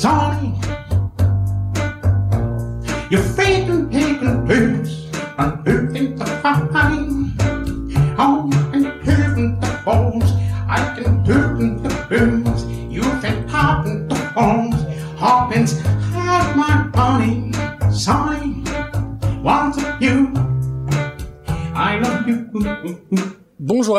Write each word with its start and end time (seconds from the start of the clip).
Sonny, 0.00 0.58
you've 3.10 3.36
faith 3.36 3.68
in 3.68 3.90
taking 3.90 4.46
boots 4.46 5.04
and 5.36 5.68
who 5.68 5.92
thinks 5.92 6.18
the 6.18 6.24
fight 6.42 6.72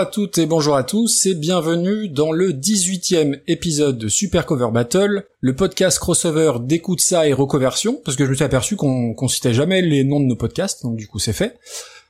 à 0.02 0.08
toutes 0.08 0.40
et 0.40 0.48
bonjour 0.48 0.76
à 0.76 0.84
tous 0.84 1.28
et 1.28 1.36
bienvenue 1.36 2.10
dans 2.10 2.32
le 2.32 2.54
18e 2.54 3.40
épisode 3.46 4.00
de 4.00 4.08
Super 4.08 4.48
Cover 4.48 4.70
Battle, 4.74 5.28
le 5.42 5.56
podcast 5.56 6.00
crossover 6.00 6.54
d'écoute 6.60 7.02
ça 7.02 7.28
et 7.28 7.34
reconversion, 7.34 8.02
parce 8.04 8.18
que 8.18 8.26
je 8.26 8.32
me 8.32 8.34
suis 8.34 8.44
aperçu 8.44 8.76
qu'on 8.76 9.14
qu'on 9.14 9.28
citait 9.28 9.54
jamais 9.54 9.84
les 9.84 10.04
noms 10.04 10.20
de 10.20 10.26
nos 10.26 10.36
podcasts, 10.36 10.82
donc 10.82 10.96
du 10.96 11.06
coup 11.06 11.20
c'est 11.20 11.34
fait. 11.34 11.60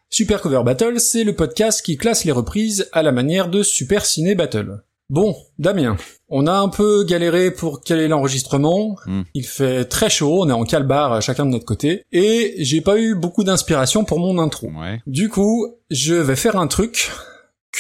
Super 0.09 0.40
Cover 0.40 0.62
Battle, 0.63 1.02
c'est 1.02 1.26
le 1.26 1.35
podcast 1.35 1.82
qui 1.82 1.98
classe 1.98 2.23
les 2.23 2.32
reprises 2.32 2.88
à 2.94 3.04
la 3.04 3.12
manière 3.12 3.49
de 3.49 3.62
Super 3.62 4.05
Ciné 4.05 4.35
Battle. 4.35 4.84
Bon, 5.10 5.35
Damien, 5.60 5.98
on 6.30 6.48
a 6.48 6.54
un 6.54 6.70
peu 6.70 7.04
galéré 7.04 7.52
pour 7.52 7.82
caler 7.82 8.08
l'enregistrement. 8.08 8.96
Mm. 9.05 9.23
Il 9.34 9.46
fait 9.46 9.84
très 9.84 10.10
chaud, 10.10 10.44
on 10.44 10.49
est 10.49 10.54
en 10.54 10.63
calbar 10.63 11.21
chacun 11.21 11.46
de 11.46 11.52
notre 11.52 11.66
côté, 11.66 12.05
et 12.13 12.55
j'ai 12.60 12.80
pas 12.80 12.98
eu 12.98 13.16
beaucoup 13.16 13.44
d'inspiration 13.44 14.05
pour 14.05 14.20
mon 14.20 14.38
intro. 14.38 14.68
Ouais. 14.68 15.02
Du 15.08 15.27
coup, 15.27 15.68
je 15.90 16.13
vais 16.13 16.38
faire 16.38 16.55
un 16.55 16.68
truc 16.68 17.12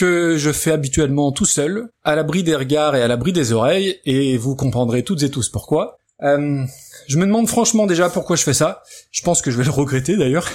que 0.01 0.35
je 0.35 0.51
fais 0.51 0.71
habituellement 0.71 1.31
tout 1.31 1.45
seul, 1.45 1.89
à 2.03 2.15
l'abri 2.15 2.41
des 2.41 2.55
regards 2.55 2.95
et 2.95 3.03
à 3.03 3.07
l'abri 3.07 3.33
des 3.33 3.53
oreilles, 3.53 3.99
et 4.05 4.35
vous 4.35 4.55
comprendrez 4.55 5.03
toutes 5.03 5.21
et 5.21 5.29
tous 5.29 5.47
pourquoi. 5.49 5.99
Euh, 6.23 6.63
je 7.07 7.17
me 7.19 7.25
demande 7.27 7.47
franchement 7.47 7.85
déjà 7.85 8.09
pourquoi 8.09 8.35
je 8.35 8.41
fais 8.43 8.53
ça. 8.53 8.81
Je 9.11 9.21
pense 9.21 9.43
que 9.43 9.51
je 9.51 9.57
vais 9.57 9.63
le 9.63 9.69
regretter 9.69 10.17
d'ailleurs. 10.17 10.47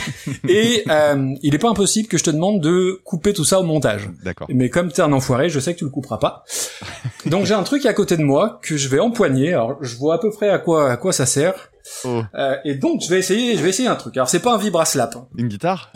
et 0.48 0.84
euh, 0.88 1.34
il 1.42 1.54
est 1.54 1.58
pas 1.58 1.68
impossible 1.68 2.08
que 2.08 2.16
je 2.16 2.24
te 2.24 2.30
demande 2.30 2.62
de 2.62 2.98
couper 3.04 3.34
tout 3.34 3.44
ça 3.44 3.60
au 3.60 3.62
montage. 3.62 4.08
D'accord. 4.22 4.46
Mais 4.50 4.70
comme 4.70 4.90
t'es 4.90 5.02
un 5.02 5.12
enfoiré, 5.12 5.50
je 5.50 5.60
sais 5.60 5.74
que 5.74 5.78
tu 5.80 5.84
le 5.84 5.90
couperas 5.90 6.18
pas. 6.18 6.44
Donc 7.26 7.44
j'ai 7.44 7.54
un 7.54 7.62
truc 7.62 7.84
à 7.84 7.92
côté 7.92 8.16
de 8.16 8.22
moi 8.22 8.58
que 8.62 8.76
je 8.78 8.88
vais 8.88 9.00
empoigner. 9.00 9.52
Alors 9.52 9.76
je 9.82 9.96
vois 9.96 10.14
à 10.14 10.18
peu 10.18 10.30
près 10.30 10.48
à 10.48 10.58
quoi 10.58 10.90
à 10.90 10.96
quoi 10.96 11.12
ça 11.12 11.26
sert. 11.26 11.70
Oh, 12.06 12.22
Euh, 12.34 12.56
et 12.64 12.74
donc 12.74 13.02
je 13.02 13.10
vais 13.10 13.18
essayer 13.18 13.56
je 13.56 13.62
vais 13.62 13.68
essayer 13.68 13.88
un 13.88 13.96
truc. 13.96 14.16
Alors 14.16 14.28
c'est 14.30 14.40
pas 14.40 14.54
un 14.54 14.58
vibraslap. 14.58 15.14
hein. 15.16 15.26
une 15.36 15.48
guitare? 15.48 15.92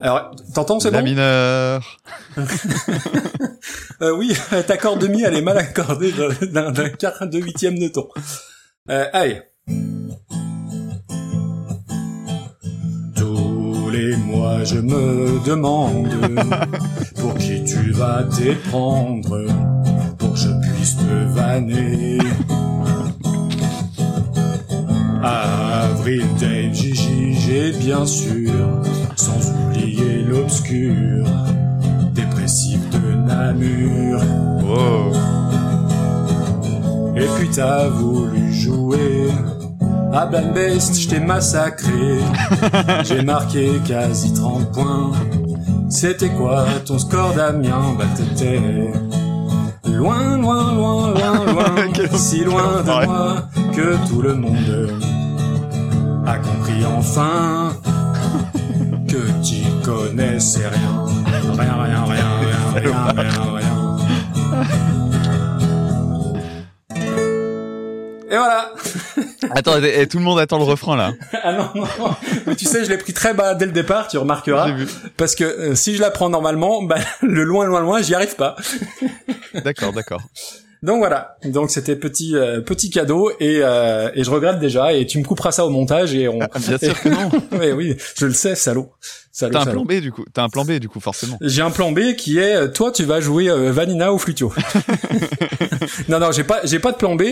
Alors 0.00 0.30
t'entends 0.54 0.78
c'est 0.80 0.90
La 0.90 1.00
bon 1.00 1.04
mineur. 1.04 1.98
Euh, 4.02 4.14
oui, 4.14 4.36
ta 4.66 4.76
corde 4.76 5.00
de 5.00 5.06
mi, 5.06 5.22
elle 5.22 5.34
est 5.34 5.42
mal 5.42 5.56
accordée 5.56 6.12
d'un 6.12 6.70
d'un 6.70 6.88
quart 6.90 7.26
de 7.26 7.38
huitième 7.38 7.78
de 7.78 7.88
ton. 7.88 8.06
Euh, 8.90 9.06
allez. 9.14 9.40
Tous 13.16 13.90
les 13.90 14.16
mois, 14.16 14.64
je 14.64 14.78
me 14.78 15.42
demande 15.46 16.10
pour 17.20 17.34
qui 17.36 17.64
tu 17.64 17.90
vas 17.92 18.24
t'éprendre, 18.24 19.46
pour 20.18 20.34
que 20.34 20.38
je 20.38 20.74
puisse 20.74 20.96
te 20.98 21.34
vanner. 21.34 22.18
Avril, 25.22 26.26
Dave, 26.38 26.74
Gigi, 26.74 27.05
j'ai 27.46 27.70
bien 27.70 28.04
sûr, 28.04 28.52
sans 29.14 29.52
oublier 29.52 30.22
l'obscur 30.22 31.24
dépressif 32.12 32.80
de 32.90 33.14
Namur. 33.14 34.20
Oh. 34.68 35.12
Et 37.16 37.26
puis 37.38 37.48
t'as 37.54 37.88
voulu 37.88 38.52
jouer 38.52 39.28
à 40.12 40.26
Blind 40.26 40.52
Best, 40.54 40.98
je 40.98 41.08
t'ai 41.08 41.20
massacré. 41.20 42.18
J'ai 43.04 43.22
marqué 43.22 43.70
quasi 43.86 44.32
30 44.34 44.72
points. 44.72 45.12
C'était 45.88 46.30
quoi 46.30 46.66
ton 46.84 46.98
score 46.98 47.32
Damien? 47.34 47.94
Bah 47.96 48.04
t'étais 48.16 48.60
loin, 49.84 50.36
loin, 50.36 50.74
loin, 50.74 51.14
loin, 51.14 51.44
loin, 51.44 51.74
si 52.16 52.44
loin 52.44 52.82
de 52.82 53.06
moi 53.06 53.36
que 53.72 54.08
tout 54.08 54.20
le 54.20 54.34
monde 54.34 55.15
a 56.26 56.38
compris 56.38 56.84
enfin 56.84 57.76
que 59.08 59.42
t'y 59.42 59.64
connaissais 59.84 60.66
rien. 60.66 61.04
Rien, 61.26 61.54
rien, 61.54 62.04
rien, 62.04 62.04
rien, 62.04 62.26
rien, 62.74 63.06
rien, 63.14 63.54
rien. 63.54 63.96
Et 68.28 68.36
voilà 68.36 68.72
Attends, 69.54 69.82
et, 69.82 70.00
et 70.00 70.06
tout 70.08 70.18
le 70.18 70.24
monde 70.24 70.38
attend 70.40 70.58
le 70.58 70.64
refrain 70.64 70.96
là. 70.96 71.12
Ah 71.42 71.52
non, 71.52 71.70
non, 71.74 71.86
non. 71.98 72.16
Mais 72.46 72.56
tu 72.56 72.64
sais, 72.64 72.84
je 72.84 72.90
l'ai 72.90 72.98
pris 72.98 73.12
très 73.12 73.32
bas 73.32 73.54
dès 73.54 73.66
le 73.66 73.72
départ, 73.72 74.08
tu 74.08 74.18
remarqueras. 74.18 74.72
Vu. 74.72 74.88
Parce 75.16 75.36
que 75.36 75.44
euh, 75.44 75.74
si 75.76 75.94
je 75.94 76.00
la 76.00 76.10
prends 76.10 76.28
normalement, 76.28 76.82
bah, 76.82 76.96
le 77.22 77.44
loin, 77.44 77.66
loin, 77.66 77.80
loin, 77.80 78.02
j'y 78.02 78.14
arrive 78.14 78.34
pas. 78.34 78.56
D'accord, 79.54 79.92
d'accord. 79.92 80.22
Donc 80.82 80.98
voilà. 80.98 81.36
Donc 81.44 81.70
c'était 81.70 81.96
petit 81.96 82.36
euh, 82.36 82.60
petit 82.60 82.90
cadeau 82.90 83.30
et, 83.40 83.60
euh, 83.62 84.10
et 84.14 84.24
je 84.24 84.30
regrette 84.30 84.58
déjà. 84.58 84.92
Et 84.92 85.06
tu 85.06 85.18
me 85.18 85.24
couperas 85.24 85.52
ça 85.52 85.66
au 85.66 85.70
montage 85.70 86.14
et 86.14 86.28
on. 86.28 86.38
Ah, 86.40 86.58
bien 86.58 86.78
sûr 86.78 87.00
que 87.00 87.08
non. 87.08 87.30
oui, 87.52 87.72
oui, 87.72 87.96
je 88.16 88.26
le 88.26 88.32
sais, 88.32 88.54
salaud. 88.54 88.92
T'as 89.38 89.60
un 89.60 89.66
plan 89.66 89.84
B 89.84 89.92
du 90.00 90.12
coup. 90.12 90.24
T'as 90.32 90.42
un 90.44 90.48
plan 90.48 90.64
B 90.64 90.72
du 90.72 90.88
coup 90.88 91.00
forcément. 91.00 91.36
J'ai 91.42 91.62
un 91.62 91.70
plan 91.70 91.92
B 91.92 92.14
qui 92.16 92.38
est 92.38 92.56
euh, 92.56 92.68
toi 92.68 92.90
tu 92.92 93.04
vas 93.04 93.20
jouer 93.20 93.48
euh, 93.50 93.70
Vanina 93.72 94.12
ou 94.12 94.18
Flutio. 94.18 94.52
non 96.08 96.18
non 96.18 96.32
j'ai 96.32 96.44
pas 96.44 96.60
j'ai 96.64 96.78
pas 96.78 96.92
de 96.92 96.96
plan 96.96 97.14
B 97.16 97.22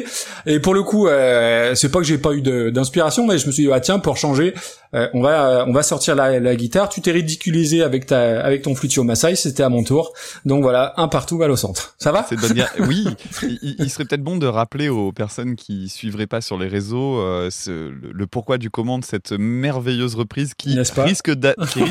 et 0.47 0.61
pour 0.61 0.75
le 0.75 0.83
coup 0.83 1.07
euh, 1.09 1.75
c'est 1.75 1.91
pas 1.91 1.99
que 1.99 2.05
j'ai 2.05 2.19
pas 2.19 2.33
eu 2.33 2.43
d'inspiration 2.43 3.27
mais 3.27 3.39
je 3.39 3.47
me 3.47 3.53
suis 3.53 3.65
dit 3.65 3.71
ah 3.73 3.81
tiens 3.81 3.99
pour 3.99 4.17
changer 4.17 4.55
euh, 4.95 5.09
on 5.15 5.23
va 5.23 5.49
euh, 5.61 5.65
on 5.67 5.73
va 5.73 5.83
sortir 5.83 6.15
la, 6.15 6.39
la 6.41 6.57
guitare 6.57 6.89
tu 6.89 7.01
t'es 7.01 7.11
ridiculisé 7.13 7.83
avec 7.83 8.07
ta 8.07 8.41
avec 8.45 8.63
ton 8.63 8.75
Flutio 8.75 9.03
Masai 9.05 9.35
c'était 9.37 9.63
à 9.63 9.69
mon 9.69 9.83
tour 9.85 10.13
donc 10.45 10.63
voilà 10.63 10.95
un 10.97 11.09
partout 11.09 11.39
balle 11.39 11.51
au 11.51 11.57
centre 11.57 11.95
ça 11.99 12.13
va? 12.13 12.27
C'est 12.29 12.37
bonne. 12.39 12.65
Oui, 12.81 13.07
il, 13.43 13.77
il- 13.79 13.91
serait 13.91 14.05
peut-être 14.05 14.23
bon 14.23 14.37
de 14.37 14.47
rappeler 14.47 14.89
aux 14.89 15.13
personnes 15.13 15.55
qui 15.57 15.89
suivraient 15.89 16.27
pas 16.27 16.41
sur 16.41 16.59
les 16.59 16.69
réseaux 16.69 17.19
euh, 17.19 17.49
ce- 17.51 17.71
le, 17.89 18.13
le 18.13 18.27
pourquoi 18.27 18.59
du 18.59 18.71
comment 18.71 18.99
de 18.99 19.05
cette 19.05 19.33
merveilleuse 19.33 20.15
reprise 20.15 20.53
qui 20.55 20.75
risque 21.05 21.31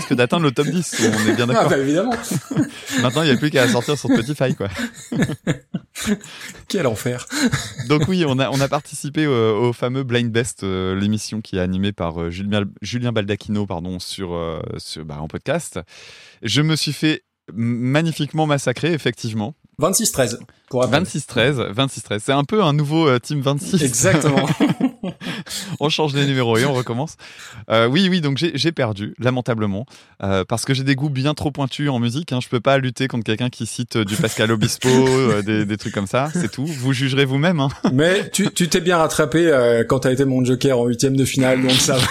risque 0.04 0.14
d'atteindre 0.16 0.44
le 0.44 0.52
top 0.52 0.68
10. 0.68 1.02
On 1.02 1.30
est 1.30 1.36
bien 1.36 1.46
ah 1.50 1.54
d'accord. 1.54 1.70
bah 1.70 1.78
évidemment 1.78 2.14
Maintenant, 3.02 3.22
il 3.24 3.26
n'y 3.30 3.32
a 3.32 3.38
plus 3.38 3.50
qu'à 3.50 3.68
sortir 3.68 3.98
sur 3.98 4.10
Spotify 4.10 4.56
quoi. 4.56 4.68
quel 6.68 6.88
enfer 6.88 7.26
Donc 7.88 8.08
oui, 8.08 8.26
on 8.28 8.40
a, 8.40 8.50
on 8.50 8.60
a 8.60 8.68
participé 8.68 9.26
euh, 9.26 9.54
au 9.54 9.74
fameux 9.74 10.04
Blind 10.04 10.32
Best, 10.32 10.64
euh, 10.64 10.96
l'émission 11.00 11.42
qui 11.42 11.58
est 11.58 11.62
animée 11.62 11.92
par 11.92 12.22
euh, 12.22 12.30
Julien, 12.30 12.64
Julien 12.82 13.12
Baldacchino 13.12 13.66
pardon, 13.66 14.00
sur, 14.00 14.34
euh, 14.34 14.60
sur, 14.78 15.06
bah, 15.06 15.18
en 15.20 15.28
podcast. 15.28 15.80
Je 16.42 16.62
me 16.62 16.76
suis 16.76 16.94
fait 16.94 17.24
magnifiquement 17.54 18.46
massacrer, 18.46 18.94
effectivement. 18.94 19.56
26-13 19.80 20.38
pour 20.70 20.82
rappel 20.82 21.04
26-13, 21.04 21.74
26-13. 21.74 22.20
C'est 22.20 22.32
un 22.32 22.44
peu 22.44 22.64
un 22.64 22.74
nouveau 22.74 23.08
euh, 23.08 23.20
Team 23.20 23.42
26. 23.42 23.82
exactement 23.84 24.48
on 25.80 25.90
change 25.90 26.14
les 26.14 26.26
numéros 26.26 26.58
et 26.58 26.66
on 26.66 26.74
recommence. 26.74 27.18
Euh, 27.70 27.88
oui, 27.88 28.08
oui, 28.10 28.22
donc 28.22 28.38
j'ai 28.38 28.72
perdu, 28.72 29.14
lamentablement, 29.20 29.86
euh, 30.24 30.44
parce 30.48 30.66
que 30.66 30.74
j'ai 30.74 30.84
des 30.84 30.96
goûts 30.96 31.10
bien 31.10 31.34
trop 31.34 31.52
pointus 31.52 31.90
en 31.90 32.00
musique. 32.00 32.32
Hein. 32.32 32.40
Je 32.42 32.50
peux 32.50 32.60
pas 32.60 32.78
lutter 32.78 33.08
contre 33.08 33.24
quelqu'un 33.24 33.50
qui 33.50 33.66
cite 33.66 33.98
euh, 33.98 34.06
du 34.06 34.16
Pascal 34.16 34.52
Obispo, 34.52 34.90
euh, 34.90 35.42
des, 35.42 35.66
des 35.66 35.78
trucs 35.78 35.94
comme 35.94 36.08
ça, 36.08 36.30
c'est 36.34 36.52
tout. 36.52 36.66
Vous 36.66 36.94
jugerez 36.94 37.26
vous-même. 37.26 37.60
Hein. 37.60 37.70
mais 37.94 38.30
tu 38.30 38.52
tu 38.52 38.68
t'es 38.68 38.82
bien 38.82 38.98
rattrapé 38.98 39.84
quand 39.88 40.00
t'as 40.00 40.12
été 40.12 40.26
mon 40.26 40.44
joker 40.44 40.78
en 40.78 40.86
huitième 40.86 41.16
de 41.16 41.26
finale 41.26 41.62
donc 41.62 41.72
ça 41.72 41.98
va 41.98 42.08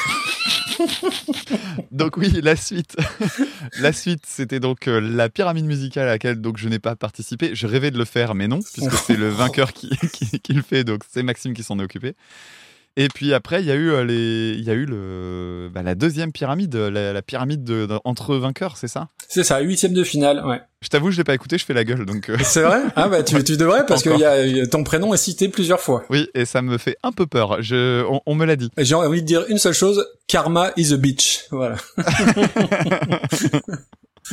Donc 1.91 2.17
oui, 2.17 2.41
la 2.43 2.57
suite. 2.57 2.97
la 3.81 3.93
suite, 3.93 4.25
c'était 4.27 4.61
donc 4.61 4.89
euh, 4.89 5.01
la 5.01 5.29
pyramide 5.29 5.67
musicale 5.67 6.09
à 6.09 6.13
laquelle 6.13 6.41
donc 6.41 6.57
je 6.57 6.69
n'ai 6.69 6.79
pas 6.79 6.97
participé. 6.97 7.55
Je 7.55 7.67
rêvais 7.67 7.91
de 7.91 7.99
le 7.99 8.05
faire, 8.05 8.35
mais 8.35 8.49
non, 8.49 8.61
puisque 8.61 8.95
c'est 8.95 9.17
le 9.17 9.29
vainqueur 9.29 9.73
qui, 9.73 9.91
qui, 10.13 10.41
qui 10.41 10.53
le 10.53 10.63
fait, 10.63 10.85
donc 10.85 11.03
c'est 11.09 11.23
Maxime 11.23 11.55
qui 11.55 11.63
s'en 11.63 11.79
est 11.79 11.83
occupé. 11.83 12.15
Et 12.97 13.09
puis 13.09 13.33
après, 13.33 13.63
il 13.63 13.67
y 13.67 13.71
a 13.71 13.75
eu 13.75 13.91
euh, 13.91 14.05
les, 14.05 14.55
il 14.59 14.65
y 14.65 14.71
a 14.71 14.75
eu 14.75 14.85
le, 14.85 15.71
bah, 15.73 15.83
la 15.83 15.95
deuxième 15.95 16.31
pyramide, 16.31 16.75
la, 16.75 17.13
la 17.15 17.23
pyramide 17.23 17.65
de- 17.65 17.87
de- 17.87 17.99
entre 18.05 18.37
vainqueurs, 18.37 18.77
c'est 18.77 18.87
ça? 18.89 19.09
C'est 19.29 19.45
ça 19.45 19.61
huitième 19.61 19.95
de 19.95 20.05
finale 20.05 20.45
ouais 20.45 20.61
Je 20.83 20.89
t'avoue, 20.89 21.11
je 21.11 21.17
l'ai 21.17 21.25
pas 21.25 21.35
écouté, 21.35 21.57
je 21.57 21.65
fais 21.65 21.73
la 21.73 21.85
gueule, 21.85 22.05
donc 22.05 22.29
euh, 22.29 22.37
C'est 22.45 22.61
vrai? 22.63 22.83
Ah 22.97 23.09
bah 23.09 23.23
tu, 23.23 23.43
tu 23.45 23.57
devrais 23.57 23.87
parce 23.87 24.03
que 24.03 24.11
y 24.19 24.61
a, 24.61 24.67
ton 24.67 24.85
prénom 24.85 25.15
est 25.15 25.17
cité 25.17 25.49
plusieurs 25.49 25.81
fois. 25.81 26.05
oui, 26.11 26.29
et 26.35 26.45
ça 26.45 26.61
me 26.61 26.77
fait 26.77 26.97
un 27.03 27.13
peu 27.13 27.27
peur. 27.27 27.63
Je, 27.63 28.05
on, 28.05 28.21
on 28.27 28.35
me 28.35 28.45
l'a 28.45 28.57
dit. 28.57 28.69
J'ai 28.77 28.95
envie 28.95 29.23
de 29.23 29.27
dire 29.27 29.47
une 29.49 29.57
seule 29.59 29.73
chose, 29.73 30.05
karma 30.27 30.73
is 30.77 30.93
a 30.93 30.99
bitch. 30.99 31.47
Voilà. 31.51 31.77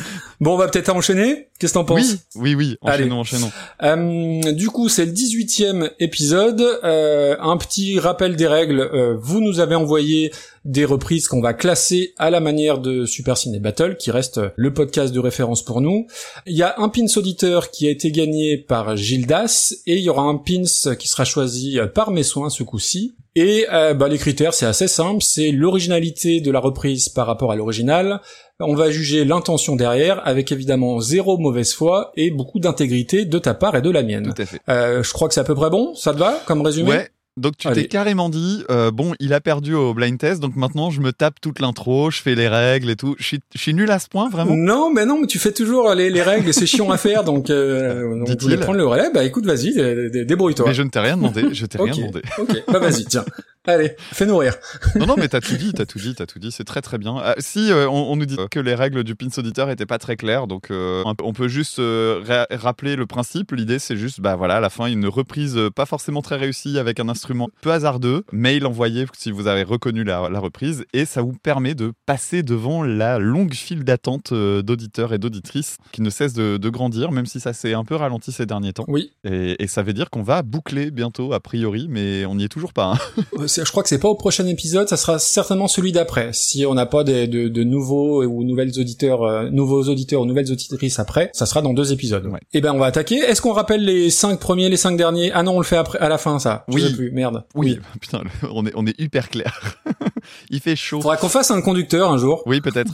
Bon, 0.42 0.54
on 0.54 0.58
va 0.58 0.70
peut-être 0.70 0.96
enchaîner. 0.96 1.50
Qu'est-ce 1.60 1.74
que 1.74 1.80
t'en 1.80 1.84
penses? 1.84 2.16
Oui, 2.36 2.56
oui, 2.56 2.56
oui. 2.56 2.78
Allez. 2.86 3.12
Enchaînons, 3.12 3.52
enchaînons. 3.52 3.52
Euh, 3.84 4.54
du 4.54 4.70
coup, 4.70 4.88
c'est 4.88 5.06
le 5.06 5.12
18e 5.12 5.92
épisode. 6.00 6.62
Euh, 6.86 7.36
un 7.42 7.58
petit 7.58 8.00
rappel 8.00 8.38
des 8.38 8.48
règles. 8.48 8.80
Euh, 8.80 9.18
vous 9.20 9.42
nous 9.42 9.60
avez 9.60 9.76
envoyé 9.76 10.32
des 10.64 10.86
reprises 10.86 11.28
qu'on 11.28 11.42
va 11.42 11.54
classer 11.54 12.14
à 12.18 12.30
la 12.30 12.40
manière 12.40 12.78
de 12.78 13.06
Super 13.06 13.36
Ciné 13.36 13.60
Battle, 13.60 13.98
qui 13.98 14.12
reste 14.12 14.40
le 14.56 14.74
podcast 14.74 15.14
de 15.14 15.20
référence 15.20 15.64
pour 15.66 15.82
nous. 15.82 16.08
Il 16.46 16.56
y 16.56 16.64
a 16.64 16.76
un 16.78 16.88
pins 16.88 17.06
auditeur 17.18 17.70
qui 17.70 17.88
a 17.88 17.90
été 17.90 18.10
gagné 18.12 18.58
par 18.58 18.96
Gildas, 18.96 19.74
et 19.88 19.98
il 19.98 20.04
y 20.04 20.10
aura 20.10 20.24
un 20.24 20.38
pins 20.38 20.96
qui 20.98 21.08
sera 21.10 21.26
choisi 21.26 21.80
par 21.94 22.12
mes 22.12 22.24
soins 22.24 22.50
ce 22.50 22.64
coup-ci. 22.64 23.16
Et 23.36 23.68
euh, 23.72 23.94
bah, 23.94 24.08
les 24.08 24.18
critères, 24.18 24.54
c'est 24.54 24.66
assez 24.66 24.88
simple. 24.88 25.22
C'est 25.22 25.52
l'originalité 25.52 26.42
de 26.42 26.52
la 26.52 26.60
reprise 26.60 27.10
par 27.10 27.28
rapport 27.28 27.52
à 27.52 27.56
l'original. 27.56 28.22
On 28.62 28.76
va 28.76 28.92
juger 28.92 29.24
l'intention 29.24 29.76
derrière, 29.78 30.22
avec 30.28 30.52
évidemment 30.52 31.00
zéro 31.00 31.38
mauvaise 31.38 31.74
foi 31.74 32.12
et 32.18 32.30
beaucoup 32.30 32.60
d'intégrité 32.60 33.24
de 33.26 33.40
ta 33.40 33.54
part 33.54 33.76
et 33.76 33.82
de 33.82 33.90
la 33.90 34.04
mienne. 34.04 34.34
Tout 34.36 34.42
à 34.42 34.46
fait. 34.46 34.60
Euh, 34.68 35.02
je 35.02 35.14
crois 35.14 35.30
que 35.30 35.34
c'est 35.34 35.40
à 35.40 35.46
peu 35.46 35.56
près 35.56 35.70
bon. 35.70 35.96
Ça 35.96 36.14
te 36.14 36.20
va 36.20 36.42
comme 36.46 36.62
résumé? 36.62 36.90
Ouais. 36.90 37.10
Donc 37.38 37.56
tu 37.56 37.70
t'es 37.72 37.86
carrément 37.88 38.28
dit, 38.28 38.66
euh, 38.70 38.92
bon, 38.92 39.14
il 39.22 39.32
a 39.34 39.40
perdu 39.40 39.74
au 39.74 39.94
blind 39.94 40.18
test, 40.18 40.42
donc 40.42 40.58
maintenant 40.58 40.90
je 40.90 41.00
me 41.00 41.14
tape 41.14 41.36
toute 41.40 41.62
l'intro, 41.62 42.12
je 42.12 42.22
fais 42.22 42.36
les 42.36 42.50
règles 42.50 42.90
et 42.90 42.98
tout. 42.98 43.16
Je 43.18 43.24
suis, 43.24 43.40
je 43.56 43.62
suis 43.62 43.74
nul 43.74 43.90
à 43.92 44.00
ce 44.00 44.10
point, 44.10 44.28
vraiment? 44.30 44.54
Non, 44.58 44.92
mais 44.94 45.06
non, 45.06 45.20
mais 45.22 45.28
tu 45.28 45.40
fais 45.40 45.54
toujours 45.54 45.94
les, 45.94 46.10
les 46.10 46.22
règles, 46.22 46.50
et 46.50 46.52
c'est 46.52 46.66
chiant 46.66 46.92
à 46.92 46.98
faire, 46.98 47.24
donc 47.24 47.50
euh, 47.50 48.26
Dit-il. 48.26 48.42
voulais 48.42 48.58
prendre 48.58 48.78
le 48.78 48.86
relais. 48.86 49.10
Bah 49.14 49.24
écoute, 49.24 49.46
vas-y, 49.46 49.74
dé- 49.74 50.10
dé- 50.10 50.26
débrouille-toi. 50.26 50.66
Mais 50.68 50.74
je 50.74 50.82
ne 50.84 50.90
t'ai 50.90 51.00
rien 51.00 51.16
demandé, 51.16 51.46
je 51.54 51.66
t'ai 51.66 51.78
rien 51.82 51.94
demandé. 51.96 52.22
Ok, 52.40 52.64
bah 52.68 52.80
vas-y, 52.80 53.06
tiens. 53.06 53.24
Allez, 53.68 53.96
fais-nous 54.00 54.38
rire. 54.38 54.56
Non, 54.96 55.06
non, 55.06 55.16
mais 55.18 55.28
t'as 55.28 55.42
tout 55.42 55.56
dit, 55.58 55.74
t'as 55.74 55.86
tout 55.86 56.00
dit, 56.00 56.16
t'as 56.16 56.26
tout 56.26 56.40
dit, 56.40 56.52
c'est 56.52 56.64
très 56.64 56.82
très 56.82 56.98
bien. 56.98 57.18
Ah, 57.22 57.36
si, 57.40 57.72
euh, 57.72 57.88
on, 57.90 58.12
on 58.12 58.16
nous 58.16 58.26
dit 58.26 58.38
que 58.50 58.60
les 58.60 58.74
règles 58.74 59.04
du 59.04 59.16
pins 59.16 59.28
auditeur 59.38 59.70
étaient 59.70 59.86
pas 59.86 59.98
très 59.98 60.16
claires, 60.16 60.48
donc 60.48 60.72
euh, 60.72 61.04
on 61.06 61.34
peut- 61.34 61.48
juste 61.50 61.80
euh, 61.80 62.24
ra- 62.26 62.48
rappeler 62.52 62.96
le 62.96 63.06
principe. 63.06 63.52
L'idée, 63.52 63.78
c'est 63.78 63.98
juste, 63.98 64.22
bah 64.22 64.36
voilà, 64.38 64.56
à 64.58 64.60
la 64.62 64.70
fin, 64.70 64.86
une 64.86 65.06
reprise 65.08 65.60
pas 65.76 65.86
forcément 65.86 66.22
très 66.22 66.38
réussie 66.38 66.80
avec 66.80 67.00
un 67.02 67.10
instrument 67.10 67.50
peu 67.62 67.72
hasardeux, 67.72 68.24
mail 68.32 68.66
envoyé 68.66 69.06
si 69.14 69.30
vous 69.30 69.48
avez 69.48 69.64
reconnu 69.64 70.04
la, 70.06 70.30
la 70.30 70.40
reprise, 70.40 70.86
et 70.94 71.06
ça 71.06 71.22
vous 71.22 71.34
permet 71.34 71.76
de 71.76 71.92
passer 72.06 72.44
devant 72.44 72.82
la 72.84 73.20
longue 73.20 73.54
file 73.54 73.84
d'attente 73.84 74.34
d'auditeurs 74.34 75.14
et 75.14 75.18
d'auditrices 75.18 75.78
qui 75.92 76.02
ne 76.02 76.10
cesse 76.10 76.34
de, 76.34 76.58
de 76.58 76.70
grandir, 76.70 77.12
même 77.12 77.26
si 77.26 77.40
ça 77.42 77.52
s'est 77.54 77.74
un 77.74 77.84
peu 77.84 77.96
ralenti 77.96 78.32
ces 78.32 78.46
derniers 78.46 78.74
temps. 78.74 78.86
Oui, 78.88 79.12
Et, 79.26 79.62
et 79.62 79.68
ça 79.68 79.84
veut 79.84 79.94
dire 79.94 80.10
qu'on 80.10 80.24
va 80.24 80.44
boucler 80.44 80.92
bientôt, 80.92 81.34
a 81.34 81.40
priori, 81.42 81.88
mais 81.90 82.26
on 82.26 82.36
n'y 82.36 82.46
est 82.46 82.50
toujours 82.50 82.72
pas. 82.74 82.94
hein. 82.94 83.24
Je 83.66 83.72
crois 83.72 83.84
que 83.84 83.90
c'est 83.90 84.00
pas 84.00 84.08
au 84.10 84.16
prochain 84.16 84.46
épisode, 84.48 84.88
ça 84.88 84.98
sera 84.98 85.20
certainement 85.20 85.68
celui 85.68 85.92
d'après. 85.92 86.30
Si 86.34 86.66
on 86.66 86.74
n'a 86.74 86.86
pas 86.86 87.04
des- 87.04 87.28
de, 87.28 87.48
de 87.48 87.64
nouveaux 87.64 88.24
ou 88.24 88.44
nouvelles 88.44 88.80
auditeurs, 88.80 89.24
euh, 89.24 89.50
nouveaux 89.50 89.84
auditeurs 89.84 90.22
ou 90.22 90.26
nouvelles 90.26 90.52
auditrices 90.52 91.00
après, 91.00 91.30
ça 91.34 91.46
sera 91.46 91.62
dans 91.62 91.74
deux 91.74 91.92
épisodes. 91.94 92.26
Ouais. 92.28 92.40
Et 92.54 92.62
ben 92.62 92.74
on 92.74 92.80
va 92.80 92.86
attaquer. 92.88 93.16
Est-ce 93.18 93.42
qu'on 93.42 93.54
rappelle 93.54 93.84
les 93.84 94.10
cinq 94.10 94.40
premiers, 94.40 94.70
les 94.70 94.78
cinq 94.78 94.98
derniers? 94.98 95.32
Ah 95.34 95.44
non, 95.44 95.54
on 95.56 95.60
le 95.60 95.66
fait 95.66 95.78
après, 95.78 96.00
à 96.00 96.10
la 96.10 96.18
fin, 96.18 96.40
ça. 96.40 96.66
Je 96.68 96.76
Oui. 96.76 96.82
sais 96.82 96.94
plus, 96.94 97.12
merde. 97.12 97.44
Oui, 97.56 97.80
putain, 98.02 98.22
on 98.52 98.66
est, 98.66 98.72
on 98.76 98.86
est 98.86 99.00
hyper 99.00 99.30
clair. 99.30 99.78
Il 100.50 100.60
fait 100.60 100.76
chaud. 100.76 101.02
Faudra 101.02 101.18
qu'on 101.18 101.30
fasse 101.30 101.50
un 101.52 101.62
conducteur 101.62 102.12
un 102.12 102.18
jour. 102.18 102.44
Oui, 102.46 102.62
peut-être. 102.62 102.94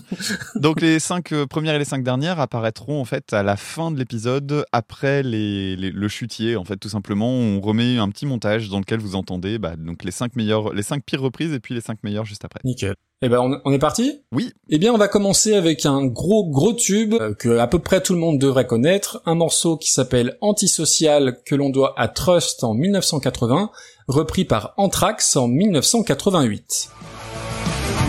Donc 0.56 0.82
les 0.82 1.00
cinq 1.00 1.32
euh, 1.32 1.46
premières 1.46 1.76
et 1.76 1.80
les 1.80 1.86
cinq 1.86 2.04
dernières 2.04 2.40
apparaîtront 2.40 3.00
en 3.02 3.06
fait 3.06 3.34
à 3.34 3.44
la 3.44 3.56
fin 3.58 3.92
de 3.92 3.98
l'épisode, 3.98 4.66
après 4.72 5.24
les, 5.24 5.76
les- 5.76 5.92
le 5.92 6.08
chutier. 6.08 6.56
En 6.56 6.64
fait, 6.64 6.78
tout 6.78 6.90
simplement, 6.90 7.30
on 7.32 7.60
remet 7.62 7.98
un 7.98 8.10
petit 8.10 8.26
montage 8.26 8.70
dans 8.70 8.80
lequel 8.80 9.00
vous 9.00 9.16
entendez 9.16 9.58
bah, 9.58 9.74
donc 9.78 10.04
les 10.04 10.12
cinq 10.12 10.36
meilleures, 10.46 10.74
les 10.74 10.84
cinq 10.84 11.04
pires 11.04 11.22
reprises 11.22 11.54
et 11.54 11.60
puis 11.60 11.74
les 11.74 11.82
cinq 11.82 12.04
meilleures 12.04 12.26
juste 12.26 12.46
après. 12.46 12.60
Nickel. 12.64 12.96
Eh 13.22 13.30
ben 13.30 13.40
on, 13.40 13.60
on 13.64 13.72
est 13.72 13.80
parti? 13.80 14.22
Oui. 14.32 14.52
Eh 14.70 14.78
bien 14.78 14.94
on 14.94 14.98
va 14.98 15.08
commencer 15.08 15.54
avec 15.54 15.86
un 15.86 16.06
gros 16.06 16.50
gros 16.50 16.74
tube 16.74 17.16
euh, 17.16 17.34
que 17.34 17.58
à 17.58 17.68
peu 17.68 17.80
près 17.80 18.02
tout 18.02 18.14
le 18.14 18.20
monde 18.20 18.40
devrait 18.40 18.68
connaître, 18.68 19.22
un 19.26 19.36
morceau 19.36 19.78
qui 19.78 19.92
s'appelle 19.92 20.38
Antisocial 20.42 21.38
que 21.46 21.56
l'on 21.56 21.70
doit 21.70 21.94
à 21.98 22.08
Trust 22.08 22.64
en 22.64 22.74
1980, 22.74 23.72
repris 24.08 24.46
par 24.46 24.74
Anthrax 24.78 25.36
en 25.36 25.48
1988. 25.48 26.90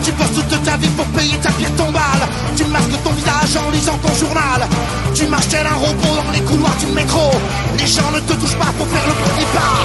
Tu 0.07 0.13
passes 0.13 0.31
toute 0.31 0.63
ta 0.63 0.77
vie 0.77 0.87
pour 0.95 1.05
payer 1.07 1.35
ta 1.39 1.51
pire 1.51 1.75
tombale. 1.75 2.23
Tu 2.55 2.63
masques 2.63 3.03
ton 3.03 3.11
visage 3.11 3.57
en 3.61 3.69
lisant 3.71 3.97
ton 3.97 4.15
journal. 4.15 4.65
Tu 5.13 5.25
marches 5.27 5.49
tel 5.49 5.67
un 5.67 5.75
robot 5.75 6.15
dans 6.23 6.31
les 6.31 6.39
couloirs 6.39 6.77
du 6.79 6.85
métro. 6.95 7.29
Les 7.77 7.87
gens 7.87 8.09
ne 8.15 8.21
te 8.21 8.31
touchent 8.39 8.55
pas 8.55 8.71
pour 8.77 8.87
faire 8.87 9.05
le 9.05 9.11
premier 9.11 9.45
pas. 9.51 9.83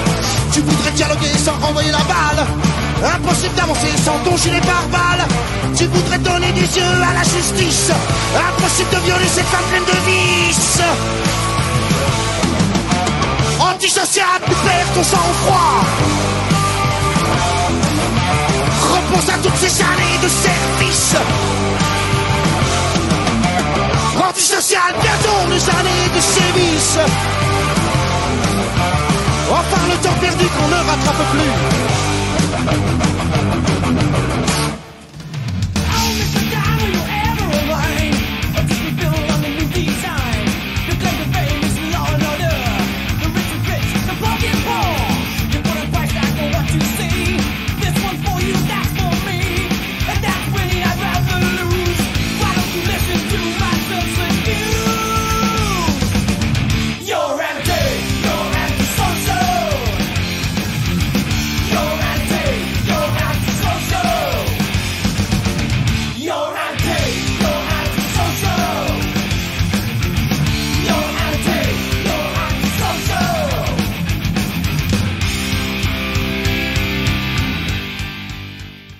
Tu 0.53 0.61
voudrais 0.61 0.91
dialoguer 0.91 1.27
sans 1.43 1.59
renvoyer 1.59 1.91
la 1.91 2.05
balle. 2.07 2.47
Impossible 3.03 3.53
d'avancer 3.55 3.91
sans 4.05 4.17
ton 4.23 4.37
gilet 4.37 4.61
pare-balles. 4.61 5.27
Tu 5.75 5.87
voudrais 5.87 6.19
donner 6.19 6.53
des 6.53 6.71
yeux 6.71 6.95
à 7.03 7.13
la 7.19 7.23
justice. 7.23 7.91
Impossible 8.47 8.91
de 8.91 8.99
violer 9.03 9.27
cette 9.27 9.47
femme 9.47 9.67
pleine 9.71 9.83
de 9.83 9.97
vices. 10.07 10.79
Antisocial, 13.59 14.39
tu 14.45 14.55
perds 14.55 14.93
ton 14.95 15.03
sang-froid. 15.03 16.52
Repose 19.13 19.29
à 19.29 19.37
toutes 19.37 19.55
ces 19.57 19.81
années 19.81 20.17
de 20.23 20.27
service. 20.27 21.15
Antisocial, 24.27 24.93
bientôt 25.01 25.49
les 25.49 25.69
années 25.69 26.09
de 26.15 26.21
sévices. 26.21 26.97
Enfin 29.51 29.81
le 29.89 29.95
temps 30.03 30.17
perdu 30.19 30.45
qu'on 30.45 30.67
ne 30.67 30.75
rattrape 30.75 31.25
plus. 31.31 31.53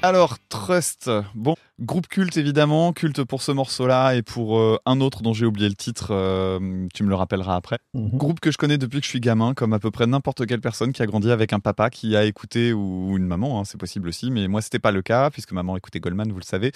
Alors 0.05 0.35
Trust, 0.49 1.09
bon 1.33 1.55
groupe 1.79 2.07
culte 2.07 2.37
évidemment, 2.37 2.93
culte 2.93 3.23
pour 3.23 3.41
ce 3.41 3.51
morceau-là 3.51 4.15
et 4.15 4.21
pour 4.21 4.59
euh, 4.59 4.77
un 4.85 5.01
autre 5.01 5.21
dont 5.23 5.33
j'ai 5.33 5.45
oublié 5.45 5.67
le 5.67 5.75
titre. 5.75 6.09
euh, 6.11 6.87
tu 6.93 7.03
me 7.03 7.09
le 7.09 7.15
rappelleras 7.15 7.55
après. 7.55 7.77
Groupe 7.95 8.39
que 8.39 8.51
je 8.51 8.57
connais 8.57 8.77
depuis 8.77 8.99
que 8.99 9.05
je 9.05 9.09
suis 9.09 9.19
gamin, 9.19 9.53
comme 9.53 9.73
à 9.73 9.79
peu 9.79 9.91
près 9.91 10.05
n'importe 10.05 10.45
quelle 10.45 10.61
personne 10.61 10.93
qui 10.93 11.01
a 11.01 11.05
grandi 11.05 11.31
avec 11.31 11.53
un 11.53 11.59
papa 11.59 11.89
qui 11.89 12.15
a 12.15 12.25
écouté 12.25 12.73
ou 12.73 13.17
une 13.17 13.25
maman, 13.25 13.59
hein, 13.59 13.63
c'est 13.65 13.79
possible 13.79 14.07
aussi, 14.07 14.31
mais 14.31 14.47
moi 14.47 14.61
c'était 14.61 14.79
pas 14.79 14.91
le 14.91 15.01
cas 15.01 15.29
puisque 15.31 15.51
maman 15.51 15.75
écoutait 15.77 15.99
Goldman, 15.99 16.31
vous 16.31 16.39
le 16.39 16.45
savez. 16.45 16.71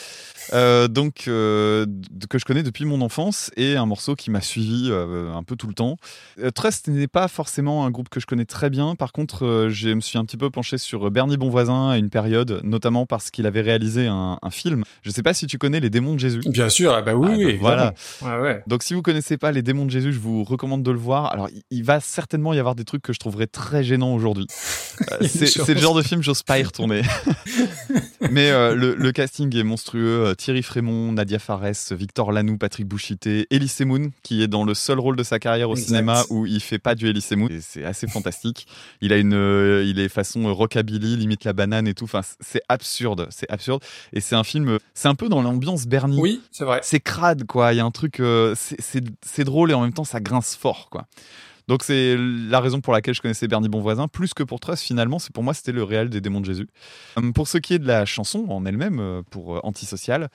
Euh, 0.54 0.88
donc 0.88 1.26
que 1.26 1.88
je 2.40 2.46
connais 2.46 2.64
depuis 2.64 2.86
mon 2.86 3.02
enfance 3.02 3.52
et 3.56 3.76
un 3.78 3.86
morceau 3.86 4.16
qui 4.16 4.32
m'a 4.32 4.42
suivi 4.42 4.92
un 4.92 5.44
peu 5.44 5.56
tout 5.56 5.68
le 5.68 5.74
temps. 5.74 5.98
Trust 6.56 6.88
n'est 6.88 7.08
pas 7.08 7.28
forcément 7.28 7.86
un 7.86 7.92
groupe 7.92 8.10
que 8.10 8.20
je 8.20 8.26
connais 8.26 8.46
très 8.46 8.70
bien. 8.70 8.96
Par 8.96 9.12
contre, 9.12 9.68
je 9.70 9.90
me 9.90 10.02
suis 10.02 10.18
un 10.18 10.26
petit 10.26 10.38
peu 10.38 10.50
penché 10.50 10.78
sur 10.78 11.10
Bernie 11.12 11.38
Bonvoisin 11.38 11.90
à 11.90 11.98
une 11.98 12.10
période, 12.10 12.62
notamment 12.64 13.06
parce 13.06 13.32
qu'il 13.32 13.46
avait 13.46 13.62
réalisé 13.62 14.08
un, 14.08 14.40
un 14.42 14.50
film. 14.50 14.84
Je 15.04 15.12
sais 15.12 15.24
pas 15.24 15.34
si 15.34 15.48
tu 15.48 15.58
connais 15.58 15.80
Les 15.80 15.90
Démons 15.90 16.14
de 16.16 16.20
Jésus. 16.20 16.42
Bien 16.48 16.70
sûr, 16.70 16.94
ah 16.94 17.02
bah 17.02 17.14
oui, 17.16 17.28
Ah, 17.32 17.36
oui, 17.38 17.58
voilà. 17.60 17.94
évidemment. 18.22 18.42
Ouais, 18.42 18.42
ouais. 18.50 18.64
Donc 18.68 18.84
si 18.84 18.94
vous 18.94 19.02
connaissez 19.02 19.38
pas 19.38 19.52
les 19.52 19.62
démons 19.62 19.86
de 19.86 19.92
Jésus, 19.92 20.12
je 20.14 20.20
vous 20.20 20.44
recommande 20.44 20.84
de 20.84 20.92
le 20.92 20.98
voir. 20.98 21.32
Alors 21.32 21.50
il- 21.72 21.84
va 21.84 22.00
certainement 22.00 22.54
y 22.54 22.60
avoir 22.60 22.76
des 22.76 22.84
trucs 22.84 23.02
que 23.02 23.14
je 23.14 23.20
trouverais 23.20 23.48
très 23.48 23.84
gênants 23.84 24.14
aujourd'hui. 24.14 24.48
Euh, 25.12 25.18
c'est 25.28 25.74
le 25.74 25.80
genre 25.80 25.94
de 25.96 26.02
film 26.02 26.22
j'ose 26.24 26.44
pas 26.44 26.60
y 26.60 26.64
retourner. 26.64 27.02
Mais 28.32 28.52
euh, 28.52 28.76
le, 28.76 28.96
le 28.96 29.12
casting 29.12 29.56
est 29.56 29.64
monstrueux. 29.64 30.26
Euh, 30.26 30.34
Thierry 30.36 30.64
Frémont, 30.64 31.12
Nadia 31.12 31.40
Fares, 31.40 31.72
Victor 31.92 32.32
Lanoux, 32.32 32.58
Patrick 32.58 32.88
Bouchité, 32.88 33.48
Elise 33.52 33.80
Moon 33.82 34.12
qui 34.24 34.42
est 34.44 34.48
dans 34.48 34.64
le 34.66 34.74
seul 34.74 35.00
rôle 35.00 35.16
de 35.16 35.24
sa 35.24 35.40
carrière 35.40 35.70
au 35.70 35.74
Exact. 35.76 35.88
cinéma 35.88 36.24
où 36.30 36.46
il 36.46 36.60
fait 36.62 36.80
pas 36.80 36.96
du 36.96 37.08
Elise 37.08 37.32
Moon. 37.32 37.50
C'est 37.62 37.84
assez 37.86 38.08
fantastique. 38.08 38.68
Il 39.02 39.14
a 39.14 39.18
une, 39.18 39.34
euh, 39.34 39.84
il 39.86 40.00
est 40.00 40.10
façon 40.10 40.54
rockabilly, 40.54 41.16
limite 41.18 41.44
la 41.44 41.54
banane 41.54 41.88
et 41.88 41.94
tout. 41.94 42.06
Enfin 42.06 42.22
c'est 42.40 42.62
absurde, 42.70 43.28
c'est 43.30 43.50
absurde. 43.52 43.84
Et 44.14 44.22
c'est 44.22 44.36
un 44.36 44.44
film, 44.44 44.78
c'est 44.94 45.08
un 45.08 45.16
peu 45.16 45.30
dans 45.30 45.42
l'ambiance 45.42 45.86
Bernie 45.88 46.20
Oui, 46.20 46.42
c'est 46.52 46.66
vrai. 46.66 46.80
c'est 46.84 47.00
crade 47.00 47.46
quoi 47.46 47.74
il 47.74 47.78
y 47.78 47.80
a 47.80 47.86
un 47.86 47.92
truc 47.92 48.20
euh, 48.20 48.56
c'est 48.58 49.44
drôle 49.44 49.72
et 49.72 49.74
en 49.74 49.82
même 49.82 49.94
temps 49.94 50.04
ça 50.04 50.20
grince 50.20 50.56
fort 50.56 50.90
quoi 50.90 51.06
Donc 51.68 51.84
c'est 51.84 52.16
la 52.18 52.60
raison 52.62 52.80
pour 52.80 52.94
laquelle 52.94 53.14
je 53.14 53.22
connaissais 53.22 53.48
Bernie 53.48 53.68
Bonvoisin, 53.68 54.08
plus 54.08 54.34
que 54.34 54.44
pour 54.44 54.60
Trust 54.60 54.84
finalement, 54.84 55.20
c'est 55.20 55.34
pour 55.34 55.44
moi 55.44 55.54
c'était 55.54 55.74
le 55.74 55.84
réel 55.84 56.10
des 56.10 56.22
démons 56.22 56.40
de 56.40 56.46
Jésus. 56.46 56.70
Hum, 57.18 57.34
Pour 57.34 57.48
ce 57.48 57.58
qui 57.58 57.74
est 57.74 57.80
de 57.80 57.88
la 57.88 58.06
chanson 58.06 58.46
en 58.50 58.66
elle-même, 58.66 59.00
euh, 59.00 59.22
pour 59.30 59.58
euh, 59.58 59.60
Antisocial, 59.64 60.30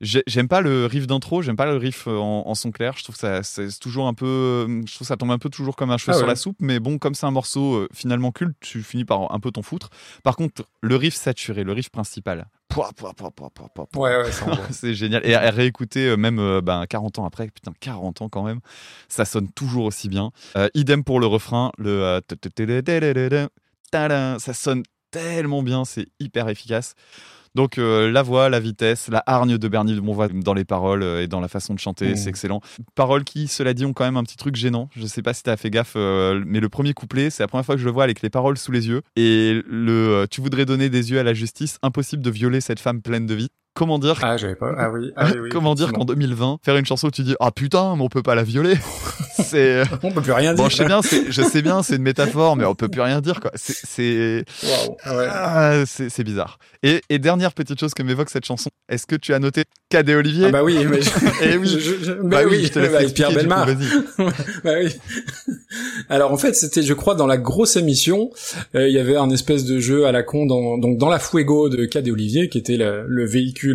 j'aime 0.00 0.48
pas 0.48 0.60
le 0.60 0.86
riff 0.86 1.06
d'intro, 1.06 1.42
j'aime 1.42 1.56
pas 1.56 1.66
le 1.66 1.76
riff 1.76 2.06
euh, 2.06 2.16
en, 2.18 2.44
en 2.46 2.54
son 2.54 2.70
clair, 2.70 2.94
je 2.96 3.04
trouve 3.04 3.16
ça 3.16 3.42
c'est 3.42 3.68
toujours 3.78 4.06
un 4.06 4.14
peu, 4.14 4.66
je 4.86 4.94
trouve 4.94 5.06
ça 5.06 5.16
tombe 5.16 5.30
un 5.30 5.38
peu 5.38 5.48
toujours 5.50 5.76
comme 5.76 5.90
un 5.90 5.98
cheveu 5.98 6.12
Ah 6.14 6.18
sur 6.18 6.26
la 6.26 6.36
soupe, 6.36 6.56
mais 6.60 6.80
bon 6.80 6.98
comme 6.98 7.14
c'est 7.14 7.26
un 7.26 7.30
morceau 7.30 7.74
euh, 7.74 7.88
finalement 7.92 8.32
culte, 8.32 8.56
tu 8.60 8.82
finis 8.82 9.04
par 9.04 9.32
un 9.32 9.40
peu 9.40 9.50
t'en 9.50 9.62
foutre. 9.62 9.90
Par 10.22 10.36
contre, 10.36 10.64
le 10.82 10.96
riff 10.96 11.14
saturé, 11.14 11.64
le 11.64 11.72
riff 11.72 11.88
principal, 11.90 12.46
pouah, 12.68 12.90
pouah, 13.30 13.30
pouah, 13.30 13.86
Ouais, 13.96 14.30
c'est 14.70 14.94
génial. 14.94 15.24
Et 15.24 15.34
à 15.34 15.50
réécouter, 15.50 16.08
euh, 16.08 16.16
même 16.16 16.38
euh, 16.38 16.60
ben, 16.60 16.84
40 16.86 17.18
ans 17.18 17.24
après, 17.24 17.48
putain, 17.48 17.72
40 17.80 18.22
ans 18.22 18.28
quand 18.28 18.42
même, 18.42 18.60
ça 19.08 19.24
sonne 19.24 19.50
toujours 19.50 19.86
aussi 19.86 20.08
bien. 20.08 20.30
Euh, 20.56 20.68
idem 20.74 21.04
pour 21.04 21.20
le 21.20 21.26
refrain, 21.26 21.72
le. 21.78 22.20
euh, 23.94 24.38
ça 24.38 24.54
sonne 24.54 24.82
tellement 25.10 25.62
bien, 25.62 25.84
c'est 25.84 26.06
hyper 26.20 26.48
efficace. 26.48 26.94
Donc 27.56 27.78
euh, 27.78 28.12
la 28.12 28.22
voix, 28.22 28.50
la 28.50 28.60
vitesse, 28.60 29.08
la 29.08 29.22
hargne 29.26 29.56
de 29.56 29.68
Bernie 29.68 29.94
de 29.94 30.00
Bonvois 30.00 30.28
dans 30.28 30.52
les 30.52 30.66
paroles 30.66 31.02
euh, 31.02 31.22
et 31.22 31.26
dans 31.26 31.40
la 31.40 31.48
façon 31.48 31.72
de 31.72 31.78
chanter, 31.80 32.10
Mhm. 32.10 32.16
c'est 32.16 32.28
excellent. 32.28 32.60
Paroles 32.94 33.24
qui, 33.24 33.48
cela 33.48 33.72
dit, 33.72 33.86
ont 33.86 33.94
quand 33.94 34.04
même 34.04 34.18
un 34.18 34.24
petit 34.24 34.36
truc 34.36 34.54
gênant. 34.56 34.90
Je 34.94 35.06
sais 35.06 35.22
pas 35.22 35.32
si 35.32 35.42
t'as 35.42 35.56
fait 35.56 35.70
gaffe, 35.70 35.94
euh, 35.96 36.42
mais 36.46 36.60
le 36.60 36.68
premier 36.68 36.92
couplet, 36.92 37.30
c'est 37.30 37.42
la 37.42 37.48
première 37.48 37.64
fois 37.64 37.74
que 37.76 37.80
je 37.80 37.86
le 37.86 37.92
vois 37.92 38.04
avec 38.04 38.20
les 38.20 38.28
paroles 38.28 38.58
sous 38.58 38.72
les 38.72 38.88
yeux. 38.88 39.00
Et 39.16 39.62
le 39.66 39.92
euh, 39.92 40.26
tu 40.30 40.42
voudrais 40.42 40.66
donner 40.66 40.90
des 40.90 41.10
yeux 41.12 41.18
à 41.18 41.22
la 41.22 41.32
justice, 41.32 41.78
impossible 41.82 42.22
de 42.22 42.30
violer 42.30 42.60
cette 42.60 42.78
femme 42.78 43.00
pleine 43.00 43.24
de 43.26 43.34
vie. 43.34 43.48
Comment 43.76 43.98
dire 44.00 44.18
Ah, 44.22 44.36
j'avais 44.36 44.56
pas. 44.56 44.72
Ah 44.76 44.90
oui. 44.90 45.12
Ah, 45.16 45.26
oui, 45.32 45.38
oui, 45.42 45.48
Comment 45.50 45.74
dire 45.74 45.92
qu'en 45.92 46.02
effectivement. 46.04 46.14
2020, 46.14 46.58
faire 46.64 46.76
une 46.76 46.86
chanson 46.86 47.06
où 47.08 47.10
tu 47.10 47.22
dis 47.22 47.36
ah 47.38 47.50
putain, 47.52 47.94
mais 47.94 48.02
on 48.02 48.08
peut 48.08 48.22
pas 48.22 48.34
la 48.34 48.42
violer, 48.42 48.74
c'est 49.44 49.82
On 50.02 50.10
peut 50.10 50.22
plus 50.22 50.32
rien 50.32 50.54
dire. 50.54 50.62
bon, 50.64 50.68
je 50.68 50.76
sais 50.76 50.86
bien, 50.86 51.02
c'est- 51.02 51.30
je 51.30 51.42
sais 51.42 51.62
bien, 51.62 51.82
c'est 51.82 51.96
une 51.96 52.02
métaphore, 52.02 52.56
mais 52.56 52.64
on 52.64 52.74
peut 52.74 52.88
plus 52.88 53.02
rien 53.02 53.20
dire 53.20 53.40
quoi. 53.40 53.50
C'est 53.54 53.76
c'est 53.84 54.44
Waouh. 54.64 54.96
Ah 55.04 55.16
ouais. 55.16 55.26
ah, 55.30 55.82
c'est 55.86 56.24
bizarre. 56.24 56.58
Et, 56.82 57.00
et 57.10 57.18
dernière 57.18 57.52
petite 57.52 57.78
chose 57.78 57.92
que 57.94 58.02
m'évoque 58.02 58.30
cette 58.30 58.44
chanson, 58.46 58.70
est-ce 58.88 59.06
que 59.06 59.16
tu 59.16 59.34
as 59.34 59.38
noté 59.38 59.64
Cadet 59.90 60.14
Olivier 60.14 60.46
Ah 60.46 60.50
bah 60.52 60.64
oui, 60.64 60.78
mais 60.90 61.00
je... 61.02 61.10
Eh 61.42 61.56
oui. 61.58 61.66
je- 61.68 61.78
je- 61.78 62.04
je- 62.04 62.12
Bah 62.12 62.42
bah 62.42 62.48
oui, 62.48 62.64
je 62.64 62.72
te 62.72 62.78
laisse 62.78 62.92
bah, 62.92 63.02
expliquer, 63.02 63.14
Pierre 63.14 63.28
coup, 63.28 63.34
Belmar. 63.36 63.66
bah 64.64 64.72
oui. 64.82 64.88
Alors 66.08 66.32
en 66.32 66.36
fait, 66.36 66.54
c'était, 66.54 66.82
je 66.82 66.94
crois, 66.94 67.14
dans 67.14 67.26
la 67.26 67.36
grosse 67.36 67.76
émission, 67.76 68.30
euh, 68.74 68.88
il 68.88 68.94
y 68.94 68.98
avait 68.98 69.16
un 69.16 69.30
espèce 69.30 69.64
de 69.64 69.78
jeu 69.80 70.06
à 70.06 70.12
la 70.12 70.22
con 70.22 70.46
dans 70.46 70.78
donc 70.78 70.98
dans 70.98 71.08
la 71.08 71.18
Fuego 71.18 71.68
de 71.68 71.84
Cad 71.84 72.06
et 72.06 72.10
Olivier, 72.10 72.48
qui 72.48 72.58
était 72.58 72.76
le, 72.76 73.04
le 73.06 73.26
véhicule, 73.26 73.65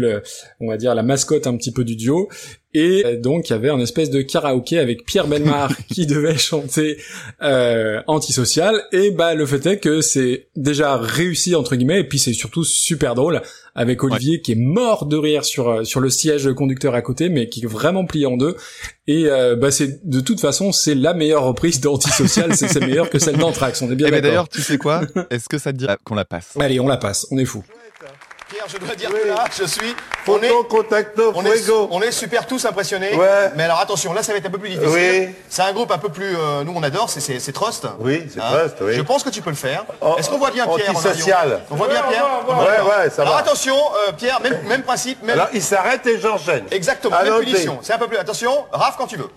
on 0.59 0.67
va 0.67 0.77
dire 0.77 0.95
la 0.95 1.03
mascotte 1.03 1.47
un 1.47 1.57
petit 1.57 1.71
peu 1.71 1.83
du 1.83 1.95
duo. 1.95 2.29
Et 2.73 3.03
euh, 3.05 3.19
donc 3.19 3.49
il 3.49 3.53
y 3.53 3.55
avait 3.55 3.69
un 3.69 3.79
espèce 3.79 4.09
de 4.09 4.21
karaoké 4.21 4.79
avec 4.79 5.05
Pierre 5.05 5.27
Belmar 5.27 5.71
qui 5.93 6.05
devait 6.05 6.37
chanter 6.37 6.97
euh, 7.41 8.01
antisocial. 8.07 8.81
Et 8.93 9.11
bah 9.11 9.33
le 9.33 9.45
fait 9.45 9.65
est 9.65 9.77
que 9.79 10.01
c'est 10.01 10.47
déjà 10.55 10.97
réussi 10.97 11.55
entre 11.55 11.75
guillemets, 11.75 11.99
et 11.99 12.03
puis 12.05 12.19
c'est 12.19 12.33
surtout 12.33 12.63
super 12.63 13.15
drôle 13.15 13.41
avec 13.75 14.03
Olivier 14.03 14.41
qui 14.41 14.53
est 14.53 14.55
mort 14.55 15.05
de 15.05 15.17
rire 15.17 15.45
sur 15.45 15.69
euh, 15.69 15.83
sur 15.83 15.99
le 15.99 16.09
siège 16.09 16.51
conducteur 16.53 16.95
à 16.95 17.01
côté, 17.01 17.29
mais 17.29 17.49
qui 17.49 17.63
est 17.63 17.67
vraiment 17.67 18.05
plié 18.05 18.25
en 18.25 18.37
deux. 18.37 18.55
Et 19.07 19.25
euh, 19.25 19.55
bah 19.55 19.71
c'est 19.71 20.07
de 20.07 20.21
toute 20.21 20.39
façon 20.39 20.71
c'est 20.71 20.95
la 20.95 21.13
meilleure 21.13 21.43
reprise 21.43 21.81
d'antisocial, 21.81 22.55
c'est 22.55 22.67
c'est 22.67 22.79
meilleur 22.79 23.09
que 23.09 23.19
celle 23.19 23.37
d'Anthrax. 23.37 23.81
On 23.81 23.91
est 23.91 23.95
bien 23.95 24.07
Eh 24.07 24.11
ben 24.11 24.21
d'accord. 24.21 24.29
d'ailleurs, 24.29 24.49
tu 24.49 24.61
sais 24.61 24.77
quoi? 24.77 25.01
Est-ce 25.29 25.49
que 25.49 25.57
ça 25.57 25.73
te 25.73 25.77
dit 25.77 25.87
qu'on 26.05 26.15
la 26.15 26.25
passe? 26.25 26.55
Allez, 26.59 26.79
on 26.79 26.87
la 26.87 26.97
passe, 26.97 27.27
on 27.31 27.37
est 27.37 27.45
fou. 27.45 27.63
Pierre, 28.51 28.65
je 28.67 28.77
dois 28.77 28.95
dire 28.95 29.09
que 29.09 29.27
là, 29.29 29.45
je 29.57 29.63
suis. 29.63 29.95
On 30.27 30.41
est, 30.41 30.49
contacto, 30.69 31.31
on 31.35 31.45
est, 31.45 31.69
on 31.89 32.01
est 32.01 32.11
super 32.11 32.45
tous 32.45 32.65
impressionnés. 32.65 33.15
Ouais. 33.15 33.51
Mais 33.55 33.63
alors 33.63 33.79
attention, 33.79 34.11
là, 34.13 34.21
ça 34.23 34.33
va 34.33 34.39
être 34.39 34.45
un 34.45 34.49
peu 34.49 34.57
plus 34.57 34.69
difficile. 34.69 34.89
Oui. 35.29 35.35
C'est 35.47 35.61
un 35.61 35.71
groupe 35.71 35.89
un 35.91 35.97
peu 35.97 36.09
plus. 36.09 36.35
euh, 36.35 36.63
nous, 36.65 36.73
on 36.75 36.83
adore, 36.83 37.09
c'est- 37.09 37.51
Trust. 37.53 37.87
Oui, 37.99 38.27
c'est 38.33 38.41
Hein 38.41 38.49
Trust, 38.51 38.75
oui. 38.81 38.93
Je 38.95 39.01
pense 39.01 39.23
que 39.23 39.29
tu 39.29 39.41
peux 39.41 39.49
le 39.51 39.55
faire. 39.55 39.85
Oh, 40.01 40.15
Est-ce 40.17 40.29
qu'on 40.29 40.37
voit 40.37 40.51
bien 40.51 40.67
Pierre 40.67 40.89
antisocial. 40.91 41.37
en 41.37 41.41
avion 41.53 41.59
On 41.71 41.75
voit 41.75 41.87
bien 41.87 42.03
Pierre 42.09 42.25
Ouais, 42.49 43.03
ouais, 43.03 43.09
ça 43.09 43.21
Alors 43.21 43.35
va. 43.35 43.39
attention, 43.39 43.75
euh, 44.07 44.11
Pierre, 44.11 44.41
même, 44.41 44.59
même 44.67 44.83
principe, 44.83 45.21
même. 45.23 45.31
Alors, 45.39 45.47
il 45.53 45.61
s'arrête 45.61 46.05
et 46.07 46.19
j'enchaîne. 46.19 46.65
Exactement, 46.71 47.17
même 47.23 47.39
punition. 47.39 47.79
C'est 47.81 47.93
un 47.93 47.97
peu 47.97 48.07
plus. 48.07 48.17
Attention, 48.17 48.65
Raph 48.73 48.95
quand 48.97 49.07
tu 49.07 49.15
veux. 49.17 49.29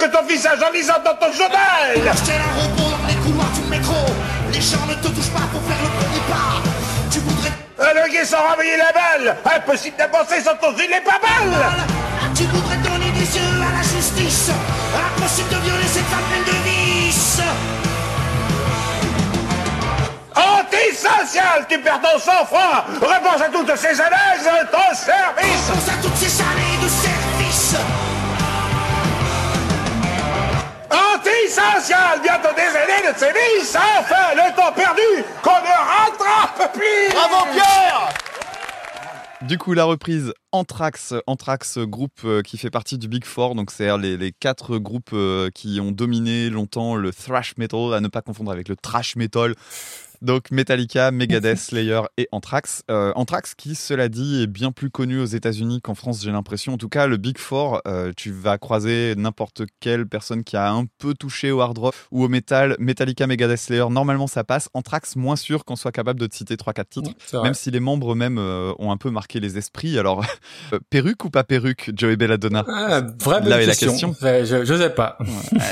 Marques 0.00 0.12
ton 0.12 0.22
visage 0.26 0.58
en 0.62 0.72
lisant 0.72 0.94
dans 1.04 1.14
ton 1.14 1.32
journal. 1.32 2.08
Acheter 2.10 2.32
un 2.32 2.60
robot 2.60 2.90
dans 2.90 3.06
les 3.08 3.14
couloirs 3.16 3.50
du 3.52 3.68
métro. 3.68 3.94
Les 4.52 4.60
gens 4.60 4.86
ne 4.88 4.94
te 4.94 5.08
touchent 5.08 5.32
pas 5.32 5.46
pour 5.52 5.60
faire 5.62 5.76
le 5.82 5.90
premier 5.98 6.20
pas. 6.28 6.62
Tu 7.10 7.18
voudrais 7.20 7.50
Alloguer 7.78 8.24
sans 8.24 8.38
renvoyer 8.48 8.76
la 8.76 8.92
balle. 8.92 9.36
Impossible 9.44 9.96
d'avancer 9.98 10.40
sans 10.42 10.56
ton 10.56 10.76
gilet 10.76 11.02
pas 11.04 11.18
balle. 11.20 11.50
mal. 11.50 11.86
Tu 12.34 12.44
voudrais 12.44 12.76
donner 12.76 13.10
des 13.12 13.36
yeux 13.36 13.60
à 13.60 13.76
la 13.76 13.82
justice. 13.82 14.50
Impossible 15.16 15.48
de 15.50 15.56
violer 15.56 15.86
cette 15.86 16.06
femme 16.06 16.24
pleine 16.30 16.44
de 16.44 16.68
vices. 16.68 17.42
Antisocial, 20.36 21.66
tu 21.68 21.78
perds 21.80 22.00
ton 22.00 22.18
sang-froid. 22.18 22.86
Repense 23.00 23.42
à 23.42 23.48
toutes 23.50 23.76
ces 23.76 24.00
années 24.00 24.38
de 24.40 24.66
ton 24.70 24.94
service. 24.94 25.68
Pense 25.68 25.88
à 25.88 26.02
toutes 26.02 26.16
ces 26.16 26.40
années 26.40 26.78
de 26.82 26.88
Antisocial, 31.42 32.20
bientôt 32.22 32.54
des 32.54 32.62
années 32.62 33.12
de 33.12 33.18
sévices. 33.18 33.76
Enfin, 33.76 34.34
le 34.34 34.54
temps 34.54 34.72
perdu 34.72 35.24
qu'on 35.42 35.50
ne 35.50 36.10
rattrape 36.10 36.72
plus. 36.72 37.12
Bravo 37.12 37.46
Pierre 37.52 38.08
Du 39.42 39.56
coup, 39.56 39.72
la 39.72 39.84
reprise 39.84 40.34
Anthrax, 40.52 41.14
Anthrax, 41.26 41.78
groupe 41.78 42.20
euh, 42.24 42.42
qui 42.42 42.58
fait 42.58 42.70
partie 42.70 42.98
du 42.98 43.08
Big 43.08 43.24
Four, 43.24 43.54
donc 43.54 43.70
c'est 43.70 43.96
les, 43.98 44.16
les 44.16 44.32
quatre 44.32 44.78
groupes 44.78 45.10
euh, 45.12 45.50
qui 45.54 45.80
ont 45.80 45.92
dominé 45.92 46.50
longtemps 46.50 46.94
le 46.94 47.12
thrash 47.12 47.56
metal, 47.56 47.94
à 47.94 48.00
ne 48.00 48.08
pas 48.08 48.22
confondre 48.22 48.50
avec 48.50 48.68
le 48.68 48.76
trash 48.76 49.16
metal. 49.16 49.54
Donc 50.22 50.50
Metallica, 50.50 51.10
Megadeth, 51.10 51.58
Slayer 51.58 52.02
et 52.18 52.28
Anthrax. 52.30 52.82
Euh, 52.90 53.12
Anthrax 53.16 53.54
qui, 53.54 53.74
cela 53.74 54.08
dit, 54.08 54.42
est 54.42 54.46
bien 54.46 54.70
plus 54.70 54.90
connu 54.90 55.18
aux 55.18 55.24
États-Unis 55.24 55.80
qu'en 55.80 55.94
France, 55.94 56.22
j'ai 56.22 56.30
l'impression. 56.30 56.74
En 56.74 56.76
tout 56.76 56.90
cas, 56.90 57.06
le 57.06 57.16
Big 57.16 57.38
Four, 57.38 57.80
euh, 57.86 58.12
tu 58.16 58.30
vas 58.30 58.58
croiser 58.58 59.14
n'importe 59.16 59.62
quelle 59.80 60.06
personne 60.06 60.44
qui 60.44 60.56
a 60.56 60.70
un 60.70 60.84
peu 60.98 61.14
touché 61.14 61.50
au 61.50 61.60
hard 61.62 61.78
rock 61.78 61.94
ou 62.10 62.24
au 62.24 62.28
metal. 62.28 62.76
Metallica, 62.78 63.26
Megadeth, 63.26 63.58
Slayer, 63.58 63.86
normalement 63.90 64.26
ça 64.26 64.44
passe. 64.44 64.68
Anthrax, 64.74 65.16
moins 65.16 65.36
sûr 65.36 65.64
qu'on 65.64 65.76
soit 65.76 65.92
capable 65.92 66.20
de 66.20 66.26
te 66.26 66.36
citer 66.36 66.56
3-4 66.56 66.84
titres. 66.88 67.42
Même 67.42 67.54
si 67.54 67.70
les 67.70 67.80
membres 67.80 68.12
eux-mêmes 68.12 68.38
euh, 68.38 68.72
ont 68.78 68.90
un 68.90 68.98
peu 68.98 69.10
marqué 69.10 69.40
les 69.40 69.56
esprits. 69.56 69.98
Alors, 69.98 70.24
euh, 70.74 70.80
perruque 70.90 71.24
ou 71.24 71.30
pas 71.30 71.44
perruque, 71.44 71.92
Joey 71.96 72.16
Belladonna? 72.16 72.64
Ah, 72.68 73.00
vraie 73.20 73.40
bonne 73.40 73.48
Là 73.48 73.62
est 73.62 73.66
la 73.66 73.74
question. 73.74 74.14
je, 74.20 74.64
je 74.64 74.74
sais 74.74 74.90
pas. 74.90 75.16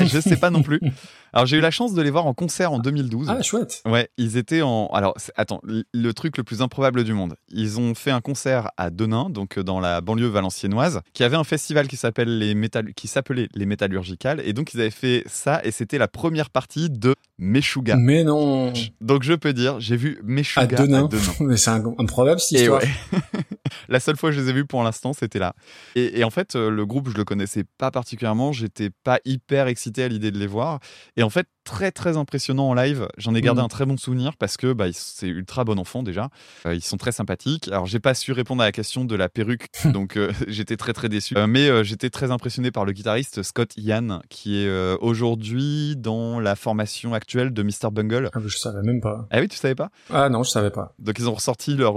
Je 0.00 0.20
sais 0.20 0.36
pas 0.36 0.50
non 0.50 0.62
plus. 0.62 0.80
Alors, 1.32 1.46
j'ai 1.46 1.58
eu 1.58 1.60
la 1.60 1.70
chance 1.70 1.94
de 1.94 2.02
les 2.02 2.10
voir 2.10 2.26
en 2.26 2.34
concert 2.34 2.72
en 2.72 2.78
2012. 2.78 3.28
Ah, 3.28 3.42
chouette. 3.42 3.82
Ouais, 3.86 4.08
ils 4.16 4.36
étaient 4.36 4.62
en. 4.62 4.86
Alors, 4.88 5.14
attends, 5.36 5.60
le 5.64 6.12
truc 6.12 6.36
le 6.36 6.44
plus 6.44 6.62
improbable 6.62 7.04
du 7.04 7.12
monde. 7.12 7.36
Ils 7.48 7.78
ont 7.78 7.94
fait 7.94 8.10
un 8.10 8.20
concert 8.20 8.70
à 8.76 8.90
Denain, 8.90 9.30
donc 9.30 9.58
euh, 9.58 9.62
dans 9.62 9.80
la 9.80 10.00
banlieue 10.00 10.28
valenciennoise, 10.28 11.00
qui 11.12 11.24
avait 11.24 11.36
un 11.36 11.44
festival 11.44 11.88
qui 11.88 11.96
s'appelle 11.96 12.38
les 12.38 12.54
métal... 12.54 12.94
qui 12.94 13.08
s'appelait 13.08 13.48
les 13.54 13.66
Métallurgicales, 13.66 14.40
et 14.44 14.52
donc 14.52 14.74
ils 14.74 14.80
avaient 14.80 14.90
fait 14.90 15.22
ça, 15.26 15.60
et 15.64 15.70
c'était 15.70 15.98
la 15.98 16.08
première 16.08 16.50
partie 16.50 16.90
de 16.90 17.14
Meshuga. 17.38 17.96
Mais 17.96 18.24
non. 18.24 18.72
Donc 19.00 19.22
je 19.22 19.34
peux 19.34 19.52
dire, 19.52 19.80
j'ai 19.80 19.96
vu 19.96 20.20
Meshuga 20.24 20.62
À 20.62 20.66
Denain. 20.66 21.06
Denain. 21.06 21.22
Mais 21.40 21.56
c'est 21.56 21.70
improbable 21.70 22.40
cette 22.40 22.58
Et 22.58 22.62
histoire. 22.62 22.80
ouais. 22.82 23.18
La 23.88 24.00
seule 24.00 24.16
fois 24.16 24.30
que 24.30 24.36
je 24.36 24.40
les 24.40 24.50
ai 24.50 24.52
vus 24.52 24.64
pour 24.66 24.82
l'instant, 24.82 25.12
c'était 25.12 25.38
là. 25.38 25.54
Et, 25.94 26.20
et 26.20 26.24
en 26.24 26.30
fait, 26.30 26.56
euh, 26.56 26.70
le 26.70 26.86
groupe, 26.86 27.08
je 27.10 27.14
le 27.16 27.24
connaissais 27.24 27.64
pas 27.78 27.90
particulièrement. 27.90 28.52
J'étais 28.52 28.90
pas 29.04 29.18
hyper 29.24 29.66
excité 29.66 30.02
à 30.02 30.08
l'idée 30.08 30.30
de 30.30 30.38
les 30.38 30.46
voir. 30.46 30.80
Et 31.18 31.22
en 31.24 31.30
fait, 31.30 31.48
très 31.68 31.92
très 31.92 32.16
impressionnant 32.16 32.70
en 32.70 32.74
live. 32.74 33.06
J'en 33.18 33.34
ai 33.34 33.42
gardé 33.42 33.60
Mhm. 33.60 33.66
un 33.66 33.68
très 33.68 33.84
bon 33.84 33.96
souvenir 33.98 34.36
parce 34.38 34.56
que 34.56 34.72
bah, 34.72 34.86
c'est 34.92 35.26
ultra 35.28 35.64
bon 35.64 35.78
enfant 35.78 36.02
déjà. 36.02 36.30
Euh, 36.64 36.74
ils 36.74 36.82
sont 36.82 36.96
très 36.96 37.12
sympathiques. 37.12 37.68
Alors, 37.68 37.84
j'ai 37.84 38.00
pas 38.00 38.14
su 38.14 38.32
répondre 38.32 38.62
à 38.62 38.64
la 38.64 38.72
question 38.72 39.04
de 39.04 39.14
la 39.14 39.28
perruque, 39.28 39.66
donc 39.84 40.16
euh, 40.16 40.32
j'étais 40.48 40.76
très 40.78 40.94
très 40.94 41.08
déçu. 41.10 41.36
Euh, 41.36 41.46
mais 41.46 41.84
j'étais 41.84 42.08
très 42.08 42.30
impressionné 42.30 42.70
par 42.70 42.86
le 42.86 42.92
guitariste 42.92 43.42
Scott 43.42 43.72
Ian, 43.76 44.20
qui 44.30 44.62
est 44.64 44.68
aujourd'hui 45.00 45.94
dans 45.96 46.40
la 46.40 46.56
formation 46.56 47.12
actuelle 47.14 47.52
de 47.52 47.62
Mr. 47.62 47.90
Bungle. 47.92 48.30
Ah, 48.32 48.38
je 48.44 48.56
savais 48.56 48.82
même 48.82 49.00
pas. 49.00 49.26
Ah 49.30 49.40
oui, 49.40 49.48
tu 49.48 49.56
savais 49.56 49.74
pas? 49.74 49.90
Ah 50.10 50.28
non, 50.30 50.42
je 50.42 50.50
savais 50.50 50.70
pas. 50.70 50.94
donc 50.98 51.18
ils 51.18 51.28
ont 51.28 51.34
ressorti 51.34 51.74
leur, 51.74 51.96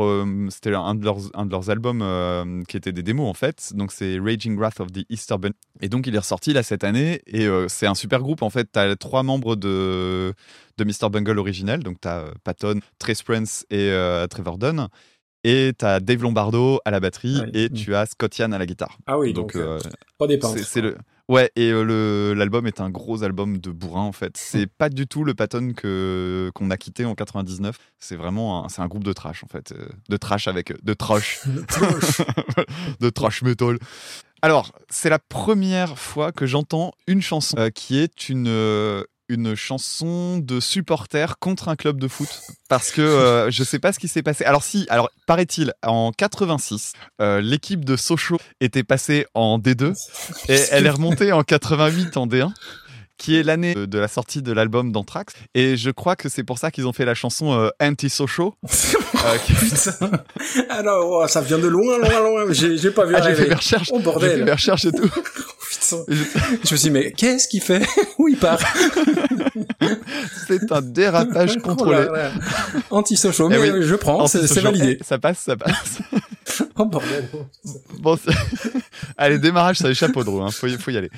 c'était 0.50 0.74
un 0.75 0.96
de 0.96 1.06
leurs, 1.06 1.18
un 1.34 1.46
de 1.46 1.51
leurs 1.51 1.70
albums 1.70 2.63
qui 2.68 2.75
était 2.78 2.92
des 2.92 3.04
démos 3.04 3.30
en 3.30 3.34
fait. 3.34 3.72
Donc 3.75 3.92
c'est 3.92 4.20
Raging 4.20 4.58
Wrath 4.58 4.80
of 4.82 4.92
the 4.92 5.06
Easter 5.10 5.38
Bunny. 5.38 5.56
Et 5.82 5.90
donc 5.90 6.08
il 6.08 6.16
est 6.16 6.20
ressorti 6.20 6.51
là 6.54 6.62
cette 6.63 6.84
année 6.84 7.22
et 7.28 7.48
c'est 7.68 7.88
un 7.88 7.96
super 7.96 8.20
groupe 8.20 8.42
en 8.42 8.50
fait. 8.50 8.68
T'as 8.72 8.96
trois 8.96 9.24
membres 9.24 9.56
de 9.56 9.61
de 9.62 10.34
Mr 10.84 11.10
Bungle 11.10 11.39
originel. 11.39 11.84
Donc 11.84 11.98
t'as 12.01 12.20
euh, 12.20 12.32
Patton, 12.44 12.80
Trace 13.00 13.24
Prince 13.24 13.65
et 13.70 13.89
euh, 13.91 14.27
Trevor 14.27 14.58
Dunn. 14.58 14.88
Et 15.44 15.74
t'as 15.75 16.00
Dave 16.00 16.22
Lombardo 16.22 16.80
à 16.86 16.91
la 16.91 17.00
batterie 17.00 17.39
oui. 17.44 17.50
et 17.53 17.70
tu 17.70 17.96
as 17.96 18.06
Scott 18.06 18.38
Ian 18.38 18.51
à 18.51 18.60
la 18.60 18.65
guitare. 18.68 18.98
Ah 19.08 19.18
oui, 19.18 19.34
donc 19.34 19.53
donc, 19.53 19.56
euh, 19.56 19.80
euh, 19.84 19.89
pas 20.20 20.27
des 20.27 20.38
peintres. 20.38 20.60
c'est 20.63 20.82
le 20.82 20.98
Ouais, 21.30 21.50
et 21.56 21.72
euh, 21.72 22.36
l'album 22.36 22.68
est 22.68 22.82
un 22.82 22.89
gros 22.89 23.24
album 23.24 23.58
de 23.60 23.72
bourrin 23.72 24.01
en 24.01 24.12
fait. 24.12 24.36
C'est 24.36 24.68
pas 24.77 24.89
du 24.89 25.08
tout 25.08 25.24
le 25.24 25.34
Patton 25.34 25.72
que 25.75 26.51
qu'on 26.53 26.70
a 26.70 26.77
quitté 26.77 27.06
en 27.06 27.15
99. 27.15 27.75
C'est 27.98 28.18
vraiment 28.18 28.65
un, 28.65 28.70
c'est 28.70 28.82
un 28.82 28.88
groupe 28.88 29.06
de 29.06 29.13
trash 29.13 29.44
en 29.44 29.48
fait, 29.48 29.74
de 30.10 30.18
trash 30.18 30.48
avec 30.48 30.74
de 30.84 30.94
trash, 30.94 31.41
de 33.00 33.10
trash 33.10 33.41
metal. 33.44 33.77
Alors, 34.44 34.72
c'est 34.89 35.10
la 35.10 35.20
première 35.20 36.00
fois 36.00 36.32
que 36.32 36.48
j'entends 36.48 36.94
une 37.06 37.22
chanson 37.22 37.56
euh, 37.60 37.70
qui 37.70 38.00
est 38.00 38.27
une 38.27 38.48
euh, 38.48 39.03
une 39.31 39.55
chanson 39.55 40.38
de 40.39 40.59
supporter 40.59 41.39
contre 41.39 41.69
un 41.69 41.75
club 41.75 42.00
de 42.00 42.07
foot 42.07 42.27
parce 42.69 42.91
que 42.91 43.01
euh, 43.01 43.50
je 43.51 43.63
sais 43.63 43.79
pas 43.79 43.93
ce 43.93 44.00
qui 44.00 44.07
s'est 44.07 44.21
passé. 44.23 44.43
Alors 44.43 44.63
si, 44.63 44.85
alors 44.89 45.09
paraît-il 45.25 45.73
en 45.85 46.11
86, 46.11 46.93
euh, 47.21 47.41
l'équipe 47.41 47.85
de 47.85 47.95
Sochaux 47.95 48.39
était 48.59 48.83
passée 48.83 49.25
en 49.33 49.57
D2 49.57 49.93
et 50.50 50.59
elle 50.71 50.85
est 50.85 50.89
remontée 50.89 51.31
en 51.31 51.43
88 51.43 52.17
en 52.17 52.27
D1 52.27 52.51
qui 53.17 53.35
est 53.38 53.43
l'année 53.43 53.75
de 53.75 54.00
la 54.00 54.07
sortie 54.07 54.41
de 54.41 54.51
l'album 54.51 54.91
d'Anthrax 54.91 55.35
et 55.53 55.77
je 55.77 55.91
crois 55.91 56.15
que 56.15 56.27
c'est 56.27 56.43
pour 56.43 56.57
ça 56.57 56.71
qu'ils 56.71 56.88
ont 56.88 56.93
fait 56.93 57.05
la 57.05 57.13
chanson 57.13 57.53
euh, 57.53 57.69
Anti-Social. 57.79 58.47
euh, 58.65 59.38
qui- 59.45 59.53
Putain. 59.53 60.09
Alors, 60.69 61.07
oh, 61.07 61.27
ça 61.27 61.41
vient 61.41 61.59
de 61.59 61.67
loin, 61.67 62.00
loin, 62.00 62.19
loin. 62.19 62.45
J'ai 62.51 62.89
pas 62.89 63.05
vu 63.05 63.13
Ah, 63.15 63.21
j'ai 63.21 63.35
fait 63.35 63.47
mes 63.47 63.53
recherches. 63.53 63.89
Oh 63.93 64.01
J'ai 64.19 64.29
fait 64.29 64.43
mes 64.43 64.51
recherches 64.51 64.85
et 64.85 64.91
tout. 64.91 65.07
Je- 66.07 66.15
Je 66.63 66.71
me 66.74 66.77
suis 66.77 66.77
dit, 66.77 66.89
mais 66.91 67.12
qu'est-ce 67.12 67.48
qu'il 67.48 67.62
fait? 67.62 67.86
Où 68.17 68.27
il 68.27 68.38
part? 68.38 68.60
C'est 70.48 70.71
un 70.71 70.81
dérapage 70.81 71.53
Oh 71.57 71.62
contrôlé. 71.62 72.05
là 72.05 72.12
là. 72.12 72.31
Anti-social, 72.89 73.48
Eh 73.51 73.57
mais 73.57 73.71
oui. 73.71 73.79
je 73.83 73.95
prends, 73.95 74.27
c'est 74.27 74.60
validé. 74.60 74.98
Eh, 75.00 75.03
Ça 75.03 75.17
passe, 75.17 75.39
ça 75.39 75.55
passe. 75.55 76.00
Oh 76.77 76.86
bordel. 76.86 77.27
Bon, 78.00 78.17
allez, 79.17 79.39
démarrage, 79.39 79.77
ça 79.77 79.89
échappe 79.89 80.15
au 80.17 80.24
drôle, 80.24 80.43
hein. 80.43 80.51
faut, 80.51 80.67
y, 80.67 80.77
faut 80.77 80.91
y 80.91 80.98
aller. 80.98 81.10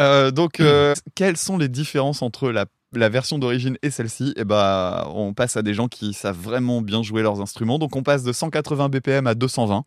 Euh, 0.00 0.30
donc, 0.30 0.60
euh, 0.60 0.94
quelles 1.14 1.36
sont 1.36 1.56
les 1.58 1.68
différences 1.68 2.22
entre 2.22 2.50
la, 2.50 2.66
la 2.92 3.08
version 3.08 3.38
d'origine 3.38 3.76
et 3.82 3.90
celle-ci? 3.90 4.32
Eh 4.36 4.44
ben, 4.44 5.04
on 5.14 5.32
passe 5.34 5.56
à 5.56 5.62
des 5.62 5.74
gens 5.74 5.88
qui 5.88 6.12
savent 6.12 6.38
vraiment 6.38 6.80
bien 6.82 7.02
jouer 7.02 7.22
leurs 7.22 7.40
instruments. 7.40 7.78
Donc, 7.78 7.94
on 7.96 8.02
passe 8.02 8.22
de 8.24 8.32
180 8.32 8.88
BPM 8.88 9.26
à 9.26 9.34
220. 9.34 9.84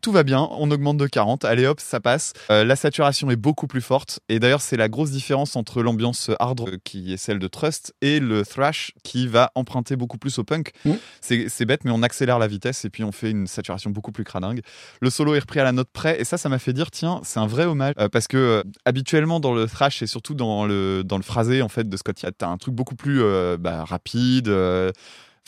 Tout 0.00 0.12
va 0.12 0.22
bien, 0.22 0.48
on 0.52 0.70
augmente 0.70 0.96
de 0.96 1.06
40. 1.06 1.44
Allez 1.44 1.66
hop, 1.66 1.80
ça 1.80 2.00
passe. 2.00 2.32
Euh, 2.50 2.64
la 2.64 2.76
saturation 2.76 3.30
est 3.30 3.36
beaucoup 3.36 3.66
plus 3.66 3.80
forte. 3.80 4.20
Et 4.28 4.38
d'ailleurs, 4.38 4.60
c'est 4.60 4.76
la 4.76 4.88
grosse 4.88 5.10
différence 5.10 5.56
entre 5.56 5.82
l'ambiance 5.82 6.30
hard 6.38 6.60
rock, 6.60 6.78
qui 6.84 7.12
est 7.12 7.16
celle 7.16 7.38
de 7.38 7.48
Trust 7.48 7.94
et 8.00 8.20
le 8.20 8.44
thrash 8.44 8.92
qui 9.02 9.26
va 9.26 9.50
emprunter 9.54 9.96
beaucoup 9.96 10.18
plus 10.18 10.38
au 10.38 10.44
punk. 10.44 10.72
Mm. 10.84 10.92
C'est 11.20 11.64
bête, 11.64 11.84
mais 11.84 11.90
on 11.90 12.02
accélère 12.02 12.38
la 12.38 12.46
vitesse 12.46 12.84
et 12.84 12.90
puis 12.90 13.04
on 13.04 13.12
fait 13.12 13.30
une 13.30 13.46
saturation 13.46 13.90
beaucoup 13.90 14.12
plus 14.12 14.24
cradingue. 14.24 14.60
Le 15.00 15.10
solo 15.10 15.34
est 15.34 15.40
repris 15.40 15.60
à 15.60 15.64
la 15.64 15.72
note 15.72 15.88
près 15.92 16.20
et 16.20 16.24
ça, 16.24 16.38
ça 16.38 16.48
m'a 16.48 16.58
fait 16.58 16.72
dire 16.72 16.90
tiens, 16.90 17.20
c'est 17.24 17.40
un 17.40 17.46
vrai 17.46 17.64
hommage 17.64 17.94
Euh, 17.98 18.08
parce 18.08 18.28
que 18.28 18.36
euh, 18.36 18.62
habituellement 18.84 19.40
dans 19.40 19.54
le 19.54 19.66
thrash 19.66 20.02
et 20.02 20.06
surtout 20.06 20.34
dans 20.34 20.66
le 20.66 21.02
dans 21.04 21.16
le 21.16 21.22
phrasé 21.22 21.62
en 21.62 21.68
fait 21.68 21.88
de 21.88 21.96
Scott 21.96 22.24
t'as 22.36 22.48
un 22.48 22.56
truc 22.56 22.74
beaucoup 22.74 22.96
plus 22.96 23.22
euh, 23.22 23.56
bah, 23.58 23.84
rapide. 23.84 24.48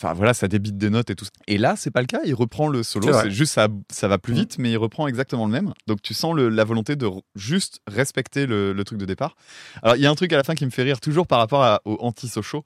Enfin 0.01 0.13
voilà, 0.13 0.33
ça 0.33 0.47
débite 0.47 0.77
des 0.77 0.89
notes 0.89 1.09
et 1.11 1.15
tout. 1.15 1.25
Et 1.47 1.57
là, 1.59 1.75
c'est 1.77 1.91
pas 1.91 2.01
le 2.01 2.07
cas. 2.07 2.21
Il 2.25 2.33
reprend 2.33 2.67
le 2.67 2.81
solo. 2.81 3.13
C'est 3.21 3.29
juste 3.29 3.53
ça, 3.53 3.67
ça 3.91 4.07
va 4.07 4.17
plus 4.17 4.33
Mm. 4.33 4.37
vite, 4.37 4.55
mais 4.57 4.71
il 4.71 4.77
reprend 4.77 5.07
exactement 5.07 5.45
le 5.45 5.51
même. 5.51 5.73
Donc 5.87 6.01
tu 6.01 6.13
sens 6.13 6.33
le- 6.35 6.49
la 6.49 6.63
volonté 6.63 6.95
de 6.95 7.07
juste 7.35 7.79
respecter 7.87 8.45
le, 8.47 8.73
le 8.73 8.83
truc 8.83 8.97
de 8.97 9.05
départ. 9.05 9.35
Alors 9.83 9.95
il 9.97 10.01
y 10.01 10.07
a 10.07 10.09
un 10.09 10.15
truc 10.15 10.33
à 10.33 10.37
la 10.37 10.43
fin 10.43 10.55
qui 10.55 10.65
me 10.65 10.71
fait 10.71 10.83
rire 10.83 10.99
toujours 10.99 11.27
par 11.27 11.37
rapport 11.39 11.63
à- 11.63 11.81
au 11.85 11.97
anti-socho. 12.01 12.65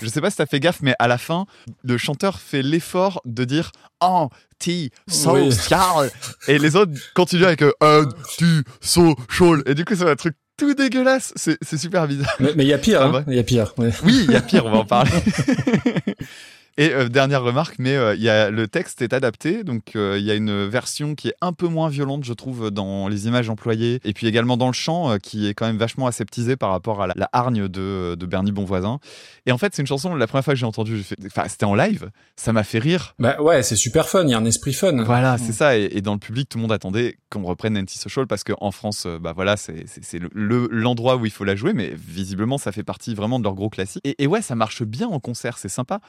Je 0.00 0.06
sais 0.08 0.20
pas 0.20 0.30
si 0.30 0.36
t'as 0.36 0.46
fait 0.46 0.60
gaffe, 0.60 0.80
mais 0.82 0.94
à 1.00 1.08
la 1.08 1.18
fin, 1.18 1.46
le 1.82 1.98
chanteur 1.98 2.38
fait 2.38 2.62
l'effort 2.62 3.20
de 3.24 3.44
dire 3.44 3.72
anti-social 4.00 6.10
et 6.48 6.58
les 6.58 6.76
autres 6.76 6.92
continuent 7.14 7.44
avec 7.46 7.62
euh, 7.62 7.72
anti-social. 7.80 9.62
Et 9.66 9.74
du 9.74 9.84
coup, 9.84 9.94
c'est 9.96 10.08
un 10.08 10.16
truc 10.16 10.34
tout 10.56 10.72
dégueulasse. 10.74 11.32
C'est 11.36 11.58
super 11.76 12.06
bizarre. 12.08 12.34
Mais 12.40 12.64
il 12.64 12.68
y 12.68 12.72
a 12.72 12.78
pire, 12.78 13.00
Ah 13.02 13.06
hein. 13.06 13.12
ouais. 13.12 13.24
Il 13.28 13.34
y 13.34 13.38
a 13.38 13.42
pire. 13.44 13.72
ouais. 13.78 13.90
Oui, 14.04 14.24
il 14.28 14.32
y 14.32 14.36
a 14.36 14.40
pire, 14.40 14.64
on 14.66 14.70
va 14.70 14.78
en 14.78 14.84
parler. 14.86 15.10
Et 16.78 16.92
euh, 16.92 17.08
dernière 17.08 17.42
remarque, 17.42 17.76
mais 17.78 17.96
euh, 17.96 18.14
il 18.14 18.22
y 18.22 18.28
a, 18.28 18.50
le 18.50 18.68
texte 18.68 19.00
est 19.00 19.14
adapté, 19.14 19.64
donc 19.64 19.96
euh, 19.96 20.16
il 20.18 20.24
y 20.24 20.30
a 20.30 20.34
une 20.34 20.66
version 20.66 21.14
qui 21.14 21.28
est 21.28 21.34
un 21.40 21.52
peu 21.54 21.68
moins 21.68 21.88
violente, 21.88 22.24
je 22.24 22.34
trouve, 22.34 22.70
dans 22.70 23.08
les 23.08 23.26
images 23.26 23.48
employées, 23.48 23.98
et 24.04 24.12
puis 24.12 24.26
également 24.26 24.58
dans 24.58 24.66
le 24.66 24.74
chant, 24.74 25.10
euh, 25.12 25.16
qui 25.16 25.46
est 25.48 25.54
quand 25.54 25.66
même 25.66 25.78
vachement 25.78 26.06
aseptisé 26.06 26.56
par 26.56 26.70
rapport 26.70 27.00
à 27.02 27.06
la, 27.06 27.14
la 27.16 27.30
hargne 27.32 27.66
de, 27.68 28.14
de 28.18 28.26
Bernie 28.26 28.52
Bonvoisin. 28.52 28.98
Et 29.46 29.52
en 29.52 29.58
fait, 29.58 29.74
c'est 29.74 29.80
une 29.82 29.86
chanson, 29.88 30.14
la 30.14 30.26
première 30.26 30.44
fois 30.44 30.52
que 30.54 30.60
j'ai 30.60 30.66
entendu, 30.66 30.98
j'ai 30.98 31.02
fait, 31.02 31.16
enfin, 31.26 31.44
c'était 31.48 31.64
en 31.64 31.74
live, 31.74 32.10
ça 32.36 32.52
m'a 32.52 32.62
fait 32.64 32.78
rire. 32.78 33.14
Bah 33.18 33.40
ouais, 33.40 33.62
c'est 33.62 33.76
super 33.76 34.08
fun. 34.08 34.24
Il 34.24 34.30
y 34.30 34.34
a 34.34 34.38
un 34.38 34.44
esprit 34.44 34.74
fun. 34.74 35.02
Voilà, 35.04 35.38
c'est 35.38 35.52
ça. 35.52 35.78
Et, 35.78 35.88
et 35.92 36.02
dans 36.02 36.12
le 36.12 36.18
public, 36.18 36.48
tout 36.48 36.58
le 36.58 36.62
monde 36.62 36.72
attendait 36.72 37.16
qu'on 37.30 37.42
reprenne 37.44 37.78
Anti-Social 37.78 38.26
parce 38.26 38.44
qu'en 38.44 38.70
France, 38.70 39.06
bah 39.20 39.32
voilà, 39.34 39.56
c'est 39.56 39.84
c'est- 39.86 40.04
c'est 40.04 40.18
le- 40.18 40.30
le- 40.34 40.68
l'endroit 40.70 41.16
où 41.16 41.24
il 41.24 41.30
faut 41.32 41.44
la 41.44 41.56
jouer, 41.56 41.72
mais 41.72 41.94
visiblement, 41.96 42.58
ça 42.58 42.70
fait 42.72 42.82
partie 42.82 43.14
vraiment 43.14 43.38
de 43.38 43.44
leur 43.44 43.54
gros 43.54 43.70
classique. 43.70 44.02
Et, 44.04 44.22
et 44.22 44.26
ouais, 44.26 44.42
ça 44.42 44.54
marche 44.54 44.82
bien 44.82 45.06
en 45.08 45.20
concert, 45.20 45.56
c'est 45.58 45.68
sympa. 45.68 46.00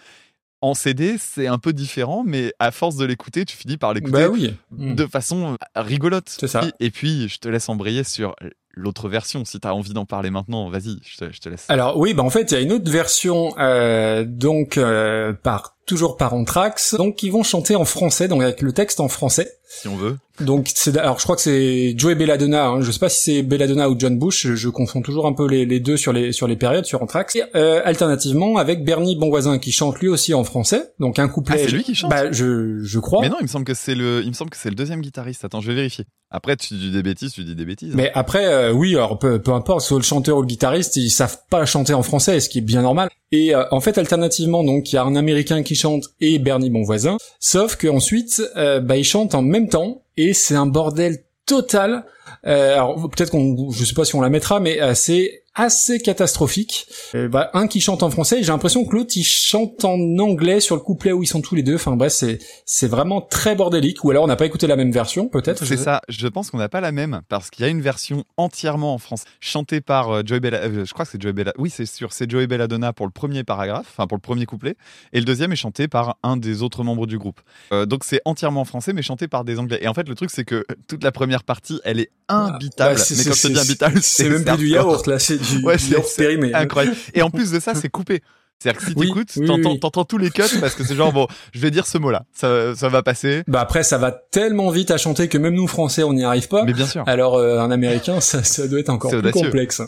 En 0.62 0.74
CD, 0.74 1.18
c'est 1.20 1.48
un 1.48 1.60
peu 1.60 1.72
différent, 1.72 2.24
mais 2.26 2.52
à 2.58 2.72
force 2.72 2.96
de 2.96 3.06
l'écouter, 3.06 3.46
tu 3.46 3.56
finis 3.56 3.78
par 3.78 3.94
l'écouter 3.94 4.24
Bah 4.24 4.30
oui. 4.30 4.56
Mm. 4.72 4.96
de 4.96 5.06
façon 5.06 5.54
euh, 5.54 5.82
rigolote. 5.82 6.30
C'est 6.30 6.48
ça. 6.48 6.64
Et, 6.80 6.88
et 6.88 6.92
puis, 6.92 7.30
je 7.30 7.38
te 7.38 7.48
laisse 7.48 7.70
embrayer 7.70 8.04
sur 8.04 8.36
l'autre 8.74 9.08
version. 9.10 9.46
Si 9.46 9.60
tu 9.60 9.68
as 9.68 9.76
envie 9.76 9.94
d'en 9.94 10.06
parler 10.06 10.30
maintenant, 10.32 10.70
vas-y, 10.70 10.98
je 11.04 11.18
te, 11.18 11.32
je 11.32 11.40
te 11.40 11.50
laisse. 11.50 11.66
Alors 11.70 11.98
oui, 11.98 12.14
bah 12.14 12.24
en 12.24 12.30
fait, 12.30 12.52
il 12.52 12.54
y 12.56 12.58
a 12.58 12.62
une 12.62 12.72
autre 12.72 12.90
version, 12.92 13.54
euh, 13.60 14.26
donc 14.28 14.78
euh, 14.78 15.34
par 15.34 15.77
toujours 15.88 16.18
par 16.18 16.34
Anthrax, 16.34 16.96
donc 16.96 17.16
qui 17.16 17.32
vont 17.32 17.42
chanter 17.42 17.76
en 17.76 17.86
français, 17.86 18.28
donc 18.28 18.44
avec 18.44 18.62
le 18.62 18.74
texte 18.74 19.00
en 19.00 19.08
français. 19.08 19.54
Si 19.70 19.88
on 19.88 19.96
veut. 19.96 20.18
Donc 20.40 20.70
c'est 20.74 20.96
alors 20.98 21.18
je 21.18 21.24
crois 21.24 21.36
que 21.36 21.42
c'est 21.42 21.98
Joey 21.98 22.16
Belladonna, 22.16 22.68
hein, 22.68 22.82
je 22.82 22.92
sais 22.92 23.00
pas 23.00 23.10
si 23.10 23.22
c'est 23.22 23.42
Belladonna 23.42 23.90
ou 23.90 23.96
John 23.98 24.18
Bush, 24.18 24.48
je, 24.48 24.56
je 24.56 24.70
confonds 24.70 25.02
toujours 25.02 25.26
un 25.26 25.34
peu 25.34 25.48
les, 25.48 25.66
les 25.66 25.80
deux 25.80 25.98
sur 25.98 26.14
les 26.14 26.32
sur 26.32 26.48
les 26.48 26.56
périodes 26.56 26.86
sur 26.86 27.02
Anthrax. 27.02 27.36
Et, 27.36 27.44
euh, 27.56 27.82
alternativement 27.84 28.58
avec 28.58 28.86
Bernie 28.86 29.16
Bonvoisin 29.16 29.58
qui 29.60 29.72
chante 29.72 30.00
lui 30.00 30.08
aussi 30.08 30.34
en 30.34 30.44
français, 30.44 30.94
donc 31.00 31.20
un 31.20 31.28
couplet. 31.28 31.58
Ah, 31.60 31.64
c'est 31.66 31.76
lui 31.76 31.84
qui 31.84 31.96
chante 31.96 32.12
Bah 32.12 32.32
je 32.32 32.80
je 32.82 33.00
crois. 33.00 33.22
Mais 33.22 33.30
non, 33.30 33.38
il 33.40 33.44
me 33.44 33.48
semble 33.48 33.66
que 33.66 33.74
c'est 33.74 33.96
le, 33.96 34.22
il 34.24 34.30
me 34.30 34.34
semble 34.34 34.52
que 34.52 34.58
c'est 34.58 34.70
le 34.70 34.76
deuxième 34.76 35.02
guitariste. 35.02 35.44
Attends, 35.44 35.62
je 35.62 35.68
vais 35.68 35.76
vérifier. 35.76 36.06
Après, 36.30 36.58
tu 36.58 36.74
dis 36.74 36.92
des 36.92 37.04
bêtises, 37.04 37.32
tu 37.32 37.46
dis 37.46 37.56
des 37.56 37.64
bêtises. 37.64 37.94
Mais 37.96 38.12
après, 38.14 38.46
euh, 38.46 38.74
oui, 38.74 38.96
alors 38.96 39.18
peu, 39.18 39.42
peu 39.42 39.54
importe, 39.54 39.82
soit 39.82 39.98
le 39.98 40.04
chanteur 40.04 40.38
ou 40.38 40.42
le 40.42 40.48
guitariste, 40.48 40.98
ils 40.98 41.10
savent 41.10 41.38
pas 41.50 41.66
chanter 41.66 41.94
en 41.94 42.04
français, 42.04 42.42
ce 42.42 42.50
qui 42.50 42.58
est 42.58 42.62
bien 42.62 42.82
normal. 42.82 43.10
Et 43.32 43.56
euh, 43.56 43.64
en 43.72 43.80
fait, 43.80 43.98
alternativement, 43.98 44.62
donc 44.62 44.92
il 44.92 44.96
y 44.96 44.98
a 44.98 45.04
un 45.04 45.16
Américain 45.16 45.64
qui 45.64 45.77
chante 45.78 46.06
et 46.20 46.40
Bernie 46.40 46.70
Bonvoisin, 46.70 47.18
sauf 47.40 47.76
que 47.76 47.88
ensuite, 47.88 48.42
euh, 48.56 48.80
bah 48.80 48.98
ils 48.98 49.04
chantent 49.04 49.36
en 49.36 49.42
même 49.42 49.70
temps 49.70 50.04
et 50.18 50.34
c'est 50.34 50.56
un 50.56 50.66
bordel 50.66 51.20
total. 51.46 52.04
Euh, 52.46 52.74
alors 52.74 53.10
peut-être 53.10 53.32
qu'on, 53.32 53.72
je 53.72 53.84
sais 53.86 53.94
pas 53.94 54.06
si 54.06 54.16
on 54.16 54.22
la 54.22 54.30
mettra, 54.30 54.60
mais 54.60 54.82
euh, 54.82 54.94
c'est 54.94 55.44
assez 55.58 56.00
catastrophique. 56.00 56.88
Euh, 57.16 57.28
bah, 57.28 57.50
un 57.54 57.68
qui 57.68 57.82
chante 57.82 58.04
en 58.04 58.12
français, 58.12 58.44
j'ai 58.44 58.52
l'impression 58.52 58.86
que 58.86 58.96
l'autre 58.96 59.14
il 59.16 59.24
chante 59.24 59.84
en 59.84 59.98
anglais 60.20 60.60
sur 60.60 60.76
le 60.76 60.82
couplet 60.82 61.12
où 61.12 61.24
ils 61.24 61.28
sont 61.28 61.42
tous 61.42 61.56
les 61.56 61.64
deux. 61.64 61.76
Enfin 61.76 61.96
bref, 61.96 62.14
c'est 62.14 62.38
c'est 62.66 62.88
vraiment 62.88 63.22
très 63.22 63.56
bordélique. 63.56 64.04
Ou 64.04 64.12
alors 64.12 64.24
on 64.24 64.28
n'a 64.28 64.36
pas 64.36 64.46
écouté 64.46 64.68
la 64.68 64.76
même 64.76 64.92
version, 64.92 65.28
peut-être. 65.28 65.66
C'est 65.66 65.78
ça. 65.78 66.02
Je 66.10 66.28
pense 66.28 66.52
qu'on 66.52 66.60
n'a 66.60 66.70
pas 66.70 66.80
la 66.80 66.92
même 66.92 67.22
parce 67.28 67.50
qu'il 67.50 67.66
y 67.66 67.68
a 67.68 67.72
une 67.72 67.82
version 67.82 68.24
entièrement 68.38 68.94
en 68.94 69.00
France 69.00 69.24
chantée 69.40 69.82
par 69.82 70.12
euh, 70.12 70.22
Joey 70.24 70.40
Bella. 70.40 70.60
euh, 70.60 70.86
je 70.86 70.94
crois 70.94 71.06
que 71.06 71.12
c'est 71.12 71.22
Joey 71.22 71.34
Bella. 71.34 71.54
Oui, 71.58 71.72
c'est 71.72 71.88
sûr, 71.88 72.14
c'est 72.14 72.30
Joey 72.30 72.46
Belladonna 72.46 72.94
pour 72.94 73.08
le 73.08 73.12
premier 73.12 73.44
paragraphe, 73.44 73.88
enfin 73.90 74.06
pour 74.06 74.18
le 74.18 74.22
premier 74.22 74.46
couplet, 74.46 74.76
et 75.12 75.20
le 75.20 75.26
deuxième 75.26 75.52
est 75.52 75.58
chanté 75.58 75.88
par 75.88 76.18
un 76.22 76.38
des 76.38 76.62
autres 76.62 76.84
membres 76.84 77.08
du 77.08 77.18
groupe. 77.18 77.42
Euh, 77.74 77.88
donc 77.88 78.04
c'est 78.04 78.22
entièrement 78.26 78.62
en 78.62 78.66
français, 78.66 78.94
mais 78.94 79.02
chanté 79.02 79.28
par 79.28 79.44
des 79.44 79.58
Anglais. 79.58 79.80
Et 79.82 79.88
en 79.88 79.96
fait, 79.96 80.08
le 80.08 80.14
truc 80.14 80.30
c'est 80.30 80.46
que 80.46 80.64
toute 80.88 81.04
la 81.04 81.12
première 81.12 81.44
partie, 81.44 81.82
elle 81.84 82.00
est 82.00 82.12
imbitable. 82.30 82.96
Ouais, 82.98 83.02
c'est- 83.04 83.16
mais 83.18 83.24
quand 83.26 83.36
je 83.36 83.42
te 83.42 83.48
dis 83.48 83.54
c'est- 83.56 83.60
imbitable, 83.62 84.00
c'est 84.02 84.30
même 84.30 84.44
plus 84.44 84.58
du 84.58 84.68
yaourt 84.70 85.06
là, 85.08 85.20
c'est 85.20 85.38
du, 85.38 85.64
Ouais, 85.64 85.76
yaourt 85.90 86.06
c'est 86.08 86.24
périmé. 86.24 86.54
Incroyable. 86.54 86.96
Et 87.14 87.22
en 87.22 87.30
plus 87.30 87.52
de 87.52 87.60
ça, 87.60 87.74
c'est 87.76 87.90
coupé. 87.90 88.22
C'est-à-dire 88.60 88.82
que 88.82 88.88
si 88.88 88.94
Oui, 88.98 89.06
t'écoutes, 89.08 89.30
oui, 89.38 89.46
t'entends, 89.46 89.72
oui. 89.74 89.80
t'entends 89.80 90.04
tous 90.04 90.18
les 90.18 90.32
cuts 90.32 90.42
parce 90.60 90.74
que 90.74 90.84
c'est 90.84 90.96
genre 90.96 91.14
bon, 91.14 91.28
je 91.54 91.60
vais 91.60 91.70
dire 91.70 91.86
ce 91.86 92.00
mot-là, 92.00 92.24
ça, 92.34 92.76
ça 92.76 92.90
va 92.90 93.04
passer. 93.04 93.44
Bah 93.48 93.62
après 93.62 93.84
ça 93.84 94.00
va 94.00 94.12
tellement 94.12 94.72
vite 94.72 94.90
à 94.90 94.98
chanter 94.98 95.28
que 95.28 95.38
même 95.38 95.54
nous 95.54 95.68
français 95.68 96.02
on 96.02 96.12
n'y 96.14 96.24
arrive 96.24 96.48
pas. 96.48 96.64
Mais 96.64 96.74
bien 96.74 96.88
sûr. 96.88 97.04
Alors 97.06 97.36
euh, 97.36 97.60
un 97.60 97.70
américain 97.70 98.20
ça, 98.20 98.44
ça 98.44 98.68
doit 98.68 98.80
être 98.80 98.90
encore 98.90 99.12
C'est 99.12 99.18
plus 99.20 99.30
audacieux. 99.30 99.46
complexe. 99.46 99.82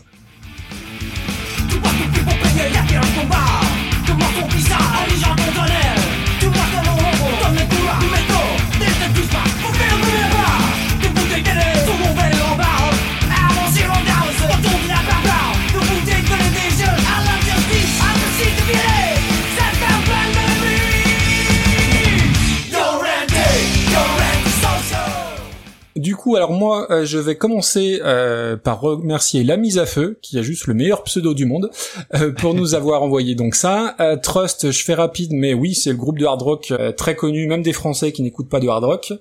Coup 26.19 26.35
alors 26.35 26.51
moi, 26.51 26.87
euh, 26.89 27.05
je 27.05 27.17
vais 27.17 27.35
commencer 27.35 27.99
euh, 28.03 28.57
par 28.57 28.81
remercier 28.81 29.43
la 29.43 29.57
mise 29.57 29.77
à 29.77 29.85
feu, 29.85 30.17
qui 30.21 30.39
a 30.39 30.41
juste 30.41 30.67
le 30.67 30.73
meilleur 30.73 31.03
pseudo 31.03 31.33
du 31.33 31.45
monde, 31.45 31.69
euh, 32.15 32.31
pour 32.31 32.53
nous 32.53 32.73
avoir 32.79 33.03
envoyé 33.03 33.35
donc 33.35 33.55
ça. 33.55 33.95
Euh, 33.99 34.17
Trust, 34.17 34.71
je 34.71 34.83
fais 34.83 34.95
rapide, 34.95 35.31
mais 35.33 35.53
oui, 35.53 35.75
c'est 35.75 35.91
le 35.91 35.97
groupe 35.97 36.17
de 36.17 36.25
hard 36.25 36.41
rock 36.41 36.71
euh, 36.71 36.91
très 36.91 37.15
connu, 37.15 37.47
même 37.47 37.61
des 37.61 37.73
Français 37.73 38.11
qui 38.11 38.23
n'écoutent 38.23 38.49
pas 38.49 38.59
de 38.59 38.67
hard 38.67 38.83
rock. 38.83 39.13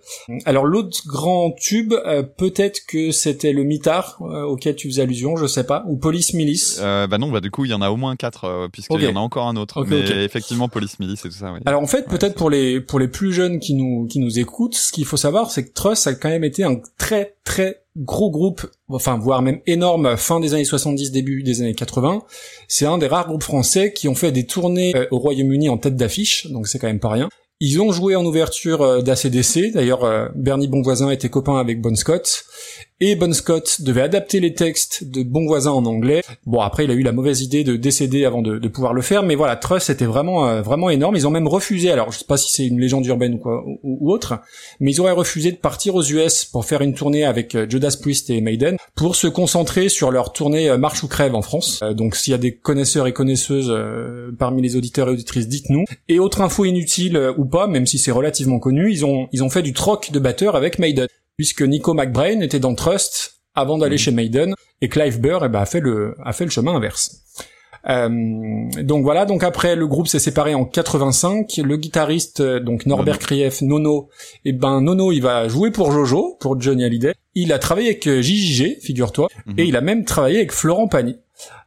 Alors 0.46 0.64
l'autre 0.64 1.02
grand 1.06 1.52
tube, 1.52 1.92
euh, 1.92 2.22
peut-être 2.22 2.80
que 2.88 3.10
c'était 3.10 3.52
le 3.52 3.64
mitard 3.64 4.18
euh, 4.22 4.44
auquel 4.44 4.74
tu 4.74 4.88
faisais 4.88 5.02
allusion, 5.02 5.36
je 5.36 5.46
sais 5.46 5.64
pas, 5.64 5.84
ou 5.88 5.96
Police 5.96 6.32
Milice. 6.32 6.80
Euh, 6.82 7.06
bah 7.06 7.18
non, 7.18 7.30
bah 7.30 7.40
du 7.40 7.50
coup, 7.50 7.64
il 7.64 7.70
y 7.70 7.74
en 7.74 7.82
a 7.82 7.90
au 7.90 7.96
moins 7.96 8.16
quatre, 8.16 8.68
puisqu'il 8.72 9.02
y 9.02 9.06
en 9.06 9.16
a 9.16 9.20
encore 9.20 9.46
un 9.46 9.56
autre. 9.56 9.82
Ok, 9.82 9.88
mais 9.90 10.24
effectivement, 10.24 10.68
Police 10.68 10.98
Milice 10.98 11.24
et 11.26 11.28
tout 11.28 11.36
ça, 11.36 11.52
oui. 11.52 11.60
Alors 11.66 11.82
en 11.82 11.86
fait, 11.86 11.98
Ouais, 11.98 12.04
peut-être 12.04 12.34
pour 12.34 12.50
les 12.50 12.80
pour 12.80 12.98
les 12.98 13.08
plus 13.08 13.32
jeunes 13.32 13.58
qui 13.58 13.74
nous 13.74 14.06
qui 14.06 14.20
nous 14.20 14.38
écoutent, 14.38 14.74
ce 14.74 14.92
qu'il 14.92 15.04
faut 15.04 15.16
savoir, 15.16 15.50
c'est 15.50 15.64
que 15.66 15.72
Trust 15.72 16.06
a 16.06 16.14
quand 16.14 16.28
même 16.28 16.44
été 16.44 16.62
un 16.62 16.76
très 16.98 17.36
très 17.44 17.82
gros 17.96 18.30
groupe, 18.30 18.66
enfin 18.88 19.18
voire 19.18 19.42
même 19.42 19.60
énorme 19.66 20.16
fin 20.16 20.40
des 20.40 20.54
années 20.54 20.64
70, 20.64 21.10
début 21.10 21.42
des 21.42 21.62
années 21.62 21.74
80. 21.74 22.22
C'est 22.68 22.86
un 22.86 22.98
des 22.98 23.06
rares 23.06 23.26
groupes 23.26 23.42
français 23.42 23.92
qui 23.92 24.08
ont 24.08 24.14
fait 24.14 24.32
des 24.32 24.46
tournées 24.46 24.94
euh, 24.94 25.06
au 25.10 25.18
Royaume-Uni 25.18 25.68
en 25.68 25.78
tête 25.78 25.96
d'affiche, 25.96 26.46
donc 26.48 26.68
c'est 26.68 26.78
quand 26.78 26.86
même 26.86 27.00
pas 27.00 27.10
rien. 27.10 27.28
Ils 27.60 27.80
ont 27.80 27.90
joué 27.90 28.14
en 28.14 28.24
ouverture 28.24 28.82
euh, 28.82 29.02
d'ACDC. 29.02 29.72
D'ailleurs, 29.72 30.04
euh, 30.04 30.28
Bernie 30.36 30.68
Bonvoisin 30.68 31.10
était 31.10 31.28
copain 31.28 31.58
avec 31.58 31.80
Bon 31.80 31.96
Scott. 31.96 32.44
Et 33.00 33.16
Bon 33.16 33.32
Scott 33.32 33.80
devait 33.80 34.02
adapter 34.02 34.38
les 34.38 34.54
textes 34.54 35.04
de 35.04 35.24
Bon 35.24 35.44
Voisin 35.46 35.72
en 35.72 35.84
anglais. 35.84 36.22
Bon, 36.46 36.60
après, 36.60 36.84
il 36.84 36.90
a 36.90 36.94
eu 36.94 37.02
la 37.02 37.10
mauvaise 37.10 37.42
idée 37.42 37.64
de 37.64 37.74
décéder 37.74 38.24
avant 38.24 38.42
de, 38.42 38.66
pouvoir 38.68 38.92
le 38.92 39.02
faire. 39.02 39.24
Mais 39.24 39.34
voilà, 39.34 39.56
Trust, 39.56 39.88
c'était 39.88 40.04
vraiment 40.04 40.46
euh, 40.46 40.62
vraiment 40.62 40.88
énorme. 40.88 41.16
Ils 41.16 41.26
ont 41.26 41.32
même 41.32 41.48
refusé, 41.48 41.90
alors 41.90 42.12
je 42.12 42.18
sais 42.18 42.24
pas 42.24 42.36
si 42.36 42.52
c'est 42.52 42.66
une 42.66 42.78
légende 42.78 43.06
urbaine 43.06 43.34
ou 43.34 43.38
quoi 43.38 43.64
ou, 43.82 44.12
autre, 44.12 44.40
mais 44.78 44.92
ils 44.92 45.00
auraient 45.00 45.12
refusé 45.12 45.50
de 45.50 45.56
partir 45.56 45.96
aux 45.96 46.02
US 46.02 46.44
pour 46.44 46.64
faire 46.64 46.80
une 46.80 46.94
tournée 46.94 47.24
avec 47.24 47.56
Judas 47.68 47.96
Priest 48.00 48.30
et 48.30 48.40
Maiden 48.40 48.76
pour 48.94 49.16
se 49.16 49.26
concentrer 49.26 49.88
sur 49.88 50.10
leur 50.10 50.32
tournée 50.32 50.76
Marche 50.76 51.02
ou 51.02 51.08
Crève 51.08 51.34
en 51.34 51.42
France. 51.42 51.80
Donc 51.92 52.14
s'il 52.14 52.32
y 52.32 52.34
a 52.34 52.38
des 52.38 52.54
connaisseurs 52.54 53.06
et 53.06 53.12
connaisseuses 53.12 53.72
parmi 54.38 54.62
les 54.62 54.76
auditeurs 54.76 55.08
et 55.08 55.12
auditrices, 55.12 55.48
dites-nous. 55.48 55.84
Et 56.08 56.18
autre 56.18 56.40
info 56.40 56.64
inutile 56.64 57.32
ou 57.36 57.47
pas, 57.48 57.66
même 57.66 57.86
si 57.86 57.98
c'est 57.98 58.10
relativement 58.12 58.58
connu, 58.58 58.90
ils 58.90 59.04
ont 59.04 59.28
ils 59.32 59.42
ont 59.42 59.50
fait 59.50 59.62
du 59.62 59.72
troc 59.72 60.10
de 60.12 60.18
batteur 60.18 60.56
avec 60.56 60.78
Maiden, 60.78 61.08
puisque 61.36 61.62
Nico 61.62 61.94
McBrain 61.94 62.40
était 62.40 62.60
dans 62.60 62.74
Trust 62.74 63.40
avant 63.54 63.78
d'aller 63.78 63.98
chez 63.98 64.12
Maiden 64.12 64.54
et 64.80 64.88
Clive 64.88 65.20
Burr 65.20 65.44
eh 65.44 65.48
ben, 65.48 65.60
a 65.60 65.66
fait 65.66 65.80
le 65.80 66.14
a 66.24 66.32
fait 66.32 66.44
le 66.44 66.50
chemin 66.50 66.74
inverse. 66.76 67.22
Euh, 67.88 68.08
donc 68.82 69.04
voilà, 69.04 69.24
donc 69.24 69.42
après 69.44 69.76
le 69.76 69.86
groupe 69.86 70.08
s'est 70.08 70.18
séparé 70.18 70.54
en 70.54 70.64
85, 70.64 71.58
le 71.64 71.76
guitariste 71.76 72.40
euh, 72.40 72.60
donc 72.60 72.86
Norbert 72.86 73.14
Nono. 73.14 73.26
Krief, 73.26 73.62
Nono, 73.62 74.08
et 74.44 74.52
ben 74.52 74.80
Nono 74.80 75.12
il 75.12 75.20
va 75.20 75.48
jouer 75.48 75.70
pour 75.70 75.92
Jojo, 75.92 76.36
pour 76.40 76.60
Johnny 76.60 76.84
Hallyday. 76.84 77.14
Il 77.34 77.52
a 77.52 77.58
travaillé 77.58 77.88
avec 77.88 78.06
euh, 78.08 78.20
JJG, 78.20 78.78
figure-toi, 78.82 79.28
Mhm. 79.46 79.54
et 79.58 79.64
il 79.64 79.76
a 79.76 79.80
même 79.80 80.04
travaillé 80.04 80.38
avec 80.38 80.52
Florent 80.52 80.88
Pagny. 80.88 81.16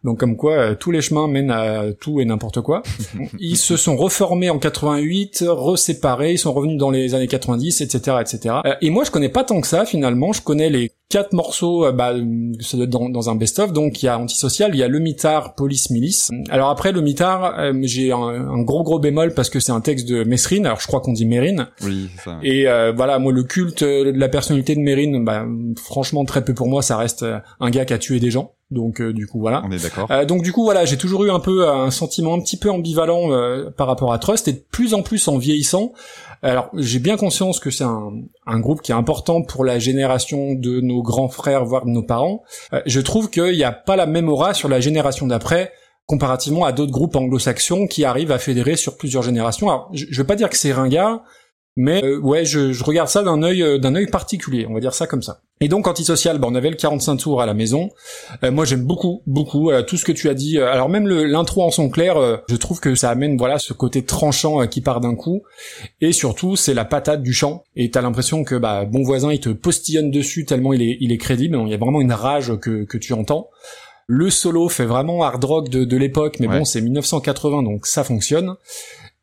Donc 0.03 0.19
comme 0.19 0.35
quoi 0.35 0.53
euh, 0.53 0.75
tous 0.75 0.91
les 0.91 1.01
chemins 1.01 1.27
mènent 1.27 1.51
à 1.51 1.85
tout 1.99 2.19
et 2.19 2.25
n'importe 2.25 2.61
quoi. 2.61 2.83
ils 3.39 3.57
se 3.57 3.77
sont 3.77 3.95
reformés 3.95 4.49
en 4.49 4.59
88, 4.59 5.45
reséparés, 5.47 6.33
ils 6.33 6.37
sont 6.37 6.53
revenus 6.53 6.77
dans 6.77 6.91
les 6.91 7.13
années 7.13 7.27
90, 7.27 7.81
etc., 7.81 8.17
etc. 8.21 8.55
Euh, 8.65 8.73
et 8.81 8.89
moi 8.89 9.03
je 9.03 9.11
connais 9.11 9.29
pas 9.29 9.43
tant 9.43 9.61
que 9.61 9.67
ça 9.67 9.85
finalement. 9.85 10.33
Je 10.33 10.41
connais 10.41 10.69
les 10.69 10.91
quatre 11.09 11.33
morceaux, 11.33 11.85
euh, 11.85 11.91
bah 11.91 12.13
ça 12.61 12.77
doit 12.77 12.85
être 12.85 12.89
dans, 12.89 13.09
dans 13.09 13.29
un 13.29 13.35
best-of. 13.35 13.73
Donc 13.73 14.01
il 14.01 14.05
y 14.05 14.09
a 14.09 14.17
Antisocial, 14.17 14.71
il 14.73 14.79
y 14.79 14.83
a 14.83 14.87
Le 14.87 14.99
Mitard, 14.99 15.55
Police 15.55 15.89
Milice. 15.89 16.31
Alors 16.49 16.69
après 16.69 16.91
Le 16.91 17.01
Mitard, 17.01 17.59
euh, 17.59 17.73
j'ai 17.83 18.11
un, 18.11 18.17
un 18.17 18.61
gros 18.63 18.83
gros 18.83 18.99
bémol 18.99 19.33
parce 19.33 19.49
que 19.49 19.59
c'est 19.59 19.71
un 19.71 19.81
texte 19.81 20.07
de 20.07 20.23
Mesrine. 20.23 20.65
Alors 20.65 20.79
je 20.79 20.87
crois 20.87 21.01
qu'on 21.01 21.13
dit 21.13 21.25
Mérine. 21.25 21.67
Oui, 21.83 22.09
ça. 22.23 22.39
Et 22.43 22.67
euh, 22.67 22.93
voilà, 22.95 23.19
moi 23.19 23.31
le 23.31 23.43
culte 23.43 23.83
euh, 23.83 24.11
de 24.11 24.17
la 24.17 24.29
personnalité 24.29 24.75
de 24.75 24.79
Mérine, 24.81 25.23
bah, 25.23 25.45
franchement 25.75 26.25
très 26.25 26.43
peu 26.43 26.53
pour 26.53 26.67
moi. 26.67 26.81
Ça 26.81 26.97
reste 26.97 27.23
euh, 27.23 27.39
un 27.59 27.69
gars 27.69 27.85
qui 27.85 27.93
a 27.93 27.97
tué 27.97 28.19
des 28.19 28.31
gens. 28.31 28.53
Donc 28.71 29.01
euh, 29.01 29.11
du 29.11 29.27
coup 29.27 29.39
voilà. 29.39 29.61
On 29.65 29.71
est 29.71 29.83
d'accord. 29.83 30.09
Euh, 30.09 30.25
donc 30.25 30.43
du 30.43 30.53
coup 30.53 30.63
voilà, 30.63 30.85
j'ai 30.85 30.97
toujours 30.97 31.25
eu 31.25 31.31
un 31.31 31.39
peu 31.39 31.69
un 31.69 31.91
sentiment 31.91 32.33
un 32.33 32.39
petit 32.39 32.57
peu 32.57 32.71
ambivalent 32.71 33.31
euh, 33.31 33.69
par 33.69 33.85
rapport 33.87 34.13
à 34.13 34.17
Trust 34.17 34.47
et 34.47 34.53
de 34.53 34.63
plus 34.71 34.93
en 34.93 35.03
plus 35.03 35.27
en 35.27 35.37
vieillissant. 35.37 35.91
Alors 36.41 36.69
j'ai 36.73 36.99
bien 36.99 37.17
conscience 37.17 37.59
que 37.59 37.69
c'est 37.69 37.83
un, 37.83 38.13
un 38.47 38.59
groupe 38.59 38.81
qui 38.81 38.91
est 38.91 38.95
important 38.95 39.41
pour 39.41 39.65
la 39.65 39.77
génération 39.77 40.53
de 40.53 40.79
nos 40.79 41.03
grands 41.03 41.27
frères 41.27 41.65
voire 41.65 41.85
de 41.85 41.91
nos 41.91 42.03
parents. 42.03 42.43
Euh, 42.73 42.81
je 42.85 43.01
trouve 43.01 43.29
qu'il 43.29 43.55
n'y 43.55 43.63
a 43.63 43.73
pas 43.73 43.97
la 43.97 44.05
même 44.05 44.29
aura 44.29 44.53
sur 44.53 44.69
la 44.69 44.79
génération 44.79 45.27
d'après 45.27 45.73
comparativement 46.07 46.65
à 46.65 46.71
d'autres 46.71 46.91
groupes 46.91 47.15
anglo-saxons 47.15 47.87
qui 47.87 48.05
arrivent 48.05 48.31
à 48.31 48.39
fédérer 48.39 48.75
sur 48.75 48.97
plusieurs 48.97 49.23
générations. 49.23 49.69
Alors 49.69 49.89
je, 49.93 50.05
je 50.09 50.17
veux 50.21 50.27
pas 50.27 50.35
dire 50.35 50.49
que 50.49 50.57
c'est 50.57 50.71
ringard, 50.71 51.21
mais 51.77 52.03
euh, 52.03 52.19
ouais, 52.19 52.43
je, 52.45 52.73
je 52.73 52.83
regarde 52.83 53.07
ça 53.09 53.23
d'un 53.23 53.41
œil 53.43 53.63
euh, 53.63 53.77
d'un 53.77 53.95
œil 53.95 54.07
particulier, 54.07 54.65
on 54.69 54.73
va 54.73 54.79
dire 54.79 54.93
ça 54.93 55.07
comme 55.07 55.21
ça. 55.21 55.41
Et 55.63 55.67
donc 55.67 55.87
antisocial, 55.87 56.37
bah, 56.39 56.47
on 56.49 56.55
avait 56.55 56.69
le 56.71 56.75
45 56.75 57.17
tours 57.17 57.41
à 57.41 57.45
la 57.45 57.53
maison. 57.53 57.89
Euh, 58.43 58.51
moi 58.51 58.65
j'aime 58.65 58.83
beaucoup 58.83 59.21
beaucoup 59.27 59.69
euh, 59.71 59.81
tout 59.83 59.95
ce 59.95 60.03
que 60.03 60.11
tu 60.11 60.27
as 60.29 60.33
dit. 60.33 60.57
Alors 60.59 60.89
même 60.89 61.07
le- 61.07 61.25
l'intro 61.25 61.63
en 61.63 61.71
son 61.71 61.89
clair, 61.89 62.17
euh, 62.17 62.37
je 62.49 62.55
trouve 62.55 62.79
que 62.79 62.95
ça 62.95 63.09
amène 63.09 63.37
voilà 63.37 63.57
ce 63.59 63.71
côté 63.73 64.03
tranchant 64.03 64.65
qui 64.67 64.81
part 64.81 64.99
d'un 65.01 65.15
coup. 65.15 65.43
Et 66.01 66.11
surtout 66.13 66.55
c'est 66.55 66.73
la 66.73 66.83
patate 66.85 67.21
du 67.21 67.31
chant. 67.33 67.63
Et 67.75 67.89
t'as 67.91 68.01
l'impression 68.01 68.43
que 68.43 68.55
bah 68.55 68.85
bon 68.85 69.03
voisin 69.03 69.31
il 69.31 69.39
te 69.39 69.49
postillonne 69.49 70.11
dessus 70.11 70.45
tellement 70.45 70.73
il 70.73 70.81
est 70.81 70.97
il 70.99 71.11
est 71.11 71.17
crédible. 71.17 71.57
Il 71.65 71.69
y 71.71 71.73
a 71.73 71.77
vraiment 71.77 72.01
une 72.01 72.11
rage 72.13 72.53
que 72.59 72.83
que 72.85 72.97
tu 72.97 73.13
entends. 73.13 73.49
Le 74.07 74.29
solo 74.29 74.67
fait 74.67 74.85
vraiment 74.85 75.23
hard 75.23 75.43
rock 75.45 75.69
de, 75.69 75.85
de 75.85 75.95
l'époque, 75.97 76.37
mais 76.41 76.47
Ouais. 76.47 76.57
bon 76.59 76.65
c'est 76.65 76.81
1980 76.81 77.63
donc 77.63 77.85
ça 77.85 78.03
fonctionne. 78.03 78.55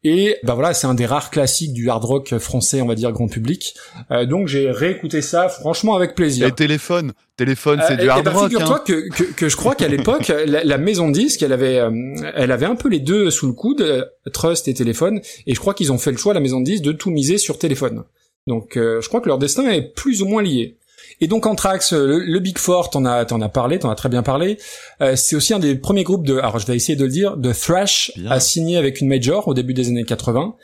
Et 0.04 0.36
bah 0.44 0.54
voilà, 0.54 0.74
c'est 0.74 0.86
un 0.86 0.94
des 0.94 1.06
rares 1.06 1.30
classiques 1.30 1.72
du 1.72 1.90
hard 1.90 2.04
rock 2.04 2.38
français, 2.38 2.80
on 2.80 2.86
va 2.86 2.94
dire 2.94 3.10
grand 3.10 3.26
public. 3.26 3.74
Euh, 4.12 4.26
donc 4.26 4.46
j'ai 4.46 4.70
réécouté 4.70 5.22
ça, 5.22 5.48
franchement 5.48 5.96
avec 5.96 6.14
plaisir. 6.14 6.46
Et 6.46 6.52
téléphone, 6.52 7.12
téléphone, 7.36 7.80
c'est 7.86 7.94
Euh, 7.94 7.96
du 7.96 8.08
hard 8.08 8.24
ben, 8.24 8.30
rock. 8.30 8.50
Figure-toi 8.50 8.76
hein. 8.76 8.84
que, 8.86 9.08
que, 9.08 9.24
que 9.24 9.48
je 9.48 9.56
crois 9.56 9.74
qu'à 9.74 9.88
l'époque, 9.88 10.28
la, 10.46 10.62
la 10.62 10.78
maison 10.78 11.08
de 11.08 11.14
disque, 11.14 11.42
elle 11.42 11.52
avait, 11.52 11.80
euh, 11.80 11.90
elle 12.36 12.52
avait 12.52 12.66
un 12.66 12.76
peu 12.76 12.88
les 12.88 13.00
deux 13.00 13.30
sous 13.32 13.48
le 13.48 13.54
coude, 13.54 13.80
euh, 13.80 14.04
Trust 14.32 14.68
et 14.68 14.74
Téléphone, 14.74 15.20
et 15.46 15.54
je 15.54 15.58
crois 15.60 15.74
qu'ils 15.74 15.90
ont 15.90 15.98
fait 15.98 16.12
le 16.12 16.16
choix, 16.16 16.32
la 16.32 16.40
maison 16.40 16.60
de 16.60 16.64
disque, 16.64 16.84
de 16.84 16.92
tout 16.92 17.10
miser 17.10 17.36
sur 17.36 17.58
Téléphone. 17.58 18.04
Donc, 18.46 18.76
euh, 18.76 19.00
je 19.00 19.08
crois 19.08 19.20
que 19.20 19.28
leur 19.28 19.38
destin 19.38 19.68
est 19.68 19.82
plus 19.82 20.22
ou 20.22 20.26
moins 20.26 20.42
lié. 20.42 20.78
Et 21.20 21.26
donc 21.26 21.46
Anthrax, 21.46 21.92
euh, 21.92 22.06
le, 22.06 22.18
le 22.20 22.38
Big 22.38 22.58
Four, 22.58 22.90
t'en 22.90 23.04
as, 23.04 23.24
t'en 23.24 23.40
as 23.40 23.48
parlé, 23.48 23.78
t'en 23.78 23.90
as 23.90 23.94
très 23.94 24.08
bien 24.08 24.22
parlé. 24.22 24.58
Euh, 25.00 25.16
c'est 25.16 25.36
aussi 25.36 25.52
un 25.52 25.58
des 25.58 25.74
premiers 25.74 26.04
groupes 26.04 26.26
de, 26.26 26.38
alors 26.38 26.58
je 26.58 26.66
vais 26.66 26.76
essayer 26.76 26.96
de 26.96 27.04
le 27.04 27.10
dire, 27.10 27.36
de 27.36 27.52
thrash 27.52 28.12
à 28.28 28.40
signer 28.40 28.76
avec 28.76 29.00
une 29.00 29.08
major 29.08 29.48
au 29.48 29.54
début 29.54 29.74
des 29.74 29.88
années 29.88 30.04
80. 30.04 30.54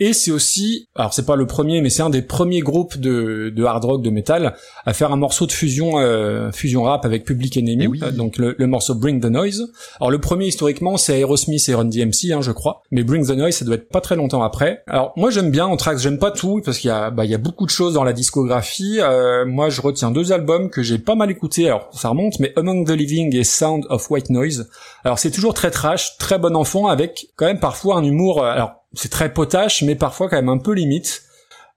Et 0.00 0.12
c'est 0.12 0.32
aussi, 0.32 0.88
alors 0.96 1.14
c'est 1.14 1.24
pas 1.24 1.36
le 1.36 1.46
premier, 1.46 1.80
mais 1.80 1.88
c'est 1.88 2.02
un 2.02 2.10
des 2.10 2.22
premiers 2.22 2.60
groupes 2.60 2.98
de, 2.98 3.52
de 3.54 3.64
hard 3.64 3.84
rock, 3.84 4.02
de 4.02 4.10
métal, 4.10 4.54
à 4.86 4.92
faire 4.92 5.12
un 5.12 5.16
morceau 5.16 5.46
de 5.46 5.52
fusion, 5.52 5.98
euh, 6.00 6.50
fusion 6.50 6.82
rap 6.82 7.04
avec 7.04 7.24
Public 7.24 7.56
Enemy, 7.56 7.84
Eh 7.84 7.86
oui. 7.86 8.00
euh, 8.02 8.10
donc 8.10 8.36
le, 8.38 8.56
le 8.58 8.66
morceau 8.66 8.96
Bring 8.96 9.20
the 9.20 9.26
Noise. 9.26 9.70
Alors 10.00 10.10
le 10.10 10.18
premier 10.20 10.46
historiquement 10.46 10.96
c'est 10.96 11.20
Aerosmith 11.20 11.68
et 11.68 11.74
Run 11.74 11.84
DMC, 11.84 12.32
hein, 12.32 12.40
je 12.40 12.50
crois, 12.50 12.82
mais 12.90 13.04
Bring 13.04 13.24
the 13.24 13.36
Noise 13.36 13.54
ça 13.54 13.64
doit 13.64 13.76
être 13.76 13.88
pas 13.88 14.00
très 14.00 14.16
longtemps 14.16 14.42
après. 14.42 14.82
Alors 14.88 15.12
moi 15.16 15.30
j'aime 15.30 15.52
bien 15.52 15.66
Anthrax, 15.66 16.02
j'aime 16.02 16.18
pas 16.18 16.32
tout 16.32 16.60
parce 16.64 16.78
qu'il 16.78 16.88
y 16.88 16.92
a, 16.92 17.10
bah, 17.10 17.24
il 17.24 17.30
y 17.30 17.34
a 17.34 17.38
beaucoup 17.38 17.64
de 17.64 17.70
choses 17.70 17.94
dans 17.94 18.04
la 18.04 18.12
discographie. 18.12 18.98
Euh, 19.00 19.46
moi 19.46 19.68
je 19.70 19.80
retiens 19.80 20.10
deux 20.10 20.32
albums 20.32 20.70
que 20.70 20.82
j'ai 20.82 20.98
pas 20.98 21.14
mal 21.14 21.30
écoutés, 21.30 21.66
alors 21.68 21.88
ça 21.92 22.08
remonte, 22.08 22.40
mais 22.40 22.52
Among 22.56 22.84
the 22.84 22.90
Living 22.90 23.34
et 23.36 23.44
Sound 23.44 23.84
of 23.90 24.10
White 24.10 24.30
Noise. 24.30 24.68
Alors 25.04 25.20
c'est 25.20 25.30
toujours 25.30 25.54
très 25.54 25.70
trash, 25.70 26.16
très 26.18 26.38
bon 26.38 26.56
enfant, 26.56 26.88
avec 26.88 27.28
quand 27.36 27.46
même 27.46 27.60
parfois 27.60 27.96
un 27.96 28.02
humour. 28.02 28.42
euh, 28.42 28.50
alors 28.50 28.72
c'est 28.96 29.10
très 29.10 29.32
potache, 29.32 29.82
mais 29.82 29.94
parfois 29.94 30.28
quand 30.28 30.36
même 30.36 30.48
un 30.48 30.58
peu 30.58 30.72
limite. 30.72 31.22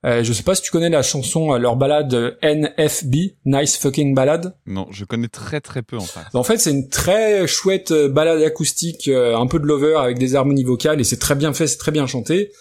Euh, 0.06 0.24
je 0.24 0.32
sais 0.32 0.44
pas 0.44 0.54
si 0.54 0.62
tu 0.62 0.72
connais 0.72 0.90
la 0.90 1.02
chanson, 1.02 1.54
euh, 1.54 1.58
leur 1.58 1.76
balade 1.76 2.14
euh, 2.14 2.32
NFB, 2.44 3.16
Nice 3.46 3.78
Fucking 3.78 4.14
Ballade. 4.14 4.56
Non, 4.68 4.88
je 4.92 5.06
connais 5.06 5.28
très 5.28 5.60
très 5.60 5.82
peu 5.82 5.98
en 5.98 6.02
fait. 6.02 6.20
En 6.34 6.44
fait, 6.44 6.60
c'est 6.60 6.70
une 6.70 6.88
très 6.88 7.48
chouette 7.48 7.92
euh, 7.92 8.08
balade 8.08 8.42
acoustique, 8.44 9.10
un 9.10 9.48
peu 9.48 9.60
de 9.60 9.66
lover 9.66 9.96
avec 9.96 10.20
des 10.20 10.36
harmonies 10.36 10.64
vocales, 10.64 11.02
et 11.02 11.04
c'est 11.04 11.18
très 11.18 11.36
bien 11.36 11.52
fait, 11.52 11.68
c'est 11.68 11.78
très 11.78 11.92
bien 11.92 12.06
chanté. 12.06 12.52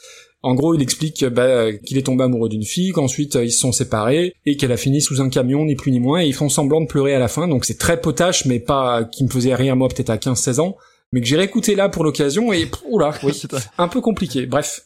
En 0.42 0.54
gros, 0.54 0.74
il 0.74 0.82
explique 0.82 1.24
bah, 1.24 1.72
qu'il 1.72 1.98
est 1.98 2.06
tombé 2.06 2.24
amoureux 2.24 2.48
d'une 2.48 2.64
fille, 2.64 2.92
qu'ensuite 2.92 3.34
ils 3.34 3.52
se 3.52 3.58
sont 3.58 3.72
séparés, 3.72 4.34
et 4.46 4.56
qu'elle 4.56 4.72
a 4.72 4.76
fini 4.76 5.00
sous 5.00 5.20
un 5.20 5.28
camion, 5.28 5.64
ni 5.64 5.74
plus 5.74 5.92
ni 5.92 6.00
moins, 6.00 6.22
et 6.22 6.26
ils 6.26 6.34
font 6.34 6.48
semblant 6.48 6.80
de 6.80 6.86
pleurer 6.86 7.14
à 7.14 7.18
la 7.18 7.28
fin, 7.28 7.48
donc 7.48 7.64
c'est 7.64 7.78
très 7.78 8.00
potache, 8.00 8.44
mais 8.46 8.60
pas 8.60 9.04
qui 9.04 9.24
me 9.24 9.28
faisait 9.28 9.54
rire 9.54 9.76
moi 9.76 9.88
peut-être 9.88 10.10
à 10.10 10.16
15-16 10.16 10.60
ans, 10.60 10.76
mais 11.12 11.20
que 11.20 11.26
j'ai 11.26 11.36
réécouté 11.36 11.74
là 11.74 11.88
pour 11.88 12.04
l'occasion, 12.04 12.52
et 12.52 12.70
oula, 12.88 13.12
oui, 13.22 13.42
un 13.78 13.88
peu 13.88 14.00
compliqué, 14.00 14.46
bref. 14.46 14.82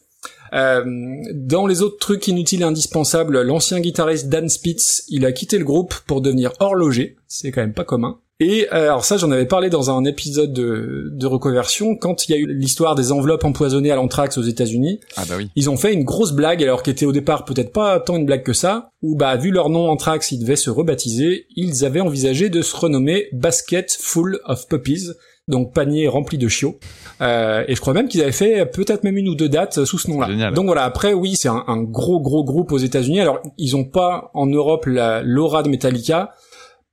Euh, 0.53 0.85
dans 1.33 1.67
les 1.67 1.83
autres 1.83 1.99
trucs 1.99 2.27
inutiles 2.27 2.63
et 2.63 2.65
indispensables, 2.65 3.41
l'ancien 3.43 3.81
guitariste 3.81 4.29
Dan 4.29 4.49
Spitz, 4.49 5.05
il 5.09 5.25
a 5.25 5.33
quitté 5.33 5.59
le 5.59 5.65
groupe 5.65 5.95
pour 6.07 6.21
devenir 6.21 6.53
horloger, 6.59 7.17
c'est 7.29 7.53
quand 7.53 7.61
même 7.61 7.75
pas 7.75 7.85
commun. 7.85 8.19
Et 8.43 8.67
euh, 8.73 8.85
alors 8.85 9.05
ça, 9.05 9.19
j'en 9.19 9.31
avais 9.31 9.45
parlé 9.45 9.69
dans 9.69 9.91
un 9.91 10.03
épisode 10.07 10.55
de, 10.55 11.11
de 11.13 11.27
reconversion 11.27 11.95
quand 11.95 12.27
il 12.27 12.33
y 12.33 12.35
a 12.35 12.39
eu 12.39 12.47
l'histoire 12.47 12.95
des 12.95 13.13
enveloppes 13.13 13.45
empoisonnées 13.45 13.91
à 13.91 13.97
l'anthrax 13.97 14.39
aux 14.39 14.43
États-Unis. 14.43 15.01
Ah 15.17 15.25
bah 15.29 15.35
oui. 15.37 15.51
Ils 15.57 15.69
ont 15.69 15.77
fait 15.77 15.93
une 15.93 16.05
grosse 16.05 16.33
blague, 16.33 16.63
alors 16.63 16.83
qui 16.83 16.89
était 16.89 17.05
au 17.05 17.13
départ 17.13 17.45
peut-être 17.45 17.71
pas 17.71 18.01
tant 18.01 18.17
une 18.17 18.25
blague 18.25 18.43
que 18.43 18.55
ça, 18.55 18.93
où 19.03 19.15
bah 19.15 19.37
vu 19.37 19.51
leur 19.51 19.69
nom 19.69 19.91
Anthrax, 19.91 20.33
ils 20.33 20.39
devaient 20.39 20.57
se 20.57 20.71
rebaptiser. 20.71 21.47
Ils 21.55 21.85
avaient 21.85 22.01
envisagé 22.01 22.49
de 22.49 22.63
se 22.63 22.75
renommer 22.75 23.29
Basket 23.33 23.95
Full 24.01 24.41
of 24.47 24.69
Puppies, 24.69 25.11
donc 25.49 25.73
panier 25.73 26.07
rempli 26.09 26.39
de 26.39 26.49
chiots. 26.49 26.79
Euh, 27.21 27.65
et 27.69 27.75
je 27.75 27.81
crois 27.81 27.93
même 27.95 28.09
qu'ils 28.09 28.23
avaient 28.23 28.33
fait 28.33 28.67
peut-être 28.67 29.03
même 29.05 29.17
une 29.17 29.29
ou 29.29 29.35
deux 29.35 29.49
dates 29.49 29.85
sous 29.85 29.99
ce 29.99 30.11
nom-là. 30.11 30.27
Donc 30.53 30.67
voilà, 30.67 30.85
après 30.85 31.13
oui, 31.13 31.35
c'est 31.37 31.49
un, 31.49 31.65
un 31.67 31.83
gros 31.83 32.21
gros 32.21 32.45
groupe 32.45 32.73
aux 32.73 32.79
États-Unis. 32.79 33.21
Alors 33.21 33.41
ils 33.59 33.77
ont 33.77 33.85
pas 33.85 34.31
en 34.35 34.47
Europe 34.47 34.87
la- 34.87 35.23
l'aura 35.23 35.63
de 35.63 35.69
Metallica. 35.69 36.35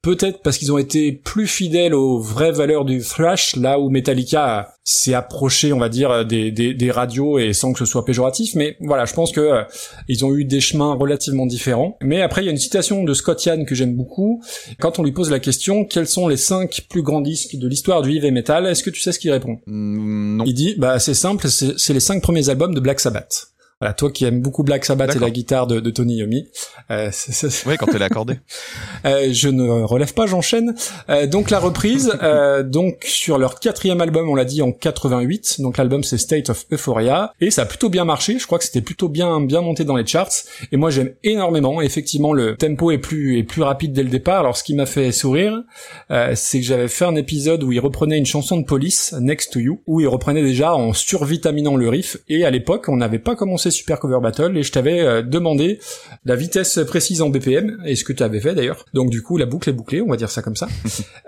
Peut-être 0.08 0.42
parce 0.42 0.58
qu'ils 0.58 0.72
ont 0.72 0.78
été 0.78 1.12
plus 1.12 1.48
fidèles 1.48 1.94
aux 1.94 2.18
vraies 2.18 2.54
valeurs 2.54 2.86
du 2.86 3.02
thrash, 3.02 3.58
là 3.58 3.78
où 3.78 3.90
Metallica 3.90 4.74
s'est 4.86 5.14
approché, 5.14 5.74
on 5.74 5.80
va 5.80 5.90
dire, 5.90 6.26
des, 6.26 6.50
des, 6.50 6.74
des 6.74 6.92
radios 6.92 7.40
et 7.40 7.52
sans 7.52 7.74
que 7.74 7.80
ce 7.80 7.84
soit 7.84 8.06
péjoratif. 8.06 8.56
Mais 8.56 8.78
voilà, 8.80 9.04
je 9.04 9.14
pense 9.14 9.34
que 9.34 9.42
euh, 9.42 9.64
ils 10.08 10.24
ont 10.24 10.34
eu 10.34 10.46
des 10.46 10.62
chemins 10.62 10.94
relativement 10.94 11.46
différents. 11.46 11.98
Mais 12.02 12.22
après, 12.22 12.42
il 12.42 12.46
y 12.46 12.48
a 12.48 12.52
une 12.52 12.58
citation 12.58 13.04
de 13.04 13.14
Scott 13.14 13.44
Yann 13.44 13.66
que 13.66 13.76
j'aime 13.76 13.98
beaucoup. 13.98 14.42
Quand 14.80 14.98
on 14.98 15.04
lui 15.04 15.12
pose 15.12 15.30
la 15.30 15.42
question, 15.42 15.84
quels 15.84 16.08
sont 16.08 16.30
les 16.30 16.38
cinq 16.38 16.86
plus 16.90 17.02
grands 17.02 17.20
disques 17.20 17.58
de 17.58 17.68
l'histoire 17.68 18.02
du 18.02 18.16
heavy 18.16 18.32
metal 18.32 18.66
Est-ce 18.66 18.84
que 18.84 18.90
tu 18.90 19.02
sais 19.02 19.12
ce 19.12 19.20
qu'il 19.20 19.32
répond? 19.32 19.60
Mm, 19.66 20.38
non. 20.38 20.46
Il 20.46 20.54
dit, 20.54 20.76
bah 20.78 21.00
c'est 21.00 21.16
simple, 21.16 21.50
c'est 21.50 21.94
les 21.94 22.00
cinq 22.00 22.22
premiers 22.22 22.48
albums 22.48 22.74
de 22.74 22.80
Black 22.80 23.02
Sabbath. 23.02 23.50
Voilà, 23.80 23.94
toi 23.94 24.12
qui 24.12 24.26
aimes 24.26 24.42
beaucoup 24.42 24.64
Black 24.64 24.86
Sabbath 24.86 25.16
et 25.16 25.20
la 25.20 25.30
guitare 25.30 25.68
de, 25.68 25.80
de 25.80 25.90
Tony 25.92 26.16
Yomi, 26.16 26.48
euh, 26.90 27.12
Ouais, 27.68 27.78
quand 27.78 27.88
elle 27.94 28.02
est 28.02 28.06
accordée. 28.06 28.40
euh, 29.06 29.30
je 29.32 29.50
ne 29.50 29.84
relève 29.84 30.16
pas, 30.16 30.26
j'enchaîne. 30.26 30.74
Euh, 31.10 31.28
donc 31.28 31.52
la 31.52 31.60
reprise, 31.60 32.12
euh, 32.24 32.64
donc 32.64 33.04
sur 33.06 33.38
leur 33.38 33.60
quatrième 33.60 34.02
album, 34.02 34.28
on 34.30 34.34
l'a 34.34 34.46
dit 34.46 34.64
en 34.64 34.72
88. 34.72 35.62
Donc 35.62 35.78
l'album 35.78 36.04
c'est 36.04 36.18
State 36.18 36.50
of 36.50 36.66
Euphoria 36.72 37.34
et 37.40 37.52
ça 37.52 37.64
a 37.64 37.66
plutôt 37.66 37.90
bien 37.90 38.04
marché. 38.04 38.40
Je 38.40 38.48
crois 38.48 38.58
que 38.58 38.64
c'était 38.66 38.82
plutôt 38.82 39.10
bien 39.10 39.42
bien 39.42 39.62
monté 39.62 39.84
dans 39.84 39.96
les 39.96 40.08
charts. 40.08 40.32
Et 40.72 40.78
moi 40.78 40.90
j'aime 40.90 41.12
énormément. 41.24 41.80
Effectivement, 41.80 42.34
le 42.34 42.56
tempo 42.56 42.90
est 42.90 42.98
plus 42.98 43.38
est 43.38 43.44
plus 43.44 43.62
rapide 43.62 43.94
dès 43.94 44.02
le 44.02 44.10
départ. 44.10 44.40
Alors 44.40 44.58
ce 44.58 44.64
qui 44.64 44.74
m'a 44.74 44.88
fait 44.88 45.12
sourire, 45.12 45.62
euh, 46.10 46.32
c'est 46.36 46.60
que 46.62 46.66
j'avais 46.66 46.88
fait 46.88 47.06
un 47.06 47.16
épisode 47.16 47.62
où 47.62 47.72
il 47.72 47.80
reprenait 47.80 48.18
une 48.18 48.26
chanson 48.26 48.58
de 48.58 48.66
Police, 48.66 49.14
Next 49.20 49.54
to 49.54 49.60
You, 49.60 49.82
où 49.86 50.02
il 50.02 50.08
reprenait 50.08 50.42
déjà 50.42 50.74
en 50.74 50.94
survitaminant 50.94 51.76
le 51.76 51.90
riff. 51.90 52.18
Et 52.28 52.44
à 52.44 52.50
l'époque, 52.50 52.86
on 52.88 52.98
n'avait 52.98 53.20
pas 53.20 53.36
commencé 53.36 53.67
Super 53.72 54.00
Cover 54.00 54.20
Battle 54.22 54.58
et 54.58 54.64
je 54.64 54.72
t'avais 54.72 55.02
euh, 55.02 55.22
demandé 55.22 55.80
la 56.26 56.36
vitesse 56.36 56.80
précise 56.88 57.22
en 57.22 57.30
BPM 57.30 57.82
et 57.86 57.96
ce 57.96 58.04
que 58.04 58.14
tu 58.14 58.24
avais 58.24 58.40
fait 58.40 58.56
d'ailleurs. 58.56 58.86
Donc 58.94 59.10
du 59.10 59.22
coup, 59.22 59.38
la 59.38 59.46
boucle 59.46 59.70
est 59.70 59.74
bouclée, 59.74 60.02
on 60.02 60.08
va 60.08 60.18
dire 60.18 60.30
ça 60.30 60.42
comme 60.42 60.56
ça. 60.56 60.68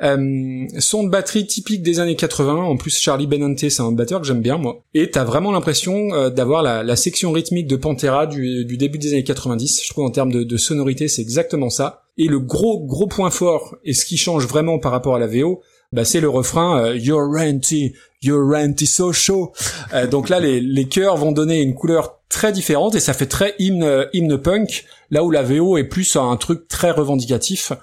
euh, 0.04 0.66
son 0.80 1.04
de 1.04 1.10
batterie 1.10 1.46
typique 1.46 1.84
des 1.84 2.00
années 2.00 2.16
80. 2.16 2.56
En 2.56 2.78
plus, 2.78 2.98
Charlie 2.98 3.28
Benante, 3.28 3.60
c'est 3.60 3.82
un 3.82 3.92
batteur 3.92 4.22
que 4.22 4.28
j'aime 4.28 4.42
bien 4.42 4.58
moi. 4.58 4.84
Et 4.94 5.10
t'as 5.10 5.24
vraiment 5.24 5.52
l'impression 5.52 6.14
euh, 6.14 6.30
d'avoir 6.30 6.64
la, 6.64 6.84
la 6.84 6.96
section 6.96 7.32
rythmique 7.32 7.68
de 7.68 7.76
Pantera 7.76 8.28
du, 8.28 8.66
du 8.66 8.78
début 8.78 8.98
des 8.98 9.14
années 9.14 9.24
90. 9.24 9.82
Je 9.84 9.90
trouve 9.90 10.06
en 10.06 10.12
termes 10.12 10.32
de, 10.32 10.44
de 10.44 10.58
sonorité, 10.58 11.08
c'est 11.08 11.22
exactement 11.22 11.70
ça. 11.70 12.04
Et 12.18 12.28
le 12.28 12.40
gros 12.40 12.86
gros 12.86 13.08
point 13.08 13.32
fort 13.32 13.78
et 13.86 13.94
ce 13.94 14.06
qui 14.06 14.18
change 14.18 14.46
vraiment 14.46 14.80
par 14.80 14.92
rapport 14.92 15.16
à 15.16 15.20
la 15.20 15.28
VO, 15.28 15.62
bah 15.92 16.06
c'est 16.06 16.20
le 16.20 16.30
refrain 16.30 16.86
euh, 16.86 16.96
You're 16.98 17.32
renty, 17.34 17.94
you're 18.22 19.14
show. 19.14 19.54
Euh, 19.94 20.08
donc 20.08 20.30
là, 20.30 20.40
les, 20.40 20.60
les 20.60 20.88
chœurs 20.88 21.18
vont 21.18 21.32
donner 21.32 21.62
une 21.62 21.74
couleur 21.74 22.20
très 22.30 22.52
différente 22.52 22.96
et 22.96 23.00
ça 23.00 23.14
fait 23.14 23.26
très 23.26 23.56
hymne 23.60 24.08
hymne 24.14 24.38
punk. 24.38 24.86
Là 25.12 25.24
où 25.24 25.32
la 25.32 25.42
VO 25.42 25.78
est 25.78 25.86
plus 25.86 26.16
un 26.16 26.36
truc 26.38 26.68
très 26.68 26.92
revendicatif. 26.92 27.74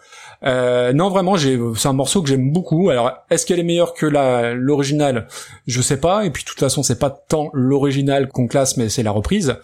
Euh, 0.43 0.93
non, 0.93 1.09
vraiment, 1.09 1.37
j'ai, 1.37 1.59
c'est 1.77 1.89
un 1.89 1.93
morceau 1.93 2.23
que 2.23 2.29
j'aime 2.29 2.53
beaucoup. 2.53 2.91
Alors, 2.91 3.13
est-ce 3.31 3.47
qu'elle 3.47 3.59
est 3.59 3.65
meilleure 3.65 3.95
que 3.95 4.07
la 4.07 4.55
l'original 4.55 5.29
Je 5.67 5.81
sais 5.81 5.99
pas. 5.99 6.25
Et 6.25 6.31
puis, 6.31 6.45
de 6.45 6.49
toute 6.49 6.61
façon, 6.61 6.83
c'est 6.83 6.99
pas 6.99 7.11
tant 7.11 7.51
l'original 7.53 8.29
qu'on 8.29 8.47
classe, 8.47 8.77
mais 8.77 8.89
c'est 8.89 9.03
la 9.03 9.11
reprise. 9.11 9.57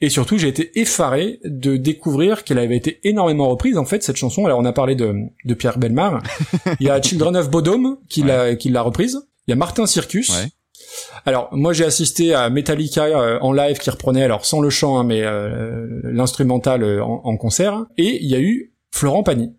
Et 0.00 0.10
surtout, 0.10 0.38
j'ai 0.38 0.48
été 0.48 0.78
effaré 0.78 1.40
de 1.44 1.76
découvrir 1.76 2.44
qu'elle 2.44 2.58
avait 2.58 2.76
été 2.76 3.00
énormément 3.04 3.48
reprise. 3.48 3.78
En 3.78 3.84
fait, 3.84 4.02
cette 4.02 4.16
chanson. 4.16 4.46
Alors, 4.46 4.58
on 4.58 4.64
a 4.64 4.72
parlé 4.72 4.94
de, 4.94 5.14
de 5.44 5.54
Pierre 5.54 5.78
Belmar. 5.78 6.22
Il 6.80 6.86
y 6.86 6.90
a 6.90 7.00
Children 7.00 7.36
of 7.36 7.50
Bodom 7.50 7.98
qui 8.08 8.22
l'a 8.22 8.56
qui 8.56 8.68
l'a 8.68 8.82
reprise. 8.82 9.20
Il 9.46 9.50
y 9.50 9.52
a 9.52 9.56
Martin 9.56 9.86
Circus. 9.86 10.28
Ouais. 10.30 10.48
Alors 11.24 11.48
moi 11.52 11.72
j'ai 11.72 11.84
assisté 11.84 12.34
à 12.34 12.48
Metallica 12.50 13.04
euh, 13.04 13.38
en 13.40 13.52
live 13.52 13.78
qui 13.78 13.90
reprenait 13.90 14.22
alors 14.22 14.44
sans 14.46 14.60
le 14.60 14.70
chant 14.70 14.98
hein, 14.98 15.04
mais 15.04 15.22
euh, 15.22 15.86
l'instrumental 16.04 16.82
euh, 16.82 17.02
en, 17.02 17.22
en 17.24 17.36
concert 17.36 17.86
et 17.96 18.22
il 18.22 18.28
y 18.30 18.34
a 18.34 18.40
eu 18.40 18.72
Florent 18.94 19.22
Pagny. 19.22 19.52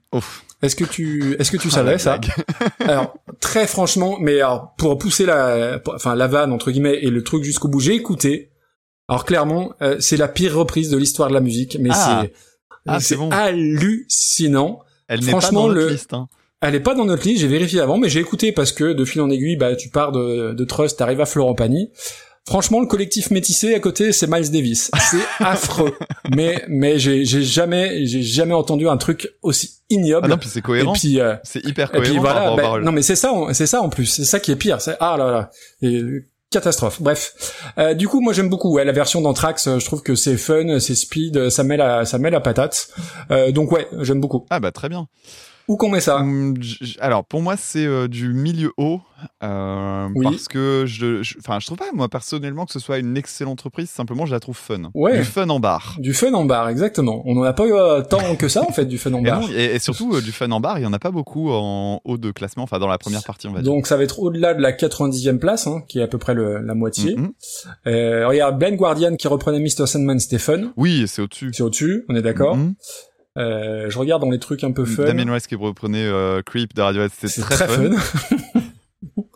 Est-ce 0.62 0.76
que 0.76 0.84
tu 0.86 1.36
est-ce 1.40 1.52
que 1.52 1.58
tu 1.58 1.68
Ah, 1.72 1.76
savais 1.76 1.98
ça. 1.98 2.20
Alors 2.80 3.16
très 3.40 3.68
franchement 3.68 4.18
mais 4.20 4.38
alors 4.42 4.74
pour 4.78 4.98
pousser 4.98 5.26
la 5.26 5.80
pour- 5.80 5.96
enfin 5.96 6.16
la 6.16 6.28
vanne 6.28 6.52
entre 6.52 6.72
guillemets 6.72 7.00
et 7.02 7.10
le 7.10 7.24
truc 7.24 7.44
jusqu'au 7.44 7.68
bout 7.68 7.80
j'ai 7.80 7.94
écouté. 7.96 8.52
Alors 9.10 9.26
clairement 9.26 9.74
euh, 9.82 9.98
c'est 10.00 10.18
la 10.18 10.28
pire 10.28 10.56
reprise 10.56 10.90
de 10.90 10.98
l'histoire 10.98 11.30
de 11.30 11.34
la 11.34 11.42
musique 11.42 11.78
mais 11.80 11.90
Ah. 11.92 12.24
c'est 13.00 13.16
Ah, 13.16 13.18
bon. 13.18 13.30
hallucinant. 13.32 14.80
Elle 15.08 15.24
n'est 15.24 15.32
pas 15.32 15.52
dans 15.52 15.68
le- 15.68 15.90
liste. 15.90 16.14
Hein. 16.14 16.28
Elle 16.62 16.74
est 16.76 16.80
pas 16.80 16.96
dans 16.96 17.06
notre 17.06 17.28
liste, 17.28 17.42
j'ai 17.42 17.48
vérifié 17.48 17.80
avant, 17.82 17.98
mais 17.98 18.10
j'ai 18.10 18.20
écouté 18.20 18.52
parce 18.52 18.72
que 18.72 18.94
de 18.94 19.06
fil 19.06 19.22
en 19.22 19.30
aiguille, 19.30 19.58
bah 19.58 19.76
tu 19.76 19.90
pars 19.90 20.12
de, 20.12 20.54
de 20.54 20.66
Trust, 20.66 20.98
t'arrives 20.98 21.22
à 21.22 21.26
Florent 21.26 21.54
Pagny. 21.54 21.92
Franchement, 22.48 22.80
le 22.80 22.88
collectif 22.88 23.30
métissé 23.30 23.76
à 23.76 23.80
côté, 23.80 24.12
c'est 24.14 24.26
Miles 24.28 24.50
Davis. 24.52 24.90
C'est 25.12 25.18
affreux. 25.46 25.94
Mais 26.34 26.64
mais 26.70 26.98
j'ai 26.98 27.26
j'ai 27.26 27.44
jamais 27.44 28.06
j'ai 28.06 28.22
jamais 28.24 28.54
entendu 28.54 28.88
un 28.88 28.98
truc 28.98 29.30
aussi 29.44 29.82
ignoble. 29.90 30.26
Ah 30.26 30.30
non, 30.30 30.38
puis 30.38 30.48
c'est 30.50 30.62
cohérent. 30.62 30.94
et 30.96 30.98
puis 30.98 31.20
euh, 31.20 31.36
C'est 31.44 31.64
hyper 31.66 31.90
et 31.94 31.98
cohérent 31.98 32.14
puis 32.16 32.24
par 32.24 32.34
voilà. 32.42 32.56
bah, 32.56 32.62
paroles. 32.64 32.84
non 32.84 32.92
mais 32.94 33.02
c'est 33.02 33.18
ça, 33.18 33.34
c'est 33.52 33.68
ça 33.68 33.82
en 33.82 33.90
plus. 33.90 34.06
C'est 34.06 34.24
ça 34.26 34.40
qui 34.40 34.52
est 34.52 34.56
pire. 34.56 34.80
C'est 34.82 34.96
ah 35.00 35.16
là 35.18 35.30
là. 35.30 35.50
Et, 35.82 36.02
catastrophe. 36.50 37.02
Bref. 37.02 37.34
Euh, 37.78 37.94
du 37.94 38.08
coup, 38.08 38.22
moi 38.22 38.32
j'aime 38.32 38.48
beaucoup 38.50 38.72
ouais, 38.74 38.86
la 38.86 38.94
version 38.94 39.20
d'Anthrax. 39.22 39.68
euh, 39.68 39.80
Je 39.80 39.86
trouve 39.86 40.02
que 40.02 40.16
c'est 40.16 40.38
fun, 40.38 40.80
c'est 40.80 40.96
speed, 40.96 41.50
ça 41.50 41.64
met 41.66 41.76
la 41.78 42.06
ça 42.06 42.18
met 42.18 42.32
la 42.32 42.40
patate. 42.40 42.88
Euh, 43.30 43.52
donc 43.52 43.72
ouais, 43.74 43.88
j'aime 44.00 44.22
beaucoup. 44.22 44.46
Ah 44.50 44.62
bah 44.62 44.72
très 44.72 44.88
bien. 44.88 45.08
Où 45.68 45.76
qu'on 45.78 45.90
met 45.90 46.00
ça? 46.02 46.24
J- 46.60 46.98
Alors 47.02 47.26
pour 47.26 47.42
moi 47.42 47.56
c'est 47.58 47.86
euh, 47.86 48.08
du 48.08 48.30
milieu 48.34 48.72
haut 48.78 49.02
euh, 49.44 50.08
Oui. 50.16 50.24
parce 50.24 50.48
que 50.48 50.86
je, 50.88 51.22
enfin 51.40 51.60
je 51.60 51.66
trouve 51.66 51.78
pas 51.78 51.92
moi 51.94 52.08
personnellement 52.08 52.66
que 52.66 52.72
ce 52.72 52.80
soit 52.80 53.00
une 53.00 53.18
excellente 53.18 53.60
reprise. 53.62 53.90
Simplement 53.90 54.26
je 54.26 54.32
la 54.34 54.40
trouve 54.40 54.56
fun. 54.58 54.92
Ouais. 54.94 55.18
Du 55.18 55.24
fun 55.26 55.50
en 55.50 55.60
bar. 55.60 55.96
Du 56.00 56.14
fun 56.14 56.34
en 56.34 56.46
bar, 56.46 56.70
exactement. 56.70 57.22
On 57.26 57.36
n'en 57.36 57.44
a 57.44 57.54
pas 57.54 57.66
eu 57.68 57.74
euh, 57.74 58.02
tant 58.02 58.36
que 58.36 58.48
ça, 58.48 58.62
en 58.64 58.72
fait, 58.72 58.86
du 58.86 58.98
fun 58.98 59.12
en 59.14 59.22
bar. 59.22 59.44
et- 59.52 59.76
et 59.76 59.80
surtout 59.80 60.14
euh, 60.16 60.22
du 60.22 60.32
fun 60.32 60.50
en 60.52 60.60
bar, 60.60 60.80
il 60.80 60.84
y 60.84 60.86
en 60.86 60.94
a 60.94 61.00
pas 61.00 61.12
beaucoup 61.12 61.50
en 61.52 62.00
haut 62.06 62.18
de 62.18 62.32
classement. 62.32 62.64
Enfin 62.64 62.80
dans 62.80 62.88
la 62.88 62.98
première 62.98 63.24
partie 63.24 63.48
on 63.48 63.52
va 63.54 63.62
dire. 63.62 63.72
Donc 63.72 63.88
ça 63.88 63.98
va 63.98 64.04
être 64.04 64.20
au-delà 64.20 64.54
de 64.54 64.62
la 64.62 64.72
90e 64.72 65.38
place, 65.40 65.68
hein, 65.68 65.82
qui 65.88 66.00
est 66.00 66.04
à 66.04 66.08
peu 66.08 66.18
près 66.18 66.34
le- 66.34 66.60
la 66.60 66.76
moitié. 66.76 67.16
Mhm. 67.16 67.32
Euh, 67.88 68.28
regarde, 68.28 68.58
Ben 68.60 68.76
Guardian 68.76 69.16
qui 69.16 69.28
reprenait 69.28 69.60
Mr. 69.60 69.86
Sandman, 69.88 70.20
fun. 70.40 70.72
Oui 70.78 71.04
c'est 71.08 71.22
au-dessus. 71.22 71.52
C'est 71.54 71.64
au-dessus, 71.64 72.06
on 72.10 72.16
est 72.16 72.22
d'accord. 72.22 72.56
Mhm. 72.56 72.76
Euh, 73.38 73.90
je 73.90 73.98
regarde 74.00 74.22
dans 74.22 74.30
les 74.32 74.40
trucs 74.40 74.64
un 74.64 74.72
peu 74.72 74.86
fun. 74.86 75.04
Damien 75.06 75.32
Rice 75.32 75.48
qui 75.48 75.56
reprenait 75.56 76.06
euh, 76.06 76.42
Creep 76.42 76.74
de 76.74 76.82
Radiohead, 76.82 77.12
c'était 77.12 77.28
C'est 77.28 77.42
très, 77.42 77.56
très, 77.56 77.68
fun. 77.68 77.96
fun. 77.98 78.36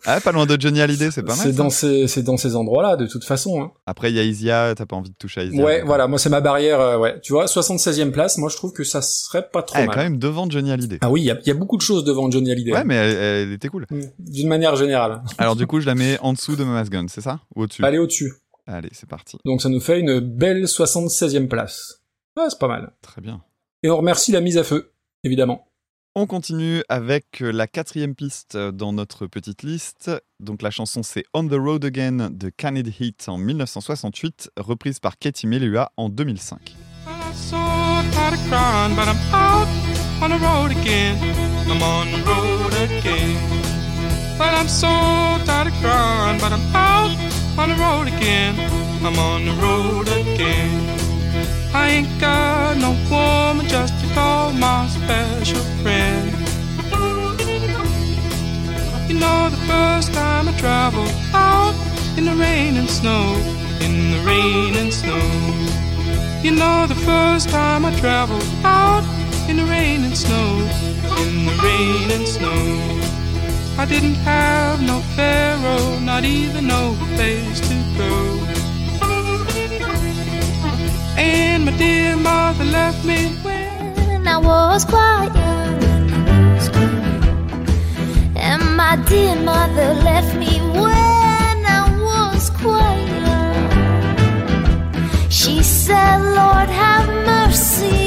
Ah 0.04 0.20
pas 0.20 0.32
loin 0.32 0.46
de 0.46 0.60
Johnny 0.60 0.80
Hallyday, 0.80 1.12
c'est 1.12 1.22
pas 1.22 1.36
mal. 1.36 1.46
C'est 1.46 1.52
dans 1.52 1.70
ces, 1.70 2.08
c'est 2.08 2.24
dans 2.24 2.36
ces 2.36 2.56
endroits-là, 2.56 2.96
de 2.96 3.06
toute 3.06 3.24
façon. 3.24 3.62
Hein. 3.62 3.70
Après 3.86 4.10
il 4.10 4.16
y 4.16 4.18
a 4.18 4.24
Isia, 4.24 4.74
t'as 4.76 4.84
pas 4.86 4.96
envie 4.96 5.10
de 5.10 5.14
toucher 5.14 5.42
à 5.42 5.44
Isia. 5.44 5.64
Ouais, 5.64 5.82
voilà, 5.82 6.08
moi 6.08 6.18
c'est 6.18 6.28
ma 6.28 6.40
barrière. 6.40 6.80
euh, 6.80 6.98
ouais, 6.98 7.20
tu 7.20 7.32
vois, 7.32 7.44
76e 7.44 8.10
place. 8.10 8.36
Moi 8.38 8.48
je 8.48 8.56
trouve 8.56 8.72
que 8.72 8.82
ça 8.82 9.00
serait 9.00 9.48
pas 9.48 9.62
trop 9.62 9.76
Elle 9.78 9.84
est 9.84 9.86
mal. 9.86 9.94
quand 9.96 10.02
même 10.02 10.18
devant 10.18 10.50
Johnny 10.50 10.72
Hallyday. 10.72 10.98
Ah 11.02 11.10
oui, 11.10 11.20
il 11.20 11.24
y 11.26 11.30
a, 11.30 11.38
il 11.40 11.46
y 11.46 11.52
a 11.52 11.54
beaucoup 11.54 11.76
de 11.76 11.82
choses 11.82 12.02
devant 12.02 12.28
Johnny 12.28 12.50
Hallyday. 12.50 12.72
Ouais 12.72 12.82
mais 12.84 12.96
elle, 12.96 13.16
elle 13.48 13.52
était 13.52 13.68
cool. 13.68 13.86
Mm. 13.90 14.00
D'une 14.18 14.48
manière 14.48 14.74
générale. 14.74 15.22
Alors 15.38 15.54
du 15.54 15.68
coup 15.68 15.80
je 15.80 15.86
la 15.86 15.94
mets 15.94 16.18
en 16.20 16.32
dessous 16.32 16.56
de 16.56 16.64
Mama's 16.64 16.90
Gun, 16.90 17.06
c'est 17.08 17.20
ça? 17.20 17.38
Ou 17.54 17.62
au-dessus? 17.62 17.84
Allez 17.84 17.98
au-dessus. 17.98 18.32
Allez 18.66 18.90
c'est 18.92 19.08
parti. 19.08 19.38
Donc 19.44 19.62
ça 19.62 19.68
nous 19.68 19.80
fait 19.80 20.00
une 20.00 20.18
belle 20.18 20.64
76e 20.64 21.46
place. 21.46 22.00
Ouais, 22.36 22.44
c'est 22.48 22.58
pas 22.58 22.68
mal. 22.68 22.90
Très 23.02 23.20
bien. 23.20 23.40
Et 23.82 23.90
on 23.90 23.96
remercie 23.96 24.32
la 24.32 24.40
mise 24.40 24.58
à 24.58 24.64
feu, 24.64 24.92
évidemment. 25.24 25.66
On 26.14 26.26
continue 26.26 26.82
avec 26.90 27.40
euh, 27.40 27.50
la 27.50 27.66
quatrième 27.66 28.14
piste 28.14 28.54
euh, 28.54 28.70
dans 28.70 28.92
notre 28.92 29.26
petite 29.26 29.62
liste. 29.62 30.10
Donc 30.40 30.60
la 30.60 30.70
chanson 30.70 31.02
c'est 31.02 31.24
On 31.32 31.48
the 31.48 31.54
Road 31.54 31.86
Again 31.86 32.28
de 32.30 32.50
Canid 32.50 32.92
Heat 33.00 33.24
en 33.28 33.38
1968, 33.38 34.50
reprise 34.58 35.00
par 35.00 35.18
Katie 35.18 35.46
Melua 35.46 35.90
en 35.96 36.10
2005. 36.10 36.74
I'm 44.64 44.68
I 51.74 51.88
ain't 51.88 52.20
got 52.20 52.76
no 52.76 52.90
woman 53.10 53.66
just 53.66 53.98
to 54.00 54.14
call 54.14 54.52
my 54.52 54.86
special 54.88 55.60
friend. 55.82 56.30
You 59.08 59.18
know, 59.18 59.48
the 59.48 59.62
first 59.66 60.12
time 60.12 60.48
I 60.48 60.54
traveled 60.58 61.14
out 61.32 61.74
in 62.18 62.26
the 62.26 62.34
rain 62.34 62.76
and 62.76 62.90
snow, 62.90 63.36
in 63.80 64.10
the 64.10 64.22
rain 64.26 64.76
and 64.76 64.92
snow. 64.92 65.22
You 66.42 66.50
know 66.50 66.86
the 66.86 66.94
first 66.94 67.48
time 67.48 67.84
I 67.86 67.94
traveled 68.00 68.44
out 68.64 69.04
in 69.48 69.56
the 69.56 69.64
rain 69.64 70.04
and 70.04 70.16
snow, 70.16 70.58
in 71.22 71.46
the 71.46 71.56
rain 71.62 72.10
and 72.10 72.28
snow. 72.28 73.00
I 73.78 73.86
didn't 73.86 74.16
have 74.16 74.82
no 74.82 75.00
pharaoh, 75.16 75.98
not 76.00 76.24
even 76.24 76.66
no 76.66 76.96
place 77.14 77.60
to 77.60 77.74
go. 77.96 78.41
And 81.24 81.64
my 81.66 81.72
dear 81.76 82.16
mother 82.16 82.64
left 82.64 83.04
me 83.04 83.20
when 83.44 84.26
I 84.26 84.38
was 84.38 84.84
quite 84.84 85.30
young. 85.42 85.82
And 88.48 88.62
my 88.76 88.96
dear 89.08 89.36
mother 89.36 89.94
left 90.08 90.34
me 90.42 90.52
when 90.78 91.56
I 91.78 91.82
was 92.06 92.50
quite 92.50 93.06
young. 93.26 93.70
She 95.30 95.62
said, 95.62 96.18
Lord, 96.38 96.68
have 96.82 97.08
mercy 97.32 98.01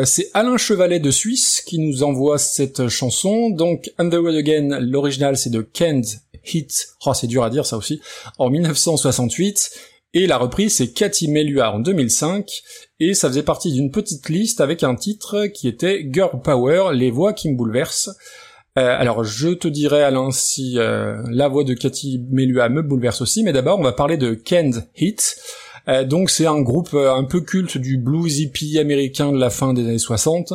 euh, 0.00 0.04
c'est 0.04 0.30
Alain 0.34 0.56
Chevalet 0.56 1.00
de 1.00 1.10
Suisse 1.10 1.62
qui 1.64 1.78
nous 1.78 2.02
envoie 2.02 2.38
cette 2.38 2.88
chanson. 2.88 3.50
Donc, 3.50 3.90
Road 3.98 4.34
Again, 4.34 4.78
l'original 4.80 5.36
c'est 5.36 5.50
de 5.50 5.60
Kent 5.60 6.20
Hit, 6.44 6.88
oh 7.04 7.12
c'est 7.12 7.26
dur 7.26 7.44
à 7.44 7.50
dire 7.50 7.66
ça 7.66 7.76
aussi, 7.76 8.00
en 8.38 8.50
1968. 8.50 9.70
Et 10.12 10.26
la 10.26 10.38
reprise 10.38 10.76
c'est 10.76 10.92
Cathy 10.92 11.28
Melua 11.28 11.72
en 11.72 11.80
2005. 11.80 12.50
Et 12.98 13.14
ça 13.14 13.28
faisait 13.28 13.42
partie 13.42 13.72
d'une 13.72 13.90
petite 13.90 14.28
liste 14.28 14.60
avec 14.60 14.82
un 14.82 14.94
titre 14.94 15.46
qui 15.46 15.68
était 15.68 16.08
Girl 16.10 16.40
Power, 16.42 16.94
les 16.94 17.10
voix 17.10 17.32
qui 17.32 17.50
me 17.50 17.56
bouleversent. 17.56 18.10
Euh, 18.78 18.96
alors 18.98 19.24
je 19.24 19.48
te 19.48 19.68
dirai 19.68 20.02
Alain 20.02 20.30
si 20.30 20.78
euh, 20.78 21.22
la 21.28 21.48
voix 21.48 21.64
de 21.64 21.74
Cathy 21.74 22.24
Melua 22.30 22.68
me 22.68 22.82
bouleverse 22.82 23.20
aussi, 23.20 23.42
mais 23.42 23.52
d'abord 23.52 23.78
on 23.78 23.82
va 23.82 23.92
parler 23.92 24.16
de 24.16 24.34
Kent 24.34 24.88
Hit. 24.96 25.36
Euh, 25.88 26.04
donc 26.04 26.30
c'est 26.30 26.46
un 26.46 26.60
groupe 26.60 26.90
euh, 26.94 27.14
un 27.14 27.24
peu 27.24 27.40
culte 27.40 27.78
du 27.78 27.96
blues 27.96 28.38
hippie 28.38 28.78
américain 28.78 29.32
de 29.32 29.38
la 29.38 29.50
fin 29.50 29.72
des 29.72 29.82
années 29.82 29.98
60. 29.98 30.52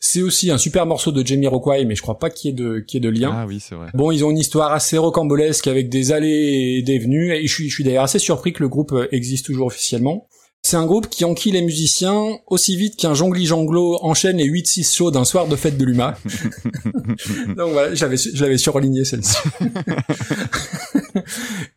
C'est 0.00 0.22
aussi 0.22 0.50
un 0.50 0.58
super 0.58 0.86
morceau 0.86 1.12
de 1.12 1.26
Jamie 1.26 1.46
Rockway, 1.46 1.84
mais 1.84 1.94
je 1.94 2.02
crois 2.02 2.18
pas 2.18 2.30
qu'il 2.30 2.50
y 2.50 2.52
ait 2.52 2.56
de 2.56 2.80
qu'il 2.80 3.02
y 3.02 3.06
ait 3.06 3.10
de 3.10 3.16
lien. 3.18 3.32
Ah 3.34 3.46
oui, 3.46 3.60
c'est 3.60 3.74
vrai. 3.74 3.88
Bon, 3.94 4.10
ils 4.10 4.24
ont 4.24 4.30
une 4.30 4.38
histoire 4.38 4.72
assez 4.72 4.98
rocambolesque 4.98 5.66
avec 5.66 5.88
des 5.88 6.12
allées 6.12 6.76
et 6.78 6.82
des 6.82 6.98
venues, 6.98 7.32
et 7.32 7.46
je 7.46 7.52
suis, 7.52 7.68
je 7.68 7.74
suis 7.74 7.84
d'ailleurs 7.84 8.04
assez 8.04 8.18
surpris 8.18 8.52
que 8.52 8.62
le 8.62 8.68
groupe 8.68 8.92
euh, 8.92 9.08
existe 9.12 9.46
toujours 9.46 9.66
officiellement. 9.66 10.26
C'est 10.66 10.76
un 10.76 10.84
groupe 10.84 11.08
qui 11.08 11.24
enquille 11.24 11.52
les 11.52 11.62
musiciens 11.62 12.40
aussi 12.48 12.76
vite 12.76 12.96
qu'un 12.96 13.14
jongli 13.14 13.46
janglo 13.46 14.00
enchaîne 14.02 14.38
les 14.38 14.50
8-6 14.50 14.96
shows 14.96 15.10
d'un 15.12 15.24
soir 15.24 15.46
de 15.46 15.54
fête 15.54 15.78
de 15.78 15.84
l'UMA. 15.84 16.18
Donc 17.56 17.70
voilà, 17.70 17.94
j'avais, 17.94 18.16
je 18.16 18.42
l'avais 18.42 18.58
surligné 18.58 19.04
celle-ci. 19.04 19.36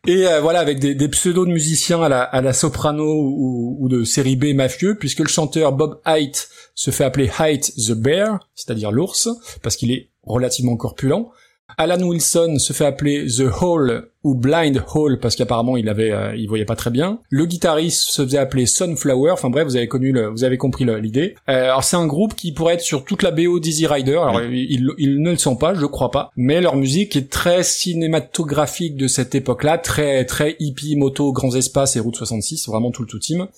Et 0.08 0.26
euh, 0.26 0.40
voilà, 0.40 0.58
avec 0.58 0.80
des, 0.80 0.96
des 0.96 1.06
pseudos 1.06 1.46
de 1.46 1.52
musiciens 1.52 2.02
à 2.02 2.08
la, 2.08 2.20
à 2.20 2.40
la 2.40 2.52
soprano 2.52 3.06
ou, 3.06 3.76
ou 3.78 3.88
de 3.88 4.02
série 4.02 4.34
B 4.34 4.56
mafieux, 4.56 4.96
puisque 4.96 5.20
le 5.20 5.28
chanteur 5.28 5.72
Bob 5.72 6.00
Height 6.04 6.48
se 6.74 6.90
fait 6.90 7.04
appeler 7.04 7.30
Height 7.38 7.72
the 7.76 7.92
Bear, 7.92 8.48
c'est-à-dire 8.56 8.90
l'ours, 8.90 9.28
parce 9.62 9.76
qu'il 9.76 9.92
est 9.92 10.08
relativement 10.24 10.76
corpulent. 10.76 11.30
Alan 11.78 12.00
Wilson 12.00 12.56
se 12.58 12.72
fait 12.72 12.86
appeler 12.86 13.26
The 13.26 13.44
Hole 13.60 14.10
ou 14.22 14.34
Blind 14.34 14.82
Hole 14.94 15.18
parce 15.18 15.34
qu'apparemment 15.34 15.76
il 15.76 15.88
avait, 15.88 16.12
euh, 16.12 16.36
il 16.36 16.48
voyait 16.48 16.64
pas 16.64 16.76
très 16.76 16.90
bien. 16.90 17.20
Le 17.30 17.46
guitariste 17.46 18.10
se 18.10 18.22
faisait 18.22 18.38
appeler 18.38 18.66
Sunflower. 18.66 19.30
Enfin 19.30 19.50
bref, 19.50 19.64
vous 19.64 19.76
avez 19.76 19.88
connu, 19.88 20.12
le, 20.12 20.28
vous 20.28 20.44
avez 20.44 20.58
compris 20.58 20.84
l'idée. 21.00 21.34
Euh, 21.48 21.64
alors 21.64 21.84
c'est 21.84 21.96
un 21.96 22.06
groupe 22.06 22.34
qui 22.34 22.52
pourrait 22.52 22.74
être 22.74 22.82
sur 22.82 23.04
toute 23.04 23.22
la 23.22 23.30
BO 23.30 23.58
d'Easy 23.60 23.86
Rider. 23.86 24.16
Alors 24.16 24.42
ils, 24.42 24.92
ils 24.98 25.20
ne 25.20 25.30
le 25.30 25.36
sont 25.36 25.56
pas, 25.56 25.74
je 25.74 25.86
crois 25.86 26.10
pas. 26.10 26.30
Mais 26.36 26.60
leur 26.60 26.76
musique 26.76 27.16
est 27.16 27.30
très 27.30 27.62
cinématographique 27.62 28.96
de 28.96 29.08
cette 29.08 29.34
époque-là, 29.34 29.78
très 29.78 30.24
très 30.24 30.56
hippie, 30.58 30.96
moto, 30.96 31.32
grands 31.32 31.54
espaces 31.54 31.96
et 31.96 32.00
Route 32.00 32.16
66, 32.16 32.68
vraiment 32.68 32.90
tout 32.90 33.02
le 33.02 33.08
tout 33.08 33.18
team. 33.18 33.48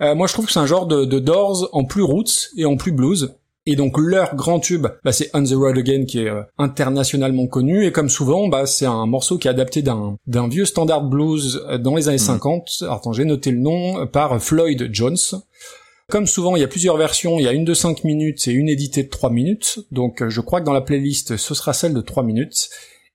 Euh, 0.00 0.14
moi 0.14 0.26
je 0.26 0.32
trouve 0.32 0.46
que 0.46 0.52
c'est 0.52 0.60
un 0.60 0.66
genre 0.66 0.86
de, 0.86 1.04
de 1.04 1.18
Doors 1.18 1.68
en 1.72 1.84
plus 1.84 2.02
roots 2.02 2.50
et 2.56 2.64
en 2.64 2.76
plus 2.76 2.92
blues. 2.92 3.34
Et 3.66 3.76
donc 3.76 3.96
leur 3.96 4.34
grand 4.36 4.60
tube, 4.60 4.86
bah, 5.04 5.12
c'est 5.12 5.30
On 5.32 5.42
the 5.42 5.54
Road 5.54 5.78
Again 5.78 6.04
qui 6.04 6.20
est 6.20 6.28
euh, 6.28 6.42
internationalement 6.58 7.46
connu 7.46 7.86
et 7.86 7.92
comme 7.92 8.10
souvent, 8.10 8.48
bah, 8.48 8.66
c'est 8.66 8.84
un 8.84 9.06
morceau 9.06 9.38
qui 9.38 9.48
est 9.48 9.50
adapté 9.50 9.80
d'un 9.80 10.18
d'un 10.26 10.48
vieux 10.48 10.66
standard 10.66 11.04
blues 11.04 11.64
euh, 11.68 11.78
dans 11.78 11.96
les 11.96 12.08
années 12.08 12.18
50. 12.18 12.78
Alors, 12.82 12.96
attends, 12.96 13.12
j'ai 13.12 13.24
noté 13.24 13.50
le 13.50 13.58
nom 13.58 14.02
euh, 14.02 14.06
par 14.06 14.42
Floyd 14.42 14.90
Jones. 14.92 15.16
Comme 16.10 16.26
souvent, 16.26 16.56
il 16.56 16.60
y 16.60 16.64
a 16.64 16.68
plusieurs 16.68 16.98
versions. 16.98 17.38
Il 17.38 17.44
y 17.44 17.48
a 17.48 17.52
une 17.52 17.64
de 17.64 17.72
5 17.72 18.04
minutes 18.04 18.46
et 18.48 18.52
une 18.52 18.68
éditée 18.68 19.02
de 19.02 19.08
3 19.08 19.30
minutes. 19.30 19.78
Donc 19.90 20.28
je 20.28 20.40
crois 20.42 20.60
que 20.60 20.66
dans 20.66 20.74
la 20.74 20.82
playlist, 20.82 21.38
ce 21.38 21.54
sera 21.54 21.72
celle 21.72 21.94
de 21.94 22.02
3 22.02 22.22
minutes. 22.22 22.68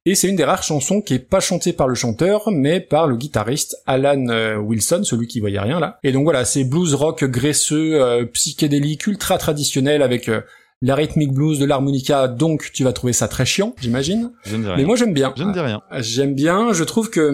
Et 0.05 0.15
c'est 0.15 0.29
une 0.29 0.37
des 0.37 0.45
rares 0.45 0.63
chansons 0.63 1.01
qui 1.01 1.13
est 1.15 1.19
pas 1.19 1.41
chantée 1.41 1.73
par 1.73 1.87
le 1.87 1.95
chanteur, 1.95 2.49
mais 2.51 2.79
par 2.79 3.05
le 3.05 3.17
guitariste 3.17 3.77
Alan 3.85 4.27
euh, 4.29 4.55
Wilson, 4.55 5.01
celui 5.03 5.27
qui 5.27 5.39
voyait 5.39 5.59
rien 5.59 5.79
là. 5.79 5.99
Et 6.03 6.11
donc 6.11 6.23
voilà, 6.23 6.45
c'est 6.45 6.63
blues 6.63 6.93
rock 6.93 7.25
graisseux, 7.25 8.01
euh, 8.01 8.25
psychédélique, 8.25 9.07
ultra 9.07 9.37
traditionnel 9.37 10.01
avec 10.01 10.29
euh, 10.29 10.41
la 10.81 10.95
rythmique 10.95 11.33
blues 11.33 11.59
de 11.59 11.65
l'harmonica. 11.65 12.29
Donc 12.29 12.71
tu 12.73 12.85
vas 12.85 12.93
trouver 12.93 13.11
ça 13.11 13.27
très 13.27 13.45
chiant, 13.45 13.75
j'imagine. 13.81 14.31
Je 14.45 14.55
ne 14.55 14.61
dis 14.61 14.67
rien. 14.67 14.77
Mais 14.77 14.85
moi 14.85 14.95
j'aime 14.95 15.13
bien. 15.13 15.33
je 15.35 15.43
ne 15.43 15.51
dis 15.51 15.59
rien. 15.59 15.81
J'aime 15.97 16.33
bien. 16.33 16.71
Je 16.71 16.83
trouve 16.85 17.09
que, 17.09 17.31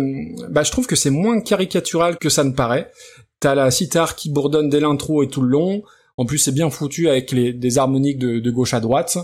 bah, 0.49 0.63
je 0.63 0.71
trouve 0.71 0.87
que 0.87 0.95
c'est 0.95 1.11
moins 1.11 1.39
caricatural 1.41 2.17
que 2.17 2.29
ça 2.29 2.43
ne 2.43 2.51
paraît. 2.51 2.91
T'as 3.39 3.53
la 3.53 3.69
sitar 3.69 4.15
qui 4.15 4.31
bourdonne 4.31 4.69
dès 4.69 4.79
l'intro 4.79 5.21
et 5.21 5.27
tout 5.27 5.41
le 5.41 5.49
long. 5.49 5.83
En 6.17 6.25
plus, 6.25 6.37
c'est 6.37 6.53
bien 6.53 6.69
foutu 6.69 7.09
avec 7.09 7.31
les, 7.31 7.51
des 7.51 7.77
harmoniques 7.77 8.19
de, 8.19 8.39
de 8.39 8.51
gauche 8.51 8.73
à 8.73 8.79
droite. 8.79 9.17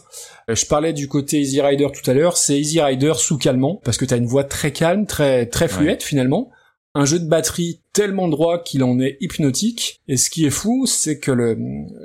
Euh, 0.50 0.56
Je 0.56 0.66
parlais 0.66 0.94
du 0.94 1.08
côté 1.08 1.40
Easy 1.40 1.62
Rider 1.62 1.88
tout 1.94 2.10
à 2.10 2.14
l'heure. 2.14 2.36
C'est 2.38 2.60
Easy 2.60 2.82
Rider 2.82 3.14
sous 3.16 3.38
calmant 3.38 3.80
parce 3.84 3.98
que 3.98 4.06
t'as 4.06 4.18
une 4.18 4.26
voix 4.26 4.44
très 4.44 4.72
calme, 4.72 5.06
très 5.06 5.46
très 5.46 5.68
fluette 5.68 6.04
finalement. 6.04 6.50
Un 6.94 7.06
jeu 7.06 7.20
de 7.20 7.28
batterie 7.28 7.80
tellement 7.94 8.28
droit 8.28 8.62
qu'il 8.62 8.84
en 8.84 9.00
est 9.00 9.18
hypnotique. 9.22 10.02
Et 10.10 10.18
ce 10.18 10.30
qui 10.30 10.46
est 10.46 10.50
fou, 10.50 10.86
c'est 10.86 11.20
que 11.20 11.32
le, 11.32 11.58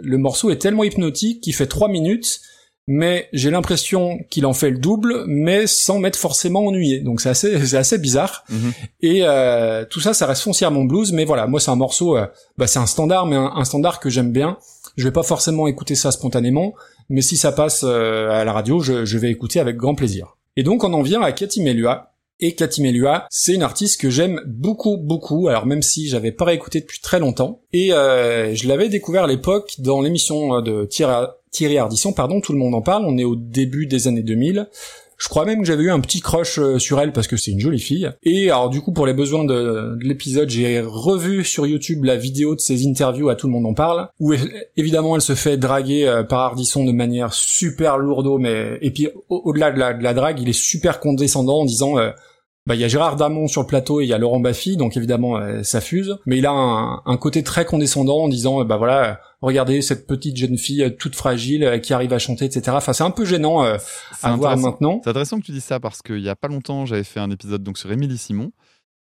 le 0.03 0.19
morceau 0.19 0.51
est 0.51 0.59
tellement 0.59 0.85
hypnotique 0.85 1.41
qu'il 1.41 1.55
fait 1.55 1.67
trois 1.67 1.89
minutes 1.89 2.41
mais 2.89 3.29
j'ai 3.33 3.51
l'impression 3.51 4.19
qu'il 4.31 4.47
en 4.47 4.53
fait 4.53 4.71
le 4.71 4.79
double, 4.79 5.25
mais 5.27 5.67
sans 5.67 5.99
m'être 5.99 6.17
forcément 6.17 6.65
ennuyé. 6.67 7.01
Donc 7.01 7.21
c'est 7.21 7.29
assez, 7.29 7.67
c'est 7.67 7.77
assez 7.77 7.99
bizarre. 7.99 8.45
Mhm. 8.49 8.73
Et 9.03 9.21
euh, 9.25 9.85
tout 9.85 10.01
ça, 10.01 10.15
ça 10.15 10.27
reste 10.27 10.43
foncièrement 10.43 10.85
blues, 10.85 11.13
mais 11.13 11.25
voilà, 11.25 11.47
moi 11.47 11.59
c'est 11.59 11.71
un 11.71 11.77
morceau, 11.77 12.17
euh, 12.17 12.27
bah, 12.57 12.67
c'est 12.67 12.79
un 12.79 12.87
standard, 12.87 13.27
mais 13.27 13.37
un, 13.37 13.53
un 13.57 13.65
standard 13.65 13.99
que 13.99 14.09
j'aime 14.09 14.31
bien. 14.31 14.57
Je 14.97 15.05
vais 15.05 15.13
pas 15.13 15.23
forcément 15.23 15.67
écouter 15.67 15.95
ça 15.95 16.11
spontanément, 16.11 16.75
mais 17.09 17.23
si 17.23 17.37
ça 17.37 17.53
passe 17.53 17.85
euh, 17.85 18.31
à 18.31 18.45
la 18.45 18.53
radio, 18.53 18.81
je, 18.81 19.19
vais 19.19 19.31
écouter 19.31 19.61
avec 19.61 19.77
grand 19.77 19.95
plaisir. 19.95 20.37
Et 20.57 20.63
donc 20.63 20.85
on 20.85 20.93
en 20.93 21.03
vient 21.03 21.23
à 21.23 21.33
Cathy 21.33 21.63
Melua. 21.63 22.13
Et 22.39 22.55
Cathy 22.55 22.83
Melua, 22.83 23.27
c'est 23.31 23.55
une 23.55 23.63
artiste 23.63 23.99
que 24.01 24.11
j'aime 24.11 24.43
beaucoup, 24.47 24.99
beaucoup. 24.99 25.49
Alors 25.49 25.65
même 25.65 25.83
si 25.83 26.09
j'avais 26.09 26.33
pas 26.33 26.45
réécouté 26.45 26.81
depuis 26.81 27.01
très 27.01 27.19
longtemps, 27.19 27.61
et 27.73 27.93
euh, 27.93 28.55
je 28.55 28.69
l'avais 28.69 28.89
découvert 28.89 29.25
à 29.25 29.27
l'époque 29.27 29.75
dans 29.79 30.03
l'émission 30.03 30.61
de 30.61 30.85
Thierry, 30.85 31.27
Thierry 31.51 31.79
Ardisson, 31.79 32.13
pardon, 32.13 32.41
tout 32.41 32.53
le 32.53 32.59
monde 32.59 32.75
en 32.75 32.83
parle. 32.83 33.05
On 33.07 33.17
est 33.17 33.25
au 33.25 33.37
début 33.37 33.87
des 33.87 34.09
années 34.09 34.23
2000. 34.23 34.69
Je 35.19 35.29
crois 35.29 35.45
même 35.47 35.61
que 35.61 35.65
j'avais 35.67 35.85
eu 35.85 35.91
un 35.91 36.01
petit 36.01 36.21
crush 36.21 36.59
euh, 36.59 36.79
sur 36.79 37.01
elle 37.01 37.13
parce 37.13 37.27
que 37.27 37.37
c'est 37.37 37.51
une 37.51 37.61
jolie 37.61 37.79
fille. 37.81 38.11
Et 38.23 38.51
alors 38.51 38.69
du 38.69 38.81
coup 38.83 38.93
pour 38.93 39.07
les 39.07 39.15
besoins 39.15 39.45
de, 39.45 39.97
de 39.99 40.05
l'épisode, 40.05 40.51
j'ai 40.51 40.81
revu 40.81 41.43
sur 41.45 41.67
YouTube 41.67 42.05
la 42.05 42.17
vidéo 42.17 42.55
de 42.55 42.61
ses 42.61 42.87
interviews 42.87 43.29
à 43.31 43.35
tout 43.35 43.47
le 43.47 43.53
monde 43.55 43.67
en 43.67 43.75
parle, 43.75 44.09
où 44.21 44.35
évidemment 44.77 45.15
elle 45.17 45.23
se 45.23 45.35
fait 45.35 45.57
draguer 45.57 46.07
euh, 46.07 46.23
par 46.23 46.41
Ardisson 46.41 46.85
de 46.85 46.93
manière 46.93 47.33
super 47.33 47.97
lourdeau, 47.99 48.39
mais 48.39 48.79
et 48.83 48.91
puis 48.91 49.09
au- 49.29 49.43
au-delà 49.47 49.71
de 49.73 49.79
la, 49.79 49.95
de 49.95 50.03
la 50.03 50.13
drague, 50.13 50.41
il 50.41 50.49
est 50.49 50.53
super 50.53 51.01
condescendant 51.01 51.61
en 51.61 51.65
disant 51.65 51.99
euh, 51.99 52.11
bah 52.67 52.75
il 52.75 52.81
y 52.81 52.85
a 52.85 52.89
Gérard 52.89 53.17
Damon 53.17 53.47
sur 53.47 53.61
le 53.63 53.67
plateau 53.67 54.01
et 54.01 54.05
il 54.05 54.09
y 54.09 54.13
a 54.13 54.19
Laurent 54.19 54.41
Baffy, 54.41 54.77
donc 54.77 54.97
évidemment 54.97 55.37
euh, 55.39 55.63
ça 55.63 55.81
fuse, 55.81 56.19
mais 56.27 56.39
il 56.39 56.47
a 56.47 56.51
un, 56.51 57.01
un 57.07 57.17
côté 57.17 57.43
très 57.43 57.65
condescendant 57.65 58.25
en 58.25 58.29
disant 58.29 58.65
bah 58.65 58.77
voilà, 58.77 59.11
euh, 59.11 59.15
regardez 59.41 59.83
cette 59.83 60.07
petite 60.07 60.37
jeune 60.37 60.59
fille 60.59 60.83
euh, 60.83 60.91
toute 60.91 61.15
fragile 61.15 61.81
qui 61.83 61.93
arrive 61.95 62.13
à 62.13 62.19
chanter, 62.19 62.45
etc. 62.47 62.73
Enfin 62.73 62.93
c'est 62.93 63.05
un 63.05 63.11
peu 63.11 63.25
gênant 63.25 63.65
euh, 63.65 63.77
à 64.23 64.35
voir 64.37 64.57
maintenant. 64.57 65.01
C'est 65.05 65.11
intéressant 65.11 65.39
que 65.39 65.45
tu 65.47 65.53
dises 65.53 65.65
ça 65.65 65.79
parce 65.81 66.03
qu'il 66.03 66.21
y 66.21 66.29
a 66.29 66.37
pas 66.37 66.49
longtemps, 66.49 66.87
j'avais 66.87 67.05
fait 67.05 67.21
un 67.21 67.31
épisode 67.31 67.63
donc 67.63 67.79
sur 67.79 67.91
Émilie 67.93 68.19
Simon 68.19 68.51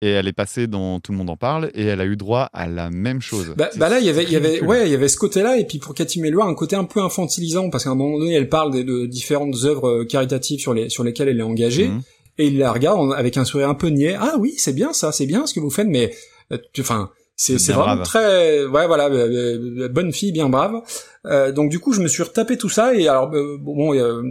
et 0.00 0.10
elle 0.10 0.28
est 0.28 0.32
passée 0.32 0.68
dans 0.68 1.00
Tout 1.00 1.10
le 1.10 1.18
monde 1.18 1.30
en 1.30 1.36
parle 1.36 1.72
et 1.74 1.84
elle 1.84 2.00
a 2.00 2.04
eu 2.04 2.16
droit 2.16 2.48
à 2.52 2.68
la 2.68 2.88
même 2.88 3.20
chose. 3.20 3.52
Bah, 3.56 3.68
bah 3.74 3.88
là, 3.88 3.98
il 3.98 4.06
y 4.06 4.08
avait, 4.08 4.22
il 4.22 4.30
y 4.30 4.36
avait, 4.36 4.62
ouais, 4.62 4.86
il 4.86 4.92
y 4.92 4.94
avait 4.94 5.08
ce 5.08 5.16
côté-là, 5.16 5.58
et 5.58 5.64
puis 5.64 5.78
pour 5.78 5.92
Cathy 5.92 6.20
Melua, 6.20 6.44
un 6.44 6.54
côté 6.54 6.76
un 6.76 6.84
peu 6.84 7.02
infantilisant, 7.02 7.68
parce 7.68 7.82
qu'à 7.82 7.90
un 7.90 7.96
moment 7.96 8.16
donné, 8.16 8.34
elle 8.34 8.48
parle 8.48 8.72
de, 8.72 8.82
de 8.82 9.06
différentes 9.06 9.56
œuvres 9.64 10.04
caritatives 10.04 10.60
sur 10.60 10.72
les, 10.72 10.88
sur 10.88 11.02
lesquelles 11.02 11.28
elle 11.28 11.40
est 11.40 11.42
engagée, 11.42 11.88
Mhm. 11.88 12.02
Et 12.38 12.46
il 12.46 12.58
la 12.58 12.72
regarde 12.72 13.12
avec 13.16 13.36
un 13.36 13.44
sourire 13.44 13.68
un 13.68 13.74
peu 13.74 13.88
niais. 13.88 14.16
Ah 14.18 14.34
oui, 14.38 14.54
c'est 14.58 14.72
bien 14.74 14.92
ça, 14.92 15.12
c'est 15.12 15.26
bien 15.26 15.46
ce 15.46 15.54
que 15.54 15.60
vous 15.60 15.70
faites, 15.70 15.88
mais 15.88 16.14
euh, 16.52 16.58
enfin. 16.80 17.10
C'est 17.40 17.54
vraiment 17.68 17.94
brave. 17.94 18.02
très 18.02 18.64
ouais 18.64 18.88
voilà 18.88 19.06
euh, 19.06 19.60
euh, 19.82 19.88
bonne 19.88 20.12
fille 20.12 20.32
bien 20.32 20.48
brave 20.48 20.74
Euh, 21.26 21.52
donc 21.52 21.70
du 21.70 21.78
coup 21.78 21.92
je 21.92 22.00
me 22.00 22.08
suis 22.08 22.22
retapé 22.24 22.56
tout 22.56 22.68
ça 22.68 22.94
et 22.94 23.06
alors 23.06 23.32
euh, 23.32 23.56
bon 23.60 23.94
euh, 23.94 24.22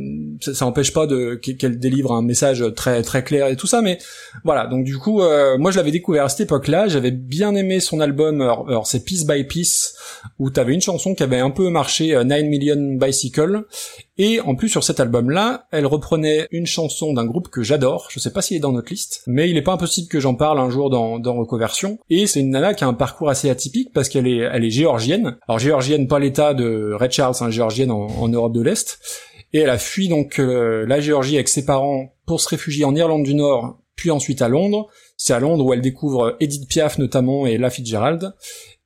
ça, 0.41 0.53
ça 0.53 0.65
empêche 0.65 0.91
pas 0.91 1.05
de 1.07 1.35
qu'elle 1.35 1.79
délivre 1.79 2.11
un 2.11 2.21
message 2.21 2.65
très 2.75 3.03
très 3.03 3.23
clair 3.23 3.47
et 3.47 3.55
tout 3.55 3.67
ça 3.67 3.81
mais 3.81 3.97
voilà 4.43 4.67
donc 4.67 4.83
du 4.83 4.97
coup 4.97 5.21
euh, 5.21 5.57
moi 5.57 5.71
je 5.71 5.77
l'avais 5.77 5.91
découvert 5.91 6.25
à 6.25 6.29
cette 6.29 6.41
époque-là 6.41 6.87
j'avais 6.89 7.11
bien 7.11 7.55
aimé 7.55 7.79
son 7.79 8.01
album 8.01 8.41
alors, 8.41 8.67
alors, 8.67 8.87
c'est 8.87 9.03
Piece 9.05 9.25
by 9.25 9.43
Piece 9.45 9.95
où 10.39 10.49
t'avais 10.49 10.73
une 10.73 10.81
chanson 10.81 11.13
qui 11.15 11.23
avait 11.23 11.39
un 11.39 11.51
peu 11.51 11.69
marché 11.69 12.13
9 12.13 12.43
Million 12.43 12.97
Bicycle 12.97 13.63
et 14.17 14.39
en 14.41 14.55
plus 14.55 14.69
sur 14.69 14.83
cet 14.83 14.99
album-là 14.99 15.67
elle 15.71 15.85
reprenait 15.85 16.47
une 16.51 16.65
chanson 16.65 17.13
d'un 17.13 17.25
groupe 17.25 17.49
que 17.49 17.63
j'adore 17.63 18.07
je 18.09 18.19
sais 18.19 18.31
pas 18.31 18.41
s'il 18.41 18.57
est 18.57 18.61
dans 18.61 18.71
notre 18.71 18.89
liste 18.89 19.23
mais 19.27 19.49
il 19.49 19.57
est 19.57 19.61
pas 19.61 19.73
impossible 19.73 20.07
que 20.07 20.19
j'en 20.19 20.35
parle 20.35 20.59
un 20.59 20.69
jour 20.69 20.89
dans 20.89 21.19
dans 21.19 21.35
Recoversion 21.35 21.99
et 22.09 22.27
c'est 22.27 22.39
une 22.39 22.51
nana 22.51 22.73
qui 22.73 22.83
a 22.83 22.87
un 22.87 22.93
parcours 22.93 23.29
assez 23.29 23.49
atypique 23.49 23.91
parce 23.93 24.09
qu'elle 24.09 24.27
est 24.27 24.69
géorgienne 24.69 25.37
alors 25.47 25.59
géorgienne 25.59 26.07
pas 26.07 26.19
l'état 26.19 26.53
de 26.53 26.93
Red 26.93 27.11
Charles 27.11 27.35
hein, 27.41 27.49
géorgienne 27.49 27.91
en, 27.91 28.07
en 28.07 28.27
Europe 28.29 28.53
de 28.53 28.61
l'Est 28.61 28.99
et 29.53 29.59
elle 29.59 29.69
a 29.69 29.77
fui 29.77 30.09
donc 30.09 30.39
euh, 30.39 30.85
la 30.85 30.99
Géorgie 30.99 31.35
avec 31.35 31.47
ses 31.47 31.65
parents 31.65 32.13
pour 32.25 32.41
se 32.41 32.49
réfugier 32.49 32.85
en 32.85 32.95
Irlande 32.95 33.23
du 33.23 33.33
Nord, 33.33 33.79
puis 33.95 34.11
ensuite 34.11 34.41
à 34.41 34.49
Londres. 34.49 34.87
C'est 35.15 35.33
à 35.33 35.39
Londres 35.39 35.65
où 35.65 35.73
elle 35.73 35.81
découvre 35.81 36.35
Edith 36.39 36.67
Piaf 36.67 36.97
notamment 36.97 37.47
et 37.47 37.57
La 37.57 37.69
Fitzgerald. 37.69 38.33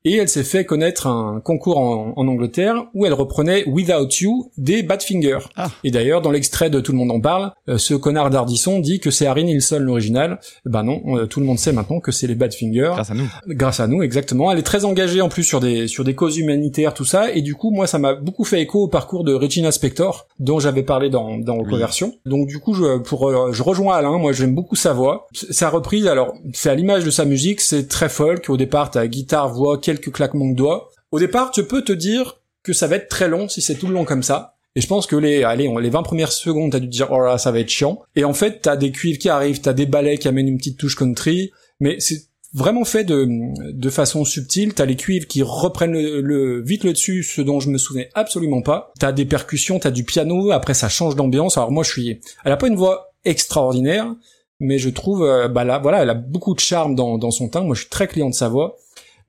Et 0.03 0.15
elle 0.15 0.29
s'est 0.29 0.43
fait 0.43 0.65
connaître 0.65 1.07
un 1.07 1.41
concours 1.43 1.77
en, 1.77 2.13
en 2.15 2.27
Angleterre 2.27 2.85
où 2.93 3.05
elle 3.05 3.13
reprenait 3.13 3.63
Without 3.67 4.09
You 4.19 4.51
des 4.57 4.83
Badfinger. 4.83 5.39
Ah. 5.55 5.69
Et 5.83 5.91
d'ailleurs, 5.91 6.21
dans 6.21 6.31
l'extrait 6.31 6.69
de 6.69 6.79
Tout 6.79 6.91
le 6.91 6.97
monde 6.97 7.11
en 7.11 7.19
parle, 7.21 7.51
euh, 7.69 7.77
ce 7.77 7.93
connard 7.93 8.29
d'Ardisson 8.29 8.79
dit 8.79 8.99
que 8.99 9.11
c'est 9.11 9.27
Harry 9.27 9.43
Nilsson 9.43 9.79
l'original. 9.79 10.39
Ben 10.65 10.83
non, 10.83 11.01
euh, 11.17 11.25
tout 11.25 11.39
le 11.39 11.45
monde 11.45 11.59
sait 11.59 11.73
maintenant 11.73 11.99
que 11.99 12.11
c'est 12.11 12.27
les 12.27 12.35
Badfinger. 12.35 12.91
Grâce 12.93 13.11
à 13.11 13.13
nous. 13.13 13.29
grâce 13.47 13.79
à 13.79 13.87
nous 13.87 14.01
exactement. 14.03 14.51
Elle 14.51 14.59
est 14.59 14.63
très 14.63 14.85
engagée 14.85 15.21
en 15.21 15.29
plus 15.29 15.43
sur 15.43 15.59
des 15.59 15.87
sur 15.87 16.03
des 16.03 16.15
causes 16.15 16.37
humanitaires 16.37 16.93
tout 16.93 17.05
ça. 17.05 17.31
Et 17.31 17.41
du 17.41 17.55
coup 17.55 17.71
moi 17.71 17.87
ça 17.87 17.99
m'a 17.99 18.15
beaucoup 18.15 18.43
fait 18.43 18.61
écho 18.61 18.83
au 18.83 18.87
parcours 18.87 19.23
de 19.23 19.33
Regina 19.33 19.71
Spector 19.71 20.27
dont 20.39 20.59
j'avais 20.59 20.83
parlé 20.83 21.09
dans 21.09 21.37
dans 21.37 21.57
Reconversion 21.57 22.13
donc 22.25 22.47
du 22.47 22.59
coup 22.59 22.73
je 22.73 22.97
pour 22.99 23.29
euh, 23.29 23.51
je 23.51 23.63
rejoins 23.63 23.95
Alain. 23.95 24.17
Moi 24.17 24.31
j'aime 24.31 24.55
beaucoup 24.55 24.75
sa 24.75 24.93
voix. 24.93 25.27
Sa 25.33 25.69
reprise 25.69 26.07
alors 26.07 26.33
c'est 26.53 26.69
à 26.69 26.75
l'image 26.75 27.03
de 27.03 27.11
sa 27.11 27.25
musique. 27.25 27.61
C'est 27.61 27.87
très 27.87 28.09
folk. 28.09 28.49
Au 28.49 28.57
départ 28.57 28.91
t'as 28.91 29.05
guitare 29.07 29.53
voix 29.53 29.77
quelques 29.91 30.11
claquements 30.11 30.49
de 30.49 30.55
doigts 30.55 30.89
au 31.11 31.19
départ 31.19 31.51
tu 31.51 31.63
peux 31.63 31.83
te 31.83 31.91
dire 31.93 32.41
que 32.63 32.73
ça 32.73 32.87
va 32.87 32.95
être 32.97 33.07
très 33.09 33.27
long 33.27 33.47
si 33.49 33.61
c'est 33.61 33.75
tout 33.75 33.87
le 33.87 33.93
long 33.93 34.05
comme 34.05 34.23
ça 34.23 34.55
et 34.75 34.79
je 34.81 34.87
pense 34.87 35.05
que 35.05 35.17
les, 35.17 35.43
allez, 35.43 35.69
les 35.81 35.89
20 35.89 36.01
premières 36.03 36.31
secondes, 36.31 36.71
t'as 36.71 36.79
dû 36.79 36.87
te 36.87 36.91
dire, 36.93 37.09
oh 37.11 37.19
là, 37.19 37.37
ça 37.37 37.51
va 37.51 37.59
être 37.59 37.67
chiant. 37.67 37.99
Et 38.15 38.23
en 38.23 38.31
fait, 38.33 38.61
t'as 38.61 38.77
des 38.77 38.91
cuivres 38.93 39.19
qui 39.19 39.27
arrivent, 39.27 39.59
t'as 39.59 39.73
des 39.73 39.85
ballets 39.85 40.17
qui 40.17 40.29
amènent 40.29 40.47
une 40.47 40.57
petite 40.57 40.79
touche 40.79 40.95
country, 40.95 41.51
mais 41.81 41.97
c'est 41.99 42.21
vraiment 42.53 42.85
fait 42.85 43.03
de, 43.03 43.27
de 43.73 43.89
façon 43.89 44.23
subtile. 44.23 44.73
T'as 44.73 44.85
les 44.85 44.95
cuivres 44.95 45.27
qui 45.27 45.41
reprennent 45.43 45.91
le, 45.91 46.21
le- 46.21 46.61
vite 46.63 46.85
le 46.85 46.93
dessus, 46.93 47.21
ce 47.23 47.41
dont 47.41 47.59
je 47.59 47.69
me 47.69 47.77
souvenais 47.77 48.11
absolument 48.13 48.61
pas. 48.61 48.93
T'as 48.97 49.11
des 49.11 49.25
percussions, 49.25 49.77
t'as 49.77 49.91
du 49.91 50.05
piano, 50.05 50.51
après 50.51 50.73
ça 50.73 50.87
change 50.87 51.17
d'ambiance. 51.17 51.57
Alors 51.57 51.71
moi, 51.73 51.83
je 51.83 51.89
suis, 51.89 52.21
elle 52.45 52.53
a 52.53 52.55
pas 52.55 52.67
une 52.67 52.77
voix 52.77 53.11
extraordinaire, 53.25 54.15
mais 54.61 54.77
je 54.77 54.89
trouve, 54.89 55.23
euh, 55.23 55.49
bah 55.49 55.65
là, 55.65 55.79
voilà, 55.79 56.01
elle 56.03 56.09
a 56.09 56.13
beaucoup 56.13 56.53
de 56.55 56.61
charme 56.61 56.95
dans, 56.95 57.17
dans 57.17 57.31
son 57.31 57.49
teint. 57.49 57.63
Moi, 57.63 57.75
je 57.75 57.81
suis 57.81 57.89
très 57.89 58.07
client 58.07 58.29
de 58.29 58.35
sa 58.35 58.47
voix. 58.47 58.77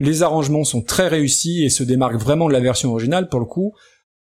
Les 0.05 0.25
arrangements 0.25 0.65
sont 0.65 0.83
très 0.83 1.07
réussis 1.07 1.63
et 1.63 1.71
se 1.71 1.85
démarquent 1.85 2.21
vraiment 2.21 2.49
de 2.49 2.53
la 2.53 2.59
version 2.59 2.91
originale 2.91 3.29
pour 3.29 3.39
le 3.39 3.47
coup. 3.47 3.73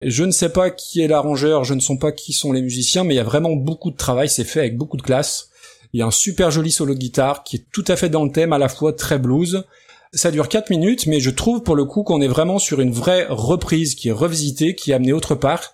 Je 0.04 0.24
ne 0.24 0.30
sais 0.30 0.50
pas 0.50 0.70
qui 0.70 1.02
est 1.02 1.08
l'arrangeur, 1.08 1.64
je 1.64 1.74
ne 1.74 1.80
sais 1.80 1.98
pas 1.98 2.12
qui 2.12 2.34
sont 2.34 2.52
les 2.52 2.62
musiciens, 2.62 3.04
mais 3.04 3.16
il 3.16 3.18
y 3.18 3.20
a 3.20 3.24
vraiment 3.24 3.54
beaucoup 3.54 3.90
de 3.90 3.98
travail, 3.98 4.30
c'est 4.30 4.44
fait 4.44 4.60
avec 4.60 4.78
beaucoup 4.78 4.96
de 4.96 5.02
classe. 5.02 5.50
Il 5.92 6.00
y 6.00 6.04
a 6.04 6.06
un 6.06 6.12
super 6.12 6.52
joli 6.52 6.70
solo 6.70 6.94
de 6.94 7.00
guitare 7.00 7.44
qui 7.44 7.56
est 7.56 7.66
tout 7.74 7.84
à 7.88 7.96
fait 7.96 8.10
dans 8.10 8.24
le 8.24 8.32
thème, 8.32 8.54
à 8.54 8.60
la 8.60 8.70
fois 8.70 8.94
très 8.94 9.18
blues. 9.18 9.64
Ça 10.14 10.30
dure 10.30 10.50
4 10.50 10.70
minutes, 10.70 11.08
mais 11.08 11.20
je 11.20 11.32
trouve 11.32 11.64
pour 11.64 11.76
le 11.76 11.86
coup 11.86 12.04
qu'on 12.04 12.22
est 12.22 12.28
vraiment 12.28 12.60
sur 12.60 12.80
une 12.80 12.92
vraie 12.92 13.26
reprise 13.28 13.96
qui 13.96 14.10
est 14.10 14.12
revisitée, 14.12 14.76
qui 14.76 14.92
est 14.92 14.94
amenée 14.94 15.14
autre 15.14 15.34
part. 15.34 15.74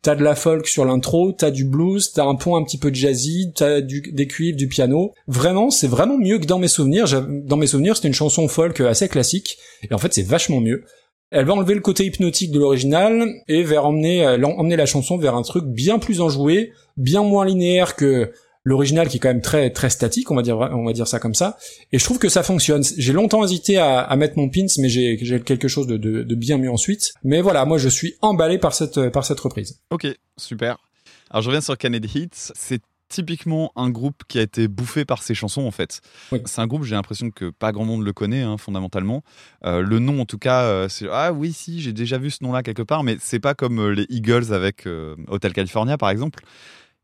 T'as 0.00 0.14
de 0.14 0.22
la 0.22 0.36
folk 0.36 0.68
sur 0.68 0.84
l'intro, 0.84 1.32
t'as 1.32 1.50
du 1.50 1.64
blues, 1.64 2.12
t'as 2.12 2.24
un 2.24 2.36
pont 2.36 2.56
un 2.56 2.62
petit 2.62 2.78
peu 2.78 2.92
jazzy, 2.92 3.52
t'as 3.54 3.80
des 3.80 4.26
cuivres, 4.28 4.56
du 4.56 4.68
piano. 4.68 5.12
Vraiment, 5.26 5.70
c'est 5.70 5.88
vraiment 5.88 6.16
mieux 6.16 6.38
que 6.38 6.46
dans 6.46 6.58
mes 6.60 6.68
souvenirs. 6.68 7.06
Dans 7.28 7.56
mes 7.56 7.66
souvenirs, 7.66 7.96
c'était 7.96 8.08
une 8.08 8.14
chanson 8.14 8.46
folk 8.46 8.80
assez 8.80 9.08
classique, 9.08 9.58
et 9.82 9.92
en 9.92 9.98
fait, 9.98 10.14
c'est 10.14 10.22
vachement 10.22 10.60
mieux. 10.60 10.84
Elle 11.30 11.44
va 11.44 11.52
enlever 11.52 11.74
le 11.74 11.80
côté 11.80 12.06
hypnotique 12.06 12.52
de 12.52 12.58
l'original 12.58 13.28
et 13.48 13.62
vers 13.62 13.84
emmener, 13.84 14.24
euh, 14.24 14.42
emmener 14.42 14.76
la 14.76 14.86
chanson 14.86 15.18
vers 15.18 15.34
un 15.34 15.42
truc 15.42 15.64
bien 15.66 15.98
plus 15.98 16.22
enjoué, 16.22 16.72
bien 16.96 17.22
moins 17.22 17.44
linéaire 17.44 17.96
que 17.96 18.32
l'original 18.68 19.08
qui 19.08 19.16
est 19.16 19.20
quand 19.20 19.28
même 19.28 19.40
très 19.40 19.70
très 19.70 19.90
statique, 19.90 20.30
on 20.30 20.36
va 20.36 20.42
dire 20.42 20.58
on 20.58 20.84
va 20.84 20.92
dire 20.92 21.08
ça 21.08 21.18
comme 21.18 21.34
ça. 21.34 21.56
Et 21.92 21.98
je 21.98 22.04
trouve 22.04 22.18
que 22.18 22.28
ça 22.28 22.42
fonctionne. 22.42 22.82
J'ai 22.96 23.12
longtemps 23.12 23.42
hésité 23.44 23.78
à, 23.78 24.00
à 24.00 24.16
mettre 24.16 24.36
mon 24.36 24.48
pins, 24.48 24.66
mais 24.78 24.88
j'ai 24.88 25.18
j'ai 25.22 25.40
quelque 25.40 25.68
chose 25.68 25.86
de, 25.86 25.96
de, 25.96 26.22
de 26.22 26.34
bien 26.34 26.58
mieux 26.58 26.70
ensuite. 26.70 27.14
Mais 27.24 27.40
voilà, 27.40 27.64
moi 27.64 27.78
je 27.78 27.88
suis 27.88 28.14
emballé 28.20 28.58
par 28.58 28.74
cette 28.74 29.08
par 29.10 29.24
cette 29.24 29.40
reprise. 29.40 29.80
Ok, 29.90 30.06
super. 30.36 30.78
Alors 31.30 31.42
je 31.42 31.48
reviens 31.48 31.60
sur 31.62 31.76
Kennedy 31.76 32.10
Hits. 32.14 32.52
C'est 32.54 32.82
typiquement 33.08 33.72
un 33.74 33.88
groupe 33.88 34.22
qui 34.28 34.38
a 34.38 34.42
été 34.42 34.68
bouffé 34.68 35.06
par 35.06 35.22
ses 35.22 35.34
chansons 35.34 35.66
en 35.66 35.70
fait. 35.70 36.00
Oui. 36.30 36.40
C'est 36.44 36.60
un 36.60 36.66
groupe, 36.66 36.84
j'ai 36.84 36.94
l'impression 36.94 37.30
que 37.30 37.50
pas 37.50 37.72
grand 37.72 37.86
monde 37.86 38.04
le 38.04 38.12
connaît 38.12 38.42
hein, 38.42 38.58
fondamentalement. 38.58 39.22
Euh, 39.64 39.80
le 39.80 39.98
nom 39.98 40.20
en 40.20 40.26
tout 40.26 40.36
cas, 40.38 40.64
euh, 40.64 40.88
c'est 40.90 41.06
ah 41.10 41.32
oui 41.32 41.54
si 41.54 41.80
j'ai 41.80 41.94
déjà 41.94 42.18
vu 42.18 42.30
ce 42.30 42.44
nom-là 42.44 42.62
quelque 42.62 42.82
part, 42.82 43.04
mais 43.04 43.16
c'est 43.18 43.40
pas 43.40 43.54
comme 43.54 43.78
euh, 43.80 43.94
les 43.94 44.06
Eagles 44.10 44.52
avec 44.52 44.86
euh, 44.86 45.16
Hotel 45.28 45.54
California 45.54 45.96
par 45.96 46.10
exemple. 46.10 46.44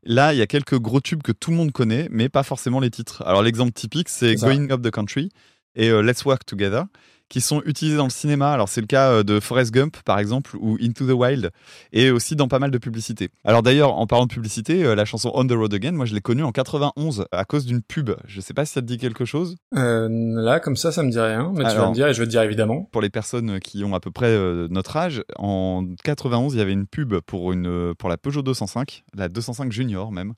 Là, 0.05 0.33
il 0.33 0.37
y 0.37 0.41
a 0.41 0.47
quelques 0.47 0.77
gros 0.77 1.01
tubes 1.01 1.23
que 1.23 1.31
tout 1.31 1.49
le 1.51 1.57
monde 1.57 1.71
connaît, 1.71 2.07
mais 2.11 2.29
pas 2.29 2.43
forcément 2.43 2.79
les 2.79 2.91
titres. 2.91 3.23
Alors 3.25 3.41
l'exemple 3.41 3.71
typique, 3.73 4.09
c'est. 4.09 4.35
Going 4.35 4.69
Up 4.71 4.81
the 4.81 4.91
Country 4.91 5.29
et 5.75 5.89
euh, 5.89 6.01
Let's 6.01 6.23
Work 6.25 6.45
Together, 6.45 6.83
qui 7.29 7.41
sont 7.41 7.61
utilisés 7.65 7.97
dans 7.97 8.05
le 8.05 8.09
cinéma. 8.09 8.51
Alors 8.51 8.69
c'est 8.69 8.81
le 8.81 8.87
cas 8.87 9.11
euh, 9.11 9.23
de 9.23 9.39
Forrest 9.39 9.73
Gump 9.73 9.97
par 10.05 10.19
exemple 10.19 10.55
ou 10.59 10.77
Into 10.81 11.05
the 11.05 11.11
Wild, 11.11 11.51
et 11.91 12.11
aussi 12.11 12.35
dans 12.35 12.47
pas 12.47 12.59
mal 12.59 12.71
de 12.71 12.77
publicités. 12.77 13.29
Alors 13.43 13.63
d'ailleurs, 13.63 13.95
en 13.95 14.07
parlant 14.07 14.25
de 14.25 14.33
publicité, 14.33 14.83
euh, 14.83 14.95
la 14.95 15.05
chanson 15.05 15.31
On 15.33 15.45
the 15.45 15.51
Road 15.51 15.73
Again, 15.73 15.93
moi 15.93 16.05
je 16.05 16.13
l'ai 16.13 16.21
connue 16.21 16.43
en 16.43 16.51
91 16.51 17.25
à 17.31 17.45
cause 17.45 17.65
d'une 17.65 17.81
pub. 17.81 18.11
Je 18.27 18.41
sais 18.41 18.53
pas 18.53 18.65
si 18.65 18.73
ça 18.73 18.81
te 18.81 18.85
dit 18.85 18.97
quelque 18.97 19.25
chose. 19.25 19.55
Euh, 19.75 20.07
là, 20.09 20.59
comme 20.59 20.75
ça, 20.75 20.91
ça 20.91 21.03
me 21.03 21.11
dit 21.11 21.19
rien, 21.19 21.51
mais 21.55 21.69
tu 21.69 21.75
vas 21.75 21.89
me 21.89 21.93
dire 21.93 22.07
et 22.07 22.13
je 22.13 22.19
vais 22.19 22.25
te 22.25 22.31
dire 22.31 22.41
évidemment. 22.41 22.87
Pour 22.91 23.01
les 23.01 23.09
personnes 23.09 23.59
qui 23.59 23.83
ont 23.83 23.95
à 23.95 23.99
peu 23.99 24.11
près 24.11 24.35
notre 24.69 24.95
âge, 24.97 25.23
en 25.37 25.85
91, 26.03 26.53
il 26.53 26.57
y 26.57 26.61
avait 26.61 26.73
une 26.73 26.87
pub 26.87 27.15
pour 27.21 27.51
une 27.51 27.93
pour 27.97 28.09
la 28.09 28.17
Peugeot 28.17 28.41
205, 28.41 29.03
la 29.15 29.29
205 29.29 29.71
Junior 29.71 30.11
même. 30.11 30.33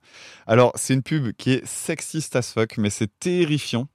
Alors 0.46 0.72
c'est 0.76 0.94
une 0.94 1.04
pub 1.04 1.32
qui 1.38 1.52
est 1.52 1.66
sexiste 1.66 2.36
as 2.36 2.54
fuck, 2.54 2.78
mais 2.78 2.90
c'est 2.90 3.10
terrifiant. 3.20 3.88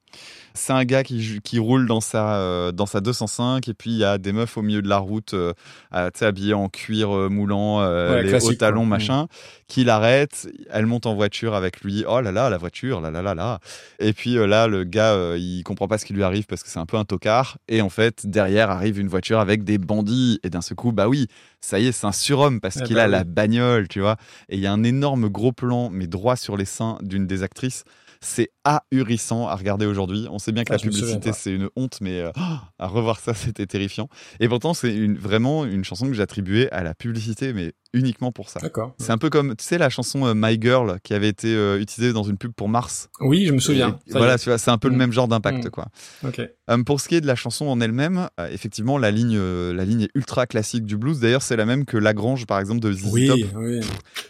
C'est 0.55 0.73
un 0.73 0.85
gars 0.85 1.03
qui, 1.03 1.57
roule 1.57 1.87
dans 1.87 1.99
sa, 1.99 2.35
euh, 2.35 2.71
dans 2.71 2.85
sa 2.85 3.01
205 3.01 3.67
et 3.67 3.73
puis 3.73 3.89
il 3.89 3.97
y 3.97 4.03
a 4.03 4.19
des 4.19 4.31
meufs 4.33 4.55
au 4.55 4.61
milieu 4.61 4.83
de 4.83 4.87
la 4.87 4.97
route 4.99 5.33
euh, 5.33 5.51
habillées 5.91 6.53
en 6.53 6.69
cuir 6.69 7.09
euh, 7.15 7.27
moulant, 7.27 7.81
euh, 7.81 8.13
Ouais, 8.13 8.23
les 8.23 8.35
hauts 8.35 8.53
talons, 8.53 8.81
quoi. 8.81 8.89
machin, 8.89 9.27
qui 9.67 9.83
l'arrêtent. 9.83 10.47
Elle 10.69 10.85
monte 10.85 11.07
en 11.07 11.15
voiture 11.15 11.55
avec 11.55 11.81
lui. 11.81 12.05
Oh 12.07 12.21
là 12.21 12.31
là, 12.31 12.51
la 12.51 12.57
voiture, 12.57 13.01
là 13.01 13.09
là 13.09 13.23
là 13.23 13.33
là. 13.33 13.59
Et 13.97 14.13
puis 14.13 14.35
là, 14.35 14.67
le 14.67 14.83
gars, 14.83 15.35
il 15.35 15.63
comprend 15.63 15.87
pas 15.87 15.97
ce 15.97 16.05
qui 16.05 16.13
lui 16.13 16.23
arrive 16.23 16.45
parce 16.45 16.61
que 16.61 16.69
c'est 16.69 16.79
un 16.79 16.85
peu 16.85 16.97
un 16.97 17.05
tocard. 17.05 17.57
Et 17.67 17.81
en 17.81 17.89
fait, 17.89 18.27
derrière 18.27 18.69
arrive 18.69 18.99
une 18.99 19.07
voiture 19.07 19.39
avec 19.39 19.63
des 19.63 19.79
bandits. 19.79 20.39
Et 20.43 20.51
d'un 20.51 20.61
seul 20.61 20.75
coup, 20.75 20.91
bah 20.91 21.07
oui, 21.07 21.27
ça 21.61 21.79
y 21.79 21.87
est, 21.87 21.91
c'est 21.91 22.05
un 22.05 22.11
surhomme 22.11 22.59
parce 22.61 22.77
Eh 22.79 22.83
qu'il 22.83 22.95
bah 22.95 23.03
a 23.03 23.05
oui. 23.05 23.11
la 23.11 23.23
bagnole, 23.23 23.87
tu 23.87 24.01
vois. 24.01 24.17
Et 24.49 24.57
il 24.57 24.61
y 24.61 24.67
a 24.67 24.71
un 24.71 24.83
énorme 24.83 25.29
gros 25.29 25.51
plan, 25.51 25.89
mais 25.91 26.05
droit 26.05 26.35
sur 26.35 26.57
les 26.57 26.65
seins 26.65 26.99
d'une 27.01 27.25
des 27.25 27.41
actrices. 27.41 27.85
C'est 28.25 28.51
ahurissant 28.63 29.47
à 29.47 29.55
regarder 29.55 29.85
aujourd'hui. 29.85 30.27
On 30.31 30.39
sait 30.39 30.51
bien 30.53 30.63
que 30.63 30.71
Ah, 30.71 30.77
la 30.77 30.79
publicité, 30.81 31.31
c'est 31.33 31.51
une 31.51 31.69
honte, 31.75 31.99
mais 32.01 32.21
euh, 32.21 32.31
à 32.79 32.87
revoir 32.87 33.19
ça, 33.19 33.33
c'était 33.33 33.65
terrifiant. 33.65 34.07
Et 34.39 34.47
pourtant, 34.47 34.73
c'est 34.73 34.95
une, 34.95 35.17
vraiment 35.17 35.65
une 35.65 35.83
chanson 35.83 36.07
que 36.07 36.13
j'attribuais 36.13 36.69
à 36.71 36.83
la 36.83 36.93
publicité, 36.93 37.51
mais 37.53 37.73
uniquement 37.93 38.31
pour 38.31 38.49
ça. 38.49 38.59
D'accord. 38.61 38.95
C'est 38.97 39.11
un 39.11 39.17
peu 39.17 39.29
comme, 39.29 39.55
tu 39.55 39.63
sais, 39.65 39.77
la 39.77 39.89
chanson 39.89 40.25
euh, 40.25 40.33
My 40.35 40.57
Girl 40.59 40.99
qui 41.03 41.13
avait 41.13 41.27
été 41.29 41.53
euh, 41.53 41.79
utilisée 41.79 42.13
dans 42.13 42.23
une 42.23 42.37
pub 42.37 42.53
pour 42.53 42.69
Mars. 42.69 43.09
Oui, 43.19 43.45
je 43.45 43.51
me 43.53 43.59
souviens. 43.59 43.99
Et 44.07 44.11
voilà, 44.13 44.35
est. 44.35 44.39
tu 44.39 44.49
vois, 44.49 44.57
c'est 44.57 44.71
un 44.71 44.77
peu 44.77 44.87
le 44.87 44.95
Mm. 44.95 44.97
même 44.99 45.11
genre 45.11 45.27
d'impact, 45.27 45.65
Mm. 45.65 45.69
quoi. 45.69 45.87
Ok. 46.25 46.41
Euh, 46.69 46.81
pour 46.83 47.01
ce 47.01 47.09
qui 47.09 47.15
est 47.15 47.21
de 47.21 47.27
la 47.27 47.35
chanson 47.35 47.65
en 47.65 47.81
elle-même, 47.81 48.29
euh, 48.39 48.47
effectivement, 48.49 48.97
la 48.97 49.11
ligne, 49.11 49.35
euh, 49.37 49.73
la 49.73 49.83
ligne 49.83 50.03
est 50.03 50.09
ultra 50.15 50.47
classique 50.47 50.85
du 50.85 50.97
blues. 50.97 51.19
D'ailleurs, 51.19 51.41
c'est 51.41 51.57
la 51.57 51.65
même 51.65 51.85
que 51.85 51.97
Lagrange, 51.97 52.45
par 52.45 52.59
exemple, 52.59 52.79
de 52.79 52.91
ZZ 52.91 53.11
Oui, 53.11 53.27
Top. 53.27 53.39
oui. 53.55 53.81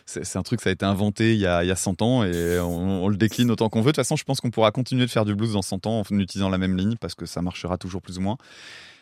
C'est 0.05 0.37
un 0.37 0.43
truc, 0.43 0.61
ça 0.61 0.69
a 0.69 0.73
été 0.73 0.85
inventé 0.85 1.33
il 1.33 1.39
y 1.39 1.45
a, 1.45 1.63
il 1.63 1.67
y 1.67 1.71
a 1.71 1.75
100 1.75 2.01
ans 2.01 2.23
et 2.23 2.59
on, 2.59 3.03
on 3.03 3.07
le 3.07 3.17
décline 3.17 3.51
autant 3.51 3.69
qu'on 3.69 3.81
veut. 3.81 3.91
De 3.91 3.91
toute 3.91 3.97
façon, 3.97 4.15
je 4.15 4.23
pense 4.23 4.41
qu'on 4.41 4.51
pourra 4.51 4.71
continuer 4.71 5.05
de 5.05 5.11
faire 5.11 5.25
du 5.25 5.35
blues 5.35 5.53
dans 5.53 5.61
100 5.61 5.85
ans 5.85 6.01
en 6.01 6.19
utilisant 6.19 6.49
la 6.49 6.57
même 6.57 6.75
ligne 6.75 6.95
parce 6.99 7.15
que 7.15 7.25
ça 7.25 7.41
marchera 7.41 7.77
toujours 7.77 8.01
plus 8.01 8.17
ou 8.17 8.21
moins. 8.21 8.37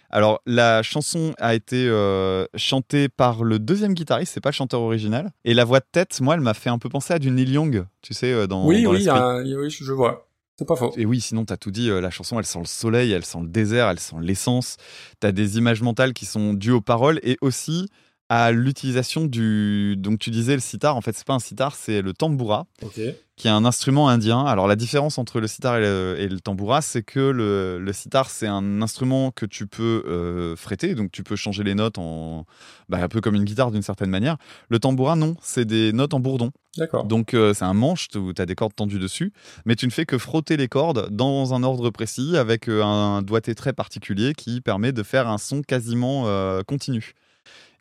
Alors, 0.10 0.42
la 0.46 0.84
chanson 0.84 1.34
a 1.40 1.56
été 1.56 1.88
euh, 1.88 2.46
chantée 2.56 3.08
par 3.08 3.46
le 3.46 3.60
deuxième 3.60 3.94
guitariste, 3.94 4.34
c'est 4.34 4.42
pas 4.42 4.50
le 4.50 4.56
chanteur 4.56 4.82
original. 4.82 5.32
Et 5.46 5.54
la 5.54 5.64
voix 5.64 5.80
de 5.80 5.86
tête, 5.90 6.20
moi, 6.20 6.36
elle 6.36 6.42
m'a 6.42 6.54
fait 6.54 6.70
un 6.70 6.80
peu 6.80 6.90
penser 6.90 7.14
à 7.14 7.20
du 7.20 7.32
Neil 7.32 7.50
Young, 7.50 7.86
tu 8.02 8.14
sais, 8.14 8.46
dans, 8.48 8.68
oui, 8.68 8.84
dans 8.84 8.92
oui, 8.92 9.08
a 9.08 9.38
oui, 9.38 9.70
je 9.70 9.94
vois. 9.94 10.28
C'est 10.62 10.68
pas 10.68 10.76
faux. 10.76 10.93
Et 10.95 11.07
oui, 11.07 11.20
sinon, 11.22 11.43
t'as 11.43 11.57
tout 11.57 11.72
dit. 11.72 11.89
euh, 11.89 12.01
la 12.01 12.12
chanson, 12.12 12.38
elle 12.38 12.45
sent 12.45 12.59
le 12.59 12.66
soleil, 12.66 13.12
elle 13.14 13.26
sent 13.26 13.39
le 13.41 13.47
désert, 13.47 13.89
elle 13.89 13.99
sent 13.99 14.18
l'essence. 14.22 14.78
T'as 15.20 15.32
des 15.32 15.57
images 15.57 15.82
mentales 15.82 16.14
qui 16.14 16.28
sont 16.28 16.53
dues 16.53 16.70
aux 16.70 16.82
paroles 16.82 17.20
et 17.24 17.39
aussi 17.41 17.89
à 18.34 18.54
l'utilisation 18.54 19.26
du. 19.26 19.96
Donc 19.98 20.20
tu 20.20 20.30
disais 20.30 20.54
le 20.54 20.62
sitar, 20.62 20.96
en 20.96 21.02
fait 21.02 21.14
c'est 21.18 21.28
pas 21.28 21.34
un 21.34 21.40
sitar, 21.40 21.76
c'est 21.76 22.02
le 22.02 22.14
tambura, 22.14 22.66
Ok. 22.82 22.98
qui 23.36 23.48
est 23.50 23.52
un 23.52 23.66
instrument 23.66 24.08
indien. 24.08 24.46
Alors 24.46 24.68
la 24.70 24.78
différence 24.78 25.18
entre 25.18 25.42
le 25.42 25.48
sitar 25.48 25.76
et 25.76 25.82
le, 25.82 26.16
et 26.18 26.30
le 26.30 26.40
tambura, 26.40 26.82
c'est 26.82 27.04
que 27.04 27.20
le, 27.20 27.78
le 27.78 27.92
sitar 27.92 28.30
c'est 28.30 28.48
un 28.48 28.82
instrument 28.82 29.32
que 29.32 29.46
tu 29.46 29.68
peux 29.68 30.06
euh, 30.08 30.56
fréter, 30.56 30.96
donc 30.96 31.12
tu 31.12 31.24
peux 31.24 31.36
changer 31.36 31.66
les 31.66 31.76
notes 31.76 31.98
en 31.98 32.46
bah, 32.88 33.00
un 33.04 33.10
peu 33.10 33.20
comme 33.20 33.36
une 33.36 33.44
guitare 33.44 33.70
d'une 33.70 33.82
certaine 33.82 34.10
manière. 34.10 34.38
Le 34.70 34.80
tambura 34.80 35.18
non, 35.18 35.36
c'est 35.42 35.66
des 35.66 35.92
notes 35.92 36.14
en 36.14 36.22
bourdon. 36.22 36.52
D'accord. 36.78 37.04
Donc 37.04 37.34
euh, 37.34 37.54
c'est 37.54 37.66
un 37.66 37.74
manche 37.74 38.08
où 38.16 38.32
tu 38.32 38.42
as 38.42 38.46
des 38.46 38.56
cordes 38.56 38.74
tendues 38.74 38.98
dessus, 39.00 39.34
mais 39.66 39.76
tu 39.76 39.86
ne 39.88 39.92
fais 39.92 40.06
que 40.06 40.18
frotter 40.18 40.56
les 40.56 40.70
cordes 40.70 41.10
dans 41.12 41.54
un 41.54 41.64
ordre 41.64 41.90
précis 41.90 42.38
avec 42.38 42.70
euh, 42.70 42.82
un 42.82 43.24
doigté 43.24 43.56
très 43.56 43.74
particulier 43.74 44.34
qui 44.36 44.62
permet 44.62 44.94
de 44.94 45.04
faire 45.04 45.28
un 45.28 45.38
son 45.38 45.64
quasiment 45.64 46.28
euh, 46.28 46.62
continu. 46.64 47.12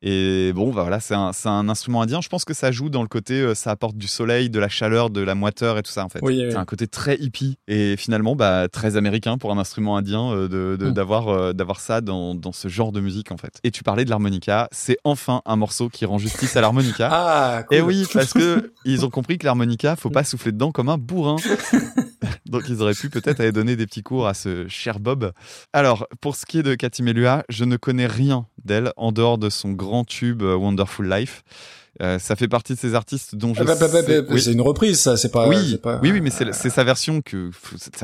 Et 0.02 0.52
bon, 0.54 0.72
bah 0.72 0.82
voilà, 0.82 0.98
c'est 1.00 1.14
un, 1.14 1.30
un 1.44 1.68
instrument 1.68 2.00
indien. 2.02 2.20
Je 2.22 2.28
pense 2.28 2.44
que 2.46 2.54
ça 2.54 2.72
joue 2.72 2.88
dans 2.88 3.02
le 3.02 3.08
côté, 3.08 3.34
euh, 3.40 3.54
ça 3.54 3.70
apporte 3.70 3.96
du 3.96 4.06
soleil, 4.08 4.48
de 4.48 4.58
la 4.58 4.68
chaleur, 4.70 5.10
de 5.10 5.20
la 5.20 5.34
moiteur 5.34 5.76
et 5.76 5.82
tout 5.82 5.90
ça 5.92 6.04
en 6.04 6.08
fait. 6.08 6.20
Oui, 6.22 6.38
oui. 6.42 6.50
C'est 6.50 6.56
un 6.56 6.64
côté 6.64 6.86
très 6.86 7.16
hippie 7.20 7.58
et 7.68 7.96
finalement 7.98 8.34
bah, 8.34 8.68
très 8.68 8.96
américain 8.96 9.36
pour 9.36 9.52
un 9.52 9.58
instrument 9.58 9.96
indien 9.98 10.32
euh, 10.32 10.48
de, 10.48 10.76
de- 10.76 10.90
Mm. 10.90 10.92
d'avoir, 10.94 11.28
euh, 11.28 11.52
d'avoir 11.52 11.80
ça 11.80 12.00
dans, 12.00 12.34
dans 12.34 12.52
ce 12.52 12.68
genre 12.68 12.92
de 12.92 13.00
musique 13.00 13.30
en 13.30 13.36
fait. 13.36 13.58
Et 13.64 13.70
tu 13.70 13.82
parlais 13.82 14.04
de 14.06 14.10
l'harmonica, 14.10 14.68
c'est 14.72 14.96
enfin 15.04 15.42
un 15.44 15.56
morceau 15.56 15.88
qui 15.90 16.04
rend 16.06 16.16
justice 16.18 16.56
à 16.56 16.60
l'harmonica. 16.60 17.08
Ah, 17.12 17.62
cool. 17.68 17.76
Et 17.76 17.80
oui, 17.82 18.06
parce 18.12 18.32
que 18.32 18.72
ils 18.84 19.04
ont 19.04 19.10
compris 19.10 19.36
que 19.36 19.44
l'harmonica, 19.44 19.94
faut 19.96 20.10
pas 20.10 20.24
souffler 20.24 20.52
dedans 20.52 20.72
comme 20.72 20.88
un 20.88 20.96
bourrin. 20.98 21.36
Donc 22.46 22.68
ils 22.68 22.82
auraient 22.82 22.94
pu 22.94 23.10
peut-être 23.10 23.40
aller 23.40 23.52
donner 23.52 23.76
des 23.76 23.86
petits 23.86 24.02
cours 24.02 24.26
à 24.26 24.34
ce 24.34 24.68
cher 24.68 25.00
Bob. 25.00 25.32
Alors, 25.72 26.06
pour 26.20 26.36
ce 26.36 26.46
qui 26.46 26.58
est 26.58 26.62
de 26.62 26.74
Cathy 26.74 27.02
je 27.48 27.64
ne 27.64 27.76
connais 27.76 28.06
rien 28.06 28.46
d'elle 28.64 28.92
en 28.96 29.12
dehors 29.12 29.38
de 29.38 29.50
son 29.50 29.72
grand 29.72 30.04
tube 30.04 30.42
euh, 30.42 30.54
Wonderful 30.54 31.08
Life. 31.08 31.42
Euh, 32.00 32.18
ça 32.18 32.36
fait 32.36 32.48
partie 32.48 32.74
de 32.74 32.78
ces 32.78 32.94
artistes 32.94 33.34
dont 33.34 33.52
je 33.52 33.60
Ah, 33.62 33.64
bah, 33.64 33.74
bah, 33.78 33.88
bah, 33.92 34.00
bah, 34.06 34.14
oui. 34.30 34.40
C'est 34.40 34.52
une 34.52 34.60
reprise, 34.60 34.98
ça. 35.00 35.16
C'est 35.16 35.30
pas. 35.30 35.48
oui, 35.48 35.76
pas- 35.82 35.98
oui, 36.02 36.12
oui, 36.12 36.20
mais 36.20 36.30
c'est 36.30 36.70
sa 36.70 36.84
version 36.84 37.20
que 37.20 37.50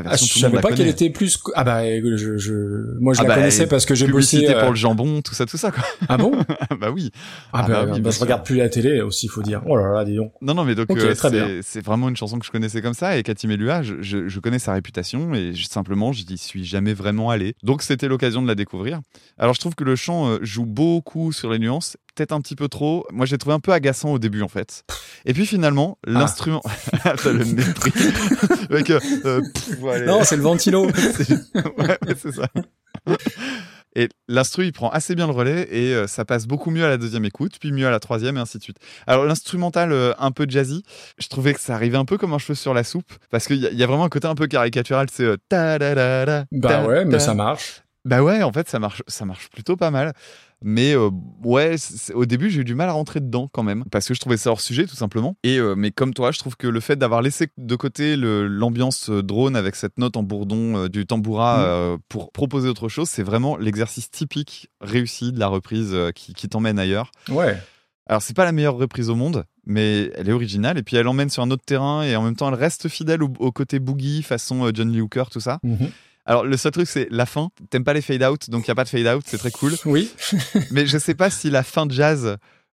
Ah, 0.04 0.16
je 0.16 0.32
tout 0.32 0.38
savais 0.38 0.60
pas 0.60 0.72
qu'elle 0.72 0.88
était 0.88 1.08
plus. 1.10 1.38
Ah 1.54 1.64
bah, 1.64 1.82
je, 1.84 2.36
je... 2.36 2.98
moi 3.00 3.14
je 3.14 3.20
Ah 3.20 3.22
la 3.22 3.28
bah, 3.28 3.34
connaissais 3.36 3.66
parce 3.66 3.86
que 3.86 3.94
j'ai 3.94 4.06
bossé. 4.06 4.36
Publicité 4.38 4.54
euh, 4.56 4.60
pour 4.60 4.70
le 4.70 4.76
jambon, 4.76 5.22
tout 5.22 5.34
ça, 5.34 5.46
tout 5.46 5.56
ça 5.56 5.70
quoi. 5.70 5.84
Ah 6.08 6.16
bon? 6.16 6.32
Bah 6.80 6.90
oui. 6.90 7.10
Ah, 7.52 7.62
Ah 7.62 7.62
bah, 7.62 7.68
bah 7.68 7.80
oui, 7.84 7.90
bah, 7.92 7.98
bien 8.00 8.10
je 8.10 8.20
regarde 8.20 8.44
plus 8.44 8.56
la 8.56 8.68
télé 8.68 9.00
aussi, 9.00 9.26
il 9.26 9.28
faut 9.30 9.42
dire. 9.42 9.62
Oh 9.66 9.76
là 9.76 9.92
là, 9.94 10.04
dis 10.04 10.16
donc. 10.16 10.32
Non, 10.42 10.54
non, 10.54 10.64
mais 10.64 10.74
donc 10.74 10.90
euh, 10.90 11.14
c'est- 11.62 11.80
vraiment 11.80 12.08
une 12.08 12.16
chanson 12.16 12.38
que 12.38 12.44
je 12.46 12.50
connaissais 12.50 12.82
comme 12.82 12.94
ça. 12.94 13.16
Et 13.16 13.22
Cathy 13.22 13.46
Melua, 13.46 13.82
je, 13.82 13.94
je- 14.00 14.28
je 14.28 14.40
connais 14.40 14.58
sa 14.58 14.72
réputation 14.72 15.32
et 15.34 15.52
simplement, 15.68 16.12
je 16.12 16.24
n'y 16.28 16.38
suis 16.38 16.64
jamais 16.64 16.92
vraiment 16.92 17.30
allé. 17.30 17.54
Donc 17.62 17.82
c'était 17.82 18.08
l'occasion 18.08 18.42
de 18.42 18.48
la 18.48 18.54
découvrir. 18.54 19.00
Alors 19.38 19.54
je 19.54 19.60
trouve 19.60 19.74
que 19.74 19.84
le 19.84 19.96
chant 19.96 20.28
euh, 20.28 20.38
joue 20.42 20.66
beaucoup 20.66 21.32
sur 21.32 21.50
les 21.50 21.58
nuances, 21.58 21.96
peut-être 22.16 22.32
un 22.32 22.40
petit 22.40 22.56
peu 22.56 22.68
trop. 22.68 23.06
Moi, 23.12 23.26
j'ai 23.26 23.38
trouvé 23.38 23.54
un 23.54 23.60
peu 23.60 23.72
agaçant 23.72 24.10
au 24.12 24.18
début 24.18 24.42
en 24.42 24.48
fait. 24.48 24.84
Et 25.24 25.32
puis 25.34 25.46
finalement, 25.46 25.98
Ah. 26.06 26.10
l'instrument. 26.10 26.62
T'as 27.04 27.32
le 27.32 27.44
mépris. 27.44 27.92
Avec, 28.70 28.90
euh, 28.90 29.00
euh, 29.24 29.40
pff, 29.54 29.80
ouais. 29.82 30.04
Non, 30.06 30.24
c'est 30.24 30.36
le 30.36 30.42
ventilo. 30.42 30.88
C'est- 30.94 31.30
ouais, 31.54 31.98
ouais, 32.06 32.14
c'est 32.20 32.32
ça. 32.34 32.48
Et 33.98 34.10
l'instru, 34.28 34.66
il 34.66 34.72
prend 34.72 34.90
assez 34.90 35.14
bien 35.14 35.26
le 35.26 35.32
relais 35.32 35.68
et 35.70 35.94
euh, 35.94 36.06
ça 36.06 36.26
passe 36.26 36.46
beaucoup 36.46 36.70
mieux 36.70 36.84
à 36.84 36.88
la 36.88 36.98
deuxième 36.98 37.24
écoute, 37.24 37.56
puis 37.58 37.72
mieux 37.72 37.86
à 37.86 37.90
la 37.90 37.98
troisième 37.98 38.36
et 38.36 38.40
ainsi 38.40 38.58
de 38.58 38.62
suite. 38.62 38.76
Alors 39.06 39.24
l'instrumental 39.24 39.90
euh, 39.92 40.12
un 40.18 40.32
peu 40.32 40.44
jazzy, 40.46 40.82
je 41.18 41.28
trouvais 41.28 41.54
que 41.54 41.60
ça 41.60 41.74
arrivait 41.74 41.96
un 41.96 42.04
peu 42.04 42.18
comme 42.18 42.34
un 42.34 42.38
cheveu 42.38 42.54
sur 42.54 42.74
la 42.74 42.84
soupe 42.84 43.10
parce 43.30 43.46
qu'il 43.46 43.56
y, 43.56 43.74
y 43.74 43.82
a 43.82 43.86
vraiment 43.86 44.04
un 44.04 44.08
côté 44.10 44.26
un 44.28 44.34
peu 44.34 44.48
caricatural, 44.48 45.06
c'est 45.10 45.22
euh, 45.24 45.36
ta 45.48 45.78
da 45.78 45.94
da 45.94 46.26
da. 46.26 46.44
bah 46.52 46.84
ouais, 46.86 47.06
mais 47.06 47.18
ça 47.20 47.32
marche. 47.32 47.82
Bah 48.04 48.22
ouais, 48.22 48.42
en 48.42 48.52
fait 48.52 48.68
ça 48.68 48.78
marche, 48.78 49.02
ça 49.08 49.24
marche 49.24 49.48
plutôt 49.48 49.76
pas 49.76 49.90
mal. 49.90 50.12
Mais 50.62 50.94
euh, 50.94 51.10
ouais, 51.44 51.76
au 52.14 52.24
début 52.24 52.50
j'ai 52.50 52.62
eu 52.62 52.64
du 52.64 52.74
mal 52.74 52.88
à 52.88 52.92
rentrer 52.92 53.20
dedans 53.20 53.48
quand 53.52 53.62
même 53.62 53.84
parce 53.90 54.08
que 54.08 54.14
je 54.14 54.20
trouvais 54.20 54.38
ça 54.38 54.50
hors 54.50 54.60
sujet 54.60 54.86
tout 54.86 54.96
simplement. 54.96 55.36
Et 55.44 55.58
euh, 55.58 55.74
mais 55.76 55.90
comme 55.90 56.14
toi, 56.14 56.32
je 56.32 56.38
trouve 56.38 56.56
que 56.56 56.66
le 56.66 56.80
fait 56.80 56.96
d'avoir 56.96 57.20
laissé 57.22 57.48
de 57.58 57.76
côté 57.76 58.16
l'ambiance 58.16 59.10
euh, 59.10 59.22
drone 59.22 59.54
avec 59.54 59.76
cette 59.76 59.98
note 59.98 60.16
en 60.16 60.22
bourdon 60.22 60.76
euh, 60.76 60.88
du 60.88 61.06
tamboura 61.06 61.36
Mm. 61.56 61.98
pour 62.08 62.32
proposer 62.32 62.68
autre 62.68 62.88
chose, 62.88 63.08
c'est 63.08 63.22
vraiment 63.22 63.56
l'exercice 63.56 64.10
typique 64.10 64.70
réussi 64.80 65.32
de 65.32 65.38
la 65.38 65.48
reprise 65.48 65.94
qui, 66.14 66.32
qui 66.34 66.48
t'emmène 66.48 66.78
ailleurs. 66.78 67.10
Ouais. 67.28 67.56
Alors 68.06 68.22
c'est 68.22 68.34
pas 68.34 68.44
la 68.44 68.52
meilleure 68.52 68.76
reprise 68.76 69.10
au 69.10 69.16
monde, 69.16 69.44
mais 69.66 70.10
elle 70.14 70.28
est 70.28 70.32
originale 70.32 70.78
et 70.78 70.82
puis 70.82 70.96
elle 70.96 71.08
emmène 71.08 71.28
sur 71.28 71.42
un 71.42 71.50
autre 71.50 71.64
terrain 71.64 72.02
et 72.02 72.14
en 72.16 72.22
même 72.22 72.36
temps 72.36 72.48
elle 72.48 72.54
reste 72.54 72.88
fidèle 72.88 73.22
au, 73.22 73.32
au 73.38 73.52
côté 73.52 73.78
boogie 73.78 74.22
façon 74.22 74.70
John 74.72 74.90
Lee 74.92 75.00
Hooker 75.00 75.24
tout 75.30 75.40
ça. 75.40 75.58
Mhm. 75.62 75.90
Alors 76.26 76.44
le 76.44 76.56
seul 76.56 76.72
truc 76.72 76.88
c'est 76.88 77.06
la 77.10 77.24
fin. 77.26 77.48
T'aimes 77.70 77.84
pas 77.84 77.94
les 77.94 78.02
fade 78.02 78.22
out 78.22 78.50
donc 78.50 78.66
il 78.66 78.68
y 78.68 78.70
a 78.72 78.74
pas 78.74 78.84
de 78.84 78.88
fade 78.88 79.06
out, 79.06 79.22
c'est 79.26 79.38
très 79.38 79.50
cool. 79.52 79.72
Oui. 79.84 80.10
Mais 80.70 80.86
je 80.86 80.98
sais 80.98 81.14
pas 81.14 81.30
si 81.30 81.50
la 81.50 81.62
fin 81.62 81.86
de 81.86 81.92
jazz 81.92 82.36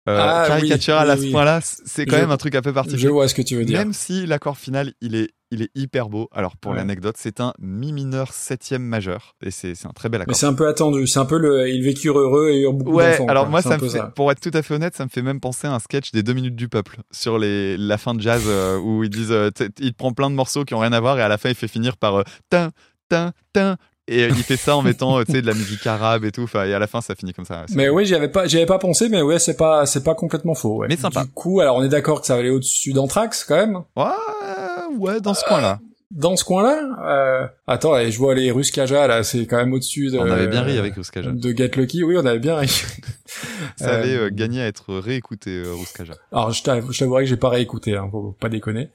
euh, 0.08 0.18
Ah, 0.20 0.44
caricaturale 0.46 1.06
oui, 1.08 1.12
à 1.12 1.16
ce 1.16 1.22
oui. 1.22 1.30
point-là, 1.32 1.60
c'est 1.62 2.06
quand 2.06 2.16
Je- 2.16 2.20
même 2.20 2.30
un 2.30 2.36
truc 2.36 2.54
un 2.54 2.62
peu 2.62 2.70
Je 2.70 2.74
particulier. 2.74 3.08
vois 3.08 3.26
ce 3.26 3.34
que 3.34 3.42
tu 3.42 3.56
veux 3.56 3.64
dire. 3.64 3.78
Même 3.78 3.92
si 3.92 4.24
l'accord 4.24 4.56
final, 4.56 4.92
il 5.00 5.16
est, 5.16 5.30
il 5.50 5.62
est 5.62 5.70
hyper 5.74 6.08
beau. 6.08 6.28
Alors 6.32 6.56
pour 6.56 6.70
Ouais. 6.72 6.76
l'anecdote, 6.78 7.16
c'est 7.18 7.40
un 7.40 7.52
mi 7.58 7.92
mineur 7.92 8.32
septième 8.32 8.82
majeur 8.82 9.34
et 9.44 9.50
c'est 9.50 9.72
un 9.84 9.90
très 9.90 10.08
bel 10.08 10.20
Mais 10.20 10.22
accord. 10.22 10.36
c'est 10.36 10.46
un 10.46 10.54
peu 10.54 10.68
attendu. 10.68 11.08
C'est 11.08 11.18
un 11.18 11.24
peu 11.24 11.38
le. 11.38 11.68
Ils 11.68 11.82
vécurent 11.82 12.20
heureux 12.20 12.50
et 12.50 12.60
eurent 12.60 12.72
beaucoup 12.74 12.92
Ouais, 12.96 13.16
alors 13.28 13.44
quoi. 13.44 13.50
moi, 13.50 13.62
ça 13.62 13.78
me 13.78 13.88
fait, 13.88 14.00
pour 14.14 14.30
être 14.30 14.38
tout 14.40 14.52
à 14.54 14.62
fait 14.62 14.74
honnête, 14.74 14.94
ça 14.96 15.04
me 15.04 15.08
fait 15.10 15.22
même 15.22 15.40
penser 15.40 15.66
à 15.66 15.72
un 15.74 15.80
sketch 15.80 16.12
des 16.12 16.22
deux 16.22 16.34
minutes 16.34 16.54
du 16.56 16.68
peuple 16.68 16.98
sur 17.10 17.36
les, 17.38 17.76
la 17.76 17.98
fin 17.98 18.14
de 18.14 18.20
jazz 18.20 18.42
euh, 18.46 18.78
où 18.78 19.02
ils 19.02 19.10
disent, 19.10 19.32
euh, 19.32 19.50
il 19.80 19.92
prend 19.94 20.12
plein 20.12 20.30
de 20.30 20.36
morceaux 20.36 20.64
qui 20.64 20.74
ont 20.74 20.78
rien 20.80 20.92
à 20.92 21.00
voir 21.00 21.18
et 21.18 21.22
à 21.22 21.28
la 21.28 21.36
fin 21.38 21.48
il 21.48 21.54
fait 21.56 21.66
finir 21.68 21.96
par 21.96 22.14
euh, 22.16 22.22
tin, 22.48 22.70
tin, 23.08 23.32
tin. 23.52 23.76
Et 24.08 24.22
euh, 24.22 24.28
il 24.28 24.42
fait 24.44 24.56
ça 24.56 24.76
en 24.76 24.82
mettant, 24.82 25.18
euh, 25.18 25.24
tu 25.24 25.32
sais, 25.32 25.42
de 25.42 25.46
la 25.46 25.54
musique 25.54 25.84
arabe 25.84 26.24
et 26.24 26.30
tout. 26.30 26.42
Enfin, 26.42 26.64
et 26.64 26.72
à 26.72 26.78
la 26.78 26.86
fin, 26.86 27.00
ça 27.00 27.16
finit 27.16 27.32
comme 27.32 27.44
ça. 27.44 27.66
Mais 27.70 27.88
oui, 27.88 28.06
j'y 28.06 28.14
avais 28.14 28.28
pas, 28.28 28.46
j'y 28.46 28.56
avais 28.56 28.66
pas 28.66 28.78
pensé, 28.78 29.08
mais 29.08 29.20
ouais, 29.20 29.40
c'est 29.40 29.56
pas, 29.56 29.84
c'est 29.84 30.04
pas 30.04 30.14
complètement 30.14 30.54
faux. 30.54 30.76
Ouais. 30.76 30.86
Mais 30.88 30.96
sympa. 30.96 31.24
Du 31.24 31.30
coup, 31.30 31.60
alors 31.60 31.76
on 31.76 31.82
est 31.82 31.88
d'accord 31.88 32.20
que 32.20 32.26
ça 32.26 32.34
va 32.34 32.40
aller 32.40 32.50
au-dessus 32.50 32.92
d'Anthrax 32.92 33.42
quand 33.42 33.56
même? 33.56 33.82
Ouais, 33.96 34.96
ouais, 34.96 35.20
dans 35.20 35.34
ce 35.34 35.44
coin-là. 35.44 35.80
Dans 36.12 36.36
ce 36.36 36.44
coin-là, 36.44 37.42
euh... 37.42 37.46
attends, 37.66 37.98
et 37.98 38.12
je 38.12 38.18
vois 38.18 38.34
les 38.36 38.52
Ruskaja 38.52 39.08
là, 39.08 39.24
c'est 39.24 39.44
quand 39.46 39.56
même 39.56 39.72
au-dessus 39.72 40.10
de. 40.12 40.18
On 40.18 40.30
avait 40.30 40.46
bien 40.46 40.62
ri 40.62 40.78
avec 40.78 40.94
Ruskaja. 40.94 41.32
De 41.32 41.50
Get 41.56 41.72
Lucky, 41.76 42.04
oui, 42.04 42.14
on 42.16 42.24
avait 42.24 42.38
bien 42.38 42.56
ri. 42.56 42.68
Ça 43.76 43.94
avait 43.96 44.14
Euh, 44.14 44.26
euh, 44.26 44.30
gagné 44.32 44.62
à 44.62 44.66
être 44.66 44.94
réécouté, 44.94 45.50
euh, 45.50 45.72
Ruskaja. 45.74 46.14
Alors 46.32 46.52
je 46.52 46.62
t'avoue- 46.62 46.92
je 46.92 46.98
t'avouerai 47.00 47.24
que 47.24 47.28
j'ai 47.30 47.36
pas 47.36 47.48
réécouté, 47.48 47.96
hein, 47.96 48.08
faut 48.10 48.36
pas 48.38 48.48
déconner. 48.48 48.88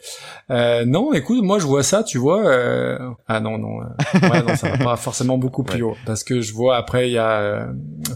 Euh, 0.49 0.85
non, 0.85 1.11
écoute, 1.13 1.43
moi 1.43 1.59
je 1.59 1.65
vois 1.65 1.83
ça, 1.83 2.01
tu 2.03 2.17
vois. 2.17 2.45
euh, 2.47 2.97
Ah 3.27 3.41
non, 3.41 3.57
non, 3.57 3.81
euh, 3.81 4.29
ouais, 4.29 4.41
non, 4.41 4.55
ça 4.55 4.69
va 4.69 4.77
pas 4.77 4.95
forcément 4.95 5.37
beaucoup 5.37 5.63
plus 5.63 5.81
haut, 5.83 5.97
parce 6.05 6.23
que 6.23 6.39
je 6.41 6.53
vois 6.53 6.77
après 6.77 7.09
il 7.09 7.13
y 7.13 7.17
a 7.17 7.39
euh, 7.41 7.65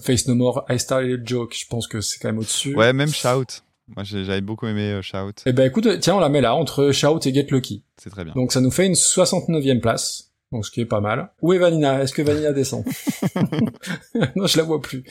Face 0.04 0.26
No 0.28 0.36
More, 0.36 0.66
I 0.70 0.80
Started 0.80 1.20
a 1.20 1.24
Joke. 1.26 1.54
Je 1.56 1.68
pense 1.68 1.88
que 1.88 2.00
c'est 2.00 2.18
quand 2.20 2.30
même 2.30 2.40
au-dessus. 2.40 2.74
Ouais, 2.76 2.94
même 2.94 3.10
Shout. 3.10 3.62
Moi, 3.88 4.04
j'ai- 4.04 4.26
j'avais 4.26 4.42
beaucoup 4.42 4.66
aimé 4.68 4.92
euh, 4.92 5.02
Shout. 5.02 5.34
Eh 5.46 5.54
ben 5.54 5.66
écoute, 5.66 5.88
tiens, 6.00 6.16
on 6.16 6.20
la 6.20 6.30
met 6.30 6.42
là 6.42 6.56
entre 6.56 6.92
Shout 6.92 7.20
et 7.26 7.34
Get 7.34 7.48
Lucky. 7.52 7.84
C'est 7.98 8.10
très 8.10 8.24
bien. 8.24 8.34
Donc 8.36 8.52
ça 8.52 8.62
nous 8.62 8.72
fait 8.72 8.86
une 8.88 8.96
69e 8.96 9.80
place. 9.80 10.32
Donc 10.52 10.66
ce 10.66 10.72
qui 10.72 10.82
est 10.82 10.86
pas 10.86 11.02
mal. 11.02 11.30
Où 11.42 11.54
est 11.54 11.58
Vanina? 11.58 12.02
Est-ce 12.02 12.14
que 12.14 12.22
Vanina 12.22 12.52
descend? 12.52 12.84
Non, 14.36 14.48
je 14.48 14.58
la 14.58 14.64
vois 14.64 14.82
plus. 14.82 15.04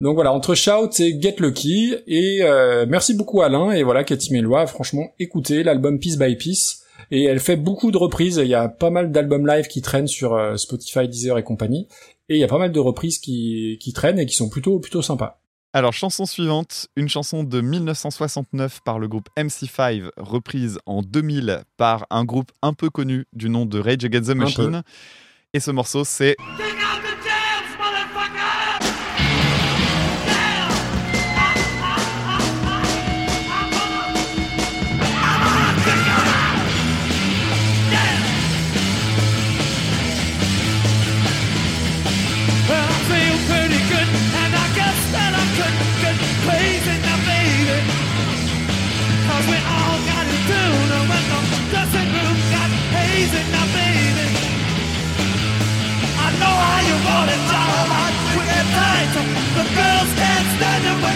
Donc 0.00 0.14
voilà, 0.16 0.32
entre 0.32 0.54
Shout 0.54 1.00
et 1.00 1.20
Get 1.20 1.36
Lucky. 1.38 1.94
Et 2.06 2.38
euh, 2.42 2.86
merci 2.88 3.14
beaucoup 3.14 3.42
Alain. 3.42 3.70
Et 3.72 3.82
voilà, 3.82 4.02
Cathy 4.04 4.32
Melua, 4.32 4.66
franchement, 4.66 5.12
écoutez 5.18 5.62
l'album 5.62 5.98
Piece 5.98 6.18
by 6.18 6.34
Piece. 6.36 6.82
Et 7.10 7.24
elle 7.24 7.40
fait 7.40 7.56
beaucoup 7.56 7.90
de 7.90 7.98
reprises. 7.98 8.38
Il 8.42 8.48
y 8.48 8.54
a 8.54 8.68
pas 8.68 8.90
mal 8.90 9.12
d'albums 9.12 9.46
live 9.46 9.66
qui 9.68 9.82
traînent 9.82 10.06
sur 10.08 10.34
euh, 10.34 10.56
Spotify, 10.56 11.06
Deezer 11.08 11.38
et 11.38 11.44
compagnie. 11.44 11.86
Et 12.28 12.36
il 12.36 12.40
y 12.40 12.44
a 12.44 12.48
pas 12.48 12.58
mal 12.58 12.72
de 12.72 12.80
reprises 12.80 13.18
qui, 13.18 13.76
qui 13.80 13.92
traînent 13.92 14.18
et 14.18 14.26
qui 14.26 14.34
sont 14.34 14.48
plutôt 14.48 14.78
plutôt 14.80 15.02
sympas. 15.02 15.41
Alors, 15.74 15.94
chanson 15.94 16.26
suivante, 16.26 16.88
une 16.96 17.08
chanson 17.08 17.44
de 17.44 17.62
1969 17.62 18.80
par 18.84 18.98
le 18.98 19.08
groupe 19.08 19.30
MC5, 19.38 20.10
reprise 20.18 20.78
en 20.84 21.00
2000 21.00 21.62
par 21.78 22.06
un 22.10 22.26
groupe 22.26 22.52
un 22.60 22.74
peu 22.74 22.90
connu 22.90 23.24
du 23.32 23.48
nom 23.48 23.64
de 23.64 23.80
Rage 23.80 24.04
Against 24.04 24.30
the 24.30 24.36
Machine. 24.36 24.82
Et 25.54 25.60
ce 25.60 25.70
morceau, 25.70 26.04
c'est 26.04 26.36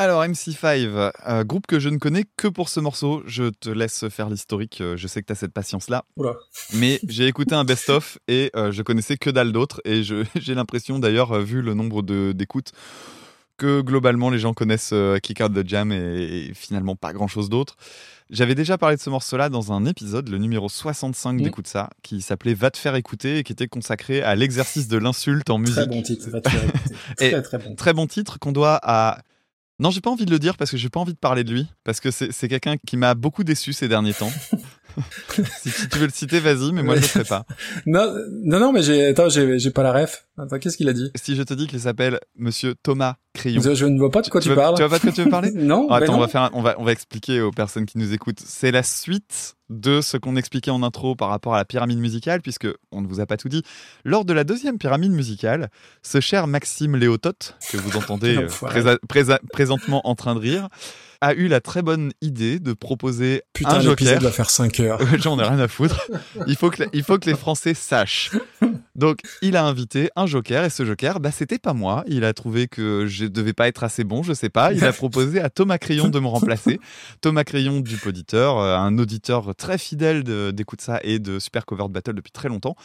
Alors 0.00 0.22
MC5, 0.24 1.10
euh, 1.26 1.42
groupe 1.44 1.66
que 1.66 1.80
je 1.80 1.88
ne 1.88 1.98
connais 1.98 2.24
que 2.36 2.46
pour 2.46 2.68
ce 2.68 2.78
morceau. 2.78 3.22
Je 3.26 3.50
te 3.50 3.68
laisse 3.68 4.08
faire 4.08 4.30
l'historique. 4.30 4.80
euh, 4.80 4.96
Je 4.96 5.08
sais 5.08 5.20
que 5.22 5.26
tu 5.26 5.32
as 5.32 5.36
cette 5.36 5.52
patience-là. 5.52 6.04
Mais 6.74 7.00
j'ai 7.08 7.26
écouté 7.26 7.56
un 7.56 7.64
best-of 7.64 8.16
et 8.28 8.52
euh, 8.54 8.70
je 8.70 8.82
connaissais 8.82 9.16
que 9.16 9.28
dalle 9.28 9.50
d'autres. 9.50 9.80
Et 9.84 10.02
j'ai 10.36 10.54
l'impression 10.54 11.00
d'ailleurs, 11.00 11.40
vu 11.40 11.62
le 11.62 11.74
nombre 11.74 12.02
de- 12.02 12.30
d'écoutes, 12.32 12.70
que 13.56 13.80
globalement 13.80 14.30
les 14.30 14.38
gens 14.38 14.54
connaissent 14.54 14.90
euh, 14.92 15.18
Kick 15.18 15.40
Out 15.40 15.52
the 15.52 15.66
Jam 15.68 15.90
et, 15.90 15.96
et 16.50 16.54
finalement 16.54 16.94
pas 16.94 17.12
grand-chose 17.12 17.48
d'autre. 17.48 17.74
J'avais 18.30 18.54
déjà 18.54 18.78
parlé 18.78 18.94
de 18.94 19.00
ce 19.00 19.10
morceau-là 19.10 19.48
dans 19.48 19.72
un 19.72 19.84
épisode, 19.84 20.28
le 20.28 20.38
numéro 20.38 20.68
65 20.68 21.32
Mhm. 21.32 21.42
d'Écoute 21.42 21.66
ça, 21.66 21.90
qui 22.04 22.20
s'appelait 22.20 22.54
Va 22.54 22.70
te 22.70 22.78
faire 22.78 22.94
écouter 22.94 23.38
et 23.38 23.42
qui 23.42 23.50
était 23.52 23.66
consacré 23.66 24.22
à 24.22 24.36
l'exercice 24.36 24.86
de 24.86 24.96
l'insulte 24.98 25.50
en 25.50 25.58
musique. 25.58 25.74
Très 25.74 25.86
bon 25.88 26.02
titre, 26.02 26.30
va 26.30 26.40
te 26.40 26.48
faire 26.50 26.62
écouter. 26.68 26.94
Et- 27.20 27.30
Très 27.32 27.42
très 27.42 27.58
bon. 27.58 27.74
Très 27.74 27.92
bon 27.94 28.06
titre 28.06 28.38
qu'on 28.38 28.52
doit 28.52 28.78
à. 28.80 29.18
Non, 29.80 29.90
j'ai 29.90 30.00
pas 30.00 30.10
envie 30.10 30.26
de 30.26 30.30
le 30.30 30.40
dire 30.40 30.56
parce 30.56 30.72
que 30.72 30.76
j'ai 30.76 30.88
pas 30.88 30.98
envie 30.98 31.12
de 31.12 31.18
parler 31.18 31.44
de 31.44 31.52
lui. 31.52 31.66
Parce 31.84 32.00
que 32.00 32.10
c'est 32.10 32.48
quelqu'un 32.48 32.76
qui 32.86 32.96
m'a 32.96 33.14
beaucoup 33.14 33.44
déçu 33.44 33.72
ces 33.72 33.88
derniers 33.88 34.14
temps. 34.14 34.32
si, 35.62 35.88
tu 35.88 35.98
veux 35.98 36.06
le 36.06 36.12
citer, 36.12 36.40
vas-y, 36.40 36.72
mais 36.72 36.82
moi 36.82 36.96
je 36.96 37.00
le 37.02 37.06
ferai 37.06 37.24
pas. 37.24 37.44
Non, 37.86 38.12
non, 38.44 38.58
non, 38.60 38.72
mais 38.72 38.82
j'ai, 38.82 39.06
attends, 39.06 39.28
j'ai, 39.28 39.58
j'ai 39.58 39.70
pas 39.70 39.82
la 39.82 39.92
ref. 39.92 40.26
Attends, 40.38 40.58
qu'est-ce 40.58 40.76
qu'il 40.76 40.88
a 40.88 40.92
dit? 40.92 41.10
Si 41.14 41.34
je 41.36 41.42
te 41.42 41.54
dis 41.54 41.66
qu'il 41.66 41.80
s'appelle 41.80 42.20
Monsieur 42.36 42.74
Thomas 42.82 43.16
Crayon. 43.34 43.60
je, 43.62 43.74
je 43.74 43.86
ne 43.86 43.98
vois 43.98 44.10
pas 44.10 44.22
de 44.22 44.28
quoi 44.28 44.40
tu, 44.40 44.48
vas, 44.48 44.54
parles. 44.56 44.74
tu 44.76 44.82
vas 44.82 44.88
pas 44.88 44.98
de 44.98 45.02
quoi 45.02 45.12
tu 45.12 45.22
veux 45.22 45.30
parler? 45.30 45.50
Non, 45.54 45.86
Oh, 45.86 45.88
ben 45.90 45.96
Attends, 45.96 46.12
non. 46.12 46.18
on 46.18 46.20
va 46.22 46.28
faire, 46.28 46.42
un- 46.42 46.50
on 46.54 46.62
va, 46.62 46.74
on 46.78 46.84
va 46.84 46.92
expliquer 46.92 47.40
aux 47.40 47.50
personnes 47.50 47.86
qui 47.86 47.98
nous 47.98 48.12
écoutent. 48.12 48.40
C'est 48.44 48.70
la 48.70 48.82
suite 48.82 49.54
de 49.70 50.00
ce 50.00 50.16
qu'on 50.16 50.36
expliquait 50.36 50.70
en 50.70 50.82
intro 50.82 51.14
par 51.14 51.28
rapport 51.28 51.54
à 51.54 51.58
la 51.58 51.64
pyramide 51.64 51.98
musicale, 51.98 52.40
puisque 52.40 52.68
on 52.92 53.02
ne 53.02 53.06
vous 53.06 53.20
a 53.20 53.26
pas 53.26 53.36
tout 53.36 53.48
dit. 53.48 53.62
Lors 54.04 54.24
de 54.24 54.32
la 54.32 54.44
deuxième 54.44 54.78
pyramide 54.78 55.12
musicale, 55.12 55.68
ce 56.02 56.20
cher 56.20 56.46
Maxime 56.46 56.96
Léotote, 56.96 57.56
que 57.70 57.76
vous 57.76 57.96
entendez 57.96 58.36
euh, 58.36 58.96
présentement 59.52 60.06
en 60.08 60.14
train 60.14 60.34
de 60.34 60.40
rire, 60.40 60.68
a 61.20 61.34
eu 61.34 61.48
la 61.48 61.60
très 61.60 61.82
bonne 61.82 62.12
idée 62.20 62.58
de 62.60 62.72
proposer 62.72 63.42
Putain, 63.52 63.76
un 63.76 63.80
joker. 63.80 64.20
va 64.20 64.30
faire 64.30 64.50
5 64.50 64.80
heures. 64.80 65.00
J'en 65.18 65.38
ai 65.38 65.42
rien 65.44 65.58
à 65.58 65.68
foutre. 65.68 66.08
Il 66.46 66.56
faut 66.56 66.70
que, 66.70 66.84
il 66.92 67.02
faut 67.02 67.18
que 67.18 67.28
les 67.28 67.36
Français 67.36 67.74
sachent. 67.74 68.30
Donc, 68.94 69.20
il 69.42 69.56
a 69.56 69.64
invité 69.64 70.10
un 70.16 70.26
joker 70.26 70.64
et 70.64 70.70
ce 70.70 70.84
joker, 70.84 71.20
bah, 71.20 71.30
c'était 71.30 71.58
pas 71.58 71.72
moi. 71.72 72.04
Il 72.08 72.24
a 72.24 72.32
trouvé 72.32 72.66
que 72.66 73.06
je 73.06 73.26
devais 73.26 73.52
pas 73.52 73.68
être 73.68 73.84
assez 73.84 74.02
bon, 74.04 74.22
je 74.22 74.32
sais 74.32 74.48
pas. 74.48 74.72
Il 74.72 74.84
a 74.84 74.92
proposé 74.92 75.40
à 75.40 75.50
Thomas 75.50 75.78
Crayon 75.78 76.08
de 76.08 76.18
me 76.18 76.26
remplacer. 76.26 76.80
Thomas 77.20 77.44
Crayon 77.44 77.80
du 77.80 77.96
Poditeur, 77.96 78.58
euh, 78.58 78.76
un 78.76 78.98
auditeur 78.98 79.54
très 79.54 79.78
fidèle 79.78 80.24
d'écoute 80.52 80.80
ça 80.80 80.98
et 81.04 81.18
de 81.18 81.38
Super 81.38 81.64
Covered 81.64 81.92
Battle 81.92 82.14
depuis 82.14 82.32
très 82.32 82.48
longtemps. 82.48 82.76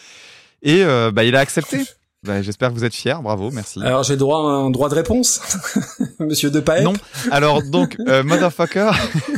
Et 0.61 0.83
euh, 0.83 1.11
bah, 1.11 1.23
il 1.23 1.35
a 1.35 1.39
accepté. 1.39 1.83
Bah, 2.23 2.41
J'espère 2.41 2.69
que 2.69 2.75
vous 2.75 2.85
êtes 2.85 2.93
fiers, 2.93 3.15
bravo, 3.21 3.51
merci. 3.51 3.81
Alors 3.83 4.03
j'ai 4.03 4.15
droit 4.15 4.37
à 4.39 4.41
un 4.53 4.69
droit 4.69 4.89
de 4.89 4.95
réponse, 4.95 5.41
Monsieur 6.19 6.49
Depaep. 6.49 6.83
Non. 6.83 6.93
Alors 7.31 7.61
donc, 7.63 7.97
euh, 8.07 8.23
motherfucker. 8.23 8.91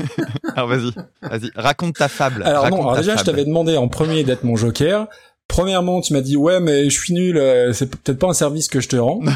alors 0.55 0.69
vas-y, 0.69 0.91
vas-y, 1.21 1.51
raconte 1.55 1.95
ta 1.95 2.07
fable. 2.07 2.43
Alors 2.43 2.63
raconte 2.63 2.79
non, 2.79 2.89
alors 2.89 2.97
déjà 2.97 3.15
je 3.17 3.23
t'avais 3.23 3.45
demandé 3.45 3.75
en 3.77 3.87
premier 3.87 4.23
d'être 4.23 4.43
mon 4.43 4.55
joker. 4.55 5.07
Premièrement, 5.47 6.01
tu 6.01 6.13
m'as 6.13 6.21
dit 6.21 6.35
ouais, 6.35 6.59
mais 6.59 6.89
je 6.89 6.99
suis 6.99 7.13
nul. 7.13 7.37
euh, 7.37 7.71
C'est 7.71 7.85
peut-être 7.87 8.17
pas 8.17 8.27
un 8.27 8.33
service 8.33 8.67
que 8.67 8.79
je 8.81 8.89
te 8.89 8.95
rends. 8.95 9.19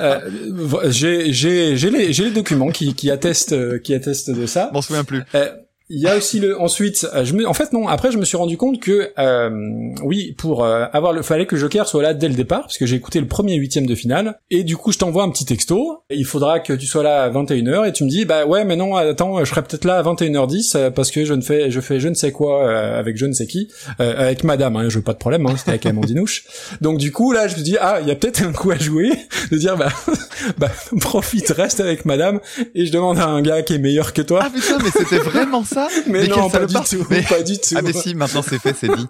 Euh, 0.00 0.20
j'ai 0.90 1.32
j'ai 1.32 1.76
j'ai 1.76 1.90
les 1.90 2.12
j'ai 2.12 2.24
les 2.24 2.30
documents 2.30 2.70
qui 2.70 2.94
qui 2.94 3.10
attestent 3.10 3.80
qui 3.82 3.94
attestent 3.94 4.30
de 4.30 4.46
ça. 4.46 4.68
Je 4.70 4.74
m'en 4.74 4.82
souviens 4.82 5.04
plus. 5.04 5.22
Il 5.90 6.00
y 6.00 6.06
a 6.06 6.16
aussi 6.16 6.38
le 6.38 6.60
ensuite 6.60 7.06
euh, 7.14 7.24
je 7.24 7.34
me 7.34 7.48
en 7.48 7.54
fait 7.54 7.72
non 7.72 7.88
après 7.88 8.12
je 8.12 8.18
me 8.18 8.24
suis 8.24 8.36
rendu 8.36 8.56
compte 8.56 8.80
que 8.80 9.10
euh, 9.18 9.50
oui 10.02 10.34
pour 10.36 10.64
euh, 10.64 10.84
avoir 10.92 11.12
le 11.12 11.22
fallait 11.22 11.46
que 11.46 11.54
le 11.54 11.60
Joker 11.60 11.88
soit 11.88 12.02
là 12.02 12.14
dès 12.14 12.28
le 12.28 12.34
départ 12.34 12.62
parce 12.62 12.76
que 12.76 12.84
j'ai 12.84 12.96
écouté 12.96 13.20
le 13.20 13.26
premier 13.26 13.54
huitième 13.54 13.86
de 13.86 13.94
finale. 13.94 14.38
Et 14.50 14.64
du 14.64 14.76
coup 14.76 14.92
je 14.92 14.98
t'envoie 14.98 15.22
un 15.22 15.30
petit 15.30 15.46
texto. 15.46 16.02
Il 16.10 16.24
faudra 16.26 16.60
que 16.60 16.72
tu 16.72 16.86
sois 16.86 17.02
là 17.02 17.22
à 17.22 17.30
21h 17.30 17.88
et 17.88 17.92
tu 17.92 18.04
me 18.04 18.10
dis 18.10 18.24
bah 18.24 18.46
ouais 18.46 18.64
mais 18.64 18.76
non 18.76 18.96
attends 18.96 19.42
je 19.44 19.50
serai 19.50 19.62
peut-être 19.62 19.84
là 19.84 19.98
à 19.98 20.02
21h10 20.02 20.76
euh, 20.76 20.90
parce 20.90 21.10
que 21.10 21.24
je 21.24 21.34
ne 21.34 21.40
fais 21.40 21.70
je 21.70 21.80
fais 21.80 22.00
je 22.00 22.08
ne 22.08 22.14
sais 22.14 22.32
quoi 22.32 22.66
euh, 22.66 22.98
avec 22.98 23.16
je 23.16 23.26
ne 23.26 23.32
sais 23.32 23.46
qui 23.46 23.68
euh, 24.00 24.14
avec 24.18 24.44
madame 24.44 24.76
hein, 24.76 24.88
je 24.88 24.96
veux 24.98 25.04
pas 25.04 25.14
de 25.14 25.18
problème 25.18 25.46
hein, 25.46 25.54
c'était 25.56 25.70
avec 25.70 25.86
Amandinouche 25.86 26.44
donc 26.80 26.98
du 26.98 27.12
coup 27.12 27.32
là 27.32 27.48
je 27.48 27.56
me 27.56 27.62
dis 27.62 27.76
ah 27.80 27.98
il 28.02 28.08
y 28.08 28.10
a 28.10 28.14
peut-être 28.14 28.42
un 28.42 28.52
coup 28.52 28.70
à 28.70 28.78
jouer 28.78 29.10
de 29.50 29.56
dire 29.56 29.76
bah 29.76 29.88
bah 30.58 30.70
profite 31.00 31.48
reste 31.50 31.80
avec 31.80 32.04
madame 32.04 32.40
et 32.74 32.84
je 32.84 32.92
demande 32.92 33.18
à 33.18 33.26
un 33.26 33.40
gars 33.40 33.62
qui 33.62 33.74
est 33.74 33.78
meilleur 33.78 34.12
que 34.12 34.22
toi. 34.22 34.40
Ah 34.42 34.50
putain, 34.50 34.78
mais 34.82 34.90
c'était 34.90 35.18
vraiment 35.18 35.64
ça 35.64 35.77
mais, 36.06 36.26
non, 36.26 36.48
quel 36.48 36.60
pas 36.60 36.66
du 36.66 36.74
tout, 36.74 37.06
Mais- 37.10 37.22
pas 37.22 37.42
du 37.42 37.58
tout. 37.58 37.74
Ah 37.76 37.82
mais 37.82 37.92
si, 37.92 38.14
maintenant 38.14 38.42
c'est 38.42 38.58
fait, 38.58 38.74
c'est 38.78 38.88
dit. 38.94 39.06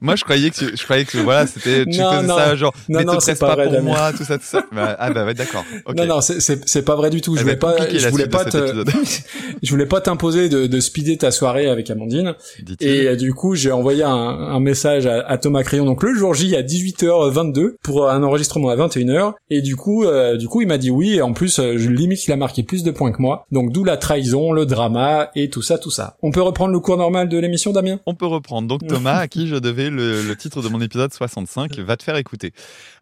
Moi 0.00 0.16
je 0.16 0.24
croyais 0.24 0.50
que 0.50 0.56
tu, 0.56 0.76
je 0.76 0.84
croyais 0.84 1.04
que 1.04 1.18
voilà, 1.18 1.46
c'était 1.46 1.84
tu 1.84 1.98
Non, 1.98 2.12
faisais 2.12 2.26
non. 2.26 2.36
ça 2.36 2.56
genre 2.56 2.72
Non, 2.88 2.98
mais 3.00 3.04
non, 3.04 3.16
te 3.16 3.20
c'est 3.20 3.32
presse 3.32 3.38
pas 3.40 3.48
pas, 3.48 3.54
vrai, 3.66 3.68
pour 3.76 3.82
moi, 3.82 4.12
tout 4.16 4.24
ça 4.24 4.38
tout 4.38 4.44
ça. 4.44 4.64
Bah, 4.72 4.96
ah 4.98 5.10
bah 5.10 5.24
ouais, 5.24 5.34
d'accord. 5.34 5.64
Non, 5.96 6.06
non, 6.06 6.20
c'est- 6.20 6.40
c'est 6.40 6.82
pas 6.82 6.94
vrai 6.96 7.10
du 7.10 7.20
tout. 7.20 7.34
Je 7.36 7.40
Elle 7.40 7.44
voulais 7.44 7.56
va 7.56 7.72
être 7.72 7.88
pas, 7.88 7.88
je 7.98 8.04
la 8.04 8.10
voulais 8.10 8.26
pas 8.28 8.44
te, 8.44 8.84
je 9.62 9.70
voulais 9.70 9.86
pas 9.86 10.00
t'imposer 10.00 10.48
de, 10.48 10.66
de 10.66 10.80
speeder 10.80 11.18
ta 11.18 11.30
soirée 11.30 11.68
avec 11.68 11.90
Amandine. 11.90 12.34
Et 12.80 13.06
euh, 13.08 13.16
du 13.16 13.34
coup, 13.34 13.54
j'ai 13.54 13.72
envoyé 13.72 14.02
un, 14.04 14.10
un 14.10 14.60
message 14.60 15.06
à, 15.06 15.20
à 15.26 15.38
Thomas 15.38 15.62
Crayon, 15.62 15.84
donc 15.84 16.02
le 16.02 16.14
jour 16.14 16.34
J 16.34 16.54
à 16.56 16.62
18h22 16.62 17.74
pour 17.82 18.08
un 18.08 18.22
enregistrement 18.22 18.68
à 18.70 18.76
21h. 18.76 19.32
Et 19.50 19.62
du 19.62 19.76
coup, 19.76 20.04
euh, 20.04 20.36
du 20.36 20.48
coup, 20.48 20.60
il 20.62 20.68
m'a 20.68 20.78
dit 20.78 20.90
oui. 20.90 21.16
Et 21.16 21.22
en 21.22 21.32
plus, 21.32 21.58
euh, 21.58 21.74
je 21.76 21.88
limite, 21.88 22.26
il 22.26 22.32
a 22.32 22.36
marqué 22.36 22.62
plus 22.62 22.82
de 22.82 22.90
points 22.90 23.12
que 23.12 23.20
moi. 23.20 23.46
Donc 23.52 23.72
d'où 23.72 23.84
la 23.84 23.96
trahison, 23.96 24.52
le 24.52 24.66
drama 24.66 25.30
et 25.34 25.48
tout 25.50 25.62
ça, 25.62 25.78
tout 25.78 25.90
ça. 25.90 26.07
On 26.22 26.30
peut 26.30 26.42
reprendre 26.42 26.72
le 26.72 26.80
cours 26.80 26.96
normal 26.96 27.28
de 27.28 27.38
l'émission, 27.38 27.72
Damien? 27.72 27.98
On 28.06 28.14
peut 28.14 28.26
reprendre. 28.26 28.68
Donc 28.68 28.86
Thomas, 28.86 29.18
à 29.18 29.28
qui 29.28 29.46
je 29.46 29.56
devais 29.56 29.90
le, 29.90 30.34
titre 30.34 30.62
de 30.62 30.68
mon 30.68 30.80
épisode 30.80 31.12
65, 31.12 31.78
va 31.78 31.96
te 31.96 32.02
faire 32.02 32.16
écouter. 32.16 32.52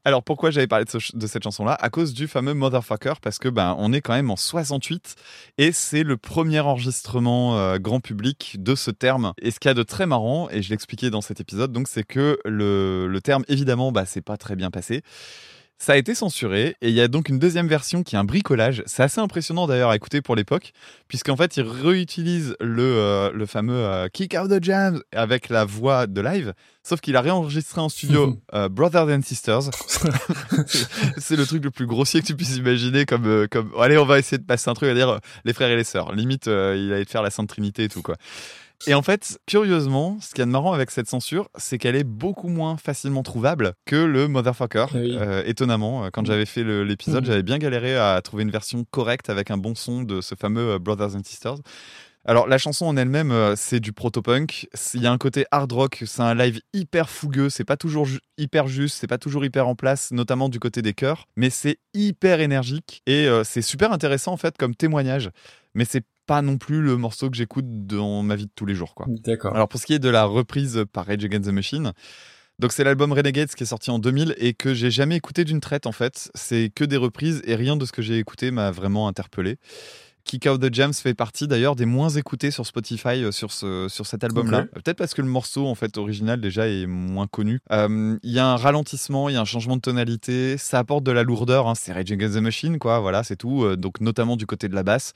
Alors 0.05 0.23
pourquoi 0.23 0.51
j'avais 0.51 0.67
parlé 0.67 0.85
de, 0.85 1.27
cette 1.27 1.43
chanson-là? 1.43 1.77
À 1.81 1.91
cause 1.91 2.15
du 2.15 2.29
fameux 2.29 2.55
Motherfucker, 2.55 3.15
parce 3.21 3.39
que 3.39 3.49
ben 3.49 3.75
on 3.79 3.93
est 3.93 4.01
quand 4.01 4.15
même 4.15 4.31
en 4.31 4.37
68 4.37 5.17
et 5.59 5.73
c'est 5.73 6.03
le 6.03 6.17
premier 6.17 6.61
enregistrement 6.61 7.59
euh, 7.59 7.79
grand 7.79 8.01
public 8.01 8.57
de 8.59 8.75
ce 8.75 8.91
terme. 8.91 9.33
Et 9.41 9.51
ce 9.51 9.59
qu'il 9.59 9.69
y 9.69 9.73
a 9.73 9.75
de 9.75 9.83
très 9.83 10.07
marrant, 10.07 10.49
et 10.51 10.63
je 10.63 10.71
l'expliquais 10.71 11.11
dans 11.11 11.21
cet 11.21 11.41
épisode, 11.41 11.73
donc 11.73 11.89
c'est 11.89 12.05
que 12.05 12.39
le, 12.45 13.09
le 13.09 13.21
terme 13.21 13.45
évidemment, 13.49 13.93
bah 13.93 14.05
c'est 14.07 14.23
pas 14.23 14.37
très 14.37 14.57
bien 14.57 14.71
passé. 14.71 15.03
Ça 15.79 15.93
a 15.93 15.97
été 15.97 16.14
censuré 16.14 16.74
et 16.81 16.89
il 16.89 16.95
y 16.95 17.03
a 17.03 17.07
donc 17.09 17.29
une 17.29 17.39
deuxième 17.39 17.68
version 17.68 18.03
qui 18.03 18.14
est 18.14 18.18
un 18.18 18.24
bricolage. 18.24 18.83
C'est 18.87 19.03
assez 19.03 19.20
impressionnant 19.20 19.66
d'ailleurs 19.66 19.91
à 19.91 19.97
écouter 19.97 20.22
pour 20.22 20.35
l'époque, 20.35 20.72
puisqu'en 21.07 21.37
fait 21.37 21.59
ils 21.59 21.62
réutilisent 21.62 22.57
le, 22.61 22.83
euh, 22.83 23.31
le 23.33 23.45
fameux 23.45 23.74
euh, 23.85 24.09
Kick 24.11 24.35
Out 24.41 24.51
the 24.51 24.64
Jam 24.64 25.03
avec 25.12 25.51
la 25.51 25.66
voix 25.66 26.07
de 26.07 26.18
live, 26.22 26.55
sauf 26.83 27.03
qu'il 27.03 27.14
a 27.14 27.20
réenregistré 27.20 27.79
en 27.83 27.91
studio 27.91 28.39
euh, 28.55 28.70
Brothers 28.70 29.09
and 29.09 29.20
Sisters. 29.22 29.64
C'est- 31.18 31.37
le 31.37 31.45
truc 31.45 31.62
le 31.62 31.70
plus 31.70 31.87
grossier 31.87 32.22
que 32.22 32.27
tu 32.27 32.35
puisses 32.35 32.57
imaginer 32.57 33.05
comme, 33.05 33.27
euh, 33.27 33.47
comme 33.51 33.70
allez 33.79 33.99
on 33.99 34.07
va 34.07 34.18
essayer 34.18 34.39
de 34.39 34.45
passer 34.47 34.70
un 34.70 34.74
truc 34.74 34.89
à 34.89 34.95
dire 34.95 35.20
les 35.45 35.53
frères 35.53 35.68
et 35.68 35.77
les 35.77 35.85
sœurs. 35.85 36.12
Limite 36.12 36.47
il 36.47 36.91
allait 36.93 37.05
te 37.05 37.11
faire 37.11 37.22
la 37.22 37.31
Sainte 37.31 37.49
Trinité 37.51 37.85
et 37.85 37.89
tout 37.89 38.01
quoi. 38.03 38.16
Et 38.87 38.95
en 38.95 39.03
fait, 39.03 39.39
curieusement, 39.47 40.18
ce 40.20 40.31
qu'il 40.31 40.41
y 40.41 40.43
a 40.43 40.47
de 40.47 40.51
marrant 40.51 40.72
avec 40.72 40.91
cette 40.91 41.09
censure, 41.09 41.49
c'est 41.57 41.79
qu'elle 41.79 41.97
est 41.97 42.05
beaucoup 42.05 42.49
moins 42.49 42.77
facilement 42.77 43.22
trouvable 43.22 43.72
que 43.87 43.97
le 43.97 44.29
Motherfucker. 44.29 44.87
Oui. 44.95 45.16
Euh, 45.18 45.43
étonnamment, 45.47 46.05
euh, 46.05 46.11
quand 46.12 46.24
j'avais 46.27 46.47
fait 46.47 46.62
l'épisode, 46.62 47.22
Mhm. 47.24 47.27
j'avais 47.27 47.43
bien 47.43 47.59
galéré 47.59 47.97
à 47.97 48.20
trouver 48.22 48.43
une 48.43 48.51
version 48.51 48.85
correcte 48.91 49.31
avec 49.31 49.51
un 49.51 49.57
bon 49.57 49.74
son 49.74 50.03
de 50.03 50.20
ce 50.20 50.35
fameux 50.35 50.72
euh, 50.74 50.79
Brothers 50.79 51.16
and 51.16 51.24
Sisters. 51.24 51.57
Alors 52.29 52.49
la 52.49 52.59
chanson 52.59 52.87
en 52.87 52.97
elle-même, 52.97 53.33
c'est 53.55 53.79
du 53.79 53.93
proto-punk. 53.93 54.66
Il 54.95 55.01
y 55.03 55.07
a 55.07 55.12
un 55.12 55.16
côté 55.18 55.47
hard 55.53 55.70
rock, 55.70 56.03
c'est 56.07 56.22
un 56.22 56.35
live 56.35 56.61
hyper 56.72 57.09
fougueux, 57.09 57.51
c'est 57.51 57.62
pas 57.64 57.77
toujours 57.77 58.05
ju- 58.05 58.18
hyper 58.37 58.66
juste, 58.66 58.97
c'est 58.99 59.07
pas 59.07 59.16
toujours 59.18 59.45
hyper 59.45 59.68
en 59.68 59.77
place, 59.77 60.11
notamment 60.11 60.49
du 60.49 60.59
côté 60.59 60.83
des 60.83 60.93
chœurs, 60.93 61.29
mais 61.37 61.51
c'est 61.51 61.79
hyper 61.95 62.41
énergique 62.41 63.01
et 63.07 63.29
euh, 63.29 63.45
c'est 63.45 63.62
super 63.62 63.93
intéressant 63.93 64.33
en 64.33 64.37
fait 64.37 64.57
comme 64.59 64.74
témoignage. 64.74 65.31
Mais 65.74 65.85
c'est 65.85 66.03
pas 66.27 66.43
non 66.43 66.59
plus 66.59 66.83
le 66.83 66.97
morceau 66.97 67.31
que 67.31 67.37
j'écoute 67.37 67.64
dans 67.87 68.22
ma 68.22 68.37
vie 68.37 68.47
de 68.47 68.51
tous 68.55 68.66
les 68.66 68.74
jours, 68.74 68.95
quoi. 68.95 69.07
D'accord. 69.24 69.55
Alors 69.55 69.68
pour 69.68 69.81
ce 69.81 69.87
qui 69.87 69.95
est 69.95 69.99
de 69.99 70.09
la 70.09 70.24
reprise 70.24 70.85
par 70.93 71.07
Rage 71.07 71.24
Against 71.24 71.49
the 71.49 71.53
Machine, 71.53 71.93
donc 72.59 72.72
c'est 72.72 72.85
l'album 72.85 73.12
Renegades 73.12 73.49
qui 73.51 73.62
est 73.64 73.66
sorti 73.66 73.91
en 73.91 73.99
2000 73.99 74.35
et 74.39 74.55
que 74.55 74.72
j'ai 74.74 74.91
jamais 74.91 75.16
écouté 75.16 75.45
d'une 75.45 75.61
traite 75.61 75.87
en 75.87 75.93
fait. 75.93 76.31
C'est 76.35 76.70
que 76.74 76.85
des 76.85 76.97
reprises 76.97 77.43
et 77.45 77.55
rien 77.55 77.77
de 77.77 77.85
ce 77.85 77.93
que 77.93 78.03
j'ai 78.03 78.18
écouté 78.18 78.51
m'a 78.51 78.70
vraiment 78.70 79.09
interpellé. 79.09 79.57
Kick 80.24 80.47
Out 80.51 80.61
the 80.61 80.74
Jams 80.74 80.93
fait 80.93 81.14
partie 81.14 81.47
d'ailleurs 81.47 81.77
des 81.77 81.85
moins 81.85 82.09
écoutés 82.09 82.51
sur 82.51 82.66
Spotify 82.66 83.22
euh, 83.22 83.31
sur, 83.31 83.53
ce, 83.53 83.87
sur 83.89 84.07
cet 84.07 84.24
album-là. 84.24 84.64
Peut-être 84.74 84.97
parce 84.99 85.14
que 85.14 85.22
le 85.22 85.29
morceau 85.29 85.68
en 85.68 85.77
fait 85.77 85.97
original 85.99 86.41
déjà 86.41 86.66
est 86.66 86.87
moins 86.87 87.29
connu. 87.29 87.61
Euh, 87.70 88.16
Il 88.24 88.33
y 88.33 88.41
a 88.41 88.47
un 88.49 88.57
ralentissement, 88.57 89.29
il 89.29 89.35
y 89.35 89.37
a 89.37 89.41
un 89.41 89.45
changement 89.45 89.77
de 89.77 89.83
tonalité, 89.83 90.57
ça 90.59 90.81
apporte 90.81 91.05
de 91.05 91.12
la 91.12 91.22
lourdeur. 91.22 91.68
hein. 91.68 91.74
C'est 91.77 91.93
Rage 91.93 92.11
Against 92.11 92.35
the 92.35 92.41
Machine, 92.41 92.79
quoi. 92.81 92.99
Voilà, 92.99 93.22
c'est 93.22 93.37
tout. 93.37 93.62
Euh, 93.64 93.77
Donc 93.77 94.01
notamment 94.01 94.37
du 94.37 94.47
côté 94.47 94.68
de 94.68 94.74
la 94.74 94.83
basse. 94.83 95.12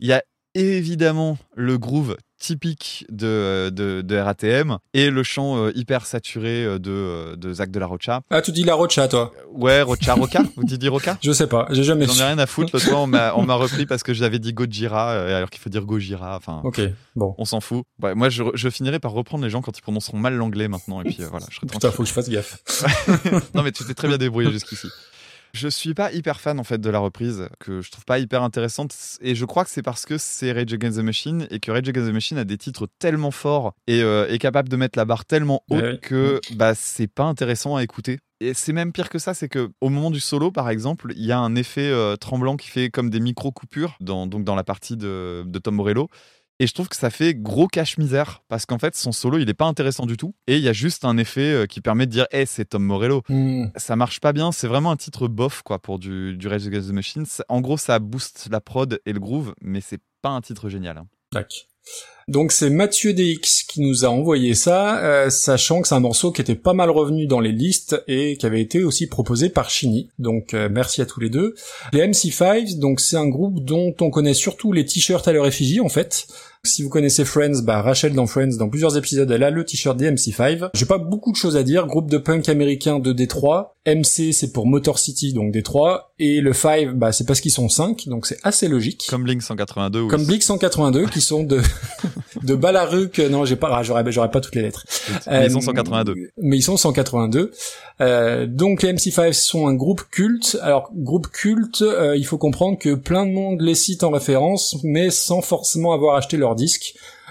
Il 0.00 0.08
y 0.08 0.12
a 0.12 0.22
évidemment 0.54 1.38
le 1.54 1.78
groove 1.78 2.16
typique 2.40 3.04
de, 3.10 3.68
de, 3.72 4.00
de 4.00 4.16
RATM 4.16 4.78
et 4.94 5.10
le 5.10 5.22
chant 5.24 5.56
euh, 5.58 5.72
hyper 5.74 6.06
saturé 6.06 6.64
euh, 6.64 6.78
de, 6.78 6.90
euh, 6.90 7.36
de 7.36 7.52
Zach 7.52 7.70
de 7.72 7.80
la 7.80 7.86
Rocha. 7.86 8.20
Ah, 8.30 8.40
tu 8.42 8.52
dis 8.52 8.62
la 8.62 8.74
Rocha, 8.76 9.08
toi 9.08 9.32
Ouais, 9.52 9.82
Rocha, 9.82 10.14
Roca 10.14 10.42
Vous 10.56 10.62
dites 10.64 10.80
dit 10.80 10.88
Roca 10.88 11.18
Je 11.20 11.32
sais 11.32 11.48
pas, 11.48 11.66
j'ai 11.70 11.82
jamais 11.82 12.06
J'en 12.06 12.14
ai 12.14 12.22
rien 12.28 12.38
à 12.38 12.46
foutre. 12.46 12.70
L'autre 12.72 12.86
fois, 12.86 13.00
on 13.00 13.06
m'a 13.08 13.30
repris 13.54 13.86
parce 13.86 14.04
que 14.04 14.14
j'avais 14.14 14.38
dit 14.38 14.52
Gojira 14.52 15.10
euh, 15.10 15.36
alors 15.36 15.50
qu'il 15.50 15.60
faut 15.60 15.68
dire 15.70 15.84
Gojira. 15.84 16.36
Enfin, 16.36 16.60
Ok, 16.64 16.80
bon. 17.16 17.34
on 17.38 17.44
s'en 17.44 17.60
fout. 17.60 17.82
Ouais, 18.00 18.14
moi, 18.14 18.28
je, 18.28 18.44
je 18.54 18.70
finirai 18.70 19.00
par 19.00 19.10
reprendre 19.12 19.42
les 19.44 19.50
gens 19.50 19.60
quand 19.60 19.76
ils 19.76 19.82
prononceront 19.82 20.18
mal 20.18 20.34
l'anglais 20.34 20.68
maintenant. 20.68 21.00
Et 21.02 21.04
puis 21.10 21.22
euh, 21.22 21.26
voilà, 21.28 21.46
je 21.50 21.56
serai 21.56 21.66
Putain, 21.66 21.90
faut 21.90 22.04
que 22.04 22.08
je 22.08 22.14
fasse 22.14 22.28
gaffe. 22.30 22.62
non, 23.54 23.64
mais 23.64 23.72
tu 23.72 23.84
t'es 23.84 23.94
très 23.94 24.06
bien 24.06 24.16
débrouillé 24.18 24.52
jusqu'ici. 24.52 24.86
Je 25.54 25.68
suis 25.68 25.94
pas 25.94 26.12
hyper 26.12 26.40
fan 26.40 26.60
en 26.60 26.64
fait 26.64 26.78
de 26.80 26.90
la 26.90 26.98
reprise, 26.98 27.48
que 27.58 27.80
je 27.80 27.90
trouve 27.90 28.04
pas 28.04 28.18
hyper 28.18 28.42
intéressante. 28.42 28.94
Et 29.20 29.34
je 29.34 29.44
crois 29.44 29.64
que 29.64 29.70
c'est 29.70 29.82
parce 29.82 30.04
que 30.04 30.18
c'est 30.18 30.52
Rage 30.52 30.72
Against 30.72 30.98
the 30.98 31.02
Machine 31.02 31.46
et 31.50 31.58
que 31.60 31.70
Rage 31.70 31.88
Against 31.88 32.08
the 32.10 32.12
Machine 32.12 32.38
a 32.38 32.44
des 32.44 32.58
titres 32.58 32.86
tellement 32.98 33.30
forts 33.30 33.74
et 33.86 34.02
euh, 34.02 34.28
est 34.28 34.38
capable 34.38 34.68
de 34.68 34.76
mettre 34.76 34.98
la 34.98 35.04
barre 35.04 35.24
tellement 35.24 35.62
haute 35.70 35.78
Ouais. 35.82 35.98
que 36.02 36.40
bah 36.54 36.74
c'est 36.74 37.06
pas 37.06 37.24
intéressant 37.24 37.76
à 37.76 37.82
écouter. 37.82 38.18
Et 38.40 38.54
c'est 38.54 38.72
même 38.72 38.92
pire 38.92 39.08
que 39.08 39.18
ça, 39.18 39.34
c'est 39.34 39.48
que 39.48 39.70
au 39.80 39.88
moment 39.88 40.12
du 40.12 40.20
solo, 40.20 40.52
par 40.52 40.70
exemple, 40.70 41.12
il 41.16 41.24
y 41.26 41.32
a 41.32 41.38
un 41.40 41.56
effet 41.56 41.88
euh, 41.90 42.14
tremblant 42.14 42.56
qui 42.56 42.68
fait 42.68 42.88
comme 42.88 43.10
des 43.10 43.18
micro 43.18 43.50
coupures 43.50 43.96
dans 44.00 44.28
donc 44.28 44.44
dans 44.44 44.54
la 44.54 44.62
partie 44.62 44.96
de, 44.96 45.42
de 45.44 45.58
Tom 45.58 45.74
Morello. 45.74 46.08
Et 46.60 46.66
je 46.66 46.74
trouve 46.74 46.88
que 46.88 46.96
ça 46.96 47.10
fait 47.10 47.34
gros 47.34 47.68
cache-misère 47.68 48.42
parce 48.48 48.66
qu'en 48.66 48.78
fait, 48.78 48.96
son 48.96 49.12
solo, 49.12 49.38
il 49.38 49.48
est 49.48 49.54
pas 49.54 49.66
intéressant 49.66 50.06
du 50.06 50.16
tout. 50.16 50.34
Et 50.48 50.56
il 50.56 50.62
y 50.62 50.68
a 50.68 50.72
juste 50.72 51.04
un 51.04 51.16
effet 51.16 51.52
euh, 51.52 51.66
qui 51.66 51.80
permet 51.80 52.06
de 52.06 52.10
dire, 52.10 52.26
hey, 52.32 52.46
c'est 52.46 52.64
Tom 52.64 52.82
Morello. 52.84 53.22
Hmm. 53.28 53.66
Ça 53.76 53.94
marche 53.94 54.18
pas 54.20 54.32
bien. 54.32 54.50
C'est 54.50 54.66
vraiment 54.66 54.90
un 54.90 54.96
titre 54.96 55.28
bof, 55.28 55.62
quoi, 55.62 55.78
pour 55.78 55.98
du, 56.00 56.36
du 56.36 56.48
Rage 56.48 56.66
Against 56.66 56.88
the 56.88 56.92
Machine. 56.92 57.24
En 57.48 57.60
gros, 57.60 57.76
ça 57.76 57.98
booste 58.00 58.48
la 58.50 58.60
prod 58.60 59.00
et 59.06 59.12
le 59.12 59.20
groove, 59.20 59.54
mais 59.60 59.80
c'est 59.80 60.00
pas 60.20 60.30
un 60.30 60.40
titre 60.40 60.68
génial. 60.68 60.98
hein. 60.98 61.06
Tac. 61.30 61.68
Donc 62.28 62.52
c'est 62.52 62.68
Mathieu 62.68 63.14
DX 63.14 63.64
qui 63.66 63.80
nous 63.80 64.04
a 64.04 64.08
envoyé 64.08 64.54
ça, 64.54 64.98
euh, 65.02 65.30
sachant 65.30 65.80
que 65.80 65.88
c'est 65.88 65.94
un 65.94 66.00
morceau 66.00 66.30
qui 66.30 66.42
était 66.42 66.54
pas 66.54 66.74
mal 66.74 66.90
revenu 66.90 67.26
dans 67.26 67.40
les 67.40 67.52
listes 67.52 68.02
et 68.06 68.36
qui 68.36 68.44
avait 68.44 68.60
été 68.60 68.84
aussi 68.84 69.06
proposé 69.06 69.48
par 69.48 69.70
Chini. 69.70 70.10
Donc 70.18 70.52
euh, 70.52 70.68
merci 70.70 71.00
à 71.00 71.06
tous 71.06 71.20
les 71.20 71.30
deux. 71.30 71.54
Les 71.94 72.06
MC5, 72.06 72.78
donc 72.78 73.00
c'est 73.00 73.16
un 73.16 73.28
groupe 73.28 73.64
dont 73.64 73.94
on 74.02 74.10
connaît 74.10 74.34
surtout 74.34 74.72
les 74.72 74.84
t-shirts 74.84 75.26
à 75.26 75.32
leur 75.32 75.46
effigie 75.46 75.80
en 75.80 75.88
fait. 75.88 76.26
Si 76.64 76.82
vous 76.82 76.88
connaissez 76.88 77.24
Friends, 77.24 77.62
bah 77.62 77.82
Rachel 77.82 78.14
dans 78.14 78.26
Friends, 78.26 78.56
dans 78.58 78.68
plusieurs 78.68 78.96
épisodes, 78.96 79.30
elle 79.30 79.42
a 79.44 79.50
le 79.50 79.64
t-shirt 79.64 79.96
des 79.96 80.10
MC5. 80.10 80.70
J'ai 80.74 80.86
pas 80.86 80.98
beaucoup 80.98 81.30
de 81.32 81.36
choses 81.36 81.56
à 81.56 81.62
dire. 81.62 81.86
Groupe 81.86 82.10
de 82.10 82.18
punk 82.18 82.48
américain 82.48 82.98
de 82.98 83.12
Détroit. 83.12 83.76
MC 83.86 84.32
c'est 84.32 84.52
pour 84.52 84.66
Motor 84.66 84.98
City, 84.98 85.32
donc 85.32 85.50
Détroit. 85.52 86.12
Et 86.18 86.40
le 86.40 86.52
5, 86.52 86.94
bah 86.96 87.12
c'est 87.12 87.24
parce 87.24 87.40
qu'ils 87.40 87.52
sont 87.52 87.68
5, 87.68 88.06
donc 88.08 88.26
c'est 88.26 88.38
assez 88.42 88.68
logique. 88.68 89.06
Comme 89.08 89.22
Blink 89.22 89.40
182. 89.42 90.00
ou- 90.02 90.08
Comme 90.08 90.24
Blink 90.26 90.42
182 90.42 91.06
qui 91.06 91.20
sont 91.20 91.42
de 91.44 91.60
de 92.42 92.54
Balaruc. 92.54 93.18
Non, 93.18 93.44
j'ai 93.44 93.56
pas, 93.56 93.70
ah, 93.72 93.82
j'aurais, 93.82 94.04
j'aurais 94.12 94.30
pas 94.30 94.40
toutes 94.40 94.54
les 94.56 94.62
lettres. 94.62 94.84
Mais 95.30 95.46
ils 95.46 95.50
sont 95.52 95.58
Euh, 95.58 95.62
182. 95.62 96.14
Mais 96.42 96.56
ils 96.58 96.62
sont 96.62 96.76
182. 96.76 97.52
Euh, 98.00 98.46
donc 98.46 98.82
les 98.82 98.92
MC5 98.92 99.32
sont 99.32 99.68
un 99.68 99.74
groupe 99.74 100.02
culte. 100.10 100.58
Alors 100.60 100.90
groupe 100.94 101.28
culte, 101.28 101.82
euh, 101.82 102.16
il 102.16 102.24
faut 102.26 102.38
comprendre 102.38 102.78
que 102.78 102.94
plein 102.94 103.24
de 103.26 103.32
monde 103.32 103.60
les 103.62 103.74
cite 103.74 104.02
en 104.04 104.10
référence, 104.10 104.76
mais 104.84 105.10
sans 105.10 105.40
forcément 105.40 105.92
avoir 105.92 106.16
acheté 106.16 106.36
leur 106.36 106.54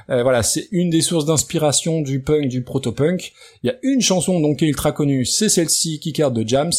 Euh, 0.10 0.24
voilà, 0.24 0.42
c'est 0.42 0.70
une 0.72 0.90
des 0.90 1.02
sources 1.02 1.26
d'inspiration 1.26 2.02
du 2.02 2.22
punk, 2.22 2.48
du 2.48 2.64
proto-punk. 2.64 3.34
Il 3.64 3.68
y 3.68 3.70
a 3.70 3.76
une 3.84 4.00
chanson 4.00 4.40
donc 4.40 4.60
qui 4.60 4.66
est 4.66 4.70
ultra 4.70 4.94
connue, 4.94 5.26
c'est 5.26 5.50
celle-ci, 5.50 6.00
Kickard 6.00 6.32
de 6.32 6.48
Jams. 6.48 6.72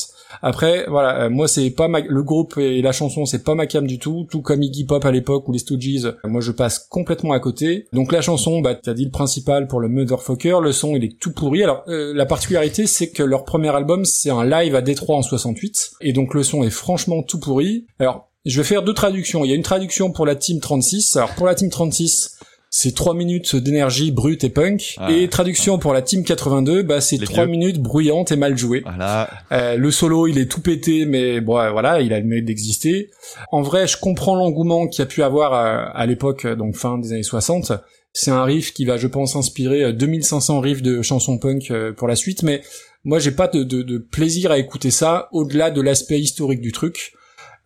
Après, 0.43 0.87
voilà, 0.89 1.25
euh, 1.25 1.31
moi 1.31 1.49
c'est 1.49 1.71
pas 1.71 1.89
ma... 1.89 2.01
le 2.01 2.23
groupe 2.23 2.57
et 2.59 2.81
la 2.81 2.93
chanson, 2.93 3.27
c'est 3.27 3.45
pas 3.45 3.55
ma 3.55 3.67
cam 3.67 3.87
du 3.87 3.99
tout, 3.99 4.27
tout 4.31 4.41
comme 4.41 4.63
Iggy 4.63 4.85
Pop 4.85 5.05
à 5.05 5.11
l'époque 5.11 5.49
ou 5.49 5.53
les 5.53 5.59
Stooges. 5.59 6.05
euh, 6.07 6.13
Moi 6.25 6.41
je 6.41 6.53
passe 6.53 6.79
complètement 6.79 7.33
à 7.33 7.41
côté. 7.41 7.87
Donc 7.93 8.13
la 8.13 8.21
chanson, 8.23 8.61
bah 8.61 8.75
t'as 8.75 8.95
dit 8.95 9.05
le 9.05 9.11
principal 9.11 9.67
pour 9.69 9.81
le 9.81 9.89
Motherfucker, 9.89 10.61
le 10.63 10.73
son 10.73 10.97
il 10.97 11.05
est 11.05 11.19
tout 11.19 11.33
pourri. 11.33 11.63
Alors 11.63 11.83
euh, 11.89 12.13
la 12.15 12.27
particularité 12.27 12.87
c'est 12.87 13.11
que 13.11 13.23
leur 13.23 13.45
premier 13.45 13.75
album 13.75 14.05
c'est 14.05 14.31
un 14.31 14.45
live 14.45 14.75
à 14.75 14.81
Détroit 14.83 15.17
en 15.17 15.23
68 15.23 15.93
et 16.03 16.13
donc 16.13 16.35
le 16.35 16.43
son 16.43 16.63
est 16.63 16.71
franchement 16.71 17.23
tout 17.23 17.41
pourri. 17.41 17.87
Alors 17.99 18.31
je 18.49 18.61
vais 18.61 18.67
faire 18.67 18.83
deux 18.83 18.95
traductions. 18.95 19.45
Il 19.45 19.49
y 19.49 19.53
a 19.53 19.57
une 19.57 19.63
traduction 19.63 20.11
pour 20.11 20.27
la 20.27 20.35
Team 20.35 20.61
36. 20.61 21.17
Alors 21.17 21.35
pour 21.35 21.47
la 21.47 21.55
Team 21.55 21.71
36, 21.71 22.37
c'est 22.71 22.95
3 22.95 23.15
minutes 23.15 23.57
d'énergie 23.57 24.11
brute 24.11 24.45
et 24.45 24.51
punk. 24.51 24.95
Ah. 24.99 25.11
et 25.11 25.29
traduction 25.29 25.79
pour 25.79 25.93
la 25.95 26.03
Team 26.03 26.23
82, 26.25 26.83
bah 26.83 27.01
c'est 27.01 27.17
Les 27.17 27.25
3 27.27 27.45
vieux. 27.45 27.51
minutes 27.51 27.81
bruyantes 27.81 28.31
et 28.33 28.37
mal 28.37 28.59
jouées. 28.59 28.83
Voilà. 28.85 29.31
Euh, 29.53 29.77
le 29.77 29.91
solo, 29.91 30.27
il 30.27 30.39
est 30.39 30.51
tout 30.51 30.61
pété, 30.61 31.07
mais 31.07 31.41
bon, 31.41 31.55
voilà, 31.73 32.01
il 32.03 32.13
a 32.13 32.21
le 32.21 32.27
mérite 32.27 32.45
d'exister. 32.45 33.11
En 33.53 33.63
vrai, 33.63 33.87
je 33.87 33.97
comprends 33.97 34.35
l'engouement 34.35 34.87
qu'il 34.87 34.99
y 35.01 35.03
a 35.03 35.07
pu 35.07 35.23
avoir 35.23 35.55
euh, 35.55 35.91
à 35.95 36.05
l'époque, 36.07 36.45
euh, 36.45 36.57
donc 36.57 36.77
fin 36.77 36.99
des 36.99 37.13
années 37.13 37.23
60. 37.23 37.73
C'est 38.13 38.31
un 38.31 38.45
riff 38.45 38.73
qui 38.75 38.85
va, 38.85 38.97
je 38.97 39.07
pense, 39.07 39.35
inspirer 39.37 39.85
euh, 39.85 39.93
2500 39.93 40.61
riffs 40.61 40.83
de 40.83 41.01
chansons 41.03 41.39
punk 41.39 41.73
pour 41.97 42.07
la 42.09 42.17
suite, 42.17 42.43
mais 42.43 42.63
moi, 43.05 43.19
j'ai 43.19 43.31
pas 43.31 43.49
de, 43.49 43.63
de- 43.63 43.83
de 43.83 43.97
plaisir 43.99 44.51
à 44.51 44.59
écouter 44.59 44.91
ça 44.91 45.29
au-delà 45.33 45.71
de 45.71 45.81
l'aspect 45.81 46.19
historique 46.21 46.61
du 46.61 46.73
truc. 46.73 47.13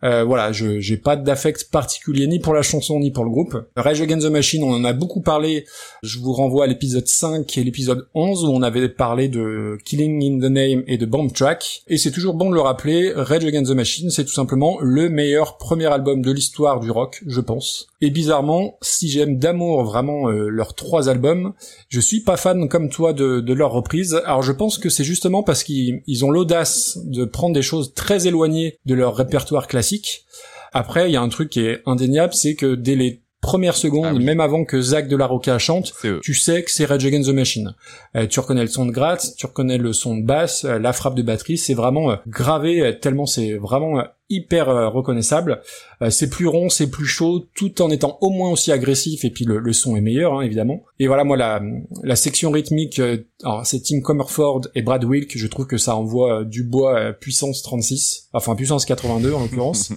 Euh, 0.03 0.23
voilà, 0.23 0.51
je 0.51 0.79
j'ai 0.79 0.97
pas 0.97 1.15
d'affect 1.15 1.69
particulier 1.71 2.27
ni 2.27 2.39
pour 2.39 2.53
la 2.53 2.61
chanson 2.61 2.99
ni 2.99 3.11
pour 3.11 3.23
le 3.23 3.29
groupe. 3.29 3.57
Rage 3.75 4.01
Against 4.01 4.27
the 4.27 4.31
Machine, 4.31 4.63
on 4.63 4.73
en 4.73 4.83
a 4.83 4.93
beaucoup 4.93 5.21
parlé. 5.21 5.65
Je 6.01 6.19
vous 6.19 6.33
renvoie 6.33 6.65
à 6.65 6.67
l'épisode 6.67 7.07
5 7.07 7.57
et 7.57 7.63
l'épisode 7.63 8.07
11 8.13 8.45
où 8.45 8.47
on 8.49 8.61
avait 8.61 8.89
parlé 8.89 9.27
de 9.27 9.77
Killing 9.85 10.23
in 10.23 10.39
the 10.39 10.51
Name 10.51 10.83
et 10.87 10.97
de 10.97 11.05
Bomb 11.05 11.31
Track. 11.31 11.83
Et 11.87 11.97
c'est 11.97 12.11
toujours 12.11 12.33
bon 12.33 12.49
de 12.49 12.55
le 12.55 12.61
rappeler, 12.61 13.13
Rage 13.15 13.45
Against 13.45 13.71
the 13.71 13.75
Machine, 13.75 14.09
c'est 14.09 14.25
tout 14.25 14.33
simplement 14.33 14.77
le 14.81 15.09
meilleur 15.09 15.57
premier 15.57 15.85
album 15.85 16.21
de 16.21 16.31
l'histoire 16.31 16.79
du 16.79 16.91
rock, 16.91 17.23
je 17.25 17.41
pense. 17.41 17.87
Et 18.01 18.09
bizarrement, 18.09 18.77
si 18.81 19.09
j'aime 19.09 19.37
d'amour 19.37 19.83
vraiment 19.83 20.29
euh, 20.29 20.49
leurs 20.49 20.75
trois 20.75 21.07
albums, 21.07 21.53
je 21.87 22.01
suis 22.01 22.19
pas 22.21 22.35
fan 22.35 22.67
comme 22.67 22.89
toi 22.89 23.13
de, 23.13 23.39
de 23.39 23.53
leur 23.53 23.71
reprise. 23.71 24.21
Alors 24.25 24.41
je 24.41 24.51
pense 24.51 24.77
que 24.77 24.89
c'est 24.89 25.05
justement 25.05 25.43
parce 25.43 25.63
qu'ils 25.63 26.01
ils 26.07 26.25
ont 26.25 26.31
l'audace 26.31 26.99
de 27.05 27.23
prendre 27.23 27.55
des 27.55 27.61
choses 27.61 27.93
très 27.93 28.27
éloignées 28.27 28.77
de 28.85 28.93
leur 28.93 29.15
répertoire 29.15 29.67
classique. 29.67 29.92
Après, 30.73 31.09
il 31.09 31.13
y 31.13 31.15
a 31.15 31.21
un 31.21 31.29
truc 31.29 31.49
qui 31.49 31.61
est 31.61 31.81
indéniable, 31.85 32.33
c'est 32.33 32.55
que 32.55 32.75
dès 32.75 32.95
les 32.95 33.21
premières 33.41 33.75
secondes, 33.75 34.05
Ah 34.09 34.13
oui. 34.13 34.23
même 34.23 34.39
avant 34.39 34.63
que 34.63 34.79
Zach 34.81 35.09
de 35.09 35.17
la 35.17 35.27
Rocca 35.27 35.59
chante, 35.59 35.93
tu 36.21 36.33
sais 36.33 36.63
que 36.63 36.71
c'est 36.71 36.85
Rage 36.85 37.05
Against 37.05 37.29
the 37.29 37.33
Machine. 37.33 37.75
Euh, 38.15 38.25
tu 38.25 38.39
reconnais 38.39 38.61
le 38.61 38.67
son 38.67 38.85
de 38.85 38.91
gratte, 38.91 39.33
tu 39.37 39.45
reconnais 39.45 39.77
le 39.77 39.91
son 39.91 40.15
de 40.15 40.23
basse, 40.25 40.63
euh, 40.63 40.79
la 40.79 40.93
frappe 40.93 41.15
de 41.15 41.21
batterie, 41.23 41.57
c'est 41.57 41.73
vraiment 41.73 42.11
euh, 42.11 42.15
gravé 42.25 42.97
tellement 43.01 43.25
c'est 43.25 43.53
vraiment 43.55 44.01
hyper 44.33 44.69
euh, 44.69 44.89
reconnaissable. 44.89 45.61
Euh, 46.01 46.09
c'est 46.09 46.29
plus 46.29 46.47
rond, 46.47 46.69
c'est 46.69 46.89
plus 46.89 47.05
chaud, 47.05 47.45
tout 47.55 47.81
en 47.81 47.89
étant 47.89 48.17
au 48.21 48.29
moins 48.29 48.49
aussi 48.49 48.71
agressif 48.71 49.23
et 49.25 49.29
puis 49.29 49.45
le, 49.45 49.59
le 49.59 49.73
son 49.73 49.95
est 49.95 50.01
meilleur 50.01 50.33
hein, 50.33 50.41
évidemment. 50.41 50.83
Et 50.99 51.07
voilà 51.07 51.23
moi 51.23 51.37
la 51.37 51.61
la 52.03 52.15
section 52.15 52.51
rythmique, 52.51 52.99
euh, 52.99 53.17
alors 53.43 53.65
c'est 53.65 53.81
Tim 53.81 54.01
Comerford 54.01 54.61
et 54.75 54.81
Brad 54.81 55.03
Wilk, 55.03 55.37
je 55.37 55.47
trouve 55.47 55.67
que 55.67 55.77
ça 55.77 55.95
envoie 55.95 56.43
du 56.43 56.63
bois 56.63 57.13
puissance 57.13 57.61
36, 57.63 58.29
enfin 58.33 58.55
puissance 58.55 58.85
82 58.85 59.33
en 59.33 59.41
l'occurrence. 59.41 59.93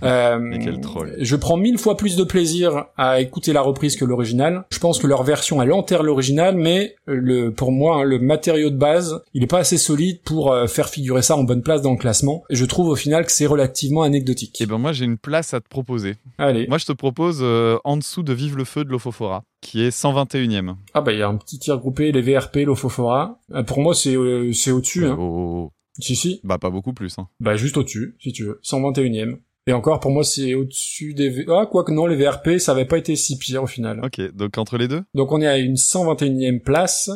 Quel 0.02 0.80
troll. 0.80 1.14
je 1.18 1.36
prends 1.36 1.56
mille 1.56 1.78
fois 1.78 1.96
plus 1.96 2.16
de 2.16 2.24
plaisir 2.24 2.86
à 2.96 3.20
écouter 3.20 3.52
la 3.52 3.60
reprise 3.60 3.96
que 3.96 4.04
l'original. 4.04 4.64
Je 4.70 4.78
pense 4.78 4.98
que 4.98 5.06
leur 5.06 5.22
version 5.22 5.62
elle 5.62 5.72
enterre 5.72 6.02
l'original, 6.02 6.56
mais 6.56 6.96
le 7.06 7.50
pour 7.50 7.72
moi 7.72 7.98
hein, 7.98 8.02
le 8.04 8.18
matériau 8.18 8.70
de 8.70 8.76
base 8.76 9.20
il 9.34 9.42
est 9.42 9.48
pas 9.48 9.58
assez 9.58 9.78
solide 9.78 10.20
pour 10.22 10.54
faire 10.68 10.88
figurer 10.88 11.22
ça 11.22 11.36
en 11.36 11.44
bonne 11.44 11.62
place 11.62 11.82
dans 11.82 11.92
le 11.92 11.98
classement. 11.98 12.44
Et 12.50 12.56
je 12.56 12.64
trouve 12.64 12.88
au 12.88 12.96
final 12.96 13.24
que 13.24 13.32
c'est 13.32 13.46
relativement 13.76 14.02
anecdotique. 14.02 14.60
Et 14.60 14.66
ben 14.66 14.78
moi 14.78 14.92
j'ai 14.92 15.04
une 15.04 15.18
place 15.18 15.52
à 15.54 15.60
te 15.60 15.68
proposer. 15.68 16.14
Allez, 16.38 16.66
Moi 16.68 16.78
je 16.78 16.86
te 16.86 16.92
propose 16.92 17.38
euh, 17.42 17.78
en 17.84 17.96
dessous 17.96 18.22
de 18.22 18.32
Vive 18.32 18.56
le 18.56 18.64
feu 18.64 18.84
de 18.84 18.90
l'Ofofora, 18.90 19.42
qui 19.60 19.82
est 19.82 19.90
121ème. 19.90 20.74
ah 20.94 21.00
bah 21.02 21.12
il 21.12 21.18
y 21.18 21.22
a 21.22 21.28
un 21.28 21.36
petit 21.36 21.58
tir 21.58 21.78
groupé, 21.78 22.10
les 22.12 22.22
VRP, 22.22 22.56
l'Ofofora. 22.64 23.38
Euh, 23.52 23.62
pour 23.62 23.80
moi 23.80 23.94
c'est 23.94 24.16
euh, 24.16 24.52
c'est 24.52 24.70
au-dessus. 24.70 25.04
Hein. 25.06 25.16
Oh, 25.18 25.22
oh, 25.22 25.62
oh. 25.66 25.72
Si 25.98 26.14
si, 26.14 26.40
Bah 26.44 26.58
pas 26.58 26.68
beaucoup 26.70 26.92
plus. 26.92 27.18
Hein. 27.18 27.28
bah 27.40 27.56
juste 27.56 27.76
au-dessus 27.76 28.16
si 28.20 28.32
tu 28.32 28.44
veux, 28.44 28.60
121ème. 28.64 29.38
Et 29.68 29.72
encore 29.72 29.98
pour 29.98 30.12
moi 30.12 30.22
c'est 30.22 30.54
au-dessus 30.54 31.12
des 31.14 31.28
V... 31.28 31.44
ah 31.48 31.66
quoi 31.68 31.82
que 31.82 31.90
non 31.90 32.06
les 32.06 32.14
VRP 32.14 32.58
ça 32.58 32.70
avait 32.72 32.84
pas 32.84 32.98
été 32.98 33.16
si 33.16 33.36
pire 33.36 33.62
au 33.64 33.66
final. 33.66 34.00
Ok, 34.04 34.20
donc 34.32 34.56
entre 34.58 34.78
les 34.78 34.86
deux? 34.88 35.02
Donc 35.14 35.32
on 35.32 35.40
est 35.40 35.46
à 35.48 35.58
une 35.58 35.74
121e 35.74 36.60
place 36.60 37.10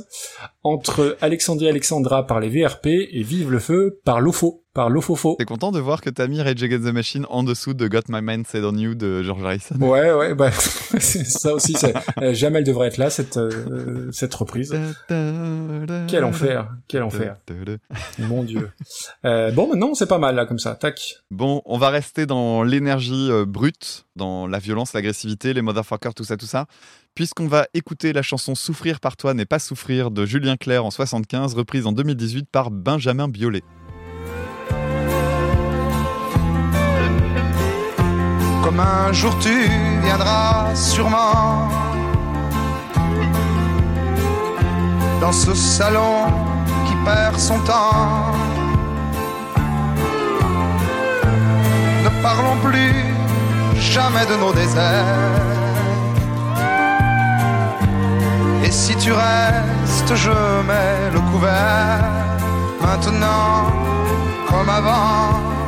entre 0.64 1.16
Alexandrie 1.20 1.68
Alexandra 1.68 2.26
par 2.26 2.40
les 2.40 2.48
VRP 2.48 2.86
et 2.86 3.22
Vive 3.22 3.50
le 3.52 3.60
Feu 3.60 4.00
par 4.04 4.20
l'OFO, 4.20 4.64
par 4.72 4.88
l'OFOFO. 4.88 5.36
T'es 5.38 5.44
content 5.44 5.72
de 5.72 5.80
voir 5.80 6.00
que 6.00 6.10
t'as 6.10 6.26
mis 6.28 6.40
Rage 6.40 6.62
Against 6.62 6.84
the 6.84 6.92
Machine 6.92 7.26
en 7.28 7.42
dessous 7.42 7.74
de 7.74 7.88
Got 7.88 8.02
My 8.08 8.20
Mind 8.22 8.46
Set 8.46 8.64
on 8.64 8.76
You 8.76 8.94
de 8.94 9.22
George 9.22 9.42
Harrison? 9.42 9.74
Ouais, 9.80 10.12
ouais, 10.12 10.34
bah, 10.34 10.50
ça 11.00 11.54
aussi, 11.54 11.74
euh, 12.20 12.34
jamais 12.34 12.58
elle 12.58 12.64
devrait 12.64 12.88
être 12.88 12.98
là, 12.98 13.10
cette, 13.10 13.36
euh, 13.36 14.10
cette 14.12 14.34
reprise. 14.34 14.74
Quel 15.08 16.24
enfer, 16.24 16.68
quel 16.88 17.02
enfer, 17.02 17.36
mon 18.18 18.44
dieu. 18.44 18.70
Euh, 19.24 19.50
bon, 19.50 19.68
maintenant, 19.68 19.94
c'est 19.94 20.06
pas 20.06 20.18
mal, 20.18 20.36
là, 20.36 20.46
comme 20.46 20.58
ça, 20.58 20.74
tac. 20.74 21.16
Bon, 21.30 21.62
on 21.64 21.78
va 21.78 21.90
rester 21.90 22.26
dans 22.26 22.62
l'énergie 22.62 23.30
euh, 23.30 23.44
brute, 23.44 24.06
dans 24.16 24.46
la 24.46 24.58
violence, 24.58 24.92
l'agressivité, 24.92 25.52
les 25.52 25.62
motherfuckers, 25.62 26.14
tout 26.14 26.24
ça, 26.24 26.36
tout 26.36 26.46
ça. 26.46 26.66
Puisqu'on 27.14 27.48
va 27.48 27.66
écouter 27.74 28.12
la 28.12 28.22
chanson 28.22 28.54
Souffrir 28.54 29.00
par 29.00 29.16
toi 29.16 29.34
n'est 29.34 29.46
pas 29.46 29.58
souffrir 29.58 30.10
de 30.10 30.26
Julien 30.26 30.56
Clerc 30.56 30.84
en 30.84 30.90
75, 30.90 31.54
reprise 31.54 31.86
en 31.86 31.92
2018 31.92 32.48
par 32.50 32.70
Benjamin 32.70 33.28
Biolay. 33.28 33.62
Comme 38.70 38.78
un 38.78 39.12
jour 39.12 39.36
tu 39.40 39.68
viendras 40.00 40.72
sûrement 40.76 41.68
dans 45.20 45.32
ce 45.32 45.52
salon 45.54 46.26
qui 46.86 46.94
perd 47.04 47.36
son 47.36 47.58
temps. 47.62 48.30
Ne 52.04 52.22
parlons 52.22 52.58
plus 52.62 52.94
jamais 53.74 54.24
de 54.26 54.36
nos 54.36 54.52
déserts. 54.52 55.16
Et 58.62 58.70
si 58.70 58.94
tu 58.98 59.10
restes, 59.10 60.14
je 60.14 60.30
mets 60.68 61.10
le 61.12 61.18
couvert 61.32 62.04
maintenant 62.80 63.72
comme 64.48 64.68
avant. 64.68 65.59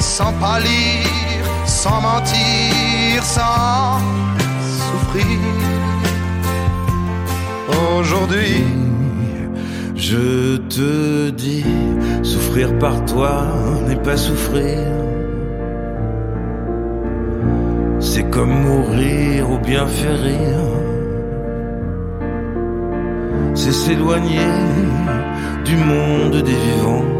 Sans 0.00 0.32
pâlir, 0.34 1.06
sans 1.64 2.00
mentir, 2.00 3.22
sans 3.22 4.00
souffrir. 4.78 5.38
Aujourd'hui, 7.98 8.64
Je 9.98 10.58
te 10.58 11.30
dis, 11.30 11.64
souffrir 12.22 12.78
par 12.78 13.04
toi 13.06 13.46
n'est 13.88 14.02
pas 14.08 14.16
souffrir. 14.16 14.78
C'est 17.98 18.30
comme 18.30 18.54
mourir 18.66 19.50
ou 19.50 19.58
bien 19.58 19.86
faire 19.86 20.20
rire. 20.20 20.66
C'est 23.54 23.72
s'éloigner 23.72 24.52
du 25.64 25.76
monde 25.76 26.42
des 26.42 26.58
vivants. 26.66 27.15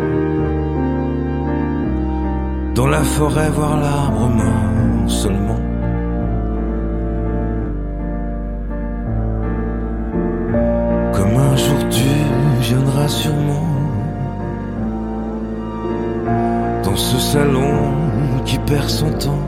Dans 2.77 2.89
la 2.89 3.03
forêt 3.03 3.49
voir 3.49 3.81
l'arbre 3.81 4.29
mort 4.29 5.09
seulement. 5.11 5.61
Comme 11.15 11.37
un 11.39 11.57
jour 11.57 11.89
tu 11.89 12.11
viendras 12.61 13.09
sûrement 13.09 13.67
dans 16.85 16.97
ce 16.97 17.19
salon 17.19 17.95
qui 18.45 18.59
perd 18.59 18.91
son 18.91 19.11
temps. 19.13 19.47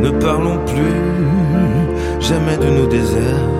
Ne 0.00 0.08
parlons 0.08 0.58
plus 0.64 2.20
jamais 2.20 2.56
de 2.56 2.70
nos 2.70 2.86
déserts. 2.86 3.55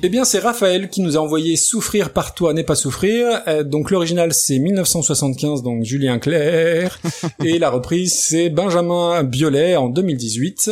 Eh 0.00 0.10
bien, 0.10 0.24
c'est 0.24 0.38
Raphaël 0.38 0.90
qui 0.90 1.00
nous 1.00 1.16
a 1.16 1.20
envoyé 1.20 1.56
Souffrir 1.56 2.12
par 2.12 2.32
toi 2.32 2.54
n'est 2.54 2.62
pas 2.62 2.76
souffrir. 2.76 3.42
Euh, 3.48 3.64
donc 3.64 3.90
l'original 3.90 4.32
c'est 4.32 4.60
1975, 4.60 5.64
donc 5.64 5.82
Julien 5.82 6.20
Clerc, 6.20 7.00
et 7.44 7.58
la 7.58 7.68
reprise 7.68 8.14
c'est 8.14 8.48
Benjamin 8.48 9.24
Biolay 9.24 9.74
en 9.74 9.88
2018. 9.88 10.70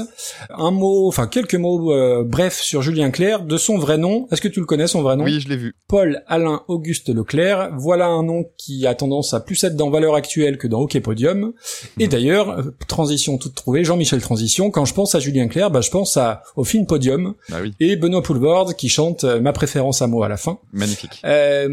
Un 0.50 0.70
mot, 0.70 1.08
enfin 1.08 1.26
quelques 1.26 1.56
mots 1.56 1.92
euh, 1.92 2.22
brefs 2.22 2.60
sur 2.60 2.82
Julien 2.82 3.10
Clerc, 3.10 3.42
de 3.42 3.56
son 3.56 3.78
vrai 3.78 3.98
nom. 3.98 4.28
Est-ce 4.30 4.40
que 4.40 4.46
tu 4.46 4.60
le 4.60 4.66
connais 4.66 4.86
son 4.86 5.02
vrai 5.02 5.16
nom? 5.16 5.24
Oui, 5.24 5.40
je 5.40 5.48
l'ai 5.48 5.56
vu. 5.56 5.74
Paul 5.88 6.22
Alain 6.28 6.62
Auguste 6.68 7.08
Leclerc. 7.08 7.70
Voilà 7.76 8.06
un 8.06 8.22
nom 8.22 8.44
qui 8.56 8.86
a 8.86 8.94
tendance 8.94 9.34
à 9.34 9.40
plus 9.40 9.64
être 9.64 9.74
dans 9.74 9.90
Valeur 9.90 10.14
Actuelle 10.14 10.56
que 10.56 10.68
dans 10.68 10.80
Hockey 10.80 11.00
Podium. 11.00 11.52
Et 11.98 12.06
d'ailleurs, 12.06 12.50
euh, 12.50 12.62
transition 12.86 13.38
toute 13.38 13.56
trouvée, 13.56 13.82
Jean-Michel 13.82 14.20
Transition. 14.20 14.70
Quand 14.70 14.84
je 14.84 14.94
pense 14.94 15.16
à 15.16 15.18
Julien 15.18 15.48
Clerc, 15.48 15.72
bah, 15.72 15.80
je 15.80 15.90
pense 15.90 16.16
à 16.16 16.44
au 16.54 16.62
film 16.62 16.86
Podium 16.86 17.34
Bah 17.48 17.56
oui, 17.60 17.74
et 17.80 17.96
Benoît 17.96 18.22
Poulvord 18.22 18.76
qui 18.76 18.88
chante 18.88 19.15
euh, 19.24 19.40
ma 19.40 19.52
préférence 19.52 20.02
à 20.02 20.06
moi 20.06 20.26
à 20.26 20.28
la 20.28 20.36
fin. 20.36 20.58
magnifique. 20.72 21.20
Euh, 21.24 21.68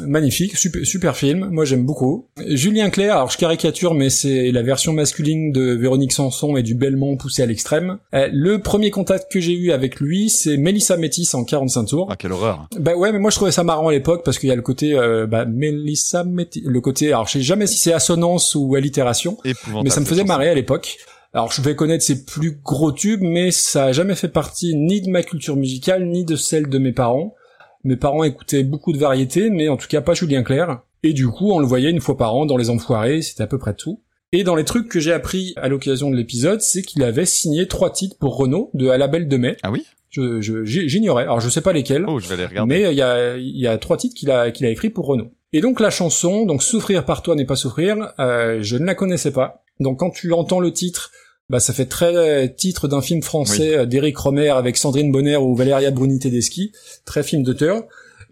magnifique, 0.00 0.56
super, 0.56 0.84
super 0.84 1.16
film. 1.16 1.48
Moi, 1.50 1.64
j'aime 1.64 1.84
beaucoup. 1.84 2.26
Julien 2.46 2.90
Clerc, 2.90 3.14
alors 3.14 3.30
je 3.30 3.38
caricature, 3.38 3.94
mais 3.94 4.10
c'est 4.10 4.50
la 4.50 4.62
version 4.62 4.92
masculine 4.92 5.52
de 5.52 5.74
Véronique 5.74 6.12
Sanson 6.12 6.56
et 6.56 6.62
du 6.62 6.74
Belmont 6.74 7.16
poussé 7.16 7.42
à 7.42 7.46
l'extrême. 7.46 7.98
Euh, 8.14 8.28
le 8.32 8.60
premier 8.60 8.90
contact 8.90 9.30
que 9.30 9.40
j'ai 9.40 9.52
eu 9.52 9.72
avec 9.72 10.00
lui, 10.00 10.30
c'est 10.30 10.56
Mélissa 10.56 10.96
Métis 10.96 11.34
en 11.34 11.44
45 11.44 11.84
tours. 11.84 12.08
Ah, 12.10 12.16
quelle 12.16 12.32
horreur. 12.32 12.68
Bah 12.78 12.94
ouais, 12.94 13.12
mais 13.12 13.18
moi 13.18 13.30
je 13.30 13.36
trouvais 13.36 13.52
ça 13.52 13.64
marrant 13.64 13.88
à 13.88 13.92
l'époque 13.92 14.22
parce 14.24 14.38
qu'il 14.38 14.48
y 14.48 14.52
a 14.52 14.56
le 14.56 14.62
côté 14.62 14.94
euh, 14.94 15.26
bah, 15.26 15.44
Mélissa 15.44 16.24
Métis, 16.24 16.62
le 16.64 16.80
côté, 16.80 17.08
alors 17.08 17.26
je 17.26 17.32
sais 17.32 17.42
jamais 17.42 17.66
si 17.66 17.78
c'est 17.78 17.92
assonance 17.92 18.54
ou 18.54 18.74
allitération, 18.74 19.36
mais 19.82 19.90
ça 19.90 20.00
me 20.00 20.06
faisait 20.06 20.24
marrer 20.24 20.48
à 20.48 20.54
l'époque. 20.54 20.98
Alors 21.34 21.50
je 21.52 21.60
vais 21.62 21.74
connaître 21.74 22.04
ses 22.04 22.24
plus 22.24 22.60
gros 22.62 22.92
tubes, 22.92 23.22
mais 23.22 23.50
ça 23.50 23.86
a 23.86 23.92
jamais 23.92 24.14
fait 24.14 24.28
partie 24.28 24.74
ni 24.76 25.00
de 25.00 25.10
ma 25.10 25.22
culture 25.22 25.56
musicale, 25.56 26.06
ni 26.06 26.24
de 26.24 26.36
celle 26.36 26.68
de 26.68 26.78
mes 26.78 26.92
parents. 26.92 27.34
Mes 27.82 27.96
parents 27.96 28.22
écoutaient 28.24 28.62
beaucoup 28.62 28.92
de 28.92 28.98
variétés, 28.98 29.50
mais 29.50 29.68
en 29.68 29.76
tout 29.76 29.88
cas 29.88 30.00
pas 30.00 30.14
Julien 30.14 30.42
Clerc. 30.44 30.80
Et 31.02 31.12
du 31.12 31.26
coup, 31.28 31.50
on 31.52 31.58
le 31.58 31.66
voyait 31.66 31.90
une 31.90 32.00
fois 32.00 32.16
par 32.16 32.34
an 32.34 32.46
dans 32.46 32.56
Les 32.56 32.70
Enfoirés, 32.70 33.20
c'était 33.20 33.42
à 33.42 33.46
peu 33.46 33.58
près 33.58 33.74
tout. 33.74 34.00
Et 34.32 34.42
dans 34.42 34.54
les 34.54 34.64
trucs 34.64 34.88
que 34.88 35.00
j'ai 35.00 35.12
appris 35.12 35.52
à 35.56 35.68
l'occasion 35.68 36.10
de 36.10 36.16
l'épisode, 36.16 36.60
c'est 36.60 36.82
qu'il 36.82 37.02
avait 37.02 37.26
signé 37.26 37.66
trois 37.68 37.90
titres 37.90 38.16
pour 38.18 38.36
Renault 38.36 38.70
de 38.74 38.88
À 38.88 38.96
la 38.96 39.06
Belle 39.06 39.28
de 39.28 39.36
Mai. 39.36 39.56
Ah 39.62 39.70
oui? 39.70 39.84
Je, 40.10 40.40
je- 40.40 40.64
j'ai- 40.64 40.88
j'ignorais. 40.88 41.24
Alors 41.24 41.40
je 41.40 41.48
sais 41.48 41.60
pas 41.60 41.72
lesquels. 41.72 42.04
Oh, 42.08 42.20
je 42.20 42.28
vais 42.28 42.36
les 42.36 42.46
regarder. 42.46 42.68
Mais 42.74 42.90
il 42.92 42.96
y 42.96 43.02
a, 43.02 43.36
il 43.36 43.58
y 43.60 43.66
a 43.66 43.76
trois 43.78 43.96
titres 43.96 44.14
qu'il 44.14 44.30
a, 44.30 44.50
qu'il 44.52 44.64
a 44.66 44.70
écrit 44.70 44.88
pour 44.90 45.06
Renault. 45.06 45.32
Et 45.52 45.60
donc 45.60 45.80
la 45.80 45.90
chanson, 45.90 46.46
donc 46.46 46.62
Souffrir 46.62 47.04
par 47.04 47.22
toi 47.22 47.34
n'est 47.34 47.44
pas 47.44 47.56
souffrir, 47.56 48.12
euh, 48.20 48.58
je 48.62 48.76
ne 48.76 48.86
la 48.86 48.94
connaissais 48.94 49.32
pas. 49.32 49.64
Donc 49.80 49.98
quand 49.98 50.10
tu 50.10 50.32
entends 50.32 50.60
le 50.60 50.72
titre, 50.72 51.10
bah 51.50 51.60
ça 51.60 51.72
fait 51.72 51.86
très 51.86 52.14
euh, 52.16 52.48
titre 52.48 52.88
d'un 52.88 53.02
film 53.02 53.22
français 53.22 53.76
euh, 53.78 53.86
d'Éric 53.86 54.16
Romer 54.16 54.48
avec 54.50 54.76
Sandrine 54.76 55.12
Bonner 55.12 55.36
ou 55.36 55.54
Valéria 55.54 55.90
Bruni 55.90 56.18
Tedeschi, 56.18 56.72
très 57.04 57.22
film 57.22 57.42
d'auteur. 57.42 57.82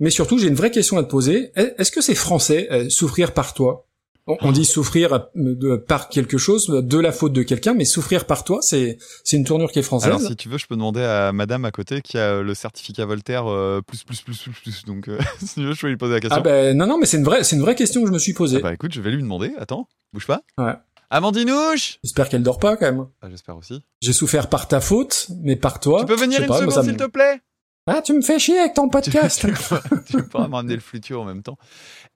Mais 0.01 0.11
surtout, 0.11 0.39
j'ai 0.39 0.49
une 0.49 0.55
vraie 0.55 0.71
question 0.71 0.97
à 0.99 1.05
te 1.05 1.09
poser. 1.11 1.53
Est- 1.55 1.75
Est-ce 1.79 1.93
que 1.93 2.01
c'est 2.01 2.15
français, 2.15 2.69
euh, 2.73 2.89
Souffrir 2.89 3.33
par 3.35 3.55
toi 3.55 3.87
on, 4.29 4.37
on 4.43 4.53
dit 4.53 4.65
souffrir 4.65 5.27
de, 5.35 5.75
par 5.75 6.09
quelque 6.09 6.39
chose, 6.39 6.69
de 6.69 6.99
la 6.99 7.11
faute 7.11 7.33
de 7.33 7.43
quelqu'un, 7.43 7.75
mais 7.75 7.85
souffrir 7.85 8.25
par 8.25 8.45
toi, 8.45 8.61
c'est 8.63 8.97
c'est 9.25 9.37
une 9.37 9.43
tournure 9.45 9.73
qui 9.73 9.81
est 9.81 9.83
française. 9.83 10.11
Alors, 10.11 10.21
si 10.21 10.37
tu 10.37 10.49
veux, 10.49 10.59
je 10.59 10.67
peux 10.69 10.77
demander 10.77 11.01
à 11.03 11.33
madame 11.33 11.65
à 11.65 11.73
côté 11.73 12.03
qui 12.03 12.19
a 12.19 12.41
le 12.41 12.55
certificat 12.55 13.05
Voltaire 13.05 13.49
euh, 13.51 13.81
plus, 13.85 14.05
plus, 14.05 14.21
plus, 14.21 14.39
plus, 14.39 14.53
plus. 14.63 14.85
Donc, 14.85 15.09
euh, 15.09 15.19
si 15.45 15.55
tu 15.55 15.65
veux, 15.65 15.75
je 15.75 15.81
peux 15.81 15.89
lui 15.89 15.97
poser 15.97 16.15
la 16.15 16.21
question. 16.21 16.37
ah 16.39 16.41
ben 16.41 16.77
non 16.77 16.87
non, 16.87 16.99
mais 16.99 17.07
c'est 17.07 17.17
une 17.17 17.25
vraie 17.25 17.43
c'est 17.43 17.57
une 17.57 17.63
vraie 17.63 17.75
question 17.75 18.01
que 18.01 18.07
je 18.07 18.13
me 18.13 18.21
suis 18.21 18.33
posée. 18.33 18.59
Ah 18.61 18.63
bah, 18.63 18.73
écoute, 18.75 18.95
je 18.95 19.01
vais 19.01 19.11
lui 19.11 19.23
demander. 19.23 19.51
Attends, 19.59 19.89
bouge 20.13 20.29
pas. 20.29 20.43
Ouais. 20.57 20.75
Amandinouche 21.13 21.99
J'espère 22.03 22.29
qu'elle 22.31 22.43
dort 22.43 22.59
pas 22.59 22.77
quand 22.77 22.87
même. 22.91 23.07
ah, 23.21 23.29
J'espère 23.31 23.57
aussi. 23.57 23.83
J'ai 24.01 24.13
souffert 24.15 24.49
par 24.49 24.67
ta 24.67 24.81
faute, 24.81 25.29
mais 25.43 25.57
par 25.57 25.79
toi. 25.79 26.01
tu 26.01 26.07
peux 26.07 26.17
venir 26.17 26.41
une 26.41 26.49
pas, 26.49 26.59
seconde, 26.59 26.77
me- 26.77 26.83
s'il 26.91 26.97
te 26.97 27.05
plaît? 27.07 27.41
Ah, 27.87 28.01
tu 28.01 28.13
me 28.15 28.23
fais 28.23 28.39
chier 28.39 28.59
avec 28.59 28.75
ton 28.75 28.89
podcast. 28.89 29.45
Tu 30.07 30.17
peux 30.17 30.27
pas 30.29 30.49
m'amener 30.49 30.75
le 30.75 30.81
flutio 30.81 31.21
en 31.21 31.25
même 31.25 31.43
temps. 31.43 31.59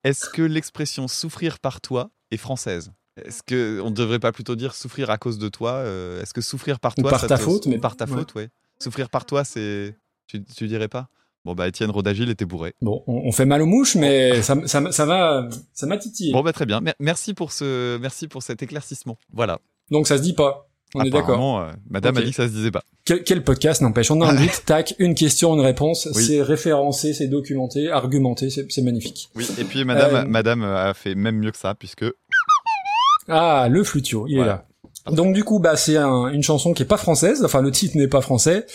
Est-ce 0.02 0.30
que 0.30 0.40
l'expression 0.42 1.08
souffrir 1.08 1.58
par 1.58 1.80
toi 1.82 2.10
est 2.30 2.36
française? 2.38 2.92
Est-ce 3.22 3.42
que 3.42 3.80
on 3.82 3.90
ne 3.90 3.94
devrait 3.94 4.18
pas 4.18 4.32
plutôt 4.32 4.56
dire 4.56 4.74
souffrir 4.74 5.10
à 5.10 5.18
cause 5.18 5.38
de 5.38 5.48
toi 5.48 5.72
euh, 5.72 6.22
Est-ce 6.22 6.32
que 6.32 6.40
souffrir 6.40 6.80
par 6.80 6.94
Ou 6.96 7.02
toi 7.02 7.10
par 7.10 7.20
ça 7.20 7.26
ta 7.26 7.36
te- 7.38 7.42
faute, 7.42 7.66
mais- 7.66 7.78
par 7.78 7.96
ta 7.96 8.04
ouais. 8.06 8.12
faute, 8.12 8.34
ouais. 8.34 8.48
Souffrir 8.78 9.10
par 9.10 9.26
toi, 9.26 9.44
c'est 9.44 9.94
tu, 10.26 10.42
tu 10.44 10.68
dirais 10.68 10.88
pas? 10.88 11.08
Bon 11.46 11.54
bah 11.54 11.68
Étienne 11.68 11.90
Rodagil 11.92 12.28
était 12.28 12.44
bourré. 12.44 12.74
bon, 12.82 13.04
on, 13.06 13.30
fait 13.30 13.44
mal 13.46 13.62
aux 13.62 13.66
mouches, 13.66 13.94
mais 13.94 14.42
ça, 14.42 14.56
ça, 14.66 14.80
va, 15.06 15.48
ça 15.72 15.86
m'a 15.86 15.96
titillé. 15.96 16.32
Bon 16.32 16.42
bah 16.42 16.52
très 16.52 16.66
bien. 16.66 16.80
Mer- 16.80 16.94
Merci 16.98 17.34
pour 17.34 17.52
ce 17.52 17.96
merci 17.98 18.26
pour 18.26 18.42
cet 18.42 18.64
éclaircissement. 18.64 19.16
Voilà. 19.32 19.60
Donc 19.92 20.08
ça 20.08 20.18
se 20.18 20.22
dit 20.22 20.32
pas. 20.34 20.68
On 20.96 21.02
est 21.04 21.10
d'accord. 21.10 21.60
Euh, 21.60 21.70
Madame 21.88 22.16
a 22.16 22.22
dit 22.22 22.30
que 22.30 22.36
ça 22.36 22.48
se 22.48 22.52
disait 22.52 22.72
pas. 22.72 22.82
Quel, 23.04 23.22
quel 23.22 23.44
podcast 23.44 23.80
n'empêche 23.80 24.10
On 24.10 24.20
a 24.22 24.26
un 24.28 24.34
doute, 24.40 24.62
tac, 24.66 24.96
une 24.98 25.14
question, 25.14 25.54
une 25.54 25.60
réponse. 25.60 26.08
Oui. 26.16 26.24
C'est 26.24 26.42
référencé, 26.42 27.12
c'est 27.14 27.28
documenté, 27.28 27.92
argumenté, 27.92 28.50
c'est 28.50 28.82
magnifique. 28.82 29.28
Oui. 29.36 29.46
Et 29.56 29.62
puis 29.62 29.84
Madame 29.84 30.14
Euh, 30.16 30.24
Madame 30.28 30.64
a 30.64 30.94
fait 30.94 31.14
même 31.14 31.36
mieux 31.38 31.52
que 31.52 31.58
ça 31.58 31.76
puisque 31.76 32.06
Ah, 33.28 33.68
le 33.70 33.84
flutio, 33.84 34.26
il 34.28 34.38
est 34.38 34.44
là. 34.44 34.66
Donc 35.10 35.34
du 35.34 35.44
coup, 35.44 35.58
bah 35.60 35.76
c'est 35.76 35.96
un- 35.96 36.28
une 36.28 36.42
chanson 36.42 36.72
qui 36.72 36.82
est 36.82 36.86
pas 36.86 36.96
française, 36.96 37.44
enfin 37.44 37.62
le 37.62 37.70
titre 37.70 37.96
n'est 37.96 38.08
pas 38.08 38.20
français. 38.20 38.66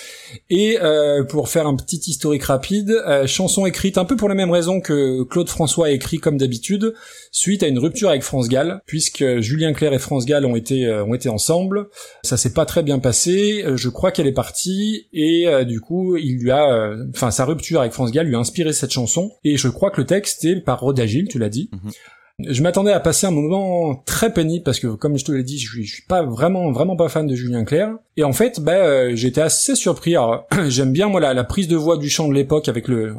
Et 0.50 0.78
euh, 0.82 1.24
pour 1.24 1.50
faire 1.50 1.68
un 1.68 1.76
petit 1.76 1.98
historique 2.08 2.44
rapide, 2.44 2.90
euh, 3.06 3.28
chanson 3.28 3.66
écrite 3.66 3.98
un 3.98 4.06
peu 4.06 4.16
pour 4.16 4.30
la 4.30 4.36
même 4.36 4.52
raison 4.52 4.80
que 4.80 5.24
Claude 5.24 5.50
François 5.50 5.88
a 5.88 5.90
écrit 5.90 6.20
comme 6.20 6.38
d'habitude, 6.38 6.94
suite 7.32 7.64
à 7.64 7.68
une 7.68 7.80
rupture 7.80 8.10
avec 8.10 8.24
France 8.24 8.48
Gall, 8.48 8.82
puisque 8.86 9.40
Julien 9.40 9.74
Clerc 9.74 9.94
et 9.94 10.00
France 10.00 10.26
Gall 10.26 10.46
ont 10.46 10.56
été 10.56 10.86
euh, 10.86 11.04
ont 11.04 11.14
été 11.14 11.28
ensemble. 11.30 11.88
Ça 12.24 12.38
s'est 12.38 12.54
pas 12.54 12.66
très 12.66 12.84
bien 12.84 13.00
passé. 13.00 13.64
Je 13.76 13.90
crois 13.90 14.12
qu'elle 14.12 14.28
est 14.28 14.32
partie 14.32 15.08
et 15.14 15.48
euh, 15.48 15.64
du 15.66 15.82
coup, 15.82 16.16
il 16.18 16.38
lui 16.40 16.52
a, 16.52 16.72
euh, 16.74 17.06
enfin 17.14 17.32
sa 17.32 17.46
rupture 17.46 17.82
avec 17.82 17.92
France 17.94 18.12
Gall 18.12 18.28
lui 18.28 18.36
a 18.36 18.40
inspiré 18.40 18.72
cette 18.74 18.92
chanson. 18.92 19.32
Et 19.44 19.58
je 19.58 19.68
crois 19.68 19.92
que 19.92 20.00
le 20.02 20.08
texte 20.08 20.46
est 20.46 20.62
par 20.62 20.80
Rodagil, 20.80 21.28
tu 21.28 21.40
l'as 21.40 21.50
dit. 21.50 21.70
Je 22.48 22.62
m'attendais 22.62 22.92
à 22.92 23.00
passer 23.00 23.28
un 23.28 23.32
moment 23.32 23.96
très 24.06 24.34
pénible 24.34 24.64
parce 24.64 24.80
que, 24.80 24.88
comme 24.88 25.18
je 25.18 25.26
te 25.26 25.32
l'ai 25.32 25.44
dit, 25.44 25.60
je 25.60 25.70
suis, 25.70 25.88
suis 25.88 26.04
pas 26.04 26.24
vraiment, 26.24 26.72
vraiment 26.72 26.96
pas 26.96 27.10
fan 27.10 27.28
de 27.28 27.36
Julien 27.36 27.64
Clerc. 27.64 27.96
Et 28.18 28.24
en 28.24 28.34
fait, 28.34 28.60
bah, 28.60 29.14
j'étais 29.16 29.42
assez 29.42 29.76
surpris. 29.76 30.16
J'aime 30.68 30.92
bien 30.92 31.08
moi 31.08 31.20
la, 31.20 31.44
prise 31.44 31.68
de 31.68 31.76
voix 31.76 31.98
du 31.98 32.10
chant 32.10 32.28
de 32.28 32.34
l'époque 32.34 32.68
avec 32.68 32.88
le, 32.88 33.16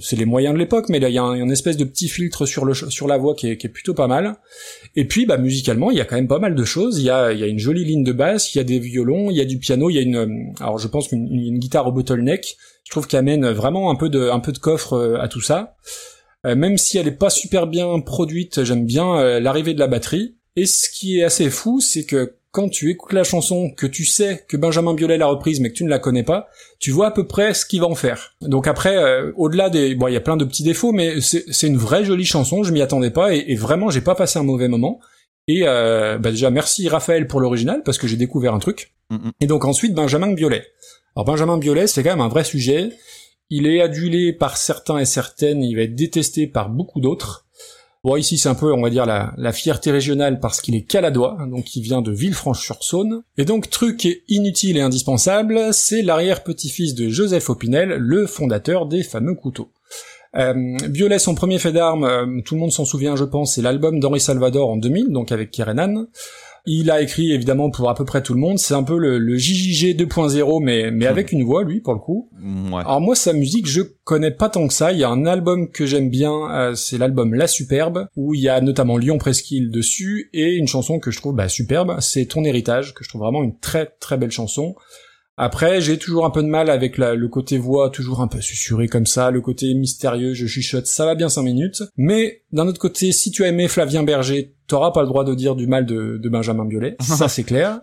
c'est 0.00 0.16
les 0.16 0.24
moyens 0.24 0.54
de 0.54 0.58
l'époque, 0.58 0.88
mais 0.88 0.98
il 0.98 1.08
y 1.08 1.18
a 1.18 1.22
un, 1.22 1.34
une 1.34 1.50
espèce 1.50 1.76
de 1.76 1.84
petit 1.84 2.08
filtre 2.08 2.46
sur 2.46 2.66
la 2.66 3.16
voix 3.18 3.34
qui 3.34 3.48
est, 3.48 3.68
plutôt 3.68 3.94
pas 3.94 4.08
mal. 4.08 4.36
Et 4.96 5.06
puis, 5.06 5.26
bah, 5.26 5.36
musicalement, 5.36 5.90
il 5.90 5.96
y 5.96 6.00
a 6.00 6.04
quand 6.04 6.16
même 6.16 6.28
pas 6.28 6.38
mal 6.38 6.54
de 6.54 6.64
choses. 6.64 6.98
Il 6.98 7.04
y 7.04 7.10
a, 7.10 7.32
une 7.32 7.58
jolie 7.58 7.84
ligne 7.84 8.04
de 8.04 8.12
basse, 8.12 8.54
il 8.54 8.58
y 8.58 8.60
a 8.60 8.64
des 8.64 8.78
violons, 8.78 9.30
il 9.30 9.36
y 9.36 9.40
a 9.40 9.44
du 9.44 9.58
piano, 9.58 9.90
il 9.90 9.94
y 9.94 9.98
a 9.98 10.02
une, 10.02 10.54
alors 10.60 10.78
je 10.78 10.88
pense 10.88 11.08
qu'une 11.08 11.26
une, 11.26 11.40
une 11.40 11.58
guitare 11.58 11.86
au 11.86 11.92
bottleneck. 11.92 12.56
Je 12.84 12.90
trouve 12.90 13.06
qu'elle 13.06 13.20
amène 13.20 13.48
vraiment 13.50 13.90
un 13.90 13.94
peu 13.94 14.08
de, 14.08 14.30
un 14.30 14.40
peu 14.40 14.52
de 14.52 14.58
coffre 14.58 14.94
euh, 14.94 15.20
à 15.20 15.28
tout 15.28 15.40
ça. 15.40 15.76
Euh, 16.46 16.54
même 16.54 16.78
si 16.78 16.98
elle 16.98 17.08
est 17.08 17.12
pas 17.12 17.30
super 17.30 17.66
bien 17.66 18.00
produite, 18.00 18.64
j'aime 18.64 18.86
bien 18.86 19.18
euh, 19.18 19.40
l'arrivée 19.40 19.74
de 19.74 19.78
la 19.78 19.86
batterie. 19.86 20.36
Et 20.56 20.66
ce 20.66 20.88
qui 20.90 21.18
est 21.18 21.24
assez 21.24 21.50
fou, 21.50 21.80
c'est 21.80 22.04
que 22.04 22.36
quand 22.50 22.68
tu 22.68 22.90
écoutes 22.90 23.12
la 23.12 23.22
chanson, 23.22 23.70
que 23.70 23.86
tu 23.86 24.04
sais 24.04 24.44
que 24.48 24.56
Benjamin 24.56 24.94
Biolay 24.94 25.18
l'a 25.18 25.26
reprise, 25.26 25.60
mais 25.60 25.70
que 25.70 25.74
tu 25.74 25.84
ne 25.84 25.88
la 25.88 26.00
connais 26.00 26.24
pas, 26.24 26.48
tu 26.80 26.90
vois 26.90 27.06
à 27.06 27.10
peu 27.12 27.26
près 27.26 27.54
ce 27.54 27.64
qu'il 27.64 27.80
va 27.80 27.86
en 27.86 27.94
faire. 27.94 28.34
Donc 28.40 28.66
après, 28.66 28.96
euh, 28.96 29.30
au-delà 29.36 29.70
des, 29.70 29.94
bon, 29.94 30.08
il 30.08 30.14
y 30.14 30.16
a 30.16 30.20
plein 30.20 30.36
de 30.36 30.44
petits 30.44 30.64
défauts, 30.64 30.90
mais 30.90 31.20
c'est 31.20 31.66
une 31.66 31.76
vraie 31.76 32.04
jolie 32.04 32.24
chanson. 32.24 32.64
Je 32.64 32.72
m'y 32.72 32.82
attendais 32.82 33.10
pas 33.10 33.34
et, 33.34 33.44
et 33.48 33.54
vraiment, 33.54 33.90
j'ai 33.90 34.00
pas 34.00 34.16
passé 34.16 34.38
un 34.38 34.42
mauvais 34.42 34.68
moment. 34.68 35.00
Et 35.46 35.62
euh, 35.64 36.18
bah 36.18 36.30
déjà, 36.30 36.50
merci 36.50 36.88
Raphaël 36.88 37.26
pour 37.26 37.40
l'original 37.40 37.82
parce 37.84 37.98
que 37.98 38.06
j'ai 38.06 38.16
découvert 38.16 38.54
un 38.54 38.58
truc. 38.58 38.94
Mhm. 39.10 39.32
Et 39.40 39.46
donc 39.46 39.64
ensuite, 39.64 39.94
Benjamin 39.94 40.32
Biolay. 40.32 40.64
Alors 41.16 41.24
Benjamin 41.24 41.58
Biolay, 41.58 41.86
c'est 41.86 42.02
quand 42.02 42.10
même 42.10 42.20
un 42.20 42.28
vrai 42.28 42.44
sujet. 42.44 42.90
Il 43.50 43.66
est 43.66 43.80
adulé 43.80 44.32
par 44.32 44.56
certains 44.56 44.98
et 44.98 45.04
certaines, 45.04 45.62
il 45.62 45.74
va 45.74 45.82
être 45.82 45.96
détesté 45.96 46.46
par 46.46 46.70
beaucoup 46.70 47.00
d'autres. 47.00 47.46
Bon, 48.02 48.16
ici, 48.16 48.38
c'est 48.38 48.48
un 48.48 48.54
peu, 48.54 48.72
on 48.72 48.80
va 48.80 48.88
dire, 48.88 49.04
la, 49.04 49.52
fierté 49.52 49.90
régionale 49.90 50.40
parce 50.40 50.62
qu'il 50.62 50.74
est 50.74 50.84
caladois, 50.84 51.36
donc 51.50 51.76
il 51.76 51.82
vient 51.82 52.00
de 52.00 52.12
Villefranche-sur-Saône. 52.12 53.22
Et 53.36 53.44
donc, 53.44 53.68
truc 53.68 54.08
inutile 54.28 54.78
et 54.78 54.80
indispensable, 54.80 55.74
c'est 55.74 56.00
l'arrière-petit-fils 56.00 56.94
de 56.94 57.10
Joseph 57.10 57.50
Opinel, 57.50 57.90
le 57.90 58.26
fondateur 58.26 58.86
des 58.86 59.02
fameux 59.02 59.34
couteaux. 59.34 59.70
Euh, 60.36 60.76
Biolay, 60.88 61.18
son 61.18 61.34
premier 61.34 61.58
fait 61.58 61.72
d'armes, 61.72 62.04
euh, 62.04 62.40
tout 62.44 62.54
le 62.54 62.60
monde 62.60 62.72
s'en 62.72 62.84
souvient, 62.84 63.16
je 63.16 63.24
pense, 63.24 63.56
c'est 63.56 63.62
l'album 63.62 63.98
d'Henri 64.00 64.20
Salvador 64.20 64.70
en 64.70 64.76
2000, 64.76 65.08
donc 65.08 65.32
avec 65.32 65.50
Kerenan. 65.50 66.06
Il 66.66 66.90
a 66.90 67.00
écrit 67.00 67.32
évidemment 67.32 67.70
pour 67.70 67.88
à 67.88 67.94
peu 67.94 68.04
près 68.04 68.22
tout 68.22 68.34
le 68.34 68.40
monde. 68.40 68.58
C'est 68.58 68.74
un 68.74 68.82
peu 68.82 68.98
le, 68.98 69.18
le 69.18 69.36
JJG 69.36 69.96
2.0, 69.96 70.62
mais 70.62 70.90
mais 70.90 71.06
avec 71.06 71.32
une 71.32 71.44
voix 71.44 71.64
lui 71.64 71.80
pour 71.80 71.94
le 71.94 72.00
coup. 72.00 72.30
Ouais. 72.42 72.80
Alors 72.80 73.00
moi 73.00 73.14
sa 73.14 73.32
musique 73.32 73.66
je 73.66 73.82
connais 74.04 74.30
pas 74.30 74.48
tant 74.48 74.66
que 74.66 74.74
ça. 74.74 74.92
Il 74.92 74.98
y 74.98 75.04
a 75.04 75.08
un 75.08 75.26
album 75.26 75.70
que 75.70 75.86
j'aime 75.86 76.10
bien, 76.10 76.50
euh, 76.52 76.74
c'est 76.74 76.98
l'album 76.98 77.34
La 77.34 77.46
Superbe 77.46 78.08
où 78.16 78.34
il 78.34 78.40
y 78.40 78.48
a 78.48 78.60
notamment 78.60 78.96
Lyon 78.96 79.18
Presqu'île 79.18 79.70
dessus 79.70 80.30
et 80.32 80.54
une 80.54 80.68
chanson 80.68 80.98
que 80.98 81.10
je 81.10 81.18
trouve 81.18 81.34
bah, 81.34 81.48
superbe, 81.48 81.96
c'est 82.00 82.26
Ton 82.26 82.44
héritage 82.44 82.94
que 82.94 83.04
je 83.04 83.08
trouve 83.08 83.22
vraiment 83.22 83.42
une 83.42 83.58
très 83.58 83.86
très 83.86 84.16
belle 84.16 84.30
chanson. 84.30 84.74
Après, 85.42 85.80
j'ai 85.80 85.96
toujours 85.96 86.26
un 86.26 86.30
peu 86.30 86.42
de 86.42 86.48
mal 86.48 86.68
avec 86.68 86.98
la- 86.98 87.14
le 87.14 87.28
côté 87.28 87.56
voix, 87.56 87.88
toujours 87.88 88.20
un 88.20 88.26
peu 88.28 88.42
susurré 88.42 88.88
comme 88.88 89.06
ça, 89.06 89.30
le 89.30 89.40
côté 89.40 89.72
mystérieux, 89.72 90.34
je 90.34 90.46
chuchote, 90.46 90.86
ça 90.86 91.06
va 91.06 91.14
bien 91.14 91.30
5 91.30 91.42
minutes. 91.42 91.82
Mais 91.96 92.42
d'un 92.52 92.66
autre 92.68 92.78
côté, 92.78 93.10
si 93.10 93.30
tu 93.30 93.42
as 93.44 93.48
aimé 93.48 93.66
Flavien 93.66 94.02
Berger, 94.02 94.52
t'auras 94.66 94.90
pas 94.90 95.00
le 95.00 95.08
droit 95.08 95.24
de 95.24 95.34
dire 95.34 95.56
du 95.56 95.66
mal 95.66 95.86
de, 95.86 96.18
de 96.22 96.28
Benjamin 96.28 96.66
Biolay, 96.66 96.96
ça 97.00 97.28
c'est 97.28 97.44
clair. 97.44 97.80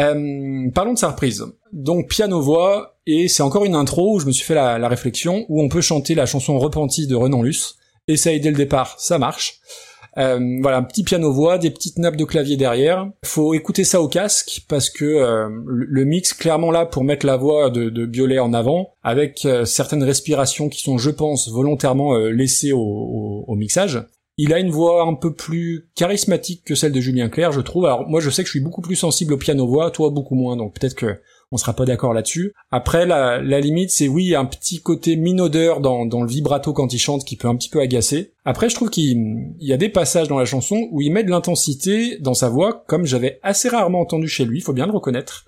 Euh, 0.00 0.68
parlons 0.74 0.94
de 0.94 0.98
sa 0.98 1.10
reprise. 1.10 1.44
Donc 1.72 2.08
piano-voix, 2.08 2.96
et 3.06 3.28
c'est 3.28 3.42
encore 3.44 3.64
une 3.64 3.74
intro 3.76 4.16
où 4.16 4.18
je 4.20 4.26
me 4.26 4.32
suis 4.32 4.44
fait 4.44 4.54
la, 4.56 4.78
la 4.78 4.88
réflexion, 4.88 5.46
où 5.48 5.62
on 5.62 5.68
peut 5.68 5.80
chanter 5.82 6.14
la 6.16 6.26
chanson 6.26 6.58
Repentie 6.58 7.06
de 7.06 7.14
Renan 7.14 7.42
Luce. 7.42 7.76
Essaye 8.08 8.40
dès 8.40 8.50
le 8.50 8.56
départ, 8.56 8.96
ça 8.98 9.18
marche. 9.18 9.60
Euh, 10.18 10.38
voilà, 10.60 10.76
un 10.78 10.82
petit 10.82 11.04
piano-voix, 11.04 11.58
des 11.58 11.70
petites 11.70 11.98
nappes 11.98 12.16
de 12.16 12.24
clavier 12.24 12.56
derrière. 12.56 13.08
Faut 13.24 13.54
écouter 13.54 13.84
ça 13.84 14.02
au 14.02 14.08
casque 14.08 14.62
parce 14.68 14.90
que 14.90 15.04
euh, 15.04 15.48
le 15.66 16.04
mix 16.04 16.34
clairement 16.34 16.70
là 16.70 16.84
pour 16.84 17.02
mettre 17.04 17.24
la 17.24 17.36
voix 17.36 17.70
de, 17.70 17.88
de 17.88 18.04
Biolay 18.06 18.38
en 18.38 18.52
avant, 18.52 18.94
avec 19.02 19.44
euh, 19.46 19.64
certaines 19.64 20.02
respirations 20.02 20.68
qui 20.68 20.82
sont, 20.82 20.98
je 20.98 21.10
pense, 21.10 21.48
volontairement 21.50 22.14
euh, 22.14 22.30
laissées 22.30 22.72
au, 22.72 22.80
au- 22.80 23.44
au 23.48 23.54
mixage. 23.54 24.04
Il 24.38 24.52
a 24.54 24.58
une 24.58 24.70
voix 24.70 25.06
un 25.06 25.14
peu 25.14 25.34
plus 25.34 25.90
charismatique 25.94 26.64
que 26.64 26.74
celle 26.74 26.92
de 26.92 27.00
Julien 27.00 27.28
Clerc, 27.28 27.52
je 27.52 27.60
trouve. 27.60 27.84
Alors 27.84 28.08
moi, 28.08 28.20
je 28.20 28.30
sais 28.30 28.42
que 28.42 28.46
je 28.46 28.52
suis 28.52 28.60
beaucoup 28.64 28.80
plus 28.80 28.96
sensible 28.96 29.34
au 29.34 29.36
piano-voix, 29.36 29.90
toi 29.90 30.10
beaucoup 30.10 30.34
moins, 30.34 30.56
donc 30.56 30.74
peut-être 30.74 30.94
que 30.94 31.20
on 31.52 31.58
sera 31.58 31.74
pas 31.74 31.84
d'accord 31.84 32.14
là-dessus. 32.14 32.54
Après, 32.70 33.06
la, 33.06 33.38
limite, 33.60 33.90
c'est 33.90 34.08
oui, 34.08 34.34
un 34.34 34.46
petit 34.46 34.80
côté 34.80 35.16
minaudeur 35.16 35.80
dans, 35.80 36.06
dans 36.06 36.22
le 36.22 36.28
vibrato 36.28 36.72
quand 36.72 36.92
il 36.92 36.98
chante 36.98 37.24
qui 37.24 37.36
peut 37.36 37.48
un 37.48 37.56
petit 37.56 37.68
peu 37.68 37.80
agacer. 37.80 38.32
Après, 38.44 38.68
je 38.68 38.74
trouve 38.74 38.90
qu'il 38.90 39.52
il 39.60 39.68
y 39.68 39.72
a 39.72 39.76
des 39.76 39.90
passages 39.90 40.28
dans 40.28 40.38
la 40.38 40.46
chanson 40.46 40.88
où 40.90 41.00
il 41.00 41.12
met 41.12 41.24
de 41.24 41.30
l'intensité 41.30 42.18
dans 42.18 42.34
sa 42.34 42.48
voix, 42.48 42.84
comme 42.88 43.04
j'avais 43.04 43.38
assez 43.42 43.68
rarement 43.68 44.00
entendu 44.00 44.26
chez 44.28 44.44
lui, 44.44 44.60
faut 44.60 44.72
bien 44.72 44.86
le 44.86 44.92
reconnaître. 44.92 45.44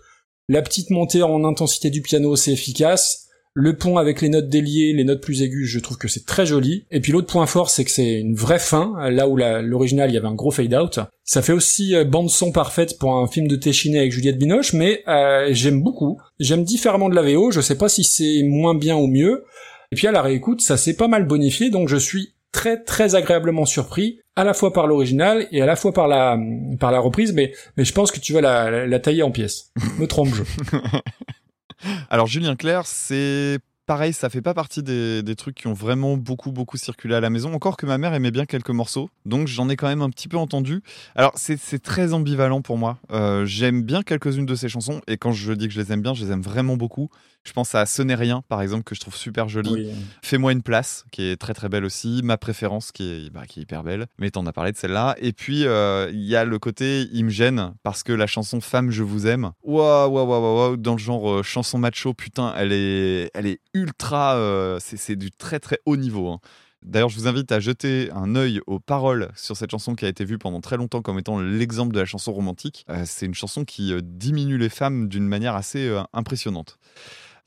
La 0.48 0.60
petite 0.60 0.90
montée 0.90 1.22
en 1.22 1.42
intensité 1.44 1.88
du 1.88 2.02
piano, 2.02 2.36
c'est 2.36 2.52
efficace. 2.52 3.23
Le 3.56 3.76
pont 3.76 3.98
avec 3.98 4.20
les 4.20 4.28
notes 4.28 4.48
déliées, 4.48 4.92
les 4.92 5.04
notes 5.04 5.20
plus 5.20 5.42
aiguës, 5.42 5.68
je 5.68 5.78
trouve 5.78 5.96
que 5.96 6.08
c'est 6.08 6.26
très 6.26 6.44
joli. 6.44 6.86
Et 6.90 7.00
puis 7.00 7.12
l'autre 7.12 7.28
point 7.28 7.46
fort, 7.46 7.70
c'est 7.70 7.84
que 7.84 7.90
c'est 7.92 8.18
une 8.18 8.34
vraie 8.34 8.58
fin, 8.58 9.08
là 9.10 9.28
où 9.28 9.36
l'original, 9.36 10.10
il 10.10 10.14
y 10.14 10.16
avait 10.16 10.26
un 10.26 10.34
gros 10.34 10.50
fade-out. 10.50 10.98
Ça 11.22 11.40
fait 11.40 11.52
aussi 11.52 11.94
euh, 11.94 12.04
bande-son 12.04 12.50
parfaite 12.50 12.98
pour 12.98 13.14
un 13.16 13.28
film 13.28 13.46
de 13.46 13.54
Téchiné 13.54 14.00
avec 14.00 14.10
Juliette 14.10 14.38
Binoche, 14.38 14.72
mais 14.72 15.04
euh, 15.06 15.50
j'aime 15.52 15.82
beaucoup. 15.82 16.20
J'aime 16.40 16.64
différemment 16.64 17.08
de 17.08 17.14
la 17.14 17.22
VO, 17.22 17.52
je 17.52 17.60
sais 17.60 17.78
pas 17.78 17.88
si 17.88 18.02
c'est 18.02 18.42
moins 18.42 18.74
bien 18.74 18.96
ou 18.96 19.06
mieux. 19.06 19.44
Et 19.92 19.96
puis 19.96 20.08
à 20.08 20.12
la 20.12 20.20
réécoute, 20.22 20.60
ça 20.60 20.76
s'est 20.76 20.96
pas 20.96 21.06
mal 21.06 21.24
bonifié, 21.24 21.70
donc 21.70 21.88
je 21.88 21.96
suis 21.96 22.34
très 22.50 22.82
très 22.82 23.14
agréablement 23.14 23.66
surpris, 23.66 24.18
à 24.34 24.42
la 24.42 24.54
fois 24.54 24.72
par 24.72 24.88
l'original 24.88 25.46
et 25.52 25.62
à 25.62 25.66
la 25.66 25.76
fois 25.76 25.92
par 25.92 26.08
la 26.08 26.36
par 26.80 26.90
la 26.90 26.98
reprise, 26.98 27.32
mais 27.32 27.52
mais 27.76 27.84
je 27.84 27.92
pense 27.92 28.10
que 28.10 28.18
tu 28.18 28.32
vas 28.32 28.40
la, 28.40 28.68
la, 28.68 28.86
la 28.88 28.98
tailler 28.98 29.22
en 29.22 29.30
pièces. 29.30 29.70
Me 29.98 30.06
trompe-je. 30.06 30.42
Alors 32.10 32.26
Julien 32.26 32.56
Clerc, 32.56 32.86
c'est 32.86 33.58
pareil, 33.86 34.12
ça 34.12 34.30
fait 34.30 34.42
pas 34.42 34.54
partie 34.54 34.82
des, 34.82 35.34
trucs 35.36 35.56
qui 35.56 35.66
ont 35.66 35.72
vraiment 35.72 36.16
beaucoup 36.16 36.52
beaucoup 36.52 36.76
circulé 36.76 37.14
à 37.14 37.20
la 37.20 37.30
maison. 37.30 37.52
Encore 37.54 37.76
que 37.76 37.86
ma 37.86 37.98
mère 37.98 38.14
aimait 38.14 38.30
bien 38.30 38.46
quelques 38.46 38.70
morceaux, 38.70 39.10
donc 39.26 39.48
j'en 39.48 39.68
ai 39.68 39.76
quand 39.76 39.88
même 39.88 40.02
un 40.02 40.10
petit 40.10 40.28
peu 40.28 40.36
entendu. 40.36 40.82
Alors 41.14 41.32
c'est 41.36 41.58
c'est 41.58 41.80
très 41.80 42.12
ambivalent 42.12 42.62
pour 42.62 42.78
moi. 42.78 42.98
Euh, 43.10 43.44
J'aime 43.44 43.82
bien 43.82 44.02
quelques-unes 44.02 44.46
de 44.46 44.54
ses 44.54 44.68
chansons 44.68 45.00
et 45.06 45.16
quand 45.16 45.32
je 45.32 45.52
dis 45.52 45.68
que 45.68 45.74
je 45.74 45.80
les 45.80 45.92
aime 45.92 46.02
bien, 46.02 46.14
je 46.14 46.24
les 46.24 46.32
aime 46.32 46.42
vraiment 46.42 46.76
beaucoup. 46.76 47.10
Je 47.46 47.52
pense 47.52 47.74
à 47.74 47.84
Ce 47.86 48.02
n'est 48.02 48.14
rien 48.14 48.42
par 48.48 48.62
exemple 48.62 48.84
que 48.84 48.94
je 48.94 49.00
trouve 49.00 49.14
super 49.16 49.48
joli. 49.48 49.70
Oui. 49.70 49.90
Fais-moi 50.22 50.52
une 50.52 50.62
place, 50.62 51.04
qui 51.12 51.22
est 51.22 51.36
très 51.36 51.52
très 51.54 51.68
belle 51.68 51.84
aussi. 51.84 52.20
Ma 52.24 52.36
préférence, 52.38 52.90
qui 52.90 53.02
est, 53.26 53.30
bah, 53.30 53.46
qui 53.46 53.60
est 53.60 53.62
hyper 53.64 53.82
belle. 53.84 54.06
Mais 54.18 54.30
t'en 54.30 54.46
as 54.46 54.52
parlé 54.52 54.72
de 54.72 54.76
celle-là. 54.76 55.14
Et 55.18 55.32
puis, 55.32 55.66
euh, 55.66 56.10
il 56.12 56.24
y 56.24 56.36
a 56.36 56.44
le 56.44 56.58
côté, 56.58 57.06
il 57.12 57.24
me 57.26 57.30
gêne, 57.30 57.74
parce 57.82 58.02
que 58.02 58.12
la 58.12 58.26
chanson 58.26 58.60
Femme, 58.60 58.90
je 58.90 59.02
vous 59.02 59.26
aime, 59.26 59.52
waouh, 59.62 60.10
waouh, 60.10 60.26
waouh, 60.26 60.56
waouh, 60.56 60.76
dans 60.76 60.92
le 60.92 60.98
genre 60.98 61.30
euh, 61.30 61.42
chanson 61.42 61.78
macho, 61.78 62.14
putain, 62.14 62.54
elle 62.56 62.72
est, 62.72 63.30
elle 63.34 63.46
est 63.46 63.60
ultra. 63.74 64.36
euh, 64.36 64.78
c'est 64.80 64.96
c'est 64.96 65.16
du 65.16 65.30
très 65.30 65.60
très 65.60 65.78
haut 65.86 65.96
niveau. 65.96 66.28
hein. 66.30 66.40
D'ailleurs, 66.82 67.08
je 67.08 67.16
vous 67.18 67.26
invite 67.28 67.50
à 67.50 67.60
jeter 67.60 68.10
un 68.12 68.36
œil 68.36 68.60
aux 68.66 68.78
paroles 68.78 69.30
sur 69.36 69.56
cette 69.56 69.70
chanson 69.70 69.94
qui 69.94 70.04
a 70.04 70.08
été 70.08 70.26
vue 70.26 70.36
pendant 70.36 70.60
très 70.60 70.76
longtemps 70.76 71.00
comme 71.00 71.18
étant 71.18 71.40
l'exemple 71.40 71.94
de 71.94 72.00
la 72.00 72.04
chanson 72.04 72.30
romantique. 72.32 72.84
Euh, 72.90 73.04
c'est 73.06 73.24
une 73.24 73.32
chanson 73.34 73.64
qui 73.64 73.94
diminue 74.02 74.58
les 74.58 74.68
femmes 74.68 75.08
d'une 75.08 75.26
manière 75.26 75.54
assez 75.54 75.88
euh, 75.88 76.02
impressionnante. 76.12 76.78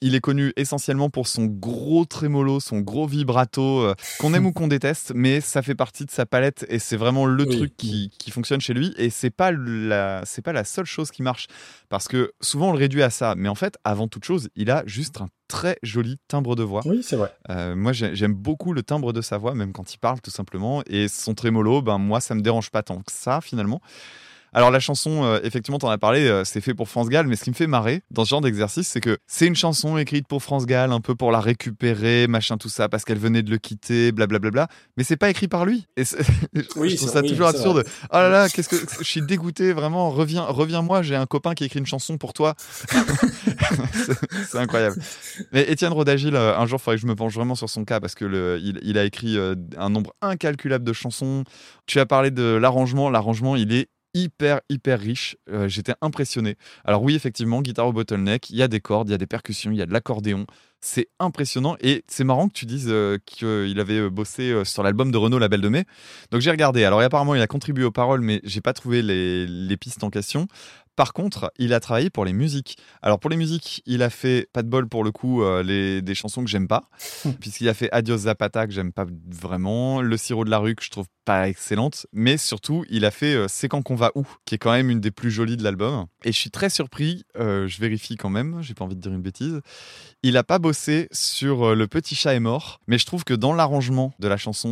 Il 0.02 0.14
est 0.14 0.20
connu 0.20 0.54
essentiellement 0.58 1.10
pour 1.10 1.28
son 1.28 1.46
gros 1.46 2.06
trémolo, 2.06 2.60
son 2.60 2.82
gros 2.82 3.08
vibrato, 3.08 3.82
euh, 3.82 3.96
qu'on 4.20 4.34
aime 4.36 4.46
ou 4.48 4.52
qu'on 4.54 4.68
déteste, 4.68 5.12
mais 5.16 5.42
ça 5.42 5.64
fait 5.64 5.74
partie 5.74 6.06
de 6.06 6.12
sa 6.12 6.28
palette 6.28 6.66
et 6.70 6.78
c'est 6.78 6.98
vraiment 6.98 7.26
le 7.26 7.46
Oui. 7.46 7.56
truc 7.58 7.76
qui, 7.78 8.12
qui 8.20 8.30
fonctionne 8.30 8.62
chez 8.62 8.76
lui. 8.76 8.94
Et 8.98 9.10
c'est 9.10 9.32
pas 9.32 9.52
la, 9.52 10.22
c'est 10.26 10.44
pas 10.44 10.54
la 10.54 10.64
seule 10.64 10.86
chose 10.86 11.10
qui 11.10 11.24
marche, 11.24 11.48
parce 11.90 12.08
que 12.08 12.32
souvent 12.42 12.70
on 12.70 12.74
le 12.74 12.78
réduit 12.78 13.02
à 13.02 13.10
ça, 13.10 13.34
mais 13.36 13.50
en 13.50 13.56
fait, 13.56 13.78
avant 13.84 14.08
toute 14.08 14.24
chose, 14.24 14.50
il 14.56 14.70
a 14.70 14.84
juste 14.86 15.20
un 15.20 15.30
très 15.48 15.78
joli 15.82 16.18
timbre 16.28 16.56
de 16.56 16.62
voix. 16.64 16.82
Oui, 16.86 17.02
c'est 17.02 17.16
vrai. 17.16 17.32
Euh, 17.50 17.76
moi, 17.76 17.92
j'ai- 17.94 18.14
j'aime 18.16 18.34
beaucoup 18.34 18.74
le 18.74 18.84
timbre 18.84 19.14
de 19.14 19.22
sa 19.22 19.38
voix, 19.40 19.56
même 19.56 19.72
quand 19.72 19.94
il 19.94 19.98
parle, 19.98 20.22
tout 20.22 20.30
simplement. 20.30 20.84
Et 20.88 21.08
son 21.08 21.34
trémolo, 21.34 21.82
ben 21.82 21.98
moi, 21.98 22.20
ça 22.22 22.36
me 22.36 22.42
dérange 22.42 22.70
pas 22.70 22.84
tant 22.84 22.98
que 22.98 23.12
ça, 23.12 23.40
finalement. 23.42 23.82
Alors 24.58 24.72
la 24.72 24.80
chanson, 24.80 25.24
euh, 25.24 25.40
effectivement, 25.44 25.78
t'en 25.78 25.90
as 25.92 26.00
parlé, 26.00 26.26
euh, 26.28 26.44
c'est 26.44 26.62
fait 26.62 26.74
pour 26.74 26.90
France 26.90 27.10
Gall, 27.10 27.28
mais 27.28 27.36
ce 27.36 27.44
qui 27.44 27.52
me 27.52 27.56
fait 27.56 27.68
marrer 27.68 28.02
dans 28.10 28.26
ce 28.26 28.30
genre 28.32 28.42
d'exercice, 28.42 28.88
c'est 28.88 29.02
que 29.02 29.20
c'est 29.28 29.46
une 29.46 29.56
chanson 29.56 30.00
écrite 30.00 30.28
pour 30.28 30.42
France 30.42 30.66
Gall, 30.66 30.92
un 30.92 31.00
peu 31.00 31.14
pour 31.14 31.32
la 31.32 31.40
récupérer, 31.40 32.26
machin, 32.26 32.58
tout 32.58 32.68
ça, 32.68 32.90
parce 32.90 33.06
qu'elle 33.06 33.20
venait 33.20 33.44
de 33.44 33.52
le 33.52 33.60
quitter, 33.60 34.12
blablabla. 34.12 34.68
Mais 34.98 35.04
c'est 35.04 35.16
pas 35.16 35.30
écrit 35.30 35.48
par 35.48 35.64
lui. 35.64 35.86
Et 35.96 36.06
c'est- 36.06 36.18
Oui, 36.76 36.90
je 36.90 36.96
trouve 36.96 37.10
ça 37.12 37.22
oui, 37.22 37.30
toujours 37.30 37.46
absurde. 37.48 37.84
Oh 38.12 38.16
là 38.18 38.30
là, 38.30 38.50
qu'est-ce 38.50 38.68
que 38.70 38.78
je 38.98 39.04
suis 39.04 39.22
dégoûté, 39.22 39.74
vraiment. 39.74 40.10
Reviens, 40.10 40.42
reviens-moi. 40.46 41.04
J'ai 41.04 41.16
un 41.16 41.28
copain 41.28 41.54
qui 41.54 41.64
écrit 41.66 41.78
une 41.78 41.86
chanson 41.86 42.18
pour 42.18 42.34
toi. 42.34 42.56
C'est- 44.50 44.58
incroyable. 44.58 44.96
Mais 45.52 45.70
Étienne 45.72 45.94
Rodagil, 45.94 46.36
euh, 46.36 46.58
un 46.58 46.66
jour, 46.66 46.80
il 46.80 46.84
faudrait 46.84 46.96
que 46.98 47.02
je 47.04 47.08
me 47.08 47.16
penche 47.16 47.34
vraiment 47.36 47.54
sur 47.56 47.70
son 47.70 47.86
cas 47.86 48.00
parce 48.00 48.16
que 48.16 48.26
le, 48.26 48.60
il, 48.62 48.80
il 48.82 48.98
a 48.98 49.06
écrit 49.06 49.38
euh, 49.38 49.54
un 49.78 49.90
nombre 49.90 50.14
incalculable 50.22 50.84
de 50.84 50.94
chansons. 50.94 51.44
Tu 51.86 52.00
as 52.00 52.06
parlé 52.06 52.32
de 52.32 52.44
l'arrangement. 52.56 53.10
L'arrangement, 53.10 53.56
il 53.56 53.72
est 53.74 53.88
hyper, 54.24 54.62
hyper 54.70 55.00
riche. 55.00 55.38
Euh, 55.50 55.68
J'étais 55.68 55.94
impressionné. 56.02 56.56
Alors 56.86 57.04
oui, 57.04 57.16
effectivement, 57.16 57.62
guitare 57.62 57.88
au 57.88 57.94
bottleneck, 57.94 58.50
il 58.50 58.58
y 58.58 58.64
a 58.64 58.68
des 58.68 58.80
cordes, 58.80 59.10
il 59.10 59.12
y 59.12 59.16
a 59.16 59.18
des 59.18 59.28
percussions, 59.28 59.72
il 59.72 59.78
y 59.78 59.82
a 59.82 59.86
de 59.86 59.94
l'accordéon. 59.94 60.46
C'est 60.80 61.08
impressionnant 61.20 61.76
et 61.82 62.04
c'est 62.08 62.24
marrant 62.24 62.50
que 62.50 62.54
tu 62.54 62.66
dises 62.66 62.88
euh, 62.90 63.18
qu'il 63.26 63.80
avait 63.80 64.00
euh, 64.00 64.10
bossé 64.10 64.64
sur 64.64 64.84
l'album 64.84 65.12
de 65.12 65.18
Renault, 65.18 65.40
La 65.40 65.48
Belle 65.48 65.62
de 65.62 65.70
Mai. 65.70 65.86
Donc 66.32 66.42
j'ai 66.42 66.52
regardé. 66.52 66.84
Alors 66.84 67.02
apparemment, 67.02 67.36
il 67.36 67.42
a 67.42 67.48
contribué 67.48 67.84
aux 67.84 67.92
paroles, 67.92 68.22
mais 68.22 68.42
j'ai 68.44 68.62
pas 68.62 68.74
trouvé 68.74 69.02
les, 69.02 69.48
les 69.48 69.78
pistes 69.78 70.04
en 70.04 70.10
question. 70.10 70.48
Par 70.98 71.14
contre, 71.14 71.54
il 71.60 71.74
a 71.74 71.80
travaillé 71.80 72.10
pour 72.10 72.26
les 72.26 72.34
musiques. 72.34 72.76
Alors 73.04 73.20
pour 73.20 73.30
les 73.30 73.38
musiques, 73.38 73.84
il 73.86 74.02
a 74.02 74.10
fait, 74.10 74.50
pas 74.52 74.64
de 74.64 74.68
bol 74.68 74.90
pour 74.90 75.04
le 75.04 75.12
coup, 75.12 75.44
euh, 75.44 75.62
les, 75.62 76.02
des 76.02 76.16
chansons 76.16 76.44
que 76.44 76.50
j'aime 76.50 76.68
pas, 76.68 76.90
puisqu'il 77.40 77.70
a 77.70 77.76
fait 77.76 77.88
Adios 77.92 78.18
Zapata 78.18 78.66
que 78.66 78.74
j'aime 78.74 78.92
pas 78.92 79.06
vraiment, 79.30 80.02
Le 80.02 80.18
sirop 80.18 80.44
de 80.44 80.50
la 80.50 80.58
rue 80.58 80.74
que 80.74 80.84
je 80.84 80.90
trouve 80.90 81.06
pas 81.24 81.50
excellente, 81.50 82.08
mais 82.14 82.38
surtout 82.38 82.84
il 82.90 83.06
a 83.06 83.12
fait 83.12 83.36
euh, 83.36 83.46
C'est 83.48 83.68
quand 83.68 83.84
qu'on 83.84 83.94
va 83.94 84.12
où, 84.16 84.26
qui 84.46 84.56
est 84.56 84.58
quand 84.58 84.72
même 84.72 84.90
une 84.90 85.00
des 85.00 85.12
plus 85.12 85.30
jolies 85.30 85.56
de 85.56 85.64
l'album. 85.64 86.08
Et 86.24 86.32
je 86.32 86.38
suis 86.38 86.50
très 86.50 86.72
surpris, 86.72 87.26
euh, 87.38 87.68
je 87.68 87.80
vérifie 87.80 88.16
quand 88.16 88.32
même, 88.32 88.64
j'ai 88.64 88.74
pas 88.74 88.84
envie 88.84 88.96
de 88.96 89.02
dire 89.02 89.14
une 89.14 89.22
bêtise. 89.22 89.62
Il 90.24 90.36
a 90.36 90.44
pas 90.44 90.58
bossé 90.58 91.10
sur 91.12 91.76
Le 91.76 91.88
petit 91.88 92.16
chat 92.16 92.34
est 92.34 92.40
mort, 92.40 92.80
mais 92.88 92.98
je 92.98 93.06
trouve 93.06 93.24
que 93.24 93.36
dans 93.36 93.54
l'arrangement 93.54 94.16
de 94.18 94.28
la 94.28 94.38
chanson 94.38 94.68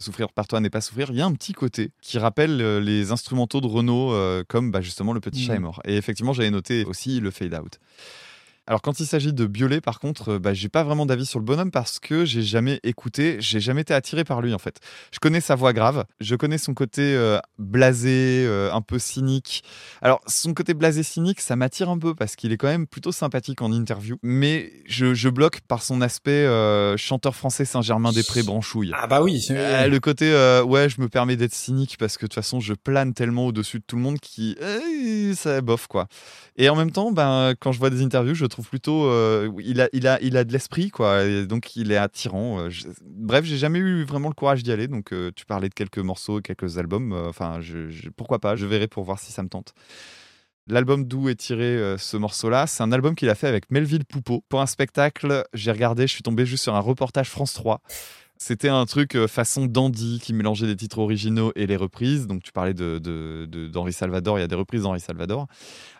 Souffrir 0.00 0.32
par 0.34 0.46
toi 0.46 0.60
n'est 0.60 0.68
pas 0.68 0.82
souffrir, 0.82 1.08
il 1.12 1.16
y 1.16 1.22
a 1.22 1.26
un 1.26 1.32
petit 1.32 1.54
côté 1.54 1.92
qui 2.02 2.18
rappelle 2.18 2.58
les 2.80 3.10
instrumentaux 3.10 3.62
de 3.62 3.66
Renault, 3.66 4.14
comme 4.48 4.70
bah, 4.70 4.82
justement 4.82 5.14
Le 5.14 5.20
petit 5.20 5.42
chat 5.42 5.54
est 5.54 5.60
mort. 5.60 5.61
Et 5.84 5.96
effectivement, 5.96 6.32
j'avais 6.32 6.50
noté 6.50 6.84
aussi 6.84 7.20
le 7.20 7.30
fade 7.30 7.54
out. 7.54 7.78
Alors 8.68 8.80
quand 8.80 9.00
il 9.00 9.06
s'agit 9.06 9.32
de 9.32 9.46
Biolay, 9.46 9.80
par 9.80 9.98
contre, 9.98 10.34
euh, 10.34 10.38
bah, 10.38 10.54
j'ai 10.54 10.68
pas 10.68 10.84
vraiment 10.84 11.04
d'avis 11.04 11.26
sur 11.26 11.40
le 11.40 11.44
bonhomme 11.44 11.72
parce 11.72 11.98
que 11.98 12.24
j'ai 12.24 12.42
jamais 12.42 12.78
écouté, 12.84 13.38
j'ai 13.40 13.58
jamais 13.58 13.80
été 13.80 13.92
attiré 13.92 14.22
par 14.22 14.40
lui 14.40 14.54
en 14.54 14.58
fait. 14.58 14.78
Je 15.12 15.18
connais 15.18 15.40
sa 15.40 15.56
voix 15.56 15.72
grave, 15.72 16.04
je 16.20 16.36
connais 16.36 16.58
son 16.58 16.72
côté 16.72 17.02
euh, 17.02 17.40
blasé, 17.58 18.44
euh, 18.46 18.72
un 18.72 18.80
peu 18.80 19.00
cynique. 19.00 19.64
Alors 20.00 20.20
son 20.28 20.54
côté 20.54 20.74
blasé 20.74 21.02
cynique, 21.02 21.40
ça 21.40 21.56
m'attire 21.56 21.90
un 21.90 21.98
peu 21.98 22.14
parce 22.14 22.36
qu'il 22.36 22.52
est 22.52 22.56
quand 22.56 22.68
même 22.68 22.86
plutôt 22.86 23.10
sympathique 23.10 23.62
en 23.62 23.72
interview, 23.72 24.16
mais 24.22 24.72
je, 24.86 25.12
je 25.12 25.28
bloque 25.28 25.62
par 25.62 25.82
son 25.82 26.00
aspect 26.00 26.30
euh, 26.30 26.96
chanteur 26.96 27.34
français 27.34 27.64
Saint-Germain-des-Prés 27.64 28.44
branchouille. 28.44 28.92
Ah 28.94 29.08
bah 29.08 29.22
oui. 29.22 29.44
Le 29.50 29.98
côté 29.98 30.32
ouais 30.64 30.88
je 30.88 31.00
me 31.00 31.08
permets 31.08 31.36
d'être 31.36 31.54
cynique 31.54 31.96
parce 31.98 32.16
que 32.16 32.26
de 32.26 32.28
toute 32.28 32.34
façon 32.34 32.60
je 32.60 32.74
plane 32.74 33.12
tellement 33.12 33.46
au-dessus 33.46 33.80
de 33.80 33.84
tout 33.84 33.96
le 33.96 34.02
monde 34.02 34.20
qui 34.20 34.56
ça 35.34 35.60
bof 35.60 35.88
quoi 35.88 36.06
et 36.56 36.68
en 36.68 36.76
même 36.76 36.92
temps 36.92 37.10
ben 37.10 37.54
quand 37.58 37.72
je 37.72 37.78
vois 37.78 37.90
des 37.90 38.02
interviews 38.02 38.34
je 38.34 38.46
trouve 38.52 38.61
plutôt 38.62 39.06
euh, 39.06 39.50
il 39.58 39.80
a 39.80 39.88
il 39.92 40.06
a 40.06 40.20
il 40.22 40.36
a 40.36 40.44
de 40.44 40.52
l'esprit 40.52 40.90
quoi 40.90 41.24
donc 41.44 41.76
il 41.76 41.92
est 41.92 41.96
attirant 41.96 42.60
euh, 42.60 42.68
bref 43.04 43.44
j'ai 43.44 43.56
jamais 43.56 43.78
eu 43.78 44.04
vraiment 44.04 44.28
le 44.28 44.34
courage 44.34 44.62
d'y 44.62 44.72
aller 44.72 44.88
donc 44.88 45.12
euh, 45.12 45.30
tu 45.34 45.44
parlais 45.44 45.68
de 45.68 45.74
quelques 45.74 45.98
morceaux 45.98 46.40
quelques 46.40 46.78
albums 46.78 47.12
enfin 47.12 47.60
pourquoi 48.16 48.38
pas 48.38 48.56
je 48.56 48.66
verrai 48.66 48.88
pour 48.88 49.04
voir 49.04 49.18
si 49.18 49.32
ça 49.32 49.42
me 49.42 49.48
tente 49.48 49.74
L'album 50.68 51.04
d'où 51.04 51.28
est 51.28 51.34
tiré 51.34 51.96
ce 51.98 52.16
morceau-là, 52.16 52.68
c'est 52.68 52.84
un 52.84 52.92
album 52.92 53.16
qu'il 53.16 53.28
a 53.28 53.34
fait 53.34 53.48
avec 53.48 53.68
Melville 53.72 54.04
Poupeau. 54.04 54.44
Pour 54.48 54.60
un 54.60 54.66
spectacle, 54.66 55.44
j'ai 55.54 55.72
regardé, 55.72 56.06
je 56.06 56.12
suis 56.12 56.22
tombé 56.22 56.46
juste 56.46 56.62
sur 56.62 56.76
un 56.76 56.80
reportage 56.80 57.28
France 57.28 57.52
3. 57.54 57.80
C'était 58.44 58.70
un 58.70 58.86
truc 58.86 59.14
euh, 59.14 59.28
façon 59.28 59.66
dandy 59.66 60.18
qui 60.20 60.34
mélangeait 60.34 60.66
des 60.66 60.74
titres 60.74 60.98
originaux 60.98 61.52
et 61.54 61.68
les 61.68 61.76
reprises. 61.76 62.26
Donc 62.26 62.42
tu 62.42 62.50
parlais 62.50 62.74
d'Henri 62.74 63.92
Salvador, 63.92 64.36
il 64.36 64.40
y 64.40 64.44
a 64.44 64.48
des 64.48 64.56
reprises 64.56 64.82
d'Henri 64.82 64.98
Salvador. 64.98 65.46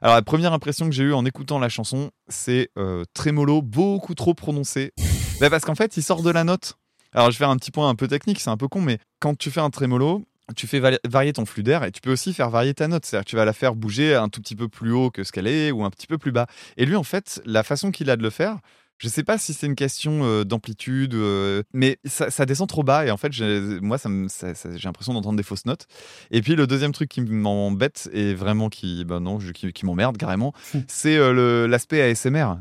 Alors 0.01 0.17
la 0.17 0.23
première 0.23 0.53
impression 0.53 0.87
que 0.87 0.93
j'ai 0.93 1.05
eue 1.05 1.13
en 1.13 1.25
écoutant 1.25 1.61
la 1.61 1.69
chanson, 1.69 2.11
c'est 2.27 2.71
euh, 2.79 3.05
trémolo 3.15 3.63
beaucoup 3.63 4.17
trop 4.17 4.35
prononcé. 4.35 4.91
Bah, 5.39 5.51
parce 5.51 5.65
qu'en 5.65 5.77
fait, 5.77 5.97
il 5.97 6.03
sort 6.03 6.25
de 6.25 6.31
la 6.31 6.43
note. 6.43 6.75
Alors 7.13 7.31
je 7.31 7.37
vais 7.37 7.45
faire 7.45 7.51
un 7.51 7.57
petit 7.57 7.71
point 7.71 7.89
un 7.89 7.95
peu 7.95 8.09
technique, 8.09 8.41
c'est 8.41 8.51
un 8.51 8.57
peu 8.57 8.67
con, 8.67 8.81
mais 8.81 8.99
quand 9.21 9.39
tu 9.39 9.53
fais 9.53 9.61
un 9.61 9.71
trémolo, 9.71 10.25
tu 10.57 10.67
fais 10.67 10.81
vari- 10.81 10.99
varier 11.09 11.33
ton 11.33 11.47
flux 11.47 11.63
d'air 11.63 11.85
et 11.85 11.93
tu 11.93 12.01
peux 12.01 12.11
aussi 12.11 12.33
faire 12.33 12.51
varier 12.51 12.75
ta 12.75 12.89
note. 12.89 13.07
C'est-à-dire 13.07 13.25
que 13.25 13.31
tu 13.31 13.37
vas 13.37 13.45
la 13.45 13.53
faire 13.53 13.77
bouger 13.77 14.17
un 14.17 14.29
tout 14.29 14.41
petit 14.41 14.57
peu 14.57 14.69
plus 14.69 14.91
haut 14.91 15.11
que 15.11 15.23
ce 15.23 15.31
qu'elle 15.31 15.47
est 15.47 15.71
ou 15.71 15.85
un 15.85 15.91
petit 15.91 16.09
peu 16.09 16.19
plus 16.19 16.33
bas. 16.33 16.49
Et 16.77 16.87
lui, 16.87 16.97
en 16.97 17.05
fait, 17.05 17.41
la 17.45 17.63
façon 17.63 17.93
qu'il 17.93 18.11
a 18.11 18.17
de 18.17 18.23
le 18.25 18.31
faire, 18.31 18.59
je 19.03 19.09
sais 19.09 19.25
pas 19.25 19.37
si 19.37 19.53
c'est 19.53 19.67
une 19.67 19.75
question 19.75 20.21
euh, 20.23 20.45
d'amplitude, 20.45 21.15
euh, 21.15 21.65
mais 21.73 21.99
ça, 22.05 22.31
ça 22.31 22.47
descend 22.47 22.69
trop 22.69 22.85
bas 22.85 23.05
et 23.05 23.11
en 23.11 23.17
fait, 23.17 23.33
moi, 23.81 23.99
ça 23.99 24.09
ça- 24.29 24.53
j'ai 24.77 24.89
l'impression 24.89 25.13
d'entendre 25.13 25.37
des 25.37 25.43
fausses 25.43 25.67
notes. 25.67 25.87
Et 26.31 26.41
puis 26.41 26.55
le 26.55 26.69
deuxième 26.69 26.93
truc 26.93 27.09
qui 27.09 27.21
m'embête 27.21 28.09
et 28.13 28.33
vraiment 28.35 28.69
qui, 28.69 29.05
ben 29.05 29.19
non, 29.19 29.41
je- 29.41 29.51
qui, 29.51 29.73
qui 29.73 29.85
m'emmerde 29.87 30.17
carrément, 30.19 30.53
c'est 30.89 31.17
euh, 31.17 31.33
le- 31.33 31.67
l'aspect 31.67 32.01
ASMR, 32.01 32.55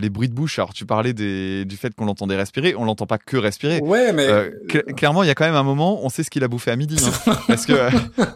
les 0.00 0.08
bruits 0.10 0.28
de 0.30 0.34
bouche. 0.34 0.58
Alors 0.58 0.72
tu 0.72 0.86
parlais 0.86 1.12
des- 1.12 1.64
du 1.66 1.76
fait 1.76 1.94
qu'on 1.94 2.06
l'entendait 2.06 2.36
respirer, 2.36 2.74
on 2.74 2.84
l'entend 2.84 3.06
pas 3.06 3.18
que 3.18 3.36
respirer. 3.36 3.80
Ouais, 3.82 4.12
mais 4.14 4.26
cl- 4.68 4.94
clairement, 4.94 5.22
il 5.22 5.26
y 5.26 5.30
a 5.30 5.34
quand 5.34 5.44
même 5.44 5.54
un 5.54 5.62
moment, 5.62 6.04
on 6.04 6.08
sait 6.08 6.22
ce 6.22 6.30
qu'il 6.30 6.42
a 6.44 6.48
bouffé 6.48 6.70
à 6.70 6.76
midi. 6.76 6.96
hein. 7.26 7.36
parce 7.48 7.66
que 7.66 7.74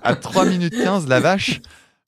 à 0.02 0.14
3 0.16 0.44
minutes 0.44 0.74
15, 0.76 1.08
la 1.08 1.20
vache. 1.20 1.60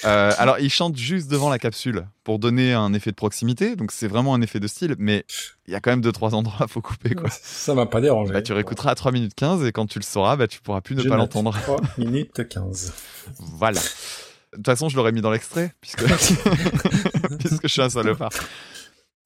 Euh, 0.05 0.33
alors, 0.39 0.59
il 0.61 0.71
chante 0.71 0.97
juste 0.97 1.29
devant 1.29 1.51
la 1.51 1.59
capsule 1.59 2.07
pour 2.23 2.39
donner 2.39 2.73
un 2.73 2.93
effet 2.95 3.11
de 3.11 3.17
proximité, 3.17 3.75
donc 3.75 3.91
c'est 3.91 4.07
vraiment 4.07 4.35
un 4.35 4.43
effet 4.43 4.61
de 4.61 4.69
style, 4.69 4.95
mais 4.99 5.25
il 5.67 5.73
y 5.73 5.77
a 5.77 5.81
quand 5.81 5.91
même 5.91 6.01
deux 6.01 6.13
trois 6.13 6.35
endroits, 6.35 6.67
faut 6.69 6.81
couper 6.81 7.15
quoi. 7.15 7.29
ça 7.31 7.75
m'a 7.75 7.87
pas 7.87 8.01
dérangé. 8.01 8.33
Bah, 8.33 8.43
tu 8.43 8.53
réécouteras 8.53 8.93
à 8.93 8.95
3 8.95 9.13
minutes 9.13 9.35
15 9.35 9.65
et 9.65 9.73
quand 9.73 9.87
tu 9.87 9.99
le 9.99 10.05
sauras, 10.05 10.37
bah, 10.37 10.47
tu 10.47 10.61
pourras 10.61 10.81
plus 10.81 10.95
ne 10.95 11.03
Je 11.03 11.09
pas 11.09 11.17
l'entendre. 11.17 11.53
3 11.53 11.81
minutes 11.99 12.49
15. 12.49 12.93
Voilà. 13.39 13.81
De 13.81 14.57
toute 14.57 14.67
façon, 14.67 14.89
je 14.89 14.97
l'aurais 14.97 15.13
mis 15.13 15.21
dans 15.21 15.31
l'extrait, 15.31 15.75
puisque... 15.81 16.05
puisque 17.39 17.63
je 17.65 17.69
suis 17.69 17.83
un 17.83 17.91
salopard. 17.91 18.31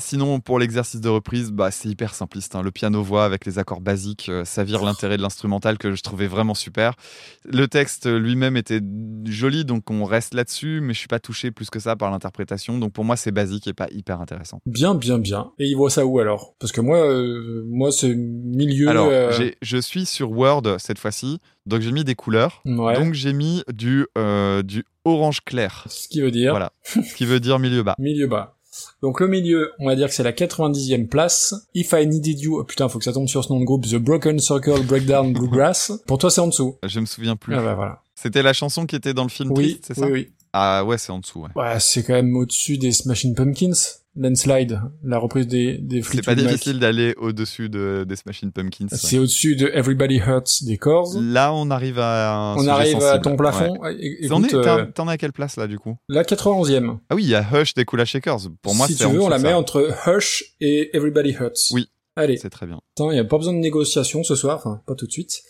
Sinon, 0.01 0.41
pour 0.41 0.59
l'exercice 0.59 1.01
de 1.01 1.09
reprise, 1.09 1.53
bah, 1.53 1.71
c'est 1.71 1.89
hyper 1.89 2.15
simpliste. 2.15 2.57
hein. 2.57 2.63
Le 2.63 2.73
piano-voix 2.73 3.25
avec 3.25 3.47
les 3.47 3.59
accords 3.61 3.81
basiques, 3.81 4.29
euh, 4.31 4.45
ça 4.45 4.65
vire 4.65 4.83
l'intérêt 4.83 5.17
de 5.17 5.23
l'instrumental 5.23 5.79
que 5.79 5.95
je 5.95 6.03
trouvais 6.03 6.27
vraiment 6.27 6.55
super. 6.55 6.95
Le 7.45 7.69
texte 7.69 8.07
lui-même 8.09 8.57
était 8.57 8.81
joli, 9.27 9.65
donc 9.65 9.91
on 9.91 10.05
reste 10.05 10.35
là-dessus, 10.35 10.81
mais 10.83 10.93
je 10.93 10.99
suis 10.99 11.09
pas 11.09 11.21
touché 11.21 11.53
plus 11.53 11.71
que 11.71 11.79
ça 11.79 11.95
par 11.95 12.11
l'interprétation. 12.11 12.79
Donc 12.79 12.93
pour 12.93 13.05
moi, 13.05 13.17
c'est 13.17 13.31
basique 13.31 13.69
et 13.69 13.75
pas 13.75 13.87
hyper 13.93 14.21
intéressant. 14.21 14.61
Bien, 14.67 14.95
bien, 14.97 15.19
bien. 15.19 15.53
Et 15.61 15.67
il 15.69 15.77
voit 15.77 15.91
ça 15.91 16.05
où 16.05 16.19
alors? 16.19 16.55
Parce 16.59 16.73
que 16.73 16.81
moi, 16.81 16.99
euh, 16.99 17.63
moi, 17.69 17.93
c'est 17.93 18.15
milieu. 18.15 18.89
Alors, 18.89 19.07
euh, 19.09 19.31
je 19.61 19.77
suis 19.79 20.05
sur 20.07 20.33
Word 20.33 20.63
cette 20.79 20.99
fois-ci, 20.99 21.39
donc 21.67 21.81
j'ai 21.83 21.93
mis 21.93 22.03
des 22.03 22.15
couleurs. 22.17 22.63
Ouais. 22.65 22.95
Donc 22.95 23.15
j'ai 23.15 23.33
mis 23.33 23.63
du, 23.73 24.07
euh, 24.19 24.63
du 24.63 24.85
orange 25.05 25.43
clair. 25.45 25.85
Ce 25.89 26.09
qui 26.09 26.21
veut 26.21 26.31
dire 26.33 26.53
Voilà. 26.53 26.73
Ce 26.85 27.15
qui 27.15 27.25
veut 27.27 27.39
dire 27.41 27.59
milieu 27.61 27.83
bas. 27.85 27.95
milieu 27.99 28.27
bas. 28.27 28.57
Donc 29.03 29.21
le 29.21 29.29
milieu, 29.29 29.73
on 29.79 29.87
va 29.87 29.97
dire 29.97 30.09
que 30.09 30.15
c'est 30.15 30.23
la 30.23 30.33
90e 30.33 31.09
place. 31.09 31.55
If 31.75 31.93
I 31.93 32.07
Needed 32.07 32.41
You, 32.41 32.59
oh, 32.59 32.65
putain, 32.65 32.89
faut 32.89 32.99
que 32.99 33.05
ça 33.05 33.13
tombe 33.13 33.29
sur 33.29 33.45
ce 33.45 33.53
nom 33.53 33.61
de 33.61 33.65
groupe, 33.65 33.87
The 33.87 33.97
Broken 33.97 34.39
Circle 34.39 34.83
Breakdown 34.85 35.33
Bluegrass. 35.33 35.93
Pour 36.07 36.19
toi, 36.19 36.31
c'est 36.31 36.41
en 36.41 36.49
dessous. 36.49 36.77
Je 36.83 37.01
me 37.01 37.07
souviens 37.07 37.37
plus. 37.37 37.55
Ah 37.55 37.63
bah 37.63 37.75
voilà. 37.75 38.03
C'était 38.15 38.43
la 38.43 38.53
chanson 38.53 38.87
qui 38.87 38.97
était 38.97 39.15
dans 39.15 39.25
le 39.25 39.29
film 39.29 39.51
Oui, 39.53 39.81
c'est 39.83 39.95
ça 39.95 40.07
oui, 40.07 40.13
oui. 40.13 40.33
Ah 40.53 40.85
ouais, 40.85 40.99
c'est 40.99 41.13
en 41.13 41.19
dessous. 41.19 41.41
Ouais. 41.41 41.49
Ouais, 41.57 41.81
c'est 41.81 42.03
quand 42.03 42.13
même 42.13 42.37
au-dessus 42.37 42.79
des 42.79 42.93
Smashing 42.93 43.35
Pumpkins. 43.35 43.73
Landslide, 44.15 44.81
la 45.03 45.19
reprise 45.19 45.47
des, 45.47 45.79
des 45.79 46.03
C'est 46.03 46.23
pas 46.23 46.35
difficile 46.35 46.79
d'aller 46.79 47.15
au-dessus 47.17 47.71
de, 47.71 48.05
des 48.07 48.17
Smashing 48.17 48.53
Pumpkins. 48.53 48.89
C'est 48.91 49.19
au-dessus 49.19 49.57
de 49.57 49.69
Everybody 49.69 50.17
Hurts 50.17 50.65
des 50.65 50.77
Corrs. 50.77 51.15
Là, 51.21 51.55
on 51.55 51.71
arrive 51.71 51.99
à 51.99 52.35
un 52.35 52.55
On 52.55 52.59
sujet 52.59 52.71
arrive 52.71 53.03
à 53.03 53.19
ton 53.19 53.37
plafond. 53.37 53.79
Ouais. 53.81 53.97
T'en 54.29 54.43
euh, 54.43 54.85
t'en 54.95 55.09
es 55.09 55.13
à 55.13 55.19
quelle 55.19 55.33
place 55.33 55.57
là 55.57 55.67
du 55.67 55.79
coup? 55.79 55.97
La 56.09 56.25
91e. 56.25 56.99
Ah 57.09 57.15
oui, 57.15 57.25
il 57.25 57.31
y 57.31 57.35
a 57.35 57.43
Hush 57.53 57.73
des 57.73 57.87
Kula 57.87 58.05
Shakers. 58.05 58.51
Pour 58.61 58.75
moi, 58.75 58.87
si 58.87 58.97
tu 58.97 59.05
veux, 59.07 59.21
on 59.21 59.29
la 59.29 59.39
met 59.39 59.51
ça. 59.51 59.59
entre 59.59 59.95
Hush 60.07 60.45
et 60.61 60.95
Everybody 60.95 61.31
Hurts. 61.31 61.73
Oui. 61.73 61.89
Allez. 62.15 62.37
C'est 62.37 62.51
très 62.51 62.67
bien. 62.67 62.79
Attends, 62.95 63.11
il 63.11 63.15
n'y 63.15 63.21
a 63.21 63.25
pas 63.25 63.39
besoin 63.39 63.55
de 63.55 63.59
négociation 63.59 64.23
ce 64.23 64.35
soir, 64.35 64.59
enfin, 64.59 64.83
pas 64.87 64.95
tout 64.95 65.07
de 65.07 65.13
suite. 65.13 65.43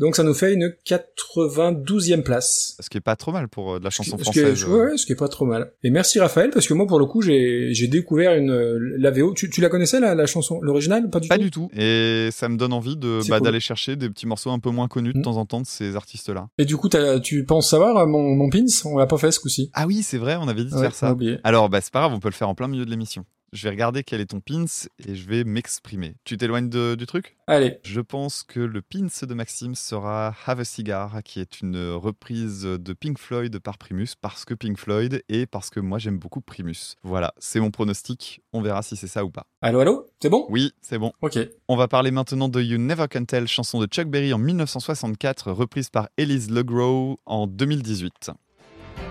Donc 0.00 0.16
ça 0.16 0.22
nous 0.24 0.34
fait 0.34 0.52
une 0.54 0.74
92e 0.86 2.22
place. 2.22 2.76
Ce 2.80 2.90
qui 2.90 2.98
est 2.98 3.00
pas 3.00 3.16
trop 3.16 3.30
mal 3.32 3.48
pour 3.48 3.74
euh, 3.74 3.78
de 3.78 3.84
la 3.84 3.90
Ce 3.90 3.98
qui- 4.02 4.10
chanson 4.10 4.22
ce 4.24 4.30
qui 4.30 4.40
est- 4.40 4.42
française. 4.56 4.64
ouais, 4.68 4.96
ce 4.96 5.06
qui 5.06 5.12
est 5.12 5.16
pas 5.16 5.28
trop 5.28 5.44
mal. 5.44 5.72
Et 5.82 5.90
merci 5.90 6.18
Raphaël, 6.18 6.50
parce 6.50 6.66
que 6.66 6.74
moi, 6.74 6.86
pour 6.86 6.98
le 6.98 7.06
coup, 7.06 7.22
j'ai 7.22 7.72
j'ai 7.74 7.86
découvert 7.88 8.34
une 8.34 8.50
euh, 8.50 8.78
la 8.98 9.10
VO. 9.10 9.32
Tu, 9.34 9.50
tu 9.50 9.60
la 9.60 9.68
connaissais, 9.68 10.00
la, 10.00 10.14
la 10.14 10.26
chanson, 10.26 10.60
l'original? 10.62 11.08
Pas 11.10 11.20
du 11.20 11.28
Pas 11.28 11.36
tout? 11.36 11.42
du 11.42 11.50
tout. 11.50 11.70
Et 11.76 12.28
ça 12.32 12.48
me 12.48 12.56
donne 12.56 12.72
envie 12.72 12.96
de 12.96 13.20
bah, 13.28 13.38
cool. 13.38 13.44
d'aller 13.46 13.60
chercher 13.60 13.96
des 13.96 14.08
petits 14.10 14.26
morceaux 14.26 14.50
un 14.50 14.58
peu 14.58 14.70
moins 14.70 14.88
connus 14.88 15.12
de 15.12 15.18
Mm. 15.18 15.22
temps 15.22 15.36
en 15.36 15.46
temps 15.46 15.60
de 15.60 15.66
ces 15.66 15.94
artistes-là. 15.96 16.48
Et 16.58 16.64
du 16.64 16.76
coup, 16.76 16.88
tu 17.22 17.44
penses 17.44 17.70
savoir 17.70 17.96
euh, 17.98 18.06
mon, 18.06 18.34
mon 18.34 18.50
pins? 18.50 18.64
On 18.84 18.98
l'a 18.98 19.06
pas 19.06 19.18
fait 19.18 19.30
ce 19.32 19.40
coup-ci. 19.40 19.70
Ah 19.74 19.86
oui, 19.86 20.02
c'est 20.02 20.18
vrai, 20.18 20.36
on 20.40 20.48
avait 20.48 20.64
dit 20.64 20.70
de 20.70 20.74
Ouais, 20.76 20.82
faire 20.82 20.94
ça. 20.94 21.12
oublié. 21.12 21.38
Alors, 21.44 21.68
bah, 21.68 21.80
c'est 21.80 21.92
pas 21.92 22.00
grave, 22.00 22.12
on 22.14 22.20
peut 22.20 22.28
le 22.28 22.34
faire 22.34 22.48
en 22.48 22.54
plein 22.54 22.68
milieu 22.68 22.84
de 22.84 22.90
l'émission. 22.90 23.24
Je 23.54 23.62
vais 23.62 23.70
regarder 23.70 24.02
quel 24.02 24.20
est 24.20 24.26
ton 24.26 24.40
pins 24.40 24.64
et 25.06 25.14
je 25.14 25.28
vais 25.28 25.44
m'exprimer. 25.44 26.16
Tu 26.24 26.36
t'éloignes 26.36 26.68
de- 26.68 26.96
du 26.96 27.06
truc? 27.06 27.36
Allez. 27.46 27.78
Je 27.84 28.00
pense 28.00 28.42
que 28.42 28.58
le 28.58 28.82
pins 28.82 29.06
de 29.22 29.34
Maxime 29.34 29.76
sera 29.76 30.34
Have 30.44 30.58
a 30.58 30.64
Cigar, 30.64 31.22
qui 31.24 31.38
est 31.38 31.60
une 31.60 31.92
reprise 31.92 32.62
de 32.62 32.92
Pink 32.92 33.16
Floyd 33.16 33.56
par 33.60 33.78
Primus, 33.78 34.08
parce 34.20 34.44
que 34.44 34.54
Pink 34.54 34.76
Floyd 34.76 35.22
et 35.28 35.46
parce 35.46 35.70
que 35.70 35.78
moi 35.78 36.00
j'aime 36.00 36.18
beaucoup 36.18 36.40
Primus. 36.40 36.96
Voilà, 37.04 37.32
c'est 37.38 37.60
mon 37.60 37.70
pronostic. 37.70 38.40
On 38.52 38.60
verra 38.60 38.82
si 38.82 38.96
c'est 38.96 39.06
ça 39.06 39.24
ou 39.24 39.30
pas. 39.30 39.46
Allô, 39.62 39.78
allô? 39.78 40.04
C'est 40.20 40.30
bon? 40.30 40.46
Oui, 40.50 40.72
c'est 40.82 40.98
bon. 40.98 41.12
Ok. 41.22 41.38
On 41.68 41.76
va 41.76 41.86
parler 41.86 42.10
maintenant 42.10 42.48
de 42.48 42.60
You 42.60 42.78
Never 42.78 43.06
Can 43.08 43.24
Tell, 43.24 43.46
chanson 43.46 43.78
de 43.78 43.86
Chuck 43.86 44.08
Berry 44.08 44.32
en 44.32 44.38
1964, 44.38 45.52
reprise 45.52 45.90
par 45.90 46.08
Elise 46.16 46.50
Legros 46.50 47.20
en 47.24 47.46
2018. 47.46 48.32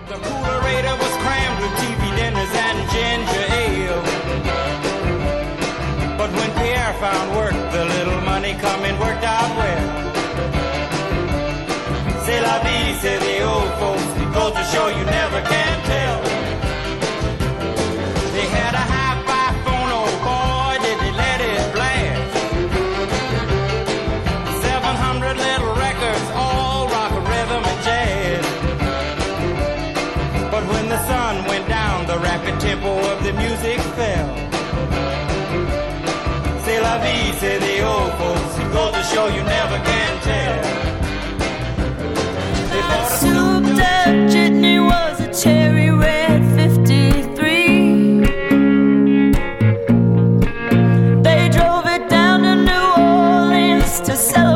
The 0.06 0.12
coming 8.64 8.96
worked 8.98 9.26
out 9.36 9.50
well. 9.60 9.86
C'est 12.24 12.40
la 12.48 12.56
vie, 12.64 12.94
say 13.02 13.16
the 13.26 13.36
old 13.52 13.70
folks. 13.80 14.10
Goes 14.34 14.54
to 14.58 14.64
show 14.72 14.86
you 14.98 15.04
never 15.20 15.40
can 15.52 15.76
tell. 15.92 16.18
They 18.34 18.46
had 18.58 18.72
a 18.82 18.84
hi-fi 18.94 19.46
phone, 19.64 19.90
oh 20.00 20.10
boy, 20.28 20.72
did 20.84 20.96
they 21.02 21.12
let 21.24 21.38
it 21.50 21.64
blast. 21.76 22.32
700 24.62 25.36
little 25.46 25.74
records, 25.86 26.26
all 26.42 26.88
rock, 26.96 27.12
rhythm, 27.32 27.62
and 27.70 27.80
jazz. 27.86 28.44
But 30.52 30.64
when 30.72 30.86
the 30.94 31.00
sun 31.10 31.34
went 31.50 31.66
down, 31.68 32.06
the 32.12 32.18
rapid 32.18 32.58
tempo 32.60 32.92
of 33.12 33.18
the 33.26 33.32
music 33.42 33.78
fell. 33.98 34.28
C'est 36.64 36.80
la 36.80 36.96
vie, 36.98 37.32
say 37.40 37.58
the 37.58 37.74
old 37.86 38.12
folks. 38.14 38.53
Goes 38.74 38.92
to 38.92 39.02
show 39.04 39.26
you 39.28 39.42
never 39.44 39.78
can 39.84 40.20
tell. 40.22 40.64
Souped 43.06 43.78
up 43.78 44.14
jitney 44.32 44.80
was 44.84 45.20
a 45.20 45.32
cherry 45.32 45.90
red 45.90 46.42
53. 46.56 48.20
They 51.22 51.48
drove 51.50 51.86
it 51.86 52.08
down 52.10 52.42
to 52.42 52.56
New 52.56 52.86
Orleans 53.00 54.00
to 54.00 54.16
celebrate 54.16 54.53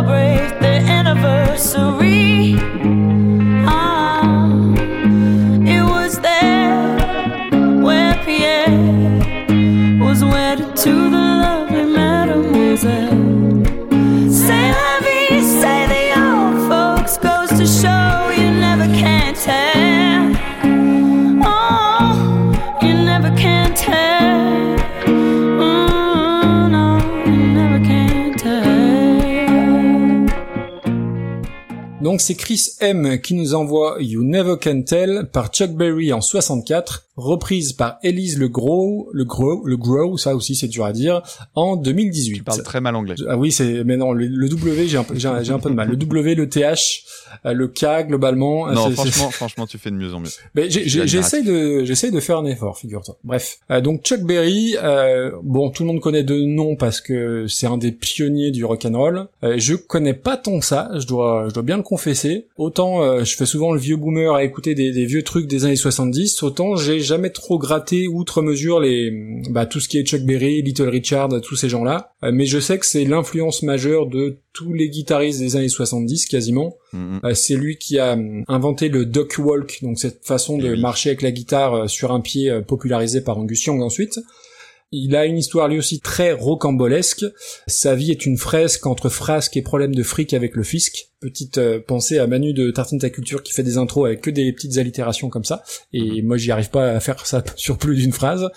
Donc 32.01 32.21
c'est 32.21 32.37
Chris 32.37 32.65
M 32.81 33.21
qui 33.21 33.35
nous 33.35 33.55
envoie 33.55 33.97
You 33.99 34.23
Never 34.23 34.55
Can 34.63 34.83
Tell 34.83 35.29
par 35.33 35.49
Chuck 35.49 35.73
Berry 35.73 36.13
en 36.13 36.21
64, 36.21 37.07
reprise 37.17 37.73
par 37.73 37.99
Elise 38.05 38.39
Le 38.39 38.49
Gros, 38.49 39.09
Le 39.13 39.25
Gros, 39.25 39.67
Le 39.67 39.77
Gros, 39.77 40.17
ça 40.17 40.37
aussi 40.37 40.55
c'est 40.55 40.69
dur 40.69 40.85
à 40.85 40.93
dire, 40.93 41.23
en 41.57 41.75
2018. 41.75 42.35
Tu 42.37 42.43
parles 42.45 42.63
très 42.63 42.81
mal 42.81 42.95
anglais. 42.95 43.17
Ah 43.29 43.37
oui, 43.37 43.51
c'est 43.51 43.83
mais 43.83 43.97
non, 43.97 44.13
le, 44.13 44.27
le 44.29 44.49
W, 44.49 44.87
j'ai 44.87 44.97
un, 44.97 45.03
peu- 45.03 45.19
j'ai 45.19 45.27
un, 45.27 45.59
peu 45.59 45.71
de 45.71 45.75
mal. 45.75 45.89
Le 45.89 45.97
W, 45.97 46.37
le 46.37 46.49
TH, 46.49 47.03
euh, 47.47 47.53
le 47.53 47.67
K 47.67 48.07
globalement. 48.07 48.69
euh, 48.69 48.75
Non, 48.75 48.91
franchement, 48.93 49.31
franchement, 49.31 49.67
tu 49.67 49.79
fais 49.79 49.91
de 49.91 49.97
mieux 49.97 50.15
en 50.15 50.21
mieux. 50.21 50.29
mais 50.55 50.71
j'essaie 50.71 51.43
de 51.43 51.83
j'essaie 51.85 52.13
de 52.13 52.21
faire 52.21 52.39
un 52.39 52.45
effort, 52.47 52.79
figure-toi. 52.79 53.17
Bref, 53.25 53.59
Euh, 53.73 53.81
donc 53.81 54.03
Chuck 54.05 54.21
Berry, 54.21 54.77
euh, 54.81 55.33
bon, 55.43 55.71
tout 55.71 55.83
le 55.83 55.89
monde 55.89 56.01
connaît 56.01 56.23
de 56.23 56.39
nom 56.43 56.77
parce 56.77 57.01
que 57.01 57.49
c'est 57.49 57.67
un 57.67 57.77
des 57.77 57.91
pionniers 57.91 58.53
du 58.53 58.65
rock 58.65 58.85
and 58.85 58.97
roll. 58.97 59.27
Euh, 59.43 59.55
je 59.59 59.75
connais 59.75 60.15
pas 60.15 60.37
tant 60.37 60.61
que 60.61 60.65
ça, 60.65 60.91
je 60.97 61.05
dois 61.09 61.47
je 61.49 61.55
dois 61.55 61.65
bien 61.65 61.77
le 61.77 61.83
confesser. 61.89 62.47
Autant 62.59 63.03
euh, 63.03 63.25
je 63.25 63.35
fais 63.35 63.47
souvent 63.47 63.73
le 63.73 63.81
vieux 63.81 63.97
boomer 63.97 64.35
à 64.35 64.45
écouter 64.45 64.75
des, 64.75 64.93
des 64.93 65.07
vieux 65.07 65.23
trucs 65.23 65.47
des 65.47 65.65
années 65.65 65.75
70, 65.75 66.43
autant 66.43 66.77
j'ai 66.77 67.01
jamais 67.01 67.31
trop 67.31 67.59
gratté 67.59 68.07
outre 68.09 68.43
mesure 68.43 68.79
les 68.79 69.11
bah 69.51 69.65
tout 69.65 69.81
ce 69.81 69.89
qui 69.89 69.99
est 69.99 70.05
Chuck 70.05 70.21
Berry, 70.23 70.61
Little 70.61 70.89
Richard, 70.89 71.29
tous 71.41 71.57
ces 71.57 71.69
gens-là. 71.69 72.13
Euh, 72.23 72.31
mais 72.33 72.45
je 72.47 72.59
sais 72.59 72.79
que 72.79 72.85
c'est 72.87 73.05
l'influence 73.05 73.63
majeure 73.63 74.07
de 74.07 74.39
tous 74.59 74.73
les 74.73 74.91
guitaristes 74.91 75.39
des 75.39 75.55
années 75.55 75.69
70 75.69 76.27
quasiment. 76.27 76.75
Mhm. 76.93 77.21
Euh, 77.25 77.35
c'est 77.35 77.55
lui 77.55 77.79
qui 77.79 77.99
a 77.99 78.15
hum, 78.15 78.43
inventé 78.49 78.89
le 78.89 79.07
duck 79.07 79.37
walk, 79.39 79.79
donc 79.83 79.99
cette 79.99 80.25
façon 80.25 80.59
de 80.59 80.67
Eh 80.67 80.71
oui. 80.71 80.81
marcher 80.81 81.11
avec 81.11 81.23
la 81.23 81.31
guitare 81.31 81.75
euh, 81.75 81.87
sur 81.87 82.13
un 82.13 82.21
pied 82.21 82.51
euh, 82.51 82.61
popularisé 82.61 83.21
par 83.21 83.39
Angus 83.39 83.65
Young 83.65 83.83
ensuite. 83.83 84.19
Il 84.91 85.15
a 85.17 85.27
une 85.27 85.37
histoire 85.37 85.69
lui 85.69 85.79
aussi 85.79 86.01
très 86.01 86.33
rocambolesque. 86.33 87.25
Sa 87.67 87.95
vie 87.95 88.11
est 88.11 88.25
une 88.27 88.39
fresque 88.39 88.87
entre 88.87 89.11
frasques 89.11 89.57
et 89.57 89.63
problèmes 89.63 89.95
de 89.95 90.03
fric 90.03 90.33
avec 90.33 90.57
le 90.57 90.63
fisc. 90.63 91.08
Petite 91.21 91.59
euh, 91.59 91.81
pensée 91.85 92.19
à 92.19 92.27
Manu 92.27 92.53
de 92.53 92.71
Tartine 92.71 92.99
ta 92.99 93.11
culture 93.11 93.43
qui 93.43 93.53
fait 93.53 93.63
des 93.63 93.77
intros 93.77 94.07
avec 94.07 94.21
que 94.21 94.31
des 94.31 94.53
petites 94.53 94.79
allitérations 94.79 95.29
comme 95.29 95.45
ça. 95.45 95.63
Et 95.93 96.23
moi 96.23 96.37
j'y 96.37 96.53
arrive 96.53 96.71
pas 96.71 96.91
à 96.91 97.01
faire 97.01 97.27
ça 97.27 97.43
sur 97.57 97.77
plus 97.77 97.97
d'une 97.97 98.13
phrase. 98.13 98.49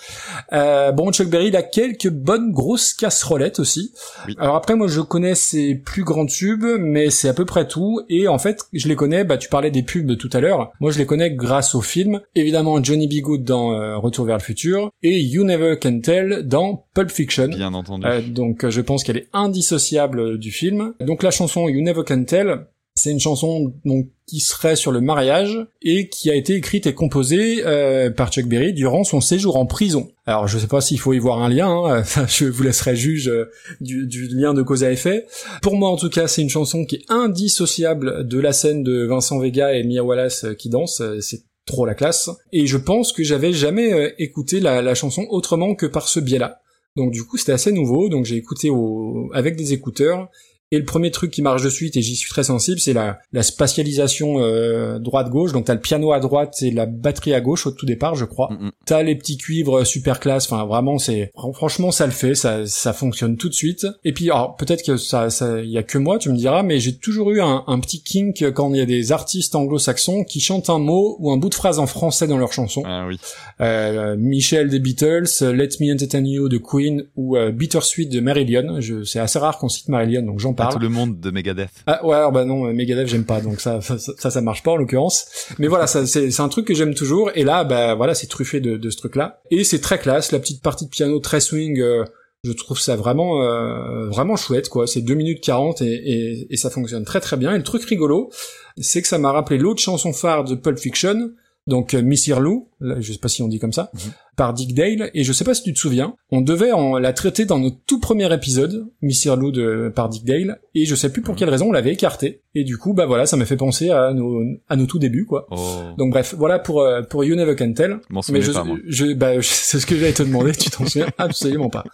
Euh, 0.52 0.92
bon, 0.92 1.10
Chuck 1.12 1.28
Berry, 1.28 1.48
il 1.48 1.56
a 1.56 1.62
quelques 1.62 2.08
bonnes 2.08 2.52
grosses 2.52 2.94
casserolettes 2.94 3.58
aussi. 3.58 3.92
Oui. 4.28 4.36
Alors 4.38 4.56
après, 4.56 4.76
moi 4.76 4.86
je 4.86 5.00
connais 5.00 5.34
ses 5.34 5.74
plus 5.74 6.04
grands 6.04 6.26
tubes, 6.26 6.64
mais 6.78 7.10
c'est 7.10 7.28
à 7.28 7.34
peu 7.34 7.44
près 7.44 7.66
tout. 7.66 8.00
Et 8.08 8.28
en 8.28 8.38
fait, 8.38 8.60
je 8.72 8.86
les 8.88 8.96
connais, 8.96 9.24
bah 9.24 9.38
tu 9.38 9.48
parlais 9.48 9.70
des 9.70 9.82
pubs 9.82 10.16
tout 10.16 10.30
à 10.32 10.40
l'heure. 10.40 10.72
Moi 10.80 10.92
je 10.92 10.98
les 10.98 11.06
connais 11.06 11.32
grâce 11.32 11.74
au 11.74 11.80
film. 11.80 12.20
Évidemment 12.34 12.82
Johnny 12.82 13.08
B. 13.08 13.22
Good 13.22 13.44
dans 13.44 13.72
euh, 13.72 13.96
Retour 13.96 14.24
vers 14.24 14.38
le 14.38 14.42
futur 14.42 14.92
et 15.02 15.20
You 15.20 15.44
Never 15.44 15.76
Can 15.80 16.00
Tell 16.00 16.46
dans 16.46 16.84
Pulp 16.94 17.10
Fiction. 17.10 17.48
Bien 17.48 17.74
entendu. 17.74 18.06
Euh, 18.06 18.20
donc 18.20 18.64
euh, 18.64 18.70
je 18.70 18.80
pense 18.80 19.04
qu'elle 19.04 19.16
est 19.16 19.28
indissociable 19.32 20.38
du 20.38 20.50
film. 20.50 20.94
Donc 21.00 21.22
la 21.22 21.30
chanson 21.30 21.68
You 21.68 21.80
Never 21.82 22.02
Can 22.06 22.24
Tell, 22.24 22.66
c'est 22.94 23.10
une 23.10 23.20
chanson 23.20 23.72
donc 23.86 24.08
qui 24.26 24.40
serait 24.40 24.76
sur 24.76 24.92
le 24.92 25.00
mariage 25.00 25.66
et 25.80 26.08
qui 26.08 26.30
a 26.30 26.34
été 26.34 26.54
écrite 26.54 26.86
et 26.86 26.94
composée 26.94 27.62
euh, 27.64 28.10
par 28.10 28.30
Chuck 28.30 28.46
Berry 28.46 28.74
durant 28.74 29.04
son 29.04 29.22
séjour 29.22 29.56
en 29.56 29.64
prison. 29.64 30.10
Alors 30.26 30.46
je 30.46 30.58
sais 30.58 30.66
pas 30.66 30.82
s'il 30.82 30.98
faut 31.00 31.14
y 31.14 31.18
voir 31.18 31.42
un 31.42 31.48
lien, 31.48 31.70
hein, 31.70 32.02
je 32.28 32.44
vous 32.44 32.62
laisserai 32.62 32.94
juge 32.94 33.28
euh, 33.28 33.50
du, 33.80 34.06
du 34.06 34.28
lien 34.28 34.52
de 34.52 34.62
cause 34.62 34.84
à 34.84 34.92
effet. 34.92 35.26
Pour 35.62 35.76
moi 35.76 35.88
en 35.88 35.96
tout 35.96 36.10
cas 36.10 36.28
c'est 36.28 36.42
une 36.42 36.50
chanson 36.50 36.84
qui 36.84 36.96
est 36.96 37.04
indissociable 37.08 38.28
de 38.28 38.38
la 38.38 38.52
scène 38.52 38.82
de 38.82 39.06
Vincent 39.06 39.38
Vega 39.38 39.72
et 39.72 39.84
Mia 39.84 40.04
Wallace 40.04 40.44
qui 40.58 40.68
dansent, 40.68 41.02
c'est 41.20 41.44
trop 41.64 41.86
la 41.86 41.94
classe. 41.94 42.28
Et 42.52 42.66
je 42.66 42.76
pense 42.76 43.12
que 43.12 43.22
j'avais 43.22 43.54
jamais 43.54 44.14
écouté 44.18 44.60
la, 44.60 44.82
la 44.82 44.94
chanson 44.94 45.26
autrement 45.30 45.74
que 45.74 45.86
par 45.86 46.08
ce 46.08 46.20
biais-là. 46.20 46.60
Donc 46.96 47.10
du 47.12 47.24
coup 47.24 47.36
c'était 47.38 47.52
assez 47.52 47.72
nouveau, 47.72 48.08
donc 48.08 48.24
j'ai 48.24 48.36
écouté 48.36 48.70
au... 48.70 49.30
avec 49.32 49.56
des 49.56 49.72
écouteurs. 49.72 50.28
Et 50.72 50.78
le 50.78 50.84
premier 50.84 51.12
truc 51.12 51.30
qui 51.30 51.42
marche 51.42 51.62
de 51.62 51.70
suite, 51.70 51.96
et 51.96 52.02
j'y 52.02 52.16
suis 52.16 52.28
très 52.30 52.42
sensible, 52.42 52.80
c'est 52.80 52.92
la, 52.94 53.18
la 53.32 53.42
spatialisation 53.42 54.40
euh, 54.40 54.98
droite-gauche. 54.98 55.52
Donc 55.52 55.66
t'as 55.66 55.74
le 55.74 55.80
piano 55.80 56.12
à 56.12 56.18
droite 56.18 56.56
et 56.62 56.70
la 56.70 56.86
batterie 56.86 57.34
à 57.34 57.40
gauche 57.40 57.66
au 57.66 57.70
tout 57.70 57.86
départ, 57.86 58.14
je 58.14 58.24
crois. 58.24 58.48
Mhm. 58.50 58.70
T'as 58.86 59.02
les 59.02 59.14
petits 59.14 59.36
cuivres 59.36 59.86
super 59.86 60.18
classe. 60.18 60.50
Enfin 60.50 60.64
vraiment, 60.64 60.98
c'est 60.98 61.30
fran- 61.34 61.52
franchement 61.52 61.90
ça 61.92 62.06
le 62.06 62.12
fait, 62.12 62.34
ça, 62.34 62.66
ça 62.66 62.92
fonctionne 62.92 63.36
tout 63.36 63.48
de 63.48 63.54
suite. 63.54 63.86
Et 64.04 64.12
puis 64.12 64.30
alors 64.30 64.56
peut-être 64.56 64.82
que 64.84 64.96
ça, 64.96 65.30
ça, 65.30 65.60
y 65.60 65.78
a 65.78 65.82
que 65.82 65.98
moi, 65.98 66.18
tu 66.18 66.30
me 66.30 66.36
diras, 66.36 66.62
mais 66.62 66.80
j'ai 66.80 66.96
toujours 66.96 67.30
eu 67.30 67.40
un, 67.40 67.64
un 67.66 67.78
petit 67.78 68.02
kink 68.02 68.42
quand 68.52 68.72
il 68.72 68.78
y 68.78 68.82
a 68.82 68.86
des 68.86 69.12
artistes 69.12 69.54
anglo-saxons 69.54 70.24
qui 70.24 70.40
chantent 70.40 70.70
un 70.70 70.78
mot 70.78 71.16
ou 71.20 71.30
un 71.30 71.36
bout 71.36 71.50
de 71.50 71.54
phrase 71.54 71.78
en 71.78 71.86
français 71.86 72.26
dans 72.26 72.38
leur 72.38 72.52
chanson. 72.52 72.82
Ah 72.86 73.04
oui. 73.06 73.18
Euh, 73.60 74.16
Michel 74.18 74.70
des 74.70 74.78
Beatles, 74.78 75.26
euh, 75.42 75.52
Let 75.52 75.68
Me 75.80 75.92
Entertain 75.92 76.24
You 76.24 76.48
de 76.48 76.58
Queen 76.58 77.04
ou 77.16 77.36
euh, 77.36 77.50
Bittersweet 77.52 78.10
de 78.10 78.20
Marillion. 78.20 78.80
Je, 78.80 79.04
c'est 79.04 79.18
assez 79.20 79.38
rare 79.38 79.58
qu'on 79.58 79.68
cite 79.68 79.88
Marillion, 79.88 80.22
donc 80.22 80.40
j'en 80.40 80.54
Pas 80.54 80.61
parle. 80.62 80.74
tout 80.74 80.78
le 80.80 80.88
monde 80.88 81.20
de 81.20 81.30
Megadeth. 81.30 81.70
Ah 81.86 82.04
ouais, 82.06 82.16
bah 82.32 82.44
non, 82.44 82.66
euh, 82.66 82.72
Megadeth 82.72 83.08
j'aime 83.08 83.24
pas, 83.24 83.40
donc 83.40 83.60
ça, 83.60 83.80
ça, 83.80 83.98
ça, 83.98 84.30
ça 84.30 84.40
marche 84.40 84.62
pas 84.62 84.72
en 84.72 84.76
l'occurrence. 84.76 85.26
Mais 85.58 85.66
voilà, 85.68 85.86
ça, 85.86 86.06
c'est, 86.06 86.30
c'est 86.30 86.42
un 86.42 86.48
truc 86.48 86.66
que 86.66 86.74
j'aime 86.74 86.94
toujours. 86.94 87.30
Et 87.34 87.44
là, 87.44 87.64
bah 87.64 87.94
voilà, 87.94 88.14
c'est 88.14 88.26
truffé 88.26 88.60
de, 88.60 88.76
de 88.76 88.90
ce 88.90 88.96
truc-là. 88.96 89.40
Et 89.50 89.64
c'est 89.64 89.80
très 89.80 89.98
classe, 89.98 90.32
la 90.32 90.38
petite 90.38 90.62
partie 90.62 90.84
de 90.86 90.90
piano 90.90 91.18
très 91.20 91.40
swing. 91.40 91.80
euh, 91.80 92.04
je 92.44 92.50
trouve 92.50 92.80
ça 92.80 92.96
vraiment 92.96 93.40
euh, 93.44 94.08
vraiment 94.08 94.34
chouette 94.34 94.68
quoi. 94.68 94.88
C'est 94.88 95.00
2 95.00 95.14
minutes 95.14 95.40
40 95.44 95.80
et, 95.82 95.86
et, 95.92 96.46
et 96.52 96.56
ça 96.56 96.70
fonctionne 96.70 97.04
très 97.04 97.20
très 97.20 97.36
bien. 97.36 97.54
Et 97.54 97.56
le 97.56 97.62
truc 97.62 97.84
rigolo, 97.84 98.30
c'est 98.78 99.00
que 99.00 99.06
ça 99.06 99.18
m'a 99.18 99.30
rappelé 99.30 99.58
l'autre 99.60 99.80
chanson 99.80 100.12
phare 100.12 100.42
de 100.42 100.56
Pulp 100.56 100.76
Fiction, 100.78 101.30
donc 101.66 101.94
euh, 101.94 102.02
Miss 102.02 102.26
Irlou, 102.26 102.68
là, 102.80 102.96
je 103.00 103.12
sais 103.12 103.18
pas 103.18 103.28
si 103.28 103.42
on 103.42 103.48
dit 103.48 103.58
comme 103.58 103.72
ça, 103.72 103.92
par 104.36 104.52
Dick 104.52 104.74
Dale. 104.74 105.10
Et 105.14 105.22
je 105.22 105.32
sais 105.32 105.44
pas 105.44 105.54
si 105.54 105.62
tu 105.62 105.72
te 105.72 105.78
souviens, 105.78 106.16
on 106.30 106.40
devait 106.40 106.72
en 106.72 106.98
la 106.98 107.12
traiter 107.12 107.44
dans 107.44 107.58
notre 107.58 107.76
tout 107.86 108.00
premier 108.00 108.32
épisode, 108.34 108.86
Miss 109.00 109.24
Irlou 109.24 109.52
de 109.52 109.92
par 109.94 110.08
Dick 110.08 110.24
Dale, 110.24 110.60
et 110.74 110.84
je 110.84 110.94
sais 110.94 111.12
plus 111.12 111.22
pour 111.22 111.36
quelle 111.36 111.50
raison 111.50 111.68
on 111.68 111.72
l'avait 111.72 111.92
écarté. 111.92 112.42
Et 112.54 112.64
du 112.64 112.78
coup, 112.78 112.94
bah 112.94 113.06
voilà, 113.06 113.26
ça 113.26 113.36
m'a 113.36 113.44
fait 113.44 113.56
penser 113.56 113.90
à 113.90 114.12
nos 114.12 114.42
à 114.68 114.76
nos 114.76 114.86
tout 114.86 114.98
débuts 114.98 115.26
quoi. 115.26 115.46
Oh. 115.50 115.56
Donc 115.98 116.10
bref, 116.10 116.34
voilà 116.36 116.58
pour 116.58 116.82
euh, 116.82 117.02
pour 117.02 117.24
You 117.24 117.36
Never 117.36 117.54
Can 117.54 117.72
Tell. 117.74 118.00
Mais 118.30 118.42
je, 118.42 118.52
pas, 118.52 118.64
moi. 118.64 118.78
je, 118.86 119.12
bah, 119.12 119.34
c'est 119.42 119.78
ce 119.78 119.86
que 119.86 119.96
j'allais 119.96 120.12
te 120.12 120.22
demander, 120.22 120.52
tu 120.52 120.70
t'en 120.70 120.86
souviens 120.86 121.08
absolument 121.18 121.70
pas. 121.70 121.84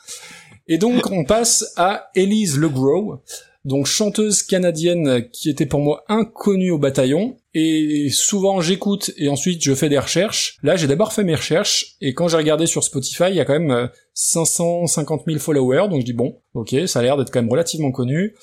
Et 0.68 0.76
donc, 0.76 1.10
on 1.10 1.24
passe 1.24 1.72
à 1.76 2.10
Elise 2.14 2.58
LeGros, 2.58 3.22
donc 3.64 3.86
chanteuse 3.86 4.43
canadienne 4.43 5.28
qui 5.30 5.51
était 5.51 5.66
pour 5.66 5.80
moi 5.80 6.05
inconnue 6.09 6.70
au 6.70 6.78
bataillon. 6.78 7.36
Et 7.55 8.09
souvent, 8.10 8.60
j'écoute 8.60 9.10
et 9.16 9.28
ensuite 9.28 9.62
je 9.62 9.74
fais 9.74 9.89
des 9.89 9.98
recherches. 9.98 10.59
Là, 10.62 10.76
j'ai 10.76 10.86
d'abord 10.86 11.12
fait 11.12 11.24
mes 11.24 11.35
recherches 11.35 11.97
et 12.01 12.14
quand 12.14 12.28
j'ai 12.28 12.36
regardé 12.36 12.66
sur 12.66 12.85
Spotify, 12.85 13.24
il 13.28 13.36
y 13.36 13.40
a 13.40 13.44
quand 13.44 13.59
même 13.59 13.70
euh, 13.70 13.86
550 14.14 15.22
000 15.26 15.39
followers. 15.39 15.89
Donc 15.89 16.01
je 16.01 16.06
dis 16.06 16.12
bon, 16.12 16.36
ok, 16.55 16.74
ça 16.86 17.01
a 17.01 17.02
l'air 17.02 17.16
d'être 17.16 17.30
quand 17.30 17.43
même 17.43 17.51
relativement 17.51 17.90
connu. 17.90 18.35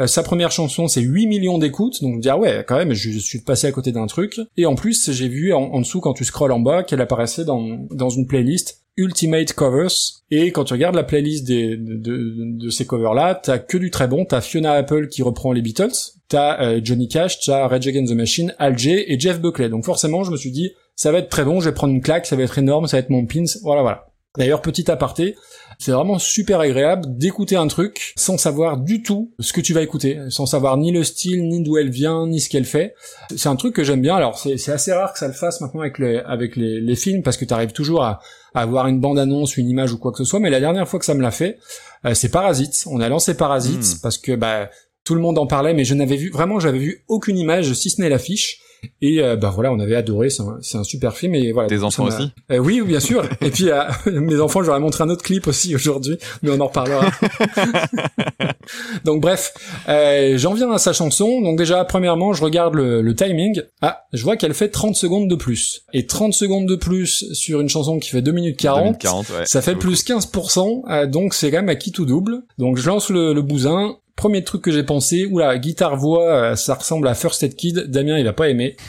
Euh, 0.00 0.06
sa 0.06 0.22
première 0.22 0.50
chanson, 0.50 0.88
c'est 0.88 1.00
8 1.00 1.26
millions 1.26 1.58
d'écoutes, 1.58 2.02
donc 2.02 2.20
dis 2.20 2.28
ah 2.28 2.36
ouais, 2.36 2.64
quand 2.66 2.76
même, 2.76 2.92
je 2.92 3.18
suis 3.18 3.40
passé 3.40 3.66
à 3.66 3.72
côté 3.72 3.92
d'un 3.92 4.06
truc. 4.06 4.38
Et 4.56 4.66
en 4.66 4.74
plus, 4.74 5.10
j'ai 5.10 5.28
vu 5.28 5.54
en, 5.54 5.62
en 5.62 5.80
dessous, 5.80 6.00
quand 6.00 6.12
tu 6.12 6.24
scrolles 6.24 6.52
en 6.52 6.60
bas, 6.60 6.82
qu'elle 6.82 7.00
apparaissait 7.00 7.44
dans, 7.44 7.86
dans 7.90 8.10
une 8.10 8.26
playlist 8.26 8.85
Ultimate 8.96 9.52
Covers. 9.52 9.90
Et 10.30 10.50
quand 10.52 10.64
tu 10.64 10.72
regardes 10.72 10.94
la 10.94 11.04
playlist 11.04 11.46
des, 11.46 11.76
de, 11.76 11.96
de, 11.96 12.34
de 12.64 12.70
ces 12.70 12.86
covers-là, 12.86 13.40
t'as 13.40 13.58
que 13.58 13.78
du 13.78 13.90
très 13.90 14.08
bon. 14.08 14.24
T'as 14.24 14.40
Fiona 14.40 14.72
Apple 14.72 15.08
qui 15.08 15.22
reprend 15.22 15.52
les 15.52 15.62
Beatles, 15.62 15.92
t'as 16.28 16.60
euh, 16.62 16.80
Johnny 16.82 17.08
Cash, 17.08 17.40
t'as 17.40 17.66
Rage 17.68 17.86
Against 17.86 18.12
the 18.12 18.16
Machine, 18.16 18.54
Al 18.58 18.76
J 18.76 19.04
et 19.06 19.20
Jeff 19.20 19.40
Buckley. 19.40 19.68
Donc 19.68 19.84
forcément, 19.84 20.24
je 20.24 20.30
me 20.30 20.36
suis 20.36 20.50
dit, 20.50 20.72
ça 20.96 21.12
va 21.12 21.18
être 21.18 21.28
très 21.28 21.44
bon, 21.44 21.60
je 21.60 21.68
vais 21.68 21.74
prendre 21.74 21.92
une 21.92 22.02
claque, 22.02 22.26
ça 22.26 22.36
va 22.36 22.42
être 22.42 22.58
énorme, 22.58 22.86
ça 22.86 22.96
va 22.96 23.00
être 23.00 23.10
mon 23.10 23.26
pins, 23.26 23.44
voilà, 23.62 23.82
voilà. 23.82 24.06
D'ailleurs, 24.38 24.60
petit 24.60 24.90
aparté, 24.90 25.34
c'est 25.78 25.92
vraiment 25.92 26.18
super 26.18 26.60
agréable 26.60 27.06
d'écouter 27.16 27.56
un 27.56 27.68
truc 27.68 28.12
sans 28.16 28.36
savoir 28.36 28.76
du 28.76 29.02
tout 29.02 29.32
ce 29.38 29.54
que 29.54 29.62
tu 29.62 29.72
vas 29.72 29.80
écouter, 29.80 30.18
sans 30.28 30.44
savoir 30.44 30.76
ni 30.76 30.92
le 30.92 31.04
style, 31.04 31.48
ni 31.48 31.62
d'où 31.62 31.78
elle 31.78 31.88
vient, 31.88 32.26
ni 32.26 32.38
ce 32.38 32.50
qu'elle 32.50 32.66
fait. 32.66 32.94
C'est 33.34 33.48
un 33.48 33.56
truc 33.56 33.74
que 33.74 33.82
j'aime 33.82 34.02
bien. 34.02 34.14
Alors 34.14 34.38
c'est 34.38 34.68
assez 34.68 34.92
rare 34.92 35.14
que 35.14 35.18
ça 35.18 35.26
le 35.26 35.32
fasse 35.32 35.62
maintenant 35.62 35.80
avec 35.80 35.98
les 35.98 36.18
avec 36.18 36.56
les, 36.56 36.82
les 36.82 36.96
films 36.96 37.22
parce 37.22 37.38
que 37.38 37.46
tu 37.46 37.54
arrives 37.54 37.72
toujours 37.72 38.02
à 38.02 38.20
avoir 38.62 38.86
une 38.86 39.00
bande 39.00 39.18
annonce, 39.18 39.56
une 39.56 39.68
image 39.68 39.92
ou 39.92 39.98
quoi 39.98 40.12
que 40.12 40.18
ce 40.18 40.24
soit. 40.24 40.40
Mais 40.40 40.50
la 40.50 40.60
dernière 40.60 40.88
fois 40.88 40.98
que 40.98 41.04
ça 41.04 41.14
me 41.14 41.22
l'a 41.22 41.30
fait, 41.30 41.58
euh, 42.04 42.14
c'est 42.14 42.30
Parasite. 42.30 42.84
On 42.90 43.00
a 43.00 43.08
lancé 43.08 43.36
Parasite 43.36 43.80
Mm. 43.96 44.00
parce 44.02 44.18
que 44.18 44.34
bah 44.34 44.70
tout 45.04 45.14
le 45.14 45.20
monde 45.20 45.38
en 45.38 45.46
parlait, 45.46 45.72
mais 45.74 45.84
je 45.84 45.94
n'avais 45.94 46.16
vu 46.16 46.30
vraiment, 46.30 46.58
j'avais 46.58 46.78
vu 46.78 47.04
aucune 47.08 47.38
image 47.38 47.72
si 47.74 47.90
ce 47.90 48.00
n'est 48.00 48.08
l'affiche. 48.08 48.60
Et 49.02 49.20
euh, 49.22 49.36
bah 49.36 49.50
voilà, 49.54 49.72
on 49.72 49.78
avait 49.80 49.96
adoré. 49.96 50.30
C'est 50.30 50.42
un, 50.42 50.58
un 50.80 50.84
super 50.84 51.16
film. 51.16 51.34
Et 51.34 51.52
voilà. 51.52 51.68
Tes 51.68 51.76
coup, 51.78 51.84
enfants 51.84 52.04
aussi 52.04 52.30
euh, 52.50 52.58
oui, 52.58 52.80
bien 52.82 53.00
sûr. 53.00 53.24
Et 53.40 53.50
puis 53.50 53.70
euh, 53.70 53.82
mes 54.06 54.40
enfants, 54.40 54.62
je 54.62 54.66
leur 54.68 54.76
ai 54.76 54.80
montré 54.80 55.04
un 55.04 55.08
autre 55.10 55.22
clip 55.22 55.46
aussi 55.46 55.74
aujourd'hui, 55.74 56.16
mais 56.42 56.50
on 56.50 56.60
en 56.60 56.66
reparlera. 56.66 57.06
Donc 59.04 59.20
bref, 59.20 59.52
euh, 59.88 60.36
j'en 60.38 60.54
viens 60.54 60.70
à 60.72 60.78
sa 60.78 60.92
chanson. 60.92 61.40
Donc 61.40 61.58
déjà, 61.58 61.84
premièrement, 61.84 62.32
je 62.32 62.42
regarde 62.42 62.74
le, 62.74 63.02
le 63.02 63.14
timing. 63.14 63.62
Ah, 63.80 64.02
je 64.12 64.22
vois 64.22 64.36
qu'elle 64.36 64.54
fait 64.54 64.68
30 64.68 64.96
secondes 64.96 65.28
de 65.28 65.34
plus. 65.36 65.82
Et 65.92 66.06
30 66.06 66.32
secondes 66.34 66.66
de 66.66 66.76
plus 66.76 67.32
sur 67.32 67.60
une 67.60 67.68
chanson 67.68 67.98
qui 67.98 68.10
fait 68.10 68.22
2 68.22 68.32
minutes 68.32 68.58
40, 68.58 68.78
2 68.78 68.84
minutes 68.84 69.00
40, 69.00 69.28
ouais. 69.30 69.46
ça 69.46 69.62
fait 69.62 69.76
plus 69.76 70.04
15%. 70.04 70.82
euh, 70.90 71.06
donc 71.06 71.34
c'est 71.34 71.50
quand 71.50 71.58
même 71.58 71.68
à 71.68 71.76
qui 71.76 71.92
tout 71.92 72.04
double. 72.04 72.42
Donc 72.58 72.76
je 72.78 72.86
lance 72.86 73.10
le, 73.10 73.32
le 73.32 73.42
bousin. 73.42 73.96
Premier 74.16 74.42
truc 74.42 74.62
que 74.62 74.70
j'ai 74.70 74.82
pensé, 74.82 75.26
oula, 75.26 75.58
guitare-voix, 75.58 76.24
euh, 76.24 76.56
ça 76.56 76.74
ressemble 76.74 77.06
à 77.06 77.14
First 77.14 77.42
Aid 77.42 77.54
Kid. 77.54 77.90
Damien, 77.90 78.18
il 78.18 78.26
a 78.26 78.32
pas 78.32 78.48
aimé. 78.48 78.76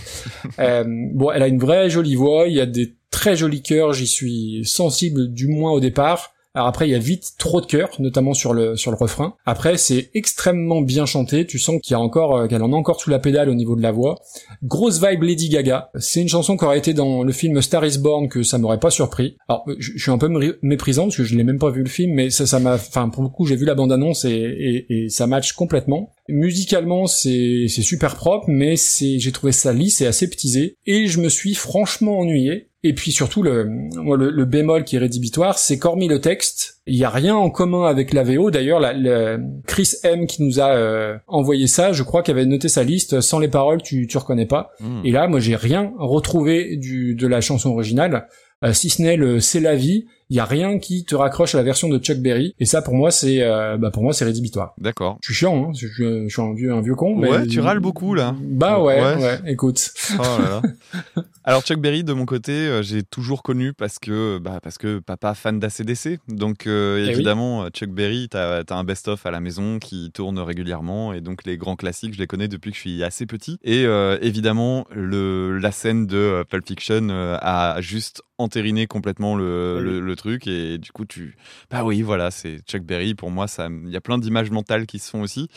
Euh, 0.60 0.84
bon, 0.88 1.30
elle 1.32 1.44
a 1.44 1.48
une 1.48 1.60
vraie 1.60 1.90
jolie 1.90 2.16
voix, 2.16 2.48
il 2.48 2.56
y 2.56 2.62
a 2.62 2.66
des 2.66 2.96
très 3.12 3.36
jolis 3.36 3.62
chœurs, 3.62 3.94
j'y 3.94 4.08
suis 4.08 4.62
sensible 4.66 5.32
du 5.32 5.48
moins 5.48 5.72
au 5.72 5.80
départ. 5.80 6.34
Alors 6.58 6.70
après, 6.70 6.88
il 6.88 6.92
y 6.92 6.96
a 6.96 7.00
vite 7.00 7.34
trop 7.38 7.62
de 7.62 7.68
cœur, 7.68 7.92
notamment 8.00 8.34
sur 8.34 8.52
le 8.52 8.76
sur 8.76 8.90
le 8.90 8.98
refrain. 8.98 9.36
Après, 9.46 9.78
c'est 9.78 10.10
extrêmement 10.16 10.82
bien 10.82 11.06
chanté. 11.06 11.46
Tu 11.46 11.60
sens 11.60 11.80
qu'il 11.84 11.92
y 11.92 11.94
a 11.94 12.00
encore 12.00 12.36
euh, 12.36 12.48
qu'elle 12.48 12.64
en 12.64 12.74
a 12.74 12.76
encore 12.76 13.00
sous 13.00 13.12
la 13.12 13.20
pédale 13.20 13.48
au 13.48 13.54
niveau 13.54 13.76
de 13.76 13.84
la 13.84 13.92
voix. 13.92 14.16
Grosse 14.64 15.00
vibe 15.00 15.22
Lady 15.22 15.50
Gaga. 15.50 15.92
C'est 16.00 16.20
une 16.20 16.30
chanson 16.30 16.58
qui 16.58 16.66
aurait 16.66 16.80
été 16.80 16.96
dans 16.96 17.22
le 17.22 17.32
film 17.32 17.62
Star 17.62 17.86
Is 17.86 18.00
Born 18.00 18.28
que 18.28 18.42
ça 18.42 18.58
m'aurait 18.58 18.80
pas 18.80 18.90
surpris. 18.90 19.38
Alors, 19.48 19.66
je, 19.78 19.92
je 19.96 20.02
suis 20.02 20.10
un 20.10 20.18
peu 20.18 20.30
méprisant 20.64 21.04
parce 21.04 21.18
que 21.18 21.24
je 21.24 21.36
l'ai 21.36 21.44
même 21.44 21.60
pas 21.60 21.70
vu 21.70 21.84
le 21.84 21.90
film, 21.90 22.16
mais 22.16 22.32
ça, 22.32 22.48
ça 22.48 22.60
m'a, 22.60 22.74
enfin 22.74 23.10
pour 23.10 23.22
le 23.22 23.30
coup, 23.30 23.46
j'ai 23.46 23.56
vu 23.56 23.66
la 23.66 23.76
bande 23.76 23.92
annonce 23.92 24.26
et, 24.26 24.32
et, 24.32 25.04
et 25.04 25.10
ça 25.10 25.28
match 25.28 25.52
complètement. 25.52 26.10
Musicalement, 26.28 27.06
c'est 27.06 27.68
c'est 27.70 27.84
super 27.84 28.16
propre, 28.16 28.46
mais 28.48 28.78
c'est 28.78 29.20
j'ai 29.20 29.32
trouvé 29.32 29.52
ça 29.52 29.74
lisse 29.74 30.02
et 30.02 30.08
aseptisé 30.08 30.76
et 30.88 31.06
je 31.06 31.20
me 31.20 31.30
suis 31.30 31.54
franchement 31.54 32.18
ennuyé. 32.18 32.67
Et 32.84 32.94
puis 32.94 33.12
surtout 33.12 33.42
le 33.42 33.64
le, 33.64 34.30
le 34.30 34.46
bémol 34.46 34.84
qui 34.84 34.96
est 34.96 35.00
rédhibitoire, 35.00 35.58
c'est 35.58 35.80
qu'hormis 35.80 36.08
le 36.08 36.22
texte, 36.22 36.82
il 36.86 36.96
y 36.96 37.04
a 37.04 37.10
rien 37.10 37.36
en 37.36 37.50
commun 37.50 37.86
avec 37.86 38.14
la 38.14 38.24
VO. 38.24 38.52
D'ailleurs, 38.52 38.80
la, 38.80 39.38
Chris 39.66 39.94
M 40.04 40.28
qui 40.28 40.44
nous 40.44 40.60
a 40.60 40.70
euh, 40.70 41.18
envoyé 41.28 41.68
ça, 41.68 41.92
je 41.92 42.04
crois 42.04 42.22
qu'il 42.22 42.34
avait 42.34 42.46
noté 42.46 42.70
sa 42.70 42.84
liste 42.84 43.20
sans 43.20 43.40
les 43.40 43.48
paroles, 43.48 43.82
tu 43.82 44.08
tu 44.08 44.18
reconnais 44.18 44.46
pas. 44.46 44.72
Hmm. 44.80 45.02
Et 45.04 45.12
là, 45.12 45.28
moi, 45.28 45.40
j'ai 45.40 45.56
rien 45.56 45.92
retrouvé 45.98 46.78
du 46.78 47.16
de 47.16 47.28
la 47.28 47.42
chanson 47.42 47.72
originale, 47.72 48.28
euh, 48.64 48.74
si 48.74 48.90
ce 48.90 49.02
n'est 49.02 49.18
le 49.18 49.40
c'est 49.40 49.60
la 49.60 49.76
vie. 49.76 50.06
Il 50.30 50.36
y 50.36 50.40
a 50.40 50.46
rien 50.46 50.78
qui 50.80 51.06
te 51.06 51.16
raccroche 51.16 51.56
à 51.56 51.58
la 51.58 51.64
version 51.64 51.88
de 51.90 51.98
Chuck 52.00 52.18
Berry. 52.18 52.54
Et 52.60 52.66
ça, 52.66 52.82
pour 52.82 52.94
moi, 52.96 53.12
c'est 53.12 53.42
euh, 53.42 53.78
bah 53.78 53.92
pour 53.92 54.04
moi, 54.04 54.14
c'est 54.14 54.26
rédhibitoire. 54.26 54.74
D'accord. 54.78 55.18
Je 55.22 55.28
suis 55.28 55.36
chiant, 55.36 55.70
hein, 55.70 55.72
je, 55.74 55.88
je- 55.88 56.24
je 56.28 56.34
suis 56.34 56.42
un 56.42 56.54
vieux 56.54 56.74
un 56.74 56.82
vieux 56.82 56.96
con. 56.96 57.16
mais- 57.16 57.30
Ouais, 57.30 57.48
tu 57.48 57.60
râles 57.62 57.80
beaucoup 57.80 58.14
là. 58.14 58.36
Bah 58.42 58.82
ouais, 58.82 59.00
Ouais. 59.02 59.16
ouais. 59.24 59.40
Écoute. 59.52 59.92
Oh 60.20 60.22
là 60.22 60.62
là. 60.62 61.22
Alors 61.46 61.62
Chuck 61.62 61.80
Berry 61.80 62.04
de 62.04 62.12
mon 62.12 62.26
côté, 62.26 62.52
euh, 62.52 62.82
j'ai 62.82 63.04
toujours 63.04 63.42
connu 63.42 63.72
parce 63.74 64.00
que 64.00 64.38
bah 64.38 64.60
parce 64.62 64.78
que 64.78 65.00
papa 65.00 65.34
fan 65.34 65.60
d'ACDC. 65.60 66.20
Donc 66.28 66.68
euh, 66.68 66.98
Eh 67.00 67.04
oui. 67.08 67.10
évidemment 67.14 67.64
euh, 67.64 67.70
Chuck 67.70 67.90
Berry, 67.92 68.28
t'as 68.30 68.64
as 68.68 68.74
un 68.76 68.84
best-of 68.84 69.26
à 69.26 69.32
la 69.32 69.40
maison 69.40 69.80
qui 69.80 70.12
tourne 70.14 70.40
régulièrement 70.40 71.14
et 71.14 71.22
donc 71.22 71.46
les 71.46 71.56
grands 71.58 71.78
classiques, 71.78 72.14
je 72.16 72.20
les 72.20 72.28
connais 72.28 72.50
depuis 72.50 72.72
que 72.72 72.76
je 72.76 72.82
suis 72.82 73.04
assez 73.04 73.26
petit. 73.26 73.60
Et 73.64 73.86
évidemment 74.22 74.86
le 74.94 75.58
la 75.58 75.72
scène 75.72 76.06
de 76.06 76.44
Pulp 76.50 76.68
Fiction 76.68 77.08
a 77.10 77.78
juste 77.80 78.22
entériné 78.38 78.88
complètement 78.88 79.36
le, 79.36 79.76
oui. 79.78 79.84
le, 79.84 80.00
le 80.00 80.16
truc 80.16 80.48
et 80.48 80.78
du 80.78 80.92
coup 80.92 81.06
tu 81.06 81.36
bah 81.72 81.84
oui 81.84 82.02
voilà 82.02 82.30
c'est 82.32 82.60
Chuck 82.68 82.84
Berry 82.84 83.16
pour 83.16 83.32
moi 83.32 83.48
ça 83.48 83.68
il 83.86 83.90
y 83.90 83.96
a 83.96 84.02
plein 84.02 84.18
d'images 84.18 84.52
mentales 84.52 84.86
qui 84.86 85.00
se 85.00 85.10
font 85.10 85.22
aussi. 85.22 85.48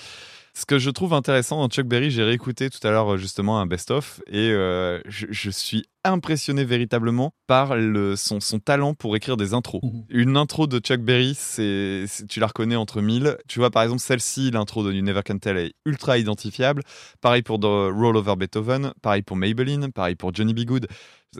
Ce 0.53 0.67
que 0.67 0.81
je 0.81 0.91
trouve 0.91 1.15
intéressant 1.15 1.61
dans 1.61 1.69
Chuck 1.69 1.87
Berry, 1.87 2.11
j'ai 2.11 2.25
réécouté 2.25 2.71
tout 2.71 2.85
à 2.87 2.91
l'heure 2.91 3.17
justement 3.17 3.61
un 3.61 3.67
best-of 3.67 4.21
et 4.27 4.51
euh, 4.51 5.01
je, 5.07 5.27
je 5.31 5.49
suis 5.49 5.85
impressionné 6.03 6.65
véritablement 6.65 7.33
par 7.47 7.77
le, 7.77 8.17
son, 8.17 8.41
son 8.41 8.59
talent 8.59 8.95
pour 8.95 9.15
écrire 9.15 9.37
des 9.37 9.55
intros. 9.55 9.81
Mhm. 9.85 10.05
Une 10.09 10.37
intro 10.37 10.67
de 10.67 10.81
Chuck 10.81 11.01
Berry, 11.03 11.35
c'est- 11.37 12.05
tu 12.29 12.41
la 12.41 12.49
reconnais 12.49 12.75
entre 12.75 13.01
mille. 13.01 13.37
Tu 13.47 13.61
vois 13.61 13.71
par 13.71 13.85
exemple 13.85 14.01
celle-ci, 14.03 14.51
l'intro 14.51 14.83
de 14.85 14.93
You 14.93 15.03
Never 15.03 15.23
Can 15.25 15.39
Tell 15.39 15.57
est 15.57 15.73
ultra 15.87 16.19
identifiable. 16.19 16.83
Pareil 17.21 17.43
pour 17.43 17.61
The 17.61 17.65
Roll 17.95 18.17
Over 18.17 18.35
Beethoven, 18.35 18.93
pareil 19.03 19.23
pour 19.23 19.37
Maybelline, 19.37 19.93
pareil 19.93 20.17
pour 20.17 20.35
Johnny 20.35 20.53
B. 20.53 20.65
Good. 20.65 20.89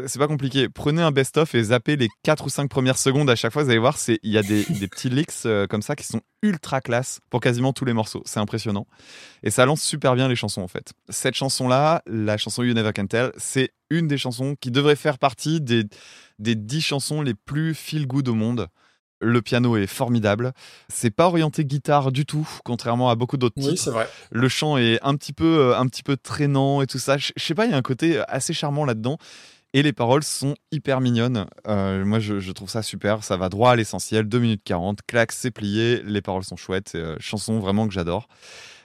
C'est 0.07 0.21
pas 0.21 0.29
compliqué. 0.29 0.69
Prenez 0.69 1.03
un 1.03 1.11
best-of 1.11 1.53
et 1.57 1.65
zappez 1.65 1.97
les 1.97 2.09
4 2.23 2.45
ou 2.47 2.49
5 2.49 2.71
premières 2.71 2.97
secondes 2.97 3.29
à 3.29 3.35
chaque 3.35 3.53
fois. 3.53 3.65
Vous 3.65 3.71
allez 3.71 3.79
voir, 3.81 3.99
il 4.09 4.31
y 4.31 4.39
a 4.39 4.43
des, 4.43 4.65
des 4.65 4.87
petits 4.87 5.09
licks 5.11 5.33
euh, 5.47 5.67
comme 5.67 5.83
ça 5.83 5.97
qui 5.97 6.07
sont 6.07 6.21
ultra 6.43 6.81
classe 6.81 7.19
pour 7.29 7.41
quasiment 7.41 7.73
tous 7.73 7.85
les 7.85 7.93
morceaux. 7.93 8.23
C'est 8.25 8.39
impressionnant. 8.39 8.87
Et 9.43 9.51
ça 9.51 9.67
lance 9.67 9.83
super 9.83 10.15
bien 10.15 10.29
les 10.29 10.37
chansons 10.37 10.63
en 10.63 10.69
fait. 10.69 10.93
Cette 11.09 11.35
chanson-là, 11.35 12.03
la 12.07 12.37
chanson 12.37 12.63
You 12.63 12.73
Never 12.73 12.93
Can 12.93 13.07
Tell, 13.09 13.33
c'est 13.37 13.71
une 13.91 14.07
des 14.07 14.17
chansons 14.17 14.55
qui 14.61 14.71
devrait 14.71 14.95
faire 14.95 15.19
partie 15.19 15.61
des, 15.61 15.83
des 16.39 16.55
10 16.55 16.81
chansons 16.81 17.21
les 17.21 17.35
plus 17.35 17.75
feel 17.75 18.07
good 18.07 18.29
au 18.29 18.35
monde. 18.35 18.69
Le 19.21 19.43
piano 19.43 19.77
est 19.77 19.89
formidable. 19.89 20.53
C'est 20.89 21.11
pas 21.11 21.27
orienté 21.27 21.65
guitare 21.65 22.11
du 22.13 22.25
tout, 22.25 22.49
contrairement 22.65 23.11
à 23.11 23.17
beaucoup 23.17 23.37
d'autres 23.37 23.57
Oui, 23.59 23.71
titres. 23.71 23.83
c'est 23.83 23.91
vrai. 23.91 24.09
Le 24.31 24.49
chant 24.49 24.79
est 24.79 24.99
un 25.03 25.15
petit 25.17 25.33
peu, 25.35 25.59
euh, 25.73 25.79
un 25.79 25.87
petit 25.89 26.03
peu 26.05 26.17
traînant 26.17 26.81
et 26.81 26.87
tout 26.87 26.99
ça. 27.01 27.19
Je 27.19 27.33
sais 27.37 27.55
pas, 27.55 27.67
il 27.67 27.73
y 27.73 27.75
a 27.75 27.77
un 27.77 27.83
côté 27.83 28.23
assez 28.29 28.55
charmant 28.55 28.85
là-dedans. 28.87 29.19
Et 29.73 29.83
les 29.83 29.93
paroles 29.93 30.25
sont 30.25 30.57
hyper 30.73 31.01
mignonnes. 31.01 31.47
Euh, 31.69 32.05
moi, 32.05 32.19
je, 32.19 32.51
trouve 32.51 32.69
ça 32.69 32.83
super. 32.83 33.23
Ça 33.23 33.37
va 33.37 33.49
droit 33.49 33.71
à 33.71 33.77
l'essentiel. 33.77 34.29
2 34.29 34.39
minutes 34.41 34.63
40, 34.65 35.01
claque, 35.07 35.31
c'est 35.31 35.53
plié. 35.53 36.03
Les 36.05 36.23
paroles 36.23 36.43
sont 36.43 36.57
chouettes. 36.57 36.93
Euh, 36.97 37.17
chanson 37.21 37.61
vraiment 37.61 37.87
que 37.87 37.95
j'adore. 37.95 38.29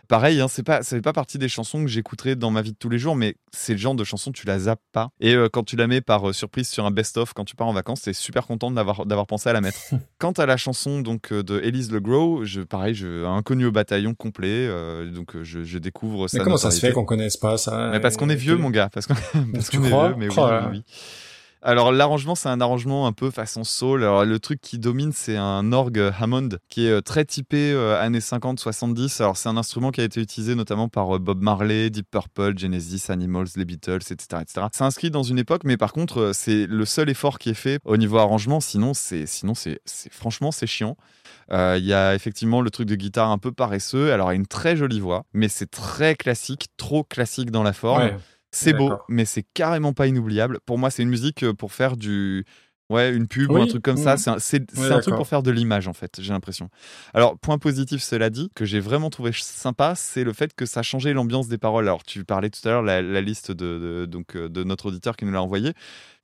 Pareil, 0.08 0.42
hein, 0.42 0.48
c'est 0.48 0.64
pas, 0.64 0.84
ça 0.84 0.96
fait 0.96 1.02
pas 1.02 1.14
partie 1.14 1.38
des 1.38 1.50
chansons 1.50 1.84
que 1.84 1.90
j'écouterai 1.90 2.36
dans 2.36 2.52
ma 2.52 2.62
vie 2.62 2.72
de 2.72 2.78
tous 2.78 2.90
les 2.90 3.00
jours, 3.00 3.16
mais 3.16 3.36
c'est 3.52 3.74
le 3.74 3.80
genre 3.80 3.96
de 3.96 4.04
chanson 4.04 4.32
tu 4.32 4.46
la 4.46 4.60
zappes 4.60 4.82
pas. 4.92 5.10
Et 5.20 5.34
euh, 5.34 5.50
quand 5.52 5.64
tu 5.64 5.76
la 5.76 5.88
mets 5.88 6.02
par 6.02 6.30
euh, 6.30 6.34
surprise 6.34 6.68
sur 6.70 6.86
un 6.86 6.92
best-of 6.92 7.34
quand 7.34 7.46
tu 7.46 7.56
pars 7.56 7.68
en 7.68 7.74
vacances, 7.74 8.02
t'es 8.02 8.14
super 8.14 8.46
content 8.48 8.72
d'avoir 8.72 9.06
d'avoir 9.06 9.28
pensé 9.28 9.50
à 9.50 9.54
la 9.54 9.62
mettre. 9.62 9.80
Quant 10.20 10.32
à 10.32 10.46
la 10.46 10.58
chanson 10.58 11.02
donc 11.02 11.32
euh, 11.32 11.44
de 11.44 11.60
Elise 11.62 11.92
LeGros, 11.92 12.46
je 12.46 12.62
pareil, 12.62 12.96
je 12.96 13.26
inconnu 13.26 13.66
au 13.66 13.72
bataillon 13.72 14.14
complet, 14.14 14.70
donc 15.12 15.42
je, 15.44 15.64
je 15.64 15.78
découvre 15.78 16.28
sa 16.28 16.38
Mais 16.38 16.44
comment 16.44 16.58
ça 16.58 16.72
se 16.72 16.80
fait 16.80 16.92
qu'on 16.92 17.06
connaisse 17.06 17.38
pas 17.38 17.58
ça 17.58 17.90
Mais 17.92 18.00
parce 18.00 18.18
qu'on 18.18 18.30
est 18.30 18.36
vieux, 18.36 18.58
mon 18.58 18.70
gars. 18.70 18.90
Parce 18.94 19.08
qu'on 19.08 19.16
parce 19.54 19.70
Tu 19.70 19.78
qu'on 19.78 19.86
est 19.86 19.90
vieux, 19.90 20.16
mais 20.18 20.28
Oh 20.36 20.48
oui, 20.50 20.68
oui. 20.72 20.84
Alors 21.68 21.92
l'arrangement, 21.92 22.36
c'est 22.36 22.48
un 22.48 22.62
arrangement 22.62 23.08
un 23.08 23.12
peu 23.12 23.32
façon 23.32 23.64
soul. 23.64 24.04
Alors 24.04 24.24
le 24.24 24.40
truc 24.40 24.62
qui 24.62 24.78
domine, 24.78 25.12
c'est 25.12 25.36
un 25.36 25.74
orgue 25.74 26.12
Hammond 26.20 26.50
qui 26.70 26.86
est 26.86 26.92
euh, 26.92 27.02
très 27.02 27.26
typé 27.26 27.72
euh, 27.72 28.00
années 28.00 28.20
50-70. 28.20 29.20
Alors 29.20 29.36
c'est 29.36 29.50
un 29.50 29.58
instrument 29.58 29.90
qui 29.90 30.00
a 30.00 30.04
été 30.04 30.22
utilisé 30.22 30.54
notamment 30.54 30.90
par 30.90 31.16
euh, 31.16 31.18
Bob 31.18 31.42
Marley, 31.42 31.90
Deep 31.90 32.06
Purple, 32.12 32.56
Genesis, 32.56 33.10
Animals, 33.10 33.48
les 33.56 33.66
Beatles, 33.66 33.96
etc., 34.12 34.44
etc. 34.44 34.68
C'est 34.74 34.84
inscrit 34.84 35.10
dans 35.10 35.24
une 35.24 35.40
époque, 35.40 35.64
mais 35.64 35.76
par 35.76 35.92
contre, 35.92 36.34
c'est 36.36 36.68
le 36.68 36.86
seul 36.86 37.10
effort 37.10 37.40
qui 37.40 37.50
est 37.50 37.56
fait 37.56 37.80
au 37.84 37.98
niveau 37.98 38.20
arrangement. 38.20 38.60
Sinon, 38.60 38.94
c'est 38.94 39.26
sinon 39.26 39.56
c'est 39.56 39.82
franchement 40.12 40.52
c'est 40.52 40.68
chiant. 40.68 40.96
Il 41.52 41.84
y 41.84 41.94
a 41.94 42.14
effectivement 42.14 42.62
le 42.62 42.70
truc 42.70 42.88
de 42.88 42.96
guitare 42.96 43.32
un 43.32 43.40
peu 43.40 43.52
paresseux. 43.52 44.14
Alors, 44.14 44.30
une 44.32 44.46
très 44.46 44.76
jolie 44.76 45.00
voix, 45.00 45.26
mais 45.34 45.48
c'est 45.48 45.70
très 45.70 46.16
classique, 46.16 46.68
trop 46.78 47.04
classique 47.04 47.50
dans 47.50 47.64
la 47.64 47.74
forme. 47.74 48.12
C'est 48.56 48.74
beau, 48.74 48.90
mais 49.10 49.26
c'est 49.26 49.44
carrément 49.54 49.94
pas 49.94 50.08
inoubliable. 50.08 50.60
Pour 50.66 50.78
moi, 50.78 50.90
c'est 50.90 51.04
une 51.04 51.10
musique 51.10 51.44
euh, 51.44 51.54
pour 51.54 51.74
faire 51.74 51.98
du. 51.98 52.46
Ouais, 52.92 53.12
une 53.12 53.28
pub 53.28 53.50
ou 53.50 53.56
un 53.64 53.66
truc 53.66 53.82
comme 53.82 53.98
ça. 53.98 54.16
C'est 54.16 54.30
un, 54.30 54.38
c'est- 54.38 54.70
c'est 54.72 54.80
Ouais, 54.80 54.92
un 54.92 55.00
truc 55.00 55.16
pour 55.16 55.28
faire 55.28 55.42
de 55.42 55.50
l'image, 55.50 55.88
en 55.88 55.94
fait, 55.94 56.20
j'ai 56.22 56.32
l'impression. 56.32 56.70
Alors, 57.16 57.36
point 57.40 57.58
positif, 57.58 58.04
cela 58.04 58.30
dit, 58.30 58.52
que 58.56 58.64
j'ai 58.64 58.80
vraiment 58.80 59.10
trouvé 59.10 59.32
sympa, 59.34 59.96
c'est 59.96 60.24
le 60.24 60.34
fait 60.34 60.54
que 60.54 60.68
ça 60.68 60.82
a 60.82 60.84
changé 60.84 61.12
l'ambiance 61.12 61.48
des 61.48 61.58
paroles. 61.58 61.86
Alors, 61.88 62.04
tu 62.04 62.24
parlais 62.26 62.52
tout 62.52 62.60
à 62.68 62.70
l'heure, 62.72 62.84
la, 62.84 63.02
la 63.02 63.22
liste 63.22 63.50
de, 63.52 63.80
de- 63.80 64.06
donc, 64.06 64.36
euh, 64.36 64.50
de 64.50 64.64
notre 64.64 64.90
auditeur 64.90 65.16
qui 65.18 65.26
nous 65.26 65.32
l'a 65.32 65.42
envoyé. 65.42 65.74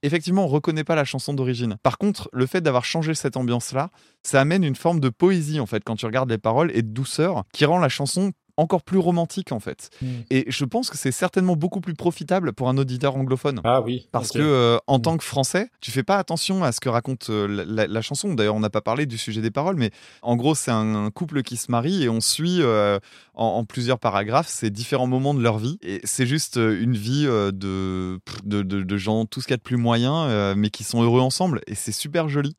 Effectivement, 0.04 0.44
on 0.46 0.48
reconnaît 0.48 0.84
pas 0.84 0.94
la 0.96 1.04
chanson 1.04 1.34
d'origine. 1.34 1.78
Par 1.82 1.98
contre, 1.98 2.30
le 2.32 2.46
fait 2.46 2.62
d'avoir 2.62 2.86
changé 2.86 3.16
cette 3.16 3.38
ambiance-là, 3.38 3.90
ça 4.22 4.40
amène 4.40 4.64
une 4.64 4.76
forme 4.76 5.00
de 5.00 5.10
poésie, 5.10 5.60
en 5.60 5.66
fait, 5.66 5.84
quand 5.84 5.96
tu 5.96 6.06
regardes 6.06 6.30
les 6.30 6.38
paroles, 6.38 6.72
et 6.76 6.84
de 6.84 6.90
douceur, 6.90 7.44
qui 7.54 7.66
rend 7.66 7.80
la 7.80 7.90
chanson 7.90 8.34
encore 8.62 8.84
plus 8.84 8.98
romantique, 9.00 9.52
en 9.52 9.60
fait. 9.60 9.90
Mm. 10.02 10.06
Et 10.30 10.46
je 10.48 10.66
pense 10.66 10.90
que 10.90 10.98
c'est 10.98 11.12
certainement 11.12 11.56
beaucoup 11.56 11.82
plus 11.82 11.94
profitable 11.96 12.54
pour 12.54 12.70
un 12.70 12.78
auditeur 12.78 13.16
anglophone. 13.16 13.60
Ah 13.64 13.82
oui. 13.82 14.08
Parce 14.12 14.30
ok. 14.32 14.38
que 14.38 14.42
euh, 14.42 14.78
en 14.88 15.00
Mm. 15.00 15.02
tant 15.02 15.18
que 15.18 15.24
Français, 15.24 15.70
tu 15.82 15.92
fais 15.92 16.04
pas 16.04 16.18
attention 16.18 16.64
à 16.64 16.72
ce 16.72 16.80
que 16.80 16.90
raconte 16.90 17.30
euh, 17.30 17.48
la, 17.48 17.66
la- 17.66 17.88
la 17.88 18.02
chanson. 18.02 18.34
D'ailleurs, 18.34 18.56
on 18.56 18.60
n'a 18.60 18.70
pas 18.70 18.82
parlé 18.82 19.06
du 19.06 19.18
sujet 19.18 19.42
des 19.42 19.52
paroles, 19.52 19.76
mais 19.76 19.92
en 20.22 20.36
gros, 20.36 20.56
c'est 20.56 20.72
un, 20.72 20.96
un 21.06 21.10
couple 21.12 21.42
qui 21.44 21.58
se 21.58 21.72
marie 21.72 22.04
et 22.04 22.10
on 22.10 22.22
suit 22.22 22.62
euh, 22.62 23.00
en, 23.34 23.46
en 23.48 23.66
plusieurs 23.66 24.00
paragraphes 24.00 24.48
ces 24.48 24.70
différents 24.70 25.08
moments 25.08 25.34
de 25.34 25.42
leur 25.42 25.58
vie. 25.58 25.78
Et 25.82 26.02
c'est 26.04 26.26
juste 26.28 26.58
euh, 26.58 26.82
une 26.82 26.96
vie 26.96 27.26
euh, 27.28 27.52
de, 27.52 28.20
de, 28.44 28.62
de- 28.62 28.84
de 28.84 28.98
gens, 28.98 29.26
tout 29.26 29.42
ce 29.42 29.48
qu'il 29.48 29.54
y 29.54 29.56
a 29.56 29.58
de 29.58 29.62
plus 29.64 29.78
moyen, 29.78 30.26
euh, 30.26 30.54
mais 30.56 30.70
qui 30.70 30.84
sont 30.84 31.02
heureux 31.02 31.22
ensemble. 31.22 31.62
Et 31.68 31.76
c'est 31.76 31.92
super 31.92 32.30
joli. 32.30 32.56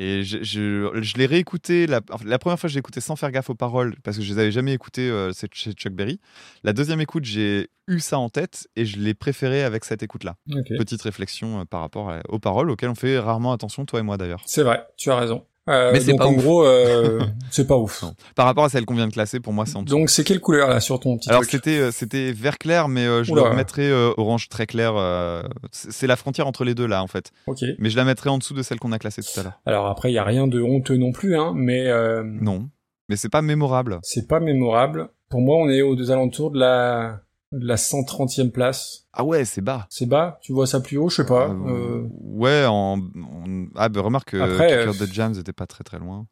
Et 0.00 0.22
je, 0.22 0.38
je, 0.42 0.90
je 1.02 1.16
l'ai 1.16 1.26
réécouté, 1.26 1.88
la, 1.88 2.00
première 2.00 2.58
fois, 2.58 2.68
j'ai 2.68 2.78
écouté 2.78 3.00
sans 3.00 3.16
faire 3.16 3.32
gaffe 3.32 3.50
aux 3.50 3.56
paroles, 3.56 3.96
parce 4.04 4.16
que 4.16 4.22
je 4.22 4.32
les 4.32 4.38
avais 4.38 4.52
jamais 4.52 4.72
écoutées 4.72 5.10
euh, 5.10 5.32
chez 5.52 5.72
Chuck 5.72 5.92
Berry. 5.92 6.20
La 6.62 6.72
deuxième 6.72 7.00
écoute, 7.00 7.24
j'ai 7.24 7.68
eu 7.88 7.98
ça 7.98 8.18
en 8.18 8.28
tête 8.28 8.68
et 8.76 8.84
je 8.86 8.98
l'ai 8.98 9.14
préféré 9.14 9.64
avec 9.64 9.84
cette 9.84 10.04
écoute-là. 10.04 10.36
Petite 10.78 11.02
réflexion 11.02 11.60
euh, 11.60 11.64
par 11.64 11.80
rapport 11.80 12.10
à- 12.10 12.20
aux 12.28 12.38
paroles 12.38 12.70
auxquelles 12.70 12.90
on 12.90 12.94
fait 12.94 13.18
rarement 13.18 13.52
attention, 13.52 13.84
toi 13.86 13.98
et 13.98 14.02
moi 14.04 14.16
d'ailleurs. 14.16 14.42
C'est 14.46 14.62
vrai, 14.62 14.86
tu 14.96 15.10
as 15.10 15.16
raison. 15.16 15.44
Euh, 15.68 15.90
Mais 15.92 16.00
c'est 16.00 16.14
pas 16.16 16.26
en 16.26 16.32
ouf. 16.34 16.42
gros, 16.42 16.64
euh, 16.64 17.20
c'est 17.50 17.66
pas 17.66 17.76
ouf. 17.76 18.02
Non. 18.02 18.14
Par 18.34 18.46
rapport 18.46 18.64
à 18.64 18.68
celle 18.68 18.84
qu'on 18.86 18.94
vient 18.94 19.06
de 19.06 19.12
classer, 19.12 19.38
pour 19.40 19.52
moi, 19.52 19.66
c'est 19.66 19.76
en 19.76 19.82
dessous. 19.82 19.94
Donc 19.96 20.10
c'est 20.10 20.24
quelle 20.24 20.40
couleur 20.40 20.68
là 20.68 20.80
sur 20.80 20.98
ton 20.98 21.16
petit 21.18 21.28
Alors 21.30 21.44
c'était 21.44 21.78
euh, 21.78 21.90
c'était 21.92 22.32
vert 22.32 22.58
clair, 22.58 22.88
mais 22.88 23.04
euh, 23.06 23.22
je 23.22 23.32
Oula. 23.32 23.42
le 23.42 23.48
remettrais 23.50 23.90
euh, 23.90 24.10
orange 24.16 24.48
très 24.48 24.66
clair. 24.66 24.94
euh, 24.96 25.42
c'est 25.72 26.06
la 26.06 26.16
frontière 26.16 26.46
entre 26.46 26.64
les 26.64 26.74
deux 26.74 26.86
là 26.86 27.02
en 27.02 27.06
fait. 27.06 27.32
Ok. 27.46 27.58
Mais 27.78 27.90
je 27.90 27.96
la 27.96 28.04
mettrais 28.04 28.30
en 28.30 28.38
dessous 28.38 28.54
de 28.54 28.62
celle 28.62 28.78
qu'on 28.80 28.92
a 28.92 28.98
classée 28.98 29.22
tout 29.22 29.38
à 29.38 29.42
l'heure. 29.42 29.60
Alors 29.66 29.86
après, 29.88 30.10
il 30.10 30.14
y 30.14 30.18
a 30.18 30.24
rien 30.24 30.46
de 30.46 30.60
honteux 30.62 30.96
non 30.96 31.12
plus, 31.12 31.36
hein, 31.36 31.52
mais 31.54 31.86
euh, 31.88 32.22
Non, 32.24 32.68
mais 33.08 33.16
c'est 33.16 33.28
pas 33.28 33.42
mémorable. 33.42 33.98
c'est 34.02 34.26
pas 34.26 34.40
mémorable. 34.40 35.08
Pour 35.30 35.40
moi, 35.42 35.56
on 35.58 35.68
est 35.68 35.82
aux 35.82 35.94
deux 35.94 36.10
alentours 36.10 36.50
de 36.50 36.58
la 36.60 37.20
la 37.52 37.76
130e 37.76 38.50
place. 38.50 39.06
Ah 39.12 39.24
ouais, 39.24 39.44
c'est 39.44 39.60
bas. 39.62 39.86
C'est 39.90 40.06
bas? 40.06 40.38
Tu 40.42 40.52
vois 40.52 40.66
ça 40.66 40.80
plus 40.80 40.96
haut, 40.98 41.08
je 41.08 41.16
sais 41.16 41.26
pas. 41.26 41.48
Euh, 41.50 41.54
Euh, 41.66 42.08
Ouais, 42.20 42.64
en, 42.66 42.98
en- 43.00 43.66
ah 43.74 43.88
bah 43.88 44.00
remarque 44.02 44.30
que 44.32 44.36
Après, 44.36 44.68
Kicker 44.68 45.02
euh, 45.02 45.06
the 45.06 45.12
Jams 45.12 45.34
était 45.38 45.52
pas 45.52 45.66
très 45.66 45.82
très 45.84 45.98
loin. 45.98 46.26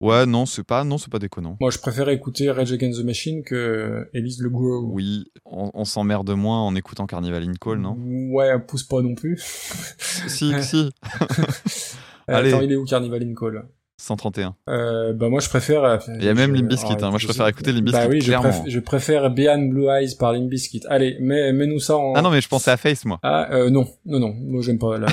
Ouais, 0.00 0.24
non, 0.24 0.46
c'est 0.46 0.62
pas 0.64 0.82
non, 0.82 0.96
c'est 0.96 1.10
pas 1.10 1.18
déconnant. 1.18 1.58
Moi, 1.60 1.70
je 1.70 1.78
préfère 1.78 2.08
écouter 2.08 2.50
Rage 2.50 2.72
Against 2.72 3.00
the 3.00 3.04
Machine 3.04 3.42
que 3.42 4.08
Elise 4.14 4.40
Le 4.40 4.48
Grow. 4.48 4.88
Oui, 4.92 5.26
on, 5.44 5.70
on 5.74 5.84
s'emmerde 5.84 6.30
moins 6.30 6.60
en 6.62 6.74
écoutant 6.74 7.06
Carnival 7.06 7.42
in 7.42 7.52
Call, 7.60 7.80
non? 7.80 7.98
Ouais, 8.32 8.58
pousse 8.60 8.84
pas 8.84 9.02
non 9.02 9.14
plus. 9.14 9.36
Si, 10.26 10.54
si. 10.62 10.76
Euh, 10.76 10.90
Allez. 12.28 12.52
Attends, 12.54 12.62
il 12.62 12.72
est 12.72 12.76
où 12.76 12.84
Carnival 12.86 13.22
in 13.24 13.34
Call? 13.34 13.68
131. 14.00 14.54
Euh, 14.68 15.12
bah 15.12 15.28
moi 15.28 15.40
je 15.40 15.48
préfère. 15.48 15.84
euh, 15.84 15.98
Il 16.18 16.24
y 16.24 16.28
a 16.28 16.34
même 16.34 16.52
Bizkit, 16.62 16.92
alors, 16.92 17.04
hein. 17.04 17.10
Moi, 17.10 17.18
je 17.18 17.26
préfère 17.26 17.46
écouter 17.48 17.72
Limp 17.72 17.90
Bah 17.90 18.06
oui, 18.08 18.20
je, 18.20 18.32
préfère, 18.32 18.62
je 18.66 18.80
préfère 18.80 19.30
Beyond 19.30 19.66
Blue 19.68 19.88
Eyes 19.88 20.16
par 20.18 20.32
Limp 20.32 20.48
Bizkit. 20.48 20.82
Allez, 20.88 21.16
mets, 21.20 21.52
mets-nous 21.52 21.78
ça 21.80 21.96
en. 21.96 22.14
Ah 22.14 22.22
non, 22.22 22.30
mais 22.30 22.40
je 22.40 22.48
pensais 22.48 22.70
à 22.70 22.76
Face, 22.76 23.04
moi. 23.04 23.18
Ah 23.22 23.52
euh, 23.52 23.70
non, 23.70 23.86
non, 24.06 24.18
non, 24.20 24.34
moi 24.38 24.62
j'aime 24.62 24.78
pas, 24.78 24.98
non, 24.98 25.06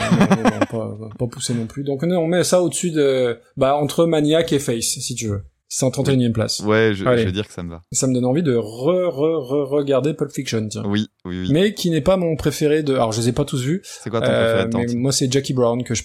pas, 0.72 0.97
pas 1.18 1.27
pousser 1.27 1.53
non 1.53 1.65
plus. 1.65 1.84
Donc 1.84 2.03
non, 2.03 2.19
on 2.19 2.27
met 2.27 2.43
ça 2.43 2.61
au-dessus 2.61 2.91
de, 2.91 3.38
bah 3.57 3.76
entre 3.76 4.05
Maniac 4.05 4.51
et 4.53 4.59
Face, 4.59 4.85
si 4.99 5.15
tu 5.15 5.27
veux. 5.27 5.43
131e 5.69 6.31
place. 6.31 6.61
Ouais, 6.61 6.91
je, 6.93 7.03
je 7.03 7.09
vais 7.26 7.31
dire 7.34 7.45
que 7.45 7.51
ça 7.53 7.61
me 7.61 7.69
va. 7.69 7.81
Ça 7.91 8.07
me 8.07 8.14
donne 8.14 8.23
envie 8.23 8.41
de 8.41 8.55
re, 8.55 9.11
re, 9.14 9.43
re 9.49 9.68
regarder 9.69 10.14
Pulp 10.14 10.31
Fiction, 10.31 10.65
tiens. 10.69 10.84
Oui, 10.85 11.07
oui, 11.26 11.41
oui. 11.41 11.49
Mais 11.51 11.73
qui 11.73 11.89
n'est 11.89 11.99
pas 11.99 12.15
mon 12.15 12.38
préféré 12.38 12.84
de. 12.84 12.93
Alors 12.93 13.11
je 13.11 13.19
les 13.19 13.27
ai 13.30 13.31
pas 13.34 13.43
tous 13.43 13.61
vus. 13.61 13.81
C'est 13.84 14.09
quoi 14.09 14.22
ton 14.22 14.27
Euh, 14.31 14.64
préféré 14.65 14.85
mais 14.88 14.93
moi 14.95 15.11
c'est 15.11 15.30
Jackie 15.30 15.53
Brown 15.53 15.84
que 15.84 15.93
je. 15.93 16.03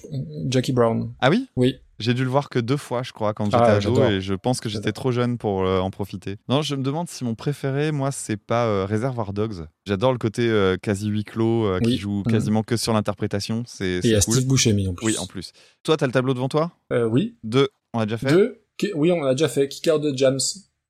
Jackie 0.49 0.73
Brown. 0.73 1.13
Ah 1.21 1.31
oui? 1.31 1.47
Oui. 1.55 1.77
J'ai 2.03 2.15
dû 2.15 2.25
le 2.25 2.31
voir 2.31 2.49
que 2.49 2.59
deux 2.59 2.77
fois, 2.77 3.03
je 3.03 3.13
crois, 3.13 3.33
quand 3.33 3.45
j'étais 3.45 3.57
Ah, 3.59 3.75
ado, 3.77 4.03
et 4.05 4.21
je 4.21 4.35
pense 4.35 4.61
que 4.61 4.69
j'étais 4.69 4.93
trop 4.93 5.13
jeune 5.13 5.39
pour 5.39 5.63
euh, 5.65 5.79
en 5.79 5.91
profiter. 5.91 6.37
Non, 6.49 6.61
je 6.63 6.75
me 6.75 6.83
demande 6.83 7.09
si 7.09 7.23
mon 7.25 7.35
préféré, 7.35 7.93
moi, 7.93 8.11
c'est 8.11 8.37
pas 8.37 8.67
euh, 8.67 8.85
Reservoir 8.87 9.33
Dogs. 9.33 9.67
J'adore 9.87 10.13
le 10.13 10.19
côté 10.19 10.49
euh, 10.49 10.77
quasi 10.77 11.09
huis 11.09 11.25
clos, 11.25 11.65
euh, 11.67 11.79
qui 11.81 11.91
Oui. 11.91 11.97
joue 11.99 12.23
Mhm. 12.27 12.33
quasiment 12.33 12.63
que 12.63 12.77
sur 12.77 12.93
l'interprétation. 12.93 13.63
C'est 13.67 13.85
Et 13.87 13.99
il 14.03 14.07
y 14.07 14.09
c'est 14.11 14.17
a 14.17 14.21
cool. 14.21 14.35
Steve 14.35 14.49
Buscemi 14.49 14.89
en 14.89 14.95
plus. 14.95 15.07
Oui, 15.07 15.19
en 15.19 15.27
plus. 15.27 15.53
Toi, 15.85 15.97
t'as 15.97 16.07
le 16.07 16.13
tableau 16.13 16.35
devant 16.35 16.49
toi? 16.49 16.73
Oui. 16.91 17.37
Deux, 17.45 17.69
on 17.95 18.01
a 18.01 18.05
déjà 18.07 18.19
fait? 18.19 18.33
Deux. 18.33 18.59
Oui, 18.97 19.13
on 19.13 19.21
l'a 19.23 19.35
déjà 19.35 19.49
fait. 19.49 19.69
Kick 19.69 19.89
Out 19.95 20.03
de 20.03 20.17
Jams. 20.17 20.41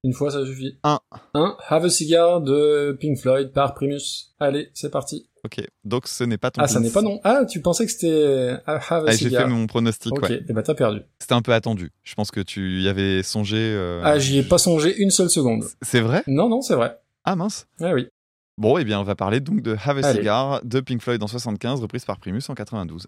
Une 0.05 0.15
fois, 0.15 0.31
ça 0.31 0.45
suffit. 0.47 0.79
Un. 0.83 0.99
Un. 1.35 1.57
Have 1.69 1.85
a 1.85 1.89
Cigar 1.91 2.41
de 2.41 2.97
Pink 2.99 3.19
Floyd 3.19 3.53
par 3.53 3.75
Primus. 3.75 4.33
Allez, 4.41 4.71
c'est 4.75 4.91
parti. 4.91 5.29
Ok, 5.45 5.61
donc 5.85 6.07
ce 6.07 6.23
n'est 6.23 6.39
pas 6.39 6.53
ton 6.53 6.63
Ah, 6.63 6.69
ça 6.69 6.79
n'est 6.79 6.91
pas 6.91 7.03
non. 7.03 7.21
Ah, 7.25 7.45
tu 7.51 7.61
pensais 7.61 7.85
que 7.85 7.91
c'était 7.91 8.53
Have 8.67 9.07
a 9.07 9.07
Ah, 9.09 9.13
J'ai 9.13 9.29
fait 9.29 9.47
mon 9.47 9.67
pronostic, 9.67 10.13
Ok, 10.13 10.23
ouais. 10.29 10.45
et 10.49 10.53
bah 10.53 10.63
t'as 10.63 10.75
perdu. 10.75 11.01
C'était 11.19 11.35
un 11.35 11.43
peu 11.43 11.53
attendu. 11.53 11.91
Je 12.05 12.15
pense 12.15 12.31
que 12.31 12.41
tu 12.41 12.81
y 12.83 12.89
avais 12.89 13.25
songé. 13.25 13.57
euh, 13.59 14.01
Ah, 14.05 14.19
j'y 14.21 14.39
ai 14.39 14.43
pas 14.45 14.59
songé 14.59 14.97
une 14.99 15.11
seule 15.11 15.31
seconde. 15.31 15.65
C'est 15.83 16.01
vrai? 16.01 16.23
Non, 16.29 16.49
non, 16.49 16.63
c'est 16.63 16.75
vrai. 16.77 16.97
Ah 17.25 17.35
mince. 17.35 17.67
Ah 17.81 17.93
oui. 17.93 18.07
Bon, 18.57 18.79
eh 18.79 18.85
bien, 18.85 19.01
on 19.01 19.05
va 19.05 19.17
parler 19.17 19.41
donc 19.41 19.63
de 19.63 19.73
Have 19.85 19.99
a 20.05 20.07
Allez. 20.07 20.19
Cigar 20.21 20.61
de 20.65 20.81
Pink 20.81 21.01
Floyd 21.03 21.21
en 21.23 21.27
75, 21.27 21.81
reprise 21.81 22.05
par 22.05 22.19
Primus 22.19 22.43
en 22.49 22.55
92. 22.55 23.07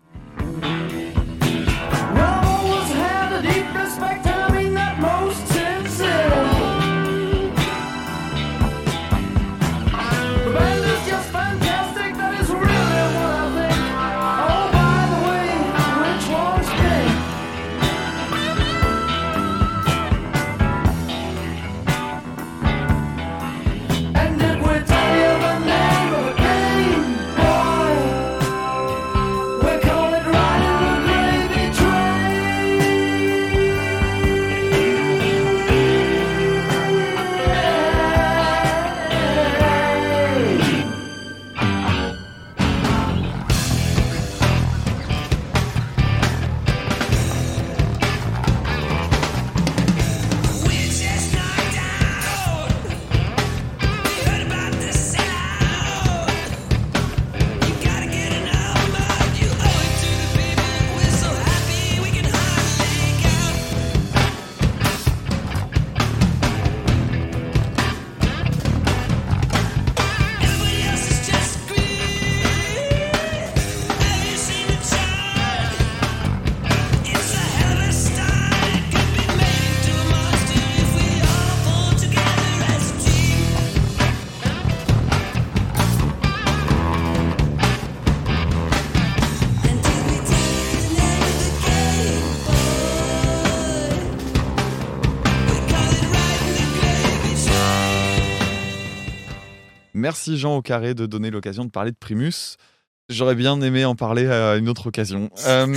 Merci 100.04 100.36
Jean 100.36 100.56
au 100.56 100.60
carré 100.60 100.92
de 100.92 101.06
donner 101.06 101.30
l'occasion 101.30 101.64
de 101.64 101.70
parler 101.70 101.90
de 101.90 101.96
Primus. 101.96 102.58
J'aurais 103.08 103.34
bien 103.34 103.58
aimé 103.62 103.86
en 103.86 103.94
parler 103.94 104.26
à 104.26 104.56
une 104.56 104.68
autre 104.68 104.88
occasion. 104.88 105.30
Euh, 105.46 105.74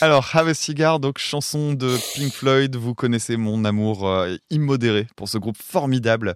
Alors, 0.00 0.26
Have 0.34 0.48
a 0.48 0.54
Cigar, 0.54 0.98
donc 0.98 1.18
chanson 1.18 1.74
de 1.74 1.94
Pink 2.14 2.32
Floyd. 2.32 2.74
Vous 2.74 2.94
connaissez 2.94 3.36
mon 3.36 3.66
amour 3.66 4.08
euh, 4.08 4.34
immodéré 4.48 5.06
pour 5.14 5.28
ce 5.28 5.36
groupe 5.36 5.58
formidable, 5.62 6.34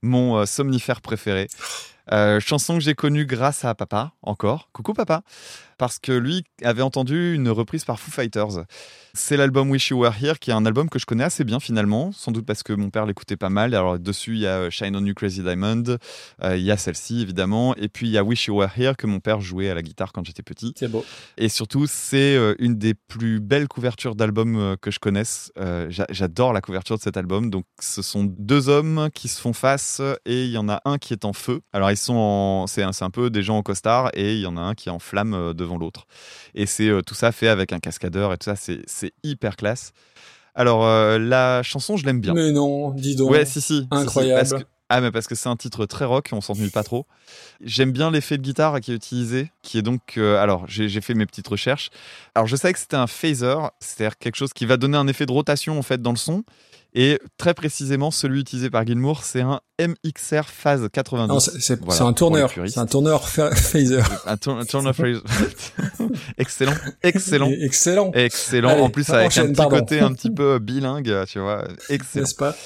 mon 0.00 0.38
euh, 0.38 0.46
somnifère 0.46 1.02
préféré. 1.02 1.48
Chanson 2.40 2.78
que 2.78 2.80
j'ai 2.82 2.94
connue 2.94 3.26
grâce 3.26 3.66
à 3.66 3.74
papa, 3.74 4.12
encore. 4.22 4.70
Coucou 4.72 4.94
papa. 4.94 5.20
Parce 5.76 5.98
que 5.98 6.12
lui 6.12 6.44
avait 6.62 6.80
entendu 6.80 7.34
une 7.34 7.50
reprise 7.50 7.84
par 7.84 8.00
Foo 8.00 8.10
Fighters. 8.10 8.64
C'est 9.16 9.38
l'album 9.38 9.70
Wish 9.70 9.88
You 9.88 9.98
Were 10.02 10.12
Here, 10.22 10.38
qui 10.38 10.50
est 10.50 10.52
un 10.52 10.66
album 10.66 10.90
que 10.90 10.98
je 10.98 11.06
connais 11.06 11.24
assez 11.24 11.42
bien 11.42 11.58
finalement, 11.58 12.12
sans 12.12 12.32
doute 12.32 12.44
parce 12.44 12.62
que 12.62 12.74
mon 12.74 12.90
père 12.90 13.06
l'écoutait 13.06 13.38
pas 13.38 13.48
mal. 13.48 13.74
Alors 13.74 13.98
dessus, 13.98 14.34
il 14.34 14.40
y 14.40 14.46
a 14.46 14.58
euh, 14.58 14.70
Shine 14.70 14.94
on 14.94 15.04
You 15.04 15.14
Crazy 15.14 15.42
Diamond, 15.42 15.84
euh, 16.44 16.56
il 16.56 16.62
y 16.62 16.70
a 16.70 16.76
celle-ci 16.76 17.22
évidemment, 17.22 17.74
et 17.76 17.88
puis 17.88 18.08
il 18.08 18.12
y 18.12 18.18
a 18.18 18.24
Wish 18.24 18.46
You 18.46 18.56
Were 18.58 18.68
Here 18.76 18.94
que 18.94 19.06
mon 19.06 19.18
père 19.20 19.40
jouait 19.40 19.70
à 19.70 19.74
la 19.74 19.80
guitare 19.80 20.12
quand 20.12 20.24
j'étais 20.26 20.42
petit. 20.42 20.74
C'est 20.76 20.88
beau. 20.90 21.02
Et 21.38 21.48
surtout, 21.48 21.86
c'est 21.88 22.36
euh, 22.36 22.54
une 22.58 22.76
des 22.76 22.92
plus 22.92 23.40
belles 23.40 23.68
couvertures 23.68 24.16
d'album 24.16 24.56
euh, 24.56 24.76
que 24.78 24.90
je 24.90 24.98
connaisse. 24.98 25.50
Euh, 25.58 25.86
j'a- 25.88 26.06
J'adore 26.10 26.52
la 26.52 26.60
couverture 26.60 26.98
de 26.98 27.02
cet 27.02 27.16
album. 27.16 27.48
Donc, 27.48 27.64
ce 27.80 28.02
sont 28.02 28.24
deux 28.24 28.68
hommes 28.68 29.08
qui 29.14 29.28
se 29.28 29.40
font 29.40 29.54
face 29.54 30.02
et 30.26 30.44
il 30.44 30.50
y 30.50 30.58
en 30.58 30.68
a 30.68 30.82
un 30.84 30.98
qui 30.98 31.14
est 31.14 31.24
en 31.24 31.32
feu. 31.32 31.62
Alors, 31.72 31.90
ils 31.90 31.96
sont 31.96 32.14
en, 32.14 32.66
c'est 32.66 32.82
un, 32.82 33.10
peu 33.10 33.30
des 33.30 33.42
gens 33.42 33.56
en 33.56 33.62
costard 33.62 34.10
et 34.12 34.34
il 34.34 34.40
y 34.40 34.46
en 34.46 34.58
a 34.58 34.60
un 34.60 34.74
qui 34.74 34.90
est 34.90 34.92
en 34.92 34.98
flamme 34.98 35.54
devant 35.54 35.78
l'autre. 35.78 36.06
Et 36.54 36.66
c'est 36.66 36.90
tout 37.06 37.14
ça 37.14 37.32
fait 37.32 37.48
avec 37.48 37.72
un 37.72 37.78
cascadeur 37.78 38.32
et 38.32 38.36
tout 38.36 38.44
ça. 38.44 38.56
C'est 38.56 39.05
c'est 39.06 39.28
hyper 39.28 39.56
classe. 39.56 39.92
Alors, 40.54 40.84
euh, 40.86 41.18
la 41.18 41.62
chanson, 41.62 41.96
je 41.96 42.06
l'aime 42.06 42.20
bien. 42.20 42.32
Mais 42.34 42.50
non, 42.50 42.90
dis 42.92 43.14
donc. 43.16 43.30
Ouais, 43.30 43.44
si, 43.44 43.60
si. 43.60 43.60
si, 43.60 43.80
si, 43.80 43.86
Incroyable. 43.90 44.48
parce 44.48 44.62
que- 44.62 44.68
ah, 44.88 45.00
mais 45.00 45.10
parce 45.10 45.26
que 45.26 45.34
c'est 45.34 45.48
un 45.48 45.56
titre 45.56 45.84
très 45.84 46.04
rock, 46.04 46.28
on 46.32 46.40
s'ennuie 46.40 46.70
pas 46.70 46.82
trop. 46.84 47.06
J'aime 47.60 47.90
bien 47.92 48.10
l'effet 48.10 48.38
de 48.38 48.42
guitare 48.42 48.80
qui 48.80 48.92
est 48.92 48.94
utilisé, 48.94 49.50
qui 49.62 49.78
est 49.78 49.82
donc. 49.82 50.14
euh, 50.16 50.38
alors, 50.40 50.64
j'ai 50.68 50.88
j'ai 50.88 51.00
fait 51.00 51.12
mes 51.14 51.26
petites 51.26 51.48
recherches. 51.48 51.90
Alors, 52.34 52.46
je 52.46 52.54
savais 52.56 52.72
que 52.72 52.78
c'était 52.78 52.96
un 52.96 53.06
phaser, 53.08 53.56
c'est-à-dire 53.80 54.16
quelque 54.16 54.36
chose 54.36 54.52
qui 54.52 54.64
va 54.64 54.76
donner 54.76 54.96
un 54.96 55.08
effet 55.08 55.26
de 55.26 55.32
rotation 55.32 55.78
en 55.78 55.82
fait 55.82 56.00
dans 56.00 56.12
le 56.12 56.16
son. 56.16 56.44
Et 56.98 57.20
très 57.36 57.52
précisément, 57.52 58.10
celui 58.10 58.40
utilisé 58.40 58.70
par 58.70 58.86
Gilmour, 58.86 59.22
c'est 59.22 59.42
un 59.42 59.60
MXR 59.78 60.44
Phase 60.46 60.88
90. 60.90 61.28
Non, 61.28 61.38
c'est 61.40 61.78
Voilà, 61.82 62.04
un 62.04 62.12
tourneur. 62.14 62.50
C'est 62.66 62.78
un 62.78 62.86
tourneur 62.86 63.28
phaser. 63.28 64.00
Un 64.26 64.36
tour- 64.38 64.58
un 64.58 64.64
tourner 64.64 64.94
phrase. 64.94 65.18
excellent, 66.38 66.72
excellent. 67.02 67.50
Excellent. 67.50 68.10
Excellent. 68.14 68.68
Allez, 68.70 68.80
en 68.80 68.88
plus, 68.90 69.10
avec 69.10 69.36
un 69.36 69.46
petit 69.48 69.52
pardon. 69.54 69.78
côté 69.80 70.00
un 70.00 70.12
petit 70.14 70.30
peu 70.34 70.58
bilingue, 70.58 71.14
tu 71.28 71.38
vois. 71.38 71.68
Excellent. 71.90 72.22
N'est-ce 72.24 72.34
pas? 72.34 72.56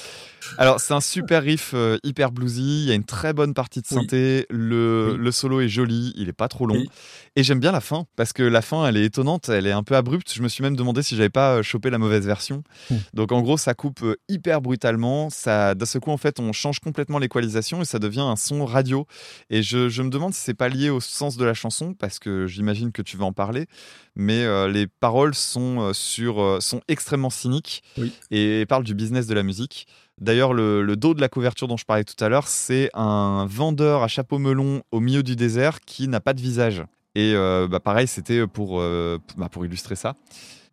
Alors, 0.57 0.79
c'est 0.79 0.93
un 0.93 1.01
super 1.01 1.43
riff 1.43 1.71
euh, 1.73 1.97
hyper 2.03 2.31
bluesy. 2.31 2.83
Il 2.83 2.87
y 2.87 2.91
a 2.91 2.95
une 2.95 3.03
très 3.05 3.33
bonne 3.33 3.53
partie 3.53 3.81
de 3.81 3.85
Oui. 3.91 3.95
synthé. 3.97 4.45
Le, 4.49 5.11
Oui. 5.13 5.17
le 5.23 5.31
solo 5.31 5.61
est 5.61 5.69
joli. 5.69 6.13
Il 6.15 6.29
est 6.29 6.33
pas 6.33 6.47
trop 6.47 6.65
long. 6.65 6.75
Oui. 6.75 6.89
Et 7.35 7.43
j'aime 7.43 7.59
bien 7.59 7.71
la 7.71 7.79
fin 7.81 8.05
parce 8.15 8.33
que 8.33 8.43
la 8.43 8.61
fin, 8.61 8.85
elle 8.87 8.97
est 8.97 9.05
étonnante. 9.05 9.49
Elle 9.49 9.65
est 9.67 9.71
un 9.71 9.83
peu 9.83 9.95
abrupte. 9.95 10.33
Je 10.33 10.41
me 10.41 10.47
suis 10.47 10.61
même 10.63 10.75
demandé 10.75 11.01
si 11.03 11.15
j'avais 11.15 11.29
pas 11.29 11.57
euh, 11.57 11.63
chopé 11.63 11.89
la 11.89 11.97
mauvaise 11.97 12.25
version. 12.25 12.63
Hmm. 12.89 12.95
Donc, 13.13 13.31
en 13.31 13.41
gros, 13.41 13.57
ça 13.57 13.73
coupe 13.73 14.03
euh, 14.03 14.15
hyper 14.29 14.61
brutalement. 14.61 15.29
Ça, 15.29 15.73
d'un 15.75 15.85
seul 15.85 16.01
coup, 16.01 16.11
en 16.11 16.17
fait, 16.17 16.39
on 16.39 16.51
change 16.53 16.79
complètement 16.79 17.19
l'équalisation 17.19 17.81
et 17.81 17.85
ça 17.85 17.99
devient 17.99 18.19
un 18.21 18.35
son 18.35 18.65
radio. 18.65 19.07
Et 19.49 19.63
je, 19.63 19.89
je 19.89 20.01
me 20.01 20.09
demande 20.09 20.33
si 20.33 20.41
c'est 20.41 20.53
pas 20.53 20.69
lié 20.69 20.89
au 20.89 20.99
sens 20.99 21.37
de 21.37 21.45
la 21.45 21.53
chanson 21.53 21.93
parce 21.93 22.19
que 22.19 22.47
j'imagine 22.47 22.91
que 22.91 23.01
tu 23.01 23.17
vas 23.17 23.25
en 23.25 23.33
parler. 23.33 23.67
Mais 24.15 24.43
euh, 24.43 24.67
les 24.67 24.87
paroles 24.87 25.33
sont, 25.33 25.93
sur, 25.93 26.57
sont 26.61 26.81
extrêmement 26.89 27.29
cyniques 27.29 27.81
et 28.29 28.65
parlent 28.67 28.83
du 28.83 28.93
business 28.93 29.25
de 29.27 29.33
la 29.33 29.43
musique. 29.43 29.87
D'ailleurs, 30.19 30.53
le, 30.53 30.95
dos 30.95 31.13
de 31.13 31.21
la 31.21 31.29
couverture 31.29 31.67
dont 31.67 31.77
je 31.77 31.85
parlais 31.85 32.03
tout 32.03 32.21
à 32.23 32.29
l'heure, 32.29 32.47
c'est 32.47 32.89
un 32.93 33.45
vendeur 33.49 34.03
à 34.03 34.07
chapeau 34.07 34.37
melon 34.37 34.83
au 34.91 34.99
milieu 34.99 35.23
du 35.23 35.35
désert 35.35 35.79
qui 35.81 36.07
n'a 36.07 36.19
pas 36.19 36.33
de 36.33 36.41
visage. 36.41 36.83
Et 37.15 37.33
euh, 37.35 37.67
bah, 37.67 37.79
pareil, 37.79 38.07
c'était 38.07 38.45
pour, 38.47 38.79
euh, 38.79 39.17
bah, 39.37 39.49
pour 39.49 39.65
illustrer 39.65 39.95
ça. 39.95 40.15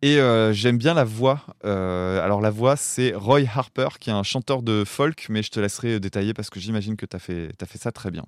Et 0.01 0.21
euh, 0.21 0.53
j'aime 0.53 0.77
bien 0.77 0.93
la 0.93 1.03
voix. 1.03 1.41
Alors 1.63 2.39
la 2.39 2.51
voix, 2.51 2.77
c'est 2.77 3.13
Roy 3.13 3.41
Harper, 3.53 3.89
qui 3.99 4.09
est 4.09 4.13
un 4.13 4.23
chanteur 4.23 4.61
de 4.61 4.83
folk, 4.85 5.25
mais 5.29 5.43
je 5.43 5.51
te 5.51 5.59
laisserai 5.59 5.99
détailler 5.99 6.33
parce 6.33 6.49
que 6.49 6.59
j'imagine 6.59 6.95
que 6.95 7.05
tu 7.05 7.15
as 7.15 7.19
fait, 7.19 7.49
fait 7.65 7.77
ça 7.77 7.91
très 7.91 8.11
bien. 8.11 8.23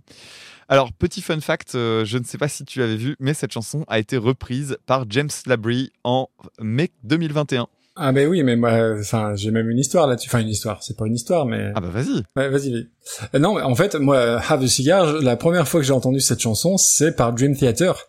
Alors, 0.68 0.92
petit 0.92 1.22
fun 1.22 1.40
fact, 1.40 1.74
je 1.74 2.18
ne 2.18 2.24
sais 2.24 2.38
pas 2.38 2.48
si 2.48 2.66
tu 2.66 2.80
l'avais 2.80 2.96
vu, 2.96 3.16
mais 3.20 3.34
cette 3.34 3.52
chanson 3.52 3.86
a 3.88 4.00
été 4.00 4.18
reprise 4.18 4.78
par 4.86 5.06
James 5.10 5.30
Labrie 5.46 5.92
en 6.04 6.30
mai 6.60 6.92
2021. 7.04 7.68
Ah 7.96 8.14
ben 8.14 8.28
oui, 8.28 8.42
mais 8.44 8.56
moi, 8.56 8.96
enfin, 9.00 9.36
j'ai 9.36 9.52
même 9.52 9.70
une 9.70 9.78
histoire 9.78 10.08
là-dessus. 10.08 10.30
Enfin, 10.30 10.40
une 10.40 10.50
histoire, 10.50 10.82
c'est 10.82 10.96
pas 10.96 11.08
une 11.08 11.16
histoire, 11.16 11.46
mais... 11.46 11.72
Ah 11.76 11.82
bah 11.82 11.90
vas-y. 11.90 12.24
Ouais, 12.38 12.48
vas-y, 12.50 12.72
vas-y. 12.72 12.88
Euh, 13.36 13.40
non, 13.40 13.56
mais 13.56 13.62
en 13.62 13.76
fait, 13.76 13.96
moi, 13.96 14.42
Have 14.48 14.64
a 14.64 14.68
Cigar, 14.68 15.22
la 15.22 15.36
première 15.36 15.68
fois 15.68 15.82
que 15.82 15.86
j'ai 15.86 15.94
entendu 15.94 16.22
cette 16.22 16.40
chanson, 16.40 16.78
c'est 16.78 17.16
par 17.16 17.34
Dream 17.34 17.56
Theater, 17.56 18.08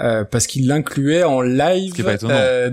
euh, 0.00 0.24
parce 0.24 0.46
qu'il 0.46 0.68
l'incluait 0.68 1.24
en 1.24 1.40
live 1.40 1.90
Ce 1.90 1.94
qui 1.94 2.00
est 2.02 2.04
pas 2.04 2.14
étonnant. 2.14 2.34
euh, 2.36 2.70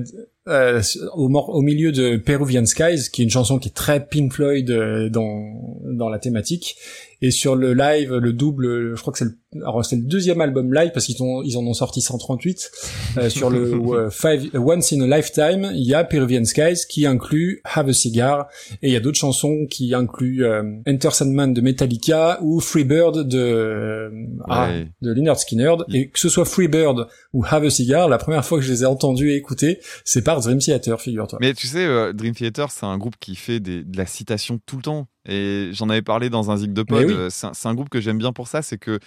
euh, 0.50 0.82
au, 1.14 1.62
milieu 1.62 1.94
de 1.94 2.18
Peruvian 2.18 2.66
Skies, 2.66 3.10
qui 3.14 3.22
est 3.22 3.24
une 3.24 3.32
chanson 3.32 3.60
qui 3.60 3.70
est 3.70 3.74
très 3.74 4.06
Pink 4.06 4.34
Floyd 4.34 4.70
euh, 4.72 5.10
dans 5.10 5.80
dans 5.86 6.10
la 6.10 6.20
thématique. 6.20 6.76
Et 7.22 7.32
sur 7.32 7.56
le 7.56 7.74
live, 7.74 8.14
le 8.16 8.34
double, 8.34 8.94
je 8.94 9.02
crois 9.02 9.14
que 9.14 9.20
c'est 9.20 9.26
le, 9.26 9.38
alors 9.62 9.84
c'est 9.86 9.96
le 9.96 10.04
deuxième 10.04 10.42
album 10.42 10.74
live 10.74 10.92
parce 10.94 11.06
qu'ils 11.06 11.22
ont 11.24 11.42
ils 11.44 11.58
en 11.58 11.66
ont 11.66 11.74
sorti 11.74 12.02
138. 12.02 12.72
Euh, 13.18 13.30
sur 13.30 13.50
le 13.50 13.74
euh, 13.74 14.10
Five, 14.10 14.50
Once 14.56 14.92
in 14.94 15.02
a 15.02 15.18
Lifetime, 15.18 15.72
il 15.74 15.84
y 15.88 15.94
a 15.94 16.04
Peruvian 16.04 16.46
Skies 16.46 16.86
qui 16.90 17.06
inclut 17.06 17.62
Have 17.64 17.90
a 17.90 17.94
Cigar 17.94 18.48
et 18.82 18.88
il 18.90 18.94
y 18.94 18.96
a 18.96 19.00
d'autres 19.00 19.18
chansons 19.18 19.66
qui 19.70 19.94
incluent 19.94 20.44
euh, 20.46 20.64
Enter 20.88 21.10
Sandman 21.12 21.54
de 21.54 21.62
Metallica 21.62 22.40
ou 22.42 22.60
Freebird 22.60 23.28
de 23.28 23.38
euh, 23.40 24.10
ah, 24.50 24.68
Ouais. 24.70 24.88
de 25.02 25.12
Leonard 25.14 25.40
Skinner 25.40 25.74
et 25.94 26.10
que 26.10 26.20
ce 26.20 26.30
soit 26.30 26.46
Freebird 26.46 27.08
ou 27.34 27.44
Have 27.48 27.64
a 27.66 27.70
Cigar, 27.70 28.08
la 28.10 28.18
première 28.18 28.46
fois 28.46 28.58
que 28.60 28.64
je 28.64 28.72
les 28.72 28.84
ai 28.84 28.86
entendus 28.86 29.32
et 29.32 29.36
écoutés, 29.36 29.80
c'est 30.06 30.24
par 30.24 30.40
Dream 30.42 30.60
Theater, 30.60 31.00
figure-toi. 31.02 31.40
Mais 31.42 31.54
tu 31.54 31.68
sais, 31.68 31.86
euh, 31.86 32.14
Dream 32.14 32.34
Theater, 32.34 32.72
c'est 32.72 32.86
un 32.86 32.98
groupe 32.98 33.16
qui 33.20 33.36
fait 33.36 33.60
des- 33.60 33.84
de 33.84 33.98
la 33.98 34.06
citation 34.06 34.60
tout 34.66 34.78
le 34.78 34.82
temps. 34.84 35.08
Et 35.28 35.70
j'en 35.72 35.90
avais 35.90 36.02
parlé 36.02 36.30
dans 36.30 36.52
un 36.52 36.58
zig 36.58 36.74
de 36.74 36.84
pod. 36.84 37.06
Oui. 37.06 37.14
euh, 37.14 37.30
C'est 37.30 37.48
un, 37.48 37.54
c'est 37.54 37.68
un 37.70 37.74
groupe 37.74 37.90
que 37.90 38.02
j'aime 38.02 38.18
bien 38.18 38.34
pour 38.34 38.48
ça. 38.48 38.62
C'est 38.62 38.78
que 38.78 39.00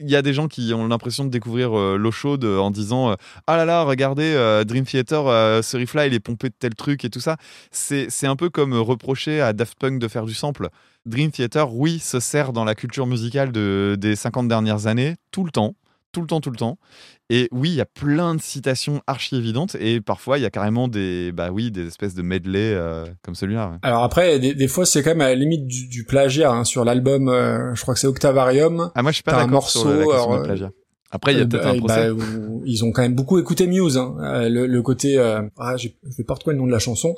il 0.00 0.10
y 0.10 0.16
a 0.16 0.22
des 0.22 0.32
gens 0.32 0.48
qui 0.48 0.72
ont 0.74 0.86
l'impression 0.86 1.24
de 1.24 1.30
découvrir 1.30 1.78
euh, 1.78 1.96
l'eau 1.96 2.10
chaude 2.10 2.44
euh, 2.44 2.58
en 2.58 2.70
disant 2.70 3.10
euh, 3.10 3.14
ah 3.46 3.56
là 3.56 3.64
là 3.64 3.82
regardez 3.82 4.34
Dream 4.66 4.84
Theater 4.84 5.62
ce 5.62 5.76
riff 5.76 5.94
là 5.94 6.06
il 6.06 6.14
est 6.14 6.20
pompé 6.20 6.48
de 6.48 6.54
tel 6.58 6.74
truc 6.74 7.04
et 7.04 7.10
tout 7.10 7.20
ça 7.20 7.36
c'est 7.70 8.26
un 8.26 8.36
peu 8.36 8.50
comme 8.50 8.74
reprocher 8.74 9.40
à 9.40 9.52
Daft 9.52 9.78
Punk 9.78 9.98
de 9.98 10.08
faire 10.08 10.24
du 10.24 10.34
sample. 10.34 10.68
Dream 11.06 11.30
Theater 11.30 11.74
oui 11.74 11.98
se 11.98 12.20
sert 12.20 12.52
dans 12.52 12.64
la 12.64 12.74
culture 12.74 13.06
musicale 13.06 13.52
de, 13.52 13.96
des 13.98 14.16
50 14.16 14.48
dernières 14.48 14.86
années 14.86 15.16
tout 15.30 15.44
le 15.44 15.50
temps 15.50 15.74
tout 16.12 16.20
le 16.20 16.26
temps 16.26 16.40
tout 16.40 16.50
le 16.50 16.56
temps 16.56 16.78
et 17.28 17.48
oui 17.52 17.70
il 17.70 17.74
y 17.76 17.80
a 17.80 17.86
plein 17.86 18.34
de 18.34 18.40
citations 18.40 19.00
archi 19.06 19.36
évidentes 19.36 19.76
et 19.78 20.00
parfois 20.00 20.38
il 20.38 20.42
y 20.42 20.44
a 20.44 20.50
carrément 20.50 20.88
des 20.88 21.32
bah 21.32 21.50
oui 21.52 21.70
des 21.70 21.86
espèces 21.86 22.14
de 22.14 22.22
medley 22.22 22.72
euh, 22.74 23.04
comme 23.22 23.34
celui-là 23.34 23.70
ouais. 23.70 23.76
Alors 23.82 24.02
après, 24.02 24.38
des, 24.38 24.54
des 24.54 24.68
fois, 24.68 24.84
c'est 24.86 25.02
quand 25.02 25.10
même 25.10 25.20
à 25.20 25.28
la 25.28 25.34
limite 25.36 25.66
du, 25.66 25.88
du 25.88 26.04
plagiat 26.04 26.50
hein, 26.50 26.64
sur 26.64 26.84
l'album. 26.84 27.28
euh, 27.28 27.74
je 27.74 27.82
crois 27.82 27.94
que 27.94 28.00
c'est 28.00 28.06
Octavarium. 28.06 28.90
ah 28.94 29.02
moi 29.02 29.10
je 29.12 29.16
suis 29.16 29.22
pas 29.22 29.32
d'accord 29.32 29.68
sur 29.70 29.84
morceau, 29.84 29.90
la 30.00 30.04
question 30.06 30.12
alors, 30.30 30.38
de 30.40 30.44
plagiat 30.44 30.70
après 31.12 31.32
il 31.32 31.38
y 31.38 31.40
a 31.40 31.44
Euh, 31.44 31.48
peut-être 31.48 31.64
bah, 31.64 31.70
un 31.70 31.78
procès 31.78 32.08
bah, 32.08 32.12
où 32.12 32.62
ils 32.66 32.84
ont 32.84 32.92
quand 32.92 33.02
même 33.02 33.14
beaucoup 33.16 33.38
écouté 33.40 33.66
Muse. 33.66 33.96
Hein. 33.96 34.14
Euh, 34.22 34.48
le, 34.48 34.66
le 34.66 34.82
côté, 34.82 35.18
euh, 35.18 35.42
ah, 35.58 35.76
je 35.76 35.88
vais 36.16 36.22
pas 36.24 36.34
retrouver 36.34 36.54
le 36.54 36.60
nom 36.60 36.66
de 36.68 36.72
la 36.72 36.78
chanson, 36.78 37.16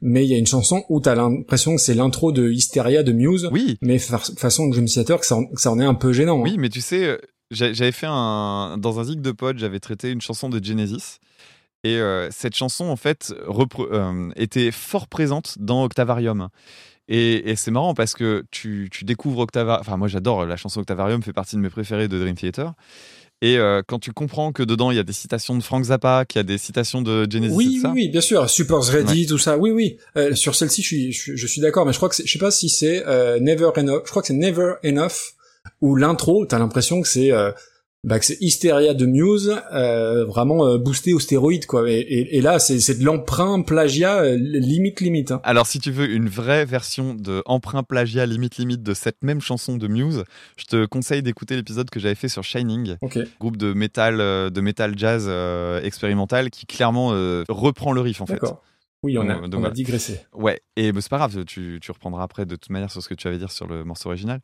mais 0.00 0.24
il 0.24 0.30
y 0.30 0.34
a 0.34 0.38
une 0.38 0.46
chanson 0.46 0.84
où 0.88 1.00
t'as 1.00 1.16
l'impression 1.16 1.74
que 1.74 1.80
c'est 1.80 1.94
l'intro 1.94 2.30
de 2.30 2.48
Hysteria 2.50 3.02
de 3.02 3.10
Muse, 3.12 3.48
oui 3.50 3.78
mais 3.82 3.98
fa 3.98 4.18
façon 4.18 4.68
Dream 4.68 4.84
Theater 4.86 5.18
que 5.18 5.26
ça, 5.26 5.34
en, 5.36 5.46
que 5.46 5.60
ça 5.60 5.72
en 5.72 5.80
est 5.80 5.84
un 5.84 5.94
peu 5.94 6.12
gênant. 6.12 6.38
hein. 6.38 6.44
Oui, 6.44 6.54
mais 6.56 6.68
tu 6.68 6.80
sais, 6.80 7.04
euh, 7.04 7.18
j'avais 7.52 7.92
fait 7.92 8.06
un. 8.08 8.76
Dans 8.78 8.98
un 9.00 9.04
zig 9.04 9.20
de 9.20 9.30
pod, 9.32 9.58
j'avais 9.58 9.80
traité 9.80 10.10
une 10.10 10.20
chanson 10.20 10.48
de 10.48 10.62
Genesis. 10.62 11.18
Et 11.84 11.96
euh, 11.96 12.28
cette 12.30 12.54
chanson, 12.54 12.84
en 12.86 12.96
fait, 12.96 13.34
euh, 13.80 14.30
était 14.36 14.70
fort 14.70 15.08
présente 15.08 15.56
dans 15.58 15.82
Octavarium. 15.84 16.48
Et, 17.08 17.50
et 17.50 17.56
c'est 17.56 17.72
marrant 17.72 17.94
parce 17.94 18.14
que 18.14 18.44
tu, 18.52 18.88
tu 18.92 19.04
découvres 19.04 19.40
Octavarium. 19.40 19.80
Enfin, 19.80 19.96
moi, 19.96 20.06
j'adore 20.08 20.46
la 20.46 20.56
chanson 20.56 20.80
Octavarium, 20.80 21.22
fait 21.22 21.32
partie 21.32 21.56
de 21.56 21.60
mes 21.60 21.70
préférés 21.70 22.06
de 22.08 22.18
Dream 22.18 22.36
Theater. 22.36 22.72
Et 23.44 23.58
euh, 23.58 23.82
quand 23.84 23.98
tu 23.98 24.12
comprends 24.12 24.52
que 24.52 24.62
dedans, 24.62 24.92
il 24.92 24.96
y 24.96 25.00
a 25.00 25.02
des 25.02 25.12
citations 25.12 25.56
de 25.58 25.62
Frank 25.64 25.82
Zappa, 25.82 26.24
qu'il 26.24 26.38
y 26.38 26.40
a 26.40 26.44
des 26.44 26.58
citations 26.58 27.02
de 27.02 27.26
Genesis 27.28 27.52
et 27.52 27.56
Oui, 27.56 27.64
tout 27.66 27.72
oui, 27.72 27.80
ça. 27.80 27.90
oui, 27.90 28.08
bien 28.08 28.20
sûr. 28.20 28.48
Supers 28.48 28.84
Ready, 28.84 29.26
tout 29.26 29.38
ça. 29.38 29.58
Oui, 29.58 29.72
oui. 29.72 29.96
Euh, 30.16 30.36
sur 30.36 30.54
celle-ci, 30.54 30.82
je 30.82 30.86
suis, 30.86 31.12
je, 31.12 31.20
suis- 31.20 31.36
je 31.36 31.46
suis 31.48 31.60
d'accord, 31.60 31.84
mais 31.84 31.92
je 31.92 31.96
crois 31.96 32.08
que 32.08 32.14
je 32.24 32.30
sais 32.30 32.38
pas 32.38 32.52
si 32.52 32.68
c'est 32.68 33.04
euh, 33.08 33.40
Never 33.40 33.70
Enough. 33.76 34.02
Je 34.04 34.10
crois 34.10 34.22
que 34.22 34.28
c'est 34.28 34.34
Never 34.34 34.74
Enough 34.84 35.34
où 35.80 35.96
l'intro, 35.96 36.46
t'as 36.46 36.58
l'impression 36.58 37.02
que 37.02 37.08
c'est 37.08 37.32
euh, 37.32 37.52
bah, 38.04 38.18
que 38.18 38.24
c'est 38.24 38.36
Hysteria 38.40 38.94
de 38.94 39.06
Muse, 39.06 39.62
euh, 39.72 40.24
vraiment 40.24 40.66
euh, 40.66 40.76
boosté 40.76 41.12
aux 41.12 41.20
stéroïdes, 41.20 41.66
quoi. 41.66 41.88
Et, 41.88 42.00
et, 42.00 42.36
et 42.36 42.40
là, 42.40 42.58
c'est 42.58 42.80
c'est 42.80 42.98
de 42.98 43.04
l'emprunt 43.04 43.62
plagiat 43.62 44.22
euh, 44.22 44.36
limite 44.36 45.00
limite. 45.00 45.30
Hein. 45.30 45.40
Alors, 45.44 45.68
si 45.68 45.78
tu 45.78 45.92
veux 45.92 46.10
une 46.10 46.28
vraie 46.28 46.64
version 46.64 47.14
de 47.14 47.44
emprunt 47.46 47.84
plagiat 47.84 48.26
limite 48.26 48.56
limite 48.56 48.82
de 48.82 48.92
cette 48.92 49.22
même 49.22 49.40
chanson 49.40 49.76
de 49.76 49.86
Muse, 49.86 50.24
je 50.56 50.64
te 50.64 50.84
conseille 50.84 51.22
d'écouter 51.22 51.54
l'épisode 51.54 51.90
que 51.90 52.00
j'avais 52.00 52.16
fait 52.16 52.28
sur 52.28 52.42
Shining. 52.42 52.96
Ok. 53.02 53.20
groupe 53.38 53.56
de 53.56 53.72
métal, 53.72 54.20
euh, 54.20 54.50
de 54.50 54.60
métal 54.60 54.98
jazz 54.98 55.30
expérimental 55.84 56.50
qui 56.50 56.66
clairement 56.66 57.08
reprend 57.48 57.92
le 57.92 58.00
riff 58.00 58.20
en 58.20 58.26
fait. 58.26 58.34
D'accord. 58.34 58.62
Oui, 59.04 59.18
on 59.18 59.28
a, 59.28 59.48
Donc, 59.48 59.64
a 59.64 59.70
digressé. 59.70 60.20
Ouais, 60.32 60.60
et 60.76 60.92
bah, 60.92 61.00
c'est 61.00 61.10
pas 61.10 61.18
grave, 61.18 61.44
tu, 61.44 61.78
tu 61.82 61.90
reprendras 61.90 62.22
après 62.22 62.46
de 62.46 62.54
toute 62.54 62.70
manière 62.70 62.90
sur 62.90 63.02
ce 63.02 63.08
que 63.08 63.14
tu 63.14 63.26
avais 63.26 63.38
dire 63.38 63.50
sur 63.50 63.66
le 63.66 63.84
morceau 63.84 64.08
original. 64.08 64.40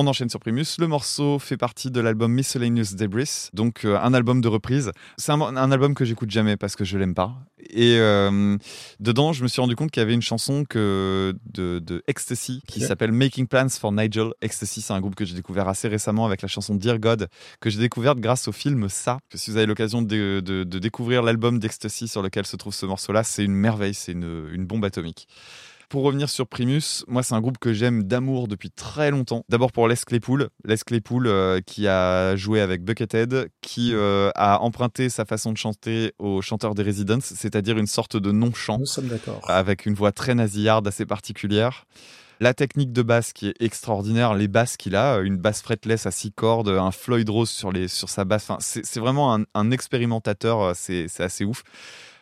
On 0.00 0.06
enchaîne 0.06 0.28
sur 0.30 0.38
Primus. 0.38 0.76
Le 0.78 0.86
morceau 0.86 1.40
fait 1.40 1.56
partie 1.56 1.90
de 1.90 2.00
l'album 2.00 2.32
Miscellaneous 2.32 2.94
Debris, 2.94 3.48
donc 3.52 3.84
euh, 3.84 3.98
un 4.00 4.14
album 4.14 4.40
de 4.40 4.46
reprise. 4.46 4.92
C'est 5.16 5.32
un, 5.32 5.40
un 5.40 5.72
album 5.72 5.94
que 5.94 6.04
j'écoute 6.04 6.30
jamais 6.30 6.56
parce 6.56 6.76
que 6.76 6.84
je 6.84 6.96
l'aime 6.98 7.14
pas. 7.14 7.34
Et 7.70 7.96
euh, 7.98 8.56
dedans, 9.00 9.32
je 9.32 9.42
me 9.42 9.48
suis 9.48 9.60
rendu 9.60 9.74
compte 9.74 9.90
qu'il 9.90 10.00
y 10.00 10.04
avait 10.04 10.14
une 10.14 10.22
chanson 10.22 10.62
que 10.64 11.34
de, 11.52 11.80
de 11.80 12.04
Ecstasy 12.06 12.62
qui 12.68 12.78
s'appelle 12.80 13.10
Making 13.10 13.48
Plans 13.48 13.68
for 13.70 13.90
Nigel. 13.90 14.30
Ecstasy, 14.40 14.82
c'est 14.82 14.92
un 14.92 15.00
groupe 15.00 15.16
que 15.16 15.24
j'ai 15.24 15.34
découvert 15.34 15.66
assez 15.66 15.88
récemment 15.88 16.26
avec 16.26 16.42
la 16.42 16.48
chanson 16.48 16.76
Dear 16.76 17.00
God, 17.00 17.26
que 17.60 17.68
j'ai 17.68 17.80
découverte 17.80 18.20
grâce 18.20 18.46
au 18.46 18.52
film 18.52 18.88
Ça. 18.88 19.18
Si 19.34 19.50
vous 19.50 19.56
avez 19.56 19.66
l'occasion 19.66 20.00
de, 20.00 20.38
de- 20.38 20.62
de 20.62 20.78
découvrir 20.78 21.22
l'album 21.24 21.58
d'Ecstasy 21.58 22.06
sur 22.06 22.22
lequel 22.22 22.46
se 22.46 22.54
trouve 22.54 22.72
ce 22.72 22.86
morceau-là, 22.86 23.24
c'est 23.24 23.42
une 23.44 23.52
merveille, 23.56 23.94
c'est 23.94 24.12
une, 24.12 24.48
une 24.52 24.64
bombe 24.64 24.84
atomique. 24.84 25.26
Pour 25.88 26.02
revenir 26.02 26.28
sur 26.28 26.46
Primus, 26.46 27.02
moi 27.08 27.22
c'est 27.22 27.34
un 27.34 27.40
groupe 27.40 27.56
que 27.56 27.72
j'aime 27.72 28.02
d'amour 28.02 28.46
depuis 28.46 28.70
très 28.70 29.10
longtemps. 29.10 29.46
D'abord 29.48 29.72
pour 29.72 29.88
Les 29.88 29.96
Claypool, 29.96 30.50
Les 30.66 30.76
Claypool 30.76 31.26
euh, 31.26 31.60
qui 31.64 31.88
a 31.88 32.36
joué 32.36 32.60
avec 32.60 32.84
Buckethead, 32.84 33.48
qui 33.62 33.94
euh, 33.94 34.30
a 34.34 34.60
emprunté 34.60 35.08
sa 35.08 35.24
façon 35.24 35.50
de 35.50 35.56
chanter 35.56 36.12
au 36.18 36.42
chanteur 36.42 36.74
des 36.74 36.82
Residents, 36.82 37.22
c'est-à-dire 37.22 37.78
une 37.78 37.86
sorte 37.86 38.18
de 38.18 38.32
non-chant 38.32 38.78
Nous 38.78 38.84
sommes 38.84 39.08
d'accord. 39.08 39.40
avec 39.48 39.86
une 39.86 39.94
voix 39.94 40.12
très 40.12 40.34
nasillarde, 40.34 40.86
assez 40.86 41.06
particulière. 41.06 41.86
La 42.40 42.52
technique 42.52 42.92
de 42.92 43.00
basse 43.02 43.32
qui 43.32 43.48
est 43.48 43.54
extraordinaire, 43.60 44.34
les 44.34 44.46
basses 44.46 44.76
qu'il 44.76 44.94
a, 44.94 45.20
une 45.20 45.38
basse 45.38 45.62
fretless 45.62 46.04
à 46.04 46.10
six 46.10 46.32
cordes, 46.32 46.68
un 46.68 46.92
Floyd 46.92 47.28
Rose 47.30 47.50
sur, 47.50 47.72
les, 47.72 47.88
sur 47.88 48.10
sa 48.10 48.26
basse, 48.26 48.50
Enfin, 48.50 48.58
c'est 48.60 49.00
vraiment 49.00 49.34
un, 49.34 49.44
un 49.54 49.70
expérimentateur, 49.70 50.60
euh, 50.60 50.72
c'est 50.76 51.08
assez 51.18 51.46
ouf. 51.46 51.64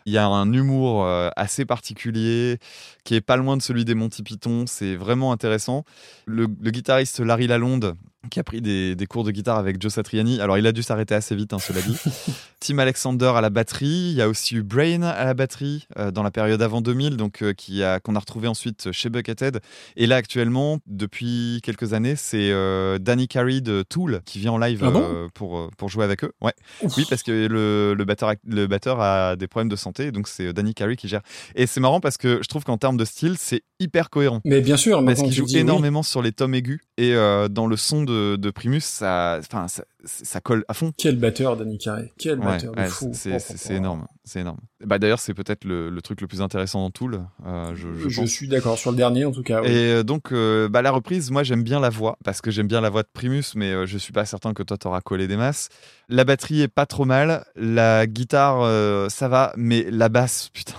Il 0.06 0.12
y 0.12 0.18
a 0.18 0.26
un 0.26 0.52
humour 0.52 1.04
euh, 1.04 1.30
assez 1.36 1.64
particulier 1.64 2.58
qui 3.04 3.16
est 3.16 3.20
pas 3.20 3.36
loin 3.36 3.56
de 3.56 3.62
celui 3.62 3.84
des 3.84 3.94
Monty 3.94 4.22
Python, 4.22 4.64
c'est 4.66 4.94
vraiment 4.96 5.32
intéressant. 5.32 5.84
Le, 6.26 6.46
le 6.60 6.70
guitariste 6.70 7.18
Larry 7.20 7.48
Lalonde, 7.48 7.96
qui 8.30 8.40
a 8.40 8.44
pris 8.44 8.60
des, 8.60 8.94
des 8.96 9.06
cours 9.06 9.24
de 9.24 9.30
guitare 9.30 9.58
avec 9.58 9.80
Joe 9.80 9.92
Satriani, 9.92 10.40
alors 10.40 10.58
il 10.58 10.66
a 10.66 10.72
dû 10.72 10.82
s'arrêter 10.82 11.14
assez 11.14 11.34
vite, 11.36 11.52
hein, 11.52 11.58
cela 11.58 11.80
dit. 11.82 11.96
Tim 12.60 12.78
Alexander 12.78 13.32
à 13.36 13.40
la 13.40 13.50
batterie, 13.50 13.86
il 14.10 14.14
y 14.14 14.22
a 14.22 14.28
aussi 14.28 14.56
eu 14.56 14.62
Brain 14.62 15.02
à 15.02 15.24
la 15.24 15.34
batterie 15.34 15.86
euh, 15.98 16.10
dans 16.10 16.22
la 16.22 16.30
période 16.30 16.62
avant 16.62 16.80
2000, 16.80 17.16
donc 17.16 17.42
euh, 17.42 17.52
qui 17.52 17.82
a 17.82 18.00
qu'on 18.00 18.16
a 18.16 18.18
retrouvé 18.18 18.48
ensuite 18.48 18.90
chez 18.92 19.08
Buckethead. 19.10 19.60
Et 19.96 20.06
là 20.06 20.16
actuellement, 20.16 20.78
depuis 20.86 21.60
quelques 21.62 21.92
années, 21.92 22.16
c'est 22.16 22.50
euh, 22.50 22.98
Danny 22.98 23.28
Carey 23.28 23.60
de 23.60 23.84
Tool 23.88 24.20
qui 24.24 24.38
vient 24.38 24.52
en 24.52 24.58
live 24.58 24.80
Ah 24.82 24.90
bon 24.90 25.28
pour 25.34 25.70
pour 25.76 25.88
jouer 25.88 26.04
avec 26.04 26.24
eux. 26.24 26.32
Ouais. 26.40 26.52
Oui, 26.96 27.04
parce 27.08 27.22
que 27.22 27.46
le, 27.46 27.94
le 27.94 28.04
batteur 28.04 28.30
a- 28.30 28.34
le 28.46 28.66
batteur 28.66 29.00
a 29.00 29.36
des 29.36 29.46
problèmes 29.46 29.68
de 29.68 29.76
santé, 29.76 30.10
donc 30.12 30.26
c'est 30.28 30.52
Danny 30.52 30.74
Carey 30.74 30.96
qui 30.96 31.08
gère. 31.08 31.22
Et 31.54 31.66
c'est 31.66 31.80
marrant 31.80 32.00
parce 32.00 32.16
que 32.16 32.40
je 32.42 32.48
trouve 32.48 32.64
qu'en 32.64 32.78
termes 32.78 32.96
de 32.96 33.04
style, 33.04 33.34
c'est 33.38 33.62
hyper 33.78 34.08
cohérent. 34.10 34.40
Mais 34.44 34.60
bien 34.62 34.76
sûr, 34.78 35.04
Parce 35.04 35.22
qu'il 35.22 35.32
joue 35.32 35.44
oui. 35.44 35.58
énormément 35.58 36.02
sur 36.02 36.22
les 36.22 36.32
tomes 36.32 36.54
aigus 36.54 36.80
et 36.96 37.12
dans 37.50 37.66
le 37.66 37.76
son 37.76 38.02
de, 38.02 38.12
de 38.16 38.50
Primus, 38.50 38.80
ça, 38.84 39.36
enfin, 39.40 39.68
ça, 39.68 39.84
ça 40.04 40.40
colle 40.40 40.64
à 40.68 40.74
fond. 40.74 40.92
Quel 40.96 41.16
batteur, 41.16 41.56
Danny 41.56 41.78
Carey. 41.78 42.12
Quel 42.18 42.38
Ouais, 42.38 42.44
batteur 42.46 42.74
de 42.74 42.80
ouais, 42.80 42.88
fou. 42.88 43.10
c'est- 43.14 43.34
Oh, 43.36 43.38
c'est 43.56 43.74
énorme, 43.74 44.06
c'est 44.24 44.40
énorme. 44.40 44.58
Bah 44.84 44.98
d'ailleurs, 44.98 45.18
c'est 45.20 45.34
peut-être 45.34 45.64
le, 45.64 45.88
le 45.90 46.02
truc 46.02 46.20
le 46.20 46.26
plus 46.26 46.42
intéressant 46.42 46.80
dans 46.80 46.90
Tool, 46.90 47.22
euh, 47.46 47.74
je, 47.74 47.88
je 47.94 48.08
Je, 48.08 48.20
pense. 48.20 48.28
suis 48.30 48.48
d'accord 48.48 48.78
sur 48.78 48.90
le 48.90 48.96
dernier 48.96 49.24
en 49.24 49.32
tout 49.32 49.42
cas. 49.42 49.62
Et 49.62 49.92
euh, 49.92 50.02
donc, 50.02 50.32
euh, 50.32 50.68
bah, 50.68 50.82
la 50.82 50.90
reprise, 50.90 51.30
moi 51.30 51.42
j'aime 51.42 51.62
bien 51.62 51.80
la 51.80 51.90
voix, 51.90 52.16
parce 52.24 52.40
que 52.40 52.50
j'aime 52.50 52.66
bien 52.68 52.80
la 52.80 52.90
voix 52.90 53.02
de 53.02 53.08
Primus, 53.12 53.42
mais 53.54 53.86
je 53.86 53.98
suis 53.98 54.12
pas 54.12 54.24
certain 54.24 54.52
que 54.54 54.62
toi 54.62 54.76
t'auras 54.78 55.00
collé 55.00 55.26
des 55.26 55.36
masses. 55.36 55.68
La 56.08 56.24
batterie 56.24 56.62
est 56.62 56.68
pas 56.68 56.86
trop 56.86 57.04
mal, 57.04 57.44
la 57.56 58.06
guitare 58.06 58.60
euh, 58.62 59.08
ça 59.08 59.28
va, 59.28 59.52
mais 59.56 59.86
la 59.90 60.08
basse, 60.08 60.48
putain. 60.52 60.74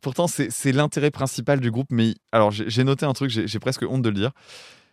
Pourtant, 0.00 0.26
c'est 0.26 0.72
l'intérêt 0.72 1.10
principal 1.10 1.60
du 1.60 1.70
groupe, 1.70 1.86
mais 1.90 2.14
alors 2.30 2.50
j'ai 2.50 2.84
noté 2.84 3.06
un 3.06 3.14
truc, 3.14 3.30
j'ai 3.30 3.58
presque 3.58 3.84
honte 3.88 4.02
de 4.02 4.10
le 4.10 4.14
dire. 4.14 4.32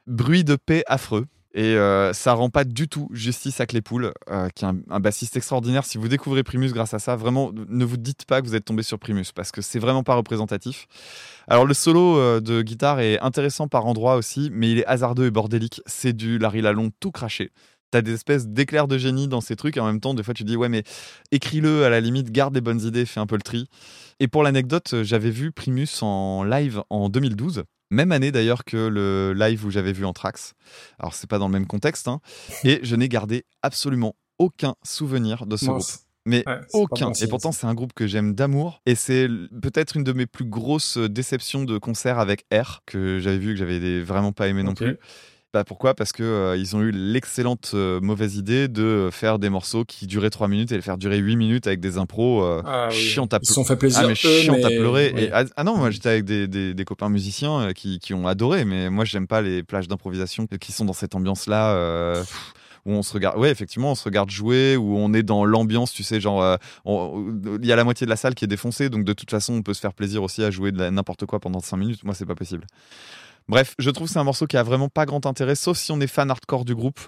Bruit 0.07 0.43
de 0.45 0.55
paix 0.55 0.83
affreux. 0.87 1.25
Et 1.53 1.75
euh, 1.75 2.13
ça 2.13 2.33
rend 2.33 2.49
pas 2.49 2.63
du 2.63 2.87
tout 2.87 3.09
justice 3.11 3.59
à 3.59 3.65
Claypool, 3.65 4.13
euh, 4.29 4.47
qui 4.55 4.63
est 4.63 4.67
un, 4.67 4.99
bassiste 4.99 5.35
extraordinaire. 5.35 5.83
Si 5.83 5.97
vous 5.97 6.07
découvrez 6.07 6.43
Primus 6.43 6.71
grâce 6.71 6.93
à 6.93 6.99
ça, 6.99 7.15
vraiment, 7.17 7.51
ne 7.53 7.83
vous 7.83 7.97
dites 7.97 8.25
pas 8.25 8.41
que 8.41 8.47
vous 8.47 8.55
êtes 8.55 8.65
tombé 8.65 8.83
sur 8.83 8.99
Primus, 8.99 9.25
parce 9.35 9.51
que 9.51 9.61
c'est 9.61 9.79
vraiment 9.79 10.03
pas 10.03 10.15
représentatif. 10.15 10.87
Alors 11.47 11.65
le 11.65 11.73
solo 11.73 12.17
euh, 12.17 12.39
de 12.39 12.61
guitare 12.61 13.01
est 13.01 13.19
intéressant 13.19 13.67
par 13.67 13.85
endroits 13.85 14.15
aussi, 14.15 14.49
mais 14.53 14.71
il 14.71 14.79
est 14.79 14.85
hasardeux 14.85 15.25
et 15.25 15.31
bordélique. 15.31 15.81
C'est 15.85 16.13
du 16.13 16.37
Larry 16.37 16.61
Lalonde 16.61 16.91
tout 16.99 17.11
craché. 17.11 17.51
T'as 17.91 18.01
des 18.01 18.13
espèces 18.13 18.47
d'éclairs 18.47 18.87
de 18.87 18.97
génie 18.97 19.27
dans 19.27 19.41
ces 19.41 19.57
trucs, 19.57 19.75
et 19.75 19.81
en 19.81 19.85
même 19.85 19.99
temps, 19.99 20.13
des 20.13 20.23
fois, 20.23 20.33
tu 20.33 20.45
dis, 20.45 20.55
ouais, 20.55 20.69
mais 20.69 20.83
écris-le 21.31 21.83
à 21.83 21.89
la 21.89 21.99
limite, 21.99 22.31
garde 22.31 22.55
les 22.55 22.61
bonnes 22.61 22.79
idées, 22.79 23.05
fais 23.05 23.19
un 23.19 23.27
peu 23.27 23.35
le 23.35 23.41
tri. 23.41 23.67
Et 24.21 24.29
pour 24.29 24.43
l'anecdote, 24.43 24.93
euh, 24.93 25.03
j'avais 25.03 25.31
vu 25.31 25.51
Primus 25.51 26.01
en 26.01 26.45
live 26.45 26.81
en 26.89 27.09
2012. 27.09 27.65
Même 27.91 28.11
année 28.11 28.31
d'ailleurs 28.31 28.63
que 28.63 28.87
le 28.87 29.33
live 29.33 29.65
où 29.65 29.69
j'avais 29.69 29.91
vu 29.93 30.05
Anthrax. 30.05 30.53
Alors 30.97 31.13
c'est 31.13 31.29
pas 31.29 31.37
dans 31.37 31.47
le 31.47 31.53
même 31.53 31.67
contexte, 31.67 32.07
hein. 32.07 32.19
et 32.63 32.79
je 32.81 32.95
n'ai 32.95 33.09
gardé 33.09 33.45
absolument 33.61 34.15
aucun 34.39 34.75
souvenir 34.83 35.45
de 35.45 35.57
ce 35.57 35.65
Mince. 35.65 35.85
groupe. 35.85 36.01
Mais 36.25 36.43
Ouais, 36.47 36.59
aucun. 36.73 37.07
bon 37.07 37.13
Et 37.13 37.27
pourtant, 37.27 37.51
c'est 37.51 37.65
un 37.65 37.73
groupe 37.73 37.93
que 37.93 38.05
j'aime 38.07 38.35
d'amour. 38.35 38.81
Et 38.85 38.95
c'est 38.95 39.27
peut-être 39.61 39.97
une 39.97 40.03
de 40.03 40.13
mes 40.13 40.27
plus 40.27 40.45
grosses 40.45 40.97
euh, 40.97 41.09
déceptions 41.09 41.63
de 41.63 41.77
concert 41.77 42.19
avec 42.19 42.45
R, 42.53 42.81
que 42.85 43.19
j'avais 43.19 43.39
vu, 43.39 43.53
que 43.53 43.59
j'avais 43.59 43.99
vraiment 44.01 44.31
pas 44.31 44.47
aimé 44.47 44.63
non 44.63 44.73
plus. 44.75 44.97
Bah 45.53 45.65
pourquoi? 45.65 45.93
Parce 45.95 46.13
que 46.13 46.23
euh, 46.23 46.55
ils 46.55 46.77
ont 46.77 46.81
eu 46.81 46.91
l'excellente 46.91 47.71
euh, 47.73 47.99
mauvaise 47.99 48.37
idée 48.37 48.69
de 48.69 49.09
faire 49.11 49.37
des 49.37 49.49
morceaux 49.49 49.83
qui 49.83 50.07
duraient 50.07 50.29
3 50.29 50.47
minutes 50.47 50.71
et 50.71 50.75
les 50.77 50.81
faire 50.81 50.97
durer 50.97 51.17
8 51.17 51.35
minutes 51.35 51.67
avec 51.67 51.81
des 51.81 51.97
impros 51.97 52.41
euh, 52.41 52.61
Ah 52.65 52.87
oui. 52.89 52.95
chiantes 52.95 53.33
à 53.33 53.39
Ils 53.41 53.45
se 53.47 53.53
pleurer. 53.53 53.55
sont 53.55 53.67
fait 53.67 53.75
plaisir, 53.75 53.99
Ah 54.01 54.07
mais 54.07 54.13
eux, 54.13 54.15
chiantes 54.15 54.63
à 54.63 54.69
pleurer. 54.69 55.11
oui. 55.13 55.23
Et, 55.23 55.29
ah, 55.33 55.43
ah 55.57 55.63
non, 55.65 55.75
moi 55.75 55.91
j'étais 55.91 56.07
avec 56.07 56.23
des, 56.23 56.47
des- 56.47 56.73
des 56.73 56.85
copains 56.85 57.09
musiciens 57.09 57.59
euh, 57.63 57.73
qui, 57.73 57.99
qui 57.99 58.13
ont 58.13 58.27
adoré, 58.27 58.63
mais 58.63 58.89
moi 58.89 59.03
j'aime 59.03 59.27
pas 59.27 59.41
les 59.41 59.61
plages 59.61 59.89
d'improvisation 59.89 60.47
qui 60.47 60.71
sont 60.71 60.85
dans 60.85 60.93
cette 60.93 61.15
ambiance-là. 61.15 61.73
euh, 61.73 62.23
où 62.87 62.93
on 62.93 63.03
se 63.03 63.13
regarde, 63.13 63.37
ouais, 63.37 63.51
effectivement, 63.51 63.91
on 63.91 63.95
se 63.95 64.05
regarde 64.05 64.31
jouer, 64.31 64.75
où 64.75 64.97
on 64.97 65.13
est 65.13 65.21
dans 65.21 65.45
l'ambiance, 65.45 65.93
tu 65.93 66.01
sais, 66.01 66.19
genre, 66.19 66.41
euh, 66.41 66.55
il 67.61 67.65
y 67.67 67.71
a 67.71 67.75
la 67.75 67.83
moitié 67.83 68.05
de 68.05 68.09
la 68.09 68.15
salle 68.15 68.33
qui 68.33 68.45
est 68.45 68.47
défoncée, 68.47 68.89
donc 68.89 69.03
de 69.03 69.13
toute 69.13 69.29
façon, 69.29 69.53
on 69.53 69.61
peut 69.61 69.75
se 69.75 69.79
faire 69.81 69.93
plaisir 69.93 70.23
aussi 70.23 70.43
à 70.43 70.49
jouer 70.49 70.71
de 70.71 70.89
n'importe 70.89 71.27
quoi 71.27 71.39
pendant 71.39 71.59
5 71.59 71.77
minutes. 71.77 72.03
Moi, 72.03 72.15
c'est 72.15 72.25
pas 72.25 72.33
possible. 72.33 72.65
Bref, 73.47 73.75
je 73.79 73.89
trouve 73.89 74.07
que 74.07 74.13
c'est 74.13 74.19
un 74.19 74.23
morceau 74.23 74.47
qui 74.47 74.55
a 74.57 74.63
vraiment 74.63 74.87
pas 74.87 75.05
grand 75.05 75.25
intérêt, 75.25 75.55
sauf 75.55 75.77
si 75.77 75.91
on 75.91 75.99
est 75.99 76.07
fan 76.07 76.29
hardcore 76.31 76.63
du 76.65 76.73
groupe. 76.75 76.99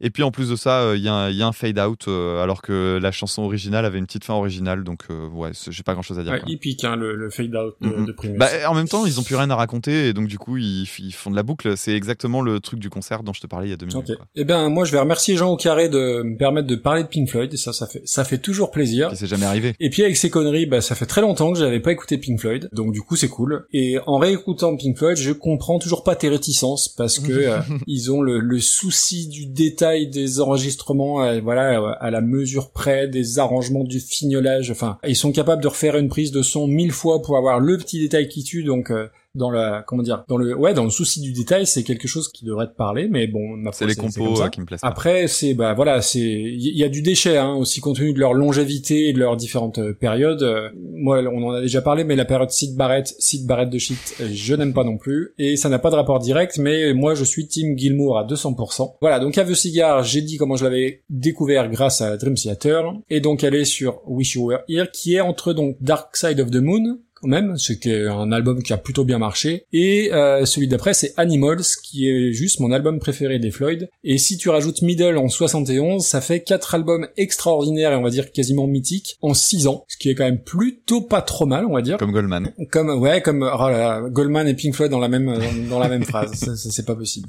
Et 0.00 0.10
puis 0.10 0.22
en 0.24 0.30
plus 0.32 0.50
de 0.50 0.56
ça, 0.56 0.80
euh, 0.80 0.96
il 0.96 1.02
y, 1.04 1.08
a 1.08 1.14
un- 1.14 1.30
il 1.30 1.36
y 1.36 1.42
a 1.42 1.46
un 1.46 1.52
fade 1.52 1.78
out, 1.78 2.06
euh, 2.08 2.42
alors 2.42 2.62
que 2.62 2.98
la 3.00 3.12
chanson 3.12 3.42
originale 3.42 3.84
avait 3.84 3.98
une 3.98 4.06
petite 4.06 4.24
fin 4.24 4.34
originale, 4.34 4.82
donc 4.82 5.02
euh, 5.10 5.28
ouais, 5.28 5.50
c'est- 5.52 5.70
j'ai 5.70 5.82
pas 5.84 5.92
grand 5.92 6.02
chose 6.02 6.18
à 6.18 6.24
dire. 6.24 6.32
Ouais, 6.32 6.40
quoi. 6.40 6.48
il 6.50 6.58
pique 6.58 6.82
hein, 6.84 6.96
le, 6.96 7.14
le 7.14 7.30
fade 7.30 7.54
out 7.54 7.76
de, 7.80 8.04
de 8.06 8.12
Primus. 8.12 8.36
Bah, 8.38 8.48
en 8.68 8.74
même 8.74 8.88
temps, 8.88 9.06
ils 9.06 9.20
ont 9.20 9.22
plus 9.22 9.36
rien 9.36 9.48
à 9.50 9.54
raconter, 9.56 10.08
et 10.08 10.12
donc 10.12 10.26
du 10.26 10.36
coup, 10.38 10.56
ils, 10.56 10.88
ils 10.98 11.12
font 11.12 11.30
de 11.30 11.36
la 11.36 11.42
boucle. 11.44 11.76
C'est 11.76 11.94
exactement 11.94 12.42
le 12.42 12.58
truc 12.60 12.80
du 12.80 12.90
concert 12.90 13.22
dont 13.22 13.32
je 13.32 13.40
te 13.40 13.46
parlais 13.46 13.68
il 13.68 13.70
y 13.70 13.74
a 13.74 13.76
deux 13.76 13.86
minutes. 13.86 14.10
Ok. 14.10 14.16
quoi. 14.16 14.26
Eh 14.34 14.44
bien, 14.44 14.68
moi, 14.68 14.84
je 14.84 14.90
vais 14.92 14.98
remercier 14.98 15.36
Jean 15.36 15.50
au 15.50 15.56
carré 15.56 15.88
de 15.88 16.22
me 16.24 16.36
permettre 16.36 16.66
de 16.66 16.76
parler 16.76 17.04
de 17.04 17.08
Pink 17.08 17.28
Floyd. 17.30 17.54
Et 17.54 17.56
ça, 17.56 17.72
ça 17.72 17.86
fait, 17.86 18.02
ça 18.04 18.24
fait 18.24 18.38
toujours 18.38 18.72
plaisir. 18.72 19.14
S'est 19.14 19.26
jamais 19.28 19.46
arrivé. 19.46 19.74
Et 19.78 19.90
puis 19.90 20.02
avec 20.02 20.16
ces 20.16 20.28
conneries, 20.28 20.66
bah, 20.66 20.80
ça 20.80 20.94
fait 20.96 21.06
très 21.06 21.20
longtemps 21.20 21.52
que 21.52 21.58
j'avais 21.58 21.80
pas 21.80 21.92
écouté 21.92 22.18
Pink 22.18 22.40
Floyd, 22.40 22.68
donc 22.72 22.92
du 22.92 23.00
coup 23.00 23.14
c'est 23.16 23.28
cool. 23.28 23.66
Et 23.72 23.98
en 24.06 24.18
réécoutant 24.18 24.76
Pink 24.76 24.98
Floyd, 24.98 25.16
je 25.16 25.30
comprends 25.32 25.73
toujours 25.78 26.04
pas 26.04 26.16
tes 26.16 26.28
réticences 26.28 26.88
parce 26.88 27.18
que 27.18 27.32
euh, 27.32 27.58
ils 27.86 28.12
ont 28.12 28.20
le, 28.20 28.38
le 28.38 28.60
souci 28.60 29.26
du 29.28 29.46
détail 29.46 30.08
des 30.08 30.40
enregistrements, 30.40 31.22
euh, 31.22 31.40
voilà, 31.40 31.80
euh, 31.80 31.94
à 32.00 32.10
la 32.10 32.20
mesure 32.20 32.70
près, 32.70 33.08
des 33.08 33.38
arrangements, 33.38 33.84
du 33.84 34.00
fignolage. 34.00 34.70
Enfin, 34.70 34.98
ils 35.06 35.16
sont 35.16 35.32
capables 35.32 35.62
de 35.62 35.68
refaire 35.68 35.96
une 35.96 36.08
prise 36.08 36.32
de 36.32 36.42
son 36.42 36.66
mille 36.66 36.92
fois 36.92 37.22
pour 37.22 37.36
avoir 37.36 37.60
le 37.60 37.76
petit 37.78 38.00
détail 38.00 38.28
qui 38.28 38.42
tue. 38.42 38.64
Donc 38.64 38.90
euh, 38.90 39.08
dans 39.34 39.50
la, 39.50 39.84
comment 39.86 40.02
dire, 40.02 40.24
dans 40.28 40.36
le, 40.36 40.56
ouais, 40.56 40.74
dans 40.74 40.84
le 40.84 40.90
souci 40.90 41.20
du 41.20 41.32
détail, 41.32 41.66
c'est 41.66 41.82
quelque 41.82 42.06
chose 42.06 42.28
qui 42.28 42.44
devrait 42.44 42.68
te 42.68 42.74
parler, 42.74 43.08
mais 43.08 43.26
bon, 43.26 43.56
C'est 43.72 43.86
les 43.86 43.94
compos 43.94 44.40
euh, 44.40 44.48
qui 44.48 44.60
me 44.60 44.66
plaisent. 44.66 44.80
Après, 44.82 45.26
c'est 45.26 45.54
bah 45.54 45.74
voilà, 45.74 46.02
c'est 46.02 46.20
il 46.20 46.76
y 46.76 46.84
a 46.84 46.88
du 46.88 47.02
déchet 47.02 47.36
hein, 47.36 47.54
aussi 47.54 47.80
compte 47.80 47.96
tenu 47.96 48.12
de 48.12 48.20
leur 48.20 48.34
longévité 48.34 49.08
et 49.08 49.12
de 49.12 49.18
leurs 49.18 49.36
différentes 49.36 49.78
euh, 49.78 49.92
périodes. 49.92 50.42
Euh, 50.42 50.70
moi, 50.76 51.20
on 51.22 51.48
en 51.48 51.52
a 51.52 51.60
déjà 51.60 51.82
parlé, 51.82 52.04
mais 52.04 52.16
la 52.16 52.24
période 52.24 52.50
Sid 52.50 52.76
Barrett, 52.76 53.14
Sid 53.18 53.46
Barrett 53.46 53.70
de 53.70 53.78
shit, 53.78 54.22
je 54.32 54.54
n'aime 54.54 54.72
pas 54.72 54.84
non 54.84 54.96
plus 54.96 55.34
et 55.38 55.56
ça 55.56 55.68
n'a 55.68 55.78
pas 55.78 55.90
de 55.90 55.96
rapport 55.96 56.18
direct. 56.18 56.58
Mais 56.58 56.94
moi, 56.94 57.14
je 57.14 57.24
suis 57.24 57.46
Team 57.48 57.76
Gilmour 57.76 58.18
à 58.18 58.26
200%. 58.26 58.96
Voilà, 59.00 59.18
donc 59.18 59.36
Have 59.36 59.50
a 59.50 59.54
Cigar, 59.54 60.02
j'ai 60.04 60.22
dit 60.22 60.36
comment 60.36 60.56
je 60.56 60.64
l'avais 60.64 61.02
découvert 61.10 61.68
grâce 61.70 62.00
à 62.00 62.16
Dream 62.16 62.34
Theater 62.34 62.92
et 63.10 63.20
donc 63.20 63.44
elle 63.44 63.54
est 63.54 63.64
sur 63.64 64.00
Wish 64.06 64.34
You 64.34 64.46
Were 64.48 64.60
Here, 64.68 64.88
qui 64.92 65.14
est 65.14 65.20
entre 65.20 65.52
donc 65.52 65.76
Dark 65.80 66.16
Side 66.16 66.40
of 66.40 66.50
the 66.50 66.56
Moon 66.56 66.98
même, 67.26 67.56
c'est 67.56 67.78
qui 67.78 67.90
est 67.90 68.06
un 68.06 68.32
album 68.32 68.62
qui 68.62 68.72
a 68.72 68.76
plutôt 68.76 69.04
bien 69.04 69.18
marché. 69.18 69.64
Et 69.72 70.12
euh, 70.12 70.44
celui 70.44 70.68
d'après, 70.68 70.94
c'est 70.94 71.14
Animals, 71.16 71.64
qui 71.82 72.08
est 72.08 72.32
juste 72.32 72.60
mon 72.60 72.72
album 72.72 72.98
préféré 72.98 73.38
des 73.38 73.50
Floyd. 73.50 73.88
Et 74.02 74.18
si 74.18 74.36
tu 74.36 74.48
rajoutes 74.48 74.82
Middle 74.82 75.18
en 75.18 75.28
71, 75.28 76.04
ça 76.04 76.20
fait 76.20 76.40
quatre 76.40 76.74
albums 76.74 77.08
extraordinaires 77.16 77.92
et 77.92 77.96
on 77.96 78.02
va 78.02 78.10
dire 78.10 78.32
quasiment 78.32 78.66
mythiques 78.66 79.16
en 79.22 79.34
six 79.34 79.66
ans, 79.66 79.84
ce 79.88 79.96
qui 79.96 80.10
est 80.10 80.14
quand 80.14 80.24
même 80.24 80.42
plutôt 80.42 81.00
pas 81.00 81.22
trop 81.22 81.46
mal, 81.46 81.66
on 81.66 81.74
va 81.74 81.82
dire. 81.82 81.98
Comme 81.98 82.12
Goldman. 82.12 82.52
Comme 82.70 82.90
ouais, 82.90 83.20
comme 83.20 83.42
oh 83.42 83.68
là 83.68 83.78
là, 83.78 84.08
Goldman 84.08 84.48
et 84.48 84.54
Pink 84.54 84.74
Floyd 84.74 84.90
dans 84.90 84.98
la 84.98 85.08
même 85.08 85.26
dans, 85.26 85.68
dans 85.70 85.78
la 85.78 85.88
même 85.88 86.04
phrase, 86.04 86.32
c'est 86.70 86.86
pas 86.86 86.94
possible. 86.94 87.28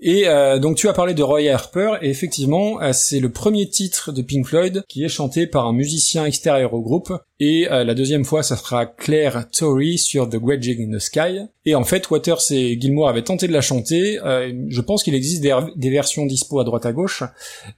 Et 0.00 0.28
euh, 0.28 0.58
donc 0.58 0.76
tu 0.76 0.88
as 0.88 0.92
parlé 0.92 1.14
de 1.14 1.22
Roy 1.22 1.48
Harper 1.48 1.94
et 2.02 2.10
effectivement 2.10 2.82
euh, 2.82 2.92
c'est 2.92 3.18
le 3.18 3.30
premier 3.30 3.66
titre 3.68 4.12
de 4.12 4.20
Pink 4.20 4.46
Floyd 4.46 4.84
qui 4.88 5.02
est 5.02 5.08
chanté 5.08 5.46
par 5.46 5.66
un 5.66 5.72
musicien 5.72 6.26
extérieur 6.26 6.74
au 6.74 6.82
groupe. 6.82 7.12
Et 7.40 7.70
euh, 7.70 7.82
la 7.82 7.94
deuxième 7.94 8.24
fois 8.24 8.42
ça 8.42 8.56
sera 8.56 8.84
Claire 8.84 9.48
Torrey 9.50 9.96
sur 9.96 10.28
The 10.28 10.36
Wedging 10.40 10.86
in 10.92 10.96
the 10.96 11.00
Sky. 11.00 11.40
Et 11.64 11.74
en 11.74 11.84
fait 11.84 12.10
Waters 12.10 12.42
et 12.50 12.78
Gilmour 12.78 13.08
avaient 13.08 13.24
tenté 13.24 13.48
de 13.48 13.54
la 13.54 13.62
chanter. 13.62 14.18
Je 14.68 14.80
pense 14.82 15.02
qu'il 15.02 15.14
existe 15.14 15.42
des, 15.42 15.90
versions 15.90 16.26
dispo 16.26 16.60
à 16.60 16.64
droite 16.64 16.86
à 16.86 16.92
gauche 16.92 17.22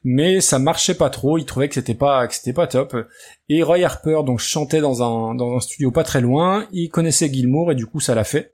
mais 0.02 0.40
ça 0.40 0.58
marchait 0.58 0.94
pas 0.94 1.10
trop. 1.10 1.38
Ils 1.38 1.44
trouvaient 1.44 1.68
que 1.68 1.74
c'était 1.74 1.94
pas 1.94 2.26
que 2.26 2.34
c'était 2.34 2.52
pas 2.52 2.66
top. 2.66 2.96
Et 3.48 3.62
Roy 3.62 3.84
Harper 3.84 4.20
donc 4.26 4.40
chantait 4.40 4.80
dans 4.80 5.02
un 5.02 5.36
dans 5.36 5.54
un 5.54 5.60
studio 5.60 5.92
pas 5.92 6.04
très 6.04 6.20
loin. 6.20 6.66
Il 6.72 6.88
connaissait 6.88 7.32
Gilmour 7.32 7.70
et 7.72 7.74
du 7.76 7.86
coup 7.86 8.00
ça 8.00 8.14
l'a 8.14 8.24
fait 8.24 8.50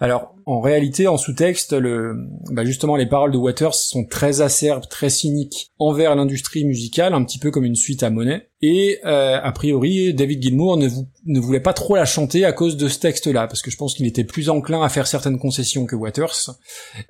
alors, 0.00 0.34
en 0.46 0.60
réalité, 0.60 1.08
en 1.08 1.16
sous-texte, 1.16 1.72
le, 1.72 2.14
bah 2.50 2.64
justement, 2.64 2.96
les 2.96 3.06
paroles 3.06 3.32
de 3.32 3.36
Waters 3.36 3.74
sont 3.74 4.04
très 4.06 4.40
acerbes, 4.40 4.84
très 4.88 5.10
cyniques 5.10 5.72
envers 5.78 6.14
l'industrie 6.14 6.64
musicale, 6.64 7.12
un 7.14 7.24
petit 7.24 7.38
peu 7.38 7.50
comme 7.50 7.64
une 7.64 7.74
suite 7.76 8.02
à 8.02 8.10
Monet. 8.10 8.48
Et 8.62 8.98
euh, 9.04 9.38
a 9.42 9.52
priori, 9.52 10.14
David 10.14 10.42
Gilmour 10.42 10.76
ne, 10.78 10.88
vou- 10.88 11.06
ne 11.26 11.38
voulait 11.38 11.60
pas 11.60 11.72
trop 11.74 11.96
la 11.96 12.04
chanter 12.06 12.44
à 12.44 12.52
cause 12.52 12.76
de 12.76 12.88
ce 12.88 12.98
texte-là, 12.98 13.46
parce 13.46 13.60
que 13.62 13.70
je 13.70 13.76
pense 13.76 13.94
qu'il 13.94 14.06
était 14.06 14.24
plus 14.24 14.48
enclin 14.48 14.82
à 14.82 14.88
faire 14.88 15.06
certaines 15.06 15.38
concessions 15.38 15.84
que 15.86 15.94
Waters. 15.96 16.50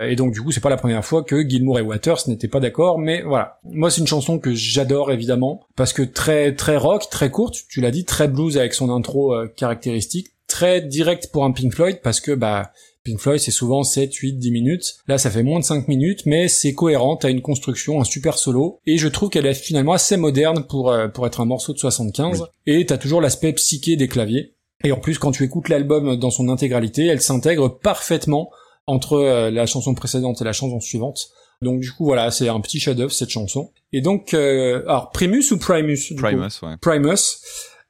Et 0.00 0.16
donc, 0.16 0.32
du 0.32 0.42
coup, 0.42 0.50
c'est 0.50 0.60
pas 0.60 0.68
la 0.68 0.76
première 0.76 1.04
fois 1.04 1.22
que 1.22 1.48
Gilmour 1.48 1.78
et 1.78 1.82
Waters 1.82 2.18
n'étaient 2.26 2.48
pas 2.48 2.60
d'accord, 2.60 2.98
mais 2.98 3.22
voilà. 3.22 3.60
Moi, 3.64 3.90
c'est 3.90 4.00
une 4.00 4.06
chanson 4.06 4.38
que 4.38 4.52
j'adore 4.54 5.12
évidemment, 5.12 5.60
parce 5.76 5.92
que 5.92 6.02
très 6.02 6.54
très 6.54 6.76
rock, 6.76 7.04
très 7.10 7.30
courte, 7.30 7.54
tu 7.68 7.80
l'as 7.80 7.90
dit, 7.92 8.04
très 8.04 8.28
blues 8.28 8.58
avec 8.58 8.74
son 8.74 8.90
intro 8.90 9.34
euh, 9.34 9.46
caractéristique, 9.56 10.28
très 10.48 10.80
direct 10.80 11.30
pour 11.32 11.44
un 11.44 11.52
Pink 11.52 11.72
Floyd, 11.72 12.00
parce 12.02 12.20
que 12.20 12.32
bah 12.32 12.72
Pink 13.04 13.20
Floyd, 13.20 13.40
c'est 13.40 13.50
souvent 13.50 13.84
7, 13.84 14.12
8, 14.12 14.34
10 14.34 14.50
minutes. 14.50 14.96
Là, 15.06 15.16
ça 15.16 15.30
fait 15.30 15.42
moins 15.42 15.60
de 15.60 15.64
5 15.64 15.88
minutes, 15.88 16.26
mais 16.26 16.48
c'est 16.48 16.74
cohérent, 16.74 17.16
t'as 17.16 17.30
une 17.30 17.40
construction, 17.40 18.00
un 18.00 18.04
super 18.04 18.36
solo, 18.36 18.80
et 18.86 18.98
je 18.98 19.08
trouve 19.08 19.30
qu'elle 19.30 19.46
est 19.46 19.54
finalement 19.54 19.92
assez 19.92 20.16
moderne 20.16 20.66
pour, 20.68 20.90
euh, 20.90 21.08
pour 21.08 21.26
être 21.26 21.40
un 21.40 21.46
morceau 21.46 21.72
de 21.72 21.78
75, 21.78 22.44
et 22.66 22.84
t'as 22.84 22.98
toujours 22.98 23.20
l'aspect 23.20 23.52
psyché 23.52 23.96
des 23.96 24.08
claviers. 24.08 24.56
Et 24.84 24.92
en 24.92 25.00
plus, 25.00 25.18
quand 25.18 25.32
tu 25.32 25.44
écoutes 25.44 25.68
l'album 25.68 26.16
dans 26.16 26.30
son 26.30 26.48
intégralité, 26.48 27.06
elle 27.06 27.20
s'intègre 27.20 27.68
parfaitement 27.68 28.50
entre 28.86 29.14
euh, 29.14 29.50
la 29.50 29.66
chanson 29.66 29.94
précédente 29.94 30.40
et 30.40 30.44
la 30.44 30.52
chanson 30.52 30.80
suivante. 30.80 31.30
Donc 31.62 31.80
du 31.80 31.90
coup, 31.90 32.04
voilà, 32.04 32.30
c'est 32.30 32.48
un 32.48 32.60
petit 32.60 32.78
chef-d'œuvre, 32.78 33.12
cette 33.12 33.30
chanson. 33.30 33.72
Et 33.92 34.00
donc, 34.00 34.34
euh, 34.34 34.82
alors, 34.86 35.10
Primus 35.10 35.50
ou 35.50 35.58
Primus 35.58 36.10
du 36.10 36.14
coup? 36.14 36.22
Primus, 36.22 36.62
ouais. 36.62 36.76
Primus. 36.80 37.40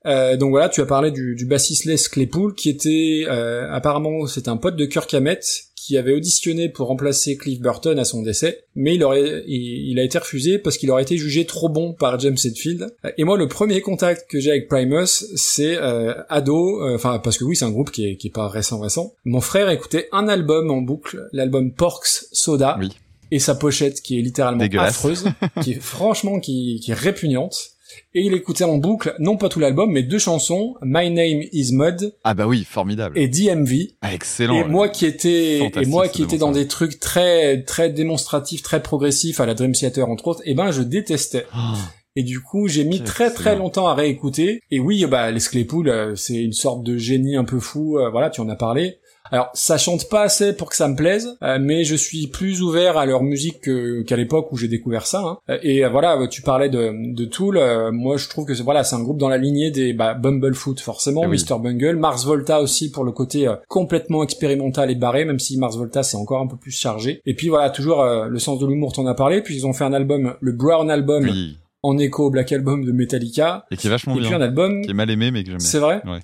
Euh, 0.09 0.36
donc 0.36 0.51
voilà, 0.51 0.68
tu 0.68 0.80
as 0.80 0.86
parlé 0.86 1.10
du, 1.10 1.35
du 1.35 1.47
bassiste 1.47 1.85
Les 1.85 1.97
Claypool, 1.97 2.55
qui 2.55 2.70
était 2.70 3.24
euh, 3.28 3.70
apparemment 3.70 4.26
c'est 4.26 4.48
un 4.48 4.56
pote 4.56 4.76
de 4.76 4.86
Kirk 4.86 5.12
Hammett 5.14 5.68
qui 5.89 5.97
avait 5.97 6.12
auditionné 6.12 6.68
pour 6.68 6.89
remplacer 6.89 7.39
Cliff 7.39 7.60
Burton 7.60 7.98
à 7.98 8.05
son 8.05 8.20
décès, 8.20 8.64
mais 8.74 8.97
il 8.97 9.02
aurait 9.02 9.43
il, 9.47 9.90
il 9.90 9.98
a 9.98 10.02
été 10.02 10.18
refusé 10.18 10.59
parce 10.59 10.76
qu'il 10.76 10.90
aurait 10.90 11.02
été 11.02 11.16
jugé 11.16 11.47
trop 11.47 11.70
bon 11.70 11.94
par 11.94 12.20
James 12.20 12.36
Hetfield. 12.44 12.94
Et 13.16 13.24
moi, 13.24 13.39
le 13.39 13.48
premier 13.48 13.80
contact 13.80 14.30
que 14.30 14.39
j'ai 14.39 14.51
avec 14.51 14.68
Primus, 14.68 15.06
c'est 15.35 15.78
euh, 15.78 16.12
ado, 16.28 16.82
euh, 16.82 16.94
enfin 16.94 17.20
parce 17.20 17.39
que 17.39 17.44
oui, 17.44 17.56
c'est 17.56 17.64
un 17.64 17.70
groupe 17.70 17.90
qui 17.90 18.06
est, 18.06 18.16
qui 18.16 18.26
est 18.26 18.30
pas 18.30 18.48
récent 18.48 18.80
récent. 18.80 19.14
Mon 19.24 19.40
frère 19.40 19.70
écoutait 19.70 20.10
un 20.12 20.28
album 20.28 20.70
en 20.70 20.82
boucle, 20.82 21.26
l'album 21.32 21.72
Porks 21.72 22.26
Soda. 22.32 22.76
Oui. 22.78 22.90
Et 23.30 23.39
sa 23.39 23.55
pochette 23.55 24.02
qui 24.02 24.18
est 24.18 24.22
littéralement 24.22 24.64
affreuse, 24.78 25.24
qui 25.62 25.72
est 25.72 25.80
franchement 25.80 26.39
qui, 26.39 26.80
qui 26.82 26.90
est 26.90 26.94
répugnante 26.94 27.77
et 28.15 28.23
il 28.23 28.35
écoutait 28.35 28.65
en 28.65 28.77
boucle, 28.78 29.15
non 29.19 29.36
pas 29.36 29.48
tout 29.48 29.60
l'album, 29.60 29.90
mais 29.90 30.02
deux 30.02 30.19
chansons, 30.19 30.74
My 30.82 31.10
Name 31.10 31.43
is 31.52 31.70
Mud 31.73 32.15
Ah 32.24 32.35
bah 32.35 32.47
oui, 32.47 32.65
formidable. 32.65 33.19
et 33.19 33.28
DMV. 33.28 33.93
Ah, 34.02 34.15
excellent. 34.15 34.55
Et 34.60 34.65
moi 34.65 34.89
qui 34.89 35.06
étais, 35.06 35.59
et 35.59 35.86
moi 35.86 36.09
qui 36.09 36.23
étais 36.23 36.39
dans 36.39 36.52
des 36.52 36.66
trucs 36.69 37.01
très, 37.01 37.62
très 37.62 37.90
démonstratifs, 37.90 38.62
très 38.62 38.82
progressifs 38.82 39.40
à 39.40 39.47
la 39.47 39.55
Dream 39.55 39.73
Theater 39.73 40.09
entre 40.09 40.28
autres, 40.28 40.43
et 40.44 40.55
ben 40.55 40.70
je 40.70 40.82
détestais. 40.82 41.47
Ah, 41.52 41.74
Et 42.16 42.23
du 42.23 42.40
coup, 42.40 42.66
j'ai 42.69 42.85
mis 42.85 43.01
très 43.02 43.31
très 43.32 43.55
longtemps 43.56 43.86
à 43.86 43.94
réécouter. 43.94 44.60
Et 44.70 44.81
oui, 44.81 45.05
bah 45.06 45.31
les 45.31 45.40
Claypool, 45.40 45.89
euh, 45.89 46.16
c'est 46.16 46.35
une 46.43 46.52
sorte 46.52 46.82
de 46.82 46.97
génie 46.97 47.36
un 47.36 47.44
peu 47.44 47.60
fou. 47.60 47.98
euh, 47.98 48.10
voilà, 48.10 48.28
tu 48.31 48.40
en 48.40 48.48
as 48.48 48.56
parlé. 48.56 48.98
Alors, 49.30 49.50
ça 49.55 49.78
chante 49.78 50.09
pas 50.09 50.22
assez 50.22 50.52
pour 50.52 50.70
que 50.70 50.76
ça 50.76 50.88
me 50.88 50.96
plaise, 50.96 51.36
euh, 51.42 51.59
mais 51.60 51.84
je 51.84 51.94
suis 51.94 52.26
plus 52.28 52.62
ouvert 52.62 52.96
à 52.96 53.06
leur 53.06 53.22
musique 53.22 53.60
que- 53.60 54.02
qu'à 54.02 54.16
l'époque 54.16 54.52
où 54.52 54.56
j'ai 54.56 54.68
découvert 54.68 55.06
ça. 55.06 55.20
hein. 55.20 55.38
Euh, 55.50 55.59
Et 55.62 55.84
euh, 55.84 55.88
voilà, 55.88 56.18
tu 56.28 56.42
parlais 56.42 56.68
de, 56.68 56.92
de 57.14 57.24
Tool. 57.24 57.56
euh, 57.59 57.90
moi, 57.92 58.16
je 58.16 58.28
trouve 58.28 58.44
que 58.46 58.55
c'est 58.55 58.62
voilà, 58.62 58.84
c'est 58.84 58.96
un 58.96 59.02
groupe 59.02 59.18
dans 59.18 59.28
la 59.28 59.38
lignée 59.38 59.70
des 59.70 59.92
bah, 59.92 60.14
Bumblefoot 60.14 60.80
forcément, 60.80 61.22
Eh 61.24 61.26
oui. 61.28 61.36
Mr 61.48 61.59
Bungle, 61.60 61.96
Mars 61.96 62.24
Volta 62.24 62.60
aussi 62.60 62.90
pour 62.90 63.05
le 63.05 63.12
côté 63.12 63.46
euh, 63.48 63.56
complètement 63.68 64.22
expérimental 64.22 64.90
et 64.90 64.94
barré, 64.94 65.24
même 65.24 65.38
si 65.38 65.59
Mars 65.59 65.76
Volta 65.76 66.02
c'est 66.02 66.16
encore 66.16 66.40
un 66.40 66.46
peu 66.46 66.56
plus 66.56 66.70
chargé. 66.72 67.20
Et 67.26 67.34
puis 67.34 67.48
voilà, 67.48 67.70
toujours 67.70 68.00
euh, 68.02 68.26
le 68.28 68.38
sens 68.38 68.59
de 68.59 68.66
l'humour, 68.66 68.92
t'en 68.92 69.06
as 69.06 69.14
parlé. 69.14 69.42
Puis 69.42 69.55
ils 69.56 69.66
ont 69.66 69.72
fait 69.72 69.84
un 69.84 69.92
album, 69.92 70.34
le 70.40 70.52
Brown 70.52 70.90
Album, 70.90 71.24
Oui. 71.24 71.56
en 71.82 71.96
écho 71.98 72.26
au 72.26 72.30
Black 72.30 72.50
Album 72.52 72.84
de 72.84 72.92
Metallica. 72.92 73.64
Et 73.70 73.76
qui 73.76 73.86
est 73.86 73.90
vachement 73.90 74.14
Et 74.14 74.18
puis 74.20 74.28
bien. 74.28 74.38
un 74.38 74.42
album 74.42 74.82
Qui 74.82 74.90
est 74.90 74.94
mal 74.94 75.10
aimé, 75.10 75.30
mais 75.30 75.42
que 75.44 75.50
j'aime 75.50 75.60
c'est 75.60 75.78
vrai? 75.78 76.00
Ouais. 76.06 76.20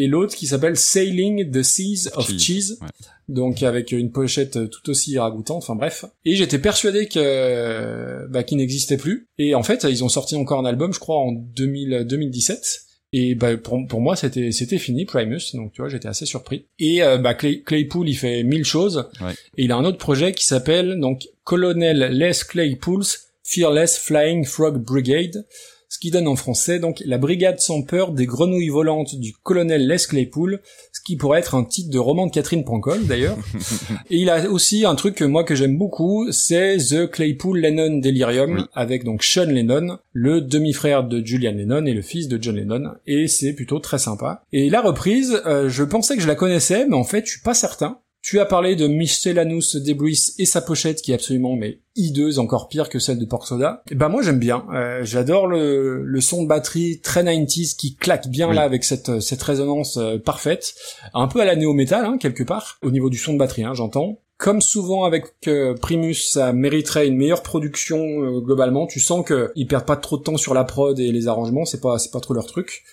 Et 0.00 0.06
l'autre 0.06 0.34
qui 0.36 0.46
s'appelle 0.46 0.76
Sailing 0.76 1.50
the 1.50 1.62
Seas 1.62 2.08
of 2.14 2.28
Cheese, 2.28 2.38
Cheese, 2.38 2.78
ouais. 2.80 2.86
donc 3.28 3.62
avec 3.64 3.90
une 3.90 4.12
pochette 4.12 4.56
euh, 4.56 4.68
tout 4.68 4.88
aussi 4.90 5.18
ragoûtante, 5.18 5.56
enfin 5.58 5.74
bref. 5.74 6.04
Et 6.24 6.36
j'étais 6.36 6.60
persuadé 6.60 7.08
que 7.08 7.18
euh, 7.18 8.26
bah, 8.30 8.44
qu'il 8.44 8.58
n'existait 8.58 8.96
plus. 8.96 9.28
Et 9.38 9.56
en 9.56 9.64
fait, 9.64 9.84
ils 9.90 10.04
ont 10.04 10.08
sorti 10.08 10.36
encore 10.36 10.60
un 10.60 10.64
album, 10.64 10.92
je 10.94 11.00
crois, 11.00 11.16
en 11.16 11.32
2000, 11.32 12.04
2017. 12.08 12.82
Et 13.12 13.34
bah, 13.34 13.56
pour, 13.56 13.84
pour 13.88 14.00
moi, 14.00 14.14
c'était 14.14 14.52
c'était 14.52 14.78
fini, 14.78 15.04
Primus. 15.04 15.40
Donc 15.54 15.72
tu 15.72 15.82
vois, 15.82 15.88
j'étais 15.88 16.08
assez 16.08 16.26
surpris. 16.26 16.66
Et 16.78 17.02
euh, 17.02 17.18
bah, 17.18 17.34
Clay- 17.34 17.62
Claypool, 17.64 18.08
il 18.08 18.14
fait 18.16 18.44
mille 18.44 18.64
choses. 18.64 19.08
Ouais. 19.20 19.32
Et 19.56 19.64
il 19.64 19.72
a 19.72 19.76
un 19.76 19.84
autre 19.84 19.98
projet 19.98 20.32
qui 20.32 20.46
s'appelle 20.46 21.00
donc 21.00 21.26
Colonel 21.42 22.10
Les 22.12 22.32
Claypool's 22.48 23.30
Fearless 23.42 23.98
Flying 23.98 24.44
Frog 24.44 24.76
Brigade 24.76 25.44
ce 25.88 25.98
qui 25.98 26.10
donne 26.10 26.28
en 26.28 26.36
français 26.36 26.78
donc 26.78 27.02
la 27.04 27.18
brigade 27.18 27.60
sans 27.60 27.82
peur 27.82 28.12
des 28.12 28.26
grenouilles 28.26 28.68
volantes 28.68 29.14
du 29.16 29.32
colonel 29.32 29.86
Les 29.86 29.96
Claypool, 29.96 30.60
ce 30.92 31.00
qui 31.04 31.16
pourrait 31.16 31.40
être 31.40 31.54
un 31.54 31.64
titre 31.64 31.90
de 31.90 31.98
roman 31.98 32.26
de 32.26 32.32
Catherine 32.32 32.64
Pancol 32.64 33.06
d'ailleurs. 33.06 33.38
Et 34.10 34.18
il 34.18 34.30
a 34.30 34.48
aussi 34.50 34.84
un 34.84 34.94
truc 34.94 35.14
que 35.14 35.24
moi 35.24 35.44
que 35.44 35.54
j'aime 35.54 35.78
beaucoup, 35.78 36.30
c'est 36.30 36.76
The 36.76 37.10
Claypool 37.10 37.60
Lennon 37.60 37.98
Delirium 37.98 38.54
Oui. 38.58 38.64
avec 38.74 39.04
donc 39.04 39.22
Sean 39.24 39.46
Lennon, 39.46 39.98
le 40.12 40.40
demi-frère 40.40 41.04
de 41.04 41.24
Julian 41.24 41.52
Lennon 41.52 41.86
et 41.86 41.94
le 41.94 42.02
fils 42.02 42.28
de 42.28 42.38
John 42.40 42.56
Lennon, 42.56 42.92
et 43.06 43.28
c'est 43.28 43.52
plutôt 43.52 43.78
très 43.78 43.98
sympa. 43.98 44.42
Et 44.52 44.70
la 44.70 44.80
reprise, 44.80 45.40
euh, 45.46 45.68
je 45.68 45.84
pensais 45.84 46.16
que 46.16 46.22
je 46.22 46.28
la 46.28 46.34
connaissais, 46.34 46.86
mais 46.86 46.96
en 46.96 47.04
fait 47.04 47.24
je 47.26 47.32
suis 47.32 47.42
pas 47.42 47.54
certain. 47.54 47.98
Tu 48.20 48.40
as 48.40 48.46
parlé 48.46 48.74
de 48.76 48.86
Michelanus 48.88 49.76
Debris 49.76 50.32
et 50.38 50.44
sa 50.44 50.60
pochette 50.60 51.02
qui 51.02 51.12
est 51.12 51.14
absolument 51.14 51.54
mais 51.56 51.80
hideuse, 51.96 52.38
encore 52.38 52.68
pire 52.68 52.88
que 52.88 52.98
celle 52.98 53.18
de 53.18 53.24
Pork 53.24 53.46
Soda. 53.46 53.82
Et 53.90 53.94
ben 53.94 54.08
moi 54.08 54.22
j'aime 54.22 54.38
bien. 54.38 54.66
Euh, 54.74 55.00
J'adore 55.04 55.46
le, 55.46 56.02
le 56.04 56.20
son 56.20 56.42
de 56.42 56.48
batterie 56.48 57.00
très 57.00 57.22
90s 57.22 57.76
qui 57.76 57.94
claque 57.96 58.28
bien 58.28 58.48
Oui. 58.48 58.56
là 58.56 58.62
avec 58.62 58.84
cette, 58.84 59.20
cette 59.20 59.42
résonance 59.42 59.96
euh, 59.98 60.18
parfaite. 60.18 60.74
Un 61.14 61.28
peu 61.28 61.40
à 61.40 61.44
la 61.44 61.56
néo-metal 61.56 62.04
hein, 62.04 62.18
quelque 62.18 62.42
part, 62.42 62.78
au 62.82 62.90
niveau 62.90 63.08
du 63.08 63.18
son 63.18 63.32
de 63.34 63.38
batterie, 63.38 63.64
hein, 63.64 63.74
j'entends. 63.74 64.20
Comme 64.36 64.60
souvent 64.60 65.02
avec 65.04 65.24
euh, 65.48 65.74
Primus, 65.74 66.14
ça 66.14 66.52
mériterait 66.52 67.08
une 67.08 67.16
meilleure 67.16 67.42
production 67.42 67.98
euh, 67.98 68.40
globalement. 68.40 68.86
Tu 68.86 69.00
sens 69.00 69.24
que 69.24 69.50
ils 69.56 69.66
perdent 69.66 69.86
pas 69.86 69.96
trop 69.96 70.16
de 70.18 70.22
temps 70.22 70.36
sur 70.36 70.54
la 70.54 70.62
prod 70.64 70.98
et 71.00 71.10
les 71.10 71.26
arrangements, 71.26 71.64
c'est 71.64 71.80
pas 71.80 71.98
c'est 71.98 72.12
pas 72.12 72.20
trop 72.20 72.34
leur 72.34 72.46
truc. 72.46 72.84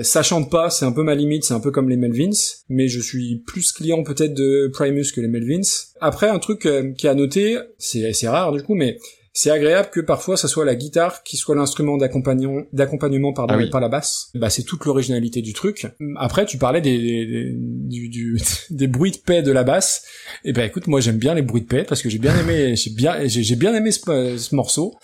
Ça 0.00 0.22
chante 0.22 0.50
pas, 0.50 0.70
c'est 0.70 0.86
un 0.86 0.92
peu 0.92 1.02
ma 1.02 1.14
limite, 1.14 1.44
c'est 1.44 1.52
un 1.52 1.60
peu 1.60 1.70
comme 1.70 1.90
les 1.90 1.98
Melvins, 1.98 2.30
mais 2.70 2.88
je 2.88 2.98
suis 3.00 3.42
plus 3.46 3.72
client 3.72 4.02
peut-être 4.04 4.32
de 4.32 4.70
Primus 4.72 5.12
que 5.14 5.20
les 5.20 5.28
Melvins. 5.28 5.60
Après, 6.00 6.28
un 6.28 6.38
truc 6.38 6.64
euh, 6.64 6.92
qui 6.92 7.06
est 7.06 7.10
à 7.10 7.14
noter, 7.14 7.58
c'est 7.78 8.28
rare 8.28 8.52
du 8.52 8.62
coup, 8.62 8.74
mais 8.74 8.96
c'est 9.34 9.50
agréable 9.50 9.88
que 9.92 10.00
parfois 10.00 10.36
ça 10.38 10.46
soit 10.48 10.64
la 10.66 10.74
guitare 10.74 11.22
qui 11.22 11.36
soit 11.38 11.54
l'instrument 11.54 11.96
d'accompagnement, 11.98 12.62
d'accompagnement 12.74 13.32
pardon, 13.34 13.54
Ah 13.54 13.58
oui. 13.58 13.66
et 13.66 13.70
pas 13.70 13.80
la 13.80 13.88
basse. 13.88 14.28
Bah 14.34 14.48
c'est 14.50 14.62
toute 14.62 14.84
l'originalité 14.86 15.40
du 15.42 15.52
truc. 15.54 15.86
Après, 16.16 16.44
tu 16.46 16.56
parlais 16.58 16.80
des 16.82 16.98
des, 16.98 17.26
des, 17.26 17.52
du- 17.54 18.08
du- 18.08 18.38
des 18.70 18.86
bruits 18.86 19.10
de 19.12 19.16
paix 19.18 19.42
de 19.42 19.50
la 19.52 19.62
basse. 19.64 20.04
Et 20.44 20.52
ben 20.54 20.64
écoute, 20.66 20.86
moi 20.86 21.00
j'aime 21.00 21.16
bien 21.18 21.34
les 21.34 21.40
bruits 21.42 21.62
de 21.62 21.66
paix 21.66 21.84
parce 21.86 22.02
que 22.02 22.08
j'ai 22.10 22.18
bien 22.18 22.38
aimé, 22.38 22.76
j'ai 22.76 22.90
bien, 22.90 23.26
j'ai 23.26 23.56
bien 23.56 23.74
aimé 23.74 23.90
ce, 23.90 24.36
ce 24.38 24.54
morceau. 24.54 24.94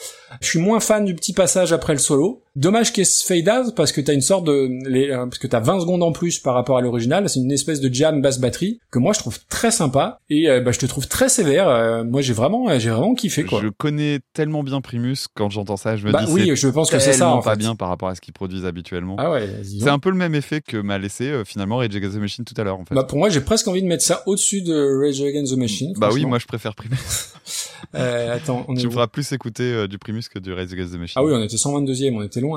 Je 0.42 0.46
suis 0.48 0.58
moins 0.60 0.80
fan 0.80 1.06
du 1.06 1.14
petit 1.14 1.32
passage 1.32 1.72
après 1.72 1.94
le 1.94 1.98
solo. 1.98 2.42
Dommage 2.58 2.92
qu'il 2.92 3.02
y 3.02 3.02
ait 3.02 3.04
ce 3.04 3.24
fade 3.24 3.48
out 3.48 3.72
parce 3.76 3.92
que 3.92 4.00
t'as 4.00 4.12
une 4.14 4.20
sorte 4.20 4.44
de, 4.44 4.68
les, 4.88 5.10
euh, 5.10 5.26
parce 5.26 5.38
que 5.38 5.46
t'as 5.46 5.60
20 5.60 5.78
secondes 5.82 6.02
en 6.02 6.10
plus 6.10 6.40
par 6.40 6.54
rapport 6.54 6.76
à 6.76 6.80
l'original. 6.80 7.28
C'est 7.28 7.38
une 7.38 7.52
espèce 7.52 7.80
de 7.80 7.88
jam 7.94 8.20
basse 8.20 8.40
batterie 8.40 8.80
que 8.90 8.98
moi 8.98 9.12
je 9.12 9.20
trouve 9.20 9.38
très 9.48 9.70
sympa 9.70 10.18
et 10.28 10.50
euh, 10.50 10.60
bah, 10.60 10.72
je 10.72 10.80
te 10.80 10.86
trouve 10.86 11.06
très 11.06 11.28
sévère. 11.28 11.68
Euh, 11.68 12.02
moi 12.02 12.20
j'ai 12.20 12.32
vraiment, 12.32 12.76
j'ai 12.80 12.90
vraiment 12.90 13.14
kiffé 13.14 13.44
quoi. 13.44 13.60
Je 13.62 13.68
connais 13.68 14.18
tellement 14.32 14.64
bien 14.64 14.80
Primus 14.80 15.28
quand 15.34 15.50
j'entends 15.50 15.76
ça, 15.76 15.96
je 15.96 16.04
me 16.04 16.10
Bah 16.10 16.24
dis 16.24 16.32
oui, 16.32 16.50
je 16.56 16.66
pense 16.66 16.90
que 16.90 16.98
c'est 16.98 17.12
ça 17.12 17.28
en 17.30 17.42
pas 17.42 17.52
fait. 17.52 17.58
bien 17.58 17.76
par 17.76 17.90
rapport 17.90 18.08
à 18.08 18.16
ce 18.16 18.20
qu'ils 18.20 18.34
produisent 18.34 18.66
habituellement. 18.66 19.14
Ah 19.20 19.30
ouais, 19.30 19.48
c'est 19.62 19.78
donc. 19.78 19.88
un 19.90 19.98
peu 20.00 20.10
le 20.10 20.16
même 20.16 20.34
effet 20.34 20.60
que 20.60 20.78
m'a 20.78 20.98
laissé 20.98 21.42
finalement 21.44 21.76
Rage 21.76 21.94
Against 21.94 22.16
the 22.16 22.20
Machine 22.20 22.44
tout 22.44 22.60
à 22.60 22.64
l'heure 22.64 22.80
en 22.80 22.84
fait. 22.84 22.92
Bah 22.92 23.04
pour 23.04 23.18
moi 23.18 23.28
j'ai 23.28 23.40
presque 23.40 23.68
envie 23.68 23.82
de 23.82 23.86
mettre 23.86 24.02
ça 24.02 24.24
au-dessus 24.26 24.62
de 24.62 25.00
Rage 25.04 25.20
Against 25.20 25.54
the 25.54 25.58
Machine. 25.58 25.92
Bah 25.96 26.08
oui, 26.12 26.24
moi 26.26 26.40
je 26.40 26.46
préfère 26.46 26.74
Primus. 26.74 26.96
Attends, 27.94 28.64
on 28.66 28.74
tu 28.74 28.86
me 28.86 28.90
feras 28.92 29.06
plus 29.06 29.30
écouter 29.30 29.86
du 29.86 29.96
Primus 29.98 30.24
que 30.28 30.40
du 30.40 30.52
Rage 30.52 30.72
Against 30.72 30.92
the 30.94 30.98
Machine. 30.98 31.14
Ah 31.16 31.24
oui, 31.24 31.32
on 31.32 31.42
était 31.42 31.54
122e, 31.56 32.16
on 32.16 32.22
était 32.22 32.40
loin. 32.40 32.47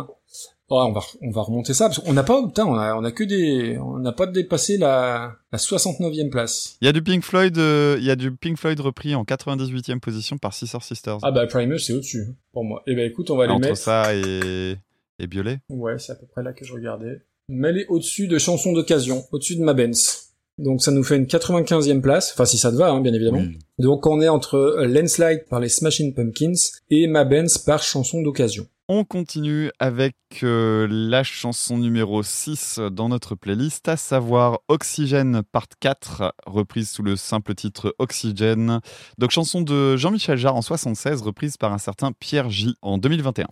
Oh, 0.74 0.78
on 0.88 0.94
va 0.94 1.02
on 1.22 1.32
va 1.32 1.42
remonter 1.42 1.74
ça 1.74 1.88
parce 1.88 2.00
qu'on 2.00 2.14
n'a 2.14 2.24
pas 2.24 2.42
putain, 2.48 2.66
on 2.66 2.76
a 2.76 2.96
on 2.96 3.04
a 3.04 3.12
que 3.12 3.26
des 3.26 3.78
on 3.78 4.00
n'a 4.00 4.14
pas 4.14 4.26
dépassé 4.26 4.78
la 4.78 5.34
la 5.52 5.58
69e 5.58 6.30
place. 6.30 6.78
Il 6.82 6.86
y 6.86 6.88
a 6.88 6.94
du 6.94 7.02
Pink 7.04 7.24
Floyd, 7.26 7.58
euh, 7.58 7.98
il 8.00 8.06
y 8.06 8.10
a 8.10 8.16
du 8.16 8.32
Pink 8.32 8.58
Floyd 8.58 8.80
repris 8.80 9.14
en 9.14 9.24
98e 9.26 10.00
position 10.00 10.38
par 10.38 10.54
Sister 10.54 10.78
Sisters. 10.80 11.18
Ah 11.24 11.32
bah 11.32 11.46
Primus 11.46 11.80
c'est 11.80 11.92
au-dessus 11.92 12.28
pour 12.54 12.64
moi. 12.64 12.84
Eh 12.88 12.96
ben 12.96 13.06
écoute, 13.06 13.30
on 13.32 13.36
va 13.36 13.48
les 13.48 13.52
Entre 13.52 13.68
mettre. 13.68 13.78
ça 13.78 14.16
et 14.16 14.78
et 15.20 15.28
Violet. 15.28 15.60
Ouais, 15.68 16.00
c'est 16.00 16.14
à 16.14 16.16
peu 16.16 16.26
près 16.26 16.42
là 16.42 16.54
que 16.54 16.64
je 16.64 16.72
regardais. 16.72 17.22
Mais 17.50 17.74
les 17.74 17.86
au-dessus 17.90 18.30
de 18.30 18.38
chansons 18.38 18.72
d'occasion, 18.72 19.26
au-dessus 19.34 19.58
de 19.58 19.64
ma 19.64 19.74
Benz. 19.74 20.30
Donc 20.58 20.82
ça 20.82 20.92
nous 20.92 21.04
fait 21.04 21.18
une 21.18 21.26
95e 21.26 22.02
place, 22.02 22.32
enfin 22.34 22.46
si 22.46 22.58
ça 22.58 22.72
te 22.72 22.78
va, 22.78 22.92
hein, 22.92 23.02
bien 23.02 23.14
évidemment. 23.14 23.40
Oui. 23.40 23.60
Donc 23.78 24.06
on 24.06 24.22
est 24.22 24.30
entre 24.30 24.86
Landslide 24.86 25.46
par 25.50 25.60
les 25.60 25.70
Smashing 25.70 26.14
Pumpkins 26.14 26.54
et 26.90 27.08
ma 27.08 27.26
Benz 27.26 27.58
par 27.58 27.84
chanson 27.84 28.22
d'occasion. 28.22 28.68
On 28.94 29.06
continue 29.06 29.72
avec 29.80 30.18
euh, 30.44 30.86
la 30.92 31.24
chanson 31.24 31.78
numéro 31.78 32.24
6 32.24 32.82
dans 32.92 33.08
notre 33.08 33.36
playlist, 33.36 33.88
à 33.88 33.96
savoir 33.96 34.60
Oxygène 34.68 35.44
Part 35.50 35.70
4, 35.80 36.36
reprise 36.46 36.90
sous 36.90 37.02
le 37.02 37.16
simple 37.16 37.56
titre 37.56 37.96
Oxygène. 38.00 38.82
Donc 39.18 39.32
chanson 39.32 39.62
de 39.62 39.96
Jean-Michel 39.96 40.38
Jarre 40.38 40.58
en 40.58 40.62
76, 40.62 41.22
reprise 41.22 41.56
par 41.56 41.72
un 41.72 41.78
certain 41.78 42.12
Pierre 42.12 42.50
J 42.50 42.76
en 42.82 42.98
2021. 42.98 43.48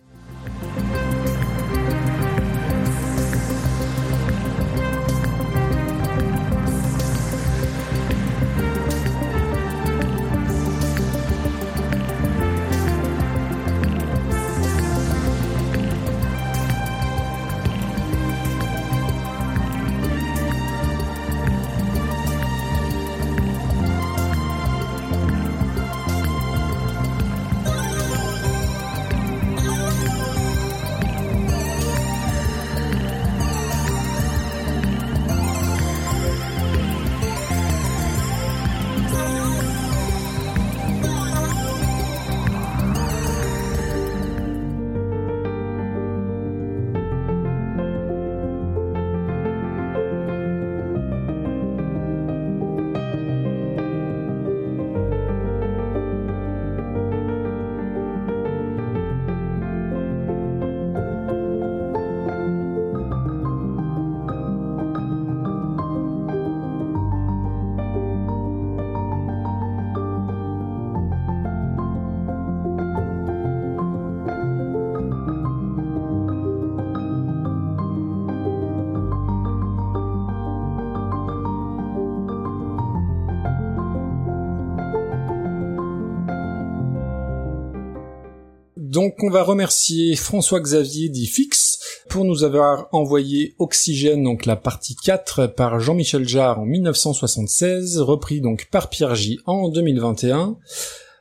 Donc 88.90 89.22
on 89.22 89.30
va 89.30 89.44
remercier 89.44 90.16
François-Xavier 90.16 91.10
dit 91.10 91.28
Fix 91.28 91.78
pour 92.08 92.24
nous 92.24 92.42
avoir 92.42 92.88
envoyé 92.90 93.54
Oxygène, 93.60 94.24
donc 94.24 94.46
la 94.46 94.56
partie 94.56 94.96
4 94.96 95.46
par 95.46 95.78
Jean-Michel 95.78 96.26
Jarre 96.26 96.58
en 96.58 96.66
1976, 96.66 98.00
repris 98.00 98.40
donc 98.40 98.66
par 98.68 98.90
Pierre 98.90 99.14
J 99.14 99.38
en 99.46 99.68
2021. 99.68 100.56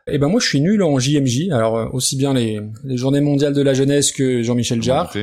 Et 0.07 0.17
ben 0.17 0.29
moi 0.29 0.39
je 0.39 0.47
suis 0.47 0.61
nul 0.61 0.81
en 0.81 0.97
JMJ, 0.97 1.51
alors 1.51 1.77
euh, 1.77 1.85
aussi 1.93 2.15
bien 2.15 2.33
les, 2.33 2.59
les 2.85 2.97
journées 2.97 3.21
mondiales 3.21 3.53
de 3.53 3.61
la 3.61 3.75
jeunesse 3.75 4.11
que 4.13 4.41
Jean-Michel 4.41 4.81
Jarre. 4.81 5.15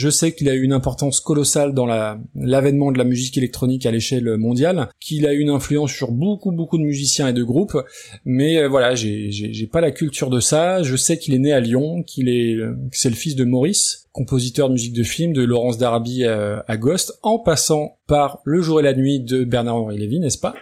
Je 0.00 0.08
sais 0.08 0.32
qu'il 0.32 0.48
a 0.48 0.54
eu 0.54 0.62
une 0.62 0.72
importance 0.72 1.20
colossale 1.20 1.74
dans 1.74 1.84
la- 1.84 2.18
l'avènement 2.34 2.90
de 2.90 2.96
la 2.96 3.04
musique 3.04 3.36
électronique 3.36 3.84
à 3.84 3.90
l'échelle 3.90 4.36
mondiale, 4.38 4.88
qu'il 4.98 5.26
a 5.26 5.34
eu 5.34 5.40
une 5.40 5.50
influence 5.50 5.92
sur 5.92 6.10
beaucoup 6.10 6.52
beaucoup 6.52 6.78
de 6.78 6.82
musiciens 6.84 7.28
et 7.28 7.32
de 7.34 7.44
groupes, 7.44 7.76
mais 8.24 8.52
euh, 8.58 8.68
voilà, 8.68 8.94
j'ai 8.94 9.68
pas 9.70 9.82
la 9.82 9.90
culture 9.90 10.30
de 10.30 10.40
ça. 10.40 10.82
Je 10.82 10.96
sais 10.96 11.18
qu'il 11.18 11.34
est 11.34 11.38
né 11.38 11.52
à 11.52 11.60
Lyon, 11.60 12.02
qu'il 12.02 12.28
est 12.30 12.54
euh, 12.54 12.74
c'est 12.92 13.10
le 13.10 13.14
fils 13.14 13.36
de 13.36 13.44
Maurice, 13.44 14.06
compositeur 14.12 14.68
de 14.68 14.72
musique 14.74 14.94
de 14.94 15.02
film, 15.04 15.32
de 15.34 15.42
Laurence 15.42 15.76
Darby 15.78 16.24
euh, 16.24 16.60
à 16.66 16.76
Ghost, 16.78 17.18
en 17.22 17.38
passant 17.38 17.98
par 18.06 18.40
Le 18.44 18.60
jour 18.60 18.80
et 18.80 18.82
la 18.82 18.94
nuit 18.94 19.20
de 19.20 19.44
Bernard-Henri 19.44 19.96
Lévy, 19.98 20.18
n'est-ce 20.18 20.38
pas? 20.38 20.54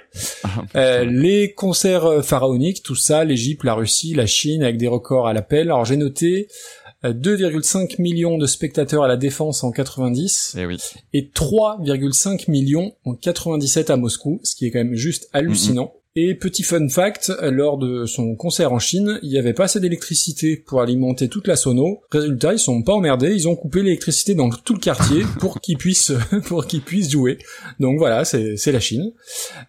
Euh, 0.76 1.04
Les 1.04 1.52
concerts 1.54 2.22
pharaoniques, 2.22 2.82
tout 2.82 2.94
ça, 2.94 3.24
l'Égypte, 3.24 3.64
la 3.64 3.72
Russie, 3.74 4.12
la 4.14 4.26
Chine, 4.26 4.62
avec 4.62 4.76
des 4.76 4.88
records 4.88 5.26
à 5.28 5.32
l'appel. 5.32 5.68
Alors 5.68 5.84
j'ai 5.86 5.96
noté 5.96 6.48
2,5 7.04 8.00
millions 8.00 8.38
de 8.38 8.46
spectateurs 8.46 9.04
à 9.04 9.08
la 9.08 9.16
Défense 9.16 9.62
en 9.64 9.70
90 9.70 10.56
Eh 10.58 10.66
oui. 10.66 10.78
et 11.12 11.30
3,5 11.34 12.50
millions 12.50 12.92
en 13.04 13.14
97 13.14 13.90
à 13.90 13.96
Moscou, 13.96 14.40
ce 14.42 14.54
qui 14.56 14.66
est 14.66 14.70
quand 14.70 14.78
même 14.78 14.94
juste 14.94 15.28
hallucinant. 15.32 15.92
Et 16.16 16.34
petit 16.34 16.64
fun 16.64 16.88
fact, 16.88 17.30
lors 17.42 17.78
de 17.78 18.04
son 18.04 18.34
concert 18.34 18.72
en 18.72 18.80
Chine, 18.80 19.20
il 19.22 19.28
n'y 19.28 19.38
avait 19.38 19.52
pas 19.52 19.64
assez 19.64 19.78
d'électricité 19.78 20.56
pour 20.56 20.80
alimenter 20.80 21.28
toute 21.28 21.46
la 21.46 21.54
sono. 21.54 22.00
Résultat, 22.10 22.54
ils 22.54 22.58
sont 22.58 22.82
pas 22.82 22.94
emmerdés, 22.94 23.32
ils 23.32 23.46
ont 23.46 23.54
coupé 23.54 23.82
l'électricité 23.82 24.34
dans 24.34 24.50
tout 24.50 24.74
le 24.74 24.80
quartier 24.80 25.22
pour 25.38 25.60
qu'ils 25.60 25.78
puissent 25.78 26.12
pour 26.46 26.66
qu'ils 26.66 26.80
puissent 26.82 27.10
jouer. 27.10 27.38
Donc 27.78 27.98
voilà, 27.98 28.24
c'est 28.24 28.56
c'est 28.56 28.72
la 28.72 28.80
Chine. 28.80 29.12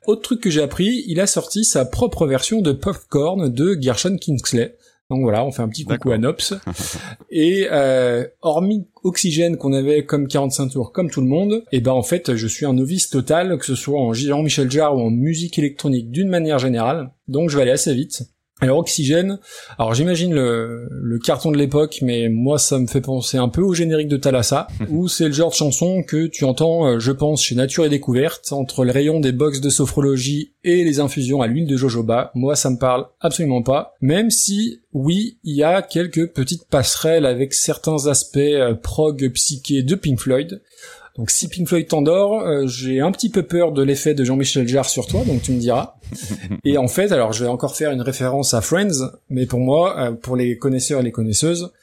Autre 0.07 0.23
truc 0.23 0.41
que 0.41 0.49
j'ai 0.49 0.63
appris, 0.63 1.03
il 1.05 1.19
a 1.19 1.27
sorti 1.27 1.63
sa 1.63 1.85
propre 1.85 2.25
version 2.25 2.61
de 2.61 2.71
Popcorn 2.71 3.49
de 3.53 3.77
Gershon 3.79 4.17
Kingsley. 4.17 4.75
Donc 5.09 5.21
voilà, 5.21 5.43
on 5.43 5.51
fait 5.51 5.63
un 5.63 5.69
petit 5.69 5.85
coucou 5.85 6.11
à 6.11 6.17
Nops. 6.17 6.53
Et 7.31 7.67
euh, 7.71 8.27
hormis 8.41 8.87
Oxygène 9.03 9.57
qu'on 9.57 9.73
avait 9.73 10.05
comme 10.05 10.27
45 10.27 10.69
tours 10.69 10.91
comme 10.91 11.09
tout 11.09 11.21
le 11.21 11.27
monde, 11.27 11.63
et 11.71 11.81
ben 11.81 11.93
en 11.93 12.03
fait 12.03 12.35
je 12.35 12.47
suis 12.47 12.65
un 12.65 12.73
novice 12.73 13.09
total, 13.09 13.57
que 13.57 13.65
ce 13.65 13.75
soit 13.75 13.99
en 13.99 14.13
Jean-Michel 14.13 14.69
Jarre 14.69 14.95
ou 14.95 15.01
en 15.01 15.09
musique 15.09 15.57
électronique 15.57 16.11
d'une 16.11 16.29
manière 16.29 16.59
générale. 16.59 17.11
Donc 17.27 17.49
je 17.49 17.55
vais 17.55 17.63
aller 17.63 17.71
assez 17.71 17.93
vite. 17.93 18.23
Alors 18.61 18.79
Oxygène, 18.79 19.39
alors 19.77 19.93
j'imagine 19.93 20.33
le, 20.33 20.89
le 20.91 21.17
carton 21.17 21.49
de 21.51 21.57
l'époque, 21.57 21.99
mais 22.01 22.27
moi 22.27 22.59
ça 22.59 22.77
me 22.77 22.87
fait 22.87 22.99
penser 22.99 23.37
un 23.37 23.47
peu 23.47 23.61
au 23.61 23.73
générique 23.73 24.09
de 24.09 24.17
Thalassa, 24.17 24.67
où 24.89 25.07
c'est 25.07 25.27
le 25.27 25.33
genre 25.33 25.51
de 25.51 25.55
chanson 25.55 26.03
que 26.03 26.27
tu 26.27 26.43
entends, 26.43 26.85
euh, 26.85 26.99
je 26.99 27.13
pense, 27.13 27.41
chez 27.41 27.55
Nature 27.55 27.85
et 27.85 27.89
Découverte, 27.89 28.51
entre 28.51 28.83
le 28.83 28.91
rayon 28.91 29.21
des 29.21 29.31
box 29.31 29.61
de 29.61 29.69
sophrologie 29.69 30.51
et 30.65 30.83
les 30.83 30.99
infusions 30.99 31.41
à 31.41 31.47
l'huile 31.47 31.67
de 31.67 31.77
jojoba. 31.77 32.31
Moi 32.35 32.57
ça 32.57 32.69
me 32.69 32.77
parle 32.77 33.05
absolument 33.21 33.63
pas, 33.63 33.93
même 34.01 34.29
si 34.29 34.81
oui, 34.91 35.37
il 35.43 35.55
y 35.55 35.63
a 35.63 35.81
quelques 35.81 36.33
petites 36.33 36.67
passerelles 36.67 37.25
avec 37.25 37.53
certains 37.53 38.07
aspects 38.07 38.37
euh, 38.37 38.73
prog 38.73 39.31
psyché 39.33 39.83
de 39.83 39.95
Pink 39.95 40.19
Floyd. 40.19 40.61
Donc 41.19 41.31
si 41.31 41.49
Pink 41.49 41.67
Floyd 41.67 41.85
t'endort, 41.85 42.39
euh, 42.47 42.65
j'ai 42.65 43.01
un 43.01 43.11
petit 43.11 43.27
peu 43.27 43.43
peur 43.43 43.73
de 43.73 43.83
l'effet 43.83 44.13
de 44.13 44.23
Jean-Michel 44.23 44.65
Jarre 44.69 44.89
sur 44.89 45.05
toi, 45.05 45.25
donc 45.25 45.41
tu 45.41 45.51
me 45.51 45.59
diras. 45.59 45.95
Et 46.63 46.77
en 46.77 46.87
fait, 46.87 47.11
alors 47.11 47.33
je 47.33 47.43
vais 47.43 47.49
encore 47.49 47.75
faire 47.75 47.91
une 47.91 47.99
référence 47.99 48.53
à 48.53 48.61
Friends, 48.61 49.11
mais 49.29 49.45
pour 49.45 49.59
moi, 49.59 49.99
euh, 49.99 50.11
pour 50.13 50.37
les 50.37 50.57
connaisseurs 50.57 51.01
et 51.01 51.03
les 51.03 51.11
connaisseuses, 51.11 51.73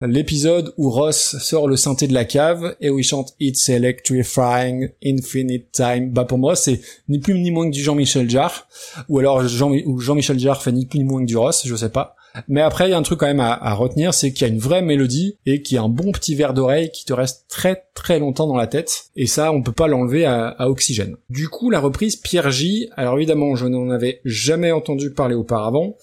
l'épisode 0.00 0.72
où 0.78 0.88
Ross 0.88 1.36
sort 1.40 1.68
le 1.68 1.76
synthé 1.76 2.08
de 2.08 2.14
la 2.14 2.24
cave 2.24 2.74
et 2.80 2.88
où 2.88 2.98
il 2.98 3.04
chante 3.04 3.34
It's 3.38 3.68
Electrifying 3.68 4.88
Infinite 5.04 5.72
Time, 5.72 6.10
bah 6.10 6.24
pour 6.24 6.38
moi 6.38 6.56
c'est 6.56 6.80
ni 7.10 7.18
plus 7.18 7.38
ni 7.38 7.50
moins 7.50 7.66
que 7.66 7.74
du 7.74 7.82
Jean-Michel 7.82 8.30
Jarre, 8.30 8.66
ou 9.10 9.18
alors 9.18 9.46
Jean, 9.46 9.72
ou 9.72 10.00
Jean-Michel 10.00 10.38
Jarre 10.38 10.62
fait 10.62 10.72
ni 10.72 10.86
plus 10.86 11.00
ni 11.00 11.04
moins 11.04 11.20
que 11.20 11.26
du 11.26 11.36
Ross, 11.36 11.66
je 11.66 11.76
sais 11.76 11.90
pas. 11.90 12.15
Mais 12.48 12.60
après, 12.60 12.88
il 12.88 12.90
y 12.90 12.94
a 12.94 12.98
un 12.98 13.02
truc 13.02 13.20
quand 13.20 13.26
même 13.26 13.40
à, 13.40 13.74
retenir, 13.74 14.14
c'est 14.14 14.32
qu'il 14.32 14.46
y 14.46 14.50
a 14.50 14.52
une 14.52 14.60
vraie 14.60 14.82
mélodie 14.82 15.38
et 15.46 15.62
qu'il 15.62 15.76
y 15.76 15.78
a 15.78 15.82
un 15.82 15.88
bon 15.88 16.12
petit 16.12 16.34
verre 16.34 16.54
d'oreille 16.54 16.90
qui 16.90 17.04
te 17.04 17.12
reste 17.12 17.46
très 17.48 17.84
très 17.94 18.18
longtemps 18.18 18.46
dans 18.46 18.56
la 18.56 18.66
tête. 18.66 19.06
Et 19.16 19.26
ça, 19.26 19.52
on 19.52 19.62
peut 19.62 19.72
pas 19.72 19.88
l'enlever 19.88 20.24
à, 20.24 20.48
à 20.48 20.68
Oxygène. 20.68 21.16
Du 21.30 21.48
coup, 21.48 21.70
la 21.70 21.80
reprise 21.80 22.16
Pierre 22.16 22.50
J. 22.50 22.88
Alors 22.96 23.16
évidemment, 23.16 23.56
je 23.56 23.66
n'en 23.66 23.90
avais 23.90 24.20
jamais 24.24 24.72
entendu 24.72 25.12
parler 25.12 25.34
auparavant. 25.34 25.96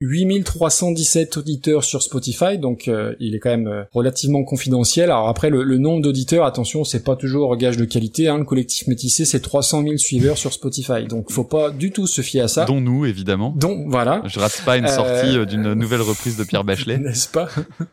8317 0.00 1.36
auditeurs 1.38 1.82
sur 1.84 2.02
Spotify, 2.02 2.56
donc 2.58 2.86
euh, 2.88 3.14
il 3.18 3.34
est 3.34 3.38
quand 3.40 3.50
même 3.50 3.66
euh, 3.66 3.82
relativement 3.92 4.44
confidentiel. 4.44 5.10
Alors 5.10 5.28
après, 5.28 5.50
le, 5.50 5.64
le 5.64 5.78
nombre 5.78 6.02
d'auditeurs, 6.02 6.44
attention, 6.44 6.84
c'est 6.84 7.02
pas 7.02 7.16
toujours 7.16 7.56
gage 7.56 7.76
de 7.76 7.84
qualité. 7.84 8.28
Hein. 8.28 8.38
Le 8.38 8.44
collectif 8.44 8.86
métissé, 8.86 9.24
c'est 9.24 9.40
300 9.40 9.82
000 9.82 9.96
suiveurs 9.96 10.38
sur 10.38 10.52
Spotify, 10.52 11.04
donc 11.08 11.30
faut 11.32 11.44
pas 11.44 11.70
du 11.70 11.90
tout 11.90 12.06
se 12.06 12.22
fier 12.22 12.42
à 12.42 12.48
ça. 12.48 12.64
Dont 12.64 12.80
nous, 12.80 13.06
évidemment. 13.06 13.52
Donc 13.56 13.86
voilà. 13.88 14.22
Je 14.26 14.38
rate 14.38 14.62
pas 14.64 14.76
une 14.76 14.84
Euh, 14.84 14.88
sortie 14.88 15.36
euh, 15.36 15.44
d'une 15.44 15.74
nouvelle 15.74 16.00
reprise 16.02 16.36
de 16.36 16.44
Pierre 16.44 16.64
Bachelet. 16.64 16.98
N'est-ce 17.08 17.28
pas? 17.28 17.48
Euh, 17.80 17.84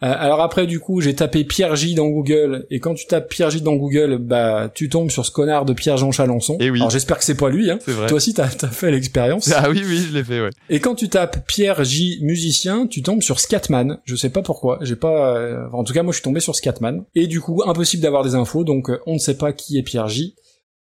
Alors 0.00 0.42
après, 0.42 0.66
du 0.66 0.78
coup, 0.78 1.00
j'ai 1.00 1.14
tapé 1.14 1.44
Pierre 1.44 1.74
J 1.74 1.94
dans 1.94 2.08
Google, 2.08 2.66
et 2.70 2.80
quand 2.80 2.94
tu 2.94 3.06
tapes 3.06 3.28
Pierre 3.30 3.50
J 3.50 3.62
dans 3.62 3.76
Google, 3.76 4.18
bah 4.18 4.70
tu 4.74 4.88
tombes 4.88 5.10
sur 5.10 5.24
ce 5.24 5.30
connard 5.30 5.64
de 5.64 5.72
Pierre-Jean 5.72 6.12
Chalençon. 6.12 6.56
Eh 6.60 6.70
oui. 6.70 6.80
Alors 6.80 6.90
j'espère 6.90 7.18
que 7.18 7.24
c'est 7.24 7.34
pas 7.34 7.48
lui. 7.48 7.70
Hein. 7.70 7.78
C'est 7.84 7.92
vrai. 7.92 8.06
Toi 8.08 8.16
aussi, 8.18 8.34
t'as 8.34 8.44
as 8.44 8.68
fait 8.68 8.90
l'expérience. 8.90 9.50
Ah 9.54 9.68
oui, 9.70 9.82
oui, 9.86 10.04
je 10.08 10.14
l'ai 10.16 10.24
fait, 10.24 10.40
ouais. 10.40 10.50
Et 10.68 10.80
quand 10.80 10.94
tu 10.94 11.08
tapes 11.08 11.29
Pierre 11.46 11.84
J 11.84 12.18
musicien, 12.22 12.86
tu 12.86 13.02
tombes 13.02 13.22
sur 13.22 13.40
Scatman. 13.40 13.98
Je 14.04 14.16
sais 14.16 14.30
pas 14.30 14.42
pourquoi. 14.42 14.78
J'ai 14.82 14.96
pas. 14.96 15.36
euh, 15.36 15.68
En 15.72 15.84
tout 15.84 15.92
cas, 15.92 16.02
moi, 16.02 16.12
je 16.12 16.16
suis 16.16 16.24
tombé 16.24 16.40
sur 16.40 16.54
Scatman. 16.54 17.04
Et 17.14 17.26
du 17.26 17.40
coup, 17.40 17.62
impossible 17.66 18.02
d'avoir 18.02 18.24
des 18.24 18.34
infos. 18.34 18.64
Donc, 18.64 18.90
euh, 18.90 19.00
on 19.06 19.14
ne 19.14 19.18
sait 19.18 19.36
pas 19.36 19.52
qui 19.52 19.78
est 19.78 19.82
Pierre 19.82 20.08
J. 20.08 20.34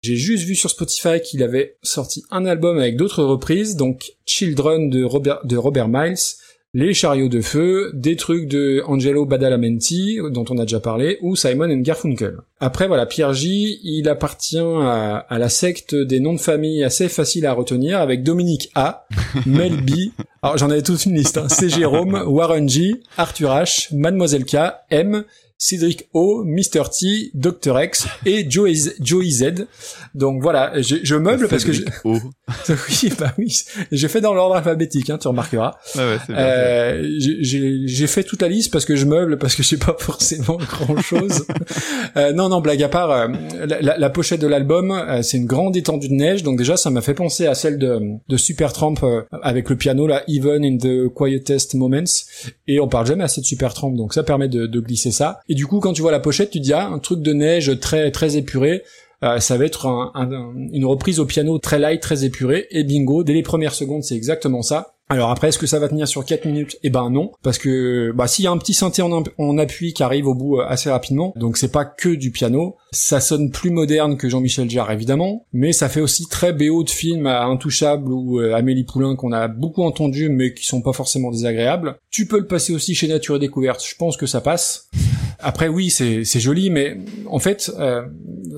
J'ai 0.02 0.14
juste 0.16 0.44
vu 0.44 0.54
sur 0.54 0.70
Spotify 0.70 1.20
qu'il 1.20 1.42
avait 1.42 1.76
sorti 1.82 2.22
un 2.30 2.46
album 2.46 2.78
avec 2.78 2.96
d'autres 2.96 3.24
reprises, 3.24 3.74
donc 3.74 4.12
Children 4.26 4.90
de 4.90 5.02
Robert, 5.02 5.40
de 5.44 5.56
Robert 5.56 5.88
Miles, 5.88 6.14
Les 6.80 6.94
Chariots 6.94 7.28
de 7.28 7.40
Feu, 7.40 7.90
des 7.92 8.14
trucs 8.14 8.46
de 8.46 8.84
Angelo 8.86 9.26
Badalamenti, 9.26 10.20
dont 10.30 10.44
on 10.48 10.58
a 10.58 10.62
déjà 10.62 10.78
parlé, 10.78 11.18
ou 11.22 11.34
Simon 11.34 11.68
and 11.72 11.80
Garfunkel. 11.80 12.36
Après, 12.60 12.86
voilà, 12.86 13.04
Pierre 13.04 13.34
J, 13.34 13.80
il 13.82 14.08
appartient 14.08 14.60
à, 14.60 15.16
à 15.16 15.38
la 15.40 15.48
secte 15.48 15.96
des 15.96 16.20
noms 16.20 16.34
de 16.34 16.38
famille 16.38 16.84
assez 16.84 17.08
faciles 17.08 17.46
à 17.46 17.52
retenir, 17.52 17.98
avec 17.98 18.22
Dominique 18.22 18.70
A, 18.76 19.08
Mel 19.46 19.72
B, 19.82 19.90
alors 20.40 20.56
j'en 20.56 20.70
avais 20.70 20.82
toute 20.82 21.04
une 21.04 21.16
liste, 21.16 21.36
hein, 21.36 21.48
C. 21.48 21.68
Jérôme, 21.68 22.22
Warren 22.28 22.68
G, 22.68 23.00
Arthur 23.16 23.50
H, 23.50 23.92
Mademoiselle 23.92 24.44
K, 24.44 24.58
M, 24.90 25.24
Cédric 25.58 26.08
O, 26.14 26.44
Mr. 26.44 26.84
T, 26.96 27.30
Dr. 27.34 27.80
X 27.82 28.06
et 28.24 28.48
Joey 28.48 28.74
Z. 28.74 28.94
Joey 29.00 29.30
Z. 29.30 29.66
Donc 30.14 30.40
voilà, 30.40 30.80
je, 30.80 30.96
je 31.02 31.14
meuble 31.16 31.48
parce 31.48 31.64
que 31.64 31.72
je... 31.72 31.82
O. 32.04 32.16
oui, 32.68 33.12
bah 33.18 33.34
oui, 33.38 33.54
j'ai 33.92 34.08
fait 34.08 34.20
dans 34.20 34.34
l'ordre 34.34 34.54
alphabétique, 34.56 35.10
hein, 35.10 35.18
tu 35.20 35.28
remarqueras. 35.28 35.74
Ouais, 35.96 36.02
ouais. 36.02 36.18
Euh, 36.30 37.08
j'ai- 37.18 38.06
fait 38.06 38.22
toute 38.24 38.40
la 38.40 38.48
liste 38.48 38.72
parce 38.72 38.84
que 38.86 38.96
je 38.96 39.04
meuble, 39.04 39.36
parce 39.38 39.54
que 39.54 39.62
j'ai 39.62 39.76
pas 39.76 39.94
forcément 39.98 40.56
grand 40.56 40.96
chose. 41.02 41.44
non, 42.34 42.48
non, 42.48 42.60
blague 42.60 42.82
à 42.82 42.88
part, 42.88 43.10
euh, 43.10 43.28
la, 43.66 43.80
la- 43.82 43.98
la 43.98 44.10
pochette 44.10 44.40
de 44.40 44.46
l'album, 44.46 44.90
euh, 44.92 45.22
c'est 45.22 45.36
une 45.36 45.46
grande 45.46 45.76
étendue 45.76 46.08
de 46.08 46.14
neige, 46.14 46.42
donc 46.42 46.56
déjà 46.58 46.76
ça 46.76 46.90
m'a 46.90 47.02
fait 47.02 47.14
penser 47.14 47.46
à 47.46 47.54
celle 47.54 47.78
de, 47.78 48.00
de 48.28 48.36
Supertramp 48.36 48.94
euh, 49.02 49.22
avec 49.42 49.68
le 49.68 49.76
piano 49.76 50.06
là, 50.06 50.22
Even 50.28 50.64
in 50.64 50.78
the 50.78 51.12
Quietest 51.12 51.74
Moments. 51.74 52.04
Et 52.66 52.80
on 52.80 52.88
parle 52.88 53.06
jamais 53.06 53.24
assez 53.24 53.40
de 53.40 53.46
Supertramp, 53.46 53.90
donc 53.96 54.14
ça 54.14 54.22
permet 54.22 54.48
de, 54.48 54.66
de 54.66 54.80
glisser 54.80 55.10
ça. 55.10 55.40
Et 55.48 55.54
du 55.54 55.66
coup, 55.66 55.80
quand 55.80 55.92
tu 55.92 56.02
vois 56.02 56.12
la 56.12 56.20
pochette, 56.20 56.50
tu 56.50 56.58
te 56.58 56.64
dis 56.64 56.72
ah, 56.72 56.88
un 56.88 56.98
truc 56.98 57.20
de 57.22 57.32
neige 57.32 57.78
très 57.80 58.10
très 58.10 58.36
épuré. 58.36 58.82
Euh, 59.24 59.40
ça 59.40 59.56
va 59.56 59.64
être 59.64 59.86
un- 59.86 60.12
un- 60.14 60.52
une 60.72 60.84
reprise 60.84 61.18
au 61.18 61.26
piano 61.26 61.58
très 61.58 61.80
light, 61.80 62.00
très 62.00 62.24
épurée, 62.24 62.66
et 62.70 62.84
bingo, 62.84 63.24
dès 63.24 63.32
les 63.32 63.42
premières 63.42 63.74
secondes, 63.74 64.04
c'est 64.04 64.14
exactement 64.14 64.62
ça. 64.62 64.94
Alors 65.10 65.30
après, 65.30 65.48
est-ce 65.48 65.58
que 65.58 65.66
ça 65.66 65.78
va 65.80 65.88
tenir 65.88 66.06
sur 66.06 66.24
4 66.24 66.44
minutes? 66.44 66.76
Eh 66.84 66.90
ben 66.90 67.08
non, 67.10 67.32
parce 67.42 67.56
que 67.58 68.12
bah 68.14 68.28
s'il 68.28 68.44
y 68.44 68.48
a 68.48 68.50
un 68.52 68.58
petit 68.58 68.74
synthé 68.74 69.00
en, 69.02 69.58
appui 69.58 69.92
qui 69.94 70.02
arrive 70.04 70.28
au 70.28 70.34
bout 70.34 70.58
euh, 70.60 70.66
assez 70.68 70.88
rapidement, 70.90 71.32
donc 71.34 71.56
c'est 71.56 71.72
pas 71.72 71.84
que 71.86 72.10
du 72.10 72.30
piano, 72.30 72.76
ça 72.92 73.18
sonne 73.18 73.50
plus 73.50 73.70
moderne 73.70 74.18
que 74.18 74.28
Jean-Michel 74.28 74.68
Jarre 74.70 74.92
évidemment, 74.92 75.46
mais 75.54 75.72
ça 75.72 75.88
fait 75.88 76.02
aussi 76.02 76.26
très 76.28 76.52
BO 76.52 76.84
de 76.84 76.90
films 76.90 77.26
à 77.26 77.44
Intouchable 77.46 78.12
ou 78.12 78.38
euh, 78.38 78.54
Amélie 78.54 78.84
Poulain 78.84 79.16
qu'on 79.16 79.32
a 79.32 79.48
beaucoup 79.48 79.82
entendu 79.82 80.28
mais 80.28 80.52
qui 80.54 80.64
sont 80.66 80.82
pas 80.82 80.92
forcément 80.92 81.30
désagréables. 81.32 81.96
Tu 82.10 82.26
peux 82.26 82.38
le 82.38 82.46
passer 82.46 82.72
aussi 82.74 82.94
chez 82.94 83.08
Nature 83.08 83.36
et 83.36 83.40
Découverte, 83.40 83.82
je 83.84 83.96
pense 83.96 84.16
que 84.18 84.26
ça 84.26 84.42
passe. 84.42 84.88
Après 85.40 85.68
oui, 85.68 85.90
c'est 85.90 86.24
joli, 86.40 86.68
mais 86.68 86.98
en 87.26 87.38
fait, 87.38 87.70
euh, 87.78 88.02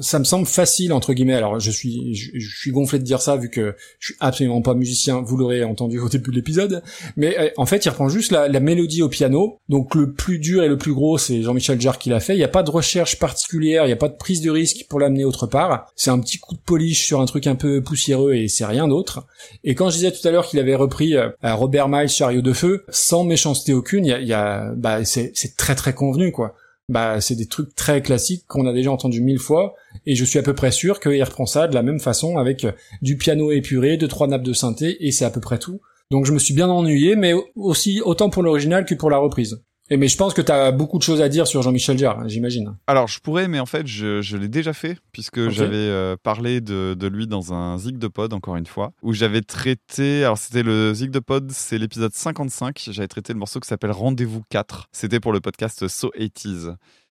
ça 0.00 0.18
me 0.18 0.24
semble 0.24 0.46
facile 0.46 0.92
entre 0.92 1.12
guillemets. 1.12 1.34
Alors 1.34 1.60
je 1.60 1.70
suis 1.70 2.14
je, 2.14 2.58
suis 2.58 2.70
gonflé 2.70 2.98
de 2.98 3.04
dire 3.04 3.20
ça 3.20 3.36
vu 3.36 3.50
que 3.50 3.74
je 3.98 4.06
suis 4.06 4.16
absolument 4.18 4.62
pas 4.62 4.74
musicien. 4.74 5.20
Vous 5.20 5.36
l'aurez 5.36 5.62
entendu 5.62 5.98
au 5.98 6.08
début 6.08 6.30
de 6.30 6.36
l'épisode, 6.36 6.82
mais 7.16 7.38
euh, 7.38 7.50
en 7.58 7.66
fait, 7.66 7.84
il 7.84 7.88
reprend 7.90 8.08
juste 8.08 8.32
la, 8.32 8.48
la 8.48 8.60
mélodie 8.60 9.02
au 9.02 9.08
piano. 9.08 9.58
Donc 9.68 9.94
le 9.94 10.12
plus 10.12 10.38
dur 10.38 10.62
et 10.62 10.68
le 10.68 10.78
plus 10.78 10.94
gros, 10.94 11.18
c'est 11.18 11.42
Jean-Michel 11.42 11.80
Jarre 11.80 11.98
qui 11.98 12.08
l'a 12.08 12.20
fait. 12.20 12.34
Il 12.34 12.38
n'y 12.38 12.44
a 12.44 12.48
pas 12.48 12.62
de 12.62 12.70
recherche 12.70 13.18
particulière, 13.18 13.84
il 13.84 13.88
n'y 13.88 13.92
a 13.92 13.96
pas 13.96 14.08
de 14.08 14.16
prise 14.16 14.40
de 14.40 14.50
risque 14.50 14.86
pour 14.88 15.00
l'amener 15.00 15.24
autre 15.24 15.46
part. 15.46 15.86
C'est 15.96 16.10
un 16.10 16.18
petit 16.18 16.38
coup 16.38 16.54
de 16.54 16.60
polish 16.60 17.04
sur 17.04 17.20
un 17.20 17.26
truc 17.26 17.46
un 17.46 17.56
peu 17.56 17.82
poussiéreux 17.82 18.34
et 18.34 18.48
c'est 18.48 18.64
rien 18.64 18.88
d'autre. 18.88 19.26
Et 19.64 19.74
quand 19.74 19.90
je 19.90 19.96
disais 19.96 20.12
tout 20.12 20.26
à 20.26 20.30
l'heure 20.30 20.46
qu'il 20.46 20.58
avait 20.58 20.76
repris 20.76 21.14
euh, 21.16 21.28
Robert 21.42 21.88
Miles 21.88 22.08
Chariot 22.08 22.42
de 22.42 22.52
feu, 22.52 22.84
sans 22.88 23.24
méchanceté 23.24 23.74
aucune, 23.74 24.06
il 24.06 24.08
y 24.08 24.14
a, 24.14 24.20
y 24.20 24.32
a 24.32 24.72
bah 24.76 25.04
c'est 25.04 25.32
très 25.56 25.74
très 25.74 25.94
convenu 25.94 26.32
quoi. 26.32 26.54
Bah 26.90 27.20
c'est 27.20 27.36
des 27.36 27.46
trucs 27.46 27.74
très 27.74 28.02
classiques 28.02 28.44
qu'on 28.48 28.66
a 28.66 28.72
déjà 28.72 28.90
entendu 28.90 29.22
mille 29.22 29.38
fois, 29.38 29.74
et 30.06 30.14
je 30.16 30.24
suis 30.24 30.38
à 30.38 30.42
peu 30.42 30.54
près 30.54 30.72
sûr 30.72 31.00
qu'il 31.00 31.22
reprend 31.22 31.46
ça 31.46 31.68
de 31.68 31.74
la 31.74 31.82
même 31.82 32.00
façon 32.00 32.36
avec 32.36 32.64
euh, 32.64 32.72
du 33.00 33.16
piano 33.16 33.52
épuré, 33.52 33.96
deux 33.96 34.08
trois 34.08 34.26
nappes 34.26 34.42
de 34.42 34.52
synthé, 34.52 34.96
et 35.06 35.12
c'est 35.12 35.24
à 35.24 35.30
peu 35.30 35.40
près 35.40 35.58
tout. 35.58 35.80
Donc 36.10 36.26
je 36.26 36.32
me 36.32 36.40
suis 36.40 36.52
bien 36.52 36.68
ennuyé, 36.68 37.14
mais 37.14 37.32
aussi 37.54 38.00
autant 38.04 38.28
pour 38.28 38.42
l'original 38.42 38.84
que 38.84 38.94
pour 38.96 39.08
la 39.08 39.18
reprise. 39.18 39.62
Et 39.92 39.96
mais 39.96 40.06
je 40.06 40.16
pense 40.16 40.34
que 40.34 40.40
t'as 40.40 40.70
beaucoup 40.70 40.98
de 40.98 41.02
choses 41.02 41.20
à 41.20 41.28
dire 41.28 41.48
sur 41.48 41.62
Jean-Michel 41.62 41.98
Jarre, 41.98 42.28
j'imagine. 42.28 42.76
Alors, 42.86 43.08
je 43.08 43.18
pourrais, 43.18 43.48
mais 43.48 43.58
en 43.58 43.66
fait, 43.66 43.88
je, 43.88 44.22
je 44.22 44.36
l'ai 44.36 44.48
déjà 44.48 44.72
fait, 44.72 44.96
puisque 45.10 45.48
j'avais 45.48 45.76
euh, 45.76 46.16
parlé 46.22 46.60
de, 46.60 46.94
de 46.96 47.06
lui 47.08 47.26
dans 47.26 47.52
un 47.52 47.76
Zig 47.76 47.98
de 47.98 48.06
Pod, 48.06 48.32
encore 48.32 48.54
une 48.54 48.66
fois, 48.66 48.92
où 49.02 49.12
j'avais 49.12 49.42
traité. 49.42 50.22
Alors, 50.22 50.38
c'était 50.38 50.62
le 50.62 50.94
Zig 50.94 51.10
de 51.10 51.18
Pod, 51.18 51.50
c'est 51.50 51.76
l'épisode 51.76 52.14
55. 52.14 52.88
J'avais 52.92 53.08
traité 53.08 53.32
le 53.32 53.40
morceau 53.40 53.58
qui 53.58 53.66
s'appelle 53.66 53.90
Rendez-vous 53.90 54.42
4. 54.48 54.86
C'était 54.92 55.18
pour 55.18 55.32
le 55.32 55.40
podcast 55.40 55.88
So 55.88 56.12
80s. 56.16 56.76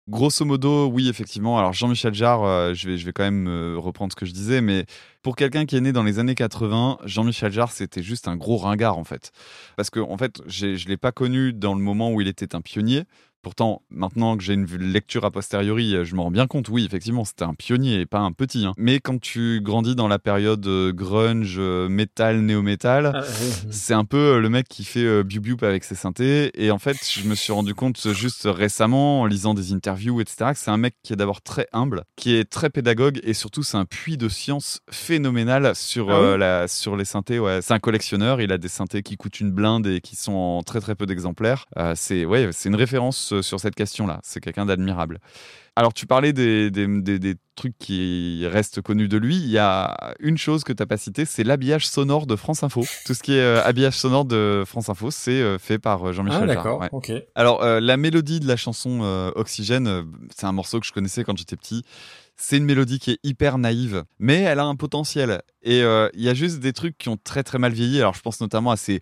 Grosso 0.09 0.43
modo, 0.43 0.87
oui, 0.87 1.07
effectivement. 1.07 1.59
Alors, 1.59 1.73
Jean-Michel 1.73 2.13
Jarre, 2.13 2.43
euh, 2.43 2.73
je, 2.73 2.89
vais, 2.89 2.97
je 2.97 3.05
vais 3.05 3.13
quand 3.13 3.23
même 3.23 3.47
euh, 3.47 3.75
reprendre 3.77 4.11
ce 4.11 4.15
que 4.17 4.25
je 4.25 4.33
disais, 4.33 4.61
mais 4.61 4.85
pour 5.23 5.37
quelqu'un 5.37 5.65
qui 5.65 5.77
est 5.77 5.81
né 5.81 5.93
dans 5.93 6.03
les 6.03 6.19
années 6.19 6.35
80, 6.35 6.99
Jean-Michel 7.05 7.51
Jarre, 7.51 7.71
c'était 7.71 8.03
juste 8.03 8.27
un 8.27 8.35
gros 8.35 8.57
ringard, 8.57 8.97
en 8.97 9.05
fait. 9.05 9.31
Parce 9.77 9.89
que, 9.89 10.01
en 10.01 10.17
fait, 10.17 10.41
je 10.45 10.67
ne 10.67 10.89
l'ai 10.89 10.97
pas 10.97 11.13
connu 11.13 11.53
dans 11.53 11.73
le 11.73 11.81
moment 11.81 12.11
où 12.11 12.21
il 12.21 12.27
était 12.27 12.55
un 12.55 12.61
pionnier. 12.61 13.05
Pourtant, 13.43 13.83
maintenant 13.91 14.35
que 14.37 14.43
j'ai 14.43 14.53
une 14.53 14.65
lecture 14.65 15.25
a 15.25 15.29
posteriori, 15.31 15.95
euh, 15.95 16.03
je 16.05 16.15
me 16.15 16.21
rends 16.21 16.31
bien 16.31 16.47
compte, 16.47 16.69
oui, 16.69 16.85
effectivement, 16.85 17.25
c'était 17.25 17.43
un 17.43 17.53
pionnier 17.53 17.99
et 17.99 18.05
pas 18.05 18.19
un 18.19 18.31
petit. 18.31 18.65
hein. 18.65 18.73
Mais 18.77 18.99
quand 18.99 19.19
tu 19.21 19.59
grandis 19.61 19.95
dans 19.95 20.07
la 20.07 20.17
période 20.17 20.65
euh, 20.65 20.91
grunge, 20.93 21.57
euh, 21.59 21.89
métal, 21.89 22.39
néo-métal, 22.39 23.11
Ah, 23.13 23.23
c'est 23.69 23.93
un 23.93 24.05
peu 24.05 24.39
le 24.39 24.49
mec 24.49 24.67
qui 24.67 24.83
fait 24.85 25.03
euh, 25.03 25.23
biou 25.23 25.43
avec 25.61 25.83
ses 25.83 25.95
synthés. 25.95 26.51
Et 26.55 26.71
en 26.71 26.79
fait, 26.79 26.97
je 27.05 27.27
me 27.27 27.35
suis 27.35 27.51
rendu 27.51 27.75
compte 27.75 28.13
juste 28.13 28.47
récemment, 28.49 29.21
en 29.21 29.25
lisant 29.25 29.53
des 29.53 29.73
interviews, 29.73 30.21
etc., 30.21 30.51
que 30.53 30.57
c'est 30.57 30.71
un 30.71 30.77
mec 30.77 30.95
qui 31.03 31.11
est 31.11 31.17
d'abord 31.17 31.41
très 31.41 31.67
humble, 31.73 32.03
qui 32.15 32.33
est 32.35 32.49
très 32.49 32.69
pédagogue 32.69 33.19
et 33.23 33.33
surtout, 33.33 33.61
c'est 33.61 33.77
un 33.77 33.85
puits 33.85 34.17
de 34.17 34.29
science 34.29 34.79
phénoménal 34.89 35.75
sur, 35.75 36.09
Ah 36.09 36.19
oui 36.19 36.25
euh, 36.27 36.37
la, 36.37 36.67
sur 36.69 36.95
les 36.95 37.05
synthés. 37.05 37.39
Ouais. 37.39 37.59
C'est 37.61 37.73
un 37.73 37.79
collectionneur, 37.79 38.39
il 38.41 38.51
a 38.53 38.57
des 38.57 38.69
synthés 38.69 39.03
qui 39.03 39.17
coûtent 39.17 39.39
une 39.41 39.51
blinde 39.51 39.85
et 39.87 39.99
qui 40.01 40.15
sont 40.15 40.31
en 40.33 40.63
très 40.63 40.79
très 40.79 40.95
peu 40.95 41.05
d'exemplaires. 41.05 41.65
Euh, 41.77 41.93
c'est 41.95 42.25
ouais, 42.25 42.49
c'est 42.51 42.69
une 42.69 42.75
référence 42.75 43.32
euh, 43.33 43.41
sur 43.41 43.59
cette 43.59 43.75
question-là. 43.75 44.19
C'est 44.23 44.39
quelqu'un 44.39 44.65
d'admirable. 44.65 45.19
Alors, 45.75 45.93
tu 45.93 46.05
parlais 46.05 46.33
des, 46.33 46.69
des, 46.69 46.85
des- 47.01 47.17
des 47.19 47.35
trucs 47.55 47.77
qui 47.79 48.45
restent 48.47 48.81
connus 48.81 49.07
de 49.07 49.17
lui. 49.17 49.35
Il 49.37 49.49
y 49.49 49.57
a 49.57 50.13
une 50.19 50.37
chose 50.37 50.63
que 50.63 50.71
tu 50.71 50.81
n'as 50.81 50.85
pas 50.87 50.97
citée, 50.97 51.25
c'est 51.25 51.43
l'habillage 51.43 51.87
sonore 51.87 52.27
de 52.27 52.35
France 52.35 52.63
Info. 52.63 52.85
Tout 53.05 53.13
ce 53.15 53.23
qui 53.23 53.33
est 53.33 53.39
euh, 53.41 53.63
habillage 53.63 53.97
sonore 53.97 54.25
de 54.25 54.63
France 54.67 54.89
Info, 54.89 55.09
c'est 55.11 55.31
euh, 55.41 55.57
fait 55.57 55.79
par 55.79 56.13
Jean-Michel 56.13 56.41
Ah 56.43 56.47
d'accord, 56.47 56.79
Ouais. 56.79 56.89
ok. 56.91 57.11
Alors, 57.35 57.63
la 57.63 57.97
mélodie 57.97 58.39
de 58.39 58.47
la 58.47 58.55
chanson 58.55 59.01
Oxygène, 59.35 60.05
c'est 60.35 60.45
un 60.45 60.51
morceau 60.51 60.79
que 60.79 60.85
je 60.85 60.91
connaissais 60.91 61.23
quand 61.23 61.37
j'étais 61.37 61.55
petit. 61.55 61.83
C'est 62.35 62.57
une 62.57 62.65
mélodie 62.65 62.99
qui 62.99 63.11
est 63.11 63.19
hyper 63.23 63.57
naïve, 63.57 64.03
mais 64.19 64.41
elle 64.41 64.59
a 64.59 64.65
un 64.65 64.75
potentiel. 64.75 65.41
Et 65.61 65.81
euh, 65.81 66.09
il 66.13 66.21
y 66.23 66.29
a 66.29 66.33
juste 66.33 66.59
des 66.59 66.73
trucs 66.73 66.97
qui 66.97 67.07
ont 67.09 67.17
très 67.23 67.43
très 67.43 67.57
mal 67.59 67.71
vieilli. 67.73 67.99
Alors, 67.99 68.15
je 68.15 68.21
pense 68.21 68.41
notamment 68.41 68.71
à 68.71 68.75
ces 68.77 68.99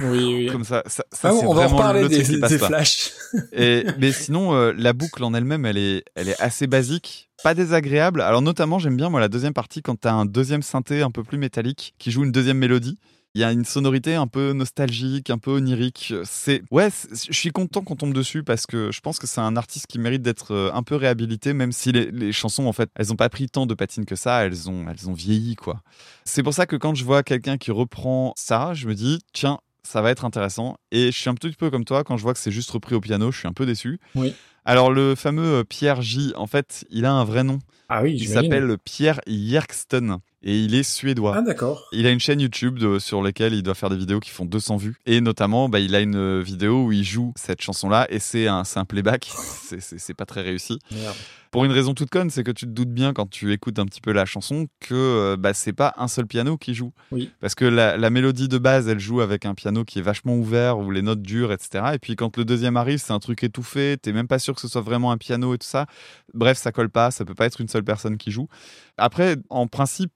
Oui, 0.00 0.34
oui. 0.34 0.48
comme 0.50 0.64
ça. 0.64 0.82
Ça, 0.86 1.04
ça, 1.12 1.28
Ah, 1.30 1.32
c'est 1.38 1.46
on 1.46 1.52
va 1.52 1.62
en 1.64 1.68
vraiment 1.68 1.92
le 1.92 2.08
des, 2.08 2.22
truc 2.22 2.34
qui 2.34 2.40
passe 2.40 2.50
des 2.52 2.58
pas. 2.58 2.66
flashs. 2.68 3.10
Et, 3.52 3.84
mais 3.98 4.12
sinon, 4.12 4.54
euh, 4.54 4.72
la 4.76 4.92
boucle 4.92 5.22
en 5.24 5.34
elle-même, 5.34 5.66
elle 5.66 5.76
est, 5.78 6.04
elle 6.14 6.28
est 6.28 6.40
assez 6.40 6.66
basique, 6.66 7.28
pas 7.42 7.54
désagréable. 7.54 8.20
Alors 8.20 8.40
notamment, 8.42 8.78
j'aime 8.78 8.96
bien 8.96 9.10
moi 9.10 9.20
la 9.20 9.28
deuxième 9.28 9.52
partie 9.54 9.82
quand 9.82 9.96
t'as 9.96 10.12
un 10.12 10.24
deuxième 10.24 10.62
synthé 10.62 11.02
un 11.02 11.10
peu 11.10 11.22
plus 11.24 11.38
métallique 11.38 11.94
qui 11.98 12.10
joue 12.10 12.24
une 12.24 12.32
deuxième 12.32 12.58
mélodie. 12.58 12.98
Il 13.34 13.40
y 13.40 13.44
a 13.44 13.50
une 13.50 13.64
sonorité 13.64 14.14
un 14.14 14.28
peu 14.28 14.52
nostalgique, 14.52 15.28
un 15.28 15.38
peu 15.38 15.50
onirique. 15.50 16.14
C'est 16.22 16.62
ouais, 16.70 16.88
je 17.10 17.32
suis 17.32 17.50
content 17.50 17.82
qu'on 17.82 17.96
tombe 17.96 18.14
dessus 18.14 18.44
parce 18.44 18.64
que 18.66 18.92
je 18.92 19.00
pense 19.00 19.18
que 19.18 19.26
c'est 19.26 19.40
un 19.40 19.56
artiste 19.56 19.88
qui 19.88 19.98
mérite 19.98 20.22
d'être 20.22 20.52
euh, 20.52 20.70
un 20.72 20.84
peu 20.84 20.94
réhabilité, 20.94 21.52
même 21.52 21.72
si 21.72 21.90
les, 21.90 22.12
les 22.12 22.30
chansons 22.32 22.66
en 22.66 22.72
fait, 22.72 22.90
elles 22.94 23.12
ont 23.12 23.16
pas 23.16 23.28
pris 23.28 23.48
tant 23.48 23.66
de 23.66 23.74
patine 23.74 24.04
que 24.04 24.14
ça, 24.14 24.44
elles 24.44 24.70
ont, 24.70 24.86
elles 24.88 25.08
ont 25.08 25.14
vieilli 25.14 25.56
quoi. 25.56 25.82
C'est 26.24 26.44
pour 26.44 26.54
ça 26.54 26.66
que 26.66 26.76
quand 26.76 26.94
je 26.94 27.04
vois 27.04 27.24
quelqu'un 27.24 27.58
qui 27.58 27.72
reprend 27.72 28.34
ça, 28.36 28.72
je 28.72 28.86
me 28.86 28.94
dis 28.94 29.18
tiens, 29.32 29.58
ça 29.82 30.00
va 30.00 30.10
être 30.10 30.24
intéressant. 30.24 30.76
Et 30.92 31.10
je 31.10 31.18
suis 31.18 31.28
un 31.28 31.34
petit 31.34 31.50
peu 31.50 31.70
comme 31.70 31.84
toi 31.84 32.04
quand 32.04 32.16
je 32.16 32.22
vois 32.22 32.34
que 32.34 32.40
c'est 32.40 32.52
juste 32.52 32.70
repris 32.70 32.94
au 32.94 33.00
piano, 33.00 33.32
je 33.32 33.38
suis 33.38 33.48
un 33.48 33.52
peu 33.52 33.66
déçu. 33.66 33.98
Oui. 34.14 34.32
Alors 34.64 34.92
le 34.92 35.16
fameux 35.16 35.58
euh, 35.58 35.64
Pierre 35.64 36.02
J, 36.02 36.32
en 36.36 36.46
fait, 36.46 36.84
il 36.88 37.04
a 37.04 37.12
un 37.12 37.24
vrai 37.24 37.42
nom. 37.44 37.58
Ah 37.88 38.02
oui, 38.02 38.16
Il 38.18 38.28
s'appelle 38.28 38.78
Pierre 38.82 39.20
Yerkston 39.26 40.20
et 40.44 40.56
il 40.58 40.74
est 40.74 40.82
suédois. 40.84 41.34
Ah 41.38 41.42
d'accord. 41.42 41.88
Il 41.92 42.06
a 42.06 42.10
une 42.10 42.20
chaîne 42.20 42.38
YouTube 42.40 42.78
de- 42.78 42.98
sur 43.00 43.22
laquelle 43.22 43.54
il 43.54 43.62
doit 43.62 43.74
faire 43.74 43.90
des 43.90 43.96
vidéos 43.96 44.20
qui 44.20 44.30
font 44.30 44.44
200 44.44 44.76
vues. 44.76 44.94
Et 45.06 45.20
notamment, 45.20 45.68
bah, 45.68 45.80
il 45.80 45.94
a 45.94 46.00
une 46.00 46.14
euh, 46.16 46.40
vidéo 46.42 46.84
où 46.84 46.92
il 46.92 47.02
joue 47.04 47.32
cette 47.36 47.60
chanson-là 47.62 48.06
et 48.10 48.18
c'est 48.20 48.46
un, 48.46 48.62
un 48.76 48.84
playback. 48.84 49.30
C'est- 49.80 50.14
pas 50.14 50.26
très 50.26 50.42
réussi. 50.42 50.78
Merde. 50.92 51.14
Pour 51.50 51.64
une 51.64 51.70
raison 51.72 51.94
toute 51.94 52.10
conne, 52.10 52.30
c'est 52.30 52.42
que 52.42 52.50
tu 52.50 52.66
te 52.66 52.70
doutes 52.72 52.90
bien 52.92 53.12
quand 53.12 53.30
tu 53.30 53.52
écoutes 53.52 53.78
un 53.78 53.86
petit 53.86 54.00
peu 54.00 54.10
la 54.12 54.24
chanson 54.26 54.66
que 54.80 54.94
euh, 54.94 55.36
bah, 55.36 55.54
c'est 55.54 55.72
pas 55.72 55.94
un 55.98 56.08
seul 56.08 56.26
piano 56.26 56.56
qui 56.58 56.74
joue. 56.74 56.92
Oui. 57.12 57.30
Parce 57.40 57.54
que 57.54 57.64
la, 57.64 57.96
la 57.96 58.10
mélodie 58.10 58.48
de 58.48 58.58
base, 58.58 58.88
elle 58.88 58.98
joue 58.98 59.20
avec 59.20 59.46
un 59.46 59.54
piano 59.54 59.84
qui 59.84 60.00
est 60.00 60.02
vachement 60.02 60.34
ouvert, 60.36 60.78
où 60.78 60.90
les 60.90 61.00
notes 61.02 61.22
durent, 61.22 61.52
etc. 61.52 61.92
Et 61.94 61.98
puis 62.00 62.16
quand 62.16 62.36
le 62.36 62.44
deuxième 62.44 62.76
arrive, 62.76 62.98
c'est 62.98 63.12
un 63.12 63.20
truc 63.20 63.42
étouffé, 63.44 63.96
t'es 64.02 64.12
même 64.12 64.26
pas 64.26 64.40
sûr 64.40 64.54
que 64.56 64.60
ce 64.60 64.66
soit 64.68 64.80
vraiment 64.80 65.12
un 65.12 65.16
piano 65.16 65.54
et 65.54 65.58
tout 65.58 65.66
ça. 65.66 65.86
Bref, 66.32 66.58
ça 66.58 66.72
colle 66.72 66.90
pas, 66.90 67.12
ça 67.12 67.24
peut 67.24 67.34
pas 67.36 67.46
être 67.46 67.60
une 67.60 67.68
seule 67.68 67.84
personne 67.84 68.16
qui 68.18 68.32
joue. 68.32 68.48
Après, 68.96 69.36
en 69.48 69.68
principe, 69.68 70.12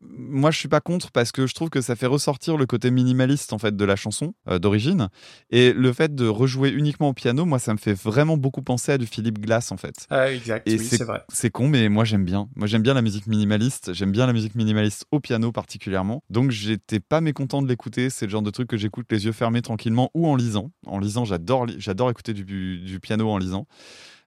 moi 0.00 0.50
je 0.50 0.58
suis 0.58 0.68
pas 0.68 0.80
contre 0.80 1.10
parce 1.10 1.32
que 1.32 1.46
je 1.46 1.54
trouve 1.54 1.70
que 1.70 1.80
ça 1.80 1.96
fait 1.96 2.06
ressortir 2.06 2.56
le 2.56 2.66
côté 2.66 2.90
minimaliste 2.90 3.52
en 3.52 3.58
fait 3.58 3.76
de 3.76 3.84
la 3.84 3.96
chanson 3.96 4.34
euh, 4.48 4.58
d'origine. 4.58 5.08
Et 5.50 5.72
le 5.72 5.92
fait 5.92 6.14
de 6.14 6.26
rejouer 6.26 6.70
uniquement 6.70 7.08
au 7.08 7.14
piano, 7.14 7.44
moi 7.44 7.58
ça 7.58 7.72
me 7.72 7.78
fait 7.78 7.94
vraiment 7.94 8.36
beaucoup 8.36 8.62
penser 8.62 8.92
à 8.92 8.98
du 8.98 9.06
Philippe 9.06 9.40
Glass 9.40 9.72
en 9.72 9.76
fait. 9.76 10.06
Ah 10.10 10.30
exact, 10.32 10.68
Et 10.68 10.78
oui, 10.78 10.84
c'est 10.84 11.04
vrai. 11.04 11.22
C'est 11.32 11.50
con, 11.50 11.68
mais 11.68 11.88
moi 11.88 12.04
j'aime 12.04 12.24
bien. 12.24 12.48
Moi 12.54 12.66
j'aime 12.66 12.82
bien 12.82 12.94
la 12.94 13.02
musique 13.02 13.26
minimaliste. 13.26 13.92
J'aime 13.92 14.12
bien 14.12 14.26
la 14.26 14.32
musique 14.32 14.54
minimaliste 14.54 15.06
au 15.10 15.20
piano 15.20 15.52
particulièrement. 15.52 16.22
Donc 16.30 16.50
j'étais 16.50 17.00
pas 17.00 17.20
mécontent 17.20 17.62
de 17.62 17.68
l'écouter. 17.68 18.10
C'est 18.10 18.26
le 18.26 18.30
genre 18.30 18.42
de 18.42 18.50
truc 18.50 18.68
que 18.68 18.76
j'écoute 18.76 19.06
les 19.10 19.26
yeux 19.26 19.32
fermés 19.32 19.62
tranquillement 19.62 20.10
ou 20.14 20.26
en 20.28 20.36
lisant. 20.36 20.70
En 20.86 20.98
lisant, 20.98 21.24
j'adore, 21.24 21.66
j'adore 21.76 22.10
écouter 22.10 22.34
du, 22.34 22.44
du 22.78 23.00
piano 23.00 23.28
en 23.28 23.38
lisant. 23.38 23.66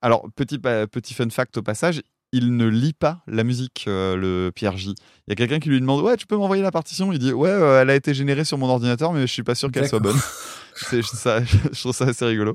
Alors 0.02 0.28
petit 0.36 0.60
petit 0.60 1.14
fun 1.14 1.30
fact 1.30 1.58
au 1.58 1.62
passage. 1.62 2.02
Il 2.34 2.56
ne 2.56 2.66
lit 2.66 2.94
pas 2.94 3.22
la 3.28 3.44
musique, 3.44 3.86
euh, 3.88 4.16
le 4.16 4.52
Pierre 4.56 4.78
J. 4.78 4.96
Il 5.28 5.32
y 5.32 5.34
a 5.34 5.36
quelqu'un 5.36 5.60
qui 5.60 5.68
lui 5.68 5.82
demande 5.82 6.02
Ouais, 6.02 6.16
tu 6.16 6.28
peux 6.28 6.38
m'envoyer 6.38 6.64
la 6.64 6.72
partition? 6.72 7.12
Il 7.12 7.20
dit 7.20 7.34
Ouais, 7.34 7.50
euh, 7.50 7.82
elle 7.82 7.90
a 7.90 7.96
été 7.96 8.14
générée 8.14 8.46
sur 8.46 8.58
mon 8.58 8.70
ordinateur, 8.70 9.12
mais 9.12 9.22
je 9.22 9.34
suis 9.34 9.44
pas 9.44 9.56
sûr 9.56 9.70
qu'elle 9.70 9.88
soit 9.88 10.00
bonne. 10.00 10.18
Ça, 10.74 11.44
je 11.44 11.80
trouve 11.80 11.94
ça 11.94 12.06
assez 12.06 12.26
rigolo. 12.26 12.54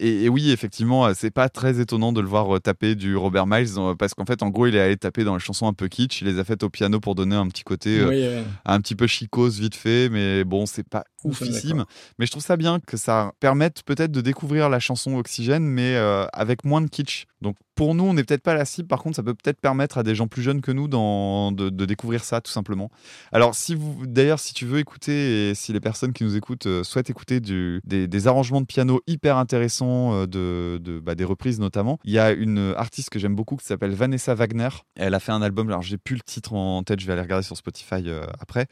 Et, 0.00 0.24
et 0.24 0.28
oui, 0.28 0.52
effectivement, 0.52 1.06
euh, 1.06 1.12
c'est 1.16 1.32
pas 1.32 1.48
très 1.48 1.80
étonnant 1.80 2.12
de 2.12 2.20
le 2.20 2.28
voir 2.28 2.60
taper 2.60 2.94
du 2.94 3.16
Robert 3.16 3.48
Miles 3.48 3.70
parce 3.98 4.14
qu'en 4.14 4.24
fait, 4.24 4.44
en 4.44 4.50
gros, 4.50 4.68
il 4.68 4.76
est 4.76 4.80
allé 4.80 4.96
taper 4.96 5.24
dans 5.24 5.34
les 5.34 5.40
chansons 5.40 5.66
un 5.66 5.72
peu 5.72 5.88
kitsch. 5.88 6.20
Il 6.20 6.28
les 6.28 6.38
a 6.38 6.44
faites 6.44 6.62
au 6.62 6.70
piano 6.70 7.00
pour 7.00 7.16
donner 7.16 7.34
un 7.34 7.48
petit 7.48 7.64
côté 7.64 7.98
euh, 7.98 8.42
un 8.64 8.80
petit 8.80 8.94
peu 8.94 9.08
chicose 9.08 9.58
vite 9.58 9.74
fait, 9.74 10.08
mais 10.08 10.44
bon, 10.44 10.66
c'est 10.66 10.88
pas 10.88 11.02
oufissime. 11.24 11.84
Mais 12.18 12.26
je 12.26 12.30
trouve 12.30 12.44
ça 12.44 12.56
bien 12.56 12.78
que 12.78 12.96
ça 12.96 13.32
permette 13.40 13.82
peut-être 13.82 14.12
de 14.12 14.20
découvrir 14.20 14.68
la 14.68 14.78
chanson 14.78 15.16
Oxygène, 15.16 15.64
mais 15.64 15.96
avec 16.32 16.64
moins 16.64 16.80
de 16.80 16.88
kitsch. 16.88 17.26
Donc 17.40 17.56
pour 17.74 17.94
nous, 17.94 18.04
on 18.04 18.14
n'est 18.14 18.24
peut-être 18.24 18.42
pas 18.42 18.54
la 18.54 18.64
cible. 18.64 18.88
Par 18.88 19.00
contre, 19.00 19.16
ça 19.16 19.22
peut 19.22 19.34
peut-être 19.34 19.60
permettre 19.60 19.98
à 19.98 20.02
des 20.02 20.14
gens 20.14 20.26
plus 20.26 20.42
jeunes 20.42 20.60
que 20.60 20.72
nous 20.72 20.88
de, 20.88 21.84
découvrir 21.84 22.24
ça, 22.24 22.40
tout 22.40 22.50
simplement. 22.50 22.90
Alors, 23.30 23.54
si 23.54 23.76
d'ailleurs, 24.02 24.40
si 24.40 24.52
tu 24.52 24.66
veux 24.66 24.78
écouter 24.80 25.50
et 25.50 25.54
si 25.54 25.72
les 25.72 25.80
personnes 25.80 26.12
qui 26.12 26.24
nous 26.24 26.36
écoutent 26.36 26.66
euh, 26.66 26.82
souhaitent 26.82 27.10
écouter 27.10 27.40
des, 27.40 28.26
arrangements 28.26 28.60
de 28.60 28.66
piano 28.66 29.00
hyper 29.06 29.36
intéressants, 29.36 30.26
euh, 30.26 30.78
bah, 31.02 31.14
des 31.14 31.24
reprises 31.24 31.60
notamment, 31.60 31.98
il 32.04 32.12
y 32.12 32.18
a 32.18 32.32
une 32.32 32.74
artiste 32.76 33.10
que 33.10 33.18
j'aime 33.18 33.36
beaucoup 33.36 33.56
qui 33.56 33.64
s'appelle 33.64 33.92
Vanessa 33.92 34.34
Wagner. 34.34 34.68
Elle 34.96 35.14
a 35.14 35.20
fait 35.20 35.32
un 35.32 35.42
album. 35.42 35.68
Alors, 35.68 35.82
j'ai 35.82 35.98
plus 35.98 36.16
le 36.16 36.22
titre 36.22 36.54
en 36.54 36.82
tête. 36.82 36.98
Je 36.98 37.06
vais 37.06 37.12
aller 37.12 37.22
regarder 37.22 37.44
sur 37.44 37.56
Spotify 37.56 38.02
euh, 38.06 38.26
après. 38.40 38.66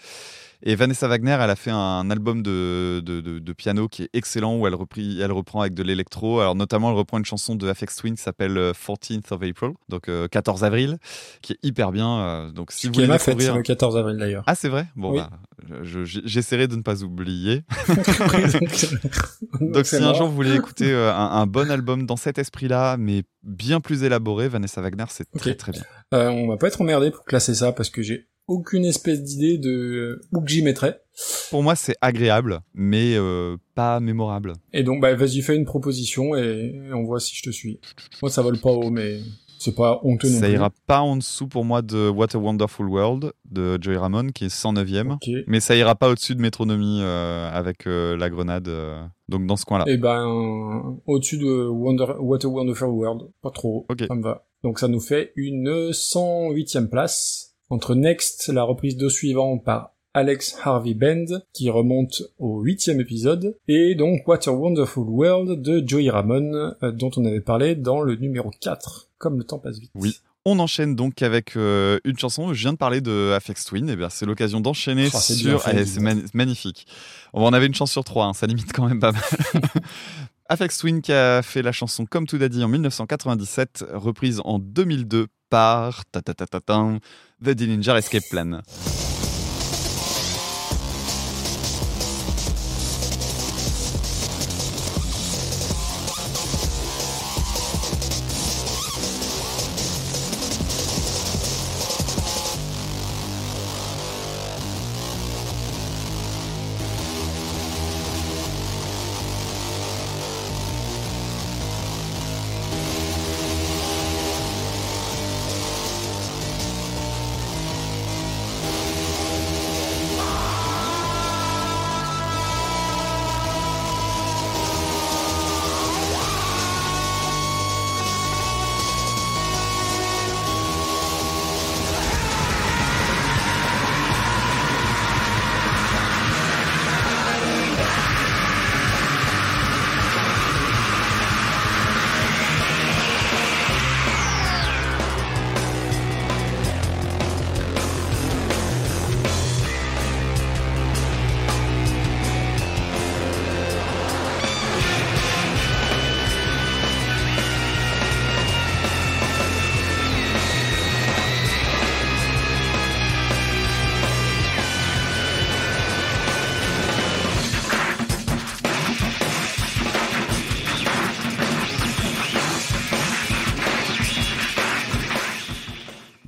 Et 0.63 0.75
Vanessa 0.75 1.07
Wagner, 1.09 1.37
elle 1.41 1.51
a 1.51 1.57
fait 1.57 1.71
un 1.71 2.11
album 2.11 2.43
de, 2.43 3.01
de, 3.05 3.21
de- 3.21 3.39
de 3.39 3.53
piano 3.53 3.89
qui 3.89 4.05
est 4.05 4.11
excellent 4.15 4.57
où 4.57 4.67
elle, 4.67 4.75
repris, 4.75 5.21
elle 5.21 5.33
reprend 5.33 5.61
avec 5.61 5.75
de 5.75 5.83
l'électro. 5.83 6.41
Alors 6.41 6.55
notamment, 6.55 6.91
elle 6.91 6.97
reprend 6.97 7.19
une 7.19 7.25
chanson 7.25 7.55
de 7.55 7.73
FX 7.73 7.97
Twin 7.97 8.15
qui 8.17 8.23
s'appelle 8.23 8.57
euh, 8.57 8.73
14th 8.73 9.33
of 9.33 9.43
April, 9.43 9.73
donc 9.89 10.09
euh, 10.09 10.29
14 10.29 10.65
avril, 10.65 10.99
qui 11.43 11.53
est 11.55 11.59
hyper 11.63 11.93
bien. 11.93 12.21
euh, 12.21 12.51
donc 12.51 12.73
si 12.73 12.87
vous 12.87 12.93
Qui 12.93 12.99
voulez 13.01 13.09
ma 13.09 13.19
fête, 13.19 13.37
le 13.41 13.63
14 13.63 13.97
avril 13.97 14.17
d'ailleurs. 14.19 14.45
Ah 14.47 14.55
c'est 14.55 14.69
vrai? 14.69 14.87
Bon 14.97 15.13
Oui. 15.13 15.19
bah, 15.19 15.31
je- 15.83 16.05
je- 16.05 16.21
j'essaierai 16.25 16.69
de 16.69 16.77
ne 16.77 16.83
pas 16.83 17.03
oublier. 17.03 17.63
Donc, 19.61 19.87
si 19.87 19.97
un 19.97 20.15
jour 20.15 20.29
vous 20.29 20.35
voulez 20.35 20.55
écouter 20.55 20.91
euh, 20.93 21.13
un, 21.13 21.31
un 21.43 21.47
bon 21.47 21.71
album 21.71 22.07
dans 22.07 22.17
cet 22.17 22.39
esprit-là, 22.39 22.97
mais 22.99 23.23
bien 23.43 23.81
plus 23.81 24.03
élaboré, 24.03 24.49
Vanessa 24.49 24.81
Wagner, 24.81 25.05
c'est 25.09 25.31
très 25.33 25.55
très 25.55 25.73
bien. 25.73 25.83
Euh, 26.15 26.29
on 26.31 26.49
va 26.49 26.57
pas 26.57 26.69
être 26.69 26.81
emmerdé 26.81 27.11
pour 27.11 27.25
classer 27.25 27.55
ça 27.55 27.73
parce 27.73 27.91
que 27.91 28.03
j'ai 28.03 28.27
aucune 28.49 28.85
espèce 28.85 29.23
d'idée 29.23 29.59
de 29.59 30.21
où 30.33 30.41
que 30.41 30.49
j'y 30.49 30.63
mettrais. 30.63 31.01
Pour 31.51 31.63
moi, 31.63 31.77
c'est 31.77 31.97
agréable, 32.01 32.61
mais 32.75 33.15
euh, 33.17 33.57
pas 33.75 34.01
mémorable. 34.01 34.53
Et 34.73 34.83
donc, 34.83 35.01
bah, 35.01 35.15
vas-y, 35.15 35.41
fais 35.41 35.57
une 35.57 35.65
proposition 35.65 36.37
et, 36.37 36.79
on 36.93 37.05
voit 37.05 37.21
si 37.21 37.35
je 37.35 37.43
te 37.43 37.51
suis. 37.51 37.81
Moi, 38.21 38.31
ça 38.31 38.43
vole 38.43 38.59
pas 38.59 38.71
haut, 38.71 38.91
mais 38.91 39.21
C'est 39.59 39.75
pas 39.75 40.01
honteux 40.03 40.29
non 40.29 40.39
Ça 40.39 40.49
ira 40.49 40.71
pas 40.87 41.01
en 41.01 41.17
dessous 41.17 41.49
pour 41.49 41.65
moi 41.65 41.81
de 41.81 42.11
What 42.11 42.29
a 42.35 42.39
Wonderful 42.39 42.89
World 42.89 43.33
de 43.51 43.79
Joey 43.81 43.97
Ramone 43.97 44.33
qui 44.33 44.45
est 44.45 44.55
109e. 44.55 45.15
Ok. 45.15 45.45
Mais 45.47 45.61
ça 45.61 45.75
ira 45.75 45.95
pas 45.95 46.11
au-dessus 46.11 46.35
de 46.35 46.43
Métronomie 46.43 47.01
euh, 47.01 47.51
avec 47.51 47.87
euh, 47.87 48.17
la 48.17 48.29
grenade. 48.29 48.69
euh, 48.69 49.03
donc 49.29 49.47
dans 49.47 49.57
ce 49.57 49.65
coin-là. 49.65 49.85
Et 49.89 49.97
ben, 49.97 50.99
au-dessus 51.07 51.39
de 51.39 51.67
Wonder, 51.67 52.07
What 52.21 52.41
a 52.45 52.49
Wonderful 52.49 52.89
World. 52.89 53.23
Pas 53.43 53.51
trop. 53.51 53.87
Ok. 53.89 54.05
Ça 54.07 54.15
me 54.15 54.23
va. 54.23 54.47
Donc 54.63 54.79
ça 54.79 54.89
nous 54.89 55.01
fait 55.01 55.33
une 55.37 55.91
108e 55.91 56.89
place. 56.89 57.56
Entre 57.71 57.95
Next, 57.95 58.49
la 58.49 58.63
reprise 58.63 58.97
de 58.97 59.09
suivant 59.09 59.59
par 59.59 59.93
Alex 60.15 60.57
Harvey 60.63 60.95
Band, 60.95 61.27
qui 61.53 61.69
remonte 61.69 62.23
au 62.39 62.61
huitième 62.61 63.01
épisode, 63.01 63.57
et 63.69 63.95
donc 63.95 64.27
What 64.27 64.41
a 64.49 64.51
Wonderful 64.53 65.05
World 65.09 65.61
de 65.61 65.83
Joey 65.87 66.09
Ramone, 66.09 66.75
euh, 66.83 66.91
dont 66.93 67.11
on 67.17 67.25
avait 67.27 67.41
parlé 67.43 67.75
dans 67.75 68.01
le 68.01 68.17
numéro 68.17 68.51
4. 68.61 69.09
Comme 69.19 69.37
le 69.39 69.45
temps 69.45 69.59
passe 69.59 69.79
vite. 69.79 69.91
Oui. 69.95 70.17
On 70.49 70.61
enchaîne 70.61 70.95
donc 70.95 71.23
avec 71.23 71.57
euh, 71.57 71.99
une 72.05 72.17
chanson. 72.17 72.55
Je 72.55 72.61
viens 72.61 72.73
de 72.73 72.79
parler 72.79 73.01
de 73.01 73.33
Afex 73.35 73.65
Twin. 73.65 73.91
Et 73.91 73.97
bien, 73.97 74.09
c'est 74.09 74.27
l'occasion 74.27 74.61
d'enchaîner 74.61 75.09
Oh, 75.13 75.19
sur. 75.19 75.59
dis 75.75 75.87
c'est 75.87 76.01
mani- 76.01 76.23
magnifique. 76.35 76.87
On 77.33 77.43
en 77.45 77.53
avait 77.53 77.67
une 77.67 77.75
chance 77.75 77.91
sur 77.91 78.05
trois. 78.05 78.27
hein, 78.27 78.33
Ça 78.33 78.47
limite 78.47 78.73
quand 78.73 78.87
même 78.87 79.01
pas 79.01 79.11
mal. 79.11 79.23
Afex 80.49 80.79
Twin 80.79 81.03
qui 81.03 81.13
a 81.13 81.43
fait 81.43 81.63
la 81.63 81.73
chanson 81.73 82.07
Comme 82.07 82.27
tout 82.29 82.39
dit 82.39 82.63
en 82.63 82.69
1997, 82.69 83.85
reprise 83.93 84.41
en 84.45 84.61
2002 84.61 85.27
par 85.49 86.05
ta 86.11 86.21
ta 86.23 86.35
ta 86.35 86.47
ta 86.47 86.61
ta, 86.61 86.79
The 87.43 87.55
Dillinger 87.55 87.97
Escape 87.97 88.29
Plan. 88.31 88.63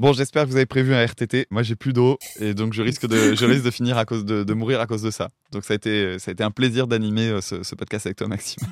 Bon, 0.08 0.14
j'espère 0.14 0.44
que 0.44 0.48
vous 0.48 0.56
avez 0.56 0.64
prévu 0.64 0.94
un 0.94 1.04
RTT. 1.04 1.48
Moi, 1.50 1.62
j'ai 1.62 1.76
plus 1.76 1.92
d'eau 1.92 2.16
et 2.40 2.54
donc 2.54 2.72
je 2.72 2.80
risque 2.80 3.06
de, 3.06 3.34
je 3.34 3.44
risque 3.44 3.62
de 3.62 3.70
finir 3.70 3.98
à 3.98 4.06
cause 4.06 4.24
de, 4.24 4.42
de 4.42 4.54
mourir 4.54 4.80
à 4.80 4.86
cause 4.86 5.02
de 5.02 5.10
ça. 5.10 5.28
Donc 5.52 5.66
ça 5.66 5.74
a 5.74 5.76
été, 5.76 6.18
ça 6.18 6.30
a 6.30 6.32
été 6.32 6.42
un 6.42 6.50
plaisir 6.50 6.86
d'animer 6.86 7.28
euh, 7.28 7.42
ce, 7.42 7.62
ce 7.62 7.74
podcast 7.74 8.06
avec 8.06 8.16
toi, 8.16 8.26
Maxime. 8.26 8.66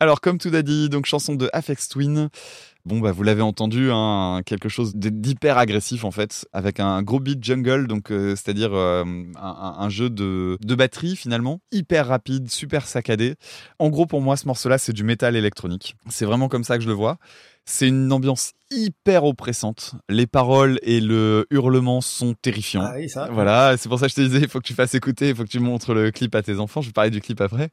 Alors, 0.00 0.22
comme 0.22 0.38
tout 0.38 0.48
a 0.54 0.62
dit, 0.62 0.88
donc 0.88 1.04
chanson 1.04 1.34
de 1.34 1.50
Afex 1.52 1.90
Twin. 1.90 2.30
Bon, 2.86 3.00
bah, 3.00 3.12
vous 3.12 3.22
l'avez 3.22 3.42
entendu, 3.42 3.90
hein, 3.92 4.40
quelque 4.46 4.70
chose 4.70 4.94
d'hyper 4.94 5.58
agressif 5.58 6.04
en 6.04 6.10
fait, 6.10 6.48
avec 6.54 6.80
un 6.80 7.02
gros 7.02 7.20
beat 7.20 7.44
jungle, 7.44 7.86
donc 7.86 8.10
euh, 8.10 8.30
c'est-à-dire 8.30 8.72
euh, 8.72 9.04
un 9.36 9.88
jeu 9.90 10.08
de, 10.08 10.56
de 10.58 10.74
batterie 10.74 11.16
finalement, 11.16 11.60
hyper 11.70 12.06
rapide, 12.06 12.50
super 12.50 12.86
saccadé. 12.86 13.34
En 13.78 13.90
gros, 13.90 14.06
pour 14.06 14.22
moi, 14.22 14.38
ce 14.38 14.46
morceau-là, 14.46 14.78
c'est 14.78 14.94
du 14.94 15.04
métal 15.04 15.36
électronique. 15.36 15.96
C'est 16.08 16.24
vraiment 16.24 16.48
comme 16.48 16.64
ça 16.64 16.78
que 16.78 16.82
je 16.82 16.88
le 16.88 16.94
vois. 16.94 17.18
C'est 17.72 17.86
une 17.86 18.12
ambiance 18.12 18.52
hyper 18.72 19.24
oppressante. 19.24 19.92
Les 20.08 20.26
paroles 20.26 20.80
et 20.82 21.00
le 21.00 21.46
hurlement 21.50 22.00
sont 22.00 22.34
terrifiants. 22.34 22.82
Ah 22.84 22.94
oui, 22.96 23.08
ça. 23.08 23.28
Voilà, 23.30 23.76
c'est 23.76 23.88
pour 23.88 24.00
ça 24.00 24.06
que 24.06 24.10
je 24.10 24.16
te 24.16 24.20
disais, 24.22 24.40
il 24.40 24.48
faut 24.48 24.58
que 24.58 24.66
tu 24.66 24.74
fasses 24.74 24.94
écouter, 24.94 25.28
il 25.28 25.36
faut 25.36 25.44
que 25.44 25.48
tu 25.48 25.60
montres 25.60 25.94
le 25.94 26.10
clip 26.10 26.34
à 26.34 26.42
tes 26.42 26.58
enfants. 26.58 26.80
Je 26.80 26.88
vais 26.88 26.92
parler 26.92 27.10
du 27.10 27.20
clip 27.20 27.40
après. 27.40 27.70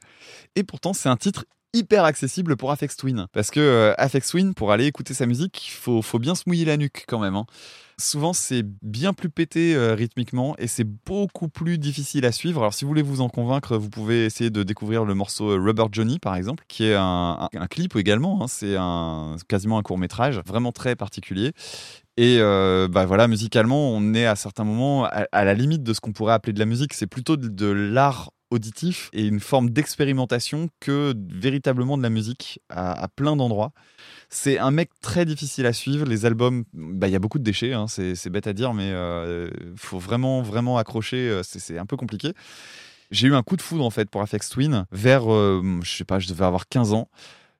Et 0.56 0.64
pourtant, 0.64 0.94
c'est 0.94 1.10
un 1.10 1.18
titre 1.18 1.46
hyper 1.74 2.04
accessible 2.04 2.58
pour 2.58 2.72
Afex 2.72 2.96
Twin. 2.96 3.26
Parce 3.34 3.50
que 3.50 3.60
euh, 3.60 4.20
Twin, 4.30 4.54
pour 4.54 4.72
aller 4.72 4.86
écouter 4.86 5.16
sa 5.16 5.26
musique, 5.26 5.68
il 5.68 5.72
faut, 5.72 6.04
faut 6.04 6.20
bien 6.20 6.36
se 6.36 6.44
mouiller 6.46 6.66
la 6.66 6.78
nuque 6.78 7.06
quand 7.08 7.20
même. 7.20 7.36
hein. 7.36 7.46
Souvent, 8.00 8.32
c'est 8.32 8.62
bien 8.84 9.12
plus 9.12 9.32
pété 9.32 9.74
euh, 9.74 9.96
rythmiquement 9.96 10.56
et 10.60 10.68
c'est 10.68 10.84
beaucoup 10.84 11.50
plus 11.50 11.80
difficile 11.80 12.26
à 12.26 12.32
suivre. 12.32 12.62
Alors, 12.62 12.76
si 12.76 12.86
vous 12.86 12.90
voulez 12.90 13.02
vous 13.02 13.22
en 13.22 13.30
convaincre, 13.30 13.76
vous 13.76 13.90
pouvez 13.90 14.26
essayer 14.26 14.52
de 14.52 14.62
découvrir 14.62 15.04
le 15.04 15.16
morceau 15.16 15.50
euh, 15.50 15.60
Rubber 15.60 15.86
Johnny, 15.92 16.20
par 16.20 16.36
exemple, 16.36 16.64
qui 16.68 16.86
est 16.86 16.94
un, 16.96 17.50
clip 17.72 17.96
également. 17.96 18.44
hein. 18.44 18.48
C'est 18.48 18.76
quasiment 19.48 19.80
un 19.80 19.82
court 19.82 19.98
métrage, 19.98 20.40
vraiment 20.46 20.72
très 20.72 20.96
particulier. 20.96 21.54
Et 22.18 22.38
euh, 22.40 22.88
bah 22.88 23.06
voilà, 23.08 23.28
musicalement, 23.28 23.90
on 23.92 24.14
est 24.14 24.28
à 24.28 24.36
certains 24.36 24.64
moments 24.64 25.06
à, 25.06 25.46
la 25.46 25.54
limite 25.56 25.82
de 25.82 25.94
ce 25.94 26.00
qu'on 26.00 26.12
pourrait 26.12 26.34
appeler 26.34 26.54
de 26.54 26.60
la 26.60 26.66
musique. 26.66 26.94
C'est 26.94 27.08
plutôt 27.08 27.36
de 27.36 27.66
l'art 27.66 28.32
auditif 28.52 29.10
et 29.14 29.26
une 29.26 29.40
forme 29.40 29.70
d'expérimentation 29.70 30.70
que 30.80 31.14
véritablement 31.30 31.98
de 31.98 32.04
la 32.04 32.10
musique 32.10 32.62
à, 32.70 33.08
plein 33.08 33.36
d'endroits. 33.36 33.72
C'est 34.30 34.58
un 34.58 34.72
mec 34.72 34.90
très 35.02 35.26
difficile 35.26 35.66
à 35.66 35.74
suivre. 35.74 36.06
Les 36.06 36.26
albums, 36.26 36.64
bah, 36.74 37.08
il 37.08 37.12
y 37.12 37.16
a 37.16 37.20
beaucoup 37.20 37.40
de 37.40 37.44
déchets, 37.44 37.74
hein, 37.74 37.88
c'est 37.88 38.30
bête 38.30 38.48
à 38.48 38.54
dire, 38.54 38.74
mais 38.74 38.92
euh, 38.92 39.50
faut 39.76 40.00
vraiment, 40.00 40.42
vraiment 40.42 40.78
accrocher. 40.78 41.30
euh, 41.30 41.44
C'est 41.44 41.60
c'est 41.60 41.78
un 41.78 41.86
peu 41.86 41.98
compliqué. 41.98 42.34
J'ai 43.12 43.28
eu 43.28 43.36
un 43.36 43.44
coup 43.44 43.56
de 43.56 43.62
foudre 43.62 43.86
en 43.86 43.90
fait 43.90 44.10
pour 44.10 44.22
Afex 44.22 44.50
Twin 44.50 44.86
vers, 44.92 45.32
euh, 45.32 45.80
je 45.82 45.96
sais 45.96 46.04
pas, 46.04 46.20
je 46.20 46.28
devais 46.28 46.46
avoir 46.46 46.68
15 46.68 46.94
ans. 46.94 47.10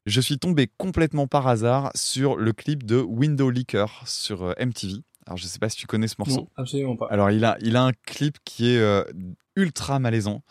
Je 0.06 0.22
suis 0.22 0.40
tombé 0.40 0.70
complètement 0.78 1.28
par 1.28 1.48
hasard 1.48 1.92
sur 1.96 2.38
le 2.38 2.54
clip 2.54 2.86
de 2.86 3.00
Window 3.00 3.50
Leaker 3.50 4.04
sur 4.06 4.44
euh, 4.44 4.54
MTV. 4.60 5.02
Alors 5.28 5.38
je 5.38 5.46
sais 5.46 5.60
pas 5.60 5.70
si 5.70 5.78
tu 5.78 5.88
connais 5.88 6.08
ce 6.08 6.16
morceau. 6.18 6.36
Non, 6.42 6.48
absolument 6.56 6.96
pas. 6.96 7.08
Alors, 7.10 7.30
il 7.32 7.44
a, 7.46 7.58
il 7.62 7.76
a 7.76 7.84
un 7.84 7.92
clip 8.06 8.38
qui 8.46 8.72
est 8.72 8.78
euh, 8.80 9.04
ultra 9.56 10.00
malaisant. 10.00 10.42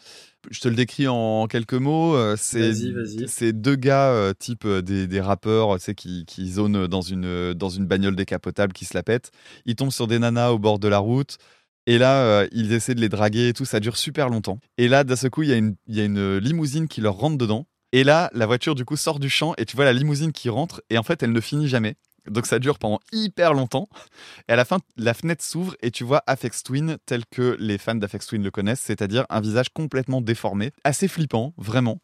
Je 0.51 0.61
te 0.61 0.69
le 0.69 0.75
décris 0.77 1.09
en 1.09 1.47
quelques 1.49 1.75
mots. 1.75 2.15
euh, 2.15 2.37
C'est, 2.39 2.61
Vas-y, 2.71 2.93
vas-y. 2.93 3.29
c'est 3.29 3.53
deux 3.53 3.75
gars, 3.75 4.11
euh, 4.11 4.33
type 4.39 4.67
des, 4.67 5.07
des 5.07 5.21
rappeurs, 5.21 5.77
tu 5.79 5.85
sais, 5.85 5.95
qui, 5.95 6.25
qui 6.27 6.51
zonent 6.53 6.87
dans 6.87 7.01
une, 7.01 7.53
dans 7.55 7.69
une 7.71 7.87
bagnole 7.87 8.15
décapotable 8.15 8.73
qui 8.73 8.85
se 8.85 8.95
la 8.95 9.03
pète. 9.03 9.33
Ils 9.65 9.75
tombent 9.77 9.91
sur 9.93 10.07
des 10.07 10.19
nanas 10.19 10.51
au 10.51 10.59
bord 10.59 10.79
de 10.79 10.89
la 10.89 10.99
route. 10.99 11.39
Et 11.87 11.99
là, 11.99 12.23
euh, 12.23 12.49
ils 12.53 12.73
essaient 12.73 12.95
de 12.95 13.01
les 13.01 13.09
draguer 13.09 13.49
et 13.49 13.53
tout. 13.55 13.65
Ça 13.65 13.81
dure 13.81 13.97
super 13.97 14.29
longtemps. 14.29 14.59
Et 14.77 14.89
là, 14.89 15.05
d'un 15.05 15.17
seul 15.17 15.31
coup, 15.31 15.43
il 15.43 15.49
y, 15.49 15.53
a 15.53 15.57
une- 15.57 15.77
y 15.89 16.01
a 16.01 16.05
une 16.05 16.37
limousine 16.39 16.87
qui 16.87 17.01
leur 17.01 17.15
rentre 17.15 17.39
dedans. 17.39 17.67
Et 17.93 18.05
là, 18.05 18.31
la 18.35 18.45
voiture, 18.47 18.75
du 18.75 18.85
coup, 18.85 18.97
sort 18.97 19.19
du 19.21 19.31
champ 19.31 19.55
et 19.57 19.65
tu 19.65 19.75
vois 19.75 19.85
la 19.87 19.93
limousine 19.95 20.33
qui 20.33 20.49
rentre. 20.49 20.83
Et 20.91 20.99
en 20.99 21.03
fait, 21.03 21.23
elle 21.23 21.33
ne 21.33 21.41
finit 21.41 21.67
jamais. 21.69 21.95
Donc 22.29 22.47
ça 22.47 22.59
dure 22.59 22.79
pendant 22.79 23.01
hyper 23.13 23.55
longtemps. 23.55 23.89
Et 24.49 24.53
à 24.53 24.57
la 24.57 24.65
fin, 24.65 24.79
la 24.97 25.15
fenêtre 25.15 25.45
s'ouvre 25.45 25.77
et 25.83 25.91
tu 25.91 26.05
vois 26.05 26.23
Afex 26.27 26.63
Twin 26.63 26.99
tel 27.07 27.25
que 27.27 27.57
les 27.59 27.79
fans 27.79 27.95
d'Afex 27.95 28.27
Twin 28.27 28.43
le 28.43 28.51
connaissent, 28.51 28.81
c'est-à-dire 28.81 29.27
un 29.31 29.41
visage 29.41 29.69
complètement 29.71 30.21
déformé, 30.21 30.73
assez 30.85 31.09
flippant, 31.09 31.55
vraiment. 31.57 32.01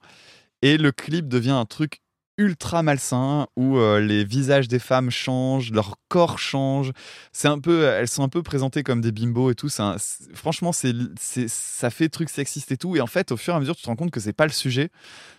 Et 0.62 0.76
le 0.78 0.92
clip 0.92 1.28
devient 1.28 1.50
un 1.50 1.66
truc 1.66 2.02
ultra 2.38 2.82
malsain 2.82 3.46
où 3.56 3.76
euh, 3.76 4.00
les 4.00 4.24
visages 4.24 4.68
des 4.68 4.78
femmes 4.78 5.10
changent, 5.10 5.70
leur 5.70 5.96
corps 6.08 6.38
change. 6.38 6.92
C'est 7.32 7.48
un 7.48 7.58
peu, 7.58 7.84
elles 7.84 8.08
sont 8.08 8.22
un 8.22 8.28
peu 8.28 8.42
présentées 8.42 8.82
comme 8.82 9.00
des 9.00 9.12
bimbos 9.12 9.50
et 9.50 9.54
tout. 9.54 9.68
Un- 9.78 9.96
franchement, 10.34 10.72
c'est, 10.72 10.92
ça 11.18 11.90
fait 11.90 12.08
truc 12.08 12.30
sexiste 12.30 12.72
et 12.72 12.76
tout. 12.76 12.96
Et 12.96 13.00
en 13.00 13.06
fait, 13.06 13.32
au 13.32 13.36
fur 13.36 13.54
et 13.54 13.56
à 13.56 13.60
mesure, 13.60 13.76
tu 13.76 13.82
te 13.82 13.88
rends 13.88 13.96
compte 13.96 14.10
que 14.10 14.20
c'est 14.20 14.32
pas 14.32 14.46
le 14.46 14.52
sujet. 14.52 14.90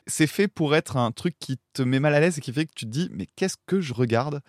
C'est 0.07 0.27
fait 0.27 0.47
pour 0.47 0.75
être 0.75 0.97
un 0.97 1.11
truc 1.11 1.35
qui 1.39 1.57
te 1.73 1.81
met 1.81 1.99
mal 1.99 2.13
à 2.13 2.19
l'aise 2.19 2.37
et 2.37 2.41
qui 2.41 2.53
fait 2.53 2.65
que 2.65 2.73
tu 2.75 2.85
te 2.85 2.91
dis, 2.91 3.09
mais 3.13 3.27
qu'est-ce 3.35 3.57
que 3.65 3.81
je 3.81 3.93
regarde? 3.93 4.41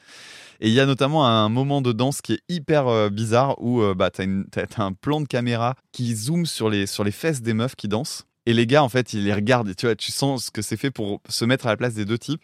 Et 0.60 0.68
il 0.68 0.74
y 0.74 0.80
a 0.80 0.86
notamment 0.86 1.26
un 1.26 1.48
moment 1.48 1.80
de 1.82 1.92
danse 1.92 2.20
qui 2.20 2.34
est 2.34 2.42
hyper 2.48 2.88
euh, 2.88 3.10
bizarre 3.10 3.56
où 3.62 3.80
euh, 3.82 3.94
bah, 3.94 4.10
t'as 4.10 4.24
un 4.78 4.92
plan 4.92 5.20
de 5.20 5.26
caméra 5.26 5.76
qui 5.92 6.14
zoome 6.14 6.46
sur 6.46 6.70
les, 6.70 6.86
sur 6.86 7.04
les 7.04 7.12
fesses 7.12 7.42
des 7.42 7.54
meufs 7.54 7.76
qui 7.76 7.88
dansent. 7.88 8.26
Et 8.46 8.52
les 8.52 8.66
gars, 8.66 8.82
en 8.82 8.88
fait, 8.88 9.12
ils 9.12 9.24
les 9.24 9.32
regardent 9.32 9.70
et 9.70 9.74
tu 9.74 9.86
vois, 9.86 9.96
tu 9.96 10.12
sens 10.12 10.46
ce 10.46 10.50
que 10.50 10.62
c'est 10.62 10.76
fait 10.76 10.90
pour 10.90 11.20
se 11.28 11.44
mettre 11.44 11.66
à 11.66 11.70
la 11.70 11.76
place 11.76 11.94
des 11.94 12.04
deux 12.04 12.18
types. 12.18 12.42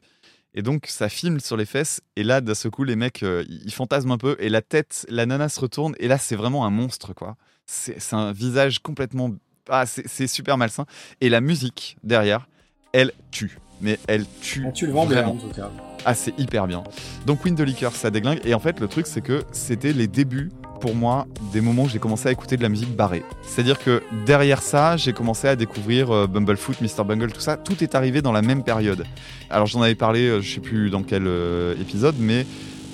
Et 0.55 0.63
donc, 0.63 0.87
ça 0.89 1.09
filme 1.09 1.39
sur 1.39 1.57
les 1.57 1.67
fesses. 1.67 2.01
Et 2.17 2.25
là, 2.25 2.41
d'un 2.41 2.55
seul 2.55 2.73
coup, 2.73 2.85
les 2.85 2.97
mecs, 2.97 3.23
euh, 3.23 3.45
ils 3.49 3.73
fantasment 3.73 4.13
un 4.13 4.19
peu. 4.19 4.37
Et 4.41 4.49
la 4.49 4.63
tête, 4.63 5.07
la 5.09 5.27
nana 5.27 5.49
se 5.49 5.61
retourne. 5.61 5.95
Et 6.01 6.09
là, 6.09 6.19
c'est 6.19 6.37
vraiment 6.37 6.65
un 6.65 6.71
monstre, 6.71 7.13
quoi. 7.13 7.37
C'est 7.67 8.15
un 8.15 8.33
visage 8.33 8.81
complètement. 8.81 9.31
Ah, 9.69 9.87
c'est 9.87 10.27
super 10.27 10.57
malsain. 10.59 10.87
Et 11.21 11.29
la 11.29 11.41
musique 11.41 11.97
derrière, 12.03 12.49
elle 12.93 13.13
tue. 13.31 13.59
Mais 13.81 14.01
elle 14.09 14.27
tue. 14.41 14.67
Tu 14.75 14.87
le 14.87 14.93
vends 14.93 15.07
bien, 15.07 15.29
en 15.29 15.37
tout 15.37 15.51
cas. 15.51 15.71
Ah, 16.05 16.15
c'est 16.15 16.37
hyper 16.37 16.67
bien. 16.67 16.83
Donc, 17.27 17.45
Wind 17.45 17.57
the 17.57 17.61
Liquor, 17.61 17.95
ça 17.95 18.11
déglingue. 18.11 18.41
Et 18.45 18.55
en 18.55 18.59
fait, 18.59 18.81
le 18.81 18.89
truc, 18.89 19.07
c'est 19.07 19.21
que 19.21 19.45
c'était 19.53 19.93
les 19.93 20.09
débuts, 20.09 20.51
pour 20.81 20.95
moi, 20.95 21.27
des 21.53 21.61
moments 21.61 21.85
où 21.85 21.89
j'ai 21.89 21.99
commencé 21.99 22.29
à 22.29 22.33
écouter 22.33 22.57
de 22.57 22.63
la 22.63 22.69
musique 22.69 22.97
barrée. 22.97 23.23
C'est-à-dire 23.43 23.79
que 23.79 24.03
derrière 24.27 24.63
ça, 24.63 24.97
j'ai 24.97 25.13
commencé 25.13 25.47
à 25.47 25.55
découvrir 25.55 26.11
euh, 26.11 26.27
Bumblefoot, 26.27 26.81
Mr. 26.81 27.05
Bungle, 27.05 27.33
tout 27.33 27.41
ça. 27.41 27.57
Tout 27.57 27.85
est 27.85 27.95
arrivé 27.95 28.23
dans 28.23 28.33
la 28.33 28.43
même 28.43 28.65
période. 28.65 29.05
Alors, 29.51 29.67
j'en 29.67 29.83
avais 29.83 29.95
parlé, 29.95 30.27
euh, 30.27 30.41
je 30.41 30.55
sais 30.55 30.61
plus 30.61 30.91
dans 30.91 31.03
quel 31.03 31.27
euh, 31.27 31.75
épisode, 31.81 32.17
mais 32.19 32.47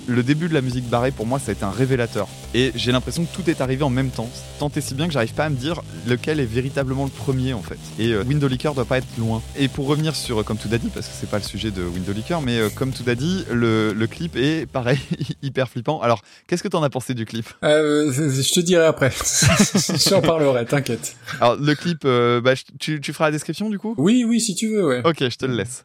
le 0.06 0.22
début 0.22 0.48
de 0.48 0.54
la 0.54 0.60
musique 0.60 0.88
barrée, 0.88 1.10
pour 1.10 1.26
moi, 1.26 1.38
ça 1.38 1.50
a 1.50 1.52
été 1.52 1.64
un 1.64 1.70
révélateur. 1.70 2.28
Et 2.54 2.72
j'ai 2.74 2.92
l'impression 2.92 3.24
que 3.24 3.34
tout 3.34 3.48
est 3.50 3.60
arrivé 3.60 3.82
en 3.82 3.90
même 3.90 4.10
temps. 4.10 4.30
Tant 4.58 4.70
et 4.74 4.80
si 4.80 4.94
bien 4.94 5.06
que 5.06 5.12
j'arrive 5.12 5.34
pas 5.34 5.44
à 5.44 5.48
me 5.50 5.56
dire 5.56 5.82
lequel 6.06 6.40
est 6.40 6.46
véritablement 6.46 7.04
le 7.04 7.10
premier, 7.10 7.52
en 7.54 7.62
fait. 7.62 7.78
Et 7.98 8.12
euh, 8.12 8.22
Window 8.24 8.48
Liquor 8.48 8.74
doit 8.74 8.84
pas 8.84 8.98
être 8.98 9.06
loin. 9.18 9.42
Et 9.56 9.68
pour 9.68 9.86
revenir 9.86 10.14
sur 10.14 10.40
euh, 10.40 10.42
Comme 10.42 10.56
Tout 10.56 10.68
Daddy, 10.68 10.88
parce 10.88 11.06
que 11.06 11.12
c'est 11.18 11.28
pas 11.28 11.38
le 11.38 11.44
sujet 11.44 11.70
de 11.70 11.82
Window 11.82 12.12
Liquor, 12.12 12.40
mais 12.42 12.58
euh, 12.58 12.68
Comme 12.70 12.92
Tout 12.92 13.02
Daddy, 13.02 13.44
le, 13.52 13.92
le 13.92 14.06
clip 14.06 14.36
est 14.36 14.66
pareil, 14.66 14.98
hyper 15.42 15.68
flippant. 15.68 16.00
Alors, 16.00 16.22
qu'est-ce 16.46 16.62
que 16.62 16.68
t'en 16.68 16.82
as 16.82 16.90
pensé 16.90 17.14
du 17.14 17.24
clip? 17.26 17.46
Euh, 17.64 18.12
je 18.12 18.52
te 18.52 18.60
dirai 18.60 18.86
après. 18.86 19.12
J'en 20.08 20.22
parlerai, 20.22 20.66
t'inquiète. 20.66 21.16
Alors, 21.40 21.56
le 21.56 21.74
clip, 21.74 22.04
bah, 22.04 22.54
tu, 22.78 23.00
tu 23.00 23.12
feras 23.12 23.26
la 23.26 23.32
description 23.32 23.68
du 23.70 23.78
coup? 23.78 23.94
Oui, 23.98 24.24
oui, 24.26 24.40
si 24.40 24.54
tu 24.54 24.68
veux, 24.68 24.86
ouais. 24.86 25.02
Ok, 25.04 25.18
je 25.20 25.36
te 25.36 25.46
le 25.46 25.54
laisse. 25.56 25.84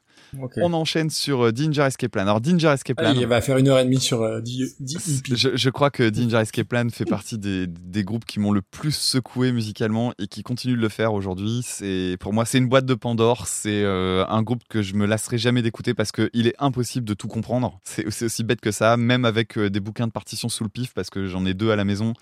On 0.57 0.73
enchaîne 0.73 1.09
sur 1.09 1.47
euh, 1.47 1.51
Danger 1.51 1.83
Escape 1.83 2.11
Plan. 2.11 2.23
Alors, 2.23 2.41
Danger 2.41 2.69
Escape 2.69 2.97
Plan. 2.97 3.09
Allez, 3.09 3.21
il 3.21 3.27
va 3.27 3.41
faire 3.41 3.57
une 3.57 3.67
heure 3.67 3.79
et 3.79 3.83
demie 3.83 3.99
sur 3.99 4.21
euh, 4.21 4.41
10 4.41 4.77
10 4.79 5.19
EP. 5.19 5.35
Je, 5.35 5.49
je 5.55 5.69
crois 5.69 5.89
que 5.89 6.09
Danger 6.09 6.37
Escape 6.37 6.67
Plan 6.67 6.87
fait 6.89 7.05
partie 7.05 7.37
des, 7.37 7.67
des 7.67 8.03
groupes 8.03 8.25
qui 8.25 8.39
m'ont 8.39 8.51
le 8.51 8.61
plus 8.61 8.95
secoué 8.95 9.51
musicalement 9.51 10.13
et 10.19 10.27
qui 10.27 10.43
continuent 10.43 10.77
de 10.77 10.81
le 10.81 10.89
faire 10.89 11.13
aujourd'hui. 11.13 11.61
C'est 11.63 12.17
pour 12.19 12.33
moi 12.33 12.45
c'est 12.45 12.57
une 12.57 12.67
boîte 12.67 12.85
de 12.85 12.93
Pandore. 12.93 13.47
C'est 13.47 13.83
euh, 13.83 14.25
un 14.27 14.41
groupe 14.43 14.63
que 14.69 14.81
je 14.81 14.93
me 14.95 15.05
lasserai 15.05 15.37
jamais 15.37 15.61
d'écouter 15.61 15.93
parce 15.93 16.11
que 16.11 16.29
il 16.33 16.47
est 16.47 16.55
impossible 16.59 17.05
de 17.05 17.13
tout 17.13 17.27
comprendre. 17.27 17.79
C'est 17.83 18.23
aussi 18.23 18.43
bête 18.43 18.61
que 18.61 18.71
ça, 18.71 18.97
même 18.97 19.25
avec 19.25 19.57
euh, 19.57 19.69
des 19.69 19.79
bouquins 19.79 20.07
de 20.07 20.11
partition 20.11 20.49
sous 20.49 20.63
le 20.63 20.69
pif 20.69 20.93
parce 20.93 21.09
que 21.09 21.27
j'en 21.27 21.45
ai 21.45 21.53
deux 21.53 21.71
à 21.71 21.75
la 21.75 21.85
maison. 21.85 22.13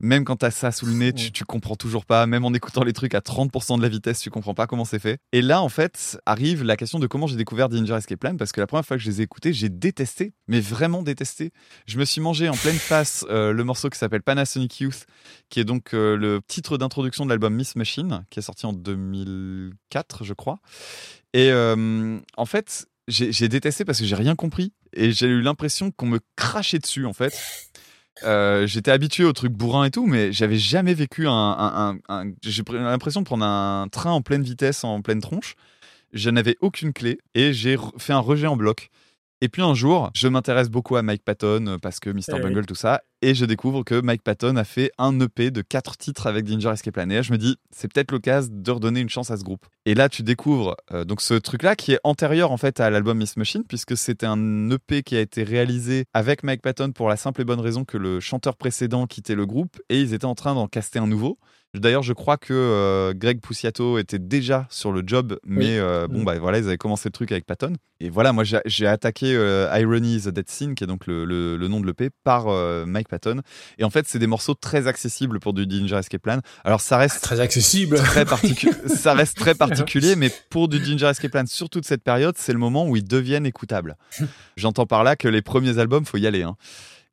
Même 0.00 0.24
quand 0.24 0.36
t'as 0.36 0.50
ça 0.50 0.72
sous 0.72 0.86
le 0.86 0.94
nez, 0.94 1.12
tu, 1.12 1.30
tu 1.30 1.44
comprends 1.44 1.76
toujours 1.76 2.06
pas. 2.06 2.26
Même 2.26 2.44
en 2.44 2.54
écoutant 2.54 2.84
les 2.84 2.92
trucs 2.92 3.14
à 3.14 3.20
30% 3.20 3.76
de 3.76 3.82
la 3.82 3.88
vitesse, 3.88 4.20
tu 4.20 4.30
comprends 4.30 4.54
pas 4.54 4.66
comment 4.66 4.84
c'est 4.84 4.98
fait. 4.98 5.18
Et 5.32 5.42
là, 5.42 5.62
en 5.62 5.68
fait, 5.68 6.18
arrive 6.26 6.64
la 6.64 6.76
question 6.76 6.98
de 6.98 7.06
comment 7.06 7.26
j'ai 7.26 7.36
découvert 7.36 7.68
Danger 7.68 7.94
Escape 7.94 8.18
Plan 8.18 8.36
parce 8.36 8.52
que 8.52 8.60
la 8.60 8.66
première 8.66 8.84
fois 8.84 8.96
que 8.96 9.02
je 9.02 9.10
les 9.10 9.20
ai 9.20 9.24
écoutés, 9.24 9.52
j'ai 9.52 9.68
détesté, 9.68 10.32
mais 10.48 10.60
vraiment 10.60 11.02
détesté. 11.02 11.52
Je 11.86 11.98
me 11.98 12.04
suis 12.04 12.20
mangé 12.20 12.48
en 12.48 12.56
pleine 12.56 12.76
face 12.76 13.26
euh, 13.28 13.52
le 13.52 13.64
morceau 13.64 13.90
qui 13.90 13.98
s'appelle 13.98 14.22
Panasonic 14.22 14.80
Youth, 14.80 15.06
qui 15.50 15.60
est 15.60 15.64
donc 15.64 15.94
euh, 15.94 16.16
le 16.16 16.40
titre 16.46 16.78
d'introduction 16.78 17.24
de 17.24 17.30
l'album 17.30 17.54
Miss 17.54 17.76
Machine, 17.76 18.24
qui 18.30 18.38
est 18.38 18.42
sorti 18.42 18.66
en 18.66 18.72
2004, 18.72 20.24
je 20.24 20.32
crois. 20.32 20.60
Et 21.34 21.50
euh, 21.50 22.18
en 22.36 22.46
fait, 22.46 22.86
j'ai 23.08 23.32
j'ai 23.32 23.48
détesté 23.48 23.84
parce 23.84 23.98
que 23.98 24.04
j'ai 24.04 24.16
rien 24.16 24.34
compris 24.34 24.72
et 24.92 25.12
j'ai 25.12 25.26
eu 25.26 25.40
l'impression 25.40 25.90
qu'on 25.90 26.06
me 26.06 26.20
crachait 26.36 26.78
dessus, 26.78 27.06
en 27.06 27.12
fait. 27.12 27.32
Euh, 28.24 28.66
j'étais 28.66 28.90
habitué 28.90 29.24
aux 29.24 29.32
trucs 29.32 29.52
bourrins 29.52 29.84
et 29.84 29.90
tout, 29.90 30.06
mais 30.06 30.32
j'avais 30.32 30.58
jamais 30.58 30.94
vécu 30.94 31.26
un. 31.26 31.94
un- 32.08 32.32
j'ai 32.42 32.62
l'impression 32.72 33.20
de 33.20 33.26
prendre 33.26 33.44
un 33.44 33.88
train 33.90 34.12
en 34.12 34.20
pleine 34.22 34.42
vitesse, 34.42 34.84
en 34.84 35.00
pleine 35.02 35.20
tronche. 35.20 35.54
Je 36.12 36.28
n'avais 36.30 36.56
aucune 36.60 36.92
clé 36.92 37.18
et 37.34 37.52
j'ai 37.52 37.76
fait 37.98 38.12
un 38.12 38.18
rejet 38.18 38.46
en 38.46 38.56
bloc. 38.56 38.90
Et 39.42 39.48
puis 39.48 39.62
un 39.62 39.72
jour, 39.72 40.10
je 40.14 40.28
m'intéresse 40.28 40.68
beaucoup 40.68 40.96
à 40.96 41.02
Mike 41.02 41.24
Patton 41.24 41.66
euh, 41.66 41.78
parce 41.78 41.98
que 41.98 42.10
Mr. 42.10 42.22
Eh 42.28 42.32
oui. 42.34 42.40
Bungle, 42.42 42.66
tout 42.66 42.74
ça, 42.74 43.00
et 43.22 43.34
je 43.34 43.46
découvre 43.46 43.84
que 43.84 43.98
Mike 43.98 44.22
Patton 44.22 44.56
a 44.56 44.64
fait 44.64 44.92
un 44.98 45.18
EP 45.18 45.50
de 45.50 45.62
quatre 45.62 45.96
titres 45.96 46.26
avec 46.26 46.44
Danger 46.44 46.68
Escape 46.68 46.92
Plan. 46.92 47.08
Et 47.08 47.14
là, 47.14 47.22
je 47.22 47.32
me 47.32 47.38
dis, 47.38 47.56
c'est 47.70 47.90
peut-être 47.90 48.12
l'occasion 48.12 48.50
de 48.52 48.70
redonner 48.70 49.00
une 49.00 49.08
chance 49.08 49.30
à 49.30 49.38
ce 49.38 49.44
groupe. 49.44 49.64
Et 49.86 49.94
là, 49.94 50.10
tu 50.10 50.22
découvres 50.22 50.76
euh, 50.92 51.04
donc 51.04 51.22
ce 51.22 51.32
truc-là 51.32 51.74
qui 51.74 51.92
est 51.92 52.00
antérieur 52.04 52.52
en 52.52 52.58
fait 52.58 52.80
à 52.80 52.90
l'album 52.90 53.16
Miss 53.16 53.38
Machine, 53.38 53.64
puisque 53.66 53.96
c'était 53.96 54.26
un 54.26 54.70
EP 54.70 55.02
qui 55.02 55.16
a 55.16 55.20
été 55.20 55.42
réalisé 55.42 56.04
avec 56.12 56.42
Mike 56.42 56.60
Patton 56.60 56.92
pour 56.92 57.08
la 57.08 57.16
simple 57.16 57.40
et 57.40 57.44
bonne 57.44 57.60
raison 57.60 57.86
que 57.86 57.96
le 57.96 58.20
chanteur 58.20 58.56
précédent 58.56 59.06
quittait 59.06 59.34
le 59.34 59.46
groupe 59.46 59.80
et 59.88 60.02
ils 60.02 60.12
étaient 60.12 60.26
en 60.26 60.34
train 60.34 60.54
d'en 60.54 60.68
caster 60.68 60.98
un 60.98 61.06
nouveau. 61.06 61.38
D'ailleurs, 61.72 62.02
je 62.02 62.12
crois 62.12 62.36
que 62.36 62.52
euh, 62.52 63.12
Greg 63.14 63.40
Puciato 63.40 63.98
était 63.98 64.18
déjà 64.18 64.66
sur 64.70 64.90
le 64.90 65.04
job, 65.06 65.38
mais 65.44 65.66
Oui. 65.66 65.78
euh, 65.78 66.08
bon, 66.08 66.22
Mm. 66.22 66.24
bah 66.24 66.38
voilà, 66.40 66.58
ils 66.58 66.64
avaient 66.66 66.76
commencé 66.78 67.08
le 67.08 67.12
truc 67.12 67.30
avec 67.30 67.46
Patton. 67.46 67.74
Et 68.00 68.10
voilà, 68.10 68.32
moi 68.32 68.42
j'ai 68.64 68.86
attaqué 68.88 69.34
euh, 69.36 69.68
Irony 69.78 70.16
is 70.16 70.26
a 70.26 70.32
Dead 70.32 70.48
Scene, 70.50 70.74
qui 70.74 70.82
est 70.82 70.86
donc 70.88 71.06
le, 71.06 71.24
le- 71.24 71.56
le 71.56 71.68
nom 71.68 71.78
de 71.80 71.86
l'EP, 71.86 72.10
par 72.24 72.48
euh, 72.48 72.86
Mike 72.86 73.08
Patton. 73.08 73.42
Et 73.78 73.84
en 73.84 73.90
fait, 73.90 74.08
c'est 74.08 74.18
des 74.18 74.26
morceaux 74.26 74.54
très 74.54 74.88
accessibles 74.88 75.38
pour 75.38 75.52
du 75.52 75.64
Danger 75.66 75.96
Escape 75.96 76.22
Plan. 76.22 76.40
Alors 76.64 76.80
ça 76.80 76.96
reste 76.98 77.20
Très 77.22 77.38
accessible. 77.38 77.96
très 77.98 78.24
particulier. 78.24 78.72
ça 78.86 79.12
reste 79.14 79.36
très 79.38 79.54
particulier, 79.54 80.16
mais 80.16 80.32
pour 80.50 80.66
du 80.66 80.84
Ginger 80.84 81.06
Escape 81.06 81.30
Plan 81.30 81.44
sur 81.46 81.70
toute 81.70 81.84
cette 81.86 82.02
période, 82.02 82.34
c'est 82.36 82.52
le 82.52 82.58
moment 82.58 82.88
où 82.88 82.96
ils 82.96 83.04
deviennent 83.04 83.46
écoutables. 83.46 83.96
J'entends 84.56 84.86
par 84.86 85.04
là 85.04 85.14
que 85.14 85.28
les 85.28 85.42
premiers 85.42 85.78
albums, 85.78 86.04
faut 86.04 86.16
y 86.18 86.26
aller. 86.26 86.42
hein. 86.42 86.56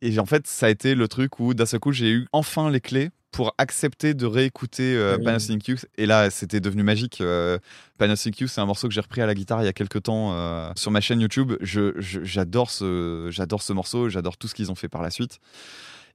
Et 0.01 0.17
en 0.19 0.25
fait, 0.25 0.45
ça 0.47 0.67
a 0.67 0.69
été 0.69 0.95
le 0.95 1.07
truc 1.07 1.39
où 1.39 1.53
d'un 1.53 1.65
seul 1.65 1.79
coup, 1.79 1.91
j'ai 1.91 2.09
eu 2.11 2.27
enfin 2.31 2.69
les 2.69 2.81
clés 2.81 3.09
pour 3.31 3.53
accepter 3.57 4.13
de 4.13 4.25
réécouter 4.25 4.95
euh, 4.95 5.17
oui. 5.17 5.25
Panasonic 5.25 5.67
Youth. 5.67 5.85
Et 5.97 6.05
là, 6.05 6.29
c'était 6.29 6.59
devenu 6.59 6.81
magique. 6.83 7.19
Euh, 7.21 7.59
Panasonic 7.97 8.39
Youth, 8.39 8.49
c'est 8.49 8.61
un 8.61 8.65
morceau 8.65 8.87
que 8.87 8.93
j'ai 8.93 9.01
repris 9.01 9.21
à 9.21 9.25
la 9.25 9.35
guitare 9.35 9.61
il 9.61 9.65
y 9.65 9.67
a 9.69 9.73
quelques 9.73 10.03
temps 10.03 10.33
euh, 10.33 10.71
sur 10.75 10.91
ma 10.91 11.01
chaîne 11.01 11.19
YouTube. 11.21 11.53
Je- 11.61 11.93
je- 11.97 12.23
J'adore 12.23 12.71
ce, 12.71 13.27
j'adore 13.31 13.61
ce 13.61 13.73
morceau, 13.73 14.09
j'adore 14.09 14.37
tout 14.37 14.47
ce 14.47 14.55
qu'ils 14.55 14.71
ont 14.71 14.75
fait 14.75 14.89
par 14.89 15.01
la 15.01 15.09
suite. 15.11 15.39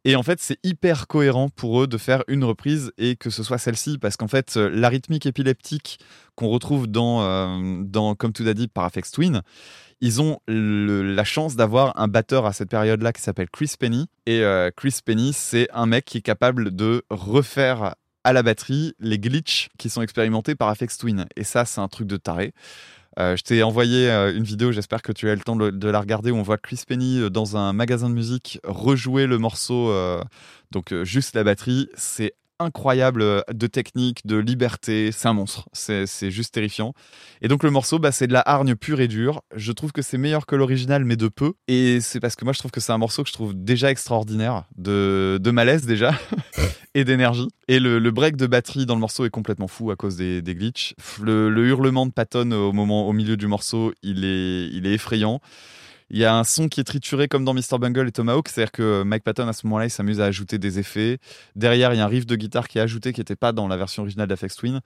Et 0.04 0.16
en 0.16 0.24
fait, 0.24 0.40
c'est 0.40 0.59
hyper 0.64 1.06
cohérent 1.06 1.48
pour 1.48 1.80
eux 1.82 1.86
de 1.86 1.96
faire 1.96 2.24
une 2.26 2.42
reprise 2.42 2.90
et 2.98 3.14
que 3.14 3.30
ce 3.30 3.44
soit 3.44 3.59
celle-ci, 3.59 3.98
parce 3.98 4.16
qu'en 4.16 4.26
fait, 4.26 4.56
la 4.56 4.88
rythmique 4.88 5.26
épileptique 5.26 6.00
qu'on 6.34 6.48
retrouve 6.48 6.88
dans, 6.88 7.22
euh, 7.22 7.82
dans 7.84 8.16
Comme 8.16 8.32
tout 8.32 8.42
dit 8.52 8.66
par 8.66 8.84
Afex 8.84 9.12
Twin, 9.12 9.42
ils 10.02 10.20
ont 10.20 10.40
la 10.48 11.22
chance 11.22 11.54
d'avoir 11.54 11.98
un 11.98 12.08
batteur 12.08 12.44
à 12.44 12.52
cette 12.52 12.68
période-là 12.68 13.12
qui 13.12 13.22
s'appelle 13.22 13.48
Chris 13.48 13.72
Penny. 13.78 14.08
Et 14.26 14.40
euh, 14.40 14.72
Chris 14.74 14.98
Penny, 15.02 15.32
c'est 15.32 15.68
un 15.72 15.86
mec 15.86 16.04
qui 16.04 16.18
est 16.18 16.22
capable 16.22 16.74
de 16.74 17.04
refaire 17.08 17.94
à 18.24 18.32
la 18.32 18.42
batterie 18.42 18.94
les 18.98 19.20
glitches 19.20 19.68
qui 19.78 19.88
sont 19.88 20.02
expérimentés 20.02 20.56
par 20.56 20.68
Afex 20.68 20.98
Twin. 20.98 21.26
Et 21.36 21.44
ça, 21.44 21.64
c'est 21.64 21.80
un 21.80 21.86
truc 21.86 22.08
de 22.08 22.16
taré. 22.16 22.52
Euh, 23.20 23.36
je 23.36 23.44
t'ai 23.44 23.62
envoyé 23.62 24.10
euh, 24.10 24.34
une 24.34 24.42
vidéo, 24.42 24.72
j'espère 24.72 25.02
que 25.02 25.12
tu 25.12 25.28
as 25.28 25.34
eu 25.34 25.36
le 25.36 25.42
temps 25.42 25.54
de, 25.54 25.88
la 25.88 26.00
regarder, 26.00 26.32
où 26.32 26.36
on 26.36 26.42
voit 26.42 26.58
Chris 26.58 26.82
Penny 26.86 27.30
dans 27.30 27.56
un 27.56 27.72
magasin 27.72 28.08
de 28.10 28.14
musique 28.14 28.58
rejouer 28.64 29.28
le 29.28 29.38
morceau, 29.38 29.94
donc 30.72 30.92
juste 31.04 31.36
la 31.36 31.44
batterie. 31.44 31.88
C'est 31.94 32.34
incroyable 32.62 33.22
euh, 33.22 33.40
de 33.52 33.66
technique, 33.66 34.26
de 34.26 34.36
liberté, 34.36 35.10
c'est 35.12 35.28
un 35.28 35.32
monstre, 35.32 35.68
c'est 35.72 36.30
juste 36.30 36.55
terrifiant. 36.55 36.94
Et 37.40 37.48
donc 37.48 37.62
le 37.62 37.70
morceau, 37.70 37.98
bah, 37.98 38.12
c'est 38.12 38.26
de 38.26 38.32
la 38.32 38.43
hargne 38.44 38.74
pure 38.74 39.01
et 39.01 39.09
dure. 39.09 39.43
Je 39.55 39.72
trouve 39.72 39.93
que 39.93 40.02
c'est 40.02 40.18
meilleur 40.18 40.47
que 40.47 40.56
l'original, 40.56 41.05
mais 41.05 41.16
de 41.16 41.28
peu. 41.28 41.55
Et 41.68 42.01
c'est 42.01 42.20
parce 42.20 42.36
que 42.36 42.44
moi 42.44 42.52
je 42.52 42.59
trouve 42.59 42.70
que 42.70 42.80
c'est 42.80 42.93
un 42.93 42.98
morceau 42.98 43.22
que 43.22 43.28
je 43.28 43.34
trouve 43.34 43.55
déjà 43.55 43.90
extraordinaire, 43.90 44.64
de, 44.76 45.39
de 45.40 45.51
malaise 45.51 45.86
déjà, 45.86 46.12
et 46.94 47.05
d'énergie. 47.05 47.48
Et 47.68 47.80
le, 47.80 48.10
break 48.10 48.36
de 48.36 48.47
batterie 48.47 48.86
dans 48.86 48.94
le 48.94 49.01
morceau 49.01 49.24
est 49.24 49.30
complètement 49.30 49.68
fou 49.68 49.90
à 49.90 49.97
cause 49.97 50.16
des, 50.16 50.43
des 50.43 50.55
glitches. 50.55 50.94
Le, 51.20 51.48
le 51.48 51.66
hurlement 51.66 52.06
de 52.06 52.12
Patton 52.12 52.51
au 52.52 52.72
moment, 52.72 53.09
au 53.09 53.12
milieu 53.12 53.36
du 53.36 53.47
morceau, 53.47 53.93
il 54.02 54.24
est, 54.24 54.68
il 54.68 54.86
est 54.86 54.93
effrayant. 54.93 55.40
Il 56.12 56.18
y 56.18 56.26
a 56.26 56.36
un 56.36 56.44
son 56.44 56.68
qui 56.68 56.78
est 56.78 56.84
trituré 56.84 57.26
comme 57.26 57.43
dans 57.43 57.55
Mr. 57.55 57.78
Bungle 57.80 58.06
et 58.06 58.12
Tomahawk, 58.12 58.51
c'est-à-dire 58.51 58.70
que 58.70 59.02
Mike 59.02 59.24
Patton 59.24 59.48
à 59.48 59.55
ce 59.55 59.66
moment-là, 59.66 59.86
il 59.86 59.90
s'amuse 59.90 60.20
à 60.20 60.26
ajouter 60.26 60.59
des 60.59 60.78
effets. 60.78 61.18
Derrière, 61.56 61.94
il 61.94 61.97
y 61.97 62.01
a 62.01 62.05
un 62.05 62.09
riff 62.09 62.26
de 62.26 62.36
guitare 62.36 62.68
qui 62.68 62.76
est 62.76 62.82
ajouté 62.82 63.14
qui 63.14 63.20
n'était 63.20 63.34
pas 63.34 63.52
dans 63.52 63.66
la 63.66 63.78
version 63.78 64.02
originale 64.02 64.28
d'Afex 64.28 64.55
Twin. 64.56 64.82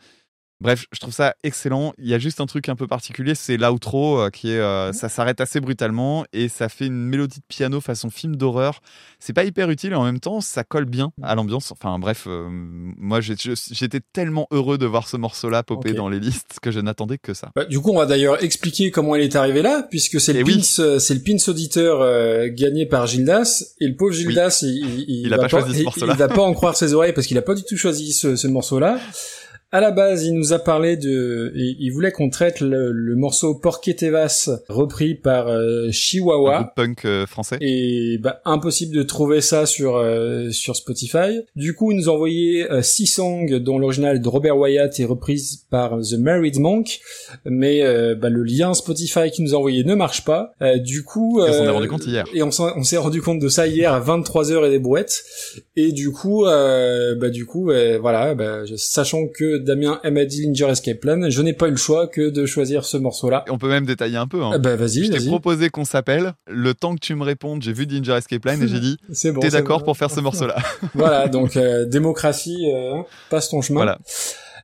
Bref, 0.60 0.86
je 0.90 0.98
trouve 1.00 1.12
ça 1.12 1.34
excellent. 1.42 1.92
Il 1.98 2.08
y 2.08 2.14
a 2.14 2.18
juste 2.18 2.40
un 2.40 2.46
truc 2.46 2.68
un 2.70 2.76
peu 2.76 2.86
particulier, 2.86 3.34
c'est 3.34 3.58
l'outro 3.58 4.18
euh, 4.20 4.30
qui 4.30 4.50
est, 4.52 4.58
euh, 4.58 4.90
ça 4.92 5.10
s'arrête 5.10 5.40
assez 5.42 5.60
brutalement 5.60 6.24
et 6.32 6.48
ça 6.48 6.70
fait 6.70 6.86
une 6.86 6.94
mélodie 6.94 7.40
de 7.40 7.44
piano 7.46 7.80
façon 7.82 8.08
film 8.08 8.36
d'horreur. 8.36 8.80
C'est 9.20 9.34
pas 9.34 9.44
hyper 9.44 9.68
utile 9.68 9.92
et 9.92 9.96
en 9.96 10.04
même 10.04 10.18
temps, 10.18 10.40
ça 10.40 10.64
colle 10.64 10.86
bien 10.86 11.12
à 11.22 11.34
l'ambiance. 11.34 11.72
Enfin 11.72 11.98
bref, 11.98 12.24
euh, 12.26 12.46
moi 12.50 13.20
j'étais 13.20 14.00
tellement 14.14 14.46
heureux 14.50 14.78
de 14.78 14.86
voir 14.86 15.08
ce 15.08 15.16
morceau-là 15.18 15.62
popper 15.62 15.92
dans 15.92 16.08
les 16.08 16.20
listes 16.20 16.56
que 16.62 16.70
je 16.70 16.80
n'attendais 16.80 17.18
que 17.18 17.34
ça. 17.34 17.50
Bah, 17.54 17.66
du 17.66 17.78
coup, 17.80 17.90
on 17.92 17.98
va 17.98 18.06
d'ailleurs 18.06 18.42
expliquer 18.42 18.90
comment 18.90 19.14
elle 19.14 19.22
est 19.22 19.36
arrivée 19.36 19.60
là, 19.62 19.86
puisque 19.90 20.20
c'est 20.20 20.32
le 20.32 20.40
Eh 20.40 20.42
oui. 20.44 20.66
euh, 20.78 20.98
c'est 20.98 21.14
le 21.14 21.20
pins 21.20 21.36
auditeur 21.48 22.00
euh, 22.00 22.48
gagné 22.50 22.86
par 22.86 23.06
Gildas, 23.06 23.62
et 23.80 23.86
le 23.88 23.94
pauvre 23.96 24.12
Gildas, 24.14 24.60
il, 24.62 25.04
il, 25.06 25.26
Il 25.26 25.34
a 25.34 25.36
va 25.36 25.42
pas 25.42 25.48
choisi 25.48 25.74
ce 25.74 25.78
il- 25.80 25.84
morceau-là. 25.84 26.14
Il 26.14 26.18
va 26.18 26.28
pas 26.28 26.42
en 26.42 26.54
croire 26.54 26.76
ses 26.76 26.94
oreilles 26.94 27.12
parce 27.12 27.26
qu'il 27.26 27.36
a 27.36 27.42
pas 27.42 27.54
du 27.54 27.62
tout 27.64 27.76
choisi 27.76 28.12
ce, 28.14 28.36
ce 28.36 28.46
morceau-là. 28.46 28.98
À 29.72 29.80
la 29.80 29.90
base, 29.90 30.24
il 30.24 30.32
nous 30.34 30.52
a 30.52 30.60
parlé 30.60 30.96
de, 30.96 31.52
il 31.56 31.76
il 31.80 31.90
voulait 31.90 32.12
qu'on 32.12 32.30
traite 32.30 32.60
le, 32.60 32.92
le 32.92 33.16
morceau 33.16 33.56
Porqué 33.56 33.96
te 33.96 34.04
vas 34.06 34.28
repris 34.68 35.16
par 35.16 35.48
euh, 35.48 35.88
Un 35.88 35.90
Chihuahua. 35.90 36.56
groupe 36.58 36.74
punk 36.76 37.04
euh, 37.04 37.26
français. 37.26 37.58
Et 37.60 38.18
bah, 38.18 38.40
impossible 38.44 38.94
de 38.94 39.02
trouver 39.02 39.40
ça 39.40 39.66
sur 39.66 39.96
euh, 39.96 40.50
sur 40.50 40.76
Spotify. 40.76 41.40
Du 41.56 41.74
coup, 41.74 41.90
il 41.90 41.96
nous 41.98 42.08
a 42.08 42.12
envoyé 42.12 42.70
euh, 42.70 42.80
six 42.80 43.06
songs 43.08 43.58
dont 43.58 43.78
l'original 43.80 44.20
de 44.20 44.28
Robert 44.28 44.56
Wyatt 44.56 45.00
est 45.00 45.04
reprise 45.04 45.64
par 45.68 45.98
The 46.00 46.14
Married 46.14 46.60
Monk, 46.60 47.00
mais 47.44 47.82
bah, 48.14 48.28
le 48.30 48.44
lien 48.44 48.72
Spotify 48.72 49.30
qu'il 49.32 49.44
nous 49.44 49.54
a 49.54 49.58
envoyé 49.58 49.82
ne 49.82 49.94
marche 49.96 50.24
pas. 50.24 50.52
Du 50.78 51.02
coup, 51.02 51.40
Et 51.44 51.50
on 51.50 51.52
s'en 51.52 51.64
est 51.64 51.70
rendu 51.70 51.88
compte 51.88 52.06
hier. 52.06 52.24
Et 52.32 52.42
on 52.44 52.50
s'est 52.50 52.96
rendu 52.96 53.20
compte 53.20 53.40
de 53.40 53.48
ça 53.48 53.66
hier 53.66 53.92
à 53.92 54.00
23h 54.00 54.64
et 54.66 54.70
des 54.70 54.78
brouettes. 54.78 55.24
Et 55.74 55.90
du 55.90 56.12
coup, 56.12 56.44
bah 56.44 57.30
du 57.30 57.46
coup, 57.46 57.64
voilà, 58.00 58.34
bah, 58.36 58.62
sachant 58.76 59.26
que 59.26 59.56
Damien 59.66 60.00
aime 60.04 60.24
Dillinger 60.24 60.70
Escape 60.70 61.00
Plan, 61.00 61.28
je 61.28 61.42
n'ai 61.42 61.52
pas 61.52 61.66
eu 61.68 61.72
le 61.72 61.76
choix 61.76 62.06
que 62.06 62.30
de 62.30 62.46
choisir 62.46 62.84
ce 62.84 62.96
morceau-là. 62.96 63.44
On 63.50 63.58
peut 63.58 63.68
même 63.68 63.84
détailler 63.84 64.16
un 64.16 64.26
peu. 64.26 64.42
Hein. 64.42 64.52
Ah 64.54 64.58
bah 64.58 64.76
vas-y, 64.76 65.04
je 65.04 65.12
t'ai 65.12 65.26
proposé 65.26 65.68
qu'on 65.68 65.84
s'appelle. 65.84 66.32
Le 66.48 66.72
temps 66.72 66.94
que 66.94 67.00
tu 67.00 67.14
me 67.14 67.24
répondes, 67.24 67.62
j'ai 67.62 67.72
vu 67.72 67.86
Danger 67.86 68.12
Escape 68.12 68.44
Line 68.44 68.62
et 68.62 68.68
j'ai 68.68 68.80
dit 68.80 68.96
C'est 69.12 69.32
bon. 69.32 69.40
T'es 69.40 69.50
c'est 69.50 69.56
d'accord 69.56 69.80
bon. 69.80 69.86
pour 69.86 69.96
faire 69.96 70.10
ce 70.10 70.20
morceau-là 70.20 70.56
voilà, 70.94 71.28
donc 71.28 71.56
euh, 71.56 71.84
démocratie, 71.84 72.70
euh, 72.72 73.02
passe 73.30 73.48
ton 73.50 73.60
chemin. 73.60 73.80
Voilà. 73.80 73.98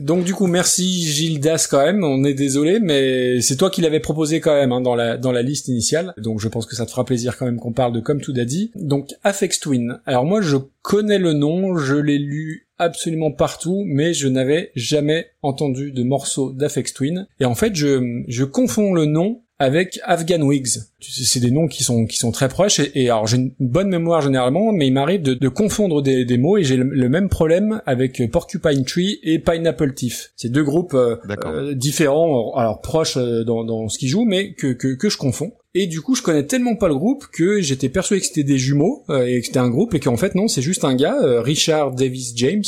Donc 0.00 0.24
du 0.24 0.34
coup, 0.34 0.46
merci 0.46 1.06
Gildas 1.06 1.66
quand 1.70 1.84
même. 1.84 2.04
On 2.04 2.24
est 2.24 2.34
désolé, 2.34 2.80
mais 2.80 3.40
c'est 3.40 3.56
toi 3.56 3.70
qui 3.70 3.80
l'avais 3.80 4.00
proposé 4.00 4.40
quand 4.40 4.54
même 4.54 4.72
hein, 4.72 4.80
dans 4.80 4.94
la 4.94 5.16
dans 5.16 5.32
la 5.32 5.42
liste 5.42 5.68
initiale. 5.68 6.14
Donc 6.18 6.40
je 6.40 6.48
pense 6.48 6.66
que 6.66 6.76
ça 6.76 6.86
te 6.86 6.90
fera 6.90 7.04
plaisir 7.04 7.36
quand 7.36 7.46
même 7.46 7.58
qu'on 7.58 7.72
parle 7.72 7.92
de 7.92 8.00
Comme 8.00 8.20
tout 8.20 8.32
Daddy. 8.32 8.72
Donc 8.74 9.10
Afex 9.22 9.60
Twin. 9.60 10.00
Alors 10.06 10.24
moi, 10.24 10.40
je 10.40 10.56
connais 10.82 11.18
le 11.18 11.32
nom, 11.32 11.76
je 11.76 11.96
l'ai 11.96 12.18
lu 12.18 12.68
absolument 12.78 13.30
partout, 13.30 13.84
mais 13.86 14.12
je 14.12 14.28
n'avais 14.28 14.72
jamais 14.74 15.28
entendu 15.42 15.92
de 15.92 16.02
morceau 16.02 16.52
d'Afex 16.52 16.92
Twin. 16.92 17.26
Et 17.38 17.44
en 17.44 17.54
fait, 17.54 17.74
je 17.74 18.22
je 18.28 18.44
confonds 18.44 18.92
le 18.92 19.06
nom 19.06 19.42
avec 19.62 20.00
Afghan 20.04 20.42
Wigs. 20.42 20.80
C'est 21.00 21.40
des 21.40 21.50
noms 21.50 21.68
qui 21.68 21.84
sont 21.84 22.06
qui 22.06 22.16
sont 22.16 22.32
très 22.32 22.48
proches 22.48 22.80
et, 22.80 22.90
et 22.94 23.10
alors 23.10 23.26
j'ai 23.26 23.36
une 23.36 23.52
bonne 23.60 23.88
mémoire 23.88 24.20
généralement, 24.20 24.72
mais 24.72 24.88
il 24.88 24.92
m'arrive 24.92 25.22
de, 25.22 25.34
de 25.34 25.48
confondre 25.48 26.02
des, 26.02 26.24
des 26.24 26.38
mots 26.38 26.58
et 26.58 26.64
j'ai 26.64 26.76
le, 26.76 26.84
le 26.84 27.08
même 27.08 27.28
problème 27.28 27.80
avec 27.86 28.20
Porcupine 28.30 28.84
Tree 28.84 29.20
et 29.22 29.38
Pineapple 29.38 29.94
Thief. 29.94 30.32
C'est 30.36 30.50
deux 30.50 30.64
groupes 30.64 30.94
euh, 30.94 31.16
euh, 31.46 31.74
différents, 31.74 32.52
alors 32.56 32.80
proches 32.80 33.16
euh, 33.16 33.44
dans, 33.44 33.64
dans 33.64 33.88
ce 33.88 33.98
qu'ils 33.98 34.08
jouent, 34.08 34.24
mais 34.24 34.54
que, 34.54 34.72
que 34.72 34.94
que 34.94 35.08
je 35.08 35.16
confonds. 35.16 35.52
Et 35.74 35.86
du 35.86 36.00
coup, 36.02 36.14
je 36.14 36.22
connais 36.22 36.46
tellement 36.46 36.76
pas 36.76 36.88
le 36.88 36.96
groupe 36.96 37.26
que 37.32 37.60
j'étais 37.60 37.88
persuadé 37.88 38.20
que 38.20 38.26
c'était 38.26 38.44
des 38.44 38.58
jumeaux 38.58 39.04
euh, 39.10 39.26
et 39.26 39.40
que 39.40 39.46
c'était 39.46 39.58
un 39.58 39.70
groupe 39.70 39.94
et 39.94 40.00
qu'en 40.00 40.16
fait 40.16 40.34
non, 40.34 40.48
c'est 40.48 40.62
juste 40.62 40.84
un 40.84 40.94
gars, 40.94 41.18
euh, 41.22 41.40
Richard 41.40 41.94
Davis 41.94 42.32
James. 42.36 42.64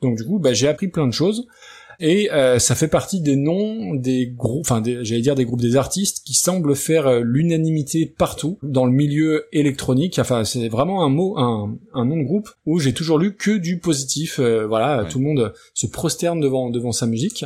Donc 0.00 0.16
du 0.16 0.24
coup, 0.24 0.38
bah, 0.38 0.52
j'ai 0.52 0.68
appris 0.68 0.88
plein 0.88 1.06
de 1.06 1.12
choses. 1.12 1.46
Et 2.00 2.30
euh, 2.32 2.58
ça 2.58 2.74
fait 2.74 2.88
partie 2.88 3.20
des 3.20 3.36
noms 3.36 3.94
des 3.94 4.26
groupes, 4.26 4.60
enfin 4.60 4.82
j'allais 4.84 5.20
dire 5.20 5.34
des 5.34 5.44
groupes 5.44 5.60
des 5.60 5.76
artistes 5.76 6.22
qui 6.24 6.34
semblent 6.34 6.76
faire 6.76 7.06
euh, 7.06 7.20
l'unanimité 7.24 8.06
partout 8.18 8.58
dans 8.62 8.84
le 8.86 8.92
milieu 8.92 9.46
électronique. 9.52 10.18
Enfin 10.18 10.44
c'est 10.44 10.68
vraiment 10.68 11.04
un 11.04 11.08
mot, 11.08 11.38
un, 11.38 11.76
un 11.94 12.04
nom 12.04 12.16
de 12.18 12.22
groupe 12.24 12.50
où 12.66 12.78
j'ai 12.78 12.92
toujours 12.92 13.18
lu 13.18 13.34
que 13.36 13.52
du 13.56 13.78
positif. 13.78 14.38
Euh, 14.38 14.66
voilà, 14.66 15.02
Ouais. 15.02 15.08
tout 15.08 15.18
le 15.18 15.24
monde 15.24 15.52
se 15.74 15.86
prosterne 15.86 16.40
devant 16.40 16.70
devant 16.70 16.92
sa 16.92 17.06
musique. 17.06 17.44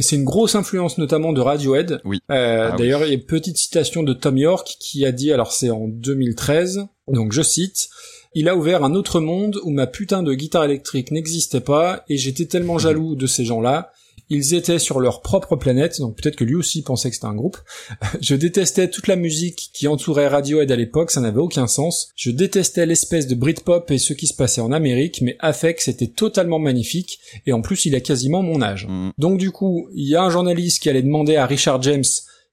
C'est 0.00 0.16
une 0.16 0.24
grosse 0.24 0.54
influence 0.54 0.96
notamment 0.98 1.32
de 1.32 1.40
Radiohead. 1.40 2.00
Oui. 2.04 2.18
Euh, 2.30 2.70
Ah 2.72 2.76
D'ailleurs, 2.76 3.02
il 3.04 3.08
y 3.08 3.10
a 3.10 3.14
une 3.14 3.24
petite 3.26 3.58
citation 3.58 4.02
de 4.02 4.12
Tom 4.14 4.38
York 4.38 4.76
qui 4.80 5.04
a 5.04 5.12
dit, 5.12 5.32
alors 5.32 5.52
c'est 5.52 5.68
en 5.70 5.86
2013, 5.88 6.86
donc 7.08 7.32
je 7.32 7.42
cite. 7.42 7.88
Il 8.34 8.48
a 8.48 8.56
ouvert 8.56 8.82
un 8.84 8.94
autre 8.94 9.20
monde 9.20 9.60
où 9.62 9.70
ma 9.70 9.86
putain 9.86 10.22
de 10.22 10.32
guitare 10.32 10.64
électrique 10.64 11.10
n'existait 11.10 11.60
pas 11.60 12.04
et 12.08 12.16
j'étais 12.16 12.46
tellement 12.46 12.78
jaloux 12.78 13.14
de 13.14 13.26
ces 13.26 13.44
gens-là. 13.44 13.92
Ils 14.30 14.54
étaient 14.54 14.78
sur 14.78 15.00
leur 15.00 15.20
propre 15.20 15.56
planète, 15.56 16.00
donc 16.00 16.16
peut-être 16.16 16.36
que 16.36 16.44
lui 16.44 16.54
aussi 16.54 16.82
pensait 16.82 17.10
que 17.10 17.16
c'était 17.16 17.26
un 17.26 17.34
groupe. 17.34 17.58
Je 18.22 18.34
détestais 18.34 18.88
toute 18.88 19.06
la 19.06 19.16
musique 19.16 19.68
qui 19.74 19.86
entourait 19.86 20.28
Radiohead 20.28 20.72
à 20.72 20.76
l'époque, 20.76 21.10
ça 21.10 21.20
n'avait 21.20 21.40
aucun 21.40 21.66
sens. 21.66 22.10
Je 22.16 22.30
détestais 22.30 22.86
l'espèce 22.86 23.26
de 23.26 23.34
Britpop 23.34 23.90
et 23.90 23.98
ce 23.98 24.14
qui 24.14 24.26
se 24.26 24.34
passait 24.34 24.62
en 24.62 24.72
Amérique, 24.72 25.20
mais 25.20 25.36
Afex 25.40 25.88
était 25.88 26.06
totalement 26.06 26.58
magnifique, 26.58 27.18
et 27.46 27.52
en 27.52 27.60
plus 27.60 27.84
il 27.84 27.94
a 27.94 28.00
quasiment 28.00 28.42
mon 28.42 28.62
âge. 28.62 28.86
Mm. 28.88 29.10
Donc 29.18 29.36
du 29.36 29.50
coup, 29.50 29.88
il 29.94 30.08
y 30.08 30.16
a 30.16 30.22
un 30.22 30.30
journaliste 30.30 30.82
qui 30.82 30.88
allait 30.88 31.02
demander 31.02 31.36
à 31.36 31.44
Richard 31.44 31.82
James 31.82 32.04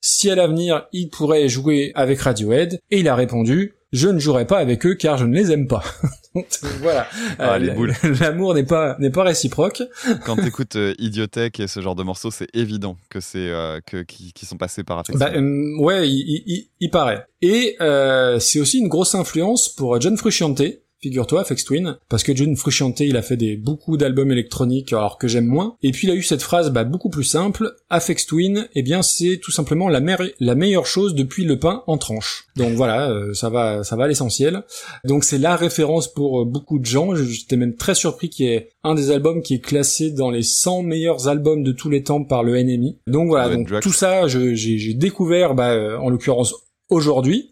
si 0.02 0.30
à 0.30 0.36
l'avenir 0.36 0.88
il 0.92 1.10
pourrait 1.10 1.48
jouer 1.48 1.94
avec 1.96 2.20
Radiohead, 2.20 2.82
et 2.92 3.00
il 3.00 3.08
a 3.08 3.16
répondu 3.16 3.76
je 3.92 4.08
ne 4.08 4.20
jouerai 4.20 4.46
pas 4.46 4.58
avec 4.60 4.86
eux 4.86 4.96
car 4.96 5.18
je 5.18 5.26
ne 5.26 5.34
les 5.36 5.52
aime 5.52 5.68
pas. 5.68 5.84
Donc, 6.36 6.46
voilà. 6.82 7.08
Ah, 7.40 7.54
Euh, 7.54 7.58
les 7.58 7.68
la- 7.68 7.74
boules. 7.74 7.94
L'amour 8.22 8.54
n'est 8.54 8.64
pas 8.66 8.96
n'est 9.00 9.10
pas 9.10 9.24
réciproque. 9.24 9.82
Quand 10.26 10.36
t'écoutes 10.36 10.76
euh, 10.76 10.94
Idiotech 11.00 11.60
et 11.60 11.68
ce 11.68 11.80
genre 11.82 11.96
de 11.96 12.04
morceaux, 12.04 12.30
c'est 12.30 12.48
évident 12.54 12.98
que 13.10 13.20
c'est 13.20 13.50
euh, 13.50 13.80
que 13.86 14.04
qui, 14.04 14.32
qui 14.34 14.46
sont 14.46 14.58
passés 14.58 14.84
par 14.84 15.00
Afex 15.00 15.18
Bah, 15.18 15.32
euh, 15.34 15.76
ouais, 15.80 16.08
il, 16.08 16.20
il- 16.20 16.44
il- 16.46 16.68
il 16.82 16.90
paraît. 16.92 17.26
Et 17.42 17.78
euh, 17.82 18.38
c'est 18.40 18.60
aussi 18.60 18.78
une 18.80 18.90
grosse 18.90 19.16
influence 19.16 19.70
pour 19.70 20.00
John 20.00 20.16
Frusciante, 20.18 20.62
figure-toi, 21.02 21.42
Afex 21.42 21.64
Twin, 21.64 21.98
parce 22.10 22.24
que 22.24 22.36
John 22.36 22.56
Frusciante, 22.56 23.00
il 23.00 23.16
a 23.18 23.22
fait 23.22 23.38
des 23.38 23.56
beaucoup 23.56 23.98
d'albums 23.98 24.32
électroniques, 24.32 24.92
alors 24.94 25.18
que 25.18 25.28
j'aime 25.28 25.46
moins. 25.46 25.76
Et 25.82 25.92
puis 25.92 26.08
il 26.08 26.12
a 26.12 26.16
eu 26.16 26.24
cette 26.24 26.42
phrase 26.42 26.72
bah, 26.72 26.84
beaucoup 26.84 27.10
plus 27.10 27.24
simple, 27.24 27.72
Afex 27.90 28.26
Twin, 28.26 28.68
eh 28.76 28.82
bien 28.84 29.02
c'est 29.02 29.40
tout 29.42 29.52
simplement 29.52 29.88
la, 29.90 30.00
mer- 30.02 30.22
la 30.40 30.56
meilleure 30.56 30.86
chose 30.86 31.16
depuis 31.16 31.46
le 31.46 31.58
pain 31.60 31.84
en 31.88 31.98
tranche. 31.98 32.46
Donc 32.56 32.74
voilà, 32.74 33.10
euh, 33.12 33.34
ça 33.34 33.50
va, 33.50 33.84
ça 33.84 33.96
va 33.96 34.04
à 34.04 34.08
l'essentiel. 34.08 34.64
Donc 35.06 35.24
c'est 35.24 35.38
la 35.38 35.56
référence 35.56 36.12
pour 36.14 36.42
euh, 36.42 36.46
beaucoup 36.46 36.80
de 36.80 36.86
gens. 36.86 37.16
J'étais 37.16 37.56
même 37.58 37.76
très 37.76 37.96
surpris 37.96 38.30
qu'il 38.30 38.46
y 38.48 38.50
ait 38.50 38.70
un 38.84 38.96
des 38.96 39.12
albums 39.12 39.42
qui 39.42 39.56
est 39.56 39.60
classé 39.60 40.12
dans 40.12 40.30
les 40.32 40.44
100 40.44 40.84
meilleurs 40.84 41.28
albums 41.28 41.64
de 41.64 41.72
tous 41.72 41.90
les 41.90 42.04
temps 42.04 42.24
par 42.24 42.44
le 42.44 42.62
NMI. 42.62 42.98
Donc 43.08 43.28
voilà, 43.30 43.48
doit 43.48 43.56
donc 43.56 43.82
tout 43.82 43.94
ça, 43.94 44.28
j'ai 44.28 44.94
découvert, 44.94 45.54
bah, 45.56 45.72
euh, 45.72 45.98
en 45.98 46.10
l'occurrence 46.10 46.54
aujourd'hui. 46.90 47.52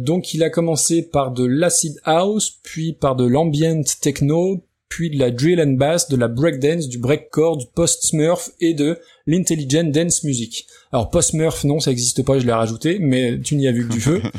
Donc 0.00 0.34
il 0.34 0.42
a 0.42 0.50
commencé 0.50 1.02
par 1.02 1.32
de 1.32 1.44
l'acid 1.44 1.94
house, 2.04 2.58
puis 2.62 2.92
par 2.92 3.16
de 3.16 3.24
l'ambient 3.26 3.82
techno, 4.00 4.62
puis 4.88 5.10
de 5.10 5.18
la 5.18 5.30
drill 5.30 5.60
and 5.60 5.72
bass, 5.72 6.08
de 6.08 6.16
la 6.16 6.28
breakdance, 6.28 6.88
du 6.88 6.98
breakcore, 6.98 7.56
du 7.56 7.66
post-smurf 7.74 8.50
et 8.60 8.72
de 8.72 8.98
l'intelligent 9.26 9.82
dance 9.84 10.22
music. 10.22 10.66
Alors 10.92 11.10
post-smurf, 11.10 11.64
non, 11.64 11.80
ça 11.80 11.90
existe 11.90 12.22
pas, 12.24 12.38
je 12.38 12.46
l'ai 12.46 12.52
rajouté, 12.52 12.98
mais 13.00 13.40
tu 13.40 13.56
n'y 13.56 13.66
as 13.66 13.72
vu 13.72 13.86
que 13.88 13.92
du 13.92 14.00
feu. 14.00 14.22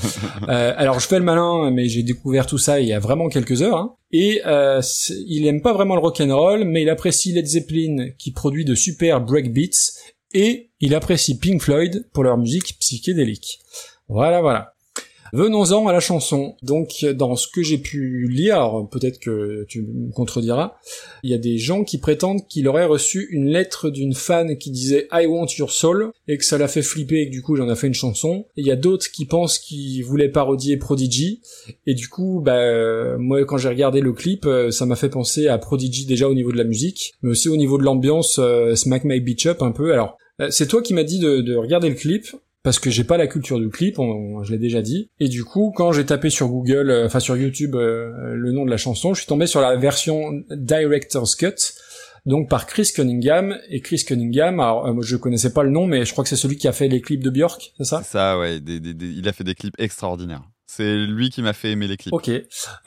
Euh, 0.49 0.73
alors 0.77 0.99
je 0.99 1.07
fais 1.07 1.19
le 1.19 1.25
malin, 1.25 1.71
mais 1.71 1.89
j'ai 1.89 2.03
découvert 2.03 2.45
tout 2.45 2.57
ça 2.57 2.79
il 2.79 2.88
y 2.88 2.93
a 2.93 2.99
vraiment 2.99 3.27
quelques 3.27 3.61
heures. 3.63 3.75
hein. 3.77 3.95
Et 4.11 4.41
euh, 4.45 4.81
il 5.27 5.45
aime 5.45 5.61
pas 5.61 5.73
vraiment 5.73 5.95
le 5.95 6.01
rock'n'roll, 6.01 6.63
mais 6.63 6.84
il 6.84 6.89
apprécie 6.89 7.34
Led 7.34 7.45
Zeppelin 7.45 8.11
qui 8.17 8.31
produit 8.31 8.63
de 8.63 8.75
super 8.75 9.19
breakbeats, 9.19 9.91
et 10.34 10.69
il 10.79 10.95
apprécie 10.95 11.38
Pink 11.38 11.61
Floyd 11.61 12.07
pour 12.13 12.23
leur 12.23 12.38
musique 12.38 12.77
psychédélique. 12.79 13.59
Voilà, 14.07 14.39
voilà. 14.41 14.73
Venons-en 15.34 15.88
à 15.88 15.94
la 15.94 15.99
chanson. 15.99 16.56
Donc, 16.62 17.06
dans 17.16 17.36
ce 17.36 17.48
que 17.48 17.64
j'ai 17.64 17.78
pu 17.78 18.28
lire, 18.30 18.88
peut-être 18.91 19.20
que 19.20 19.66
tu 19.68 19.82
me 19.82 20.12
contrediras, 20.12 20.76
il 21.24 21.30
y 21.30 21.34
a 21.34 21.38
des 21.38 21.58
gens 21.58 21.84
qui 21.84 21.98
prétendent 21.98 22.48
qu'il 22.48 22.68
aurait 22.68 22.86
reçu 22.86 23.28
une 23.32 23.49
lettre 23.49 23.90
d'une 23.90 24.14
fan 24.14 24.58
qui 24.58 24.72
disait 24.72 25.08
I 25.12 25.26
want 25.26 25.48
your 25.58 25.72
soul, 25.72 26.12
et 26.28 26.38
que 26.38 26.45
ça 26.45 26.58
l'a 26.58 26.68
fait 26.68 26.82
flipper 26.82 27.22
et 27.22 27.28
que 27.28 27.32
du 27.32 27.41
coup 27.41 27.56
j'en 27.56 27.70
a 27.70 27.76
fait 27.76 27.88
une 27.88 27.94
chanson. 27.94 28.45
Et 28.58 28.62
il 28.62 28.68
y 28.68 28.72
a 28.72 28.76
d'autres 28.76 29.10
qui 29.12 29.26
pensent 29.26 29.60
qu'il 29.60 30.04
voulait 30.04 30.30
parodier 30.30 30.78
Prodigy, 30.78 31.41
et 31.86 31.94
du 31.94 32.08
coup, 32.08 32.41
bah, 32.44 33.18
moi 33.18 33.44
quand 33.45 33.58
j'ai 33.58 33.70
regardé 33.70 34.02
le 34.02 34.14
clip, 34.14 34.45
euh, 34.45 34.72
ça 34.72 34.86
m'a 34.86 34.95
fait 34.95 35.10
penser 35.10 35.48
à 35.48 35.58
Prodigy 35.58 36.06
déjà 36.06 36.30
au 36.30 36.34
niveau 36.34 36.52
de 36.52 36.58
la 36.58 36.64
musique, 36.64 37.14
mais 37.22 37.32
aussi 37.32 37.49
au 37.49 37.58
niveau 37.58 37.78
de 37.78 37.84
l'ambiance, 37.84 38.40
euh, 38.40 38.76
Smack 38.76 39.04
My 39.04 39.20
Beach 39.20 39.45
Up 39.45 39.62
un 39.62 39.72
peu. 39.72 39.94
Alors, 39.94 40.18
euh, 40.41 40.49
c'est 40.49 40.68
toi 40.68 40.82
qui 40.82 40.94
m'as 40.94 41.04
dit 41.04 41.20
de 41.20 41.56
regarder 41.56 41.90
le 41.90 41.95
clip, 41.95 42.28
parce 42.68 42.80
que 42.80 42.89
j'ai 42.89 43.06
pas 43.06 43.15
la 43.15 43.27
culture 43.27 43.61
du 43.61 43.69
clip, 43.69 43.95
je 43.95 44.52
l'ai 44.52 44.57
déjà 44.57 44.81
dit. 44.81 45.10
Et 45.22 45.30
du 45.30 45.45
coup, 45.45 45.72
quand 45.73 45.94
j'ai 45.94 46.06
tapé 46.06 46.30
sur 46.30 46.49
Google, 46.49 46.89
euh, 46.89 47.06
enfin 47.06 47.22
sur 47.22 47.38
YouTube, 47.38 47.76
euh, 47.76 48.34
le 48.35 48.52
nom 48.52 48.65
de 48.65 48.69
la 48.69 48.76
chanson, 48.76 49.14
je 49.14 49.22
suis 49.22 49.26
tombé 49.26 49.48
sur 49.48 49.61
la 49.61 49.77
version 49.77 50.44
Director's 50.52 51.38
Cut, 51.38 51.56
donc 52.26 52.49
par 52.49 52.65
Chris 52.65 52.89
Cunningham. 52.94 53.57
Et 53.69 53.80
Chris 53.80 54.03
Cunningham, 54.06 54.60
alors 54.60 54.85
euh, 54.85 54.91
moi, 54.91 55.02
je 55.02 55.15
connaissais 55.15 55.53
pas 55.53 55.64
le 55.64 55.69
nom, 55.69 55.88
mais 55.88 56.03
je 56.03 56.11
crois 56.11 56.26
que 56.26 56.30
c'est 56.30 56.35
celui 56.35 56.57
qui 56.57 56.68
a 56.68 56.73
fait 56.73 56.89
les 56.89 56.99
clips 56.99 57.23
de 57.23 57.30
Björk, 57.30 57.72
c'est 57.77 57.85
ça? 57.85 58.03
Ça, 58.03 58.38
ouais. 58.38 58.57
il 58.57 59.30
a 59.30 59.31
fait 59.31 59.45
des 59.45 59.56
clips 59.56 59.76
extraordinaires. 59.77 60.44
C'est 60.78 60.95
lui 61.06 61.30
qui 61.30 61.41
m'a 61.41 61.54
fait 61.54 61.72
aimer 61.72 61.88
les 61.88 61.98
clips. 61.98 62.14
Ok. 62.14 62.30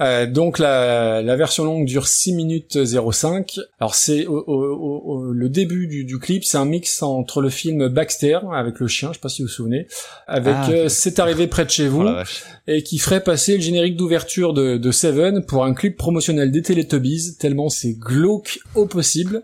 Euh, 0.00 0.26
donc 0.26 0.58
la, 0.58 1.22
la 1.22 1.36
version 1.36 1.64
longue 1.64 1.86
dure 1.86 2.06
6 2.06 2.32
minutes 2.34 2.78
05. 2.84 3.58
Alors 3.80 3.94
c'est 3.94 4.26
au, 4.26 4.38
au- 4.46 5.02
au- 5.04 5.32
le 5.32 5.48
début 5.48 5.86
du, 5.86 6.04
du 6.04 6.18
clip, 6.18 6.44
c'est 6.44 6.56
un 6.58 6.64
mix 6.64 7.02
entre 7.02 7.40
le 7.40 7.48
film 7.50 7.88
Baxter 7.88 8.38
avec 8.52 8.78
le 8.80 8.86
chien, 8.86 9.08
je 9.10 9.14
sais 9.14 9.20
pas 9.20 9.28
si 9.28 9.42
vous 9.42 9.48
vous 9.48 9.52
souvenez, 9.54 9.86
avec 10.26 10.54
Ah. 10.56 10.70
euh, 10.70 10.88
C'est 10.88 11.18
arrivé 11.18 11.46
près 11.46 11.64
de 11.64 11.70
chez 11.70 11.88
vous, 11.88 12.02
Oh 12.06 12.22
et 12.66 12.82
qui 12.82 12.98
ferait 12.98 13.22
passer 13.22 13.56
le 13.56 13.60
générique 13.62 13.96
d'ouverture 13.96 14.52
de, 14.54 14.76
de 14.76 14.90
Seven 14.92 15.44
pour 15.44 15.64
un 15.64 15.74
clip 15.74 15.96
promotionnel 15.96 16.50
des 16.52 16.62
Teletubbies, 16.62 17.36
tellement 17.38 17.68
c'est 17.68 17.94
glauque 17.94 18.60
au 18.74 18.86
possible. 18.86 19.42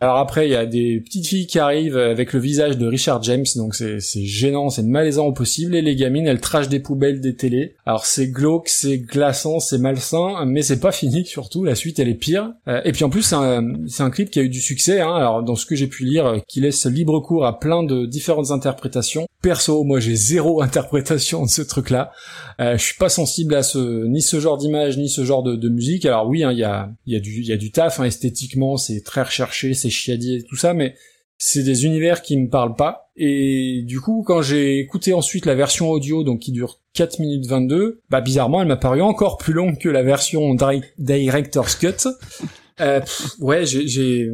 Alors 0.00 0.16
après, 0.18 0.46
il 0.46 0.52
y 0.52 0.56
a 0.56 0.66
des 0.66 1.00
petites 1.00 1.26
filles 1.26 1.46
qui 1.46 1.58
arrivent 1.58 1.96
avec 1.96 2.32
le 2.32 2.38
visage 2.40 2.78
de 2.78 2.86
Richard 2.86 3.22
James, 3.24 3.44
donc 3.56 3.74
c'est 3.74 3.98
gênant, 4.24 4.70
c'est 4.70 4.82
malaisant 4.84 5.26
au 5.26 5.32
possible, 5.32 5.74
et 5.74 5.82
les 5.82 5.96
gamines, 5.96 6.26
elles 6.26 6.40
trashent 6.40 6.68
des 6.68 6.80
poubelles, 6.80 7.20
des 7.20 7.34
télés. 7.34 7.74
Alors 7.90 8.06
c'est 8.06 8.28
glauque, 8.28 8.68
c'est 8.68 8.98
glaçant, 8.98 9.58
c'est 9.58 9.76
malsain, 9.76 10.44
mais 10.46 10.62
c'est 10.62 10.78
pas 10.78 10.92
fini 11.00 11.26
surtout. 11.26 11.64
La 11.64 11.74
suite 11.74 11.98
elle 11.98 12.08
est 12.08 12.14
pire. 12.14 12.52
Euh, 12.68 12.80
et 12.84 12.92
puis 12.92 13.02
en 13.02 13.10
plus 13.10 13.22
c'est 13.22 13.34
un, 13.34 13.64
un 13.98 14.10
clip 14.10 14.30
qui 14.30 14.38
a 14.38 14.42
eu 14.42 14.48
du 14.48 14.60
succès. 14.60 15.00
Hein, 15.00 15.12
alors 15.12 15.42
dans 15.42 15.56
ce 15.56 15.66
que 15.66 15.74
j'ai 15.74 15.88
pu 15.88 16.04
lire, 16.04 16.24
euh, 16.24 16.38
qui 16.46 16.60
laisse 16.60 16.86
libre 16.86 17.18
cours 17.18 17.44
à 17.44 17.58
plein 17.58 17.82
de 17.82 18.06
différentes 18.06 18.52
interprétations. 18.52 19.26
Perso, 19.42 19.82
moi 19.82 19.98
j'ai 19.98 20.14
zéro 20.14 20.62
interprétation 20.62 21.42
de 21.42 21.50
ce 21.50 21.62
truc-là. 21.62 22.12
Euh, 22.60 22.78
je 22.78 22.84
suis 22.84 22.96
pas 22.96 23.08
sensible 23.08 23.56
à 23.56 23.64
ce 23.64 24.06
ni 24.06 24.22
ce 24.22 24.38
genre 24.38 24.56
d'image 24.56 24.96
ni 24.96 25.08
ce 25.08 25.24
genre 25.24 25.42
de, 25.42 25.68
musique. 25.68 26.06
Alors 26.06 26.28
oui, 26.28 26.44
hein, 26.44 26.52
il 26.52 26.60
y 26.60 27.16
a 27.16 27.20
du 27.20 27.42
y 27.42 27.72
taf 27.72 27.98
hein, 27.98 28.04
esthétiquement, 28.04 28.76
c'est 28.76 29.00
très 29.00 29.22
recherché, 29.22 29.74
c'est 29.74 29.90
chiadier 29.90 30.44
tout 30.48 30.54
ça, 30.54 30.74
mais 30.74 30.94
c'est 31.42 31.62
des 31.62 31.86
univers 31.86 32.20
qui 32.20 32.36
me 32.36 32.48
parlent 32.50 32.76
pas. 32.76 33.10
Et 33.16 33.82
du 33.86 33.98
coup, 34.00 34.22
quand 34.26 34.42
j'ai 34.42 34.78
écouté 34.78 35.14
ensuite 35.14 35.46
la 35.46 35.54
version 35.54 35.90
audio, 35.90 36.22
donc 36.22 36.40
qui 36.40 36.52
dure 36.52 36.78
4 36.92 37.18
minutes 37.18 37.46
22, 37.46 38.02
bah 38.10 38.20
bizarrement, 38.20 38.60
elle 38.60 38.68
m'a 38.68 38.76
paru 38.76 39.00
encore 39.00 39.38
plus 39.38 39.54
longue 39.54 39.78
que 39.78 39.88
la 39.88 40.02
version 40.02 40.54
Direct- 40.54 40.92
Director's 40.98 41.74
Cut. 41.76 42.08
Euh, 42.80 43.00
ouais, 43.40 43.66
j'ai, 43.66 44.30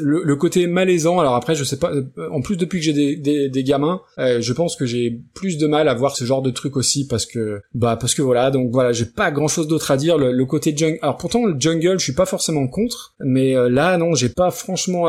le, 0.00 0.22
le 0.24 0.36
côté 0.36 0.66
malaisant. 0.66 1.18
Alors 1.18 1.34
après, 1.34 1.54
je 1.54 1.64
sais 1.64 1.78
pas. 1.78 1.92
euh, 1.92 2.04
En 2.30 2.40
plus, 2.42 2.56
depuis 2.56 2.78
que 2.78 2.84
j'ai 2.84 2.92
des, 2.92 3.16
des, 3.16 3.48
des 3.48 3.64
gamins, 3.64 4.00
euh, 4.18 4.40
je 4.40 4.52
pense 4.52 4.76
que 4.76 4.86
j'ai 4.86 5.20
plus 5.34 5.56
de 5.58 5.66
mal 5.66 5.88
à 5.88 5.94
voir 5.94 6.16
ce 6.16 6.24
genre 6.24 6.42
de 6.42 6.50
truc 6.50 6.76
aussi 6.76 7.06
parce 7.06 7.26
que 7.26 7.60
bah 7.74 7.96
parce 8.00 8.14
que 8.14 8.22
voilà. 8.22 8.50
Donc 8.50 8.70
voilà, 8.72 8.92
j'ai 8.92 9.06
pas 9.06 9.30
grand 9.30 9.48
chose 9.48 9.68
d'autre 9.68 9.90
à 9.90 9.96
dire. 9.96 10.18
Le, 10.18 10.32
le 10.32 10.44
côté 10.46 10.76
jungle. 10.76 10.98
Alors 11.02 11.16
pourtant, 11.16 11.44
le 11.46 11.56
jungle, 11.58 11.98
je 11.98 12.04
suis 12.04 12.12
pas 12.14 12.26
forcément 12.26 12.66
contre, 12.68 13.14
mais 13.20 13.56
euh, 13.56 13.68
là, 13.68 13.96
non, 13.98 14.14
j'ai 14.14 14.28
pas 14.28 14.50
franchement 14.50 15.06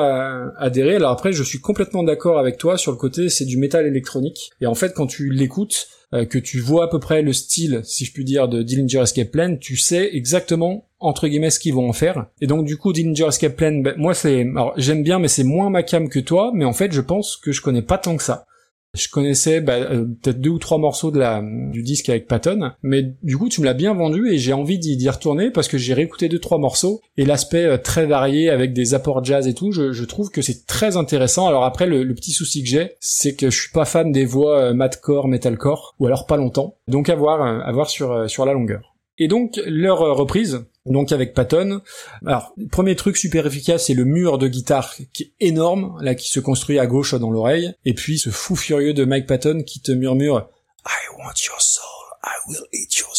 adhéré. 0.58 0.96
Alors 0.96 1.12
après, 1.12 1.34
je 1.34 1.44
suis 1.44 1.60
complètement 1.60 2.04
d'accord 2.04 2.40
avec 2.40 2.58
toi 2.58 2.78
sur 2.78 2.92
le 2.92 2.98
côté. 2.98 3.30
C'est 3.30 3.46
du 3.46 3.58
métal 3.58 3.86
électronique. 3.86 4.52
Et 4.62 4.66
en 4.68 4.76
fait, 4.76 4.94
quand 4.94 5.08
tu 5.08 5.30
l'écoutes, 5.32 5.88
euh, 6.14 6.24
que 6.26 6.38
tu 6.38 6.60
vois 6.60 6.86
à 6.86 6.88
peu 6.88 7.00
près 7.00 7.22
le 7.22 7.34
style, 7.34 7.82
si 7.84 8.06
je 8.06 8.14
puis 8.14 8.24
dire, 8.24 8.48
de 8.48 8.64
Dillinger 8.64 9.00
Escape 9.02 9.30
Plan, 9.30 9.58
tu 9.60 9.76
sais 9.76 10.10
exactement 10.14 10.87
entre 11.00 11.28
guillemets 11.28 11.50
ce 11.50 11.60
qu'ils 11.60 11.74
vont 11.74 11.90
en 11.90 11.94
faire. 11.94 12.28
Et 12.42 12.48
donc 12.48 12.66
du 12.66 12.78
coup 12.78 12.94
Dillinger 12.94 13.28
Escape 13.28 13.56
Plan, 13.56 13.80
ben, 13.82 13.96
moi 13.98 14.14
c'est, 14.14 14.42
alors 14.42 14.74
j'aime 14.78 15.04
bien, 15.04 15.20
mais 15.20 15.28
c'est 15.28 15.44
moins 15.44 15.70
ma 15.70 15.84
cam 15.84 16.10
que 16.10 16.20
toi. 16.20 16.52
Mais 16.54 16.66
en 16.66 16.74
fait, 16.74 16.92
je 16.92 17.02
pense 17.02 17.38
que 17.38 17.52
je 17.52 17.62
connais 17.62 17.82
pas 17.82 17.98
tant 17.98 18.18
que 18.18 18.24
ça. 18.24 18.46
Je 18.94 19.10
connaissais 19.10 19.62
bah, 19.62 19.80
peut-être 19.86 20.42
deux 20.42 20.50
ou 20.50 20.60
trois 20.60 20.78
morceaux 20.78 21.12
de 21.12 21.20
la 21.20 21.44
du 21.44 21.84
disque 21.84 22.10
avec 22.10 22.28
Patton, 22.28 22.72
mais 22.82 23.14
du 23.22 23.38
coup 23.38 23.50
tu 23.50 23.62
me 23.62 23.66
l'as 23.66 23.74
bien 23.74 23.94
vendu 23.94 24.32
et 24.32 24.38
j'ai 24.38 24.54
envie 24.54 24.80
d'y 24.80 25.10
retourner 25.10 25.52
parce 25.52 25.68
que 25.68 25.78
j'ai 25.78 25.94
réécouté 25.94 26.30
deux 26.30 26.40
trois 26.40 26.58
morceaux 26.58 27.02
et 27.18 27.26
l'aspect 27.26 27.66
euh, 27.66 27.78
très 27.78 28.06
varié 28.06 28.50
avec 28.50 28.74
des 28.74 28.94
apports 28.94 29.24
jazz 29.24 29.48
et 29.48 29.54
tout, 29.54 29.72
je, 29.72 29.92
je 29.92 30.04
trouve 30.06 30.32
que 30.32 30.42
c'est 30.42 30.66
très 30.66 30.98
intéressant. 30.98 31.48
Alors 31.48 31.64
après 31.64 31.86
le, 31.86 32.16
petit 32.16 32.32
souci 32.32 32.64
que 32.64 32.70
j'ai, 32.70 32.94
c'est 33.00 33.36
que 33.36 33.52
je 33.52 33.62
suis 33.62 33.72
pas 33.72 33.86
fan 33.86 34.12
des 34.12 34.26
voix 34.26 34.60
euh, 34.60 34.74
madcore, 34.74 35.28
metalcore 35.28 35.96
ou 36.00 36.08
alors 36.08 36.26
pas 36.26 36.38
longtemps. 36.38 36.78
Donc 36.88 37.10
à 37.10 37.16
voir, 37.16 37.44
euh, 37.44 37.60
à 37.64 37.72
voir 37.72 37.90
sur 37.90 38.28
sur 38.30 38.46
la 38.46 38.54
longueur. 38.54 38.96
Et 39.20 39.28
donc 39.28 39.60
leur 39.66 40.00
reprise, 40.00 40.66
donc 40.92 41.12
avec 41.12 41.34
Patton. 41.34 41.82
Alors 42.26 42.54
premier 42.72 42.96
truc 42.96 43.18
super 43.18 43.46
efficace, 43.46 43.86
c'est 43.86 43.94
le 43.94 44.06
mur 44.06 44.38
de 44.38 44.48
guitare 44.48 44.96
qui 45.14 45.24
est 45.24 45.48
énorme, 45.48 45.98
là 46.02 46.16
qui 46.16 46.30
se 46.30 46.40
construit 46.40 46.80
à 46.80 46.88
gauche 46.88 47.14
dans 47.16 47.32
l'oreille, 47.32 47.74
et 47.86 47.94
puis 47.94 48.18
ce 48.18 48.30
fou 48.30 48.56
furieux 48.56 48.94
de 48.94 49.06
Mike 49.06 49.28
Patton 49.28 49.64
qui 49.66 49.82
te 49.82 49.92
murmure 49.92 50.50
I 50.86 51.18
want 51.18 51.34
your 51.46 51.62
soul, 51.62 51.84
I 52.24 52.36
will 52.48 52.66
eat 52.72 52.98
your. 53.00 53.17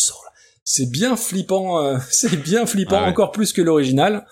C'est 0.70 0.90
bien 0.90 1.16
flippant, 1.16 1.82
euh, 1.82 1.96
c'est 2.10 2.36
bien 2.42 2.66
flippant 2.66 2.96
Ah 2.98 3.02
ouais. 3.04 3.08
encore 3.08 3.32
plus 3.32 3.54
que 3.54 3.62
l'original. 3.62 4.26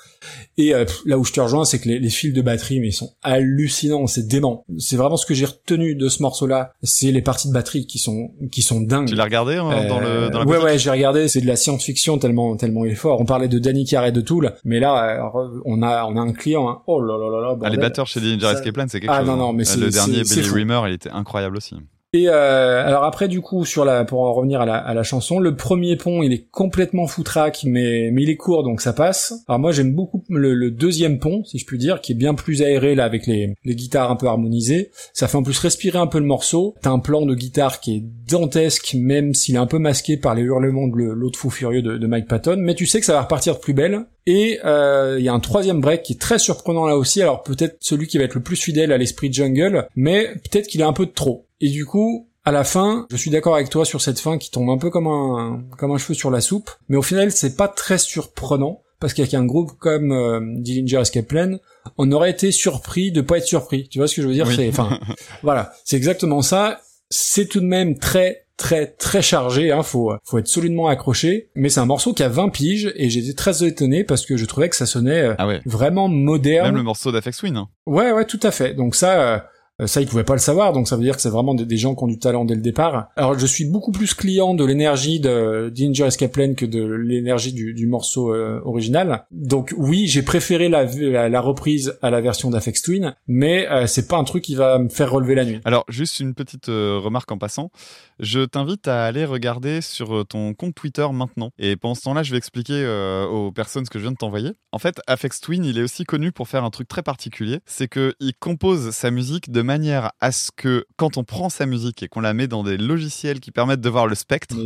Et 0.59 0.75
euh, 0.75 0.85
là 1.07 1.17
où 1.19 1.25
je 1.25 1.33
te 1.33 1.41
rejoins, 1.41 1.65
c'est 1.65 1.79
que 1.79 1.89
les, 1.89 1.99
les 1.99 2.11
fils 2.11 2.35
de 2.35 2.43
batterie, 2.43 2.79
mais 2.79 2.89
ils 2.89 2.93
sont 2.93 3.13
hallucinants, 3.23 4.07
c'est 4.07 4.27
dément. 4.27 4.67
C'est 4.77 4.97
vraiment 4.97 5.17
ce 5.17 5.25
que 5.25 5.33
j'ai 5.33 5.47
retenu 5.47 5.95
de 5.95 6.09
ce 6.11 6.23
morceau-là, 6.23 6.73
c'est 6.83 7.11
les 7.11 7.23
parties 7.23 7.49
de 7.49 7.55
batterie 7.55 7.87
qui 7.87 7.99
sont 7.99 8.33
qui 8.53 8.61
sont 8.61 8.83
dingues. 8.83 9.09
Tu 9.09 9.15
l'as 9.15 9.25
regardé 9.25 9.55
hein, 9.57 9.87
dans 9.89 9.99
le 9.99 10.29
dans 10.29 10.41
la 10.41 10.45
Euh, 10.45 10.49
ouais 10.49 10.59
ouais 10.63 10.79
j'ai 10.79 10.91
regardé 10.91 11.29
c'est 11.29 11.41
de 11.41 11.47
la 11.47 11.57
science-fiction 11.57 12.19
tellement 12.19 12.55
tellement 12.57 12.85
il 12.85 12.93
est 12.93 12.97
fort 12.97 13.19
on 13.21 13.25
parlait 13.25 13.49
de 13.49 13.59
Danny 13.59 13.85
Carey 13.87 14.13
de 14.13 14.21
Tool 14.21 14.53
mais 14.65 14.79
là 14.81 14.93
alors, 14.95 15.49
on 15.65 15.83
a 15.83 16.05
on 16.05 16.17
a 16.17 16.21
un 16.21 16.33
client 16.33 16.69
hein. 16.69 16.83
oh 16.87 17.01
là 17.01 17.17
là 17.17 17.31
là 17.31 17.49
là 17.53 17.59
Ah, 17.63 17.71
les 17.71 17.77
batteurs 17.79 18.07
chez 18.07 18.21
Ça- 18.21 18.53
Escape 18.53 18.75
Plan, 18.75 18.85
c'est 18.89 19.01
quelque 19.01 19.11
Ah, 19.11 19.19
chose. 19.21 19.27
non, 19.29 19.37
non, 19.37 19.51
hein. 19.51 19.53
mais 19.55 19.63
Euh, 19.63 19.73
c'est- 19.73 19.81
le 19.81 19.91
dernier 19.91 20.23
Billy. 20.23 20.49
Rimmer, 20.51 20.81
il 20.89 20.93
était 20.95 21.11
incroyable 21.11 21.57
aussi. 21.57 21.77
Et 22.17 22.29
euh, 22.29 22.87
alors 22.87 23.05
après 23.05 23.29
du 23.29 23.41
coup 23.41 23.65
sur 23.65 23.87
pour 24.07 24.23
en 24.23 24.33
revenir 24.33 24.61
à 24.61 24.95
la, 24.95 25.03
chanson 25.03 25.39
le 25.39 25.55
premier 25.55 25.97
pont 25.97 26.23
il 26.23 26.33
est 26.33 26.47
complètement 26.51 27.07
foutraque 27.07 27.61
mais 27.65 28.11
mais 28.13 28.23
il 28.23 28.31
est 28.31 28.37
court 28.37 28.63
donc 28.63 28.81
ça 28.81 28.93
passe. 28.93 29.35
Alors 29.49 29.59
moi 29.59 29.73
j'aime 29.73 29.95
beaucoup 29.95 30.23
le, 30.29 30.71
deuxième 30.71 31.19
pont 31.19 31.45
si 31.45 31.59
je 31.59 31.67
puis 31.67 31.79
dire 31.79 32.01
qui 32.01 32.13
est 32.13 32.17
bien 32.17 32.35
plus 32.35 32.63
aéré 32.63 32.95
là 32.95 33.05
avec 33.05 33.27
les 33.27 33.55
guitares 33.65 34.11
un 34.11 34.17
peu 34.17 34.27
harmonisées. 34.27 34.91
Ça 35.13 35.29
fait 35.29 35.37
en 35.37 35.43
plus 35.43 35.59
respirer 35.59 35.99
un 35.99 36.07
peu 36.07 36.19
le 36.19 36.25
morceau. 36.25 36.75
T'as 36.83 36.91
un 36.91 36.99
plan 36.99 37.27
de 37.27 37.35
guitare 37.35 37.81
qui 37.81 37.97
est 37.97 38.05
dantesque 38.29 38.95
même 38.95 39.35
s'il 39.35 39.55
est 39.55 39.59
un 39.59 39.67
peu 39.67 39.79
masqué 39.79 40.17
par 40.17 40.35
les 40.35 40.43
hurlements 40.43 40.89
de 40.89 40.97
l'autre 40.97 41.39
fou 41.39 41.51
furieux 41.51 41.83
de, 41.83 42.07
Mike 42.07 42.29
Patton. 42.29 42.57
Mais 42.59 42.75
tu 42.75 42.87
sais 42.87 43.01
que 43.01 43.07
ça 43.07 43.13
va 43.13 43.23
repartir 43.23 43.55
de 43.55 43.61
plus 43.61 43.75
belle. 43.75 44.07
Et 44.27 44.59
euh, 44.65 45.17
il 45.19 45.25
y 45.25 45.29
a 45.29 45.33
un 45.33 45.41
troisième 45.41 45.81
break 45.81 46.03
qui 46.03 46.15
est 46.15 46.21
très 46.21 46.39
surprenant 46.39 46.87
là 46.87 46.97
aussi. 46.97 47.23
Alors 47.23 47.43
peut-être 47.43 47.77
celui 47.81 48.07
qui 48.07 48.19
va 48.19 48.25
être 48.25 48.35
le 48.35 48.43
plus 48.43 48.57
fidèle 48.57 48.93
à 48.93 48.99
l'esprit 48.99 49.33
jungle 49.33 49.87
mais 49.95 50.29
peut-être 50.51 50.67
qu'il 50.67 50.81
est 50.81 50.85
un 50.85 50.93
peu 50.93 51.07
trop 51.07 51.46
et 51.61 51.69
du 51.71 51.85
coup 51.87 52.29
à 52.45 52.53
la 52.53 52.63
fin, 52.63 53.07
je 53.11 53.17
suis 53.17 53.31
d'accord 53.31 53.57
avec 53.57 53.71
toi 53.71 53.85
sur 53.85 54.01
cette 54.01 54.21
fin 54.21 54.39
qui 54.39 54.51
tombe 54.53 54.71
un 54.71 54.79
peu 54.79 54.89
comme 54.91 55.09
un 55.09 55.65
comme 55.79 55.91
un 55.91 55.99
cheveu 55.99 56.15
sur 56.15 56.31
la 56.31 56.41
soupe, 56.41 56.71
mais 56.89 56.97
au 56.97 57.03
final 57.03 57.33
c'est 57.33 57.57
pas 57.57 57.67
très 57.69 57.99
surprenant 57.99 58.83
parce 59.01 59.15
qu'avec 59.15 59.35
un 59.35 59.45
groupe 59.45 59.73
comme 59.79 60.13
euh, 60.13 60.41
Dillinger 60.61 61.01
Escape 61.01 61.27
Plan, 61.27 61.59
on 61.99 62.11
aurait 62.13 62.31
été 62.31 62.51
surpris 62.53 63.13
de 63.13 63.21
pas 63.21 63.39
être 63.39 63.45
surpris. 63.47 63.89
Tu 63.91 63.99
vois 63.99 64.09
ce 64.09 64.15
que 64.17 64.23
je 64.23 64.29
veux 64.29 64.33
dire? 64.33 64.47
Oui. 64.47 64.55
C'est 64.57 64.69
enfin 64.69 64.99
voilà, 65.43 65.73
c'est 65.85 65.97
exactement 65.97 66.41
ça. 66.41 66.81
C'est 67.11 67.47
tout 67.47 67.61
de 67.61 67.67
même 67.67 67.99
très 67.99 68.45
très 68.57 68.87
très 68.87 69.21
chargé, 69.21 69.71
hein, 69.71 69.83
faut 69.83 70.13
faut 70.25 70.39
être 70.39 70.47
solidement 70.49 70.87
accroché, 70.89 71.51
mais 71.57 71.69
c'est 71.69 71.81
un 71.81 71.85
morceau 71.85 72.15
qui 72.15 72.23
a 72.23 72.29
20 72.29 72.49
piges 72.49 72.91
et 72.97 73.11
j'étais 73.11 73.35
très 73.35 73.65
étonné 73.65 74.03
parce 74.03 74.25
que 74.25 74.37
je 74.39 74.45
trouvais 74.47 74.69
que 74.71 74.77
ça 74.77 74.87
sonnait 74.87 75.21
euh, 75.23 75.35
Ah 75.37 75.47
ouais. 75.47 75.61
vraiment 75.67 76.09
moderne. 76.09 76.69
Même 76.69 76.77
le 76.77 76.83
morceau 76.83 77.13
d'Afex 77.13 77.37
Twin. 77.37 77.57
hein. 77.57 77.69
Ouais, 77.87 78.13
ouais, 78.13 78.25
tout 78.25 78.41
à 78.43 78.51
fait. 78.51 78.73
Donc 78.73 78.95
ça, 78.95 79.21
euh, 79.21 79.39
ça 79.85 80.01
ils 80.01 80.07
pouvaient 80.07 80.25
pas 80.25 80.35
le 80.35 80.41
savoir. 80.41 80.73
Donc 80.73 80.89
ça 80.89 80.97
veut 80.97 81.03
dire 81.03 81.17
que 81.17 81.23
c'est 81.23 81.31
vraiment 81.31 81.55
des, 81.55 81.77
gens 81.77 81.95
qui 81.95 82.05
ont 82.05 82.07
du 82.07 82.19
talent 82.19 82.45
dès 82.45 82.55
le 82.55 82.63
départ. 82.63 83.09
Alors 83.17 83.39
je 83.39 83.47
suis 83.47 83.65
beaucoup 83.65 83.93
plus 83.93 84.15
client 84.15 84.55
de 84.55 84.65
l'énergie 84.65 85.21
de 85.21 85.73
Danger 85.77 86.05
Escape 86.05 86.37
que 86.57 86.67
de 86.67 86.85
l'énergie 86.85 87.53
du, 87.53 87.87
morceau 87.87 88.35
euh, 88.35 88.61
original. 88.65 89.25
Donc 89.31 89.75
oui, 89.77 90.07
j'ai 90.07 90.23
préféré 90.23 90.69
la, 90.69 91.41
reprise 91.41 91.99
à 92.03 92.11
la 92.11 92.21
version 92.21 92.51
d'Afex 92.51 92.83
Twin, 92.83 93.15
mais 93.27 93.69
euh, 93.69 93.87
c'est 93.87 94.09
pas 94.09 94.17
un 94.17 94.25
truc 94.25 94.45
qui 94.45 94.55
va 94.55 94.79
me 94.79 94.89
faire 94.89 95.11
relever 95.11 95.35
la 95.35 95.45
nuit. 95.45 95.61
Alors, 95.65 95.85
juste 95.89 96.21
une 96.21 96.35
petite 96.35 96.69
euh, 96.69 97.01
remarque 97.03 97.31
en 97.33 97.39
passant. 97.39 97.71
Je 98.19 98.45
t'invite 98.45 98.89
à 98.89 99.05
aller 99.05 99.25
regarder 99.25 99.81
sur 99.81 100.17
euh, 100.17 100.25
ton 100.25 100.55
compte 100.55 100.75
Twitter 100.75 101.07
maintenant. 101.13 101.51
Et 101.59 101.77
pendant 101.77 101.95
ce 101.95 102.03
temps-là, 102.03 102.23
je 102.23 102.31
vais 102.31 102.39
expliquer 102.39 102.83
euh, 102.85 103.27
aux 103.27 103.53
personnes 103.53 103.85
ce 103.85 103.91
que 103.91 103.99
je 103.99 104.05
viens 104.05 104.13
de 104.13 104.17
t'envoyer. 104.17 104.53
En 104.73 104.79
fait, 104.79 105.01
Afex 105.07 105.41
Twin, 105.41 105.65
il 105.65 105.79
est 105.79 105.83
aussi 105.83 106.05
connu 106.05 106.33
pour 106.33 106.49
faire 106.49 106.65
un 106.65 106.71
truc 106.71 106.89
très 106.89 107.03
particulier. 107.03 107.61
C'est 107.67 107.89
que 107.89 108.15
il 108.21 108.35
compose 108.35 108.91
sa 108.91 109.11
musique 109.11 109.51
de 109.51 109.63
manière 109.67 110.13
à 110.23 110.33
ce 110.33 110.51
que 110.57 110.87
quand 110.97 111.19
on 111.19 111.25
prend 111.25 111.51
sa 111.51 111.67
musique 111.67 112.03
et 112.03 112.09
qu'on 112.09 112.23
la 112.23 112.33
met 112.33 112.47
dans 112.49 112.63
des 112.65 112.79
logiciels 112.79 113.41
qui 113.41 113.51
permettent 113.51 113.83
de 113.83 113.89
voir 113.91 114.07
le 114.07 114.15
spectre, 114.15 114.57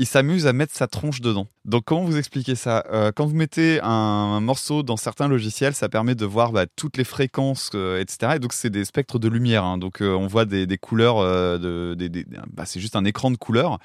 il 0.00 0.06
s'amuse 0.06 0.48
à 0.48 0.52
mettre 0.52 0.74
sa 0.74 0.88
tronche 0.88 1.20
dedans. 1.20 1.46
Donc 1.64 1.84
comment 1.84 2.02
vous 2.04 2.16
expliquez 2.16 2.56
ça? 2.56 2.84
Euh, 2.92 3.12
Quand 3.14 3.26
vous 3.26 3.36
mettez 3.36 3.78
un, 3.82 3.86
un 3.88 4.40
morceau 4.40 4.82
dans 4.82 4.96
certains 4.96 5.28
logiciels, 5.28 5.74
ça 5.74 5.88
permet 5.88 6.16
de 6.16 6.24
voir 6.26 6.50
bah, 6.50 6.64
toutes 6.74 6.96
les 6.96 7.04
fréquences, 7.04 7.70
euh, 7.76 8.00
etc. 8.00 8.32
Et 8.36 8.38
donc 8.40 8.52
c'est 8.52 8.70
des 8.70 8.84
spectres 8.84 9.20
de 9.20 9.28
lumière. 9.28 9.62
hein. 9.64 9.78
Donc 9.78 10.00
euh, 10.02 10.14
on 10.14 10.26
voit 10.26 10.44
des, 10.46 10.66
des 10.66 10.78
couleurs, 10.78 11.20
de, 11.60 11.94
des, 11.96 12.08
des- 12.08 12.26
bah, 12.52 12.64
c'est 12.66 12.80
juste 12.80 12.96
un 12.96 13.04
écran 13.04 13.30
de 13.30 13.36
couleurs. 13.36 13.78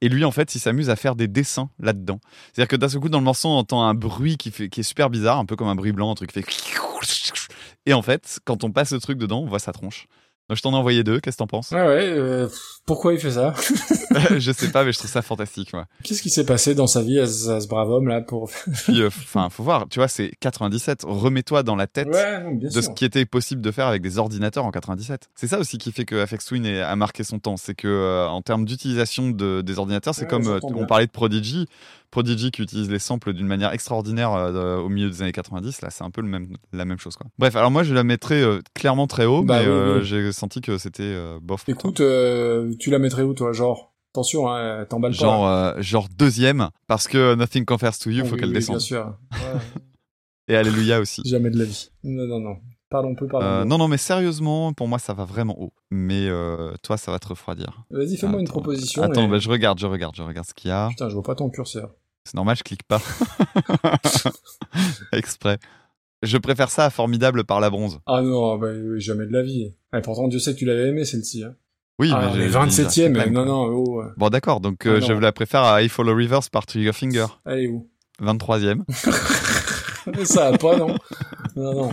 Et 0.00 0.08
lui, 0.08 0.24
en 0.24 0.30
fait, 0.30 0.54
il 0.54 0.60
s'amuse 0.60 0.90
à 0.90 0.96
faire 0.96 1.16
des 1.16 1.26
dessins 1.26 1.70
là-dedans. 1.80 2.20
C'est-à-dire 2.52 2.68
que 2.68 2.76
d'un 2.76 2.88
seul 2.88 3.00
coup, 3.00 3.08
dans 3.08 3.18
le 3.18 3.24
morceau, 3.24 3.48
on 3.48 3.56
entend 3.58 3.82
un 3.82 3.94
bruit 3.94 4.36
qui, 4.36 4.52
fait, 4.52 4.68
qui 4.68 4.78
est 4.78 4.84
super 4.84 5.10
bizarre, 5.10 5.38
un 5.38 5.44
peu 5.44 5.56
comme 5.56 5.66
un 5.66 5.74
bruit 5.74 5.90
blanc, 5.90 6.12
un 6.12 6.14
truc 6.14 6.30
qui 6.32 6.40
fait... 6.40 6.46
Et 7.88 7.94
en 7.94 8.02
fait, 8.02 8.38
quand 8.44 8.64
on 8.64 8.70
passe 8.70 8.92
le 8.92 9.00
truc 9.00 9.16
dedans, 9.16 9.40
on 9.40 9.46
voit 9.46 9.58
sa 9.58 9.72
tronche. 9.72 10.08
Donc 10.48 10.56
je 10.56 10.62
t'en 10.62 10.72
ai 10.72 10.76
envoyé 10.76 11.04
deux, 11.04 11.20
qu'est-ce 11.20 11.36
que 11.36 11.42
t'en 11.42 11.46
penses 11.46 11.70
Ouais, 11.72 11.80
ouais. 11.86 12.04
euh, 12.08 12.48
pourquoi 12.86 13.12
il 13.12 13.20
fait 13.20 13.32
ça 13.32 13.54
Je 14.38 14.50
sais 14.52 14.70
pas, 14.70 14.84
mais 14.84 14.92
je 14.92 14.98
trouve 14.98 15.10
ça 15.10 15.20
fantastique. 15.22 15.70
Ouais. 15.74 15.82
Qu'est-ce 16.02 16.22
qui 16.22 16.30
s'est 16.30 16.46
passé 16.46 16.74
dans 16.74 16.86
sa 16.86 17.02
vie 17.02 17.18
à 17.20 17.26
ce, 17.26 17.50
à 17.50 17.60
ce 17.60 17.68
brave 17.68 17.90
homme 17.90 18.08
là 18.08 18.22
pour 18.22 18.50
Puis, 18.84 19.02
euh, 19.02 19.08
enfin, 19.08 19.48
faut 19.50 19.62
voir, 19.62 19.86
tu 19.90 19.98
vois, 19.98 20.08
c'est 20.08 20.32
97. 20.40 21.02
Remets-toi 21.04 21.62
dans 21.62 21.76
la 21.76 21.86
tête 21.86 22.08
Ouais, 22.08 22.42
non, 22.42 22.52
bien 22.52 22.68
de 22.68 22.72
sûr. 22.72 22.82
ce 22.84 22.90
qui 22.90 23.04
était 23.04 23.26
possible 23.26 23.60
de 23.60 23.70
faire 23.70 23.86
avec 23.86 24.00
des 24.00 24.16
ordinateurs 24.18 24.64
en 24.64 24.70
97. 24.70 25.28
C'est 25.34 25.48
ça 25.48 25.58
aussi 25.58 25.76
qui 25.78 25.92
fait 25.92 26.04
que 26.06 26.16
Afex 26.20 26.46
Twin 26.46 26.66
a 26.66 26.96
marqué 26.96 27.24
son 27.24 27.38
temps. 27.38 27.56
C'est 27.58 27.74
que 27.74 27.86
euh, 27.88 28.26
en 28.28 28.40
termes 28.40 28.64
d'utilisation 28.64 29.30
de, 29.30 29.60
des 29.60 29.78
ordinateurs, 29.78 30.14
c'est 30.14 30.22
Ouais, 30.22 30.28
comme 30.28 30.60
on 30.76 30.86
parlait 30.86 31.06
de 31.06 31.10
Prodigy. 31.12 31.66
Prodigy 32.10 32.50
qui 32.50 32.62
utilise 32.62 32.88
les 32.90 32.98
samples 32.98 33.34
d'une 33.34 33.46
manière 33.46 33.70
extraordinaire 33.74 34.32
euh, 34.32 34.78
au 34.78 34.88
milieu 34.88 35.10
des 35.10 35.20
années 35.20 35.32
90. 35.32 35.82
Là, 35.82 35.90
c'est 35.90 36.04
un 36.04 36.10
peu 36.10 36.22
le 36.22 36.26
même, 36.28 36.48
la 36.72 36.86
même 36.86 36.98
chose. 36.98 37.16
Quoi. 37.16 37.26
Bref, 37.38 37.54
alors 37.54 37.70
moi, 37.70 37.82
je 37.82 37.92
la 37.92 38.02
mettrais 38.02 38.40
euh, 38.40 38.60
clairement 38.74 39.06
très 39.06 39.26
haut, 39.26 39.42
Bah 39.42 39.58
mais 39.60 39.68
euh, 39.68 39.98
oui. 40.00 40.06
Senti 40.38 40.60
que 40.60 40.78
c'était 40.78 41.02
euh, 41.02 41.38
bof. 41.42 41.64
Écoute, 41.68 42.00
euh, 42.00 42.74
tu 42.78 42.90
la 42.90 42.98
mettrais 42.98 43.22
où 43.22 43.34
toi, 43.34 43.52
genre 43.52 43.92
Attention, 44.14 44.50
hein, 44.50 44.86
t'emballes 44.88 45.12
pas. 45.12 45.18
Genre, 45.18 45.46
euh, 45.46 45.74
genre 45.80 46.08
deuxième, 46.16 46.70
parce 46.86 47.06
que 47.08 47.34
Nothing 47.34 47.66
Compares 47.66 47.98
to 47.98 48.08
You, 48.10 48.22
Ah 48.24 48.28
faut 48.28 48.34
oui, 48.34 48.40
qu'elle 48.40 48.48
oui, 48.48 48.54
descende. 48.54 48.76
Bien 48.76 48.80
sûr. 48.80 49.18
Ouais. 49.32 49.60
Et 50.48 50.56
Alléluia 50.56 50.98
aussi. 50.98 51.20
Jamais 51.26 51.50
de 51.50 51.58
la 51.58 51.64
vie. 51.66 51.90
Non, 52.04 52.26
non, 52.26 52.40
non. 52.40 52.56
Parlons 52.88 53.14
peu, 53.14 53.26
pardon. 53.28 53.46
Euh, 53.46 53.64
non, 53.66 53.76
non, 53.76 53.86
mais 53.86 53.98
sérieusement, 53.98 54.72
pour 54.72 54.88
moi, 54.88 54.98
ça 54.98 55.12
va 55.12 55.26
vraiment 55.26 55.60
haut. 55.60 55.74
Mais 55.90 56.26
euh, 56.26 56.72
toi, 56.82 56.96
ça 56.96 57.12
va 57.12 57.18
te 57.18 57.28
refroidir. 57.28 57.82
Vas-y, 57.90 58.16
fais-moi 58.16 58.40
une 58.40 58.48
proposition. 58.48 59.02
Attends, 59.02 59.26
et- 59.26 59.28
bah, 59.28 59.38
je 59.38 59.50
regarde, 59.50 59.78
je 59.78 59.86
regarde, 59.86 60.16
je 60.16 60.22
regarde 60.22 60.46
ce 60.46 60.54
qu'il 60.54 60.70
y 60.70 60.72
a. 60.72 60.88
Putain, 60.88 61.10
je 61.10 61.14
vois 61.14 61.22
pas 61.22 61.34
ton 61.34 61.50
curseur. 61.50 61.90
C'est 62.24 62.34
normal, 62.34 62.56
je 62.56 62.62
clique 62.62 62.84
pas. 62.84 63.00
Exprès. 65.12 65.58
Je 66.22 66.36
préfère 66.36 66.70
ça 66.70 66.86
à 66.86 66.90
Formidable 66.90 67.44
par 67.44 67.60
la 67.60 67.70
bronze. 67.70 68.00
Ah 68.06 68.22
non, 68.22 68.56
bah, 68.58 68.68
oui, 68.72 69.00
jamais 69.00 69.26
de 69.26 69.32
la 69.32 69.42
vie. 69.42 69.72
Et 69.96 70.00
pourtant, 70.02 70.28
Dieu 70.28 70.38
sait 70.38 70.54
que 70.54 70.58
tu 70.58 70.64
l'avais 70.64 70.88
aimé, 70.88 71.04
celle-ci. 71.04 71.44
Hein. 71.44 71.54
Oui, 72.00 72.10
ah, 72.14 72.30
mais 72.34 72.46
dit 72.46 72.52
27ème, 72.52 73.16
Jack 73.16 73.30
non, 73.30 73.44
non, 73.44 73.64
oh, 73.66 74.00
ouais. 74.00 74.06
Bon, 74.16 74.28
d'accord, 74.28 74.60
donc 74.60 74.86
euh, 74.86 75.00
Ah, 75.02 75.04
je 75.04 75.12
la 75.12 75.32
préfère 75.32 75.64
à 75.64 75.82
I 75.82 75.88
Follow 75.88 76.14
Rivers 76.14 76.48
par 76.50 76.66
Triggerfinger. 76.66 77.26
Elle 77.44 77.58
est 77.58 77.68
où? 77.68 77.88
23ème. 78.22 78.82
Mais 80.14 80.24
Ça 80.24 80.50
va 80.50 80.58
pas, 80.58 80.76
non? 80.76 80.94
Non, 81.56 81.74
non. 81.74 81.92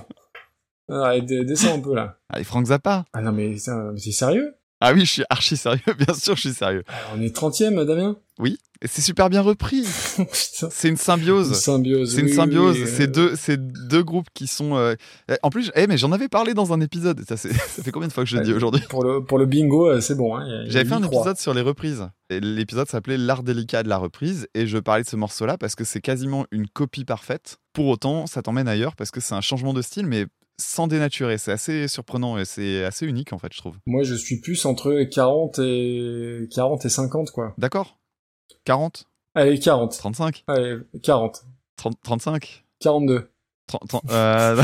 Non, 0.88 1.20
descends 1.20 1.78
un 1.78 1.80
peu, 1.80 1.96
là. 1.96 2.18
Allez, 2.30 2.44
Frank 2.44 2.66
Zappa. 2.68 3.06
Ah 3.14 3.22
non, 3.22 3.32
mais 3.32 3.56
mais 3.68 4.00
c'est 4.00 4.12
sérieux? 4.12 4.54
Ah 4.82 4.94
oui, 4.94 5.02
je 5.06 5.12
suis 5.12 5.24
archi 5.30 5.56
sérieux, 5.58 5.82
bien 5.98 6.14
sûr, 6.14 6.36
je 6.36 6.42
suis 6.42 6.54
sérieux. 6.54 6.84
Alors, 6.88 7.12
On 7.18 7.22
est 7.22 7.36
30ème, 7.36 7.84
Damien? 7.86 8.18
Oui, 8.38 8.58
et 8.82 8.88
c'est 8.88 9.02
super 9.02 9.30
bien 9.30 9.40
repris. 9.42 9.86
C'est 10.34 10.90
une 10.90 10.98
symbiose. 10.98 11.48
Une 11.48 11.54
symbiose. 11.54 12.14
C'est 12.14 12.20
une 12.22 12.28
oui, 12.28 12.34
symbiose. 12.34 12.76
oui, 12.76 12.84
oui, 12.84 12.90
c'est 12.94 13.04
euh, 13.04 13.08
deux, 13.12 13.36
c'est 13.38 13.58
deux 13.88 14.04
groupes 14.04 14.28
qui 14.34 14.48
sont. 14.48 14.76
euh, 14.76 14.96
En 15.42 15.50
plus, 15.50 15.72
eh, 15.76 15.88
mais 15.88 15.98
j'en 15.98 16.12
avais 16.12 16.28
parlé 16.28 16.54
dans 16.54 16.74
un 16.74 16.82
épisode. 16.82 17.24
Ça, 17.28 17.38
c'est- 17.38 17.54
ça 17.54 17.82
fait 17.84 17.92
combien 17.92 18.10
de 18.10 18.14
fois 18.14 18.26
que 18.26 18.30
je 18.30 18.36
le 18.36 18.44
dis 18.44 18.52
aujourd'hui? 18.54 18.82
Pour 18.90 19.06
le, 19.06 19.24
pour 19.24 19.38
le 19.38 19.46
bingo, 19.46 19.88
euh, 19.88 20.02
c'est 20.02 20.16
bon. 20.16 20.36
Hein, 20.36 20.66
J'avais 20.68 20.84
fait 20.84 20.96
un 20.96 21.00
8-3. 21.02 21.06
épisode 21.16 21.38
sur 21.38 21.54
les 21.54 21.62
reprises. 21.62 22.10
L'épisode 22.30 22.90
s'appelait 22.90 23.18
L'art 23.18 23.44
délicat 23.44 23.84
de 23.84 23.88
la 23.90 23.98
reprise. 23.98 24.48
Et 24.54 24.68
je 24.68 24.78
parlais 24.78 25.04
de 25.04 25.08
ce 25.10 25.16
morceau-là 25.16 25.58
parce 25.58 25.76
que 25.76 25.86
c'est 25.86 26.02
quasiment 26.02 26.46
une 26.52 26.68
copie 26.68 27.06
parfaite. 27.06 27.58
Pour 27.72 27.88
autant, 27.88 28.28
ça 28.28 28.42
t'emmène 28.42 28.68
ailleurs 28.68 28.98
parce 28.98 29.12
que 29.12 29.22
c'est 29.22 29.36
un 29.36 29.42
changement 29.42 29.74
de 29.74 29.82
style, 29.82 30.06
mais 30.08 30.26
sans 30.60 30.88
dénaturer. 30.88 31.38
C'est 31.38 31.52
assez 31.52 31.88
surprenant 31.88 32.38
et 32.38 32.46
c'est 32.46 32.84
assez 32.84 33.06
unique 33.06 33.34
en 33.34 33.38
fait, 33.40 33.52
je 33.54 33.58
trouve. 33.60 33.76
Moi, 33.86 34.04
je 34.04 34.16
suis 34.16 34.40
plus 34.40 34.66
entre 34.66 35.04
40 35.04 35.60
et 35.60 36.48
40 36.54 36.86
et 36.86 36.90
50, 36.90 37.32
quoi. 37.32 37.54
D'accord 37.58 37.98
40 38.66 39.06
Allez, 39.36 39.60
40. 39.60 39.98
35 39.98 40.44
Allez, 40.48 40.78
40. 41.04 41.44
30 41.78 41.98
35 42.04 42.66
42. 42.80 43.30
30, 43.68 43.88
30, 43.88 44.04
euh, 44.12 44.62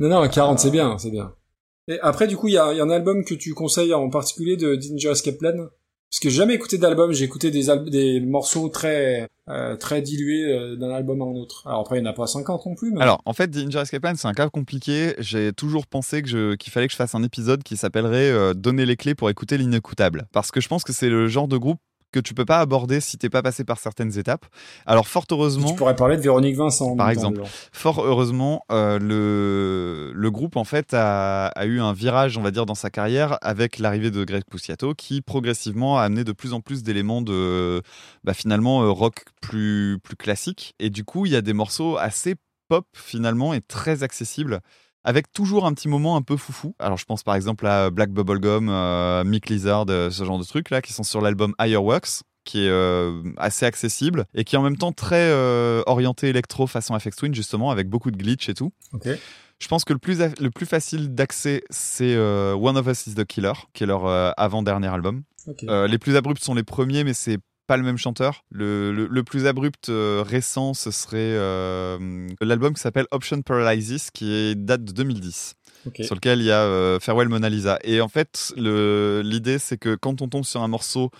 Non, 0.00 0.08
non, 0.08 0.28
40, 0.28 0.58
Ah. 0.58 0.62
c'est 0.62 0.70
bien, 0.70 0.98
c'est 0.98 1.10
bien. 1.10 1.34
Et 1.88 1.98
après, 2.00 2.26
du 2.26 2.36
coup, 2.36 2.48
il 2.48 2.54
y 2.54 2.58
a, 2.58 2.72
il 2.72 2.76
y 2.76 2.80
a 2.80 2.84
un 2.84 2.90
album 2.90 3.24
que 3.24 3.34
tu 3.34 3.54
conseilles 3.54 3.94
en 3.94 4.10
particulier 4.10 4.56
de 4.56 4.74
Dangerous 4.76 5.22
Kaplan 5.24 5.68
Parce 6.10 6.20
que 6.20 6.30
j'ai 6.30 6.36
jamais 6.36 6.54
écouté 6.54 6.78
d'album, 6.78 7.12
j'ai 7.12 7.24
écouté 7.24 7.50
des, 7.50 7.66
des 7.90 8.20
morceaux 8.20 8.68
très 8.68 9.28
euh, 9.48 9.76
très 9.76 10.02
dilués 10.02 10.44
euh, 10.52 10.76
d'un 10.76 10.90
album 10.90 11.20
à 11.20 11.24
un 11.24 11.34
autre. 11.36 11.62
Alors 11.66 11.80
après, 11.80 11.98
il 11.98 12.02
n'y 12.02 12.08
en 12.08 12.10
a 12.10 12.14
pas 12.14 12.26
50 12.26 12.64
non 12.66 12.74
plus. 12.74 12.92
Alors, 12.98 13.20
en 13.26 13.32
fait, 13.32 13.48
Danger 13.50 13.80
Escape 13.80 14.00
Plan, 14.02 14.14
c'est 14.16 14.26
un 14.28 14.32
cas 14.32 14.48
compliqué. 14.48 15.14
J'ai 15.18 15.52
toujours 15.52 15.86
pensé 15.86 16.22
que 16.22 16.28
je- 16.28 16.54
qu'il 16.54 16.72
fallait 16.72 16.86
que 16.86 16.92
je 16.92 16.96
fasse 16.96 17.14
un 17.14 17.22
épisode 17.22 17.62
qui 17.62 17.76
s'appellerait 17.76 18.30
euh, 18.30 18.54
Donner 18.54 18.86
les 18.86 18.96
clés 18.96 19.14
pour 19.14 19.30
écouter 19.30 19.58
l'inécoutable. 19.58 20.26
Parce 20.32 20.50
que 20.50 20.60
je 20.60 20.68
pense 20.68 20.84
que 20.84 20.92
c'est 20.92 21.08
le 21.10 21.26
genre 21.28 21.48
de 21.48 21.56
groupe 21.58 21.78
que 22.16 22.20
tu 22.20 22.34
peux 22.34 22.44
pas 22.46 22.60
aborder 22.60 23.00
si 23.00 23.18
t'es 23.18 23.28
pas 23.28 23.42
passé 23.42 23.64
par 23.64 23.78
certaines 23.78 24.18
étapes. 24.18 24.46
Alors, 24.86 25.06
fort 25.06 25.26
heureusement. 25.30 25.68
Tu 25.68 25.74
pourrais 25.74 25.96
parler 25.96 26.16
de 26.16 26.22
Véronique 26.22 26.56
Vincent. 26.56 26.92
en 26.92 26.96
Par 26.96 27.06
temps, 27.06 27.12
exemple. 27.12 27.42
Fort 27.72 28.04
heureusement, 28.04 28.64
euh, 28.72 28.98
le, 28.98 30.12
le 30.14 30.30
groupe 30.30 30.56
en 30.56 30.64
fait 30.64 30.94
a, 30.94 31.46
a 31.48 31.66
eu 31.66 31.80
un 31.80 31.92
virage, 31.92 32.38
on 32.38 32.42
va 32.42 32.50
dire, 32.50 32.64
dans 32.64 32.74
sa 32.74 32.90
carrière 32.90 33.38
avec 33.42 33.78
l'arrivée 33.78 34.10
de 34.10 34.24
Greg 34.24 34.44
Puciato, 34.50 34.94
qui 34.94 35.20
progressivement 35.20 35.98
a 35.98 36.02
amené 36.02 36.24
de 36.24 36.32
plus 36.32 36.54
en 36.54 36.60
plus 36.60 36.82
d'éléments 36.82 37.20
de, 37.20 37.82
bah, 38.24 38.34
finalement, 38.34 38.82
euh, 38.82 38.90
rock 38.90 39.24
plus 39.42 39.98
plus 40.02 40.16
classique. 40.16 40.74
Et 40.78 40.88
du 40.90 41.04
coup, 41.04 41.26
il 41.26 41.32
y 41.32 41.36
a 41.36 41.42
des 41.42 41.52
morceaux 41.52 41.98
assez 41.98 42.34
pop 42.68 42.86
finalement 42.94 43.52
et 43.54 43.60
très 43.60 44.02
accessibles. 44.02 44.60
Avec 45.06 45.32
toujours 45.32 45.66
un 45.66 45.72
petit 45.72 45.86
moment 45.86 46.16
un 46.16 46.22
peu 46.22 46.36
foufou. 46.36 46.74
Alors 46.80 46.98
je 46.98 47.04
pense 47.04 47.22
par 47.22 47.36
exemple 47.36 47.64
à 47.66 47.90
Black 47.90 48.10
Bubblegum, 48.10 48.68
euh, 48.68 49.22
Mick 49.22 49.48
Lizard, 49.48 49.86
euh, 49.88 50.10
ce 50.10 50.24
genre 50.24 50.36
de 50.38 50.44
trucs 50.44 50.68
là 50.70 50.82
qui 50.82 50.92
sont 50.92 51.04
sur 51.04 51.20
l'album 51.20 51.54
Higher 51.60 51.76
Works 51.76 52.22
qui 52.44 52.64
est 52.64 52.68
euh, 52.70 53.22
assez 53.36 53.66
accessible 53.66 54.24
et 54.34 54.42
qui 54.44 54.56
est 54.56 54.58
en 54.58 54.62
même 54.62 54.76
temps 54.76 54.90
très 54.92 55.30
euh, 55.30 55.82
orienté 55.86 56.28
électro 56.28 56.66
façon 56.66 56.98
FX 56.98 57.16
Twin 57.16 57.34
justement 57.34 57.70
avec 57.70 57.88
beaucoup 57.88 58.10
de 58.10 58.16
glitch 58.16 58.48
et 58.48 58.54
tout. 58.54 58.72
Je 59.58 59.68
pense 59.68 59.84
que 59.84 59.92
le 59.92 59.98
plus, 60.00 60.18
le 60.18 60.50
plus 60.50 60.66
facile 60.66 61.14
d'accès 61.14 61.62
c'est 61.70 62.14
euh, 62.14 62.54
One 62.54 62.76
of 62.76 62.86
Us 62.88 63.06
is 63.06 63.14
the 63.14 63.24
Killer 63.24 63.52
qui 63.74 63.84
est 63.84 63.86
leur 63.86 64.06
euh, 64.06 64.32
avant-dernier 64.36 64.88
album. 64.88 65.22
Euh, 65.68 65.86
les 65.86 65.98
plus 65.98 66.16
abrupts 66.16 66.42
sont 66.42 66.54
les 66.54 66.64
premiers 66.64 67.04
mais 67.04 67.14
c'est 67.14 67.38
pas 67.66 67.76
le 67.76 67.82
même 67.82 67.98
chanteur. 67.98 68.44
Le, 68.50 68.92
le, 68.92 69.06
le 69.06 69.22
plus 69.24 69.46
abrupt 69.46 69.88
euh, 69.88 70.22
récent 70.26 70.74
ce 70.74 70.90
serait 70.90 71.16
euh, 71.20 72.28
l'album 72.40 72.74
qui 72.74 72.80
s'appelle 72.80 73.06
Option 73.10 73.42
Paralysis 73.42 74.10
qui 74.10 74.32
est, 74.32 74.54
date 74.54 74.84
de 74.84 74.92
2010 74.92 75.54
Ok. 75.86 76.00
sur 76.02 76.14
lequel 76.16 76.40
il 76.40 76.46
y 76.46 76.50
a 76.50 76.62
euh, 76.62 76.98
Farewell 76.98 77.28
Mona 77.28 77.48
Lisa. 77.48 77.78
Et 77.84 78.00
en 78.00 78.08
fait, 78.08 78.52
l'idée, 78.56 79.58
c'est 79.58 79.78
que 79.78 79.94
quand 79.94 80.20
on 80.20 80.28
tombe 80.28 80.44
sur 80.44 80.62
un 80.62 80.68
morceau 80.68 81.10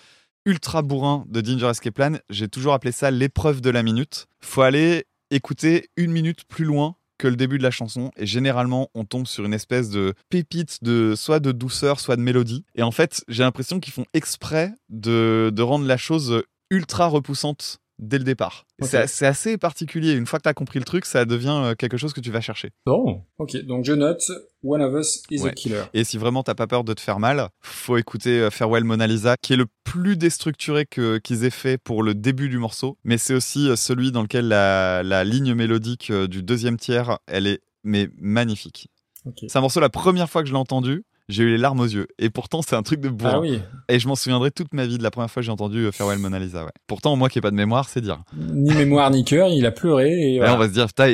ultra 0.44 0.82
bourrin 0.82 1.24
de 1.28 1.40
Danger 1.40 1.68
Escape 1.68 1.94
Plan, 1.94 2.12
j'ai 2.30 2.48
toujours 2.48 2.72
appelé 2.72 2.90
ça 2.92 3.10
l'épreuve 3.10 3.60
de 3.60 3.70
la 3.70 3.82
minute. 3.82 4.26
Faut 4.40 4.62
aller 4.62 5.04
écouter 5.30 5.88
une 5.96 6.10
minute 6.12 6.44
plus 6.48 6.64
loin 6.64 6.96
que 7.18 7.28
le 7.28 7.36
début 7.36 7.58
de 7.58 7.62
la 7.62 7.70
chanson 7.70 8.10
et 8.16 8.26
généralement 8.26 8.88
on 8.94 9.04
tombe 9.04 9.26
sur 9.26 9.44
une 9.44 9.54
espèce 9.54 9.90
de 9.90 10.14
pépite 10.28 10.82
de 10.82 11.14
soit 11.16 11.40
de 11.40 11.52
douceur 11.52 12.00
soit 12.00 12.16
de 12.16 12.22
mélodie. 12.22 12.64
Et 12.74 12.82
en 12.82 12.90
fait 12.90 13.24
j'ai 13.28 13.42
l'impression 13.42 13.80
qu'ils 13.80 13.92
font 13.92 14.06
exprès 14.14 14.72
de, 14.88 15.50
de 15.54 15.62
rendre 15.62 15.86
la 15.86 15.96
chose 15.96 16.42
ultra 16.70 17.06
repoussante 17.06 17.78
dès 17.98 18.18
le 18.18 18.24
départ. 18.24 18.66
C'est 18.80 19.26
assez 19.26 19.58
particulier. 19.58 20.12
Une 20.12 20.26
fois 20.26 20.38
que 20.38 20.44
tu 20.44 20.48
as 20.48 20.54
compris 20.54 20.78
le 20.78 20.84
truc, 20.84 21.06
ça 21.06 21.24
devient 21.24 21.60
euh, 21.64 21.74
quelque 21.74 21.96
chose 21.96 22.12
que 22.12 22.20
tu 22.20 22.30
vas 22.30 22.40
chercher. 22.40 22.70
Bon, 22.84 23.22
ok. 23.38 23.56
Donc 23.64 23.84
je 23.84 23.92
note 23.92 24.22
One 24.62 24.82
of 24.82 24.94
Us 25.00 25.22
is 25.30 25.46
a 25.46 25.50
killer. 25.50 25.84
Et 25.94 26.04
si 26.04 26.18
vraiment 26.18 26.42
t'as 26.42 26.54
pas 26.54 26.66
peur 26.66 26.84
de 26.84 26.92
te 26.92 27.00
faire 27.00 27.18
mal, 27.18 27.48
faut 27.60 27.96
écouter 27.96 28.40
euh, 28.40 28.50
Farewell 28.50 28.84
Mona 28.84 29.06
Lisa, 29.06 29.36
qui 29.40 29.54
est 29.54 29.56
le 29.56 29.66
plus 29.84 30.16
déstructuré 30.16 30.86
qu'ils 30.86 31.44
aient 31.44 31.50
fait 31.50 31.78
pour 31.78 32.02
le 32.02 32.14
début 32.14 32.48
du 32.48 32.58
morceau. 32.58 32.98
Mais 33.04 33.18
c'est 33.18 33.34
aussi 33.34 33.68
euh, 33.68 33.76
celui 33.76 34.12
dans 34.12 34.22
lequel 34.22 34.48
la, 34.48 35.02
la 35.02 35.24
ligne 35.24 35.54
mélodique 35.54 36.12
du 36.12 36.42
deuxième 36.42 36.76
tiers, 36.76 37.18
elle 37.26 37.46
est 37.46 37.60
mais 37.84 38.08
magnifique. 38.18 38.88
Ok. 39.24 39.44
C'est 39.48 39.56
un 39.56 39.60
morceau 39.60 39.80
la 39.80 39.88
première 39.88 40.28
fois 40.28 40.42
que 40.42 40.48
je 40.48 40.52
l'ai 40.52 40.58
entendu. 40.58 41.04
J'ai 41.28 41.42
eu 41.42 41.50
les 41.50 41.58
larmes 41.58 41.80
aux 41.80 41.84
yeux. 41.86 42.06
Et 42.18 42.30
pourtant, 42.30 42.62
c'est 42.62 42.76
un 42.76 42.82
truc 42.82 43.00
de 43.00 43.08
bourrin. 43.08 43.32
Ah 43.36 43.40
oui. 43.40 43.60
Et 43.88 43.98
je 43.98 44.06
m'en 44.06 44.14
souviendrai 44.14 44.50
toute 44.52 44.72
ma 44.72 44.86
vie 44.86 44.96
de 44.98 45.02
la 45.02 45.10
première 45.10 45.30
fois 45.30 45.40
que 45.40 45.46
j'ai 45.46 45.50
entendu 45.52 45.78
euh, 45.86 45.90
Farewell 45.92 46.18
Mona 46.18 46.38
Lisa. 46.38 46.64
Ouais. 46.64 46.70
Pourtant, 46.86 47.16
moi 47.16 47.28
qui 47.28 47.38
ai 47.38 47.42
pas 47.42 47.50
de 47.50 47.56
mémoire, 47.56 47.88
c'est 47.88 48.00
dire. 48.00 48.22
Ni 48.36 48.72
mémoire 48.74 49.10
ni 49.10 49.24
cœur, 49.24 49.48
il 49.48 49.66
a 49.66 49.72
pleuré 49.72 50.34
et 50.34 50.40
on 50.42 50.56
va 50.56 50.68
se 50.68 50.72
dire, 50.72 50.86
putain, 50.86 51.06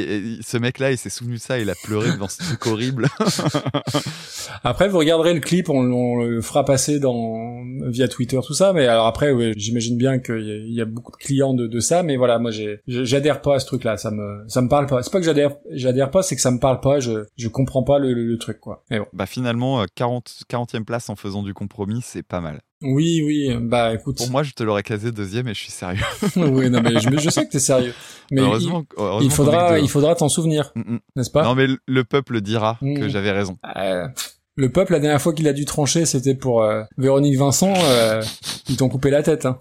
ce 0.43 0.56
mec-là, 0.59 0.90
il 0.93 0.98
s'est 0.98 1.09
souvenu 1.10 1.36
de 1.36 1.40
ça, 1.40 1.59
il 1.59 1.70
a 1.70 1.74
pleuré 1.84 2.10
devant 2.12 2.28
ce 2.28 2.39
truc 2.43 2.66
horrible. 2.66 3.09
Après, 4.64 4.89
vous 4.89 4.98
regarderez 4.98 5.34
le 5.34 5.40
clip, 5.40 5.68
on, 5.70 5.90
on 5.93 6.24
le 6.24 6.40
fera 6.40 6.64
passer 6.64 6.98
dans 7.01 7.62
via 7.89 8.09
Twitter, 8.09 8.39
tout 8.47 8.55
ça. 8.55 8.72
Mais 8.72 8.86
alors 8.86 9.06
après, 9.06 9.32
ouais, 9.32 9.52
j'imagine 9.56 9.97
bien 9.97 10.18
qu'il 10.18 10.40
y, 10.40 10.51
a- 10.51 10.56
il 10.56 10.74
y 10.74 10.80
a 10.80 10.84
beaucoup 10.84 11.12
de 11.12 11.16
clients 11.16 11.55
de, 11.55 11.66
de 11.66 11.80
ça. 11.80 12.02
Mais 12.02 12.16
voilà, 12.16 12.39
moi, 12.39 12.51
j'adhère 12.86 13.40
pas 13.40 13.56
à 13.56 13.59
ce 13.60 13.66
truc-là. 13.66 13.97
Ça 13.97 14.10
me, 14.10 14.44
ça 14.48 14.60
me 14.62 14.68
parle 14.68 14.86
pas. 14.86 15.02
C'est 15.02 15.12
pas 15.12 15.18
que 15.20 15.24
j'adhère, 15.24 15.52
j'adhère 15.70 16.10
pas, 16.10 16.22
c'est 16.22 16.36
que 16.36 16.43
ça 16.43 16.51
me 16.51 16.59
parle 16.59 16.80
pas. 16.80 17.01
Je, 17.01 17.24
je 17.36 17.48
comprends 17.48 17.82
pas 17.82 17.98
le, 17.98 18.12
le- 18.12 18.26
le 18.26 18.39
truc, 18.39 18.60
quoi. 18.60 18.84
Mais 18.90 18.98
bon. 18.98 19.06
bah 19.12 19.26
finalement, 19.26 19.80
euh, 19.82 19.84
40, 20.02 20.42
40e 20.50 20.84
place 20.84 21.08
en 21.10 21.16
faisant 21.16 21.42
du 21.44 21.54
compromis, 21.54 22.00
c'est 22.02 22.22
pas 22.24 22.40
mal. 22.40 22.60
Oui, 22.82 23.22
oui. 23.24 23.56
Bah, 23.60 23.94
écoute. 23.94 24.16
Pour 24.16 24.30
moi, 24.30 24.42
je 24.42 24.50
te 24.52 24.64
l'aurais 24.64 24.82
casé 24.82 25.12
deuxième 25.12 25.46
et 25.46 25.54
je 25.54 25.60
suis 25.60 25.70
sérieux. 25.70 26.02
oui, 26.36 26.68
non, 26.70 26.82
mais 26.82 26.98
je, 26.98 27.30
sais 27.30 27.46
que 27.46 27.50
t'es 27.52 27.60
sérieux. 27.60 27.94
Mais 28.32 28.40
heureusement, 28.40 28.84
il, 28.96 29.00
heureusement 29.02 29.30
faudra, 29.30 29.78
il 29.78 29.88
faudra 29.88 30.14
t'en 30.16 30.28
souvenir, 30.28 30.72
Mm, 30.74 30.94
mm. 30.94 30.98
n'est-ce 31.14 31.30
pas? 31.30 31.44
Non, 31.44 31.54
mais 31.54 31.68
le- 31.68 31.78
le 31.86 32.02
peuple 32.04 32.40
dira 32.40 32.78
Mm. 32.82 32.98
que 32.98 33.08
j'avais 33.08 33.30
raison. 33.30 33.58
Euh, 33.76 34.08
Le 34.56 34.70
peuple, 34.72 34.92
la 34.92 34.98
dernière 34.98 35.22
fois 35.22 35.32
qu'il 35.32 35.46
a 35.46 35.52
dû 35.52 35.64
trancher, 35.64 36.04
c'était 36.04 36.34
pour 36.34 36.62
euh, 36.64 36.82
Véronique 36.98 37.38
Vincent. 37.38 37.72
euh, 37.76 38.22
ils 38.68 38.76
t'ont 38.76 38.88
coupé 38.88 39.10
la 39.10 39.22
tête. 39.22 39.46
Hein. 39.46 39.58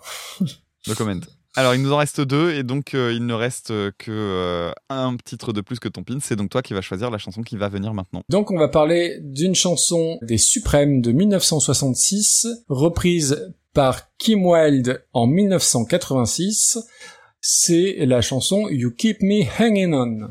No 0.87 0.95
comment. 0.97 1.19
Alors, 1.55 1.75
il 1.75 1.81
nous 1.81 1.91
en 1.91 1.97
reste 1.97 2.21
deux 2.21 2.53
et 2.53 2.63
donc 2.63 2.93
euh, 2.93 3.11
il 3.13 3.25
ne 3.25 3.33
reste 3.33 3.71
euh, 3.71 3.91
que 3.97 4.11
euh, 4.11 4.71
un 4.89 5.17
titre 5.23 5.51
de 5.51 5.59
plus 5.59 5.79
que 5.79 5.89
ton 5.89 6.03
pin. 6.03 6.17
C'est 6.21 6.37
donc 6.37 6.49
toi 6.49 6.61
qui 6.61 6.73
vas 6.73 6.81
choisir 6.81 7.11
la 7.11 7.17
chanson 7.17 7.41
qui 7.41 7.57
va 7.57 7.67
venir 7.67 7.93
maintenant. 7.93 8.21
Donc 8.29 8.51
on 8.51 8.57
va 8.57 8.69
parler 8.69 9.17
d'une 9.21 9.55
chanson 9.55 10.17
des 10.21 10.37
Suprêmes 10.37 11.01
de 11.01 11.11
1966, 11.11 12.47
reprise 12.69 13.53
par 13.73 14.15
Kim 14.17 14.45
Wilde 14.45 15.03
en 15.11 15.27
1986. 15.27 16.79
C'est 17.41 17.97
la 18.05 18.21
chanson 18.21 18.69
You 18.69 18.91
Keep 18.91 19.21
Me 19.21 19.43
Hanging 19.59 19.93
On. 19.93 20.29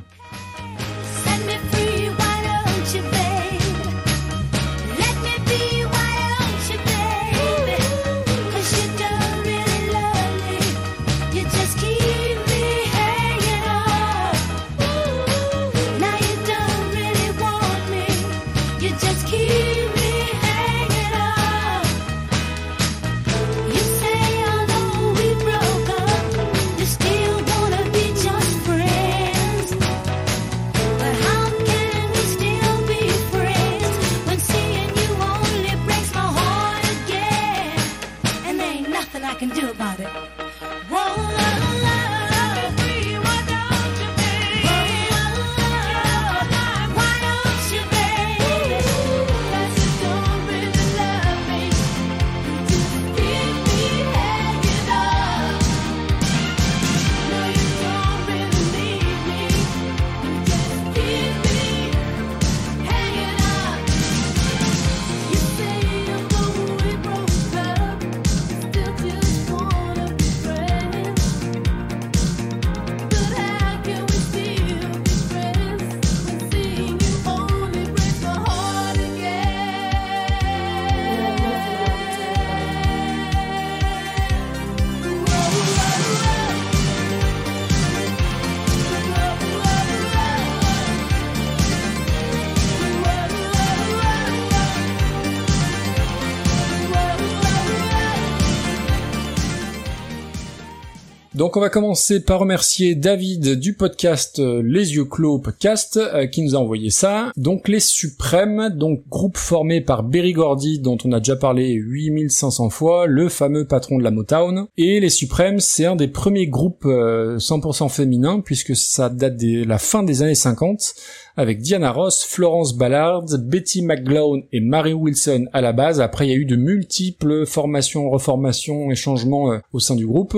Donc 101.50 101.56
on 101.56 101.60
va 101.62 101.68
commencer 101.68 102.20
par 102.20 102.38
remercier 102.38 102.94
David 102.94 103.58
du 103.58 103.74
podcast 103.74 104.38
euh, 104.38 104.62
Les 104.64 104.94
Yeux 104.94 105.04
Clos 105.04 105.40
podcast 105.40 105.96
euh, 105.96 106.28
qui 106.28 106.42
nous 106.42 106.54
a 106.54 106.58
envoyé 106.60 106.90
ça. 106.90 107.32
Donc 107.36 107.66
les 107.66 107.80
Suprêmes, 107.80 108.68
donc 108.68 109.02
groupe 109.08 109.36
formé 109.36 109.80
par 109.80 110.04
Berry 110.04 110.32
Gordy 110.32 110.78
dont 110.78 110.96
on 111.04 111.10
a 111.10 111.18
déjà 111.18 111.34
parlé 111.34 111.72
8500 111.72 112.70
fois, 112.70 113.08
le 113.08 113.28
fameux 113.28 113.66
patron 113.66 113.98
de 113.98 114.04
la 114.04 114.12
Motown. 114.12 114.68
Et 114.76 115.00
les 115.00 115.10
Suprêmes, 115.10 115.58
c'est 115.58 115.86
un 115.86 115.96
des 115.96 116.06
premiers 116.06 116.46
groupes 116.46 116.86
euh, 116.86 117.38
100% 117.38 117.88
féminins 117.88 118.38
puisque 118.38 118.76
ça 118.76 119.08
date 119.08 119.36
de 119.36 119.64
la 119.64 119.78
fin 119.78 120.04
des 120.04 120.22
années 120.22 120.36
50 120.36 120.94
avec 121.36 121.60
Diana 121.60 121.92
Ross, 121.92 122.24
Florence 122.24 122.76
Ballard, 122.76 123.26
Betty 123.38 123.82
McGlown 123.82 124.42
et 124.52 124.60
Mary 124.60 124.92
Wilson 124.92 125.46
à 125.52 125.60
la 125.60 125.72
base. 125.72 126.00
Après, 126.00 126.26
il 126.26 126.30
y 126.30 126.34
a 126.34 126.36
eu 126.36 126.44
de 126.44 126.56
multiples 126.56 127.46
formations, 127.46 128.10
reformations 128.10 128.90
et 128.90 128.94
changements 128.94 129.52
euh, 129.52 129.58
au 129.72 129.80
sein 129.80 129.94
du 129.94 130.06
groupe. 130.06 130.36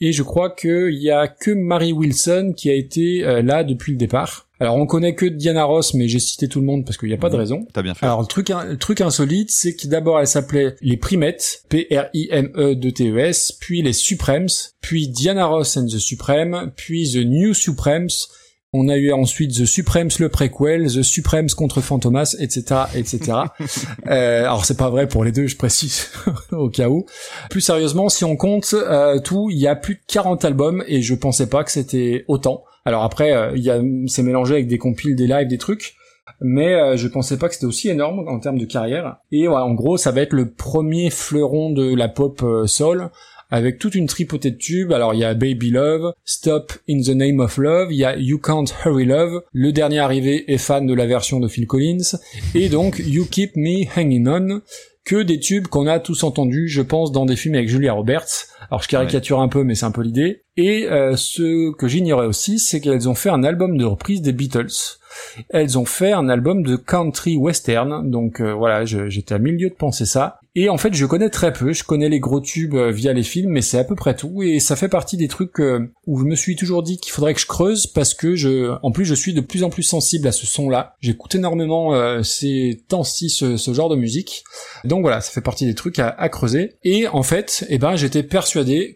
Et 0.00 0.12
je 0.12 0.22
crois 0.22 0.50
qu'il 0.50 1.00
y 1.00 1.10
a 1.10 1.28
que 1.28 1.50
Mary 1.50 1.92
Wilson 1.92 2.54
qui 2.56 2.70
a 2.70 2.74
été 2.74 3.24
euh, 3.24 3.42
là 3.42 3.64
depuis 3.64 3.92
le 3.92 3.98
départ. 3.98 4.48
Alors 4.60 4.74
on 4.74 4.86
connaît 4.86 5.14
que 5.14 5.26
Diana 5.26 5.64
Ross, 5.64 5.94
mais 5.94 6.08
j'ai 6.08 6.18
cité 6.18 6.48
tout 6.48 6.60
le 6.60 6.66
monde 6.66 6.84
parce 6.84 6.96
qu'il 6.96 7.08
n'y 7.08 7.14
a 7.14 7.18
pas 7.18 7.30
de 7.30 7.36
raison. 7.36 7.64
T'as 7.72 7.82
bien 7.82 7.94
fait. 7.94 8.06
Alors 8.06 8.20
le 8.20 8.26
truc, 8.26 8.48
le 8.48 8.76
truc 8.76 9.00
insolite, 9.00 9.50
c'est 9.52 9.76
que 9.76 9.86
d'abord 9.86 10.18
elle 10.18 10.26
s'appelait 10.26 10.74
les 10.80 10.96
Primettes, 10.96 11.62
P-R-I-M-E 11.68 12.74
de 12.74 12.90
T-E-S, 12.90 13.52
puis 13.60 13.82
les 13.82 13.92
Supremes, 13.92 14.48
puis 14.80 15.08
Diana 15.08 15.46
Ross 15.46 15.76
and 15.76 15.86
the 15.86 15.98
Supreme, 15.98 16.72
puis 16.74 17.08
The 17.12 17.24
New 17.24 17.54
Supremes, 17.54 18.08
on 18.72 18.88
a 18.88 18.96
eu 18.96 19.12
ensuite 19.12 19.52
The 19.52 19.64
Supremes 19.64 20.10
le 20.18 20.28
préquel, 20.28 20.86
The 20.86 21.02
Supremes 21.02 21.48
contre 21.56 21.80
Fantomas, 21.80 22.36
etc., 22.38 22.82
etc. 22.94 23.38
euh, 24.08 24.40
alors 24.40 24.64
c'est 24.64 24.76
pas 24.76 24.90
vrai 24.90 25.08
pour 25.08 25.24
les 25.24 25.32
deux, 25.32 25.46
je 25.46 25.56
précise 25.56 26.08
au 26.52 26.68
cas 26.68 26.88
où. 26.88 27.06
Plus 27.50 27.60
sérieusement, 27.60 28.08
si 28.08 28.24
on 28.24 28.36
compte 28.36 28.74
euh, 28.74 29.20
tout, 29.20 29.48
il 29.50 29.58
y 29.58 29.66
a 29.66 29.76
plus 29.76 29.94
de 29.94 30.00
40 30.06 30.44
albums 30.44 30.84
et 30.86 31.02
je 31.02 31.14
pensais 31.14 31.48
pas 31.48 31.64
que 31.64 31.70
c'était 31.70 32.24
autant. 32.28 32.64
Alors 32.84 33.02
après, 33.02 33.32
euh, 33.32 33.52
il 33.54 33.62
y 33.62 33.70
a, 33.70 33.80
c'est 34.06 34.22
mélangé 34.22 34.54
avec 34.54 34.66
des 34.66 34.78
compiles, 34.78 35.14
des 35.14 35.26
lives, 35.26 35.48
des 35.48 35.58
trucs. 35.58 35.94
Mais 36.40 36.74
euh, 36.74 36.96
je 36.96 37.08
pensais 37.08 37.36
pas 37.36 37.48
que 37.48 37.54
c'était 37.54 37.66
aussi 37.66 37.88
énorme 37.88 38.28
en 38.28 38.38
termes 38.38 38.58
de 38.58 38.64
carrière. 38.64 39.16
Et 39.32 39.46
voilà, 39.46 39.64
en 39.64 39.74
gros, 39.74 39.96
ça 39.96 40.12
va 40.12 40.20
être 40.20 40.32
le 40.32 40.50
premier 40.50 41.10
fleuron 41.10 41.70
de 41.70 41.94
la 41.94 42.08
pop 42.08 42.42
euh, 42.42 42.66
soul 42.66 43.10
avec 43.50 43.78
toute 43.78 43.94
une 43.94 44.06
tripotée 44.06 44.50
de 44.50 44.56
tubes. 44.56 44.92
Alors 44.92 45.14
il 45.14 45.20
y 45.20 45.24
a 45.24 45.34
Baby 45.34 45.70
Love, 45.70 46.12
Stop 46.24 46.72
in 46.88 47.00
the 47.00 47.10
Name 47.10 47.40
of 47.40 47.56
Love, 47.58 47.92
il 47.92 47.98
y 47.98 48.04
a 48.04 48.16
You 48.16 48.38
Can't 48.38 48.66
Hurry 48.84 49.04
Love, 49.04 49.42
le 49.52 49.72
dernier 49.72 49.98
arrivé 49.98 50.52
est 50.52 50.58
fan 50.58 50.86
de 50.86 50.94
la 50.94 51.06
version 51.06 51.40
de 51.40 51.48
Phil 51.48 51.66
Collins, 51.66 52.18
et 52.54 52.68
donc 52.68 53.02
You 53.04 53.26
Keep 53.30 53.56
Me 53.56 53.86
Hanging 53.96 54.26
On, 54.28 54.60
que 55.04 55.22
des 55.22 55.40
tubes 55.40 55.68
qu'on 55.68 55.86
a 55.86 56.00
tous 56.00 56.22
entendus, 56.22 56.68
je 56.68 56.82
pense, 56.82 57.12
dans 57.12 57.24
des 57.24 57.36
films 57.36 57.54
avec 57.54 57.68
Julia 57.68 57.94
Roberts. 57.94 58.47
Alors 58.70 58.82
je 58.82 58.88
caricature 58.88 59.40
un 59.40 59.48
peu, 59.48 59.64
mais 59.64 59.74
c'est 59.74 59.86
un 59.86 59.90
peu 59.90 60.02
l'idée. 60.02 60.42
Et 60.56 60.88
euh, 60.90 61.14
ce 61.16 61.72
que 61.76 61.86
j'ignorais 61.86 62.26
aussi, 62.26 62.58
c'est 62.58 62.80
qu'elles 62.80 63.08
ont 63.08 63.14
fait 63.14 63.30
un 63.30 63.44
album 63.44 63.76
de 63.76 63.84
reprise 63.84 64.22
des 64.22 64.32
Beatles. 64.32 64.98
Elles 65.50 65.78
ont 65.78 65.84
fait 65.84 66.12
un 66.12 66.28
album 66.28 66.62
de 66.64 66.76
country 66.76 67.36
western, 67.36 68.10
donc 68.10 68.40
euh, 68.40 68.52
voilà, 68.52 68.84
j'étais 68.84 69.34
à 69.34 69.38
milieu 69.38 69.68
de 69.68 69.74
penser 69.74 70.04
ça. 70.04 70.40
Et 70.56 70.68
en 70.68 70.76
fait, 70.76 70.92
je 70.92 71.06
connais 71.06 71.30
très 71.30 71.52
peu, 71.52 71.72
je 71.72 71.84
connais 71.84 72.08
les 72.08 72.18
gros 72.18 72.40
tubes 72.40 72.74
euh, 72.74 72.90
via 72.90 73.12
les 73.12 73.22
films, 73.22 73.50
mais 73.50 73.62
c'est 73.62 73.78
à 73.78 73.84
peu 73.84 73.94
près 73.94 74.16
tout, 74.16 74.42
et 74.42 74.58
ça 74.58 74.74
fait 74.74 74.88
partie 74.88 75.16
des 75.16 75.28
trucs 75.28 75.60
euh, 75.60 75.92
où 76.06 76.18
je 76.18 76.24
me 76.24 76.34
suis 76.34 76.56
toujours 76.56 76.82
dit 76.82 76.98
qu'il 76.98 77.12
faudrait 77.12 77.34
que 77.34 77.40
je 77.40 77.46
creuse, 77.46 77.86
parce 77.86 78.12
que 78.12 78.34
je, 78.34 78.76
en 78.82 78.90
plus, 78.90 79.04
je 79.04 79.14
suis 79.14 79.34
de 79.34 79.40
plus 79.40 79.62
en 79.62 79.70
plus 79.70 79.84
sensible 79.84 80.26
à 80.26 80.32
ce 80.32 80.46
son-là. 80.46 80.96
J'écoute 81.00 81.36
énormément 81.36 81.94
euh, 81.94 82.24
ces 82.24 82.82
temps-ci 82.88 83.30
ce, 83.30 83.56
ce 83.56 83.72
genre 83.72 83.88
de 83.88 83.96
musique, 83.96 84.42
donc 84.82 85.02
voilà, 85.02 85.20
ça 85.20 85.30
fait 85.30 85.40
partie 85.40 85.66
des 85.66 85.74
trucs 85.74 86.00
à, 86.00 86.08
à 86.08 86.28
creuser. 86.28 86.74
Et 86.82 87.06
en 87.06 87.22
fait, 87.22 87.64
eh 87.68 87.78
ben, 87.78 87.94
j'étais 87.94 88.24
persuadé 88.24 88.47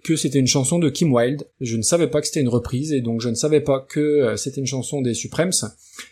que 0.03 0.17
c'était 0.17 0.39
une 0.39 0.47
chanson 0.47 0.79
de 0.79 0.89
Kim 0.89 1.13
Wilde. 1.13 1.45
Je 1.61 1.77
ne 1.77 1.83
savais 1.83 2.09
pas 2.09 2.21
que 2.21 2.27
c'était 2.27 2.41
une 2.41 2.49
reprise, 2.49 2.93
et 2.93 3.01
donc 3.01 3.21
je 3.21 3.29
ne 3.29 3.35
savais 3.35 3.61
pas 3.61 3.81
que 3.81 4.01
euh, 4.01 4.37
c'était 4.37 4.61
une 4.61 4.67
chanson 4.67 5.01
des 5.01 5.15
Supremes. 5.15 5.53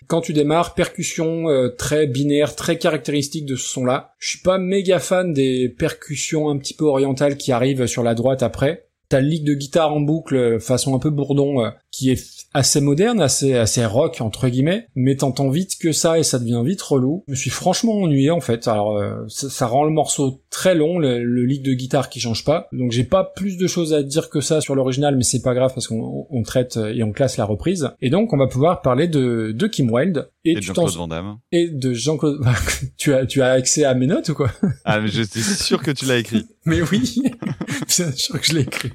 Quand 0.07 0.21
tu 0.21 0.33
démarres, 0.33 0.75
percussion 0.75 1.49
euh, 1.49 1.69
très 1.69 2.07
binaire, 2.07 2.57
très 2.57 2.79
caractéristique 2.79 3.47
de 3.47 3.57
ce 3.57 3.69
son-là. 3.69 4.13
Je 4.19 4.31
suis 4.31 4.41
pas 4.41 4.59
méga 4.59 4.99
fan 4.99 5.33
des 5.33 5.69
percussions 5.69 6.51
un 6.51 6.59
petit 6.59 6.75
peu 6.75 6.85
orientales 6.85 7.37
qui 7.37 7.53
arrivent 7.53 7.87
sur 7.87 8.03
la 8.03 8.15
droite 8.15 8.43
après. 8.43 8.87
T'as 9.09 9.21
le 9.21 9.45
de 9.45 9.55
guitare 9.55 9.93
en 9.93 10.01
boucle, 10.01 10.37
euh, 10.37 10.59
façon 10.61 10.95
un 10.95 11.01
peu 11.01 11.11
bourdon, 11.11 11.69
qui 11.91 12.11
est 12.11 12.47
assez 12.55 12.81
moderne, 12.81 13.21
assez 13.21 13.55
assez 13.55 13.85
rock 13.85 14.21
entre 14.21 14.49
guillemets, 14.49 14.87
mais 14.95 15.17
t'entends 15.17 15.51
vite 15.51 15.79
que 15.81 15.93
ça 15.93 16.19
et 16.19 16.23
ça 16.23 16.39
devient 16.39 16.63
vite 16.65 16.83
relou. 16.83 17.25
Je 17.27 17.33
me 17.33 17.37
suis 17.37 17.51
franchement 17.51 17.95
ennuyé 17.95 18.31
en 18.31 18.41
fait. 18.41 18.69
Alors 18.69 19.01
ça 19.29 19.67
rend 19.67 19.85
le 19.85 19.91
morceau 19.91 20.43
très 20.51 20.75
long, 20.75 20.99
le, 20.99 21.23
le 21.25 21.45
lick 21.45 21.63
de 21.63 21.73
guitare 21.73 22.09
qui 22.11 22.21
change 22.21 22.45
pas. 22.45 22.69
Donc 22.73 22.91
j'ai 22.93 23.05
pas 23.05 23.25
plus 23.25 23.57
de 23.57 23.67
choses 23.67 23.95
à 23.95 24.03
dire 24.03 24.31
que 24.31 24.41
ça 24.41 24.61
sur 24.61 24.75
l'original, 24.75 25.17
mais 25.17 25.23
c'est 25.23 25.43
pas 25.43 25.55
grave 25.55 25.73
parce 25.75 25.87
qu'on 25.87 26.27
on 26.29 26.43
traite 26.43 26.77
euh, 26.77 26.93
et 26.93 27.03
on 27.05 27.13
classe 27.13 27.37
la 27.37 27.45
reprise. 27.45 27.91
Et 28.03 28.11
donc 28.11 28.33
on 28.33 28.37
va 28.37 28.47
pouvoir 28.49 28.83
parler 28.83 29.07
de 29.09 29.53
de 29.53 29.67
Kim 29.67 29.91
Wilde 29.91 30.29
et, 30.45 30.53
Et 30.53 30.55
de 30.57 30.61
Jean-Claude 30.63 30.95
Van 30.95 31.07
Damme. 31.09 31.37
et 31.53 31.69
de 31.69 31.93
Jean-Claude. 31.93 32.41
tu 32.97 33.13
as 33.15 33.27
tu 33.27 33.43
as 33.43 33.51
accès 33.53 33.85
à 33.85 33.95
mes 33.95 34.07
notes 34.07 34.29
ou 34.31 34.35
quoi? 34.35 34.51
Ah, 34.85 35.01
mais 35.01 35.09
je 35.09 35.23
suis 35.23 35.41
sûr 35.43 35.83
que 35.83 35.91
tu 35.93 36.05
l'as 36.07 36.19
écrit. 36.19 36.47
Mais 36.67 36.83
oui, 36.83 37.23
bien 37.97 38.13
sûr 38.13 38.39
que 38.39 38.47
je 38.47 38.53
l'ai 38.53 38.61
écrit. 38.61 38.91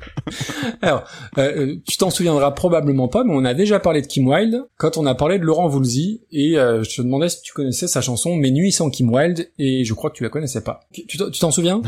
Alors, 0.84 1.04
euh, 1.40 1.52
euh, 1.68 1.76
tu 1.88 1.98
t'en 1.98 2.12
souviendras 2.12 2.52
probablement 2.52 3.08
pas, 3.08 3.24
mais 3.24 3.34
on 3.34 3.44
a 3.44 3.56
déjà 3.56 3.80
parlé 3.80 4.04
de 4.04 4.08
Kim 4.08 4.28
Wilde 4.28 4.62
quand 4.78 4.98
on 4.98 5.06
a 5.08 5.16
parlé 5.16 5.40
de 5.40 5.44
Laurent 5.44 5.68
Voulzy, 5.68 6.22
et 6.32 6.60
euh, 6.60 6.84
je 6.84 6.96
te 6.98 7.02
demandais 7.02 7.28
si 7.28 7.42
tu 7.42 7.54
connaissais 7.54 7.88
sa 7.88 8.02
chanson 8.02 8.36
Mes 8.36 8.52
nuits 8.52 8.72
sans 8.72 8.92
Kim 8.92 9.12
Wilde, 9.12 9.50
et 9.58 9.84
je 9.84 9.94
crois 9.96 10.12
que 10.12 10.16
tu 10.18 10.24
la 10.24 10.30
connaissais 10.30 10.62
pas. 10.62 10.82
Tu 11.08 11.18
t'en- 11.18 11.32
tu 11.32 11.40
t'en 11.46 11.52
souviens? 11.52 11.82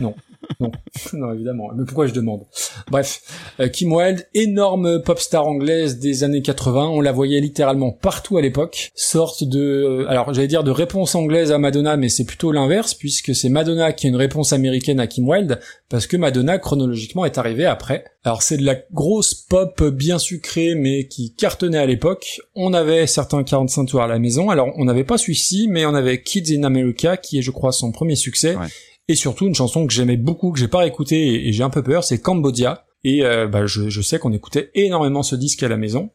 Non. 0.00 0.14
Non. 0.60 0.70
non, 1.12 1.32
évidemment. 1.32 1.70
Mais 1.74 1.84
pourquoi 1.84 2.06
je 2.06 2.12
demande? 2.12 2.42
Bref, 2.90 3.22
euh, 3.60 3.68
Kim 3.68 3.92
Wilde, 3.92 4.26
énorme 4.34 5.02
pop 5.02 5.18
star 5.18 5.46
anglaise 5.46 5.98
des 5.98 6.24
années 6.24 6.42
80, 6.42 6.88
on 6.88 7.00
la 7.00 7.10
voyait 7.12 7.40
littéralement 7.40 7.90
partout 7.90 8.36
à 8.36 8.42
l'époque, 8.42 8.92
sorte 8.94 9.44
de, 9.44 9.60
euh, 9.60 10.08
alors 10.08 10.32
j'allais 10.34 10.48
dire 10.48 10.64
de 10.64 10.70
réponse 10.70 11.14
anglaise 11.14 11.52
à 11.52 11.58
Madonna, 11.58 11.96
mais 11.96 12.08
c'est 12.08 12.24
plutôt 12.24 12.52
l'inverse, 12.52 12.94
puisque 12.94 13.34
c'est 13.34 13.48
Madonna 13.48 13.92
qui 13.92 14.06
a 14.06 14.10
une 14.10 14.16
réponse 14.16 14.52
américaine 14.52 15.00
à 15.00 15.06
Kim 15.06 15.28
Wilde, 15.28 15.58
parce 15.88 16.06
que 16.06 16.16
Madonna 16.16 16.58
chronologiquement 16.58 17.24
est 17.24 17.38
arrivée 17.38 17.66
après. 17.66 18.04
Alors 18.24 18.42
c'est 18.42 18.56
de 18.56 18.64
la 18.64 18.76
grosse 18.92 19.34
pop 19.34 19.82
bien 19.82 20.18
sucrée, 20.18 20.74
mais 20.74 21.08
qui 21.08 21.34
cartonnait 21.34 21.78
à 21.78 21.86
l'époque. 21.86 22.40
On 22.54 22.72
avait 22.72 23.06
certains 23.06 23.42
45 23.42 23.86
tours 23.86 24.02
à 24.02 24.06
la 24.06 24.18
maison, 24.18 24.50
alors 24.50 24.68
on 24.76 24.84
n'avait 24.84 25.04
pas 25.04 25.18
celui-ci, 25.18 25.66
mais 25.68 25.86
on 25.86 25.94
avait 25.94 26.22
Kids 26.22 26.56
in 26.56 26.62
America, 26.64 27.16
qui 27.16 27.38
est 27.38 27.42
je 27.42 27.50
crois 27.50 27.72
son 27.72 27.90
premier 27.90 28.16
succès. 28.16 28.54
Ouais. 28.54 28.66
Et 29.08 29.14
surtout 29.14 29.46
une 29.46 29.54
chanson 29.54 29.86
que 29.86 29.92
j'aimais 29.92 30.16
beaucoup, 30.16 30.52
que 30.52 30.58
j'ai 30.58 30.68
pas 30.68 30.86
écoutée 30.86 31.48
et, 31.48 31.52
j'ai 31.52 31.62
un 31.62 31.70
peu 31.70 31.82
peur, 31.82 32.04
c'est 32.04 32.20
Cambodia. 32.20 32.84
Et 33.04 33.24
euh, 33.24 33.48
bah, 33.48 33.66
je, 33.66 33.88
je 33.88 34.00
sais 34.00 34.18
qu'on 34.18 34.32
écoutait 34.32 34.70
énormément 34.74 35.22
ce 35.22 35.34
disque 35.34 35.62
à 35.62 35.68
la 35.68 35.76
maison. 35.76 36.10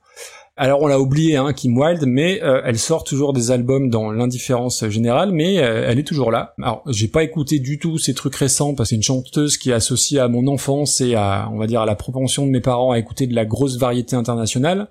Alors 0.59 0.81
on 0.81 0.87
l'a 0.87 0.99
oublié, 0.99 1.35
hein, 1.35 1.53
Kim 1.53 1.77
Wilde, 1.77 2.05
mais 2.07 2.41
euh, 2.41 2.61
elle 2.65 2.79
sort 2.79 3.03
toujours 3.03 3.31
des 3.31 3.51
albums 3.51 3.91
dans 3.91 4.11
l'indifférence 4.11 4.87
générale, 4.89 5.31
mais 5.31 5.59
euh, 5.59 5.85
elle 5.87 5.99
est 5.99 6.03
toujours 6.03 6.31
là. 6.31 6.55
Alors 6.59 6.81
j'ai 6.87 7.07
pas 7.07 7.21
écouté 7.21 7.59
du 7.59 7.77
tout 7.77 7.99
ces 7.99 8.15
trucs 8.15 8.35
récents 8.35 8.73
parce 8.73 8.87
que 8.87 8.89
c'est 8.89 8.95
une 8.95 9.03
chanteuse 9.03 9.57
qui 9.57 9.69
est 9.69 9.73
associée 9.73 10.19
à 10.19 10.27
mon 10.27 10.47
enfance 10.47 10.99
et 10.99 11.13
à, 11.13 11.47
on 11.53 11.59
va 11.59 11.67
dire, 11.67 11.81
à 11.81 11.85
la 11.85 11.93
propension 11.93 12.47
de 12.47 12.51
mes 12.51 12.59
parents 12.59 12.89
à 12.89 12.97
écouter 12.97 13.27
de 13.27 13.35
la 13.35 13.45
grosse 13.45 13.77
variété 13.77 14.15
internationale. 14.15 14.87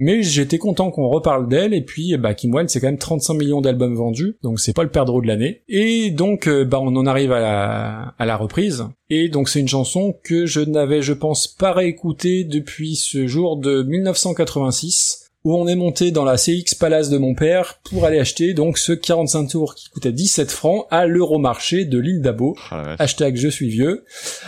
Mais 0.00 0.22
j'étais 0.22 0.58
content 0.58 0.90
qu'on 0.90 1.08
reparle 1.08 1.48
d'elle 1.48 1.74
et 1.74 1.82
puis 1.82 2.16
bah 2.16 2.34
Kim 2.34 2.54
Wilde 2.54 2.70
c'est 2.70 2.80
quand 2.80 2.86
même 2.86 2.98
35 2.98 3.34
millions 3.34 3.60
d'albums 3.60 3.94
vendus 3.94 4.36
donc 4.42 4.60
c'est 4.60 4.74
pas 4.74 4.82
le 4.82 4.90
perdreau 4.90 5.20
de 5.20 5.26
l'année. 5.26 5.62
Et 5.68 6.10
donc 6.10 6.48
euh, 6.48 6.64
bah 6.64 6.78
on 6.80 6.94
en 6.96 7.06
arrive 7.06 7.32
à 7.32 7.40
la 7.40 8.14
à 8.18 8.26
la 8.26 8.36
reprise. 8.36 8.84
Et 9.10 9.28
donc 9.28 9.48
c'est 9.48 9.60
une 9.60 9.68
chanson 9.68 10.14
que 10.24 10.46
je 10.46 10.60
n'avais 10.60 11.02
je 11.02 11.12
pense 11.12 11.46
pas 11.46 11.72
réécoutée 11.72 12.44
depuis 12.44 12.96
ce 12.96 13.26
jour 13.26 13.56
de 13.56 13.82
1986 13.82 15.25
où 15.46 15.56
on 15.56 15.68
est 15.68 15.76
monté 15.76 16.10
dans 16.10 16.24
la 16.24 16.36
CX 16.38 16.74
Palace 16.76 17.08
de 17.08 17.18
mon 17.18 17.36
père 17.36 17.78
pour 17.88 18.04
aller 18.04 18.18
acheter 18.18 18.52
donc 18.52 18.78
ce 18.78 18.90
45 18.90 19.46
tours 19.46 19.76
qui 19.76 19.88
coûtait 19.90 20.10
17 20.10 20.50
francs 20.50 20.86
à 20.90 21.06
l'Euromarché 21.06 21.84
de 21.84 22.00
l'île 22.00 22.20
d'Abo. 22.20 22.56
Ah, 22.72 22.82
vache. 22.82 22.96
Hashtag 23.00 23.36
je 23.36 23.46
suis 23.46 23.68
vieux. 23.68 24.04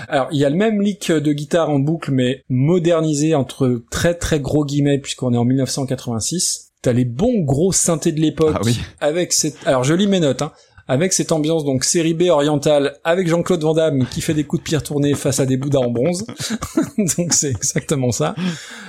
Alors, 0.09 0.27
il 0.33 0.41
y 0.41 0.45
a 0.45 0.51
le 0.51 0.57
même 0.57 0.83
lick 0.83 1.13
de 1.13 1.33
guitare 1.33 1.71
en 1.71 1.79
boucle, 1.79 2.11
mais 2.11 2.43
modernisé 2.49 3.37
entre 3.37 3.81
très 3.93 4.15
très 4.15 4.41
gros 4.41 4.65
guillemets, 4.65 4.99
puisqu'on 4.99 5.33
est 5.35 5.37
en 5.39 5.45
1986. 5.45 6.73
T'as 6.83 6.93
les 6.93 7.05
bons 7.05 7.41
gros 7.41 7.71
synthés 7.73 8.13
de 8.13 8.21
l'époque, 8.21 8.57
Ah 8.57 8.63
oui. 8.65 8.77
avec 9.01 9.33
cette... 9.33 9.57
Alors, 9.67 9.85
je 9.85 9.95
lis 9.95 10.07
mes 10.09 10.21
notes, 10.21 10.43
hein. 10.43 10.53
Avec 10.91 11.13
cette 11.13 11.33
ambiance 11.33 11.65
donc 11.65 11.85
série 11.85 12.15
B 12.15 12.23
orientale, 12.31 12.97
avec 13.05 13.29
Jean-Claude 13.29 13.63
Van 13.63 13.75
Damme 13.75 14.07
qui 14.11 14.23
fait 14.23 14.33
des 14.33 14.45
coups 14.45 14.63
de 14.63 14.65
pierre 14.65 14.83
tournés 14.83 15.15
face 15.15 15.39
à 15.39 15.45
des 15.45 15.59
bouddhas 15.59 15.81
en 15.81 15.91
bronze. 15.91 16.27
donc 17.19 17.35
c'est 17.35 17.51
exactement 17.51 18.11
ça. 18.11 18.35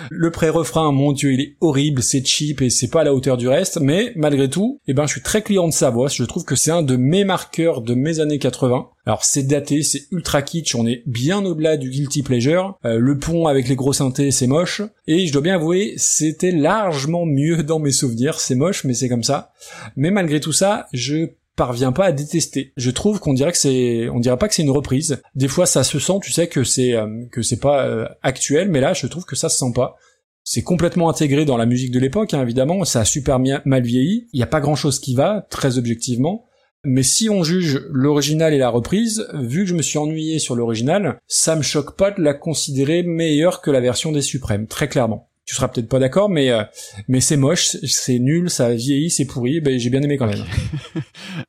Le 0.09 0.31
pré-refrain, 0.31 0.91
mon 0.91 1.11
dieu, 1.11 1.33
il 1.33 1.41
est 1.41 1.55
horrible, 1.59 2.01
c'est 2.01 2.25
cheap 2.25 2.61
et 2.61 2.69
c'est 2.69 2.87
pas 2.87 3.01
à 3.01 3.03
la 3.03 3.13
hauteur 3.13 3.35
du 3.35 3.47
reste, 3.47 3.79
mais 3.81 4.13
malgré 4.15 4.49
tout, 4.49 4.79
eh 4.87 4.93
ben, 4.93 5.05
je 5.05 5.11
suis 5.11 5.21
très 5.21 5.41
client 5.41 5.67
de 5.67 5.73
sa 5.73 5.89
voix. 5.89 6.07
Je 6.07 6.23
trouve 6.23 6.45
que 6.45 6.55
c'est 6.55 6.71
un 6.71 6.81
de 6.81 6.95
mes 6.95 7.25
marqueurs 7.25 7.81
de 7.81 7.93
mes 7.93 8.19
années 8.19 8.39
80. 8.39 8.87
Alors 9.05 9.23
c'est 9.23 9.43
daté, 9.43 9.81
c'est 9.81 10.03
ultra 10.11 10.41
kitsch, 10.41 10.75
on 10.75 10.85
est 10.85 11.01
bien 11.07 11.43
au-delà 11.43 11.77
du 11.77 11.89
guilty 11.89 12.21
pleasure. 12.21 12.77
Euh, 12.85 12.99
le 12.99 13.17
pont 13.17 13.47
avec 13.47 13.67
les 13.67 13.75
gros 13.75 13.91
synthés, 13.91 14.31
c'est 14.31 14.47
moche. 14.47 14.81
Et 15.07 15.25
je 15.25 15.33
dois 15.33 15.41
bien 15.41 15.55
avouer, 15.55 15.95
c'était 15.97 16.51
largement 16.51 17.25
mieux 17.25 17.63
dans 17.63 17.79
mes 17.79 17.91
souvenirs. 17.91 18.39
C'est 18.39 18.55
moche, 18.55 18.83
mais 18.83 18.93
c'est 18.93 19.09
comme 19.09 19.23
ça. 19.23 19.51
Mais 19.95 20.11
malgré 20.11 20.39
tout 20.39 20.53
ça, 20.53 20.87
je 20.93 21.29
parvient 21.59 21.91
pas 21.91 22.05
à 22.05 22.11
détester. 22.13 22.71
Je 22.77 22.89
trouve 22.89 23.19
qu'on 23.19 23.33
dirait 23.33 23.51
que 23.51 23.57
c'est, 23.57 24.07
on 24.07 24.21
dirait 24.21 24.37
pas 24.37 24.47
que 24.47 24.55
c'est 24.55 24.63
une 24.63 24.69
reprise. 24.69 25.21
Des 25.35 25.49
fois, 25.49 25.65
ça 25.65 25.83
se 25.83 25.99
sent, 25.99 26.13
tu 26.23 26.31
sais 26.31 26.47
que 26.47 26.63
c'est 26.63 26.95
euh, 26.95 27.25
que 27.33 27.41
c'est 27.41 27.59
pas 27.59 27.85
euh, 27.85 28.07
actuel, 28.23 28.71
mais 28.71 28.79
là, 28.79 28.93
je 28.93 29.07
trouve 29.07 29.25
que 29.25 29.35
ça 29.35 29.49
se 29.49 29.57
sent 29.57 29.73
pas. 29.75 29.97
C'est 30.45 30.63
complètement 30.63 31.09
intégré 31.09 31.43
dans 31.43 31.57
la 31.57 31.65
musique 31.65 31.91
de 31.91 31.99
l'époque, 31.99 32.33
hein, 32.33 32.41
évidemment. 32.43 32.85
Ça 32.85 33.01
a 33.01 33.05
super 33.05 33.39
mal 33.39 33.83
vieilli. 33.83 34.29
Il 34.31 34.39
y 34.39 34.43
a 34.43 34.47
pas 34.47 34.61
grand 34.61 34.75
chose 34.75 34.99
qui 34.99 35.15
va, 35.15 35.47
très 35.49 35.77
objectivement. 35.77 36.45
Mais 36.85 37.03
si 37.03 37.29
on 37.29 37.43
juge 37.43 37.85
l'original 37.91 38.53
et 38.53 38.57
la 38.57 38.69
reprise, 38.69 39.27
vu 39.33 39.63
que 39.63 39.69
je 39.69 39.75
me 39.75 39.81
suis 39.81 39.97
ennuyé 39.97 40.39
sur 40.39 40.55
l'original, 40.55 41.19
ça 41.27 41.57
me 41.57 41.61
choque 41.61 41.97
pas 41.97 42.11
de 42.11 42.21
la 42.21 42.33
considérer 42.33 43.03
meilleure 43.03 43.59
que 43.59 43.69
la 43.69 43.81
version 43.81 44.13
des 44.13 44.21
Suprêmes, 44.21 44.65
très 44.65 44.87
clairement. 44.87 45.28
Tu 45.49 45.55
seras 45.55 45.67
peut-être 45.67 45.89
pas 45.89 45.97
d'accord, 45.97 46.29
mais 46.29 46.51
euh, 46.51 46.63
mais 47.07 47.21
c'est 47.21 47.35
moche, 47.35 47.75
c'est 47.83 48.19
nul, 48.19 48.51
ça 48.51 48.67
a 48.67 48.73
vieilli, 48.75 49.09
c'est 49.09 49.25
pourri. 49.25 49.61
Ben 49.61 49.79
j'ai 49.79 49.89
bien 49.89 50.03
aimé 50.03 50.15
quand 50.15 50.27
même. 50.27 50.45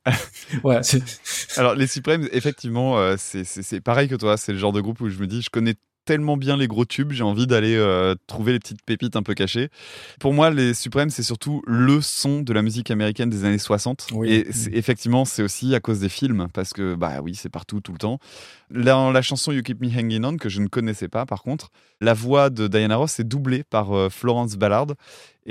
voilà. 0.62 0.83
c'est- 0.83 1.03
Alors 1.59 1.75
les 1.75 1.87
Supremes, 1.87 2.27
effectivement, 2.33 2.99
euh, 2.99 3.17
c'est- 3.19 3.45
c'est 3.45 3.62
c'est 3.62 3.83
pareil 3.83 4.09
que 4.09 4.15
toi. 4.15 4.39
C'est 4.39 4.53
le 4.53 4.59
genre 4.59 4.73
de 4.73 4.81
groupe 4.81 5.03
où 5.03 5.11
je 5.11 5.19
me 5.19 5.27
dis, 5.27 5.43
je 5.43 5.51
connais 5.51 5.75
tellement 6.11 6.37
bien 6.37 6.57
les 6.57 6.67
gros 6.67 6.85
tubes, 6.85 7.13
j'ai 7.13 7.23
envie 7.23 7.47
d'aller 7.47 7.77
euh, 7.77 8.17
trouver 8.27 8.51
les 8.51 8.59
petites 8.59 8.83
pépites 8.83 9.15
un 9.15 9.23
peu 9.23 9.35
cachées. 9.35 9.69
Pour 10.19 10.35
moi, 10.35 10.51
les 10.51 10.75
Supremes, 10.75 11.11
c'est 11.11 11.23
surtout 11.23 11.63
le 11.69 12.01
son 12.01 12.43
de 12.43 12.53
la 12.53 12.63
musique 12.63 12.91
américaine 12.91 13.31
des 13.31 13.45
années 13.45 13.59
60. 13.59 14.09
Oui. 14.15 14.29
Et 14.29 14.49
effectivement, 14.77 15.25
c'est 15.25 15.45
aussi 15.45 15.73
à 15.73 15.79
cause 15.79 16.01
des 16.01 16.09
films, 16.09 16.49
parce 16.53 16.73
que 16.73 16.97
bah 16.97 17.21
oui, 17.23 17.37
c'est 17.37 17.49
partout 17.49 17.81
tout 17.81 17.93
le 17.93 17.99
temps. 17.99 18.19
Dans 18.73 19.13
la 19.13 19.23
chanson 19.23 19.53
You 19.53 19.63
Keep 19.63 19.81
Me 19.81 19.87
Hanging 19.87 20.25
On, 20.25 20.37
que 20.37 20.49
je 20.49 20.61
ne 20.61 20.67
connaissais 20.67 21.07
pas 21.07 21.27
par 21.27 21.45
contre, 21.45 21.71
la 22.01 22.13
voix 22.13 22.51
de 22.51 22.67
Diana 22.67 22.97
Ross 22.97 23.21
est 23.21 23.25
doublée 23.25 23.63
par 23.63 23.93
euh, 23.93 24.09
Florence 24.09 24.57
Ballard. 24.57 24.89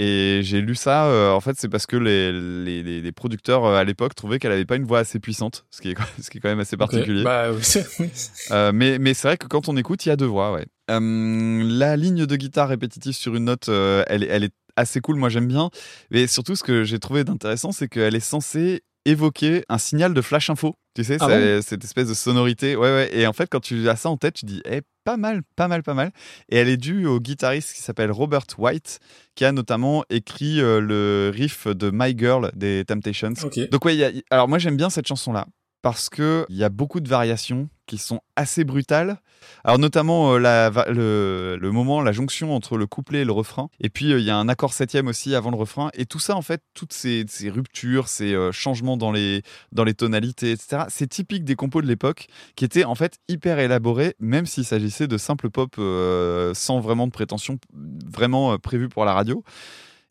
Et 0.01 0.39
j'ai 0.43 0.61
lu 0.61 0.75
ça, 0.75 1.07
euh, 1.07 1.31
en 1.31 1.41
fait, 1.41 1.57
c'est 1.59 1.67
parce 1.67 1.85
que 1.85 1.97
les, 1.97 2.31
les, 2.31 3.01
les- 3.01 3.11
producteurs 3.11 3.65
euh, 3.65 3.75
à 3.75 3.83
l'époque 3.83 4.15
trouvaient 4.15 4.39
qu'elle 4.39 4.53
avait 4.53 4.63
pas 4.63 4.77
une 4.77 4.85
voix 4.85 4.99
assez 4.99 5.19
puissante, 5.19 5.65
ce 5.71 5.81
qui 5.81 5.89
est, 5.89 5.95
ce 6.21 6.29
qui 6.29 6.37
est 6.37 6.41
quand 6.41 6.47
même 6.47 6.61
assez 6.61 6.77
particulier. 6.77 7.23
Bah, 7.25 7.51
oui, 7.51 7.61
Euh, 8.51 8.71
mais 8.73 8.97
mais 8.97 9.13
c'est 9.13 9.27
vrai 9.27 9.35
que 9.37 9.45
quand 9.47 9.67
on 9.67 9.75
écoute, 9.75 10.05
il 10.05 10.09
y 10.09 10.11
a 10.11 10.15
deux 10.15 10.25
voix, 10.25 10.53
ouais. 10.53 10.65
Euh, 10.89 11.61
la 11.65 11.97
ligne 11.97 12.25
de 12.25 12.35
guitare 12.37 12.69
répétitive 12.69 13.13
sur 13.13 13.35
une 13.35 13.43
note, 13.45 13.67
elle, 13.67 14.23
est- 14.23 14.27
elle 14.27 14.43
est 14.45 14.53
assez 14.77 15.01
cool, 15.01 15.17
moi 15.17 15.27
j'aime 15.27 15.47
bien. 15.47 15.69
Mais 16.11 16.27
surtout, 16.27 16.55
ce 16.55 16.63
que 16.63 16.85
j'ai 16.85 16.99
trouvé 16.99 17.25
d'intéressant, 17.25 17.73
c'est 17.73 17.89
qu'elle 17.89 18.15
est 18.15 18.19
censée 18.21 18.83
évoquer 19.09 19.63
un 19.69 19.77
signal 19.77 20.13
de 20.13 20.21
flash 20.21 20.49
info. 20.49 20.75
Tu 20.95 21.03
sais, 21.03 21.17
Ah 21.19 21.27
cette 21.61 21.83
espèce 21.83 22.07
de 22.09 22.13
sonorité. 22.13 22.75
Ouais, 22.75 22.89
ouais. 22.89 23.09
Et 23.17 23.27
en 23.27 23.33
fait, 23.33 23.47
quand 23.49 23.59
tu 23.59 23.87
as 23.89 23.95
ça 23.95 24.09
en 24.09 24.17
tête, 24.17 24.35
tu 24.35 24.45
dis, 24.45 24.61
eh, 24.69 24.81
pas 25.05 25.17
mal, 25.17 25.41
pas 25.55 25.67
mal, 25.67 25.81
pas 25.83 25.93
mal. 25.93 26.11
Et 26.49 26.57
elle 26.57 26.67
est 26.69 26.77
due 26.77 27.05
au 27.05 27.19
guitariste 27.19 27.73
qui 27.73 27.81
s'appelle 27.81 28.11
Robert 28.11 28.43
White, 28.57 28.99
qui 29.35 29.45
a 29.45 29.51
notamment 29.51 30.03
écrit 30.09 30.59
euh, 30.61 30.79
le 30.81 31.31
riff 31.33 31.67
de 31.67 31.89
My 31.93 32.17
Girl 32.17 32.51
des 32.55 32.83
Temptations. 32.85 33.33
Donc 33.67 33.85
ouais, 33.85 33.95
il 33.95 33.99
y 33.99 34.03
a- 34.03 34.11
alors 34.29 34.47
moi 34.47 34.57
j'aime 34.59 34.77
bien 34.77 34.89
cette 34.89 35.07
chanson-là 35.07 35.45
parce 35.81 36.09
que 36.09 36.45
il 36.49 36.57
y 36.57 36.63
a 36.63 36.69
beaucoup 36.69 36.99
de 36.99 37.07
variations 37.07 37.69
qui 37.85 37.97
sont 37.97 38.21
assez 38.35 38.63
brutales. 38.63 39.17
Alors 39.63 39.79
notamment 39.79 40.35
euh, 40.35 41.57
le, 41.57 41.71
moment, 41.71 42.01
la 42.01 42.11
jonction 42.11 42.55
entre 42.55 42.77
le 42.77 42.85
couplet 42.85 43.21
et 43.21 43.25
le 43.25 43.31
refrain. 43.31 43.69
Et 43.79 43.89
puis 43.89 44.13
euh, 44.13 44.19
il 44.19 44.25
y 44.25 44.29
a 44.29 44.37
un 44.37 44.47
accord 44.47 44.73
septième 44.73 45.07
aussi 45.07 45.33
avant 45.33 45.49
le 45.49 45.57
refrain. 45.57 45.89
Et 45.95 46.05
tout 46.05 46.19
ça 46.19 46.35
en 46.35 46.41
fait, 46.41 46.61
toutes 46.73 46.93
ces, 46.93 47.25
ruptures, 47.45 48.07
ces 48.07 48.33
euh, 48.33 48.51
changements 48.51 48.95
dans 48.95 49.11
les, 49.11 49.41
dans 49.71 49.83
les 49.83 49.95
tonalités, 49.95 50.51
etc. 50.51 50.83
C'est 50.89 51.07
typique 51.07 51.43
des 51.45 51.55
compos 51.55 51.81
de 51.81 51.87
l'époque 51.87 52.27
qui 52.55 52.65
étaient 52.65 52.83
en 52.83 52.95
fait 52.95 53.17
hyper 53.27 53.59
élaborés, 53.59 54.15
même 54.19 54.45
s'il 54.45 54.65
s'agissait 54.65 55.07
de 55.07 55.17
simple 55.17 55.49
pop 55.49 55.75
euh, 55.79 56.53
sans 56.53 56.79
vraiment 56.79 57.07
de 57.07 57.11
prétention, 57.11 57.57
vraiment 57.73 58.53
euh, 58.53 58.57
prévu 58.57 58.87
pour 58.87 59.05
la 59.05 59.13
radio. 59.13 59.43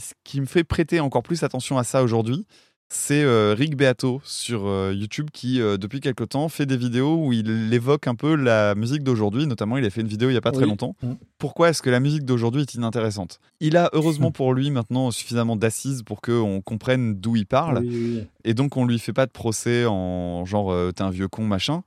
Ce 0.01 0.13
qui 0.23 0.41
me 0.41 0.47
fait 0.47 0.63
prêter 0.65 1.01
encore 1.01 1.23
plus 1.23 1.43
attention 1.43 1.77
à 1.77 1.85
ça 1.85 2.03
aujourd'hui, 2.03 2.47
c'est 2.91 3.23
euh, 3.23 3.55
Rick 3.57 3.77
Beato 3.77 4.23
sur 4.25 4.67
euh, 4.67 4.95
YouTube 4.95 5.29
qui, 5.31 5.61
euh, 5.61 5.77
depuis 5.77 6.01
quelque 6.01 6.25
temps, 6.25 6.49
fait 6.49 6.65
des 6.65 6.79
vidéos 6.79 7.23
où 7.23 7.35
il 7.35 7.73
évoque 7.75 8.07
un 8.07 8.15
peu 8.15 8.35
la 8.35 8.75
musique 8.75 9.03
d'aujourd'hui. 9.03 9.47
Notamment, 9.47 9.77
il 9.77 9.85
a 9.85 9.91
fait 9.91 10.01
une 10.01 10.09
vidéo 10.09 10.31
il 10.31 10.33
n'y 10.33 10.39
a 10.39 10.43
pas 10.43 10.53
très 10.53 10.65
longtemps. 10.65 10.97
Mm. 11.03 11.13
Pourquoi 11.37 11.69
est-ce 11.69 11.83
que 11.83 11.91
la 11.91 12.01
musique 12.01 12.25
d'aujourd'hui 12.25 12.63
est 12.63 12.75
inintéressante? 12.75 13.41
Il 13.61 13.77
a 13.77 13.91
heureusement 13.93 14.31
pour 14.31 14.55
lui 14.55 14.71
maintenant 14.71 15.11
suffisamment 15.11 15.57
d'assises 15.57 16.03
pour 16.03 16.23
qu'on 16.23 16.63
comprenne 16.63 17.17
d'où 17.17 17.37
il 17.37 17.47
parle. 17.47 17.81
Oui, 17.81 17.89
oui, 17.91 18.15
oui. 18.17 18.27
Et 18.45 18.55
donc, 18.55 18.79
on 18.79 18.87
lui 18.87 18.99
fait 18.99 19.13
pas 19.13 19.27
de 19.27 19.33
procès 19.33 19.85
en 19.85 20.47
genre 20.47 20.75
t'es 20.95 21.03
un 21.03 21.11
vieux 21.11 21.29
con, 21.29 21.45
machin. 21.45 21.83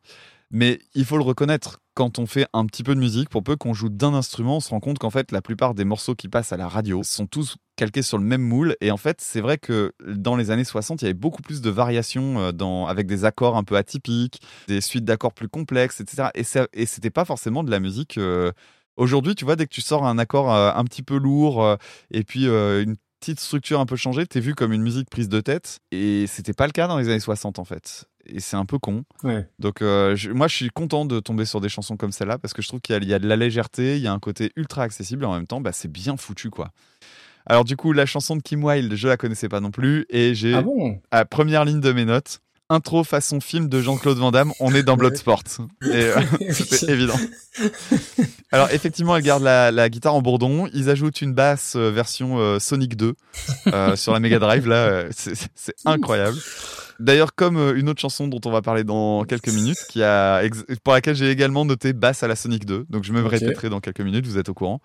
Mais 0.51 0.79
il 0.93 1.05
faut 1.05 1.17
le 1.17 1.23
reconnaître, 1.23 1.79
quand 1.93 2.19
on 2.19 2.25
fait 2.25 2.45
un 2.53 2.65
petit 2.65 2.83
peu 2.83 2.93
de 2.93 2.99
musique, 2.99 3.29
pour 3.29 3.41
peu 3.41 3.55
qu'on 3.55 3.73
joue 3.73 3.89
d'un 3.89 4.13
instrument, 4.13 4.57
on 4.57 4.59
se 4.59 4.69
rend 4.69 4.81
compte 4.81 4.99
qu'en 4.99 5.09
fait, 5.09 5.31
la 5.31 5.41
plupart 5.41 5.73
des 5.73 5.85
morceaux 5.85 6.13
qui 6.13 6.27
passent 6.27 6.51
à 6.51 6.57
la 6.57 6.67
radio 6.67 7.01
sont 7.03 7.25
tous 7.25 7.55
calqués 7.81 8.01
sur 8.03 8.17
le 8.17 8.23
même 8.23 8.41
moule. 8.41 8.75
Et 8.79 8.91
en 8.91 8.97
fait, 8.97 9.19
c'est 9.21 9.41
vrai 9.41 9.57
que 9.57 9.91
dans 10.07 10.35
les 10.35 10.51
années 10.51 10.63
60, 10.63 11.01
il 11.01 11.05
y 11.05 11.07
avait 11.07 11.13
beaucoup 11.13 11.41
plus 11.41 11.61
de 11.61 11.69
variations 11.69 12.39
euh, 12.39 12.51
dans, 12.51 12.85
avec 12.85 13.07
des 13.07 13.25
accords 13.25 13.57
un 13.57 13.63
peu 13.63 13.75
atypiques, 13.75 14.39
des 14.67 14.81
suites 14.81 15.03
d'accords 15.05 15.33
plus 15.33 15.49
complexes, 15.49 15.99
etc. 16.01 16.29
Et, 16.35 16.43
ça- 16.43 16.67
et 16.73 16.85
c'était 16.85 17.09
pas 17.09 17.25
forcément 17.25 17.63
de 17.63 17.71
la 17.71 17.79
musique. 17.79 18.17
euh, 18.17 18.51
Aujourd'hui, 18.97 19.35
tu 19.35 19.45
vois, 19.45 19.55
dès 19.55 19.65
que 19.65 19.73
tu 19.73 19.81
sors 19.81 20.05
un 20.05 20.17
accord 20.19 20.53
euh, 20.53 20.71
un 20.75 20.83
petit 20.83 21.01
peu 21.01 21.17
lourd 21.17 21.63
euh, 21.63 21.75
et 22.11 22.23
puis 22.23 22.45
une 22.45 22.95
petite 23.19 23.39
structure 23.39 23.79
un 23.79 23.85
peu 23.85 23.95
changée, 23.95 24.25
t'es 24.27 24.39
vu 24.39 24.53
comme 24.55 24.73
une 24.73 24.81
musique 24.81 25.09
prise 25.09 25.29
de 25.29 25.41
tête. 25.41 25.79
Et 25.91 26.25
c'était 26.27 26.53
pas 26.53 26.65
le 26.67 26.71
cas 26.71 26.87
dans 26.87 26.97
les 26.97 27.07
années 27.07 27.19
60 27.19 27.57
en 27.59 27.63
fait. 27.65 28.05
Et 28.27 28.39
c'est 28.39 28.57
un 28.57 28.65
peu 28.65 28.77
con. 28.79 29.03
Ouais. 29.23 29.47
Donc 29.59 29.81
euh, 29.81 30.15
je- 30.15 30.29
moi 30.31 30.47
je 30.47 30.55
suis 30.55 30.69
content 30.69 31.05
de 31.05 31.19
tomber 31.19 31.45
sur 31.45 31.59
des 31.61 31.69
chansons 31.69 31.97
comme 31.97 32.11
celle-là 32.11 32.37
parce 32.37 32.53
que 32.53 32.61
je 32.61 32.67
trouve 32.67 32.81
qu'il 32.81 32.93
y, 32.93 32.97
a- 32.97 33.01
il 33.01 33.07
y 33.09 33.13
a 33.13 33.19
de 33.19 33.27
la 33.27 33.35
légèreté, 33.35 33.95
il 33.95 34.01
y 34.03 34.07
a 34.07 34.13
un 34.13 34.19
côté 34.19 34.51
ultra 34.55 34.83
accessible 34.83 35.23
et 35.23 35.27
en 35.27 35.33
même 35.33 35.47
temps 35.47 35.61
bah, 35.61 35.71
c'est 35.71 35.91
bien 35.91 36.17
foutu 36.17 36.49
quoi. 36.51 36.69
Alors 37.45 37.65
du 37.65 37.75
coup 37.75 37.93
la 37.93 38.05
chanson 38.05 38.35
de 38.35 38.41
Kim 38.41 38.63
Wilde 38.63 38.95
je 38.95 39.07
la 39.07 39.17
connaissais 39.17 39.49
pas 39.49 39.59
non 39.59 39.71
plus 39.71 40.05
et 40.09 40.35
j'ai 40.35 40.53
Ah 40.55 40.61
bon? 40.61 40.99
à 41.11 41.25
première 41.25 41.65
ligne 41.65 41.79
de 41.81 41.91
mes 41.91 42.05
notes 42.05 42.39
intro 42.69 43.03
façon 43.03 43.41
film 43.41 43.67
de 43.67 43.81
Jean-Claude 43.81 44.17
Van 44.17 44.31
Damme 44.31 44.53
on 44.59 44.73
est 44.73 44.83
dans 44.83 44.95
Bloodsport 44.97 45.43
et 45.83 45.87
euh, 45.93 46.21
c'était 46.51 46.93
évident. 46.93 47.17
Alors 48.53 48.69
effectivement, 48.71 49.15
elle 49.15 49.23
garde 49.23 49.43
la, 49.43 49.71
la 49.71 49.89
guitare 49.89 50.13
en 50.15 50.21
bourdon. 50.21 50.67
Ils 50.73 50.89
ajoutent 50.89 51.21
une 51.21 51.33
basse 51.33 51.73
euh, 51.75 51.89
version 51.89 52.37
euh, 52.39 52.59
Sonic 52.59 52.95
2 52.95 53.13
euh, 53.67 53.95
sur 53.95 54.13
la 54.13 54.19
Mega 54.19 54.39
Drive. 54.39 54.67
Là, 54.67 54.75
euh, 54.75 55.09
c'est 55.11 55.33
c'est 55.55 55.75
incroyable. 55.85 56.37
D'ailleurs, 56.99 57.33
comme 57.33 57.57
une 57.75 57.89
autre 57.89 57.99
chanson 57.99 58.27
dont 58.27 58.39
on 58.45 58.51
va 58.51 58.61
parler 58.61 58.83
dans 58.83 59.23
quelques 59.23 59.49
minutes, 59.49 59.79
qui 59.89 60.03
a 60.03 60.41
pour 60.83 60.93
laquelle 60.93 61.15
j'ai 61.15 61.29
également 61.31 61.65
noté 61.65 61.93
basse 61.93 62.23
à 62.23 62.27
la 62.27 62.35
Sonic 62.35 62.65
2. 62.65 62.85
Donc 62.89 63.03
je 63.03 63.11
me 63.11 63.21
répéterai 63.25 63.69
dans 63.69 63.79
quelques 63.79 64.01
minutes. 64.01 64.27
Vous 64.27 64.37
êtes 64.37 64.49
au 64.49 64.53
courant. 64.53 64.81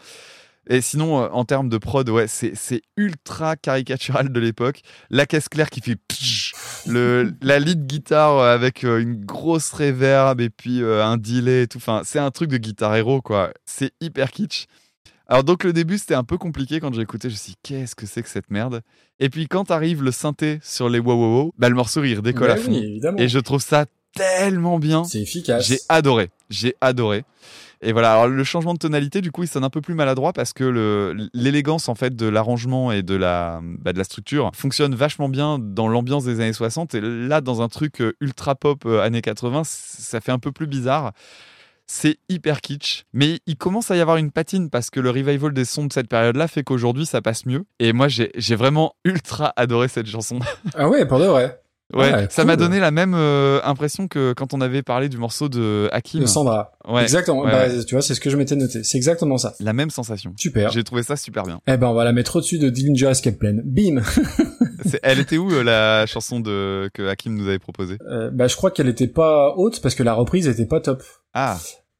Et 0.69 0.81
sinon, 0.81 1.23
euh, 1.23 1.29
en 1.31 1.45
termes 1.45 1.69
de 1.69 1.79
prod, 1.79 2.09
ouais, 2.09 2.27
c'est 2.27 2.53
c'est 2.57 2.83
ultra 2.97 3.57
caricatural 3.57 4.31
de 4.33 4.41
l'époque. 4.41 4.81
La 5.11 5.25
caisse 5.27 5.49
claire 5.49 5.71
qui 5.71 5.81
fait 5.81 5.97
le 6.87 7.33
la 7.41 7.59
lead 7.59 7.87
guitare 7.87 8.39
euh, 8.39 8.55
avec 8.55 8.85
euh, 8.85 8.99
une 9.01 9.25
grosse 9.25 9.71
reverb 9.73 10.41
et 10.41 10.51
puis 10.51 10.83
un 10.83 11.17
delay 11.17 11.63
et 11.63 11.67
tout. 11.69 11.79
Enfin, 11.79 12.03
c'est 12.05 12.19
un 12.19 12.31
truc 12.31 12.51
de 12.51 12.57
guitare 12.59 12.97
héros 12.97 13.23
quoi. 13.23 13.53
C'est 13.65 13.93
hyper 14.01 14.31
kitsch. 14.31 14.67
Alors 15.29 15.43
donc 15.43 15.65
le 15.65 15.73
début 15.73 15.99
c'était 15.99 16.15
un 16.15 16.23
peu 16.25 16.39
compliqué 16.39 16.79
quand 16.79 16.95
j'ai 16.95 17.03
écouté, 17.03 17.29
je 17.29 17.35
me 17.35 17.39
suis 17.39 17.53
dit 17.53 17.59
qu'est-ce 17.63 17.97
que 17.97 18.07
c'est 18.07 18.23
que 18.23 18.29
cette 18.29 18.49
merde? 18.51 18.83
Et 19.19 19.29
puis 19.29 19.49
quand 19.49 19.73
arrive 19.73 20.03
le 20.05 20.13
synthé 20.13 20.61
sur 20.63 20.89
les 20.89 21.01
wow 21.01 21.15
wow 21.15 21.37
wow, 21.43 21.55
bah 21.59 21.69
le 21.69 21.75
morceau 21.75 22.05
il 22.05 22.15
redécolle 22.17 22.47
Bah 22.49 22.55
à 22.55 22.57
fond. 22.57 22.71
oui. 22.71 23.01
Et 23.19 23.29
je 23.29 23.39
trouve 23.41 23.61
ça 23.61 23.87
tellement 24.15 24.79
bien. 24.79 25.03
C'est 25.05 25.21
efficace. 25.21 25.67
J'ai 25.67 25.79
adoré, 25.89 26.31
j'ai 26.49 26.77
adoré. 26.81 27.25
Et 27.83 27.93
voilà, 27.93 28.13
alors 28.13 28.29
le 28.29 28.45
changement 28.45 28.73
de 28.75 28.79
tonalité, 28.79 29.21
du 29.21 29.31
coup, 29.31 29.43
il 29.43 29.49
sonne 29.49 29.65
un 29.65 29.71
peu 29.71 29.81
plus 29.81 29.95
maladroit 29.95 30.33
parce 30.33 30.53
que 30.53 31.15
l'élégance 31.35 31.89
en 31.89 31.95
fait 31.95 32.17
de 32.17 32.27
l'arrangement 32.27 32.91
et 32.91 33.03
de 33.03 33.15
la, 33.15 33.61
bah, 33.63 33.93
de 33.93 33.99
la 33.99 34.05
structure 34.05 34.51
fonctionne 34.55 34.95
vachement 34.95 35.29
bien 35.29 35.59
dans 35.61 35.87
l'ambiance 35.89 36.25
des 36.25 36.41
années 36.41 36.53
60. 36.53 36.95
Et 36.95 37.01
là, 37.03 37.41
dans 37.41 37.61
un 37.63 37.69
truc 37.69 38.01
euh, 38.01 38.15
ultra 38.21 38.55
pop 38.55 38.85
euh, 38.87 39.01
années 39.03 39.21
80, 39.23 39.65
c- 39.65 39.97
ça 40.01 40.21
fait 40.21 40.33
un 40.33 40.39
peu 40.39 40.53
plus 40.53 40.67
bizarre. 40.67 41.13
C'est 41.89 42.19
hyper 42.29 42.63
kitsch, 42.63 43.05
mais 43.13 43.39
il 43.47 43.57
commence 43.57 43.93
à 43.93 43.97
y 43.97 44.01
avoir 44.01 44.17
une 44.17 44.33
patine 44.33 44.71
parce 44.71 44.91
que 44.91 44.99
le 44.99 45.11
revival 45.11 45.53
des 45.53 45.65
sons 45.65 45.85
de 45.85 45.93
cette 45.93 46.09
période-là 46.09 46.49
fait 46.49 46.65
qu'aujourd'hui 46.65 47.07
ça 47.07 47.23
passe 47.23 47.47
mieux. 47.47 47.65
Et 47.79 47.93
moi 47.93 48.09
j'ai 48.09 48.33
j'ai 48.35 48.57
vraiment 48.57 48.95
ultra 49.05 49.53
adoré 49.55 49.87
cette 49.87 50.09
chanson. 50.09 50.41
Ah 50.75 50.89
ouais, 50.89 51.07
pour 51.07 51.21
de 51.21 51.27
vrai. 51.27 51.61
Ouais, 51.95 52.13
Ouais, 52.13 52.27
ça 52.31 52.43
cool. 52.43 52.47
m'a 52.47 52.57
donné 52.57 52.81
la 52.81 52.91
même 52.91 53.15
euh, 53.15 53.61
impression 53.63 54.09
que 54.09 54.33
quand 54.33 54.55
on 54.55 54.61
avait 54.61 54.83
parlé 54.83 55.09
du 55.09 55.19
morceau 55.19 55.49
de 55.49 55.89
Hakim. 55.93 56.21
De 56.21 56.27
Sandra. 56.27 56.73
Ouais. 56.89 57.03
Exactement. 57.03 57.43
Ouais, 57.43 57.51
Bah, 57.53 57.69
ouais. 57.69 57.85
Tu 57.85 57.95
vois, 57.95 58.03
c'est 58.03 58.15
ce 58.15 58.21
que 58.21 58.29
je 58.29 58.37
m'étais 58.37 58.57
noté. 58.57 58.83
C'est 58.83 58.97
exactement 58.99 59.39
ça. 59.39 59.55
La 59.61 59.73
même 59.73 59.91
sensation. 59.91 60.33
Super. 60.37 60.71
J'ai 60.73 60.83
trouvé 60.83 61.03
ça 61.05 61.15
super 61.17 61.45
bien. 61.45 61.61
Eh 61.69 61.77
ben, 61.77 61.87
on 61.87 61.95
va 61.95 62.03
la 62.05 62.13
mettre 62.13 62.37
au-dessus 62.37 62.59
de 62.59 62.71
Dillinger 62.71 63.07
Escape 63.11 63.37
Plan. 63.39 63.55
Bim. 63.65 64.03
Elle 65.03 65.21
était 65.21 65.39
où 65.39 65.51
euh, 65.53 65.63
la 65.63 66.07
chanson 66.07 66.41
de 66.41 66.91
que 66.95 67.09
Hakim 67.09 67.35
nous 67.37 67.47
avait 67.47 67.59
proposée? 67.59 67.99
Euh, 68.09 68.31
bah, 68.33 68.47
je 68.49 68.57
crois 68.57 68.71
qu'elle 68.71 68.89
était 68.89 69.09
pas 69.09 69.55
haute 69.57 69.81
parce 69.81 69.95
que 69.95 70.03
la 70.03 70.15
reprise 70.15 70.49
était 70.49 70.67
pas 70.67 70.81
top. 70.81 71.03
Ah, 71.35 71.59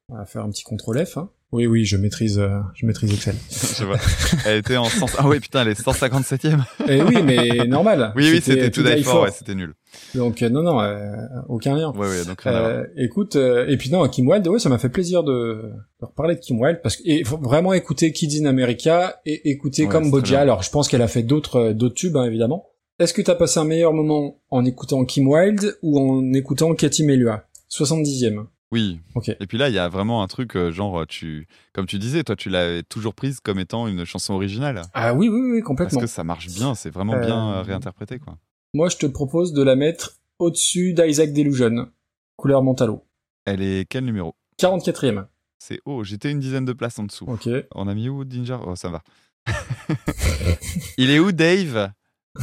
On 0.09 0.17
va 0.17 0.25
faire 0.25 0.43
un 0.43 0.49
petit 0.49 0.63
contrôle 0.63 1.05
F. 1.05 1.17
Hein. 1.17 1.29
Oui, 1.53 1.65
oui, 1.65 1.85
je 1.85 1.95
maîtrise, 1.95 2.39
euh, 2.39 2.59
je 2.75 2.85
maîtrise 2.85 3.13
Excel. 3.13 3.35
je 3.79 3.85
vois. 3.85 3.97
Elle 4.45 4.57
était 4.57 4.75
en 4.75 4.83
100... 4.83 5.05
Ah 5.17 5.27
ouais, 5.29 5.39
putain, 5.39 5.61
elle 5.61 5.69
est 5.69 5.81
157e. 5.81 6.59
Et 6.89 7.01
oui, 7.01 7.21
mais 7.23 7.65
normal. 7.67 8.11
Oui, 8.17 8.29
oui, 8.29 8.41
c'était 8.43 8.69
To 8.69 8.83
Die 8.83 8.95
Die 8.95 9.03
For, 9.03 9.21
ouais, 9.21 9.31
c'était 9.31 9.55
nul. 9.55 9.73
Donc 10.13 10.41
euh, 10.41 10.49
non, 10.49 10.61
non, 10.61 10.81
euh, 10.81 11.15
aucun 11.47 11.73
lien. 11.75 11.93
Ouais, 11.95 12.07
ouais, 12.07 12.25
donc 12.25 12.41
rien. 12.41 12.53
Euh, 12.53 12.83
écoute, 12.97 13.37
euh, 13.37 13.65
et 13.67 13.77
puis 13.77 13.89
non, 13.89 14.05
Kim 14.09 14.27
Wilde, 14.27 14.45
ouais, 14.49 14.59
ça 14.59 14.67
m'a 14.67 14.77
fait 14.77 14.89
plaisir 14.89 15.23
de, 15.23 15.71
de 16.01 16.05
reparler 16.05 16.35
de 16.35 16.41
Kim 16.41 16.59
Wilde 16.59 16.81
parce 16.83 16.97
que 16.97 17.03
et 17.05 17.23
faut 17.23 17.37
vraiment 17.37 17.71
écouter 17.71 18.11
Kids 18.11 18.41
in 18.41 18.45
America 18.45 19.21
et 19.25 19.49
écouter 19.49 19.87
Ouais. 19.87 20.35
Alors, 20.35 20.63
je 20.63 20.69
pense 20.69 20.89
qu'elle 20.89 21.01
a 21.01 21.07
fait 21.07 21.23
d'autres 21.23 21.71
d'autres 21.71 21.95
tubes 21.95 22.17
hein, 22.17 22.25
évidemment, 22.25 22.65
Est-ce 22.99 23.13
que 23.13 23.21
t'as 23.21 23.35
passé 23.35 23.59
un 23.59 23.63
meilleur 23.63 23.93
moment 23.93 24.41
en 24.51 24.65
écoutant 24.65 25.05
Kim 25.05 25.27
Wilde 25.29 25.77
ou 25.81 25.97
en 25.97 26.33
écoutant 26.33 26.75
Katy 26.75 27.03
Melua? 27.03 27.45
70e. 27.71 28.45
Oui. 28.71 28.99
Et 29.39 29.47
puis 29.47 29.57
là, 29.57 29.69
il 29.69 29.75
y 29.75 29.79
a 29.79 29.87
vraiment 29.87 30.21
un 30.23 30.27
truc, 30.27 30.55
euh, 30.57 30.71
genre, 30.71 31.07
tu, 31.07 31.47
comme 31.73 31.85
tu 31.85 31.99
disais, 31.99 32.23
toi, 32.23 32.35
tu 32.35 32.49
l'avais 32.49 32.83
toujours 32.83 33.13
prise 33.13 33.39
comme 33.39 33.59
étant 33.59 33.87
une 33.87 34.03
chanson 34.03 34.33
originale. 34.33 34.81
Ah 34.93 35.13
oui, 35.13 35.29
oui, 35.29 35.39
oui, 35.39 35.59
Parce 35.59 35.67
complètement. 35.67 35.99
que 36.01 36.07
ça 36.07 36.23
marche 36.25 36.47
bien, 36.47 36.75
c'est 36.75 36.89
vraiment 36.89 37.17
bien 37.19 37.49
Euh, 37.53 37.59
euh, 37.59 37.61
réinterprété, 37.61 38.19
quoi. 38.19 38.37
Moi, 38.73 38.89
je 38.89 38.97
te 38.97 39.05
propose 39.05 39.53
de 39.53 39.63
la 39.63 39.75
mettre 39.75 40.17
au-dessus 40.39 40.93
d'Isaac 40.93 41.31
Delusion, 41.31 41.89
couleur 42.35 42.61
Montalo. 42.61 43.05
Elle 43.45 43.61
est 43.61 43.85
quel 43.89 44.03
numéro? 44.03 44.35
44e. 44.59 45.25
C'est 45.59 45.79
haut, 45.85 46.03
j'étais 46.03 46.29
une 46.31 46.39
dizaine 46.39 46.65
de 46.65 46.73
places 46.73 46.99
en 46.99 47.03
dessous. 47.05 47.25
Ok. 47.27 47.49
On 47.73 47.87
a 47.87 47.95
mis 47.95 48.09
où 48.09 48.23
Ginger? 48.29 48.57
Oh, 48.65 48.75
ça 48.75 48.89
va. 48.89 49.01
il 50.97 51.09
est 51.09 51.19
où 51.19 51.31
Dave? 51.31 51.91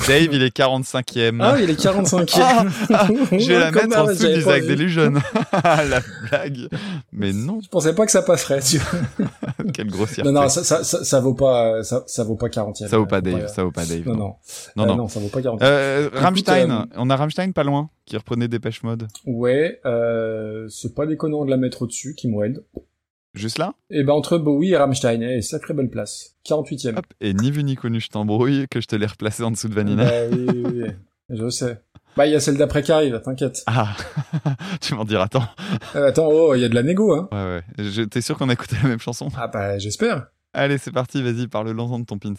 Dave, 0.06 0.28
il 0.32 0.42
est 0.42 0.56
45e. 0.56 1.38
Ah, 1.40 1.56
il 1.60 1.70
est 1.70 1.80
45e. 1.80 2.38
Ah, 2.40 2.64
ah, 2.92 3.08
je 3.32 3.46
vais 3.48 3.58
la 3.58 3.72
Comme 3.72 3.88
mettre 3.88 4.02
en 4.02 4.06
dessous 4.06 4.26
d'Isaac. 4.26 4.66
Delusion. 4.66 5.12
la 5.52 6.00
blague. 6.28 6.68
Mais 7.12 7.32
non, 7.32 7.60
Je 7.62 7.68
pensais 7.68 7.94
pas 7.94 8.04
que 8.06 8.12
ça 8.12 8.22
passerait, 8.22 8.60
tu 8.60 8.78
vois. 8.78 9.26
quelle 9.74 9.88
grossièreté. 9.90 10.30
Non, 10.32 10.42
non, 10.42 10.48
ça, 10.48 10.64
ça, 10.64 10.84
ça, 10.84 11.04
ça 11.04 11.20
vaut 11.20 11.34
pas, 11.34 11.82
ça, 11.82 12.02
ça 12.06 12.24
vaut 12.24 12.36
pas 12.36 12.48
40e. 12.48 12.88
Ça 12.88 12.98
vaut 12.98 13.06
pas 13.06 13.20
Dave, 13.20 13.46
ça 13.48 13.64
vaut 13.64 13.70
pas 13.72 13.84
Dave. 13.86 14.06
Non, 14.06 14.14
non. 14.16 14.34
Non, 14.76 14.84
Euh, 14.92 14.96
non. 14.96 15.08
ça 15.08 15.20
vaut 15.20 15.28
pas 15.28 15.42
40. 15.42 15.62
Euh, 15.62 16.10
Rammstein, 16.12 16.70
euh, 16.70 16.84
on 16.96 17.08
a 17.10 17.16
Rammstein 17.16 17.52
pas 17.52 17.64
loin, 17.64 17.88
qui 18.06 18.16
reprenait 18.16 18.48
Dépêche 18.48 18.82
Mode. 18.82 19.08
Ouais, 19.26 19.80
euh, 19.86 20.66
c'est 20.68 20.94
pas 20.94 21.06
déconnant 21.06 21.44
de 21.44 21.50
la 21.50 21.56
mettre 21.56 21.82
au-dessus, 21.82 22.14
Kim 22.14 22.34
Wilde. 22.34 22.62
Juste 23.34 23.58
là? 23.58 23.74
Et 23.90 24.04
ben, 24.04 24.12
entre 24.12 24.38
Bowie 24.38 24.70
et 24.72 24.76
Rammstein, 24.76 25.20
eh, 25.22 25.42
sacrée 25.42 25.74
belle 25.74 25.90
place. 25.90 26.34
48e. 26.48 26.96
Hop, 26.98 27.06
et 27.20 27.34
ni 27.34 27.50
vu 27.50 27.64
ni 27.64 27.74
connu, 27.74 28.00
je 28.00 28.08
t'embrouille, 28.08 28.66
que 28.70 28.80
je 28.80 28.86
te 28.86 28.94
l'ai 28.96 29.06
replacé 29.06 29.42
en 29.42 29.50
dessous 29.50 29.68
de 29.68 29.74
Vanina. 29.74 30.04
Bah, 30.04 30.10
oui, 30.30 30.46
oui, 30.48 30.62
oui. 30.66 30.90
Je 31.30 31.48
sais. 31.50 31.78
Bah, 32.16 32.26
il 32.26 32.32
y 32.32 32.36
a 32.36 32.40
celle 32.40 32.56
d'après 32.56 32.82
qui 32.84 32.92
arrive, 32.92 33.20
t'inquiète. 33.24 33.64
Ah, 33.66 33.96
tu 34.80 34.94
m'en 34.94 35.04
diras 35.04 35.26
tant. 35.28 35.42
Euh, 35.96 36.06
attends, 36.08 36.28
oh, 36.30 36.54
il 36.54 36.60
y 36.60 36.64
a 36.64 36.68
de 36.68 36.74
la 36.76 36.84
négo, 36.84 37.12
hein. 37.12 37.28
Ouais, 37.32 37.38
ouais. 37.78 37.84
Je- 37.90 38.02
T'es 38.02 38.20
sûr 38.20 38.38
qu'on 38.38 38.48
a 38.48 38.52
écouté 38.52 38.76
la 38.82 38.88
même 38.88 39.00
chanson? 39.00 39.28
Ah 39.36 39.48
bah, 39.48 39.78
j'espère. 39.78 40.28
Allez, 40.52 40.78
c'est 40.78 40.92
parti, 40.92 41.20
vas-y, 41.22 41.48
parle 41.48 41.70
l'ensemble 41.72 42.02
de 42.04 42.06
ton 42.06 42.18
pins. 42.18 42.34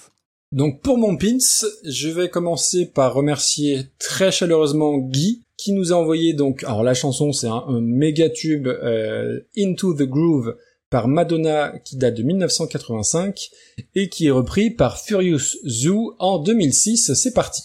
Donc 0.54 0.82
pour 0.82 0.98
mon 0.98 1.18
pins, 1.18 1.38
je 1.84 2.08
vais 2.08 2.30
commencer 2.30 2.86
par 2.86 3.14
remercier 3.14 3.88
très 4.00 4.32
chaleureusement 4.32 4.98
Guy 5.00 5.42
qui 5.58 5.74
nous 5.74 5.92
a 5.92 5.96
envoyé 5.96 6.34
donc 6.34 6.64
alors 6.64 6.84
la 6.84 6.94
chanson 6.94 7.32
c'est 7.32 7.48
un, 7.48 7.64
un 7.68 7.82
méga 7.82 8.30
tube 8.30 8.68
euh, 8.68 9.40
Into 9.58 9.94
the 9.96 10.04
Groove 10.04 10.56
par 10.96 11.10
Madonna 11.10 11.74
qui 11.84 11.98
date 11.98 12.14
de 12.14 12.24
1985 12.24 13.50
et 13.96 14.08
qui 14.08 14.28
est 14.28 14.32
repris 14.32 14.70
par 14.70 14.98
Furious 14.98 15.58
Zoo 15.68 16.16
en 16.20 16.40
2006. 16.40 17.14
C'est 17.16 17.34
parti. 17.34 17.64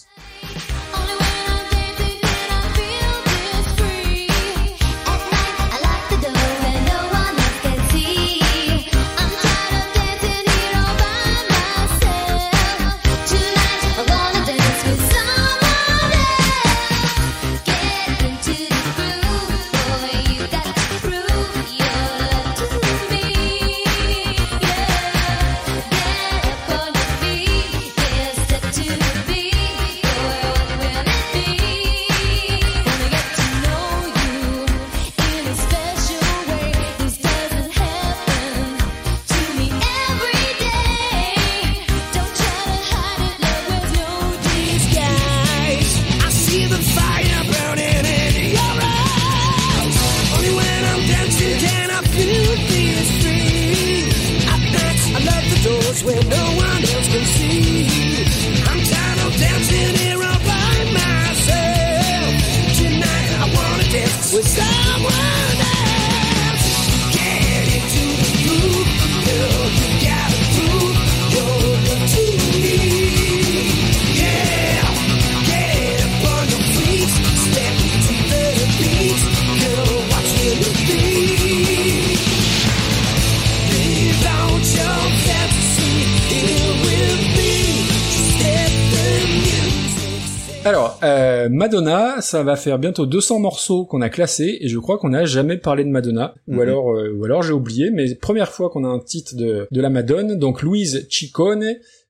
Ça 92.31 92.43
va 92.43 92.55
faire 92.55 92.79
bientôt 92.79 93.05
200 93.05 93.39
morceaux 93.39 93.85
qu'on 93.85 94.01
a 94.01 94.09
classés, 94.09 94.57
et 94.61 94.67
je 94.67 94.79
crois 94.79 94.97
qu'on 94.97 95.09
n'a 95.09 95.25
jamais 95.25 95.57
parlé 95.57 95.83
de 95.83 95.89
Madonna, 95.89 96.33
ou 96.47 96.53
Mhm. 96.55 96.59
alors, 96.61 96.91
euh, 96.91 97.11
ou 97.15 97.25
alors 97.25 97.43
j'ai 97.43 97.53
oublié, 97.53 97.91
mais 97.91 98.15
première 98.15 98.51
fois 98.51 98.69
qu'on 98.69 98.83
a 98.83 98.87
un 98.87 98.99
titre 98.99 99.35
de, 99.35 99.67
de 99.69 99.81
la 99.81 99.89
Madone, 99.89 100.37
donc 100.39 100.61
Louise 100.61 101.07
Ciccone, 101.09 101.65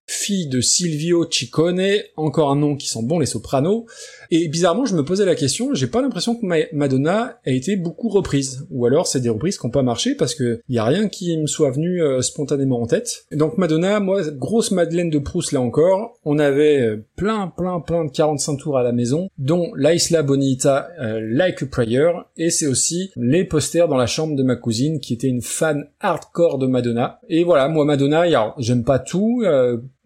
fille 0.08 0.48
de 0.48 0.60
Silvio 0.62 1.26
Ciccone, 1.30 1.82
encore 2.18 2.52
un 2.52 2.56
nom 2.56 2.76
qui 2.76 2.88
sent 2.88 3.00
bon 3.04 3.20
les 3.20 3.26
sopranos, 3.26 3.86
et 4.32 4.48
bizarrement 4.48 4.86
je 4.86 4.96
me 4.96 5.04
posais 5.04 5.26
la 5.26 5.36
question, 5.36 5.74
j'ai 5.74 5.88
pas 5.88 6.02
l'impression 6.02 6.36
que 6.36 6.46
Ma- 6.46 6.56
Madonna 6.74 7.38
a 7.46 7.52
été 7.52 7.76
beaucoup 7.76 8.10
reprise, 8.10 8.66
ou 8.72 8.86
alors 8.86 9.06
c'est 9.08 9.20
des 9.20 9.30
reprises 9.30 9.58
qui 9.58 9.66
ont 9.66 9.70
pas 9.72 9.84
marché 9.84 10.16
parce 10.16 10.34
que 10.36 10.62
y 10.70 10.78
a 10.80 10.86
rien 10.86 11.08
qui 11.10 11.38
me 11.38 11.48
soit 11.48 11.72
venu 11.72 12.02
euh, 12.02 12.22
spontanément 12.22 12.82
en 12.82 12.88
tête. 12.88 13.26
Donc 13.32 13.58
Madonna, 13.58 14.00
moi, 14.00 14.22
grosse 14.32 14.72
Madeleine 14.72 15.10
de 15.10 15.20
Proust 15.20 15.52
là 15.52 15.62
encore, 15.62 16.14
on 16.26 16.40
avait 16.40 16.82
euh, 16.82 17.06
plein, 17.16 17.48
plein, 17.56 17.80
plein 17.80 18.06
de 18.06 18.12
45 18.12 18.58
tours 18.58 18.78
à 18.78 18.84
la 18.84 18.92
maison, 18.92 19.30
dont 19.38 19.72
La 19.76 19.94
Isla 19.94 20.24
Bonita, 20.24 20.90
euh, 21.02 21.20
Like 21.22 21.64
a 21.64 21.66
Prayer, 21.66 22.12
et 22.38 22.50
c'est 22.50 22.68
aussi 22.68 23.12
les 23.18 23.44
posters 23.44 23.88
dans 23.88 23.98
la 23.98 24.08
chambre 24.08 24.36
de 24.36 24.44
ma 24.44 24.56
cousine 24.56 25.00
qui 25.00 25.14
était 25.14 25.28
une 25.28 25.42
fan 25.42 25.86
hardcore 26.00 26.58
de 26.58 26.68
Madonna. 26.68 27.20
Et 27.30 27.44
voilà, 27.44 27.68
moi 27.68 27.86
Madonna, 27.86 28.24
j'aime 28.58 28.84
pas 28.84 29.00
tout, 29.00 29.44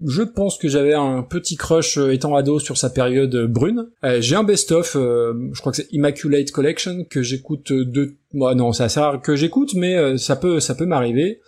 je 0.03 0.24
pense 0.24 0.57
que 0.57 0.67
j'avais 0.67 0.93
un 0.93 1.24
petit 1.24 1.56
crush 1.56 1.98
euh, 1.98 2.11
étant 2.11 2.35
ado 2.35 2.59
sur 2.59 2.77
sa 2.77 2.90
période 2.90 3.33
euh, 3.35 3.48
brune. 3.48 3.88
Euh, 4.03 4.19
j'ai 4.19 4.35
un 4.35 4.43
best-of, 4.43 4.95
euh, 4.95 5.33
je 5.53 5.59
crois 5.59 5.72
que 5.72 5.77
c'est 5.77 5.91
Immaculate 5.91 6.51
Collection 6.51 7.06
que 7.09 7.22
j'écoute 7.22 7.72
de... 7.72 8.15
Bon, 8.33 8.53
non, 8.56 8.74
c'est 8.74 8.83
assez 8.83 8.99
rare 8.99 9.22
que 9.22 9.35
j'écoute, 9.35 9.74
mais 9.75 10.17
ça 10.17 10.35
peut, 10.35 10.59
ça 10.59 10.75
peut 10.75 10.85
m'arriver. 10.85 11.40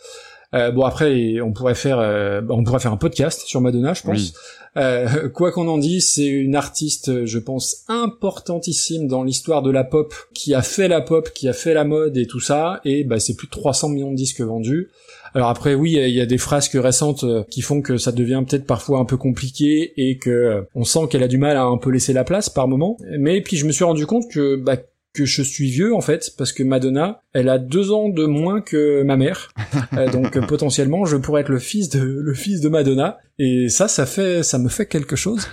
Euh, 0.53 0.71
bon 0.71 0.83
après, 0.83 1.41
on 1.41 1.51
pourrait 1.51 1.75
faire, 1.75 1.99
euh, 1.99 2.41
on 2.49 2.63
pourrait 2.63 2.79
faire 2.79 2.93
un 2.93 2.97
podcast 2.97 3.41
sur 3.45 3.61
Madonna, 3.61 3.93
je 3.93 4.03
pense. 4.03 4.17
Oui. 4.17 4.33
Euh, 4.77 5.29
quoi 5.33 5.51
qu'on 5.51 5.67
en 5.67 5.77
dise, 5.77 6.07
c'est 6.07 6.25
une 6.25 6.55
artiste, 6.55 7.25
je 7.25 7.39
pense, 7.39 7.83
importantissime 7.87 9.07
dans 9.07 9.23
l'histoire 9.23 9.61
de 9.61 9.71
la 9.71 9.83
pop, 9.83 10.13
qui 10.33 10.53
a 10.53 10.61
fait 10.61 10.87
la 10.87 11.01
pop, 11.01 11.31
qui 11.33 11.49
a 11.49 11.53
fait 11.53 11.73
la 11.73 11.83
mode 11.83 12.17
et 12.17 12.27
tout 12.27 12.39
ça, 12.39 12.79
et 12.85 13.03
bah, 13.03 13.19
c'est 13.19 13.35
plus 13.35 13.47
de 13.47 13.51
300 13.51 13.89
millions 13.89 14.11
de 14.11 14.15
disques 14.15 14.41
vendus. 14.41 14.89
Alors 15.37 15.49
après, 15.49 15.75
oui, 15.75 15.91
il 15.91 16.15
y 16.15 16.19
a 16.19 16.25
des 16.25 16.39
frasques 16.39 16.75
récentes 16.81 17.23
euh, 17.23 17.43
qui 17.51 17.61
font 17.61 17.83
que 17.83 17.97
ça 17.97 18.11
devient 18.11 18.43
peut-être 18.49 18.65
parfois 18.65 18.97
un 18.97 19.05
peu 19.05 19.17
compliqué 19.17 19.93
et 19.95 20.17
que 20.17 20.31
euh, 20.31 20.61
on 20.73 20.83
sent 20.83 21.01
qu'elle 21.11 21.21
a 21.21 21.27
du 21.27 21.37
mal 21.37 21.57
à 21.57 21.65
un 21.65 21.77
peu 21.77 21.91
laisser 21.91 22.11
la 22.11 22.23
place 22.23 22.49
par 22.49 22.67
moment. 22.67 22.97
Mais 23.19 23.39
puis 23.41 23.55
je 23.55 23.67
me 23.67 23.71
suis 23.71 23.83
rendu 23.83 24.07
compte 24.07 24.23
que 24.31 24.55
bah, 24.55 24.77
que 25.13 25.25
je 25.25 25.43
suis 25.43 25.69
vieux 25.69 25.93
en 25.93 26.01
fait 26.01 26.31
parce 26.39 26.51
que 26.51 26.63
Madonna, 26.63 27.21
elle 27.33 27.49
a 27.49 27.59
deux 27.59 27.91
ans 27.91 28.09
de 28.09 28.25
moins 28.25 28.61
que 28.61 29.03
ma 29.03 29.15
mère, 29.15 29.51
Euh, 29.93 30.09
donc 30.11 30.43
potentiellement 30.47 31.05
je 31.05 31.17
pourrais 31.17 31.41
être 31.41 31.49
le 31.49 31.59
fils 31.59 31.89
de 31.89 31.99
le 31.99 32.33
fils 32.33 32.59
de 32.59 32.69
Madonna 32.69 33.19
et 33.37 33.69
ça 33.69 33.87
ça 33.87 34.07
fait 34.07 34.41
ça 34.41 34.57
me 34.57 34.69
fait 34.69 34.87
quelque 34.87 35.15
chose. 35.15 35.47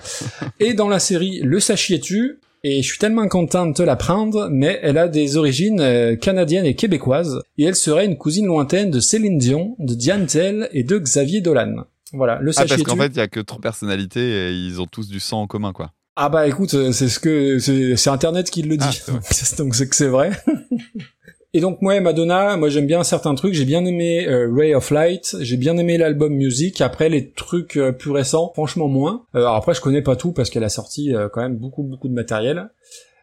Et 0.60 0.72
dans 0.72 0.88
la 0.88 0.98
série 0.98 1.40
Le 1.42 1.60
sachiez-tu 1.60 2.38
et 2.64 2.82
je 2.82 2.88
suis 2.88 2.98
tellement 2.98 3.28
content 3.28 3.66
de 3.66 3.74
te 3.74 3.82
l'apprendre, 3.82 4.48
mais 4.50 4.80
elle 4.82 4.96
a 4.96 5.06
des 5.06 5.36
origines 5.36 5.80
euh, 5.80 6.16
canadiennes 6.16 6.64
et 6.64 6.74
québécoises, 6.74 7.42
et 7.58 7.64
elle 7.64 7.76
serait 7.76 8.06
une 8.06 8.16
cousine 8.16 8.46
lointaine 8.46 8.90
de 8.90 9.00
Céline 9.00 9.36
Dion, 9.36 9.76
de 9.78 9.94
Diane 9.94 10.26
Tell 10.26 10.68
et 10.72 10.82
de 10.82 10.98
Xavier 10.98 11.42
Dolan. 11.42 11.84
Voilà, 12.14 12.38
le 12.40 12.52
Ah, 12.56 12.64
parce 12.66 12.82
qu'en 12.82 12.96
fait, 12.96 13.08
il 13.08 13.18
y 13.18 13.20
a 13.20 13.28
que 13.28 13.40
trois 13.40 13.60
personnalités 13.60 14.48
et 14.48 14.52
ils 14.52 14.80
ont 14.80 14.86
tous 14.86 15.08
du 15.08 15.20
sang 15.20 15.42
en 15.42 15.46
commun, 15.46 15.72
quoi. 15.72 15.92
Ah 16.16 16.28
bah 16.28 16.46
écoute, 16.46 16.74
euh, 16.74 16.92
c'est 16.92 17.08
ce 17.08 17.18
que 17.18 17.58
c'est 17.58 18.10
Internet 18.10 18.50
qui 18.50 18.62
le 18.62 18.76
dit, 18.76 19.02
Ah, 19.08 19.12
donc 19.58 19.74
c'est 19.74 19.88
que 19.88 19.96
c'est 19.96 20.08
vrai. 20.08 20.30
Et 21.56 21.60
donc 21.60 21.80
moi 21.82 22.00
Madonna, 22.00 22.56
moi 22.56 22.68
j'aime 22.68 22.88
bien 22.88 23.04
certains 23.04 23.36
trucs, 23.36 23.54
j'ai 23.54 23.64
bien 23.64 23.84
aimé 23.84 24.26
euh, 24.26 24.52
Ray 24.52 24.74
of 24.74 24.90
Light, 24.90 25.36
j'ai 25.38 25.56
bien 25.56 25.78
aimé 25.78 25.98
l'album 25.98 26.34
Music, 26.34 26.80
après 26.80 27.08
les 27.08 27.30
trucs 27.30 27.76
euh, 27.76 27.92
plus 27.92 28.10
récents, 28.10 28.50
franchement 28.54 28.88
moins. 28.88 29.24
Euh, 29.36 29.38
alors 29.38 29.54
après 29.54 29.72
je 29.72 29.80
connais 29.80 30.02
pas 30.02 30.16
tout 30.16 30.32
parce 30.32 30.50
qu'elle 30.50 30.64
a 30.64 30.68
sorti 30.68 31.12
quand 31.32 31.40
même 31.40 31.56
beaucoup 31.56 31.84
beaucoup 31.84 32.08
de 32.08 32.12
matériel. 32.12 32.70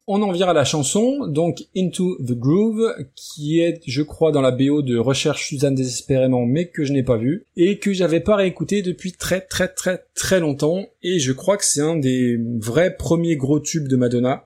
On 0.08 0.22
en 0.22 0.32
vient 0.32 0.48
à 0.48 0.54
la 0.54 0.64
chanson, 0.64 1.28
donc 1.28 1.64
Into 1.76 2.18
the 2.26 2.32
Groove, 2.32 2.94
qui 3.16 3.60
est, 3.60 3.82
je 3.86 4.02
crois, 4.02 4.32
dans 4.32 4.42
la 4.42 4.52
BO 4.52 4.82
de 4.82 4.98
Recherche 4.98 5.48
Suzanne 5.48 5.76
désespérément, 5.76 6.46
mais 6.46 6.70
que 6.70 6.84
je 6.84 6.92
n'ai 6.92 7.04
pas 7.04 7.18
vu, 7.18 7.46
et 7.56 7.78
que 7.78 7.94
j'avais 7.94 8.20
pas 8.20 8.36
réécouté 8.36 8.82
depuis 8.82 9.12
très 9.12 9.42
très 9.42 9.68
très 9.68 10.06
très 10.16 10.40
longtemps, 10.40 10.86
et 11.04 11.20
je 11.20 11.34
crois 11.34 11.58
que 11.58 11.66
c'est 11.66 11.82
un 11.82 11.98
des 11.98 12.40
vrais 12.60 12.96
premiers 12.96 13.36
gros 13.36 13.60
tubes 13.60 13.90
de 13.90 13.96
Madonna. 13.98 14.46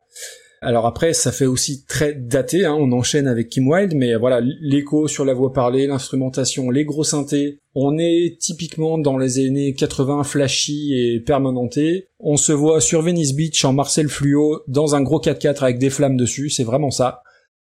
Alors 0.66 0.86
après, 0.88 1.14
ça 1.14 1.32
fait 1.32 1.46
aussi 1.46 1.86
très 1.86 2.14
daté, 2.14 2.66
hein, 2.66 2.76
on 2.78 2.92
enchaîne 2.92 3.28
avec 3.28 3.50
Kim 3.50 3.68
Wilde, 3.68 3.94
mais 3.96 4.16
voilà, 4.16 4.42
l'écho 4.62 5.08
sur 5.08 5.24
la 5.24 5.34
voix 5.36 5.54
parlée, 5.54 5.86
l'instrumentation, 5.86 6.72
les 6.72 6.86
gros 6.86 7.04
synthés, 7.04 7.60
on 7.76 7.98
est 8.00 8.38
typiquement 8.40 8.98
dans 8.98 9.18
les 9.18 9.46
années 9.46 9.74
80 9.76 10.24
flashy 10.24 10.94
et 10.96 11.20
permanenté. 11.20 12.08
On 12.20 12.36
se 12.38 12.52
voit 12.52 12.82
sur 12.82 13.02
Venice 13.04 13.36
Beach 13.36 13.64
en 13.64 13.74
Marcel 13.74 14.10
Fluo 14.10 14.62
dans 14.68 14.96
un 14.96 15.02
gros 15.04 15.20
4x4 15.20 15.62
avec 15.64 15.78
des 15.78 15.90
flammes 15.92 16.18
dessus, 16.18 16.50
c'est 16.50 16.64
vraiment 16.64 16.90
ça. 16.92 17.22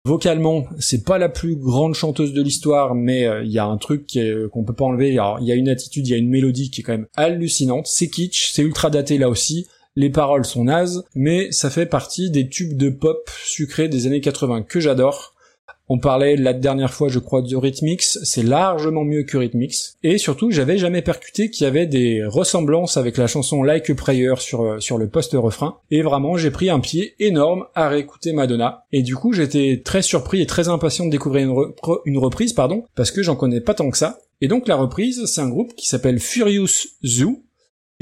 Vocalement, 0.05 0.65
c'est 0.81 1.05
pas 1.05 1.17
la 1.19 1.29
plus 1.29 1.55
grande 1.55 1.95
chanteuse 1.95 2.33
de 2.33 2.43
l'histoire, 2.43 2.97
mais 2.97 3.25
euh, 3.25 3.45
il 3.45 3.53
y 3.53 3.61
a 3.61 3.65
un 3.67 3.77
truc 3.77 4.17
est- 4.17 4.49
qu'on 4.51 4.65
peut 4.65 4.73
pas 4.75 4.85
enlever. 4.85 5.11
Il 5.11 5.47
y 5.47 5.53
a 5.53 5.55
une 5.55 5.69
attitude, 5.69 6.09
il 6.09 6.11
y 6.11 6.15
a 6.15 6.17
une 6.17 6.29
mélodie 6.29 6.71
qui 6.71 6.81
est 6.81 6.85
quand 6.85 6.93
même 6.93 7.07
hallucinante. 7.15 7.87
C'est 7.87 8.09
kitsch, 8.09 8.51
c'est 8.53 8.63
ultra 8.63 8.91
daté 8.91 9.17
là 9.17 9.29
aussi. 9.29 9.69
Les 9.95 10.11
paroles 10.11 10.45
sont 10.45 10.65
nazes, 10.65 11.05
mais 11.15 11.53
ça 11.53 11.69
fait 11.69 11.87
partie 11.87 12.31
des 12.31 12.49
tubes 12.49 12.77
de 12.77 12.89
pop 12.89 13.29
sucrés 13.45 13.89
des 13.89 14.07
années 14.07 14.21
80 14.21 14.63
que 14.63 14.81
j'adore. 14.81 15.35
On 15.89 15.99
parlait 15.99 16.37
la 16.37 16.55
dernière 16.55 16.95
fois, 16.95 17.09
je 17.09 17.19
crois, 17.19 17.43
de 17.43 17.55
Rhythmix, 17.55 18.19
c'est 18.23 18.43
largement 18.43 19.05
mieux 19.05 19.25
que 19.25 19.37
Rhythmix. 19.37 19.99
Et 20.03 20.17
surtout, 20.17 20.51
j'avais 20.51 20.79
jamais 20.79 21.03
percuté 21.03 21.51
qu'il 21.51 21.65
y 21.65 21.67
avait 21.67 21.87
des 21.87 22.25
ressemblances 22.25 22.97
avec 22.97 23.19
la 23.19 23.27
chanson 23.27 23.63
Like 23.63 23.91
a 23.91 23.95
Prayer 23.95 24.35
sur, 24.39 24.63
euh, 24.63 24.79
le 24.99 25.09
post-refrain. 25.09 25.77
Et 25.91 26.01
vraiment, 26.01 26.39
j'ai 26.39 26.51
pris 26.51 26.71
un 26.71 26.81
pied 26.81 27.15
énorme 27.19 27.67
à 27.75 27.89
réécouter 27.89 28.33
Madonna. 28.33 28.87
Et 28.93 29.03
du 29.03 29.17
coup, 29.17 29.35
j'étais 29.35 29.83
très 29.85 30.01
surpris 30.01 30.41
et 30.41 30.47
très 30.47 30.69
impatient 30.69 31.05
de 31.05 31.11
découvrir 31.11 31.47
une, 31.47 31.73
une 32.07 32.19
reprise, 32.19 32.55
pardon, 32.55 32.85
parce 32.95 33.11
que 33.11 33.23
j'en 33.23 33.37
connais 33.37 33.61
pas 33.61 33.75
tant 33.75 33.91
que 33.91 33.99
ça. 33.99 34.21
Et 34.41 34.49
donc, 34.49 34.69
la 34.69 34.77
reprise, 34.77 35.27
c'est 35.27 35.43
un 35.43 35.51
groupe 35.51 35.75
qui 35.75 35.89
s'appelle 35.89 36.21
Furious 36.21 36.87
Zoo. 37.05 37.43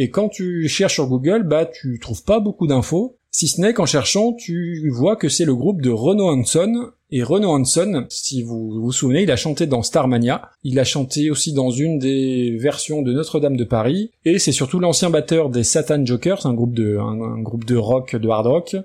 Et 0.03 0.09
quand 0.09 0.31
tu 0.31 0.67
cherches 0.67 0.95
sur 0.95 1.09
Google, 1.09 1.43
bah, 1.43 1.67
tu 1.67 1.99
trouves 1.99 2.25
pas 2.25 2.41
beaucoup 2.41 2.67
d'infos. 2.67 3.19
Si 3.31 3.49
ce 3.49 3.61
n'est 3.61 3.75
qu'en 3.75 3.85
cherchant, 3.85 4.33
tu 4.33 4.89
vois 4.91 5.15
que 5.15 5.29
c'est 5.29 5.45
le 5.45 5.55
groupe 5.55 5.83
de 5.83 5.91
Renaud 5.91 6.31
Hanson. 6.31 6.93
Et 7.11 7.23
Renaud 7.23 7.51
Hanson, 7.51 8.07
si 8.09 8.43
vous 8.43 8.81
vous 8.81 8.93
souvenez, 8.93 9.25
il 9.25 9.31
a 9.31 9.37
chanté 9.37 9.67
dans 9.67 9.83
Starmania. 9.83 10.49
Il 10.65 10.79
a 10.79 10.85
chanté 10.85 11.31
aussi 11.31 11.53
dans 11.53 11.71
une 11.71 11.99
des 11.99 12.57
versions 12.57 13.03
de 13.03 13.13
Notre-Dame 13.13 13.59
de 13.59 13.65
Paris. 13.65 14.11
Et 14.25 14.39
c'est 14.39 14.53
surtout 14.53 14.81
l'ancien 14.81 15.11
batteur 15.11 15.51
des 15.51 15.65
Satan 15.65 16.03
Jokers, 16.03 16.47
un 16.47 16.55
groupe 16.55 16.73
de, 16.73 16.97
un, 16.97 17.43
groupe 17.43 17.67
de 17.67 17.77
rock, 17.77 18.17
de 18.17 18.29
hard 18.31 18.47
rock. 18.47 18.77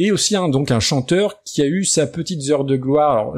Et 0.00 0.10
aussi 0.10 0.34
un, 0.34 0.48
donc 0.48 0.72
un 0.72 0.80
chanteur 0.80 1.44
qui 1.44 1.62
a 1.62 1.66
eu 1.66 1.84
sa 1.84 2.08
petite 2.08 2.50
heure 2.50 2.64
de 2.64 2.74
gloire. 2.74 3.12
Alors, 3.12 3.36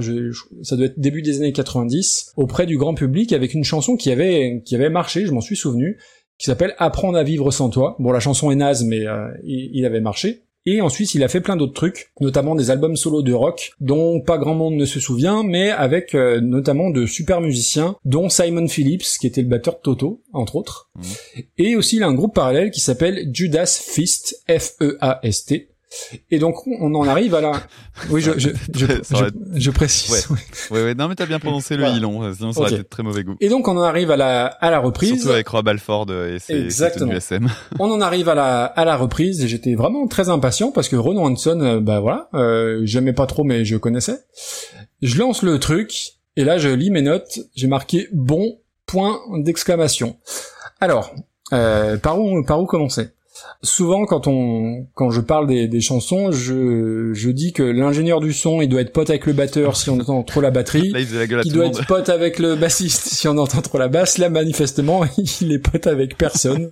ça 0.63 0.77
doit 0.77 0.87
être 0.87 0.99
début 0.99 1.21
des 1.21 1.37
années 1.41 1.53
90, 1.53 2.33
auprès 2.39 2.65
du 2.65 2.79
grand 2.79 2.95
public 2.95 3.35
avec 3.35 3.53
une 3.53 3.65
chanson 3.65 3.97
qui 3.97 4.11
avait, 4.11 4.63
qui 4.65 4.75
avait 4.75 4.89
marché, 4.89 5.27
je 5.27 5.33
m'en 5.33 5.43
suis 5.43 5.57
souvenu 5.57 5.99
qui 6.39 6.47
s'appelle 6.47 6.75
Apprendre 6.79 7.19
à 7.19 7.25
vivre 7.25 7.51
sans 7.51 7.69
toi. 7.69 7.97
Bon, 7.99 8.13
la 8.13 8.21
chanson 8.21 8.51
est 8.51 8.57
naze, 8.57 8.85
mais 8.85 9.07
euh, 9.07 9.29
il, 9.45 9.85
avait 9.85 10.01
marché. 10.01 10.45
Et 10.67 10.81
ensuite, 10.81 11.15
il 11.15 11.25
a 11.25 11.29
fait 11.29 11.41
plein 11.41 11.57
d'autres 11.57 11.73
trucs, 11.73 12.13
notamment 12.21 12.55
des 12.55 12.71
albums 12.71 12.97
solo 12.97 13.23
de 13.23 13.33
rock, 13.33 13.73
dont 13.81 14.21
pas 14.21 14.39
grand 14.39 14.55
monde 14.55 14.75
ne 14.75 14.85
se 14.85 15.01
souvient, 15.01 15.43
mais 15.43 15.71
avec 15.71 16.15
euh, 16.15 16.41
notamment 16.41 16.91
de 16.91 17.07
super 17.07 17.41
musiciens, 17.41 17.97
dont 18.05 18.29
Simon 18.29 18.69
Phillips, 18.69 19.19
qui 19.19 19.27
était 19.27 19.43
le 19.43 19.49
batteur 19.49 19.75
de 19.75 19.81
Toto, 19.81 20.23
entre 20.33 20.57
autres. 20.57 20.91
Et 21.57 21.75
aussi, 21.75 21.97
il 21.97 22.03
a 22.03 22.07
un 22.07 22.15
groupe 22.15 22.35
parallèle 22.35 22.71
qui 22.71 22.81
s'appelle 22.81 23.31
Judas 23.33 23.81
Fist, 23.83 24.45
F-E-A-S-T. 24.49 25.69
Et 26.31 26.39
donc, 26.39 26.67
on 26.67 26.95
en 26.95 27.09
arrive 27.09 27.35
à 27.35 27.41
la... 27.41 27.53
Oui, 28.11 28.21
je, 28.21 28.33
je, 28.39 28.51
je, 28.75 28.87
je- 28.87 29.25
je 29.55 29.71
précise. 29.71 30.27
Ouais. 30.31 30.37
Ouais, 30.71 30.85
ouais, 30.85 30.95
non, 30.95 31.09
mais 31.09 31.15
t'as 31.15 31.27
bien 31.27 31.39
prononcé 31.39 31.77
le 31.77 31.83
Voilà. 31.85 31.97
hilon, 31.97 32.23
euh, 32.23 32.33
sinon 32.35 32.53
ça 32.53 32.61
aurait 32.61 32.71
été 32.73 32.83
de 32.83 32.89
très 32.89 33.03
mauvais 33.03 33.25
goût. 33.25 33.37
Et 33.41 33.49
donc, 33.49 33.67
on 33.69 33.77
en 33.77 33.83
arrive 33.83 34.11
à 34.11 34.17
la, 34.17 34.47
à 34.47 34.71
la 34.71 34.79
reprise. 34.79 35.15
Surtout 35.17 35.33
avec 35.33 35.49
Rob 35.49 35.67
Alford 35.67 36.07
euh, 36.11 36.35
et 36.35 36.39
ses, 36.39 36.55
ses 36.55 36.65
Exactement. 36.65 37.07
tenues 37.07 37.17
SM. 37.17 37.49
On 37.79 37.91
en 37.91 38.01
arrive 38.01 38.29
à 38.29 38.35
la, 38.35 38.65
à 38.67 38.85
la 38.85 38.97
reprise 38.97 39.43
et 39.43 39.49
j'étais 39.49 39.75
vraiment 39.75 40.07
très 40.07 40.29
impatient 40.29 40.71
parce 40.73 40.89
que 40.89 40.97
Renaud 40.97 41.23
Hanson, 41.25 41.61
euh, 41.61 41.81
bah 41.81 42.01
voilà, 42.01 42.29
euh, 42.35 42.81
j'aimais 42.85 43.13
pas 43.15 43.27
trop 43.27 43.45
mais 43.45 43.65
je 43.65 43.77
connaissais. 43.77 44.19
Je 45.03 45.19
lance 45.19 45.43
le 45.43 45.59
truc 45.59 46.13
et 46.37 46.45
là 46.45 46.59
je 46.59 46.69
lis 46.69 46.91
mes 46.91 47.03
notes, 47.03 47.41
j'ai 47.57 47.67
marqué 47.67 48.09
bon 48.13 48.59
point 48.87 49.21
d'exclamation. 49.39 50.17
Alors, 50.81 51.13
euh, 51.53 51.97
par 51.97 52.21
où 52.21 52.43
par 52.45 52.61
où 52.61 52.67
commencer? 52.67 53.09
Souvent 53.63 54.05
quand 54.07 54.27
on 54.27 54.87
quand 54.95 55.11
je 55.11 55.21
parle 55.21 55.47
des, 55.47 55.69
des 55.69 55.81
chansons, 55.81 56.31
je 56.33 57.13
je 57.15 57.31
dis 57.31 57.53
que 57.53 57.63
l'ingénieur 57.63 58.21
du 58.21 58.33
son 58.33 58.61
il 58.61 58.69
doit 58.69 58.81
être 58.81 58.93
pote 58.93 59.11
avec 59.11 59.27
le 59.27 59.33
batteur 59.33 59.77
si 59.77 59.91
on 59.91 59.99
entend 59.99 60.23
trop 60.23 60.41
la 60.41 60.51
batterie 60.51 60.89
Là, 60.93 61.01
il 61.01 61.15
la 61.15 61.27
gueule 61.27 61.41
à 61.41 61.43
qui 61.43 61.51
tout 61.51 61.57
le 61.57 61.61
doit 61.63 61.69
être 61.69 61.87
pote 61.87 62.09
avec 62.09 62.39
le 62.39 62.57
bassiste 62.57 63.09
si 63.09 63.29
on 63.29 63.37
entend 63.39 63.61
trop 63.63 63.79
la 63.79 63.89
basse. 63.89 64.19
Là, 64.19 64.29
manifestement, 64.31 65.05
il 65.41 65.53
est 65.53 65.59
pote 65.59 65.87
avec 65.87 66.17
personne. 66.17 66.71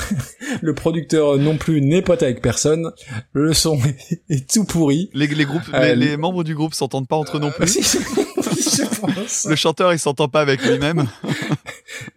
le 0.62 0.74
producteur 0.74 1.38
non 1.38 1.56
plus 1.56 1.80
n'est 1.80 2.02
pote 2.02 2.22
avec 2.22 2.42
personne. 2.42 2.90
Le 3.32 3.52
son 3.54 3.78
est, 3.78 4.20
est 4.28 4.50
tout 4.50 4.64
pourri. 4.64 5.10
Les, 5.14 5.26
les 5.26 5.44
groupes, 5.44 5.62
Euh, 5.74 5.94
les, 5.94 6.10
les 6.10 6.16
membres 6.16 6.44
du 6.44 6.54
groupe 6.54 6.74
s'entendent 6.74 7.08
pas 7.08 7.16
entre 7.16 7.36
eux 7.36 7.40
non 7.40 7.50
plus. 7.50 7.78
Je 8.56 9.00
pense. 9.00 9.46
Le 9.48 9.56
chanteur, 9.56 9.92
il 9.92 9.98
s'entend 9.98 10.28
pas 10.28 10.40
avec 10.40 10.62
lui-même. 10.64 11.06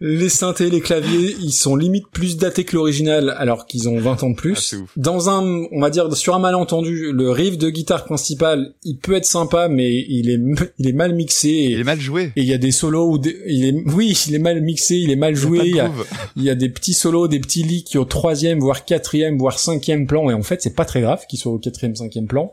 Les 0.00 0.28
synthés, 0.28 0.68
les 0.68 0.80
claviers, 0.80 1.36
ils 1.40 1.52
sont 1.52 1.76
limite 1.76 2.06
plus 2.12 2.36
datés 2.36 2.64
que 2.64 2.74
l'original 2.76 3.34
alors 3.38 3.66
qu'ils 3.66 3.88
ont 3.88 3.98
20 3.98 4.22
ans 4.24 4.30
de 4.30 4.34
Ah, 4.36 4.40
plus. 4.40 4.72
ouf. 4.74 4.90
Dans 4.96 5.30
un, 5.30 5.42
on 5.72 5.80
va 5.80 5.90
dire, 5.90 6.12
sur 6.16 6.34
un 6.34 6.38
malentendu, 6.38 7.12
le 7.12 7.30
riff 7.30 7.56
de 7.56 7.70
guitare 7.70 8.04
principal, 8.04 8.74
il 8.84 8.98
peut 8.98 9.14
être 9.14 9.24
sympa, 9.24 9.68
mais 9.68 10.04
il 10.08 10.28
est, 10.30 10.40
il 10.78 10.88
est 10.88 10.92
mal 10.92 11.14
mixé. 11.14 11.48
Et... 11.48 11.64
Il 11.72 11.80
est 11.80 11.84
mal 11.84 12.00
joué. 12.00 12.32
Et 12.36 12.42
il 12.42 12.46
y 12.46 12.52
a 12.52 12.58
des 12.58 12.72
solos 12.72 13.10
où 13.10 13.18
des- 13.18 13.36
il 13.46 13.64
est, 13.64 13.74
oui, 13.94 14.18
il 14.28 14.34
est 14.34 14.38
mal 14.40 14.60
mixé, 14.60 14.96
il 14.96 15.10
est 15.10 15.16
mal 15.16 15.34
joué. 15.36 15.60
Il 15.64 15.76
y 15.76 15.80
a 15.80 15.90
il 16.36 16.44
y 16.44 16.56
des 16.56 16.68
petits 16.68 16.94
solos, 16.94 17.28
des 17.28 17.40
petits 17.40 17.62
leaks 17.62 17.86
qui 17.86 17.98
au 17.98 18.04
troisième, 18.04 18.58
voire 18.58 18.84
quatrième, 18.84 19.38
voire 19.38 19.58
cinquième 19.58 20.06
plan. 20.06 20.28
Et 20.30 20.34
en 20.34 20.42
fait, 20.42 20.60
c'est 20.62 20.74
pas 20.74 20.84
très 20.84 21.00
grave 21.00 21.24
qu'ils 21.28 21.38
soient 21.38 21.52
au 21.52 21.58
quatrième, 21.58 21.94
cinquième 21.94 22.26
plan. 22.26 22.52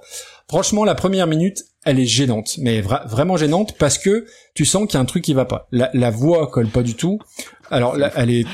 Franchement, 0.50 0.86
la 0.86 0.96
première 0.96 1.28
minute, 1.28 1.64
elle 1.88 2.00
est 2.00 2.06
gênante, 2.06 2.58
mais 2.60 2.82
vra- 2.82 3.08
vraiment 3.08 3.38
gênante 3.38 3.78
parce 3.78 3.98
que 3.98 4.26
tu 4.54 4.66
sens 4.66 4.86
qu'il 4.88 4.96
y 4.96 4.98
a 4.98 5.00
un 5.00 5.06
truc 5.06 5.24
qui 5.24 5.34
va 5.34 5.46
pas. 5.46 5.68
La, 5.72 5.90
la 5.94 6.12
voix 6.12 6.48
colle 6.48 6.68
pas 6.68 6.84
du 6.84 6.96
tout. 6.96 7.20
Alors 7.72 7.98
là, 7.98 8.12
elle 8.16 8.30
est, 8.30 8.46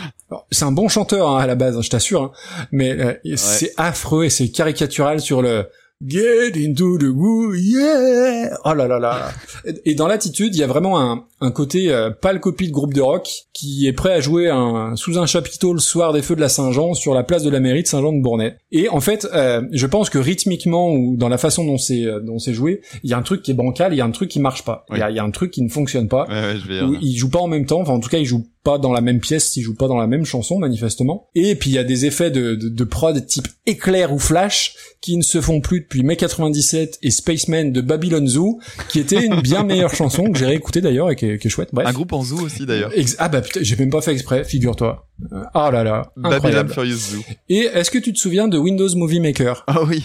c'est 0.51 0.65
un 0.65 0.71
bon 0.71 0.87
chanteur 0.87 1.29
hein, 1.29 1.39
à 1.39 1.47
la 1.47 1.55
base, 1.55 1.77
hein, 1.77 1.81
je 1.81 1.89
t'assure, 1.89 2.21
hein. 2.23 2.31
mais 2.71 2.91
euh, 2.91 3.13
c'est 3.35 3.73
affreux 3.77 4.25
et 4.25 4.29
c'est 4.29 4.49
caricatural 4.49 5.19
sur 5.19 5.41
le 5.41 5.67
Get 6.05 6.51
into 6.57 6.97
the 6.97 7.05
groove, 7.05 7.55
yeah! 7.57 8.57
Oh 8.65 8.73
là 8.73 8.87
là 8.87 8.99
là. 8.99 9.31
Et- 9.85 9.95
dans 9.95 10.07
l'attitude, 10.07 10.53
il 10.55 10.59
y 10.59 10.63
a 10.63 10.67
vraiment 10.67 10.99
un, 10.99 11.23
un 11.39 11.51
côté 11.51 11.91
euh, 11.91 12.09
pâle 12.09 12.39
copie 12.39 12.67
de 12.67 12.73
groupe 12.73 12.93
de 12.93 13.01
rock 13.01 13.27
qui 13.53 13.87
est 13.87 13.93
prêt 13.93 14.13
à 14.13 14.19
jouer 14.19 14.49
un, 14.49 14.95
sous 14.95 15.17
un 15.17 15.25
chapiteau 15.25 15.71
le 15.73 15.79
soir 15.79 16.11
des 16.11 16.21
feux 16.21 16.35
de 16.35 16.41
la 16.41 16.49
Saint-Jean 16.49 16.93
sur 16.93 17.13
la 17.13 17.23
place 17.23 17.43
de 17.43 17.49
la 17.49 17.59
mairie 17.59 17.83
de 17.83 17.87
Saint-Jean-de-Bournay. 17.87 18.55
Et 18.71 18.89
en 18.89 18.99
fait, 18.99 19.27
euh, 19.33 19.61
je 19.71 19.85
pense 19.87 20.09
que 20.09 20.17
rythmiquement 20.17 20.91
ou 20.91 21.15
dans 21.15 21.29
la 21.29 21.37
façon 21.37 21.63
dont 21.63 21.77
c'est 21.77 22.05
euh, 22.05 22.19
dont 22.19 22.39
c'est 22.39 22.53
joué, 22.53 22.81
il 23.03 23.09
y 23.09 23.13
a 23.13 23.17
un 23.17 23.21
truc 23.23 23.41
qui 23.41 23.51
est 23.51 23.55
bancal, 23.55 23.93
il 23.93 23.97
y 23.97 24.01
a 24.01 24.05
un 24.05 24.11
truc 24.11 24.29
qui 24.29 24.39
marche 24.39 24.63
pas. 24.63 24.85
Il 24.91 24.97
y, 24.97 25.01
a, 25.01 25.09
y 25.11 25.19
a 25.19 25.23
un 25.23 25.31
truc 25.31 25.51
qui 25.51 25.61
ne 25.61 25.69
fonctionne 25.69 26.07
pas. 26.09 26.25
Ouais, 26.27 26.33
ouais, 26.33 26.57
je 26.61 26.67
vais 26.67 26.81
Où 26.81 26.95
ils 27.01 27.15
jouent 27.15 27.29
pas 27.29 27.39
en 27.39 27.47
même 27.47 27.65
temps, 27.65 27.79
enfin 27.81 27.93
en 27.93 27.99
tout 27.99 28.09
cas 28.09 28.17
ils 28.17 28.25
jouent 28.25 28.45
pas 28.63 28.77
dans 28.77 28.91
la 28.93 29.01
même 29.01 29.19
pièce, 29.19 29.55
ils 29.57 29.61
jouent 29.61 29.75
pas 29.75 29.87
dans 29.87 29.97
la 29.97 30.07
même 30.07 30.25
chanson 30.25 30.57
manifestement. 30.57 31.27
Et 31.35 31.55
puis 31.55 31.69
il 31.71 31.73
y 31.73 31.77
a 31.77 31.83
des 31.83 32.05
effets 32.05 32.31
de, 32.31 32.55
de, 32.55 32.69
de 32.69 32.83
prod 32.83 33.25
type 33.25 33.47
éclair 33.65 34.13
ou 34.13 34.19
flash 34.19 34.75
qui 35.01 35.17
ne 35.17 35.21
se 35.21 35.41
font 35.41 35.59
plus 35.59 35.81
depuis 35.81 36.01
mai 36.03 36.15
97 36.15 36.99
et 37.03 37.11
Spaceman 37.11 37.71
de 37.73 37.81
Babylon 37.81 38.25
Zoo, 38.25 38.59
qui 38.89 38.99
était 38.99 39.25
une 39.25 39.41
bien 39.41 39.63
meilleure 39.65 39.93
chanson 39.93 40.23
que 40.31 40.37
j'ai 40.39 40.45
réécoutée 40.45 40.79
d'ailleurs 40.81 41.11
et 41.11 41.15
qui 41.17 41.25
est, 41.25 41.37
qui 41.39 41.47
est 41.47 41.49
chouette. 41.49 41.69
Bref. 41.73 41.87
Un 41.87 41.91
groupe 41.91 42.13
en 42.13 42.23
zoo 42.23 42.39
aussi 42.39 42.65
d'ailleurs. 42.65 42.91
Ah 43.17 43.27
bah 43.29 43.41
putain, 43.41 43.59
j'ai 43.63 43.75
même 43.75 43.89
pas 43.89 44.01
fait 44.01 44.13
exprès, 44.13 44.43
figure-toi. 44.45 45.07
Euh, 45.31 45.43
Ah 45.53 45.69
là 45.71 45.83
là, 45.83 46.11
Babylon 46.15 46.35
incroyable. 46.37 46.73
Furious 46.73 46.95
Zoo. 46.97 47.23
Et 47.49 47.59
est-ce 47.73 47.91
que 47.91 47.97
tu 47.99 48.13
te 48.13 48.17
souviens 48.19 48.47
de 48.47 48.57
Windows 48.57 48.87
Movie 48.95 49.19
Maker? 49.19 49.63
Ah 49.67 49.83
oui. 49.83 50.01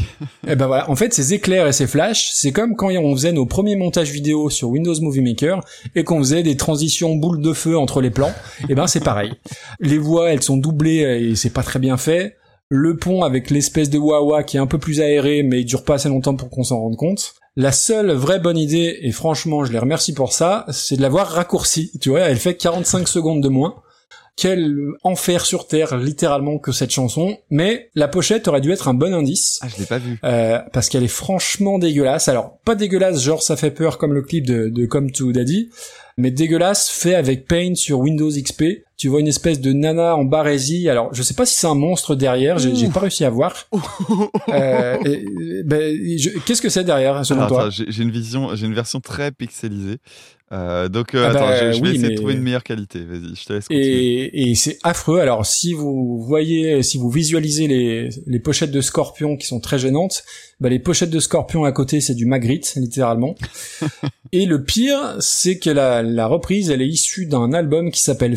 eh 0.47 0.57
ben 0.57 0.67
voilà, 0.67 0.91
en 0.91 0.97
fait 0.97 1.15
ces 1.15 1.33
éclairs 1.33 1.67
et 1.67 1.73
ces 1.73 1.87
flashs, 1.87 2.31
c'est 2.33 2.53
comme 2.53 2.75
quand 2.77 2.89
on 2.91 3.15
faisait 3.15 3.33
nos 3.33 3.47
premiers 3.47 3.77
montages 3.77 4.11
vidéo 4.11 4.51
sur 4.51 4.69
Windows 4.69 5.01
Movie 5.01 5.21
Maker 5.23 5.61
et 5.95 6.05
qu'on 6.05 6.19
faisait 6.19 6.43
des 6.43 6.57
transitions 6.57 7.15
boules 7.15 7.41
de 7.41 7.53
feu 7.53 7.79
entre 7.79 8.01
les 8.01 8.11
plans. 8.11 8.33
Eh 8.69 8.75
ben 8.75 8.87
c'est 8.87 9.05
pareil. 9.05 9.33
Les 9.81 9.99
voix, 9.99 10.31
elles 10.31 10.43
sont 10.43 10.57
doublées 10.57 11.31
et 11.31 11.37
c'est 11.37 11.51
pas 11.53 11.63
très 11.63 11.79
bien 11.79 11.97
fait. 11.97 12.37
Le 12.71 12.97
pont 12.97 13.23
avec 13.23 13.51
l'espèce 13.51 13.89
de 13.89 13.99
wah 13.99 14.43
qui 14.43 14.57
est 14.59 14.61
un 14.61 14.67
peu 14.67 14.79
plus 14.79 15.01
aéré 15.01 15.43
mais 15.43 15.61
il 15.61 15.65
dure 15.65 15.85
pas 15.85 15.95
assez 15.95 16.09
longtemps 16.09 16.37
pour 16.37 16.51
qu'on 16.51 16.65
s'en 16.65 16.79
rende 16.81 16.97
compte. 16.97 17.35
La 17.57 17.73
seule 17.73 18.13
vraie 18.13 18.39
bonne 18.39 18.59
idée, 18.59 18.99
et 19.03 19.11
franchement 19.11 19.65
je 19.65 19.73
les 19.73 19.79
remercie 19.79 20.13
pour 20.13 20.33
ça, 20.33 20.65
c'est 20.71 20.97
de 20.97 21.03
l'avoir 21.03 21.27
raccourci. 21.29 21.91
Tu 22.01 22.11
vois, 22.11 22.21
elle 22.21 22.37
fait 22.37 22.55
45 22.57 23.09
secondes 23.09 23.43
de 23.43 23.49
moins. 23.49 23.75
quel 24.37 24.77
enfer 25.03 25.45
sur 25.45 25.67
terre 25.67 25.97
littéralement 25.97 26.59
que 26.59 26.71
cette 26.71 26.93
chanson. 26.93 27.37
Mais 27.51 27.91
la 27.97 28.07
pochette 28.07 28.47
aurait 28.47 28.61
dû 28.61 28.71
être 28.71 28.87
un 28.87 28.95
bon 28.95 29.13
indice. 29.13 29.59
Ah, 29.63 29.67
je 29.69 29.81
l'ai 29.81 29.87
pas 29.87 29.99
vu. 29.99 30.21
Euh, 30.23 30.61
parce 30.73 30.89
qu'elle 30.89 31.03
est 31.03 31.09
franchement 31.09 31.79
dégueulasse. 31.81 32.29
Alors, 32.29 32.59
pas 32.65 32.77
dégueulasse, 32.77 33.21
genre 33.21 33.43
ça 33.43 33.57
fait 33.57 33.73
peur 33.73 33.99
comme 33.99 34.13
le 34.15 34.23
clip 34.23 34.47
de, 34.47 34.69
de 34.69 34.87
Come 34.87 35.11
to 35.11 35.33
Daddy, 35.33 35.71
mais 36.19 36.33
dégueulasse 36.33 36.91
fait 36.91 37.15
avec 37.15 37.47
Paint 37.47 37.77
sur 37.77 38.01
Windows 38.01 38.31
XP. 38.31 38.85
Tu 38.99 39.07
vois 39.09 39.21
une 39.21 39.29
espèce 39.29 39.61
de 39.61 39.73
nana 39.73 40.17
en 40.17 40.25
barésie. 40.25 40.89
Alors, 40.89 41.15
je 41.15 41.23
sais 41.23 41.33
pas 41.35 41.47
si 41.47 41.55
c'est 41.57 41.69
un 41.69 41.75
monstre 41.77 42.17
derrière, 42.17 42.59
j'ai 42.59 42.75
j'ai 42.75 42.89
pas 42.89 43.01
réussi 43.01 43.25
à 43.25 43.31
voir. 43.31 43.67
Euh, 44.49 44.97
ben, 45.65 45.97
je- 46.19 46.39
Qu'est-ce 46.45 46.63
que 46.63 46.69
c'est 46.69 46.85
derrière, 46.85 47.25
selon 47.25 47.41
Alors, 47.41 47.49
toi 47.51 47.61
attends, 47.63 47.71
j'ai 47.71 47.85
j'ai 47.89 48.03
une 48.03 48.11
vision, 48.11 48.55
j'ai 48.55 48.67
une 48.67 48.75
version 48.75 49.01
très 49.01 49.31
pixelisée. 49.31 49.99
Euh, 50.51 50.89
donc, 50.89 51.15
euh, 51.15 51.25
Ah 51.27 51.31
attends, 51.31 51.41
bah, 51.41 51.61
je, 51.73 51.73
je 51.77 51.83
vais 51.83 51.89
oui, 51.91 51.95
essayer 51.97 52.03
mais- 52.09 52.15
de 52.15 52.17
trouver 52.17 52.33
une 52.35 52.41
meilleure 52.43 52.65
qualité. 52.65 53.01
Vas-y, 53.05 53.35
je 53.37 53.45
te 53.45 53.53
laisse 53.53 53.69
continuer. 53.69 54.25
Et, 54.33 54.51
et 54.51 54.55
c'est 54.55 54.79
affreux. 54.83 55.21
Alors 55.21 55.45
si 55.45 55.75
vous 55.75 56.23
voyez, 56.27 56.83
si 56.83 56.97
vous 56.97 57.11
visualisez 57.11 57.67
les, 57.69 58.09
les 58.27 58.39
pochettes 58.41 58.71
de 58.71 58.81
Scorpion 58.81 59.37
qui 59.37 59.47
sont 59.47 59.61
très 59.61 59.79
gênantes, 59.79 60.25
bah 60.61 60.71
les 60.71 60.79
pochettes 60.79 61.11
de 61.11 61.21
Scorpion 61.21 61.65
à 61.65 61.73
côté 61.73 62.01
c'est 62.01 62.15
du 62.15 62.25
Magritte 62.25 62.73
littéralement. 62.77 63.35
et 64.33 64.47
le 64.47 64.65
pire, 64.65 65.17
c'est 65.21 65.59
que 65.59 65.69
la, 65.69 66.03
la 66.03 66.27
reprise, 66.27 66.71
elle 66.71 66.81
est 66.81 66.89
issue 66.89 67.27
d'un 67.27 67.53
album 67.53 67.91
qui 67.91 68.01
s'appelle 68.01 68.37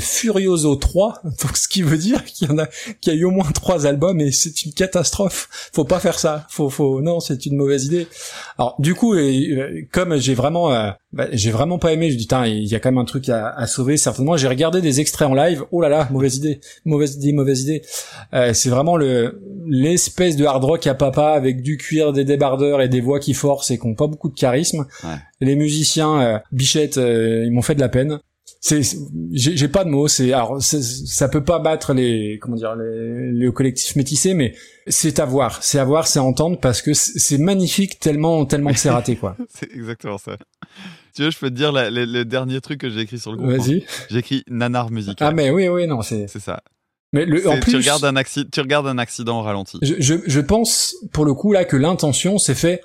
Furioso 0.51 0.75
3. 0.75 1.21
Donc 1.23 1.57
ce 1.57 1.67
qui 1.67 1.81
veut 1.81 1.97
dire 1.97 2.23
qu'il 2.25 2.49
y 2.49 2.51
en 2.51 2.57
a, 2.57 2.67
qu'il 2.99 3.13
y 3.13 3.15
a 3.15 3.19
eu 3.19 3.25
au 3.25 3.31
moins 3.31 3.49
trois 3.51 3.85
albums 3.85 4.19
et 4.19 4.31
c'est 4.31 4.63
une 4.63 4.73
catastrophe. 4.73 5.49
Faut 5.73 5.85
pas 5.85 5.99
faire 5.99 6.19
ça. 6.19 6.45
Faut, 6.49 6.69
faut, 6.69 7.01
non, 7.01 7.19
c'est 7.19 7.45
une 7.45 7.55
mauvaise 7.55 7.85
idée. 7.85 8.07
Alors 8.57 8.75
du 8.79 8.95
coup, 8.95 9.15
et, 9.15 9.49
euh, 9.51 9.81
comme 9.91 10.17
j'ai 10.17 10.33
vraiment, 10.33 10.73
euh, 10.73 10.91
bah, 11.13 11.27
j'ai 11.31 11.51
vraiment 11.51 11.79
pas 11.79 11.93
aimé, 11.93 12.11
je 12.11 12.17
dis, 12.17 12.27
Tain, 12.27 12.47
il 12.47 12.67
y 12.67 12.75
a 12.75 12.79
quand 12.79 12.91
même 12.91 12.97
un 12.97 13.05
truc 13.05 13.29
à, 13.29 13.49
à 13.49 13.67
sauver 13.67 13.97
certainement. 13.97 14.37
J'ai 14.37 14.47
regardé 14.47 14.81
des 14.81 14.99
extraits 14.99 15.27
en 15.27 15.33
live. 15.33 15.63
Oh 15.71 15.81
là 15.81 15.89
là, 15.89 16.07
mauvaise 16.11 16.37
idée, 16.37 16.59
mauvaise 16.85 17.15
idée, 17.15 17.33
mauvaise 17.33 17.61
idée. 17.61 17.81
Euh, 18.33 18.53
c'est 18.53 18.69
vraiment 18.69 18.97
le 18.97 19.41
l'espèce 19.65 20.35
de 20.35 20.45
hard 20.45 20.63
rock 20.63 20.87
à 20.87 20.95
papa 20.95 21.29
avec 21.29 21.61
du 21.61 21.77
cuir, 21.77 22.13
des 22.13 22.25
débardeurs 22.25 22.81
et 22.81 22.89
des 22.89 23.01
voix 23.01 23.19
qui 23.19 23.33
forcent 23.33 23.71
et 23.71 23.77
qui 23.77 23.85
ont 23.85 23.95
pas 23.95 24.07
beaucoup 24.07 24.29
de 24.29 24.35
charisme. 24.35 24.85
Ouais. 25.03 25.15
Les 25.39 25.55
musiciens, 25.55 26.21
euh, 26.21 26.39
Bichette, 26.51 26.97
euh, 26.97 27.43
ils 27.45 27.51
m'ont 27.51 27.61
fait 27.61 27.75
de 27.75 27.79
la 27.79 27.89
peine. 27.89 28.19
C'est, 28.63 28.81
j'ai 29.31 29.67
pas 29.67 29.83
de 29.83 29.89
mots. 29.89 30.07
C'est, 30.07 30.33
alors, 30.33 30.61
ça 30.61 31.27
peut 31.29 31.43
pas 31.43 31.57
battre 31.57 31.93
les, 31.93 32.37
comment 32.39 32.55
dire, 32.55 32.75
les, 32.75 33.31
les 33.31 33.51
collectifs 33.51 33.95
métissés, 33.95 34.35
mais 34.35 34.53
c'est 34.85 35.17
à 35.19 35.25
voir, 35.25 35.63
c'est 35.63 35.79
à 35.79 35.83
voir, 35.83 36.05
c'est 36.05 36.19
à 36.19 36.23
entendre 36.23 36.59
parce 36.59 36.83
que 36.83 36.93
c'est 36.93 37.39
magnifique 37.39 37.99
tellement, 37.99 38.45
tellement 38.45 38.71
que 38.71 38.77
c'est 38.77 38.91
raté, 38.91 39.15
quoi. 39.15 39.35
C'est 39.49 39.71
exactement 39.73 40.19
ça. 40.19 40.37
Tu 41.15 41.23
veux, 41.23 41.31
je 41.31 41.39
peux 41.39 41.49
te 41.49 41.55
dire 41.55 41.71
la- 41.71 41.89
le, 41.89 42.05
le 42.05 42.23
dernier 42.23 42.61
truc 42.61 42.79
que 42.81 42.89
j'ai 42.91 42.99
écrit 43.01 43.17
sur 43.19 43.31
le 43.31 43.37
groupe. 43.37 43.49
hein. 43.51 43.57
Vas-y. 43.57 43.83
J'ai 44.11 44.19
écrit 44.19 44.43
nanar 44.47 44.91
musical. 44.91 45.27
Ah, 45.27 45.31
mais 45.33 45.49
oui, 45.49 45.67
oui, 45.67 45.87
non, 45.87 46.03
c'est, 46.03 46.27
C'est 46.27 46.39
ça. 46.39 46.61
mais 47.13 47.25
le, 47.25 47.49
en 47.49 47.59
plus, 47.59 47.71
tu 47.71 47.77
regardes 47.77 48.05
un 48.05 48.15
accident, 48.15 48.47
tu 48.53 48.59
regardes 48.61 48.87
un 48.87 48.99
accident 48.99 49.39
au 49.39 49.41
ralenti. 49.41 49.79
je, 49.81 49.95
je, 49.97 50.13
je 50.25 50.39
pense, 50.39 50.95
pour 51.11 51.25
le 51.25 51.33
coup, 51.33 51.51
là, 51.51 51.65
que 51.65 51.75
l'intention, 51.77 52.37
c'est 52.37 52.53
fait, 52.55 52.81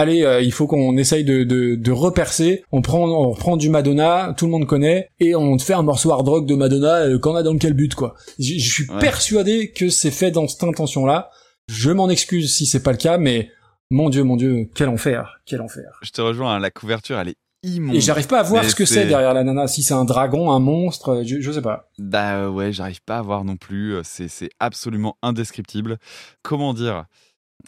allez, 0.00 0.22
euh, 0.24 0.40
il 0.40 0.52
faut 0.52 0.66
qu'on 0.66 0.96
essaye 0.96 1.24
de, 1.24 1.44
de, 1.44 1.74
de 1.76 1.90
repercer, 1.92 2.64
on 2.72 2.82
prend, 2.82 3.34
on 3.44 3.56
du 3.56 3.68
Madonna, 3.68 4.34
tout 4.36 4.46
le 4.46 4.50
monde 4.50 4.66
connaît, 4.66 5.08
et 5.20 5.34
on 5.34 5.56
te 5.56 5.62
fait 5.62 5.74
un 5.74 5.82
morceau 5.82 6.10
hard 6.12 6.28
rock 6.28 6.46
de 6.46 6.54
Madonna, 6.54 7.02
euh, 7.06 7.18
qu'on 7.18 7.34
a 7.36 7.42
dans 7.42 7.56
quel 7.58 7.74
but, 7.74 7.94
quoi. 7.94 8.14
Je, 8.38 8.58
suis 8.58 8.90
Ouais. 8.90 8.98
persuadé 8.98 9.70
que 9.72 9.88
c'est 9.88 10.10
fait 10.10 10.30
dans 10.30 10.48
cette 10.48 10.64
intention-là. 10.64 11.30
Je 11.68 11.90
m'en 11.90 12.08
excuse 12.10 12.52
si 12.54 12.66
c'est 12.66 12.82
pas 12.82 12.92
le 12.92 12.96
cas, 12.98 13.16
mais 13.18 13.50
mon 13.90 14.08
dieu, 14.10 14.24
mon 14.24 14.36
dieu, 14.36 14.68
quel 14.74 14.88
enfer, 14.88 15.40
quel 15.46 15.60
enfer. 15.60 15.98
Je 16.02 16.10
te 16.10 16.20
rejoins, 16.20 16.54
hein, 16.54 16.58
la 16.60 16.70
couverture, 16.70 17.18
elle 17.18 17.28
est 17.28 17.36
immonde. 17.62 17.94
Et 17.94 18.00
j'arrive 18.00 18.26
pas 18.26 18.40
à 18.40 18.42
voir 18.42 18.62
Mais 18.62 18.68
ce 18.70 18.74
que 18.74 18.84
c'est 18.86 19.04
derrière 19.04 19.34
la 19.34 19.44
nana, 19.44 19.66
si 19.68 19.82
c'est 19.82 19.92
un 19.94 20.04
dragon, 20.06 20.50
un 20.50 20.60
monstre, 20.60 21.22
je, 21.26 21.40
je 21.40 21.52
sais 21.52 21.60
pas. 21.60 21.90
Bah 21.98 22.48
ouais, 22.48 22.72
j'arrive 22.72 23.02
pas 23.04 23.18
à 23.18 23.22
voir 23.22 23.44
non 23.44 23.56
plus. 23.56 23.94
euh, 23.96 24.00
c'est 24.02 24.48
absolument 24.60 25.16
indescriptible. 25.22 25.98
Comment 26.42 26.72
dire? 26.72 27.04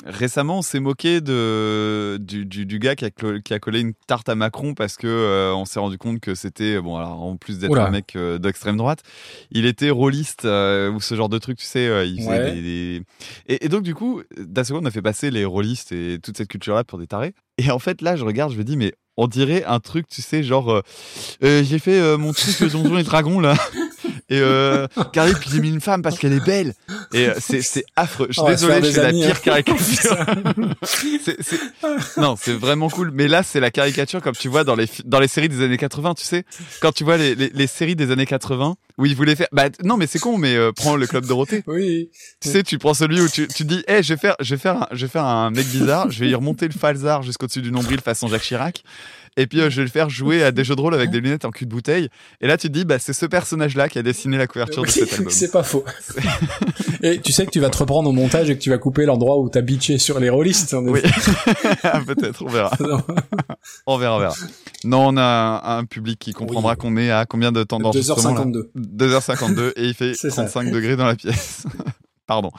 Récemment, 0.07 0.59
on 0.59 0.63
s'est 0.63 0.81
moqué 0.81 1.21
de 1.21 2.19
du, 2.21 2.45
du, 2.47 2.67
du 2.67 2.79
gars 2.79 2.97
qui 2.97 3.05
a, 3.05 3.11
qui 3.11 3.55
a 3.55 3.59
collé 3.59 3.81
une 3.81 3.93
tarte 4.07 4.29
à 4.29 4.35
Macron 4.35 4.75
parce 4.75 4.97
que 4.97 5.07
euh, 5.07 5.55
on 5.55 5.65
s'est 5.65 5.79
rendu 5.81 5.99
compte 5.99 6.21
que 6.21 6.35
c'était 6.35 6.81
bon. 6.81 6.97
Alors 6.97 7.23
en 7.23 7.37
plus 7.37 7.59
d'être 7.59 7.71
un 7.87 7.91
mec 7.91 8.17
euh, 8.17 8.39
d'extrême 8.39 8.77
droite, 8.77 9.03
il 9.51 9.67
était 9.67 9.91
rôliste 9.91 10.45
euh, 10.45 10.91
ou 10.91 11.01
ce 11.01 11.15
genre 11.15 11.29
de 11.29 11.39
truc, 11.39 11.59
tu 11.59 11.67
sais. 11.67 12.09
il 12.09 12.19
faisait 12.19 12.29
Ouais. 12.29 12.53
des, 12.53 12.63
des- 12.63 13.03
Et, 13.49 13.65
et 13.67 13.69
donc 13.69 13.83
du 13.83 13.95
coup, 13.95 14.23
d'un 14.39 14.65
seul 14.65 14.77
coup, 14.79 14.83
on 14.83 14.87
a 14.87 14.91
fait 14.91 15.03
passer 15.03 15.31
les 15.31 15.45
rôlistes 15.45 15.93
et 15.93 16.19
toute 16.23 16.37
cette 16.37 16.49
culture-là 16.49 16.85
pour 16.85 16.99
des 16.99 17.07
tarés. 17.07 17.35
Et 17.59 17.71
en 17.71 17.79
fait, 17.79 18.01
là, 18.03 18.17
je 18.17 18.25
regarde, 18.25 18.53
je 18.53 18.59
me 18.59 18.65
dis 18.65 18.77
mais 18.77 18.93
on 19.17 19.27
dirait 19.29 19.63
un 19.65 19.79
truc, 19.79 20.09
tu 20.09 20.23
sais, 20.23 20.43
genre 20.43 20.83
j'ai 21.43 21.79
fait 21.79 22.17
mon 22.17 22.33
truc 22.33 22.61
de 22.63 22.69
Donjons 22.69 22.99
et 22.99 23.03
Dragons 23.03 23.41
là. 23.41 23.55
Et 24.33 24.39
euh, 24.41 24.87
puis 25.13 25.51
j'ai 25.51 25.61
mis 25.61 25.69
une 25.69 25.81
femme 25.83 26.01
parce 26.01 26.19
qu'elle 26.19 26.33
est 26.33 26.45
belle. 26.45 26.73
Et 27.13 27.29
euh, 27.29 27.35
c'est 27.39 27.61
c'est 27.61 27.85
affreux. 27.97 28.29
Je 28.31 28.41
suis 28.41 28.49
désolé, 28.49 28.83
je 28.83 28.91
fais 28.93 29.03
la 29.03 29.11
pire 29.11 29.37
hein. 29.37 29.41
caricature. 29.45 30.17
C'est- 30.83 31.37
c'est- 31.43 31.61
Non, 32.17 32.35
c'est 32.41 32.55
vraiment 32.55 32.89
cool. 32.89 33.11
Mais 33.13 33.29
là, 33.29 33.43
c'est 33.43 33.61
la 33.61 33.71
caricature 33.71 34.23
comme 34.23 34.35
tu 34.35 34.49
vois 34.49 34.65
dans 34.65 34.75
les 34.75 34.87
dans 35.05 35.21
les 35.21 35.29
séries 35.29 35.49
des 35.51 35.63
années 35.63 35.77
80. 35.77 36.15
Tu 36.15 36.25
sais, 36.25 36.45
quand 36.81 36.93
tu 36.93 37.05
vois 37.05 37.17
les, 37.19 37.35
les, 37.35 37.51
les 37.53 37.67
séries 37.67 37.97
des 37.97 38.11
années 38.11 38.27
80 38.27 38.77
où 38.99 39.07
ils 39.07 39.15
voulaient 39.17 39.37
faire. 39.37 39.49
Bah 39.53 39.65
non, 39.85 39.97
mais 39.97 40.07
c'est 40.07 40.19
con. 40.19 40.39
Mais 40.39 40.55
euh, 40.57 40.73
prends 40.73 40.97
le 40.97 41.07
club 41.07 41.27
Dorothée. 41.27 41.63
Oui. 41.73 42.11
Tu 42.41 42.49
sais, 42.51 42.63
tu 42.63 42.79
prends 42.79 42.95
celui 42.95 43.21
où 43.21 43.29
tu, 43.29 43.47
tu 43.49 43.65
dis, 43.65 43.83
hey, 43.89 44.03
je 44.03 44.15
vais 44.15 44.19
faire, 44.21 44.35
je 44.41 44.55
vais 44.55 44.61
faire, 44.61 44.77
un, 44.77 44.89
je 44.93 45.07
vais 45.07 45.11
faire 45.11 45.25
un 45.25 45.51
mec 45.51 45.67
bizarre, 45.69 46.11
je 46.11 46.21
vais 46.21 46.29
y 46.29 46.35
remonter 46.35 46.67
le 46.67 46.73
falzar 46.75 47.23
jusqu'au-dessus 47.23 47.63
du 47.63 47.71
nombril 47.73 48.01
façon 48.01 48.29
Jacques 48.29 48.43
Chirac, 48.43 48.83
et 49.37 49.47
puis 49.47 49.61
euh, 49.61 49.71
je 49.71 49.77
vais 49.77 49.83
le 49.85 49.91
faire 49.91 50.11
jouer 50.11 50.43
à 50.43 50.53
des 50.53 50.65
jeux 50.65 50.77
de 50.77 50.81
rôle 50.81 50.95
avec 50.95 51.11
des 51.11 51.21
lunettes 51.21 51.45
en 51.45 51.51
cul 51.51 51.65
de 51.65 51.71
bouteille. 51.71 52.09
Et 52.41 52.47
là, 52.47 52.57
tu 52.59 52.69
te 52.69 52.73
dis, 52.73 52.85
bah 52.85 52.99
c'est 52.99 53.13
ce 53.13 53.25
personnage-là 53.27 53.89
qui 53.89 53.99
a 53.99 54.03
dessiné 54.03 54.37
la 54.37 54.47
couverture 54.47 54.83
de 54.83 54.89
Oui, 54.89 54.93
cet 54.93 55.13
album. 55.15 55.31
c'est 55.31 55.51
pas 55.51 55.63
faux. 55.63 55.85
et 57.03 57.21
tu 57.21 57.33
sais 57.33 57.47
que 57.47 57.51
tu 57.51 57.61
vas 57.61 57.71
te 57.71 57.79
reprendre 57.79 58.09
au 58.09 58.13
montage 58.13 58.51
et 58.51 58.57
que 58.57 58.63
tu 58.63 58.71
vas 58.71 58.79
couper 58.79 59.05
l'endroit 59.07 59.39
où 59.39 59.49
t'as 59.49 59.63
bitché 59.63 59.99
sur 59.99 60.19
les 60.21 60.29
rôlistes. 60.31 60.75
en 60.75 60.83
Oui. 60.87 61.01
effet. 61.03 61.49
Peut-être, 62.07 62.43
on 62.45 62.49
verra. 62.49 62.71
On 63.87 63.97
verra, 63.99 64.17
on 64.17 64.21
verra. 64.21 64.35
Non, 64.85 65.09
on 65.09 65.17
a 65.17 65.77
un, 65.77 65.85
public 65.85 66.19
qui 66.19 66.33
comprendra 66.33 66.73
Oui. 66.73 66.77
qu'on 66.79 66.97
est 66.97 67.11
à 67.11 67.25
combien 67.27 67.53
de 67.53 67.63
temps 67.63 67.79
d'enregistrement 67.79 68.35
là? 68.35 68.45
2h52. 68.45 68.69
2h52 68.77 69.73
et 69.77 69.85
il 69.89 69.95
fait 69.95 70.15
C'est 70.15 70.31
ça. 70.31 70.43
35 70.45 70.71
degrés 70.71 70.97
dans 70.97 71.07
la 71.07 71.15
pièce. 71.17 71.65
Pardon. 72.27 72.51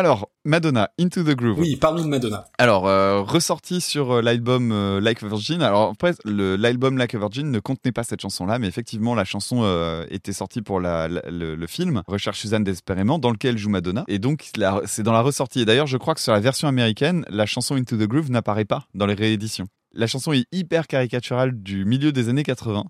Alors, 0.00 0.30
Madonna, 0.46 0.88
Into 0.98 1.22
the 1.22 1.36
Groove. 1.36 1.58
Oui, 1.58 1.76
parle-nous 1.76 2.04
de 2.04 2.08
Madonna. 2.08 2.46
Alors, 2.56 2.88
euh, 2.88 3.20
ressorti 3.20 3.82
sur 3.82 4.12
euh, 4.12 4.22
l'album 4.22 4.72
euh, 4.72 4.98
Like 4.98 5.22
a 5.22 5.28
Virgin. 5.28 5.60
Alors, 5.60 5.90
après, 5.90 6.14
l'album 6.24 6.96
Like 6.96 7.14
a 7.14 7.18
Virgin 7.18 7.50
ne 7.50 7.58
contenait 7.60 7.92
pas 7.92 8.02
cette 8.02 8.22
chanson-là, 8.22 8.58
mais 8.58 8.66
effectivement, 8.66 9.14
la 9.14 9.26
chanson 9.26 9.60
euh, 9.62 10.06
était 10.08 10.32
sortie 10.32 10.62
pour 10.62 10.80
la, 10.80 11.06
la- 11.06 11.20
le, 11.30 11.54
le 11.54 11.66
film 11.66 12.02
Recherche 12.06 12.40
Suzanne 12.40 12.64
désespérément, 12.64 13.18
dans 13.18 13.30
lequel 13.30 13.58
joue 13.58 13.68
Madonna. 13.68 14.04
Et 14.08 14.18
donc, 14.18 14.48
c'est 14.86 15.02
dans 15.02 15.12
la 15.12 15.20
ressortie. 15.20 15.60
Et 15.60 15.64
d'ailleurs, 15.66 15.86
je 15.86 15.98
crois 15.98 16.14
que 16.14 16.20
sur 16.22 16.32
la 16.32 16.40
version 16.40 16.66
américaine, 16.66 17.26
la 17.28 17.44
chanson 17.44 17.74
Into 17.74 17.98
the 17.98 18.08
Groove 18.08 18.30
n'apparaît 18.30 18.64
pas 18.64 18.86
dans 18.94 19.04
les 19.04 19.12
rééditions. 19.12 19.66
La 19.92 20.06
chanson 20.06 20.32
est 20.32 20.46
hyper 20.52 20.86
caricaturale 20.86 21.50
du 21.52 21.84
milieu 21.84 22.12
des 22.12 22.28
années 22.28 22.44
80. 22.44 22.84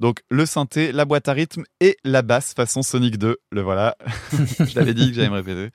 Donc, 0.00 0.18
le 0.30 0.44
synthé, 0.44 0.90
la 0.92 1.04
boîte 1.04 1.28
à 1.28 1.32
rythme 1.32 1.62
et 1.80 1.96
la 2.04 2.22
basse 2.22 2.54
façon 2.54 2.82
Sonic 2.82 3.18
2. 3.18 3.36
Le 3.52 3.62
voilà. 3.62 3.96
je 4.58 4.74
l'avais 4.74 4.92
dit 4.92 5.08
que 5.10 5.14
j'allais 5.14 5.30
me 5.30 5.36
répéter 5.36 5.70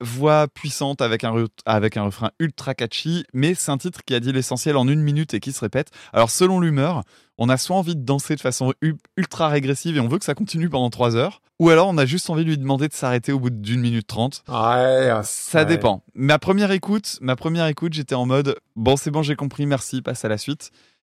voix 0.00 0.48
puissante 0.48 1.00
avec 1.02 1.24
un, 1.24 1.44
avec 1.66 1.96
un 1.96 2.04
refrain 2.04 2.30
ultra 2.38 2.74
catchy, 2.74 3.24
mais 3.32 3.54
c'est 3.54 3.70
un 3.70 3.78
titre 3.78 4.00
qui 4.04 4.14
a 4.14 4.20
dit 4.20 4.32
l'essentiel 4.32 4.76
en 4.76 4.88
une 4.88 5.00
minute 5.00 5.34
et 5.34 5.40
qui 5.40 5.52
se 5.52 5.60
répète. 5.60 5.90
Alors 6.12 6.30
selon 6.30 6.60
l'humeur, 6.60 7.02
on 7.38 7.48
a 7.48 7.56
soit 7.56 7.76
envie 7.76 7.96
de 7.96 8.02
danser 8.04 8.36
de 8.36 8.40
façon 8.40 8.72
ultra 9.16 9.48
régressive 9.48 9.96
et 9.96 10.00
on 10.00 10.08
veut 10.08 10.18
que 10.18 10.24
ça 10.24 10.34
continue 10.34 10.68
pendant 10.68 10.90
trois 10.90 11.16
heures, 11.16 11.40
ou 11.58 11.70
alors 11.70 11.88
on 11.88 11.98
a 11.98 12.06
juste 12.06 12.28
envie 12.30 12.44
de 12.44 12.50
lui 12.50 12.58
demander 12.58 12.88
de 12.88 12.92
s'arrêter 12.92 13.32
au 13.32 13.40
bout 13.40 13.50
d'une 13.50 13.80
minute 13.80 14.06
trente. 14.06 14.42
Ouais, 14.48 15.10
Ça 15.22 15.60
ouais. 15.60 15.64
dépend. 15.66 16.02
Ma 16.14 16.38
première 16.38 16.70
écoute, 16.70 17.18
ma 17.20 17.36
première 17.36 17.66
écoute, 17.66 17.92
j'étais 17.94 18.14
en 18.14 18.26
mode 18.26 18.56
bon 18.76 18.96
c'est 18.96 19.10
bon 19.10 19.22
j'ai 19.22 19.36
compris, 19.36 19.66
merci, 19.66 20.02
passe 20.02 20.24
à 20.24 20.28
la 20.28 20.38
suite. 20.38 20.70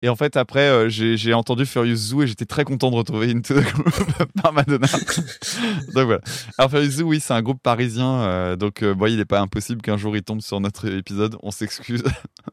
Et 0.04 0.10
en 0.10 0.16
fait 0.16 0.36
après 0.36 0.68
euh, 0.68 0.90
j'ai 0.90 1.32
entendu 1.32 1.64
Furious 1.64 1.96
Zoo 1.96 2.22
et 2.22 2.26
j'étais 2.26 2.44
très 2.44 2.64
content 2.64 2.90
de 2.90 2.96
retrouver 2.96 3.30
Into 3.30 3.54
the 3.54 3.64
Groove 3.64 4.26
par 4.42 4.52
Madonna. 4.52 4.86
donc 5.94 6.04
voilà. 6.04 6.20
Alors 6.58 6.70
Furious 6.70 6.90
Zoo 6.90 7.04
oui 7.06 7.20
c'est 7.20 7.32
un 7.32 7.40
groupe 7.40 7.62
parisien 7.62 8.20
euh, 8.20 8.54
donc 8.54 8.82
euh, 8.82 8.92
bon 8.94 9.06
il 9.06 9.16
n'est 9.16 9.24
pas 9.24 9.40
impossible 9.40 9.80
qu'un 9.80 9.96
jour 9.96 10.14
il 10.14 10.22
tombe 10.22 10.42
sur 10.42 10.60
notre 10.60 10.86
épisode, 10.94 11.38
on 11.42 11.50
s'excuse. 11.50 12.04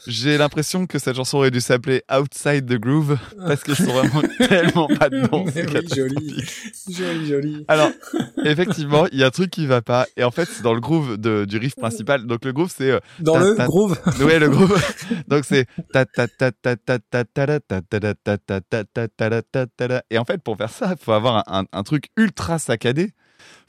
J'ai 0.09 0.37
l'impression 0.37 0.87
que 0.87 0.97
cette 0.97 1.15
chanson 1.15 1.37
aurait 1.37 1.51
dû 1.51 1.61
s'appeler 1.61 2.01
Outside 2.11 2.65
the 2.65 2.79
Groove 2.79 3.17
parce 3.37 3.63
qu'ils 3.63 3.75
sont 3.75 3.83
vraiment 3.93 4.21
tellement 4.37 4.87
pas 4.87 5.09
dedans. 5.09 5.43
Mais 5.45 5.51
c'est 5.51 5.67
oui, 5.79 5.87
joli. 5.95 6.43
Joli, 6.89 7.27
joli. 7.27 7.65
Alors, 7.67 7.91
effectivement, 8.43 9.05
il 9.11 9.19
y 9.19 9.23
a 9.23 9.27
un 9.27 9.31
truc 9.31 9.51
qui 9.51 9.65
va 9.67 9.81
pas. 9.81 10.07
Et 10.17 10.23
en 10.23 10.31
fait, 10.31 10.45
c'est 10.51 10.63
dans 10.63 10.73
le 10.73 10.79
groove 10.79 11.17
de, 11.17 11.45
du 11.45 11.57
riff 11.57 11.75
principal. 11.75 12.25
Donc, 12.25 12.43
le 12.45 12.53
groove, 12.53 12.71
c'est. 12.75 12.91
euh, 12.91 12.99
Dans 13.19 13.33
ta- 13.33 13.39
le 13.39 13.55
ta- 13.55 13.65
groove. 13.67 13.97
Ouais, 14.21 14.39
le 14.39 14.49
groove. 14.49 14.81
Donc, 15.27 15.45
c'est. 15.45 15.67
ta 15.93 16.05
ta 16.05 16.27
ta 16.27 16.51
ta 16.51 16.75
ta 16.75 16.97
ta 16.99 17.23
ta 17.23 17.57
ta 17.59 17.81
ta 17.81 17.99
ta 18.01 18.15
ta 18.15 18.37
ta 18.37 18.37
ta 18.37 18.61
ta 18.61 18.83
ta 18.83 19.07
ta 19.07 19.41
ta 19.41 19.65
ta 19.67 19.87
ta. 19.87 20.03
Et 20.09 20.17
en 20.17 20.25
fait, 20.25 20.41
pour 20.41 20.57
faire 20.57 20.69
ça, 20.71 20.95
il 20.99 21.03
faut 21.03 21.13
avoir 21.13 21.37
un, 21.47 21.59
un- 21.61 21.65
un 21.71 21.83
truc 21.83 22.05
ultra 22.17 22.57
saccadé. 22.59 23.13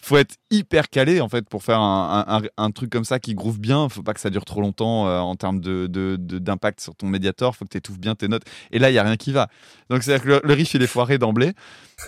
Faut 0.01 0.17
être 0.17 0.37
hyper 0.51 0.89
calé 0.89 1.21
en 1.21 1.29
fait 1.29 1.49
pour 1.49 1.63
faire 1.63 1.81
un, 1.81 2.71
truc 2.73 2.91
comme 2.91 3.05
ça 3.05 3.19
qui 3.19 3.35
groove 3.35 3.61
bien. 3.61 3.89
Faut 3.89 4.03
pas 4.03 4.15
que 4.15 4.21
ça 4.21 4.31
dure 4.31 4.45
trop 4.45 4.61
longtemps 4.61 5.07
euh, 5.09 5.19
en 5.19 5.37
termes 5.37 5.61
de, 5.61 5.87
de- 5.87 6.17
de- 6.19 6.39
d'impact 6.39 6.81
sur 6.81 6.95
ton 6.95 7.07
médiator. 7.07 7.55
Faut 7.57 7.65
que 7.65 7.71
tu 7.71 7.79
étouffes 7.79 7.99
bien 7.99 8.15
tes 8.15 8.29
notes. 8.29 8.45
Et 8.71 8.79
là, 8.79 8.91
il 8.91 8.95
y 8.95 8.99
a 8.99 9.03
rien 9.03 9.17
qui 9.17 9.33
va. 9.33 9.49
Donc 9.91 10.03
c'est 10.03 10.15
à 10.15 10.19
dire 10.19 10.25
que 10.25 10.47
le, 10.47 10.55
riff 10.55 10.75
il 10.75 10.83
est 10.83 10.87
foiré 10.87 11.19
d'emblée. 11.19 11.53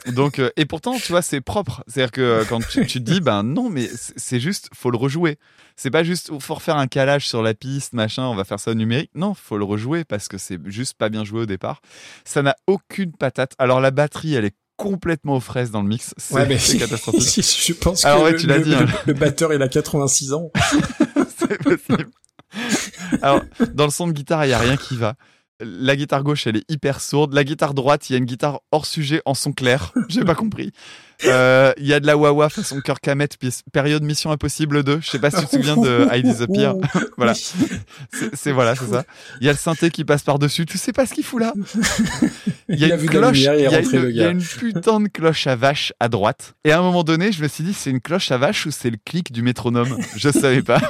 Donc 0.06 0.38
euh, 0.38 0.50
et 0.56 0.64
pourtant, 0.64 0.96
tu 0.98 1.12
vois, 1.12 1.22
c'est 1.22 1.40
propre. 1.40 1.84
C'est 1.86 2.00
à 2.02 2.04
dire 2.04 2.12
que 2.12 2.20
euh, 2.20 2.44
quand 2.48 2.60
tu, 2.60 2.86
tu 2.86 2.98
te 2.98 3.10
dis, 3.10 3.20
ben 3.20 3.42
non, 3.42 3.68
mais 3.68 3.88
c'est 4.16 4.40
juste, 4.40 4.68
faut 4.74 4.90
le 4.90 4.98
rejouer. 4.98 5.38
C'est 5.76 5.90
pas 5.90 6.04
juste, 6.04 6.30
faut 6.40 6.54
refaire 6.54 6.76
un 6.76 6.86
calage 6.86 7.28
sur 7.28 7.42
la 7.42 7.54
piste, 7.54 7.92
machin. 7.92 8.24
On 8.24 8.34
va 8.34 8.44
faire 8.44 8.60
ça 8.60 8.70
au 8.70 8.74
numérique. 8.74 9.10
Non, 9.14 9.34
faut 9.34 9.58
le 9.58 9.64
rejouer 9.64 10.04
parce 10.04 10.28
que 10.28 10.38
c'est 10.38 10.58
juste 10.66 10.94
pas 10.94 11.08
bien 11.08 11.24
joué 11.24 11.42
au 11.42 11.46
départ. 11.46 11.80
Ça 12.24 12.42
n'a 12.42 12.56
aucune 12.66 13.12
patate. 13.12 13.52
Alors 13.58 13.80
la 13.80 13.90
batterie, 13.90 14.34
elle 14.34 14.44
est 14.44 14.56
complètement 14.82 15.36
aux 15.36 15.40
fraises 15.40 15.70
dans 15.70 15.82
le 15.82 15.88
mix. 15.88 16.14
C'est 16.16 16.34
Ouais, 16.34 16.46
catastrophique. 16.78 17.44
je 17.66 17.72
pense 17.74 18.04
Alors 18.04 18.20
que 18.20 18.24
ouais, 18.24 18.32
le, 18.32 18.38
tu 18.38 18.46
l'as 18.46 18.58
dit, 18.58 18.74
hein. 18.74 18.86
le- 19.06 19.12
le 19.12 19.18
batteur, 19.18 19.52
il 19.54 19.62
a 19.62 19.68
86 19.68 20.32
ans. 20.32 20.50
c'est 21.38 21.58
possible. 21.62 22.06
Alors, 23.22 23.40
dans 23.74 23.84
le 23.84 23.90
son 23.90 24.06
de 24.06 24.12
guitare, 24.12 24.44
il 24.44 24.48
n'y 24.48 24.54
a 24.54 24.58
rien 24.58 24.76
qui 24.76 24.96
va. 24.96 25.14
La 25.60 25.94
guitare 25.96 26.24
gauche, 26.24 26.46
elle 26.46 26.56
est 26.56 26.64
hyper 26.70 27.00
sourde. 27.00 27.32
La 27.34 27.44
guitare 27.44 27.72
droite, 27.74 28.10
il 28.10 28.14
y 28.14 28.16
a 28.16 28.18
une 28.18 28.24
guitare 28.24 28.60
hors 28.72 28.84
sujet 28.86 29.22
en 29.26 29.34
son 29.34 29.52
clair. 29.52 29.92
J'ai 30.08 30.24
pas 30.24 30.34
compris. 30.34 30.72
Euh, 31.24 31.72
Il 31.78 31.86
y 31.86 31.92
a 31.94 32.00
de 32.00 32.06
la 32.06 32.16
wah-wah 32.16 32.48
façon 32.48 32.80
Kirk 32.80 33.06
Hammett, 33.06 33.36
puis- 33.38 33.54
période 33.72 34.02
Mission 34.02 34.30
Impossible 34.32 34.82
2. 34.82 35.00
Je 35.02 35.10
sais 35.10 35.18
pas 35.18 35.30
si 35.30 35.36
tu 35.40 35.46
te 35.46 35.50
souviens 35.56 35.76
de 35.76 36.06
I 36.14 36.22
Disappear. 36.22 36.74
Voilà. 37.16 37.34
C'est 38.34 38.52
voilà, 38.52 38.74
c'est 38.74 38.88
ça. 38.90 39.04
Il 39.40 39.46
y 39.46 39.48
a 39.48 39.52
le 39.52 39.58
synthé 39.58 39.90
qui 39.90 40.04
passe 40.04 40.22
par-dessus. 40.22 40.66
Tu 40.66 40.78
sais 40.78 40.92
pas 40.92 41.06
ce 41.06 41.14
qu'il 41.14 41.24
fout 41.24 41.40
là. 41.40 41.52
Il 42.68 42.78
y 42.78 42.84
a 42.84 42.88
Il 42.88 42.92
a 42.92 42.96
une 42.96 43.06
cloche. 43.08 43.38
il 43.38 43.42
y 43.42 43.48
a 43.48 43.78
une- 43.80 44.14
y 44.14 44.22
a 44.24 44.32
putain 44.58 45.00
de 45.00 45.08
cloche 45.08 45.46
à 45.46 45.56
vache 45.56 45.92
à 46.00 46.08
droite. 46.08 46.54
Et 46.64 46.72
à 46.72 46.78
un 46.78 46.82
moment 46.82 47.04
donné, 47.04 47.32
je 47.32 47.42
me 47.42 47.48
suis 47.48 47.64
dit, 47.64 47.74
c'est 47.74 47.90
une 47.90 48.00
cloche 48.00 48.30
à 48.30 48.38
vache 48.38 48.66
ou 48.66 48.70
c'est 48.70 48.90
le 48.90 48.96
clic 49.04 49.32
du 49.32 49.42
métronome? 49.42 49.96
Je 50.16 50.30
savais 50.30 50.62
pas. 50.62 50.80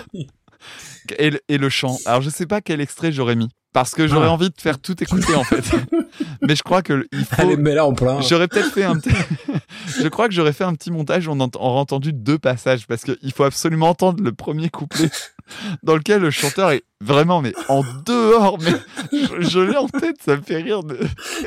Et 1.18 1.30
le, 1.30 1.40
et 1.48 1.58
le 1.58 1.68
chant. 1.68 1.98
Alors 2.06 2.22
je 2.22 2.30
sais 2.30 2.46
pas 2.46 2.60
quel 2.60 2.80
extrait 2.80 3.10
j'aurais 3.12 3.34
mis. 3.36 3.48
Parce 3.72 3.92
que 3.94 4.06
j'aurais 4.06 4.26
Ah. 4.26 4.32
envie 4.32 4.50
de 4.50 4.60
faire 4.60 4.78
tout 4.78 5.02
écouter 5.02 5.34
en 5.34 5.44
fait. 5.44 5.64
Mais 6.42 6.54
je 6.56 6.62
crois 6.62 6.82
que 6.82 7.06
il 7.10 7.24
faut. 7.24 7.40
Allez, 7.40 7.56
mets-la 7.56 7.86
en 7.86 7.94
plein. 7.94 8.20
J'aurais 8.20 8.46
peut-être 8.48 8.70
fait 8.70 8.84
un 8.84 8.98
petit. 8.98 9.14
je 10.02 10.08
crois 10.08 10.28
que 10.28 10.34
j'aurais 10.34 10.52
fait 10.52 10.64
un 10.64 10.74
petit 10.74 10.90
montage 10.90 11.26
où 11.26 11.30
on 11.32 11.40
aurait 11.40 11.80
entendu 11.80 12.12
deux 12.12 12.38
passages 12.38 12.86
parce 12.86 13.02
qu'il 13.02 13.32
faut 13.32 13.44
absolument 13.44 13.88
entendre 13.88 14.22
le 14.22 14.32
premier 14.32 14.68
couplet 14.68 15.08
dans 15.82 15.94
lequel 15.96 16.20
le 16.20 16.30
chanteur 16.30 16.70
est 16.72 16.82
vraiment 17.00 17.40
mais 17.40 17.54
en 17.68 17.82
dehors. 18.04 18.58
Mais 18.60 18.72
je, 19.12 19.40
je 19.40 19.60
l'ai 19.60 19.76
en 19.78 19.88
tête, 19.88 20.16
ça 20.22 20.36
me 20.36 20.42
fait 20.42 20.56
rire. 20.58 20.82
De... 20.84 20.98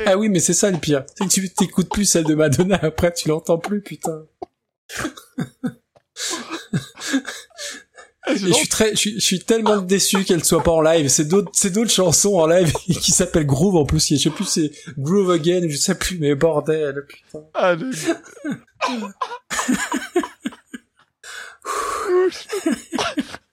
Ah 0.04 0.16
oui, 0.18 0.28
mais 0.28 0.40
c'est 0.40 0.52
ça 0.54 0.70
le 0.72 0.78
pire. 0.78 1.04
C'est 1.14 1.26
que 1.26 1.30
tu 1.30 1.48
t'écoutes 1.50 1.88
plus 1.90 2.06
celle 2.06 2.24
de 2.24 2.34
Madonna, 2.34 2.78
après 2.82 3.12
tu 3.12 3.28
l'entends 3.28 3.58
plus, 3.58 3.82
putain. 3.82 4.22
Et 8.28 8.36
je 8.38 8.52
suis 8.52 8.68
très, 8.68 8.90
je 8.90 8.96
suis, 8.96 9.14
je 9.14 9.24
suis 9.24 9.40
tellement 9.40 9.78
déçu 9.78 10.24
qu'elle 10.24 10.44
soit 10.44 10.62
pas 10.62 10.72
en 10.72 10.80
live. 10.80 11.08
C'est 11.08 11.26
d'autres, 11.26 11.50
c'est 11.52 11.70
d'autres 11.70 11.90
chansons 11.92 12.34
en 12.38 12.46
live 12.46 12.72
qui 13.00 13.12
s'appellent 13.12 13.46
Groove 13.46 13.76
en 13.76 13.84
plus. 13.84 14.08
Je 14.08 14.16
sais 14.16 14.30
plus, 14.30 14.44
c'est 14.44 14.70
Groove 14.98 15.30
Again, 15.30 15.62
je 15.68 15.76
sais 15.76 15.94
plus, 15.94 16.18
mais 16.18 16.34
bordel, 16.34 17.04
putain. 17.08 17.44
Ah, 17.54 17.74
le- 17.74 17.90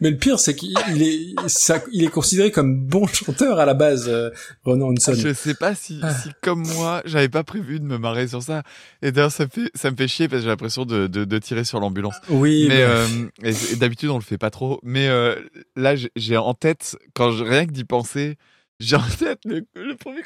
Mais 0.00 0.10
le 0.10 0.16
pire, 0.16 0.38
c'est 0.40 0.54
qu'il 0.54 0.74
il 0.94 1.02
est, 1.02 1.48
ça, 1.48 1.82
il 1.92 2.04
est 2.04 2.08
considéré 2.08 2.50
comme 2.50 2.86
bon 2.86 3.06
chanteur 3.06 3.58
à 3.58 3.66
la 3.66 3.74
base, 3.74 4.08
euh, 4.08 4.30
Ronan 4.64 4.90
Hanson. 4.92 5.14
Je 5.14 5.32
sais 5.34 5.54
pas 5.54 5.74
si, 5.74 6.00
Ah. 6.02 6.14
si 6.14 6.30
comme 6.42 6.62
moi, 6.74 7.02
j'avais 7.04 7.28
pas 7.28 7.44
prévu 7.44 7.80
de 7.80 7.84
me 7.84 7.98
marrer 7.98 8.28
sur 8.28 8.42
ça. 8.42 8.62
Et 9.02 9.12
d'ailleurs, 9.12 9.32
ça 9.32 9.44
me 9.44 9.50
fait, 9.50 9.70
ça 9.74 9.90
me 9.90 9.96
fait 9.96 10.08
chier 10.08 10.28
parce 10.28 10.40
que 10.40 10.44
j'ai 10.44 10.50
l'impression 10.50 10.84
de, 10.84 11.06
de, 11.06 11.24
de 11.24 11.38
tirer 11.38 11.64
sur 11.64 11.80
l'ambulance. 11.80 12.14
Oui, 12.28 12.66
mais 12.68 12.76
mais- 12.76 12.82
euh, 12.82 13.06
et, 13.42 13.72
et 13.72 13.76
d'habitude 13.76 14.10
on 14.10 14.18
le 14.18 14.24
fait 14.24 14.38
pas 14.38 14.50
trop. 14.50 14.80
Mais 14.82 15.08
euh, 15.08 15.36
là, 15.76 15.96
j'ai- 15.96 16.12
j'ai 16.16 16.36
en 16.36 16.54
tête 16.54 16.96
quand 17.14 17.32
je, 17.32 17.44
rien 17.44 17.66
que 17.66 17.72
d'y 17.72 17.84
penser, 17.84 18.36
j'ai 18.80 18.96
en 18.96 19.08
tête 19.18 19.40
le, 19.44 19.64
le 19.74 19.94
premier. 19.96 20.22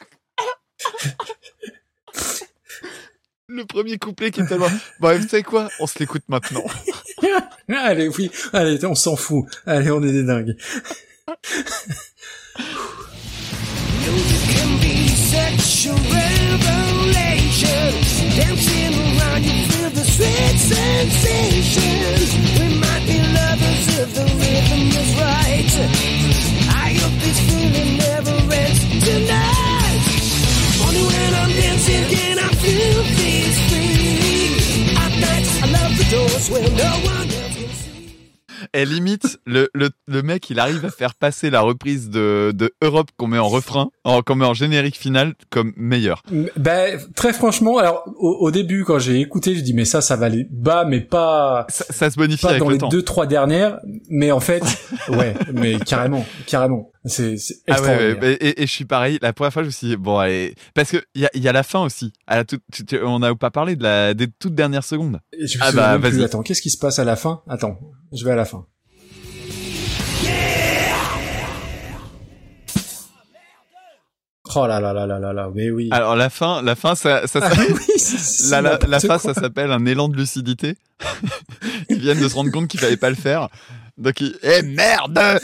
le 3.49 3.65
premier 3.67 3.99
couplet 3.99 4.31
qui 4.31 4.41
est 4.41 4.47
tellement. 4.47 4.71
Bon, 5.01 5.17
vous 5.19 5.29
savez 5.29 5.43
quoi? 5.43 5.69
On 5.81 5.87
se 5.87 5.99
l'écoute 5.99 6.23
maintenant. 6.29 6.65
allez, 7.69 8.09
oui, 8.09 8.31
allez, 8.53 8.85
on 8.85 8.95
s'en 8.95 9.17
fout. 9.17 9.47
Allez, 9.67 9.91
on 9.91 10.03
est 10.03 10.13
des 10.13 10.25
dingues. 10.25 10.57
Et 38.73 38.85
limite, 38.85 39.39
le, 39.47 39.69
le, 39.75 39.91
le 40.07 40.23
mec, 40.23 40.49
il 40.51 40.59
arrive 40.59 40.85
à 40.85 40.91
faire 40.91 41.15
passer 41.15 41.51
la 41.51 41.61
reprise 41.61 42.09
de, 42.11 42.53
de 42.55 42.73
Europe 42.83 43.09
qu'on 43.17 43.27
met 43.27 43.39
en 43.39 43.49
refrain, 43.49 43.91
en- 44.05 44.23
qu'on 44.23 44.35
met 44.37 44.45
en 44.47 44.55
générique 44.55 44.97
final, 44.97 45.35
comme 45.51 45.73
meilleur. 45.77 46.23
Ben, 46.57 46.99
très 47.15 47.33
franchement, 47.33 47.79
alors, 47.79 48.05
au, 48.19 48.31
au 48.41 48.51
début, 48.51 48.85
quand 48.85 48.99
j'ai 48.99 49.21
écouté, 49.21 49.55
je 49.55 49.61
dis, 49.61 49.75
mais 49.75 49.85
ça, 49.85 50.01
ça 50.01 50.17
va 50.17 50.27
aller 50.27 50.47
bas, 50.51 50.85
mais 50.85 51.01
pas, 51.01 51.67
Ça, 51.69 51.85
ça 51.91 52.11
se 52.11 52.17
bonifie 52.17 52.43
pas 52.43 52.51
avec 52.51 52.61
dans 52.63 52.69
le 52.69 52.75
les 52.75 52.79
temps. 52.81 52.89
deux, 52.89 53.03
trois 53.03 53.27
dernières. 53.27 53.79
Mais 54.09 54.33
en 54.33 54.41
fait, 54.41 54.63
ouais, 55.09 55.35
mais 55.53 55.79
carrément, 55.79 56.25
carrément. 56.47 56.91
C'est, 57.07 57.37
Ah 57.69 57.83
ouais, 57.83 58.39
et, 58.41 58.63
je 58.67 58.71
suis 58.73 58.87
pareil. 58.87 59.19
La 59.21 59.35
première 59.35 59.53
fois, 59.53 59.63
je 59.63 59.67
me 59.67 59.73
suis 59.73 59.89
dit, 59.89 59.97
bon, 59.97 60.19
allez. 60.19 60.55
Parce 60.73 60.91
que 60.91 60.97
il 61.15 61.21
y 61.21 61.27
a, 61.27 61.31
y 61.35 61.49
a 61.49 61.53
la 61.53 61.63
fin 61.63 61.81
aussi. 61.81 62.15
À 62.27 62.37
la 62.37 62.45
toute, 62.45 62.63
tu- 62.73 62.87
tu- 62.87 63.03
on 63.03 63.19
n'a 63.19 63.35
pas 63.35 63.51
parlé 63.51 63.77
de 63.77 63.83
la, 63.83 64.15
des 64.15 64.27
toutes 64.27 64.55
dernières 64.55 64.85
secondes. 64.85 65.21
Et 65.39 65.47
je 65.47 65.59
me 65.59 65.63
Ah 65.65 65.73
bah, 65.73 65.99
vas-y. 65.99 66.25
Attends, 66.25 66.43
qu'est-ce 66.43 66.63
qui 66.63 66.71
se 66.71 66.79
passe 66.79 66.99
à 66.99 67.05
la 67.05 67.17
fin? 67.17 67.43
Attends, 67.47 67.79
je 68.13 68.25
vais 68.25 68.31
à 68.31 68.37
la 68.37 68.47
fin. 68.47 68.67
Oh 74.57 74.67
là 74.67 74.79
là 74.79 74.93
là 74.93 75.07
là 75.07 75.19
là 75.19 75.33
là, 75.33 75.51
mais 75.55 75.71
oui. 75.71 75.89
Alors, 75.91 76.15
la 76.17 76.29
fin, 76.31 76.63
la 76.63 76.77
fin, 76.77 76.95
ça, 76.95 77.27
ça, 77.27 77.41
Ah 77.43 77.51
ça- 77.55 77.63
oui, 77.69 78.51
la, 78.51 78.61
la, 78.61 78.79
la 78.87 79.01
fin, 79.01 79.19
ça 79.19 79.35
s'appelle 79.35 79.73
un 79.73 79.85
élan 79.87 80.09
de 80.09 80.17
lucidité. 80.17 80.77
Ils 81.91 81.99
viennent 81.99 82.21
de 82.21 82.29
se 82.29 82.35
rendre 82.35 82.51
compte 82.53 82.69
qu'il 82.69 82.79
fallait 82.79 82.97
pas 82.99 83.09
le 83.11 83.17
faire. 83.17 83.49
Donc, 83.97 84.21
ils, 84.21 84.37
eh 84.43 84.63
merde! 84.63 85.19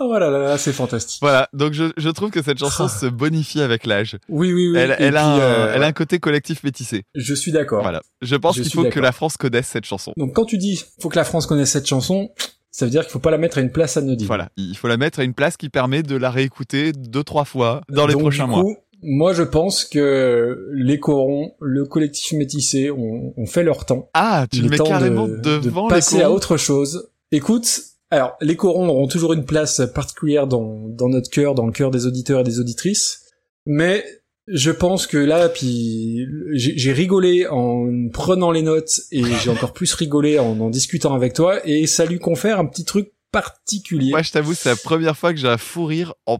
Oh 0.00 0.12
là 0.12 0.28
là 0.28 0.38
là, 0.38 0.58
c'est 0.58 0.72
fantastique. 0.72 1.20
Voilà. 1.20 1.48
Donc, 1.52 1.72
je, 1.72 1.84
je 1.96 2.08
trouve 2.08 2.30
que 2.30 2.42
cette 2.42 2.58
chanson 2.58 2.88
se 2.88 3.06
bonifie 3.06 3.60
avec 3.60 3.86
l'âge. 3.86 4.16
Oui, 4.28 4.52
oui, 4.52 4.68
oui. 4.70 4.76
Elle, 4.78 4.90
a 4.90 4.96
puis, 4.96 5.40
euh, 5.40 5.72
elle 5.72 5.84
a 5.84 5.86
un 5.86 5.92
côté 5.92 6.18
collectif 6.18 6.64
métissé. 6.64 7.04
Je 7.14 7.32
suis 7.32 7.52
d'accord. 7.52 7.82
Voilà. 7.82 8.02
Je 8.20 8.34
pense 8.34 8.56
qu'il 8.56 8.70
faut 8.72 8.88
que 8.90 8.98
la 8.98 9.12
France 9.12 9.36
connaisse 9.36 9.68
cette 9.68 9.84
chanson. 9.84 10.12
Donc 10.16 10.34
quand 10.34 10.46
tu 10.46 10.58
dis 10.58 10.84
faut 11.00 11.08
que 11.08 11.16
la 11.16 11.24
France 11.24 11.46
connaisse 11.46 11.70
cette 11.70 11.86
chanson, 11.86 12.30
ça 12.72 12.86
veut 12.86 12.90
dire 12.90 13.02
qu'il 13.02 13.12
faut 13.12 13.20
pas 13.20 13.30
la 13.30 13.38
mettre 13.38 13.58
à 13.58 13.60
une 13.60 13.70
place 13.70 13.96
anodine. 13.96 14.26
Voilà. 14.26 14.48
Il 14.56 14.76
faut 14.76 14.88
la 14.88 14.96
mettre 14.96 15.20
à 15.20 15.24
une 15.24 15.32
place 15.32 15.56
qui 15.56 15.68
permet 15.68 16.02
de 16.02 16.16
la 16.16 16.30
réécouter 16.32 16.90
deux, 16.92 17.22
trois 17.22 17.44
fois 17.44 17.82
dans 17.88 18.08
les 18.08 18.14
Donc, 18.14 18.22
prochains 18.22 18.46
du 18.46 18.50
mois. 18.50 18.64
Moi, 19.04 19.34
je 19.34 19.42
pense 19.42 19.84
que 19.84 20.70
les 20.72 20.98
corons, 20.98 21.52
le 21.60 21.84
collectif 21.84 22.32
métissé, 22.32 22.90
ont, 22.90 23.34
ont 23.36 23.46
fait 23.46 23.62
leur 23.62 23.84
temps. 23.84 24.08
Ah, 24.14 24.46
tu 24.50 24.62
le 24.62 24.68
mets 24.68 24.78
carrément 24.78 25.28
de, 25.28 25.36
devant 25.58 25.86
de 25.86 25.92
les 25.92 25.96
passer 25.96 26.22
à 26.22 26.30
autre 26.30 26.56
chose. 26.56 27.10
Écoute, 27.30 27.82
alors 28.10 28.36
les 28.40 28.56
corons 28.56 28.88
auront 28.88 29.08
toujours 29.08 29.32
une 29.32 29.44
place 29.44 29.82
particulière 29.94 30.46
dans, 30.46 30.88
dans 30.88 31.08
notre 31.08 31.30
cœur, 31.30 31.54
dans 31.54 31.66
le 31.66 31.72
cœur 31.72 31.90
des 31.90 32.06
auditeurs 32.06 32.40
et 32.40 32.44
des 32.44 32.60
auditrices, 32.60 33.24
mais 33.66 34.04
je 34.46 34.70
pense 34.70 35.06
que 35.06 35.16
là, 35.16 35.48
puis 35.48 36.26
j'ai 36.52 36.76
j'ai 36.76 36.92
rigolé 36.92 37.46
en 37.46 38.08
prenant 38.12 38.50
les 38.50 38.62
notes 38.62 39.00
et 39.10 39.22
j'ai 39.42 39.50
encore 39.50 39.72
plus 39.72 39.92
rigolé 39.94 40.38
en 40.38 40.60
en 40.60 40.70
discutant 40.70 41.14
avec 41.14 41.32
toi 41.32 41.66
et 41.66 41.86
ça 41.86 42.04
lui 42.04 42.18
confère 42.18 42.58
un 42.60 42.66
petit 42.66 42.84
truc 42.84 43.10
particulier. 43.32 44.10
Moi, 44.10 44.22
je 44.22 44.30
t'avoue, 44.30 44.54
c'est 44.54 44.68
la 44.68 44.76
première 44.76 45.16
fois 45.16 45.32
que 45.32 45.40
j'ai 45.40 45.48
un 45.48 45.58
fou 45.58 45.86
rire 45.86 46.14
en 46.26 46.38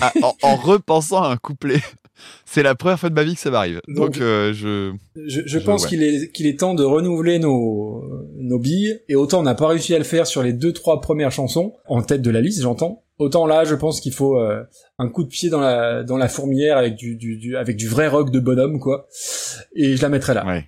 à- 0.00 0.12
en, 0.22 0.34
en 0.42 0.56
repensant 0.56 1.22
à 1.22 1.28
un 1.28 1.36
couplet. 1.36 1.80
C'est 2.44 2.62
la 2.62 2.74
première 2.76 3.00
fois 3.00 3.08
de 3.10 3.14
ma 3.14 3.24
vie 3.24 3.34
que 3.34 3.40
ça 3.40 3.50
m'arrive. 3.50 3.80
Donc, 3.88 4.12
Donc, 4.12 4.18
euh, 4.20 4.52
je. 4.52 4.92
Je, 5.16 5.40
je 5.40 5.46
Je- 5.46 5.58
pense 5.58 5.82
ouais. 5.84 5.88
qu'il 5.88 6.02
est 6.04 6.30
qu'il 6.32 6.46
est 6.46 6.58
temps 6.60 6.74
de 6.74 6.84
renouveler 6.84 7.38
nos 7.40 8.04
nos 8.36 8.58
billes 8.58 9.00
et 9.08 9.16
autant 9.16 9.40
on 9.40 9.42
n'a 9.42 9.54
pas 9.56 9.66
réussi 9.68 9.94
à 9.94 9.98
le 9.98 10.04
faire 10.04 10.26
sur 10.26 10.42
les 10.42 10.52
deux 10.52 10.72
trois 10.72 11.00
premières 11.00 11.32
chansons 11.32 11.74
en 11.88 12.02
tête 12.02 12.22
de 12.22 12.30
la 12.30 12.40
liste 12.40 12.62
j'entends 12.62 13.02
autant 13.18 13.46
là 13.46 13.64
je 13.64 13.74
pense 13.74 14.00
qu'il 14.00 14.12
faut 14.12 14.38
euh, 14.38 14.62
un 14.98 15.08
coup 15.08 15.24
de 15.24 15.28
pied 15.28 15.48
dans 15.50 15.60
la 15.60 16.04
dans 16.04 16.16
la 16.16 16.28
fourmière 16.28 16.76
avec 16.76 16.94
du, 16.96 17.16
du, 17.16 17.36
du- 17.38 17.56
avec 17.56 17.76
du 17.76 17.88
vrai 17.88 18.06
rock 18.08 18.30
de 18.30 18.38
bonhomme 18.40 18.78
quoi 18.78 19.06
et 19.74 19.96
je 19.96 20.02
la 20.02 20.08
mettrai 20.08 20.34
là 20.34 20.46
Ouais. 20.46 20.64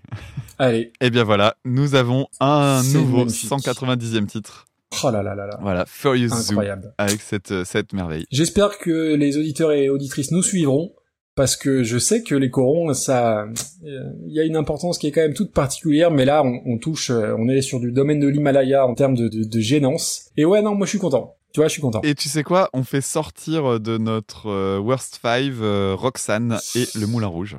allez 0.59 0.93
Eh 1.01 1.11
bien 1.11 1.23
voilà, 1.25 1.57
nous 1.65 1.95
avons 1.95 2.27
un 2.41 2.83
nouveau 2.93 3.19
magnifique. 3.19 3.51
190e 3.51 4.27
titre. 4.27 4.67
Oh 5.05 5.11
là 5.11 5.23
là 5.23 5.35
là 5.35 5.47
là 5.47 5.59
Voilà, 5.61 5.85
Furious 5.87 6.29
Zoo 6.29 6.53
incroyable 6.53 6.95
avec 6.99 7.21
cette 7.21 7.51
euh, 7.53 7.65
cette 7.65 7.93
merveille. 7.93 8.27
j'espère 8.31 8.79
que 8.79 9.15
les 9.15 9.37
auditeurs 9.37 9.73
et 9.73 9.89
auditrices 9.89 10.31
nous 10.31 10.43
suivront 10.43 10.93
parce 11.37 11.57
que 11.57 11.83
je 11.83 11.99
sais 11.99 12.23
que 12.23 12.37
les 12.37 12.49
corons, 12.49 12.95
ça, 12.95 13.41
euh, 13.43 14.03
il 14.27 14.33
y 14.33 14.39
a 14.39 14.45
une 14.45 14.55
importance 14.55 14.99
qui 14.99 15.09
est 15.09 15.11
quand 15.11 15.21
même 15.23 15.35
toute 15.35 15.53
particulière, 15.53 16.13
mais 16.13 16.25
là, 16.25 16.45
on, 16.45 16.61
on 16.65 16.79
touche, 16.79 17.11
euh, 17.11 17.35
on 17.37 17.49
est 17.49 17.61
sur 17.61 17.81
du 17.81 17.91
domaine 17.91 18.21
de 18.21 18.29
l'Himalaya 18.29 18.87
en 18.87 18.95
termes 18.95 19.17
de, 19.17 19.27
de, 19.27 19.43
de 19.43 19.59
gênance. 19.61 20.31
Et 20.37 20.45
ouais, 20.45 20.63
non, 20.63 20.77
moi 20.77 20.87
je 20.87 20.91
suis 20.91 21.01
content. 21.01 21.35
Tu 21.53 21.59
vois, 21.59 21.67
je 21.67 21.73
suis 21.73 21.83
content. 21.83 22.01
Et 22.05 22.15
tu 22.15 22.29
sais 22.29 22.45
quoi? 22.45 22.69
On 22.73 22.85
fait 22.85 23.01
sortir 23.01 23.81
de 23.81 23.99
notre 23.99 24.49
euh, 24.49 24.79
Worst 24.79 25.19
Five 25.21 25.61
euh, 25.61 25.95
Roxane 25.99 26.59
et 26.77 26.85
le 26.99 27.07
Moulin 27.09 27.27
Rouge. 27.27 27.57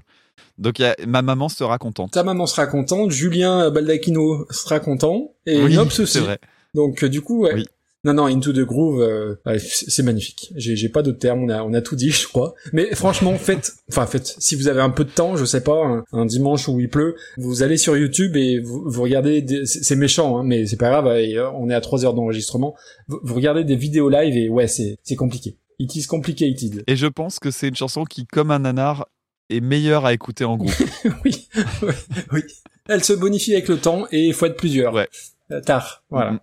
Donc 0.57 0.79
il 0.79 0.83
y 0.83 0.85
a- 0.85 0.95
ma 1.05 1.21
maman 1.21 1.49
sera 1.49 1.77
contente. 1.77 2.11
Ta 2.11 2.23
maman 2.23 2.45
sera 2.45 2.67
contente, 2.67 3.11
Julien 3.11 3.69
Baldacchino 3.71 4.45
sera 4.51 4.79
content, 4.79 5.33
et 5.45 5.61
Oui, 5.61 5.75
Nobs 5.75 5.87
aussi. 5.87 6.07
c'est 6.07 6.19
vrai. 6.19 6.39
Donc 6.75 7.03
euh, 7.03 7.09
du 7.09 7.21
coup, 7.21 7.43
ouais. 7.43 7.53
Oui. 7.55 7.65
Non, 8.03 8.13
non, 8.13 8.25
Into 8.27 8.53
the 8.53 8.59
Groove, 8.59 9.01
euh, 9.01 9.35
c'est 9.57 10.03
magnifique. 10.03 10.53
J'ai, 10.55 10.89
pas 10.89 11.01
d'autres 11.01 11.17
termes, 11.17 11.41
on 11.45 11.49
a, 11.49 11.63
on 11.63 11.73
a 11.73 11.81
tout 11.81 11.95
dit, 11.95 12.11
je 12.11 12.27
crois. 12.27 12.53
Mais 12.71 12.93
franchement, 12.93 13.33
faites, 13.33 13.73
enfin 13.89 14.05
faites, 14.05 14.35
si 14.37 14.55
vous 14.55 14.67
avez 14.67 14.81
un 14.81 14.91
peu 14.91 15.05
de 15.05 15.09
temps, 15.09 15.35
je 15.35 15.43
sais 15.43 15.63
pas, 15.63 15.83
un, 15.83 16.03
un 16.11 16.27
dimanche 16.27 16.67
où 16.67 16.79
il 16.79 16.87
pleut, 16.87 17.15
vous 17.37 17.63
allez 17.63 17.77
sur 17.77 17.97
YouTube 17.97 18.35
et 18.35 18.59
vous, 18.59 18.83
vous 18.85 19.01
regardez, 19.01 19.43
c'est 19.65 19.95
méchant, 19.95 20.37
hein, 20.37 20.43
mais 20.43 20.67
c'est 20.67 20.77
pas 20.77 20.89
grave, 20.89 21.07
euh, 21.07 21.49
on 21.55 21.67
est 21.71 21.73
à 21.73 21.81
trois 21.81 22.05
heures 22.05 22.13
d'enregistrement. 22.13 22.75
Vous, 23.07 23.19
vous 23.23 23.33
regardez 23.33 23.63
des 23.63 23.75
vidéos 23.75 24.07
live 24.07 24.37
et 24.37 24.49
ouais, 24.49 24.67
c'est, 24.67 24.99
c'est 25.01 25.15
compliqué. 25.15 25.57
It 25.79 25.95
is 25.95 26.05
complicated. 26.05 26.83
Et 26.85 26.95
je 26.95 27.07
pense 27.07 27.39
que 27.39 27.49
c'est 27.49 27.69
une 27.69 27.75
chanson 27.75 28.03
qui, 28.03 28.27
comme 28.27 28.51
un 28.51 28.59
nanar, 28.59 29.07
est 29.49 29.61
meilleure 29.61 30.05
à 30.05 30.13
écouter 30.13 30.45
en 30.45 30.57
groupe. 30.57 30.75
oui, 31.25 31.47
oui, 31.81 31.93
oui. 32.31 32.41
Elle 32.87 33.03
se 33.03 33.13
bonifie 33.13 33.53
avec 33.53 33.67
le 33.67 33.77
temps 33.77 34.05
et 34.11 34.27
il 34.27 34.33
faut 34.35 34.45
être 34.45 34.57
plusieurs. 34.57 34.93
Ouais. 34.93 35.09
Euh, 35.51 35.59
Tard, 35.61 36.03
voilà. 36.11 36.33
Mhm. 36.33 36.39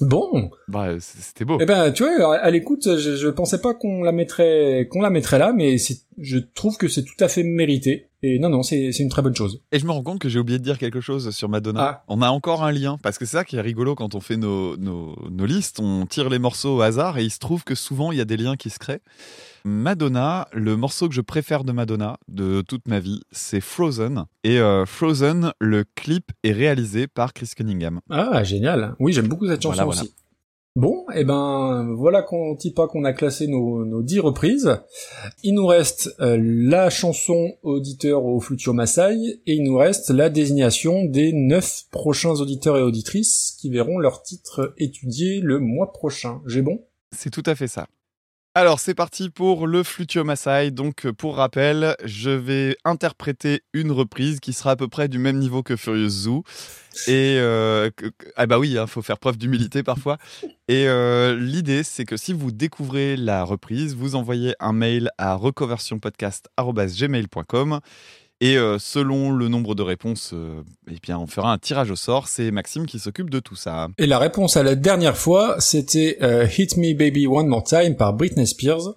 Bon, 0.00 0.50
bah, 0.68 0.94
c'était 0.98 1.44
beau. 1.44 1.58
Eh 1.60 1.66
ben, 1.66 1.92
tu 1.92 2.04
vois, 2.04 2.36
à 2.36 2.50
l'écoute, 2.50 2.96
je, 2.96 3.16
je 3.16 3.28
pensais 3.28 3.60
pas 3.60 3.74
qu'on 3.74 4.02
la 4.02 4.12
mettrait, 4.12 4.88
qu'on 4.90 5.00
la 5.00 5.10
mettrait 5.10 5.38
là, 5.38 5.52
mais 5.52 5.76
je 6.18 6.38
trouve 6.38 6.76
que 6.76 6.88
c'est 6.88 7.04
tout 7.04 7.16
à 7.20 7.28
fait 7.28 7.42
mérité. 7.42 8.08
Et 8.22 8.38
non, 8.38 8.48
non, 8.48 8.62
c'est, 8.62 8.92
c'est 8.92 9.02
une 9.02 9.08
très 9.08 9.22
bonne 9.22 9.34
chose. 9.34 9.62
Et 9.72 9.78
je 9.78 9.86
me 9.86 9.92
rends 9.92 10.02
compte 10.02 10.18
que 10.18 10.28
j'ai 10.28 10.38
oublié 10.38 10.58
de 10.58 10.64
dire 10.64 10.78
quelque 10.78 11.00
chose 11.00 11.30
sur 11.30 11.48
Madonna. 11.48 11.82
Ah. 11.82 12.04
On 12.08 12.22
a 12.22 12.28
encore 12.30 12.64
un 12.64 12.72
lien, 12.72 12.98
parce 13.02 13.18
que 13.18 13.24
c'est 13.24 13.36
ça 13.36 13.44
qui 13.44 13.56
est 13.56 13.60
rigolo 13.60 13.94
quand 13.94 14.14
on 14.14 14.20
fait 14.20 14.36
nos, 14.36 14.76
nos, 14.76 15.16
nos 15.30 15.46
listes, 15.46 15.80
on 15.80 16.06
tire 16.06 16.28
les 16.28 16.38
morceaux 16.38 16.76
au 16.76 16.80
hasard 16.80 17.18
et 17.18 17.24
il 17.24 17.30
se 17.30 17.38
trouve 17.38 17.62
que 17.64 17.74
souvent 17.74 18.12
il 18.12 18.18
y 18.18 18.20
a 18.20 18.24
des 18.24 18.36
liens 18.36 18.56
qui 18.56 18.70
se 18.70 18.78
créent. 18.78 19.02
Madonna, 19.66 20.46
le 20.52 20.76
morceau 20.76 21.08
que 21.08 21.14
je 21.14 21.20
préfère 21.20 21.64
de 21.64 21.72
Madonna 21.72 22.18
de 22.28 22.62
toute 22.62 22.86
ma 22.86 23.00
vie, 23.00 23.22
c'est 23.32 23.60
Frozen. 23.60 24.26
Et 24.44 24.60
euh, 24.60 24.86
Frozen, 24.86 25.52
le 25.58 25.84
clip 25.96 26.30
est 26.44 26.52
réalisé 26.52 27.08
par 27.08 27.32
Chris 27.32 27.50
Cunningham. 27.56 28.00
Ah, 28.08 28.44
génial. 28.44 28.94
Oui, 29.00 29.12
j'aime 29.12 29.26
beaucoup 29.26 29.48
cette 29.48 29.60
chanson 29.60 29.74
Voilà, 29.74 29.84
voilà. 29.86 30.02
aussi. 30.02 30.14
Bon, 30.76 31.04
et 31.12 31.24
ben, 31.24 31.92
voilà 31.96 32.22
qu'on 32.22 32.54
dit 32.54 32.70
pas 32.70 32.86
qu'on 32.86 33.04
a 33.04 33.12
classé 33.12 33.48
nos, 33.48 33.84
nos 33.84 34.02
10 34.02 34.20
reprises. 34.20 34.78
Il 35.42 35.54
nous 35.54 35.66
reste 35.66 36.14
euh, 36.20 36.38
la 36.40 36.88
chanson 36.88 37.54
auditeur 37.64 38.24
au 38.24 38.38
Flutio 38.38 38.72
Maasai, 38.72 39.40
et 39.46 39.54
il 39.54 39.64
nous 39.64 39.76
reste 39.76 40.10
la 40.10 40.30
désignation 40.30 41.06
des 41.06 41.32
9 41.32 41.86
prochains 41.90 42.34
auditeurs 42.34 42.76
et 42.76 42.82
auditrices 42.82 43.56
qui 43.60 43.70
verront 43.70 43.98
leur 43.98 44.22
titre 44.22 44.74
étudié 44.78 45.40
le 45.40 45.58
mois 45.58 45.92
prochain. 45.92 46.40
J'ai 46.46 46.62
bon? 46.62 46.84
C'est 47.10 47.30
tout 47.30 47.42
à 47.46 47.56
fait 47.56 47.68
ça. 47.68 47.88
Alors 48.56 48.80
c'est 48.80 48.94
parti 48.94 49.28
pour 49.28 49.66
le 49.66 49.82
Flutio 49.82 50.24
Maasai. 50.24 50.70
Donc 50.70 51.04
euh, 51.04 51.12
pour 51.12 51.36
rappel, 51.36 51.94
je 52.02 52.30
vais 52.30 52.74
interpréter 52.86 53.60
une 53.74 53.92
reprise 53.92 54.40
qui 54.40 54.54
sera 54.54 54.70
à 54.70 54.76
peu 54.76 54.88
près 54.88 55.08
du 55.08 55.18
même 55.18 55.36
niveau 55.36 55.62
que 55.62 55.76
Furious 55.76 56.08
Zoo. 56.08 56.42
Et 57.06 57.36
euh, 57.38 57.90
ah 58.34 58.46
bah 58.46 58.58
oui, 58.58 58.70
il 58.70 58.86
faut 58.86 59.02
faire 59.02 59.18
preuve 59.18 59.36
d'humilité 59.36 59.82
parfois. 59.82 60.16
Et 60.68 60.88
euh, 60.88 61.36
l'idée 61.38 61.82
c'est 61.82 62.06
que 62.06 62.16
si 62.16 62.32
vous 62.32 62.50
découvrez 62.50 63.18
la 63.18 63.44
reprise, 63.44 63.94
vous 63.94 64.14
envoyez 64.14 64.54
un 64.58 64.72
mail 64.72 65.10
à 65.18 65.34
reconversionpodcast@gmail.com. 65.34 67.80
Et 68.42 68.58
euh, 68.58 68.78
selon 68.78 69.32
le 69.32 69.48
nombre 69.48 69.74
de 69.74 69.82
réponses, 69.82 70.32
euh, 70.34 70.62
eh 70.90 70.98
bien, 71.02 71.18
on 71.18 71.26
fera 71.26 71.52
un 71.52 71.58
tirage 71.58 71.90
au 71.90 71.96
sort. 71.96 72.28
C'est 72.28 72.50
Maxime 72.50 72.84
qui 72.84 72.98
s'occupe 72.98 73.30
de 73.30 73.40
tout 73.40 73.56
ça. 73.56 73.88
Et 73.96 74.06
la 74.06 74.18
réponse 74.18 74.58
à 74.58 74.62
la 74.62 74.74
dernière 74.74 75.16
fois, 75.16 75.56
c'était 75.58 76.18
euh, 76.20 76.46
Hit 76.46 76.76
Me 76.76 76.92
Baby 76.92 77.26
One 77.26 77.46
More 77.46 77.64
Time 77.64 77.96
par 77.96 78.12
Britney 78.12 78.46
Spears. 78.46 78.94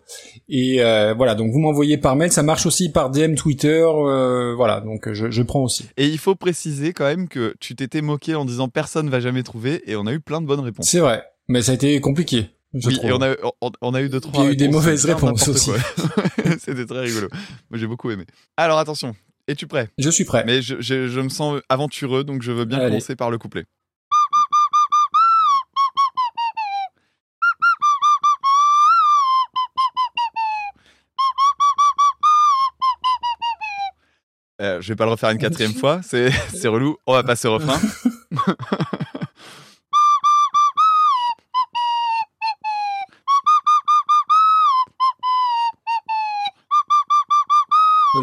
Et 0.50 0.82
euh, 0.84 1.14
voilà, 1.16 1.36
donc 1.36 1.52
vous 1.54 1.60
m'envoyez 1.60 1.98
par 1.98 2.18
mail, 2.18 2.32
ça 2.32 2.44
marche 2.44 2.66
aussi 2.66 2.92
par 2.92 3.12
DM 3.12 3.36
Twitter, 3.36 3.86
euh, 3.88 4.56
voilà, 4.56 4.82
donc 4.82 5.14
je, 5.14 5.30
je 5.30 5.44
prends 5.44 5.64
aussi. 5.64 5.86
Et 5.96 6.08
il 6.08 6.18
faut 6.18 6.36
préciser 6.36 6.92
quand 6.92 7.06
même 7.06 7.28
que 7.28 7.56
tu 7.60 7.76
t'étais 7.76 8.02
moqué 8.02 8.36
en 8.36 8.46
disant 8.46 8.68
personne 8.68 9.10
va 9.10 9.20
jamais 9.20 9.44
trouver 9.44 9.84
et 9.90 9.96
on 9.96 10.08
a 10.08 10.12
eu 10.12 10.20
plein 10.20 10.42
de 10.42 10.48
bonnes 10.48 10.60
réponses. 10.60 10.90
C'est 10.90 11.00
vrai, 11.00 11.24
mais 11.48 11.62
ça 11.62 11.72
a 11.72 11.76
été 11.76 12.02
compliqué. 12.02 12.50
Je 12.74 12.88
oui, 12.88 12.96
trouve. 12.96 13.10
et 13.10 13.14
on 13.14 13.22
a, 13.22 13.36
on, 13.62 13.72
on 13.82 13.94
a 13.94 14.02
eu 14.02 14.10
deux, 14.10 14.20
trois 14.20 14.44
il 14.44 14.46
y 14.46 14.50
a 14.50 14.52
eu 14.54 14.56
des 14.56 14.68
mauvaises 14.68 15.06
réponses 15.06 15.48
aussi. 15.48 15.72
C'était 16.60 16.86
très 16.86 17.02
rigolo. 17.02 17.28
Moi, 17.70 17.80
j'ai 17.80 17.88
beaucoup 17.88 18.12
aimé. 18.12 18.26
Alors, 18.58 18.78
attention. 18.78 19.16
Es-tu 19.50 19.66
prêt? 19.66 19.90
Je 19.98 20.12
suis 20.12 20.26
prêt. 20.26 20.44
Mais 20.46 20.62
je, 20.62 20.76
je, 20.80 21.08
je 21.08 21.20
me 21.20 21.30
sens 21.30 21.60
aventureux, 21.70 22.24
donc 22.24 22.44
je 22.44 22.52
veux 22.52 22.66
bien 22.66 22.78
Allez. 22.78 22.90
commencer 22.90 23.16
par 23.16 23.32
le 23.32 23.40
couplet. 23.40 23.66
Euh, 34.62 34.82
je 34.82 34.90
vais 34.90 34.96
pas 34.96 35.06
le 35.06 35.12
refaire 35.12 35.30
une 35.30 35.38
quatrième 35.38 35.74
fois, 35.80 36.02
c'est 36.04 36.30
relou. 36.68 36.98
On 37.08 37.14
va 37.14 37.24
passer 37.24 37.48
au 37.48 37.54
refrain. 37.54 37.80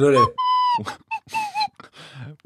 L'ai. 0.00 0.18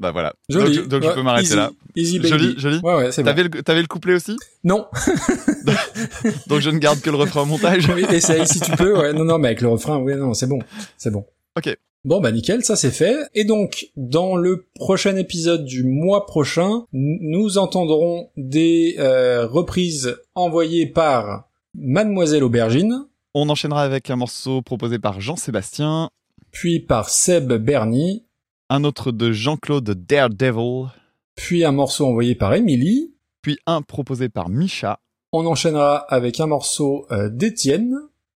Bah 0.01 0.09
voilà. 0.11 0.33
Joli. 0.49 0.77
Donc, 0.77 0.87
donc 0.87 1.03
je 1.03 1.09
peux 1.11 1.21
m'arrêter 1.21 1.55
là. 1.55 1.69
Easy 1.95 2.17
baby. 2.17 2.29
Joli, 2.29 2.53
joli. 2.57 2.79
Ouais, 2.83 2.95
ouais, 2.95 3.11
c'est 3.11 3.21
bon. 3.21 3.27
T'avais 3.27 3.43
le, 3.43 3.49
t'avais 3.49 3.81
le 3.81 3.87
couplet 3.87 4.15
aussi? 4.15 4.35
Non. 4.63 4.87
Donc 6.47 6.59
je 6.59 6.71
ne 6.71 6.79
garde 6.79 7.01
que 7.01 7.11
le 7.11 7.17
refrain 7.17 7.41
au 7.41 7.45
montage. 7.45 7.87
Oui, 7.93 8.03
essaye 8.11 8.47
si 8.47 8.59
tu 8.59 8.71
peux. 8.71 8.97
Ouais, 8.97 9.13
non, 9.13 9.25
non, 9.25 9.37
mais 9.37 9.49
avec 9.49 9.61
le 9.61 9.67
refrain, 9.67 9.99
oui, 9.99 10.15
non, 10.15 10.33
c'est 10.33 10.47
bon, 10.47 10.57
c'est 10.97 11.11
bon. 11.11 11.23
Ok. 11.55 11.77
Bon 12.03 12.19
bah 12.19 12.31
nickel, 12.31 12.63
ça 12.63 12.75
c'est 12.75 12.89
fait. 12.89 13.15
Et 13.35 13.43
donc 13.43 13.89
dans 13.95 14.35
le 14.35 14.65
prochain 14.73 15.15
épisode 15.17 15.65
du 15.65 15.83
mois 15.83 16.25
prochain, 16.25 16.85
nous 16.93 17.59
entendrons 17.59 18.31
des 18.37 18.95
euh, 18.97 19.45
reprises 19.45 20.17
envoyées 20.33 20.87
par 20.87 21.43
Mademoiselle 21.75 22.43
Aubergine, 22.43 23.05
On 23.35 23.49
enchaînera 23.49 23.83
avec 23.83 24.09
un 24.09 24.15
morceau 24.15 24.63
proposé 24.63 24.97
par 24.97 25.21
Jean-Sébastien, 25.21 26.09
puis 26.51 26.79
par 26.79 27.09
Seb 27.09 27.53
Bernie, 27.53 28.25
un 28.71 28.85
autre 28.85 29.11
de 29.11 29.33
Jean-Claude 29.33 29.89
Daredevil, 30.07 30.87
puis 31.35 31.65
un 31.65 31.73
morceau 31.73 32.05
envoyé 32.07 32.35
par 32.35 32.53
Émilie. 32.53 33.13
puis 33.41 33.57
un 33.65 33.81
proposé 33.81 34.29
par 34.29 34.47
Micha, 34.47 34.99
On 35.33 35.45
enchaînera 35.45 35.97
avec 35.97 36.39
un 36.39 36.47
morceau 36.47 37.05
euh, 37.11 37.29
d'Étienne. 37.29 37.93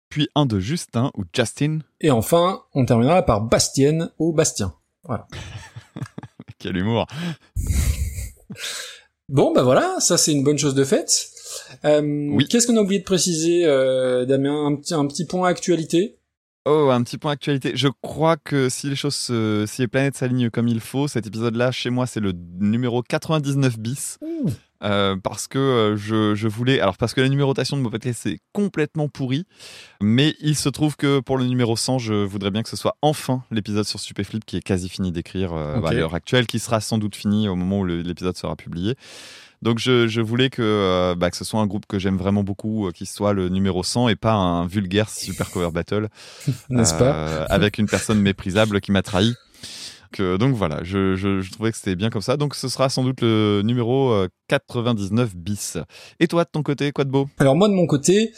puis 0.09 0.29
un 0.35 0.45
de 0.45 0.59
Justin 0.59 1.11
ou 1.17 1.23
Justin. 1.35 1.79
Et 1.99 2.11
enfin, 2.11 2.61
on 2.73 2.85
terminera 2.85 3.23
par 3.23 3.41
Bastienne 3.41 4.09
ou 4.19 4.31
Bastien. 4.31 4.73
Quel 6.59 6.77
humour. 6.77 7.07
Bon, 9.29 9.53
bah 9.53 9.63
voilà, 9.63 9.95
ça 9.99 10.17
c'est 10.17 10.33
une 10.33 10.43
bonne 10.43 10.57
chose 10.57 10.75
de 10.75 10.83
faite. 10.83 11.29
Euh, 11.85 12.01
Oui. 12.33 12.45
Qu'est-ce 12.49 12.67
qu'on 12.67 12.75
a 12.75 12.81
oublié 12.81 12.99
de 12.99 13.05
préciser, 13.05 13.63
euh, 13.65 14.25
Damien? 14.25 14.65
Un 14.65 14.75
petit, 14.75 14.93
un 14.93 15.07
petit 15.07 15.23
point 15.25 15.47
actualité? 15.47 16.17
Oh, 16.65 16.89
un 16.91 17.01
petit 17.01 17.17
point 17.17 17.31
actualité. 17.31 17.71
Je 17.75 17.87
crois 18.03 18.37
que 18.37 18.69
si 18.69 18.87
les 18.89 18.95
choses, 18.95 19.15
se- 19.15 19.65
si 19.67 19.81
les 19.81 19.87
planètes 19.87 20.15
s'alignent 20.15 20.49
comme 20.51 20.67
il 20.67 20.79
faut, 20.79 21.07
cet 21.07 21.25
épisode-là, 21.25 21.71
chez 21.71 21.89
moi, 21.89 22.05
c'est 22.05 22.19
le 22.19 22.33
numéro 22.59 23.01
99 23.01 23.79
bis. 23.79 24.19
Euh, 24.83 25.15
parce 25.15 25.47
que 25.47 25.59
euh, 25.59 25.95
je, 25.95 26.33
je 26.33 26.47
voulais, 26.47 26.79
alors 26.79 26.97
parce 26.97 27.13
que 27.13 27.21
la 27.21 27.29
numérotation 27.29 27.77
de 27.77 27.83
mon 27.83 27.91
podcast 27.91 28.21
c'est 28.23 28.39
complètement 28.51 29.07
pourri, 29.09 29.45
mais 30.01 30.33
il 30.39 30.55
se 30.55 30.69
trouve 30.69 30.95
que 30.95 31.19
pour 31.19 31.37
le 31.37 31.45
numéro 31.45 31.75
100, 31.75 31.99
je 31.99 32.13
voudrais 32.25 32.49
bien 32.49 32.63
que 32.63 32.69
ce 32.69 32.75
soit 32.75 32.97
enfin 33.03 33.43
l'épisode 33.51 33.85
sur 33.85 33.99
Stupéflip 33.99 34.43
qui 34.43 34.57
est 34.57 34.61
quasi 34.63 34.89
fini 34.89 35.11
d'écrire 35.11 35.53
euh, 35.53 35.75
à 35.85 35.93
l'heure 35.99 36.15
actuelle, 36.15 36.47
qui 36.47 36.57
sera 36.57 36.81
sans 36.81 36.97
doute 36.97 37.15
fini 37.15 37.47
au 37.47 37.55
moment 37.55 37.81
où 37.81 37.85
l'épisode 37.85 38.35
sera 38.35 38.55
publié. 38.55 38.95
Donc 39.61 39.79
je, 39.79 40.07
je 40.07 40.21
voulais 40.21 40.49
que, 40.49 40.61
euh, 40.61 41.15
bah, 41.15 41.29
que 41.29 41.37
ce 41.37 41.43
soit 41.45 41.59
un 41.59 41.67
groupe 41.67 41.85
que 41.87 41.99
j'aime 41.99 42.17
vraiment 42.17 42.43
beaucoup, 42.43 42.87
euh, 42.87 42.91
qui 42.91 43.05
soit 43.05 43.33
le 43.33 43.49
numéro 43.49 43.83
100 43.83 44.09
et 44.09 44.15
pas 44.15 44.33
un 44.33 44.65
vulgaire 44.65 45.09
super 45.09 45.51
cover 45.51 45.69
battle. 45.71 46.09
N'est-ce 46.69 46.93
pas 46.95 47.13
Euh, 47.15 47.45
Avec 47.49 47.77
une 47.77 47.87
personne 47.87 48.19
méprisable 48.21 48.81
qui 48.81 48.91
m'a 48.91 49.01
trahi. 49.03 49.33
Que, 50.13 50.35
donc 50.35 50.55
voilà, 50.55 50.83
je, 50.83 51.15
je, 51.15 51.39
je 51.39 51.51
trouvais 51.53 51.71
que 51.71 51.77
c'était 51.77 51.95
bien 51.95 52.09
comme 52.09 52.21
ça. 52.21 52.35
Donc 52.35 52.53
ce 52.55 52.67
sera 52.67 52.89
sans 52.89 53.05
doute 53.05 53.21
le 53.21 53.61
numéro 53.63 54.11
euh, 54.11 54.27
99 54.49 55.37
bis. 55.37 55.77
Et 56.19 56.27
toi, 56.27 56.43
de 56.43 56.49
ton 56.51 56.63
côté, 56.63 56.91
quoi 56.91 57.05
de 57.05 57.09
beau? 57.09 57.29
Alors 57.37 57.55
moi 57.55 57.69
de 57.69 57.73
mon 57.73 57.85
côté, 57.87 58.33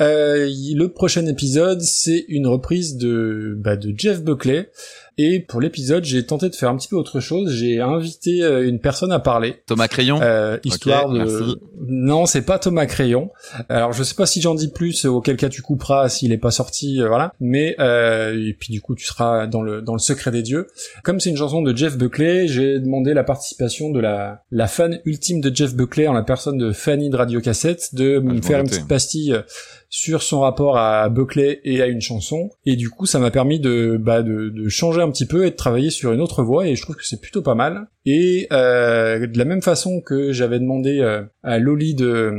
euh, 0.00 0.46
le 0.48 0.86
prochain 0.86 1.26
épisode 1.26 1.80
c'est 1.80 2.24
une 2.28 2.46
reprise 2.46 2.96
de 2.96 3.54
bah, 3.58 3.74
de 3.76 3.92
Jeff 3.98 4.22
Buckley 4.22 4.70
et 5.18 5.40
pour 5.40 5.60
l'épisode 5.60 6.04
j'ai 6.04 6.24
tenté 6.26 6.48
de 6.48 6.54
faire 6.54 6.70
un 6.70 6.76
petit 6.76 6.88
peu 6.88 6.96
autre 6.96 7.20
chose. 7.20 7.52
J'ai 7.52 7.80
invité 7.80 8.42
euh, 8.42 8.68
une 8.68 8.80
personne 8.80 9.12
à 9.12 9.18
parler. 9.18 9.62
Thomas 9.66 9.88
Crayon 9.88 10.20
Euh, 10.22 10.58
histoire 10.64 11.08
de 11.08 11.18
merci. 11.18 11.56
non 11.86 12.26
c'est 12.26 12.42
pas 12.42 12.58
Thomas 12.58 12.86
Crayon 12.86 13.30
alors 13.68 13.92
je 13.92 14.02
sais 14.02 14.14
pas 14.14 14.26
si 14.26 14.40
j'en 14.40 14.54
dis 14.54 14.68
plus 14.68 15.04
auquel 15.06 15.36
cas 15.36 15.48
tu 15.48 15.62
couperas 15.62 16.08
s'il 16.08 16.32
est 16.32 16.38
pas 16.38 16.50
sorti 16.50 17.00
euh, 17.00 17.08
voilà 17.08 17.32
mais 17.40 17.76
euh, 17.80 18.34
et 18.48 18.52
puis 18.54 18.72
du 18.72 18.80
coup 18.80 18.94
tu 18.94 19.06
seras 19.06 19.46
dans 19.46 19.62
le 19.62 19.82
dans 19.82 19.92
le 19.92 19.98
secret 19.98 20.30
des 20.30 20.42
dieux 20.42 20.66
comme 21.02 21.20
c'est 21.20 21.30
une 21.30 21.36
chanson 21.36 21.62
de 21.62 21.76
Jeff 21.76 21.96
Buckley 21.96 22.48
j'ai 22.48 22.78
demandé 22.80 23.14
la 23.14 23.24
participation 23.24 23.90
de 23.90 24.00
la 24.00 24.42
la 24.50 24.66
fan 24.66 25.00
ultime 25.04 25.40
de 25.40 25.54
Jeff 25.54 25.74
Buckley 25.74 26.06
en 26.08 26.12
la 26.12 26.22
personne 26.22 26.58
de 26.58 26.72
Fanny 26.72 27.10
de 27.10 27.16
Radio 27.16 27.40
Cassette 27.40 27.94
de 27.94 28.18
me 28.18 28.34
m'en 28.34 28.42
faire 28.42 28.60
une 28.60 28.68
petite 28.68 28.88
pastille 28.88 29.32
euh, 29.32 29.42
sur 29.88 30.22
son 30.22 30.40
rapport 30.40 30.76
à 30.76 31.08
Buckley 31.08 31.60
et 31.64 31.82
à 31.82 31.86
une 31.86 32.00
chanson. 32.00 32.50
Et 32.64 32.76
du 32.76 32.90
coup 32.90 33.06
ça 33.06 33.18
m'a 33.18 33.30
permis 33.30 33.60
de 33.60 33.96
bah 34.00 34.22
de, 34.22 34.68
changer 34.68 35.00
un 35.02 35.10
petit 35.10 35.26
peu 35.26 35.46
et 35.46 35.50
de 35.50 35.56
travailler 35.56 35.90
sur 35.90 36.12
une 36.12 36.20
autre 36.20 36.42
voix 36.42 36.66
et 36.66 36.74
je 36.74 36.82
trouve 36.82 36.96
que 36.96 37.06
c'est 37.06 37.20
plutôt 37.20 37.42
pas 37.42 37.54
mal. 37.54 37.88
Et 38.04 38.46
euh, 38.52 39.26
de 39.26 39.38
la 39.38 39.44
même 39.44 39.62
façon 39.62 40.00
que 40.00 40.32
j'avais 40.32 40.60
demandé 40.60 41.00
euh, 41.00 41.22
à 41.42 41.58
Loli 41.58 41.94
de 41.94 42.06
euh, 42.06 42.32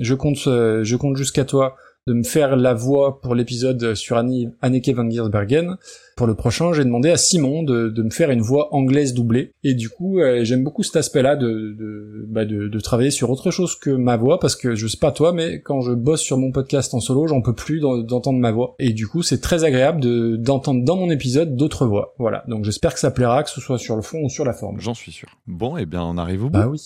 je 0.00 0.14
compte 0.14 0.46
euh, 0.46 0.84
je 0.84 0.96
compte 0.96 1.16
jusqu'à 1.16 1.44
toi 1.44 1.76
de 2.06 2.12
me 2.12 2.22
faire 2.22 2.56
la 2.56 2.72
voix 2.74 3.20
pour 3.20 3.34
l'épisode 3.34 3.94
sur 3.94 4.16
Annie, 4.16 4.48
Anneke 4.62 4.90
van 4.94 5.08
Giersbergen. 5.10 5.76
Pour 6.16 6.26
le 6.26 6.34
prochain, 6.34 6.72
j'ai 6.72 6.84
demandé 6.84 7.10
à 7.10 7.16
Simon 7.18 7.62
de, 7.62 7.88
de 7.90 8.02
me 8.02 8.08
faire 8.10 8.30
une 8.30 8.40
voix 8.40 8.74
anglaise 8.74 9.12
doublée. 9.12 9.52
Et 9.64 9.74
du 9.74 9.90
coup, 9.90 10.18
euh, 10.18 10.44
j'aime 10.44 10.64
beaucoup 10.64 10.82
cet 10.82 10.96
aspect-là 10.96 11.36
de, 11.36 11.74
de, 11.78 12.24
bah 12.28 12.44
de, 12.46 12.68
de 12.68 12.80
travailler 12.80 13.10
sur 13.10 13.28
autre 13.30 13.50
chose 13.50 13.76
que 13.76 13.90
ma 13.90 14.16
voix, 14.16 14.38
parce 14.40 14.56
que 14.56 14.74
je 14.74 14.86
sais 14.86 14.96
pas 14.96 15.10
toi, 15.12 15.32
mais 15.32 15.60
quand 15.60 15.82
je 15.82 15.92
bosse 15.92 16.22
sur 16.22 16.38
mon 16.38 16.52
podcast 16.52 16.94
en 16.94 17.00
solo, 17.00 17.26
j'en 17.26 17.42
peux 17.42 17.54
plus 17.54 17.80
d'en- 17.80 17.98
d'entendre 17.98 18.38
ma 18.38 18.50
voix. 18.52 18.76
Et 18.78 18.92
du 18.94 19.06
coup, 19.06 19.22
c'est 19.22 19.40
très 19.42 19.64
agréable 19.64 20.00
de- 20.00 20.36
d'entendre 20.36 20.84
dans 20.84 20.96
mon 20.96 21.10
épisode 21.10 21.54
d'autres 21.54 21.86
voix. 21.86 22.14
Voilà. 22.18 22.44
Donc 22.48 22.64
j'espère 22.64 22.94
que 22.94 23.00
ça 23.00 23.10
plaira, 23.10 23.42
que 23.42 23.50
ce 23.50 23.60
soit 23.60 23.76
sur 23.78 23.96
le 23.96 24.02
fond 24.02 24.22
ou 24.24 24.30
sur 24.30 24.44
la 24.46 24.54
forme. 24.54 24.80
J'en 24.80 24.94
suis 24.94 25.12
sûr. 25.12 25.28
Bon, 25.46 25.76
eh 25.76 25.84
bien, 25.84 26.02
on 26.02 26.16
arrive 26.16 26.44
au 26.44 26.50
bout. 26.50 26.58
Bah 26.58 26.68
oui. 26.70 26.80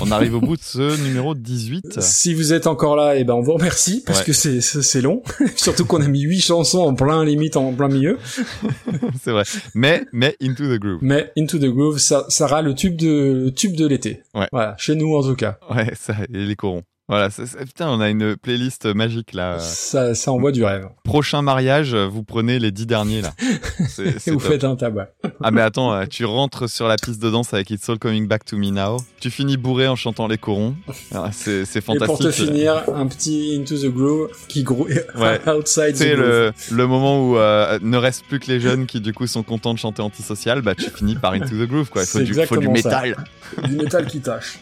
On 0.00 0.10
arrive 0.10 0.34
au 0.34 0.40
bout 0.40 0.56
de 0.56 0.62
ce 0.62 1.02
numéro 1.04 1.34
18. 1.34 2.00
Si 2.00 2.34
vous 2.34 2.52
êtes 2.52 2.66
encore 2.66 2.96
là, 2.96 3.16
eh 3.16 3.24
ben 3.24 3.34
on 3.34 3.40
vous 3.42 3.54
remercie 3.54 4.02
parce 4.06 4.20
Ouais. 4.20 4.24
que 4.26 4.32
c'est 4.32 5.00
long. 5.00 5.22
Surtout 5.56 5.84
qu'on 5.84 6.00
a 6.00 6.08
mis 6.08 6.20
huit 6.22 6.40
chansons 6.40 6.80
en 6.80 6.94
plein 6.94 7.24
limite 7.24 7.56
en 7.56 7.72
plein 7.72 7.88
milieu. 7.88 8.18
C'est 9.22 9.30
vrai. 9.32 9.42
Mais, 9.74 10.04
mais 10.12 10.36
Into 10.42 10.64
the 10.64 10.78
Groove. 10.78 10.98
Mais 11.02 11.32
Into 11.38 11.58
the 11.58 11.66
Groove, 11.66 11.98
ça, 11.98 12.24
ça 12.28 12.46
sera 12.48 12.62
le 12.62 12.74
tube 12.74 12.96
de 12.96 13.42
le 13.44 13.50
tube 13.52 13.76
de 13.76 13.86
l'été. 13.86 14.22
Ouais. 14.34 14.46
Voilà, 14.52 14.74
chez 14.78 14.94
nous 14.94 15.14
en 15.16 15.22
tout 15.22 15.34
cas. 15.36 15.58
Ouais, 15.70 15.92
ça, 15.98 16.14
et 16.32 16.44
les 16.44 16.56
corons. 16.56 16.82
Voilà, 17.08 17.30
ça- 17.30 17.46
ça- 17.46 17.58
putain, 17.64 17.88
on 17.88 18.00
a 18.00 18.10
une 18.10 18.36
playlist 18.36 18.84
magique 18.86 19.32
là. 19.32 19.58
Ça, 19.60 20.14
ça 20.14 20.30
envoie 20.30 20.52
du 20.52 20.62
rêve. 20.62 20.88
Prochain 21.04 21.40
mariage, 21.40 21.94
vous 21.94 22.22
prenez 22.22 22.58
les 22.58 22.70
dix 22.70 22.86
derniers 22.86 23.22
là. 23.22 23.32
Et 23.98 24.30
vous 24.30 24.38
top. 24.38 24.42
faites 24.42 24.64
un 24.64 24.76
tabac. 24.76 25.08
Ah 25.42 25.50
mais 25.50 25.62
attends, 25.62 25.92
euh, 25.94 26.04
tu 26.04 26.24
rentres 26.26 26.68
sur 26.68 26.86
la 26.86 26.96
piste 26.96 27.22
de 27.22 27.30
danse 27.30 27.54
avec 27.54 27.70
It's 27.70 27.88
All 27.88 27.98
Coming 27.98 28.28
Back 28.28 28.44
to 28.44 28.56
Me 28.58 28.70
Now. 28.70 28.98
Tu 29.20 29.30
finis 29.30 29.56
bourré 29.56 29.88
en 29.88 29.96
chantant 29.96 30.26
les 30.28 30.36
corons. 30.38 30.74
Ah, 31.14 31.30
c'est 31.32 31.64
c'est 31.64 31.78
Et 31.78 31.82
fantastique. 31.82 32.06
pour 32.08 32.18
te 32.18 32.30
finir, 32.30 32.82
un 32.94 33.06
petit 33.06 33.56
Into 33.58 33.76
the 33.78 33.86
Groove 33.92 34.28
qui 34.48 34.62
grou 34.62 34.86
Ouais. 35.18 35.40
outside 35.48 35.94
the 35.94 36.02
groove. 36.14 36.18
le, 36.18 36.52
le 36.72 36.86
moment 36.86 37.26
où 37.26 37.38
euh, 37.38 37.78
ne 37.80 37.96
reste 37.96 38.24
plus 38.26 38.38
que 38.38 38.48
les 38.48 38.60
jeunes 38.60 38.84
qui 38.86 39.00
du 39.00 39.14
coup 39.14 39.26
sont 39.26 39.42
contents 39.42 39.72
de 39.72 39.78
chanter 39.78 40.02
antisocial, 40.02 40.60
bah 40.60 40.74
tu 40.74 40.90
finis 40.90 41.14
par 41.16 41.32
Into 41.32 41.48
the 41.56 41.66
Groove 41.68 41.88
quoi. 41.88 42.02
Il 42.02 42.06
faut 42.06 42.18
du, 42.20 42.34
faut 42.34 42.56
du 42.58 42.66
ça. 42.66 42.72
métal. 42.72 43.16
du 43.64 43.76
métal 43.76 44.06
qui 44.06 44.20
tâche. 44.20 44.58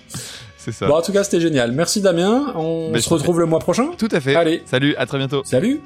C'est 0.66 0.72
ça. 0.72 0.88
Bon, 0.88 0.96
en 0.96 1.02
tout 1.02 1.12
cas, 1.12 1.22
c'était 1.22 1.40
génial. 1.40 1.70
Merci 1.70 2.00
Damien. 2.00 2.52
On 2.56 2.90
Mais 2.90 2.98
je 2.98 3.04
se 3.04 3.14
retrouve 3.14 3.38
le 3.38 3.46
mois 3.46 3.60
prochain. 3.60 3.92
Tout 3.96 4.08
à 4.10 4.18
fait. 4.18 4.34
Allez. 4.34 4.64
Salut, 4.66 4.96
à 4.96 5.06
très 5.06 5.16
bientôt. 5.16 5.42
Salut. 5.44 5.80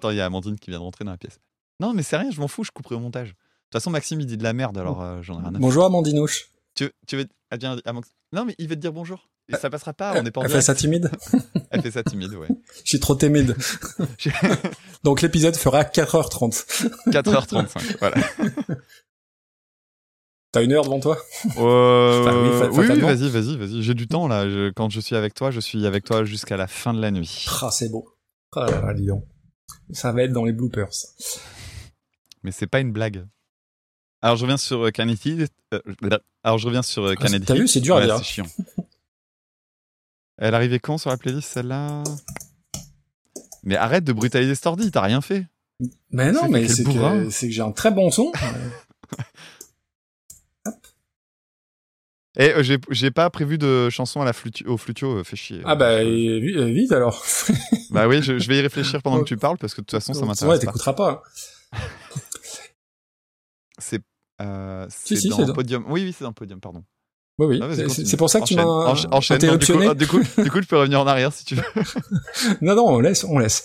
Attends, 0.00 0.10
il 0.10 0.16
y 0.16 0.20
a 0.20 0.24
Amandine 0.26 0.58
qui 0.58 0.70
vient 0.70 0.78
de 0.78 0.84
rentrer 0.84 1.04
dans 1.04 1.10
la 1.10 1.18
pièce. 1.18 1.38
Non, 1.78 1.92
mais 1.92 2.02
c'est 2.02 2.16
rien, 2.16 2.30
je 2.30 2.40
m'en 2.40 2.48
fous, 2.48 2.64
je 2.64 2.70
couperai 2.70 2.94
au 2.94 3.00
montage. 3.00 3.28
De 3.28 3.34
toute 3.34 3.74
façon, 3.74 3.90
Maxime, 3.90 4.20
il 4.20 4.26
dit 4.26 4.36
de 4.38 4.42
la 4.42 4.52
merde, 4.54 4.76
alors 4.78 5.02
euh, 5.02 5.20
j'en 5.22 5.38
ai 5.38 5.42
rien 5.42 5.54
à. 5.54 5.58
Bonjour 5.58 5.84
Amandinouche. 5.84 6.48
Tu, 6.74 6.90
tu 7.06 7.16
veux... 7.16 7.26
ah, 7.50 7.56
ah, 7.84 7.92
Non, 8.32 8.44
mais 8.46 8.54
il 8.58 8.68
veut 8.68 8.76
te 8.76 8.80
dire 8.80 8.92
bonjour. 8.92 9.28
Et 9.52 9.56
ça 9.56 9.68
passera 9.68 9.92
pas, 9.92 10.14
on 10.16 10.22
n'est 10.22 10.30
pas 10.30 10.40
en 10.40 10.44
Elle 10.44 10.50
fait 10.50 10.60
ça 10.62 10.74
timide. 10.74 11.10
Elle 11.70 11.82
fait 11.82 11.90
ça 11.90 12.02
timide, 12.02 12.32
ouais. 12.34 12.48
Je 12.84 12.88
suis 12.88 13.00
trop 13.00 13.14
timide. 13.16 13.56
Donc 15.04 15.22
l'épisode 15.22 15.56
fera 15.56 15.82
4h30. 15.82 16.88
4h35, 17.08 17.98
voilà. 17.98 18.16
T'as 20.52 20.64
une 20.64 20.72
heure 20.72 20.84
devant 20.84 21.00
toi 21.00 21.16
Euh, 21.58 22.20
Enfin, 22.22 22.70
oui, 22.72 22.86
vas-y, 23.00 23.28
vas-y, 23.28 23.56
vas-y. 23.56 23.82
J'ai 23.82 23.94
du 23.94 24.08
temps, 24.08 24.26
là. 24.26 24.48
Je- 24.48 24.70
quand 24.70 24.90
je 24.90 25.00
suis 25.00 25.14
avec 25.16 25.34
toi, 25.34 25.50
je 25.50 25.60
suis 25.60 25.86
avec 25.86 26.04
toi 26.04 26.24
jusqu'à 26.24 26.56
la 26.56 26.66
fin 26.66 26.92
de 26.92 27.00
la 27.00 27.10
nuit. 27.10 27.46
Ah, 27.62 27.70
c'est 27.70 27.88
beau. 27.88 28.08
Ah 28.56 28.66
donc. 28.94 29.24
Ça 29.92 30.12
va 30.12 30.22
être 30.22 30.32
dans 30.32 30.44
les 30.44 30.52
bloopers. 30.52 30.90
Mais 32.42 32.52
c'est 32.52 32.66
pas 32.66 32.80
une 32.80 32.92
blague. 32.92 33.26
Alors, 34.22 34.36
je 34.36 34.42
reviens 34.42 34.56
sur 34.56 34.86
euh, 34.86 34.90
Kennedy. 34.90 35.46
euh, 35.74 35.80
alors, 36.42 36.58
je 36.58 36.66
reviens 36.66 36.82
sur 36.82 37.04
euh, 37.04 37.14
Ah, 37.18 37.22
Kennedy. 37.24 37.44
t'as 37.46 37.54
vu, 37.54 37.66
c'est 37.68 37.80
dur 37.80 37.96
à 37.96 38.00
Ouais, 38.00 38.06
dire. 38.06 38.18
C'est 38.18 38.24
chiant. 38.24 38.46
Elle 40.38 40.54
arrivait 40.54 40.78
quand 40.78 40.98
sur 40.98 41.10
la 41.10 41.16
playlist, 41.16 41.48
celle-là? 41.48 42.02
Mais 43.62 43.76
arrête 43.76 44.04
de 44.04 44.12
brutaliser 44.12 44.54
Stordy, 44.54 44.90
t'as 44.90 45.02
rien 45.02 45.20
fait. 45.20 45.46
Mais 46.10 46.32
non, 46.32 46.48
mais 46.48 46.66
c'est 46.68 46.84
que, 46.84 47.30
c'est 47.30 47.46
que 47.48 47.52
j'ai 47.54 47.62
un 47.62 47.72
très 47.72 47.90
bon 47.90 48.10
son. 48.10 48.32
Et 52.40 52.54
euh, 52.54 52.62
j'ai 52.90 53.10
pas 53.10 53.28
prévu 53.28 53.58
de 53.58 53.90
chanson 53.90 54.22
à 54.22 54.24
la 54.24 54.32
flutu- 54.32 54.66
au 54.66 54.76
flutio, 54.78 55.18
euh, 55.18 55.24
fais 55.24 55.36
chier. 55.36 55.60
ah 55.66 55.76
bah, 55.76 56.02
Je- 56.02 56.08
euh, 56.58 56.72
vite 56.72 56.90
alors. 56.90 57.22
Bah 57.90 58.08
oui, 58.08 58.22
je, 58.22 58.38
je 58.38 58.48
vais 58.48 58.56
y 58.58 58.60
réfléchir 58.62 59.02
pendant 59.02 59.18
que 59.20 59.28
tu 59.28 59.36
parles 59.36 59.58
parce 59.58 59.74
que 59.74 59.80
de 59.82 59.86
toute 59.86 59.90
façon 59.90 60.14
ça 60.14 60.20
Ouais, 60.20 60.26
m'intéresse 60.28 60.60
pas. 60.60 60.66
t'écouteras 60.66 60.92
pas. 60.94 61.22
C'est 63.78 64.00
euh, 64.40 64.86
Si, 64.88 65.28
dans 65.28 65.52
podium. 65.52 65.84
Oui, 65.88 66.02
oui, 66.04 66.14
c'est 66.16 66.24
dans 66.24 66.30
le 66.30 66.34
podium, 66.34 66.60
pardon. 66.60 66.82
Oui, 67.38 67.46
oui. 67.46 67.60
Ah, 67.62 67.68
C'est- 67.74 68.16
pour 68.16 68.30
ça 68.30 68.40
que 68.40 68.46
tu 68.46 68.54
m'as 68.54 68.64
Enchaîne, 68.64 69.12
enchaîne. 69.14 69.40
Non, 69.44 69.56
du, 69.56 69.66
coup, 69.66 69.80
ah, 69.88 69.94
du, 69.94 70.06
coup, 70.06 70.20
du 70.20 70.50
coup, 70.50 70.62
je 70.62 70.66
peux 70.66 70.78
revenir 70.78 71.00
en 71.00 71.06
arrière 71.06 71.32
si 71.32 71.44
tu 71.44 71.54
veux. 71.56 71.62
Non, 72.62 72.74
non, 72.74 72.86
on 72.86 73.00
laisse, 73.00 73.24
on 73.24 73.38
laisse. 73.38 73.64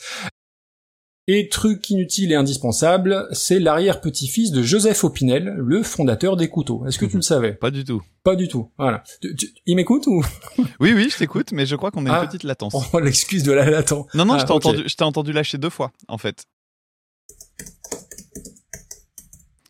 Et 1.28 1.50
truc 1.50 1.90
inutile 1.90 2.32
et 2.32 2.36
indispensable, 2.36 3.28
c'est 3.32 3.60
l'arrière-petit-fils 3.60 4.52
de 4.52 4.62
Joseph 4.62 5.04
Opinel, 5.04 5.56
le 5.58 5.82
fondateur 5.82 6.38
des 6.38 6.50
couteaux. 6.50 6.86
Est-ce 6.86 7.00
que 7.00 7.06
tu 7.08 7.16
le 7.16 7.24
savais? 7.24 7.54
Pas 7.54 7.72
du 7.72 7.84
tout. 7.84 8.04
Pas 8.24 8.36
du 8.36 8.48
tout. 8.48 8.70
Voilà. 8.78 9.04
Tu- 9.22 9.36
tu- 9.36 9.50
il 9.66 9.76
m'écoute 9.76 10.06
ou? 10.06 10.24
Oui, 10.80 10.94
oui, 10.94 11.10
je 11.12 11.18
t'écoute, 11.18 11.52
mais 11.52 11.66
je 11.66 11.76
crois 11.76 11.90
qu'on 11.90 12.06
a 12.06 12.10
une 12.10 12.16
Ah. 12.16 12.28
petite 12.28 12.44
latence. 12.44 12.76
Oh, 12.94 13.00
l'excuse 13.00 13.42
de 13.42 13.52
la 13.52 13.68
l'attend. 13.72 14.06
Non, 14.14 14.26
non, 14.26 14.36
Ah, 14.36 14.40
je 14.40 14.46
t'ai 14.46 14.52
entendu, 14.52 14.84
je 14.86 14.96
t'ai 14.96 15.04
entendu 15.04 15.32
lâcher 15.34 15.58
deux 15.58 15.72
fois, 15.72 15.92
en 16.08 16.20
fait. 16.20 16.44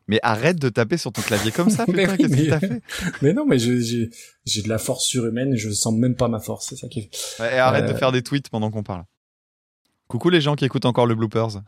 Mais 0.08 0.20
arrête 0.24 0.60
de 0.60 0.68
taper 0.70 0.98
sur 0.98 1.12
ton 1.14 1.22
clavier 1.22 1.52
comme 1.52 1.70
ça, 1.70 1.86
putain, 1.86 2.12
oui, 2.12 2.18
qu'est-ce 2.18 2.30
que 2.30 2.36
mais- 2.36 2.48
t'as 2.48 2.60
fait? 2.60 2.82
Mais 3.22 3.34
non, 3.34 3.46
mais 3.46 3.58
j'ai 3.58 3.82
de 4.62 4.70
la 4.70 4.78
force 4.78 5.06
surhumaine 5.06 5.54
et 5.54 5.58
je 5.58 5.70
sens 5.72 5.94
même 5.94 6.16
pas 6.16 6.28
ma 6.28 6.40
force. 6.40 6.68
C'est 6.70 6.76
ça 6.76 6.88
qui 6.90 7.00
est. 7.00 7.10
Ouais, 7.40 7.56
Et 7.56 7.60
arrête 7.60 7.86
Euh. 7.86 7.94
de 7.94 7.98
faire 7.98 8.12
des 8.12 8.22
tweets 8.24 8.50
pendant 8.50 8.70
qu'on 8.72 8.84
parle. 8.84 9.06
Coucou 10.08 10.30
les 10.30 10.42
gens 10.42 10.56
qui 10.56 10.66
écoutent 10.66 10.86
encore 10.86 11.08
le 11.08 11.16
bloopers. 11.16 11.50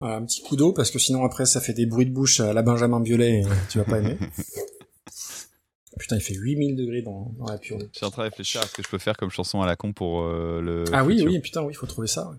Voilà, 0.00 0.16
un 0.16 0.24
petit 0.24 0.42
coup 0.42 0.56
d'eau 0.56 0.72
parce 0.72 0.90
que 0.90 0.98
sinon 0.98 1.24
après 1.24 1.46
ça 1.46 1.60
fait 1.60 1.72
des 1.72 1.86
bruits 1.86 2.04
de 2.06 2.10
bouche 2.10 2.40
à 2.40 2.52
la 2.52 2.62
Benjamin 2.62 3.00
Biolay 3.00 3.40
et 3.40 3.44
tu 3.70 3.78
vas 3.78 3.84
pas 3.84 3.98
aimer. 3.98 4.18
putain, 5.98 6.16
il 6.16 6.20
fait 6.22 6.34
8000 6.34 6.76
degrés 6.76 7.00
dans, 7.02 7.32
dans 7.38 7.46
la 7.46 7.56
pure. 7.58 7.78
Je 7.78 7.86
suis 7.96 8.04
en 8.04 8.10
train 8.10 8.22
de 8.24 8.28
réfléchir 8.28 8.60
à 8.60 8.66
ce 8.66 8.74
que 8.74 8.82
je 8.82 8.88
peux 8.88 8.98
faire 8.98 9.16
comme 9.16 9.30
chanson 9.30 9.62
à 9.62 9.66
la 9.66 9.76
con 9.76 9.92
pour 9.92 10.22
euh, 10.22 10.60
le. 10.60 10.84
Ah 10.92 11.04
oui, 11.04 11.14
futur. 11.14 11.30
oui, 11.30 11.38
putain, 11.40 11.62
oui, 11.62 11.72
il 11.72 11.76
faut 11.76 11.86
trouver 11.86 12.08
ça. 12.08 12.28
ouais. 12.28 12.36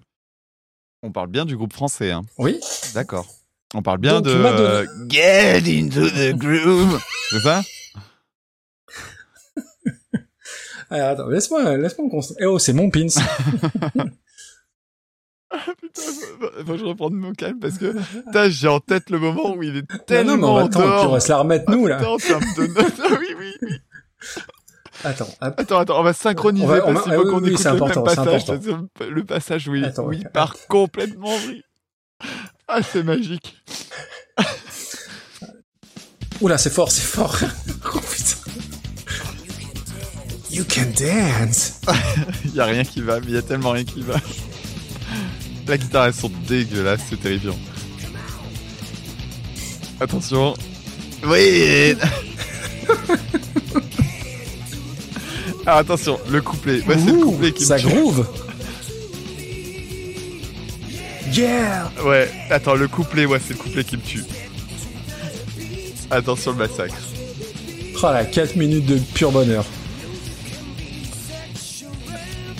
On 1.05 1.11
parle 1.11 1.27
bien 1.27 1.45
du 1.45 1.55
groupe 1.55 1.71
français, 1.71 2.09
hein. 2.09 2.23
Oui. 2.39 2.59
D'accord. 2.95 3.27
On 3.75 3.83
parle 3.83 3.99
bien 3.99 4.21
Donc, 4.21 4.25
de. 4.25 4.31
euh, 4.31 4.87
Get 5.07 5.59
into 5.67 6.09
the 6.09 6.33
groove. 6.35 6.99
C'est 7.29 7.41
ça? 7.41 7.61
Ah, 10.89 11.09
attends, 11.09 11.27
laisse-moi, 11.27 11.77
laisse-moi 11.77 12.07
me 12.07 12.11
concentrer. 12.11 12.43
Eh 12.43 12.47
oh, 12.47 12.57
c'est 12.57 12.73
mon 12.73 12.89
pins. 12.89 13.05
Putain, 15.79 16.01
faut, 16.65 16.73
que 16.73 16.77
je 16.77 16.85
reprenne 16.85 17.13
mon 17.13 17.33
calme 17.33 17.59
parce 17.59 17.77
que 17.77 17.93
j'ai 18.49 18.67
en 18.67 18.79
tête 18.79 19.11
le 19.11 19.19
moment 19.19 19.55
où 19.55 19.61
il 19.61 19.77
est 19.77 19.91
non, 19.91 19.97
tellement 20.07 20.37
non, 20.37 20.57
mais 20.57 20.63
attends, 20.65 21.07
on 21.07 21.11
va 21.11 21.19
se 21.19 21.29
la 21.29 21.37
remettre 21.37 21.69
nous 21.69 21.85
là. 21.85 21.97
En 22.09 22.17
termes 22.17 22.43
de 22.57 22.65
notes. 22.67 22.93
Ah 23.03 23.07
oui, 23.19 23.27
oui, 23.39 23.53
oui. 23.61 23.77
Attends, 25.05 25.29
hop. 25.41 25.53
Attends, 25.57 25.79
attends, 25.79 25.99
on 25.99 26.03
va 26.03 26.13
synchroniser 26.13 26.65
On 26.65 26.67
va- 26.67 26.87
on 26.87 26.93
parce 26.93 26.95
va- 26.95 27.01
qu'il 27.03 27.13
faut 27.13 27.19
oui, 27.25 27.31
qu'on 27.31 27.43
oui, 27.43 27.51
écoute 27.51 27.65
le 27.65 27.79
même 27.79 28.03
passage. 28.03 28.43
Le 29.09 29.23
passage 29.23 29.67
où 29.67 29.75
il, 29.75 29.85
Attends, 29.85 30.05
ok. 30.07 30.31
part 30.33 30.55
complètement 30.67 31.27
en 31.33 31.37
vrille. 31.37 31.63
Ah, 32.67 32.79
c'est 32.81 33.03
magique. 33.03 33.55
Oula, 36.41 36.57
c'est 36.57 36.69
fort, 36.71 36.91
c'est 36.91 37.01
fort. 37.05 37.37
oh 37.93 37.99
putain. 37.99 38.35
You 40.51 40.63
can 40.67 40.87
dance. 40.97 41.81
Il 42.45 42.53
y 42.55 42.59
a 42.59 42.65
rien 42.65 42.83
qui 42.83 43.01
va, 43.01 43.19
mais 43.19 43.27
il 43.27 43.33
y 43.33 43.37
a 43.37 43.41
tellement 43.41 43.71
rien 43.71 43.83
qui 43.83 44.01
va. 44.01 44.15
La 45.67 45.77
guitare, 45.77 46.05
elles 46.05 46.13
sont 46.13 46.31
dégueulasses, 46.47 47.01
c'est 47.09 47.19
terrifiant. 47.19 47.57
Attention. 49.99 50.53
Oui 51.25 51.95
Alors 55.65 55.79
attention, 55.79 56.19
le 56.29 56.41
couplet. 56.41 56.81
Ouais, 56.85 56.95
c'est 56.97 57.11
le 57.11 57.23
couplet 57.23 57.51
qui 57.51 57.63
me 57.63 57.67
ça 57.67 57.77
tue. 57.79 57.87
groove. 57.87 58.27
Yeah. 61.31 61.91
Ouais, 62.05 62.29
attends, 62.49 62.75
le 62.75 62.87
couplet, 62.87 63.25
ouais, 63.25 63.39
c'est 63.45 63.53
le 63.53 63.59
couplet 63.59 63.83
qui 63.83 63.97
me 63.97 64.01
tue. 64.01 64.23
Attention 66.11 66.51
le 66.51 66.57
massacre. 66.59 66.95
Oh 67.97 68.03
là, 68.07 68.25
4 68.25 68.55
minutes 68.55 68.85
de 68.85 68.97
pur 68.97 69.31
bonheur. 69.31 69.65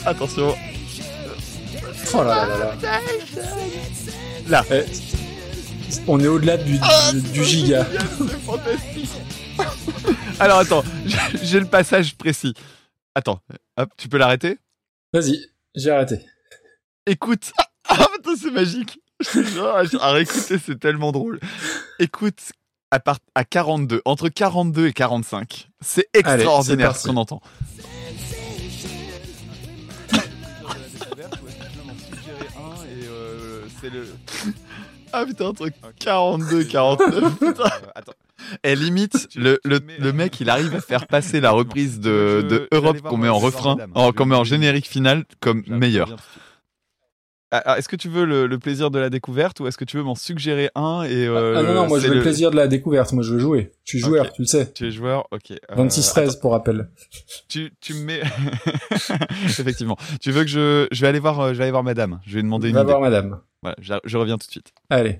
Attention. 0.05 0.55
Oh 2.13 2.23
là 2.23 2.23
là 2.23 2.47
là 2.47 2.75
là. 2.81 2.99
Là. 4.47 4.65
Eh, 4.71 4.83
on 6.07 6.19
est 6.19 6.27
au-delà 6.27 6.57
du, 6.57 6.77
du, 7.13 7.21
du 7.33 7.43
giga. 7.43 7.85
C'est 8.17 8.39
fantastique. 8.41 9.09
Alors 10.39 10.59
attends, 10.59 10.83
j'ai- 11.05 11.17
j'ai 11.45 11.59
le 11.59 11.65
passage 11.65 12.15
précis. 12.15 12.53
Attends, 13.17 13.39
hop, 13.77 13.89
tu 13.95 14.09
peux 14.09 14.17
l'arrêter? 14.17 14.57
Vas-y, 15.13 15.47
j'ai 15.73 15.89
arrêté. 15.91 16.25
Écoute. 17.07 17.51
Ah, 17.87 18.07
putain, 18.15 18.35
c'est 18.35 18.49
magique. 18.49 18.99
À 20.01 20.11
réécouter, 20.11 20.57
c'est 20.57 20.79
tellement 20.79 21.11
drôle. 21.11 21.39
Écoute, 21.99 22.39
à, 22.89 22.99
part, 22.99 23.19
à 23.35 23.45
42, 23.45 24.01
entre 24.05 24.27
42 24.27 24.87
et 24.87 24.91
45, 24.91 25.69
c'est 25.81 26.09
extraordinaire 26.15 26.95
ce 26.95 27.07
qu'on 27.07 27.17
entend. 27.17 27.43
Ah 35.13 35.25
putain, 35.25 35.45
entre 35.45 35.69
42 35.99 36.61
et 36.61 36.67
49. 36.67 37.39
Putain. 37.39 37.63
Et 38.63 38.75
limite, 38.75 39.29
le, 39.35 39.59
le, 39.63 39.79
le 39.99 40.13
mec, 40.13 40.39
il 40.39 40.49
arrive 40.49 40.75
à 40.75 40.81
faire 40.81 41.07
passer 41.07 41.39
la 41.41 41.51
reprise 41.51 41.99
de, 41.99 42.45
de 42.47 42.67
Europe 42.71 43.01
qu'on 43.01 43.17
met 43.17 43.29
en 43.29 43.39
refrain, 43.39 43.77
en- 43.95 44.11
qu'on 44.11 44.25
met 44.25 44.35
en 44.35 44.43
générique 44.43 44.87
final 44.87 45.25
comme 45.39 45.63
meilleur. 45.67 46.09
Ah, 47.57 47.61
ah, 47.73 47.77
Est-ce 47.77 47.87
que 47.87 47.95
tu 47.95 48.09
veux 48.09 48.25
le, 48.25 48.47
le 48.47 48.59
plaisir 48.59 48.91
de 48.91 48.99
la 48.99 49.09
découverte 49.09 49.59
ou 49.59 49.67
est-ce 49.67 49.77
que 49.77 49.85
tu 49.85 49.95
veux 49.97 50.03
m'en 50.03 50.15
suggérer 50.15 50.69
un 50.75 51.03
et 51.03 51.25
euh, 51.27 51.55
ah 51.57 51.63
non, 51.63 51.73
non, 51.73 51.87
moi 51.87 51.99
je 51.99 52.07
veux 52.07 52.15
le 52.15 52.21
plaisir 52.21 52.51
de 52.51 52.55
la 52.57 52.67
découverte. 52.67 53.13
Moi 53.13 53.23
je 53.23 53.33
veux 53.33 53.39
jouer. 53.39 53.71
Je 53.85 53.91
suis 53.91 53.99
joueur, 53.99 54.31
tu 54.33 54.41
le 54.41 54.47
sais. 54.47 54.71
Tu 54.73 54.87
es 54.87 54.91
joueur, 54.91 55.27
ok. 55.31 55.51
euh, 55.51 55.75
26-13 55.75 56.39
pour 56.39 56.51
rappel. 56.51 56.89
tu, 57.47 57.71
tu 57.79 57.93
me 57.93 58.01
mets. 58.05 58.21
Effectivement. 59.45 59.97
Tu 60.21 60.31
veux 60.31 60.41
que 60.43 60.49
je. 60.49 60.87
Je 60.91 61.01
vais 61.01 61.07
aller 61.07 61.19
voir, 61.19 61.39
euh, 61.39 61.53
je 61.53 61.57
vais 61.57 61.63
aller 61.63 61.71
voir 61.71 61.83
madame. 61.83 62.19
Je 62.25 62.35
vais 62.35 62.43
demander 62.43 62.69
une 62.69 62.75
Va 62.75 62.81
idée. 62.81 62.89
voir 62.89 63.01
madame. 63.01 63.39
Voilà, 63.61 63.75
je, 63.81 63.93
je 64.03 64.17
reviens 64.17 64.37
tout 64.37 64.47
de 64.47 64.51
suite. 64.51 64.71
Allez. 64.89 65.19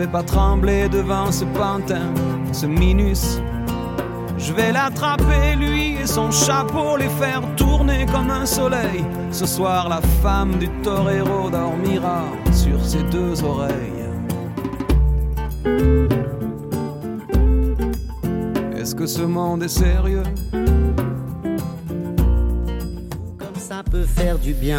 Vais 0.00 0.06
pas 0.06 0.22
trembler 0.22 0.88
devant 0.88 1.30
ce 1.30 1.44
pantin, 1.44 2.10
ce 2.52 2.64
minus. 2.64 3.38
Je 4.38 4.54
vais 4.54 4.72
l'attraper, 4.72 5.56
lui 5.56 5.96
et 6.00 6.06
son 6.06 6.30
chapeau, 6.30 6.96
les 6.96 7.10
faire 7.10 7.42
tourner 7.54 8.06
comme 8.06 8.30
un 8.30 8.46
soleil. 8.46 9.04
Ce 9.30 9.44
soir, 9.44 9.90
la 9.90 10.00
femme 10.22 10.56
du 10.56 10.70
torero 10.82 11.50
dormira 11.50 12.22
sur 12.50 12.82
ses 12.82 13.02
deux 13.10 13.44
oreilles. 13.44 14.06
Est-ce 18.78 18.94
que 18.94 19.06
ce 19.06 19.20
monde 19.20 19.64
est 19.64 19.68
sérieux? 19.68 20.22
Comme 23.38 23.58
ça 23.58 23.82
peut 23.90 24.04
faire 24.04 24.38
du 24.38 24.54
bien. 24.54 24.78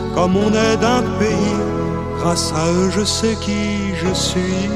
comme 0.13 0.35
on 0.35 0.49
est 0.49 0.77
d'un 0.77 1.03
pays, 1.19 1.57
grâce 2.19 2.53
à 2.53 2.71
eux 2.71 2.89
je 2.91 3.03
sais 3.03 3.35
qui 3.35 3.95
je 3.95 4.13
suis. 4.13 4.69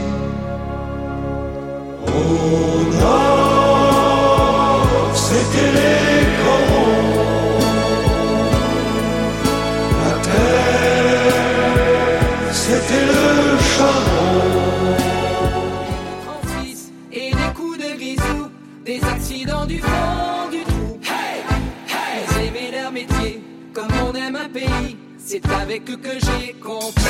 Oh 2.08 2.12
a, 3.02 3.24
c'était 5.14 5.72
les 5.80 6.26
corons. 6.42 7.16
La 10.04 10.14
terre, 10.28 11.34
c'était 12.52 13.06
le 13.06 13.58
charbon. 13.60 14.42
Et 17.12 17.32
des 17.32 17.54
coups 17.54 17.78
de 17.78 17.98
grisou, 17.98 18.50
des 18.86 19.02
accidents 19.04 19.66
du 19.66 19.80
fond 19.80 20.50
du 20.52 20.64
trou. 20.64 21.00
Hey, 21.04 21.44
hey, 21.88 22.24
c'est 22.30 22.72
leur 22.72 22.92
métier, 22.92 23.42
comme 23.74 23.92
on 24.08 24.14
aime 24.16 24.36
un 24.36 24.50
pays. 24.50 24.95
C'est 25.28 25.42
avec 25.50 25.90
eux 25.90 25.98
que 25.98 26.12
j'ai 26.20 26.54
compris. 26.54 27.04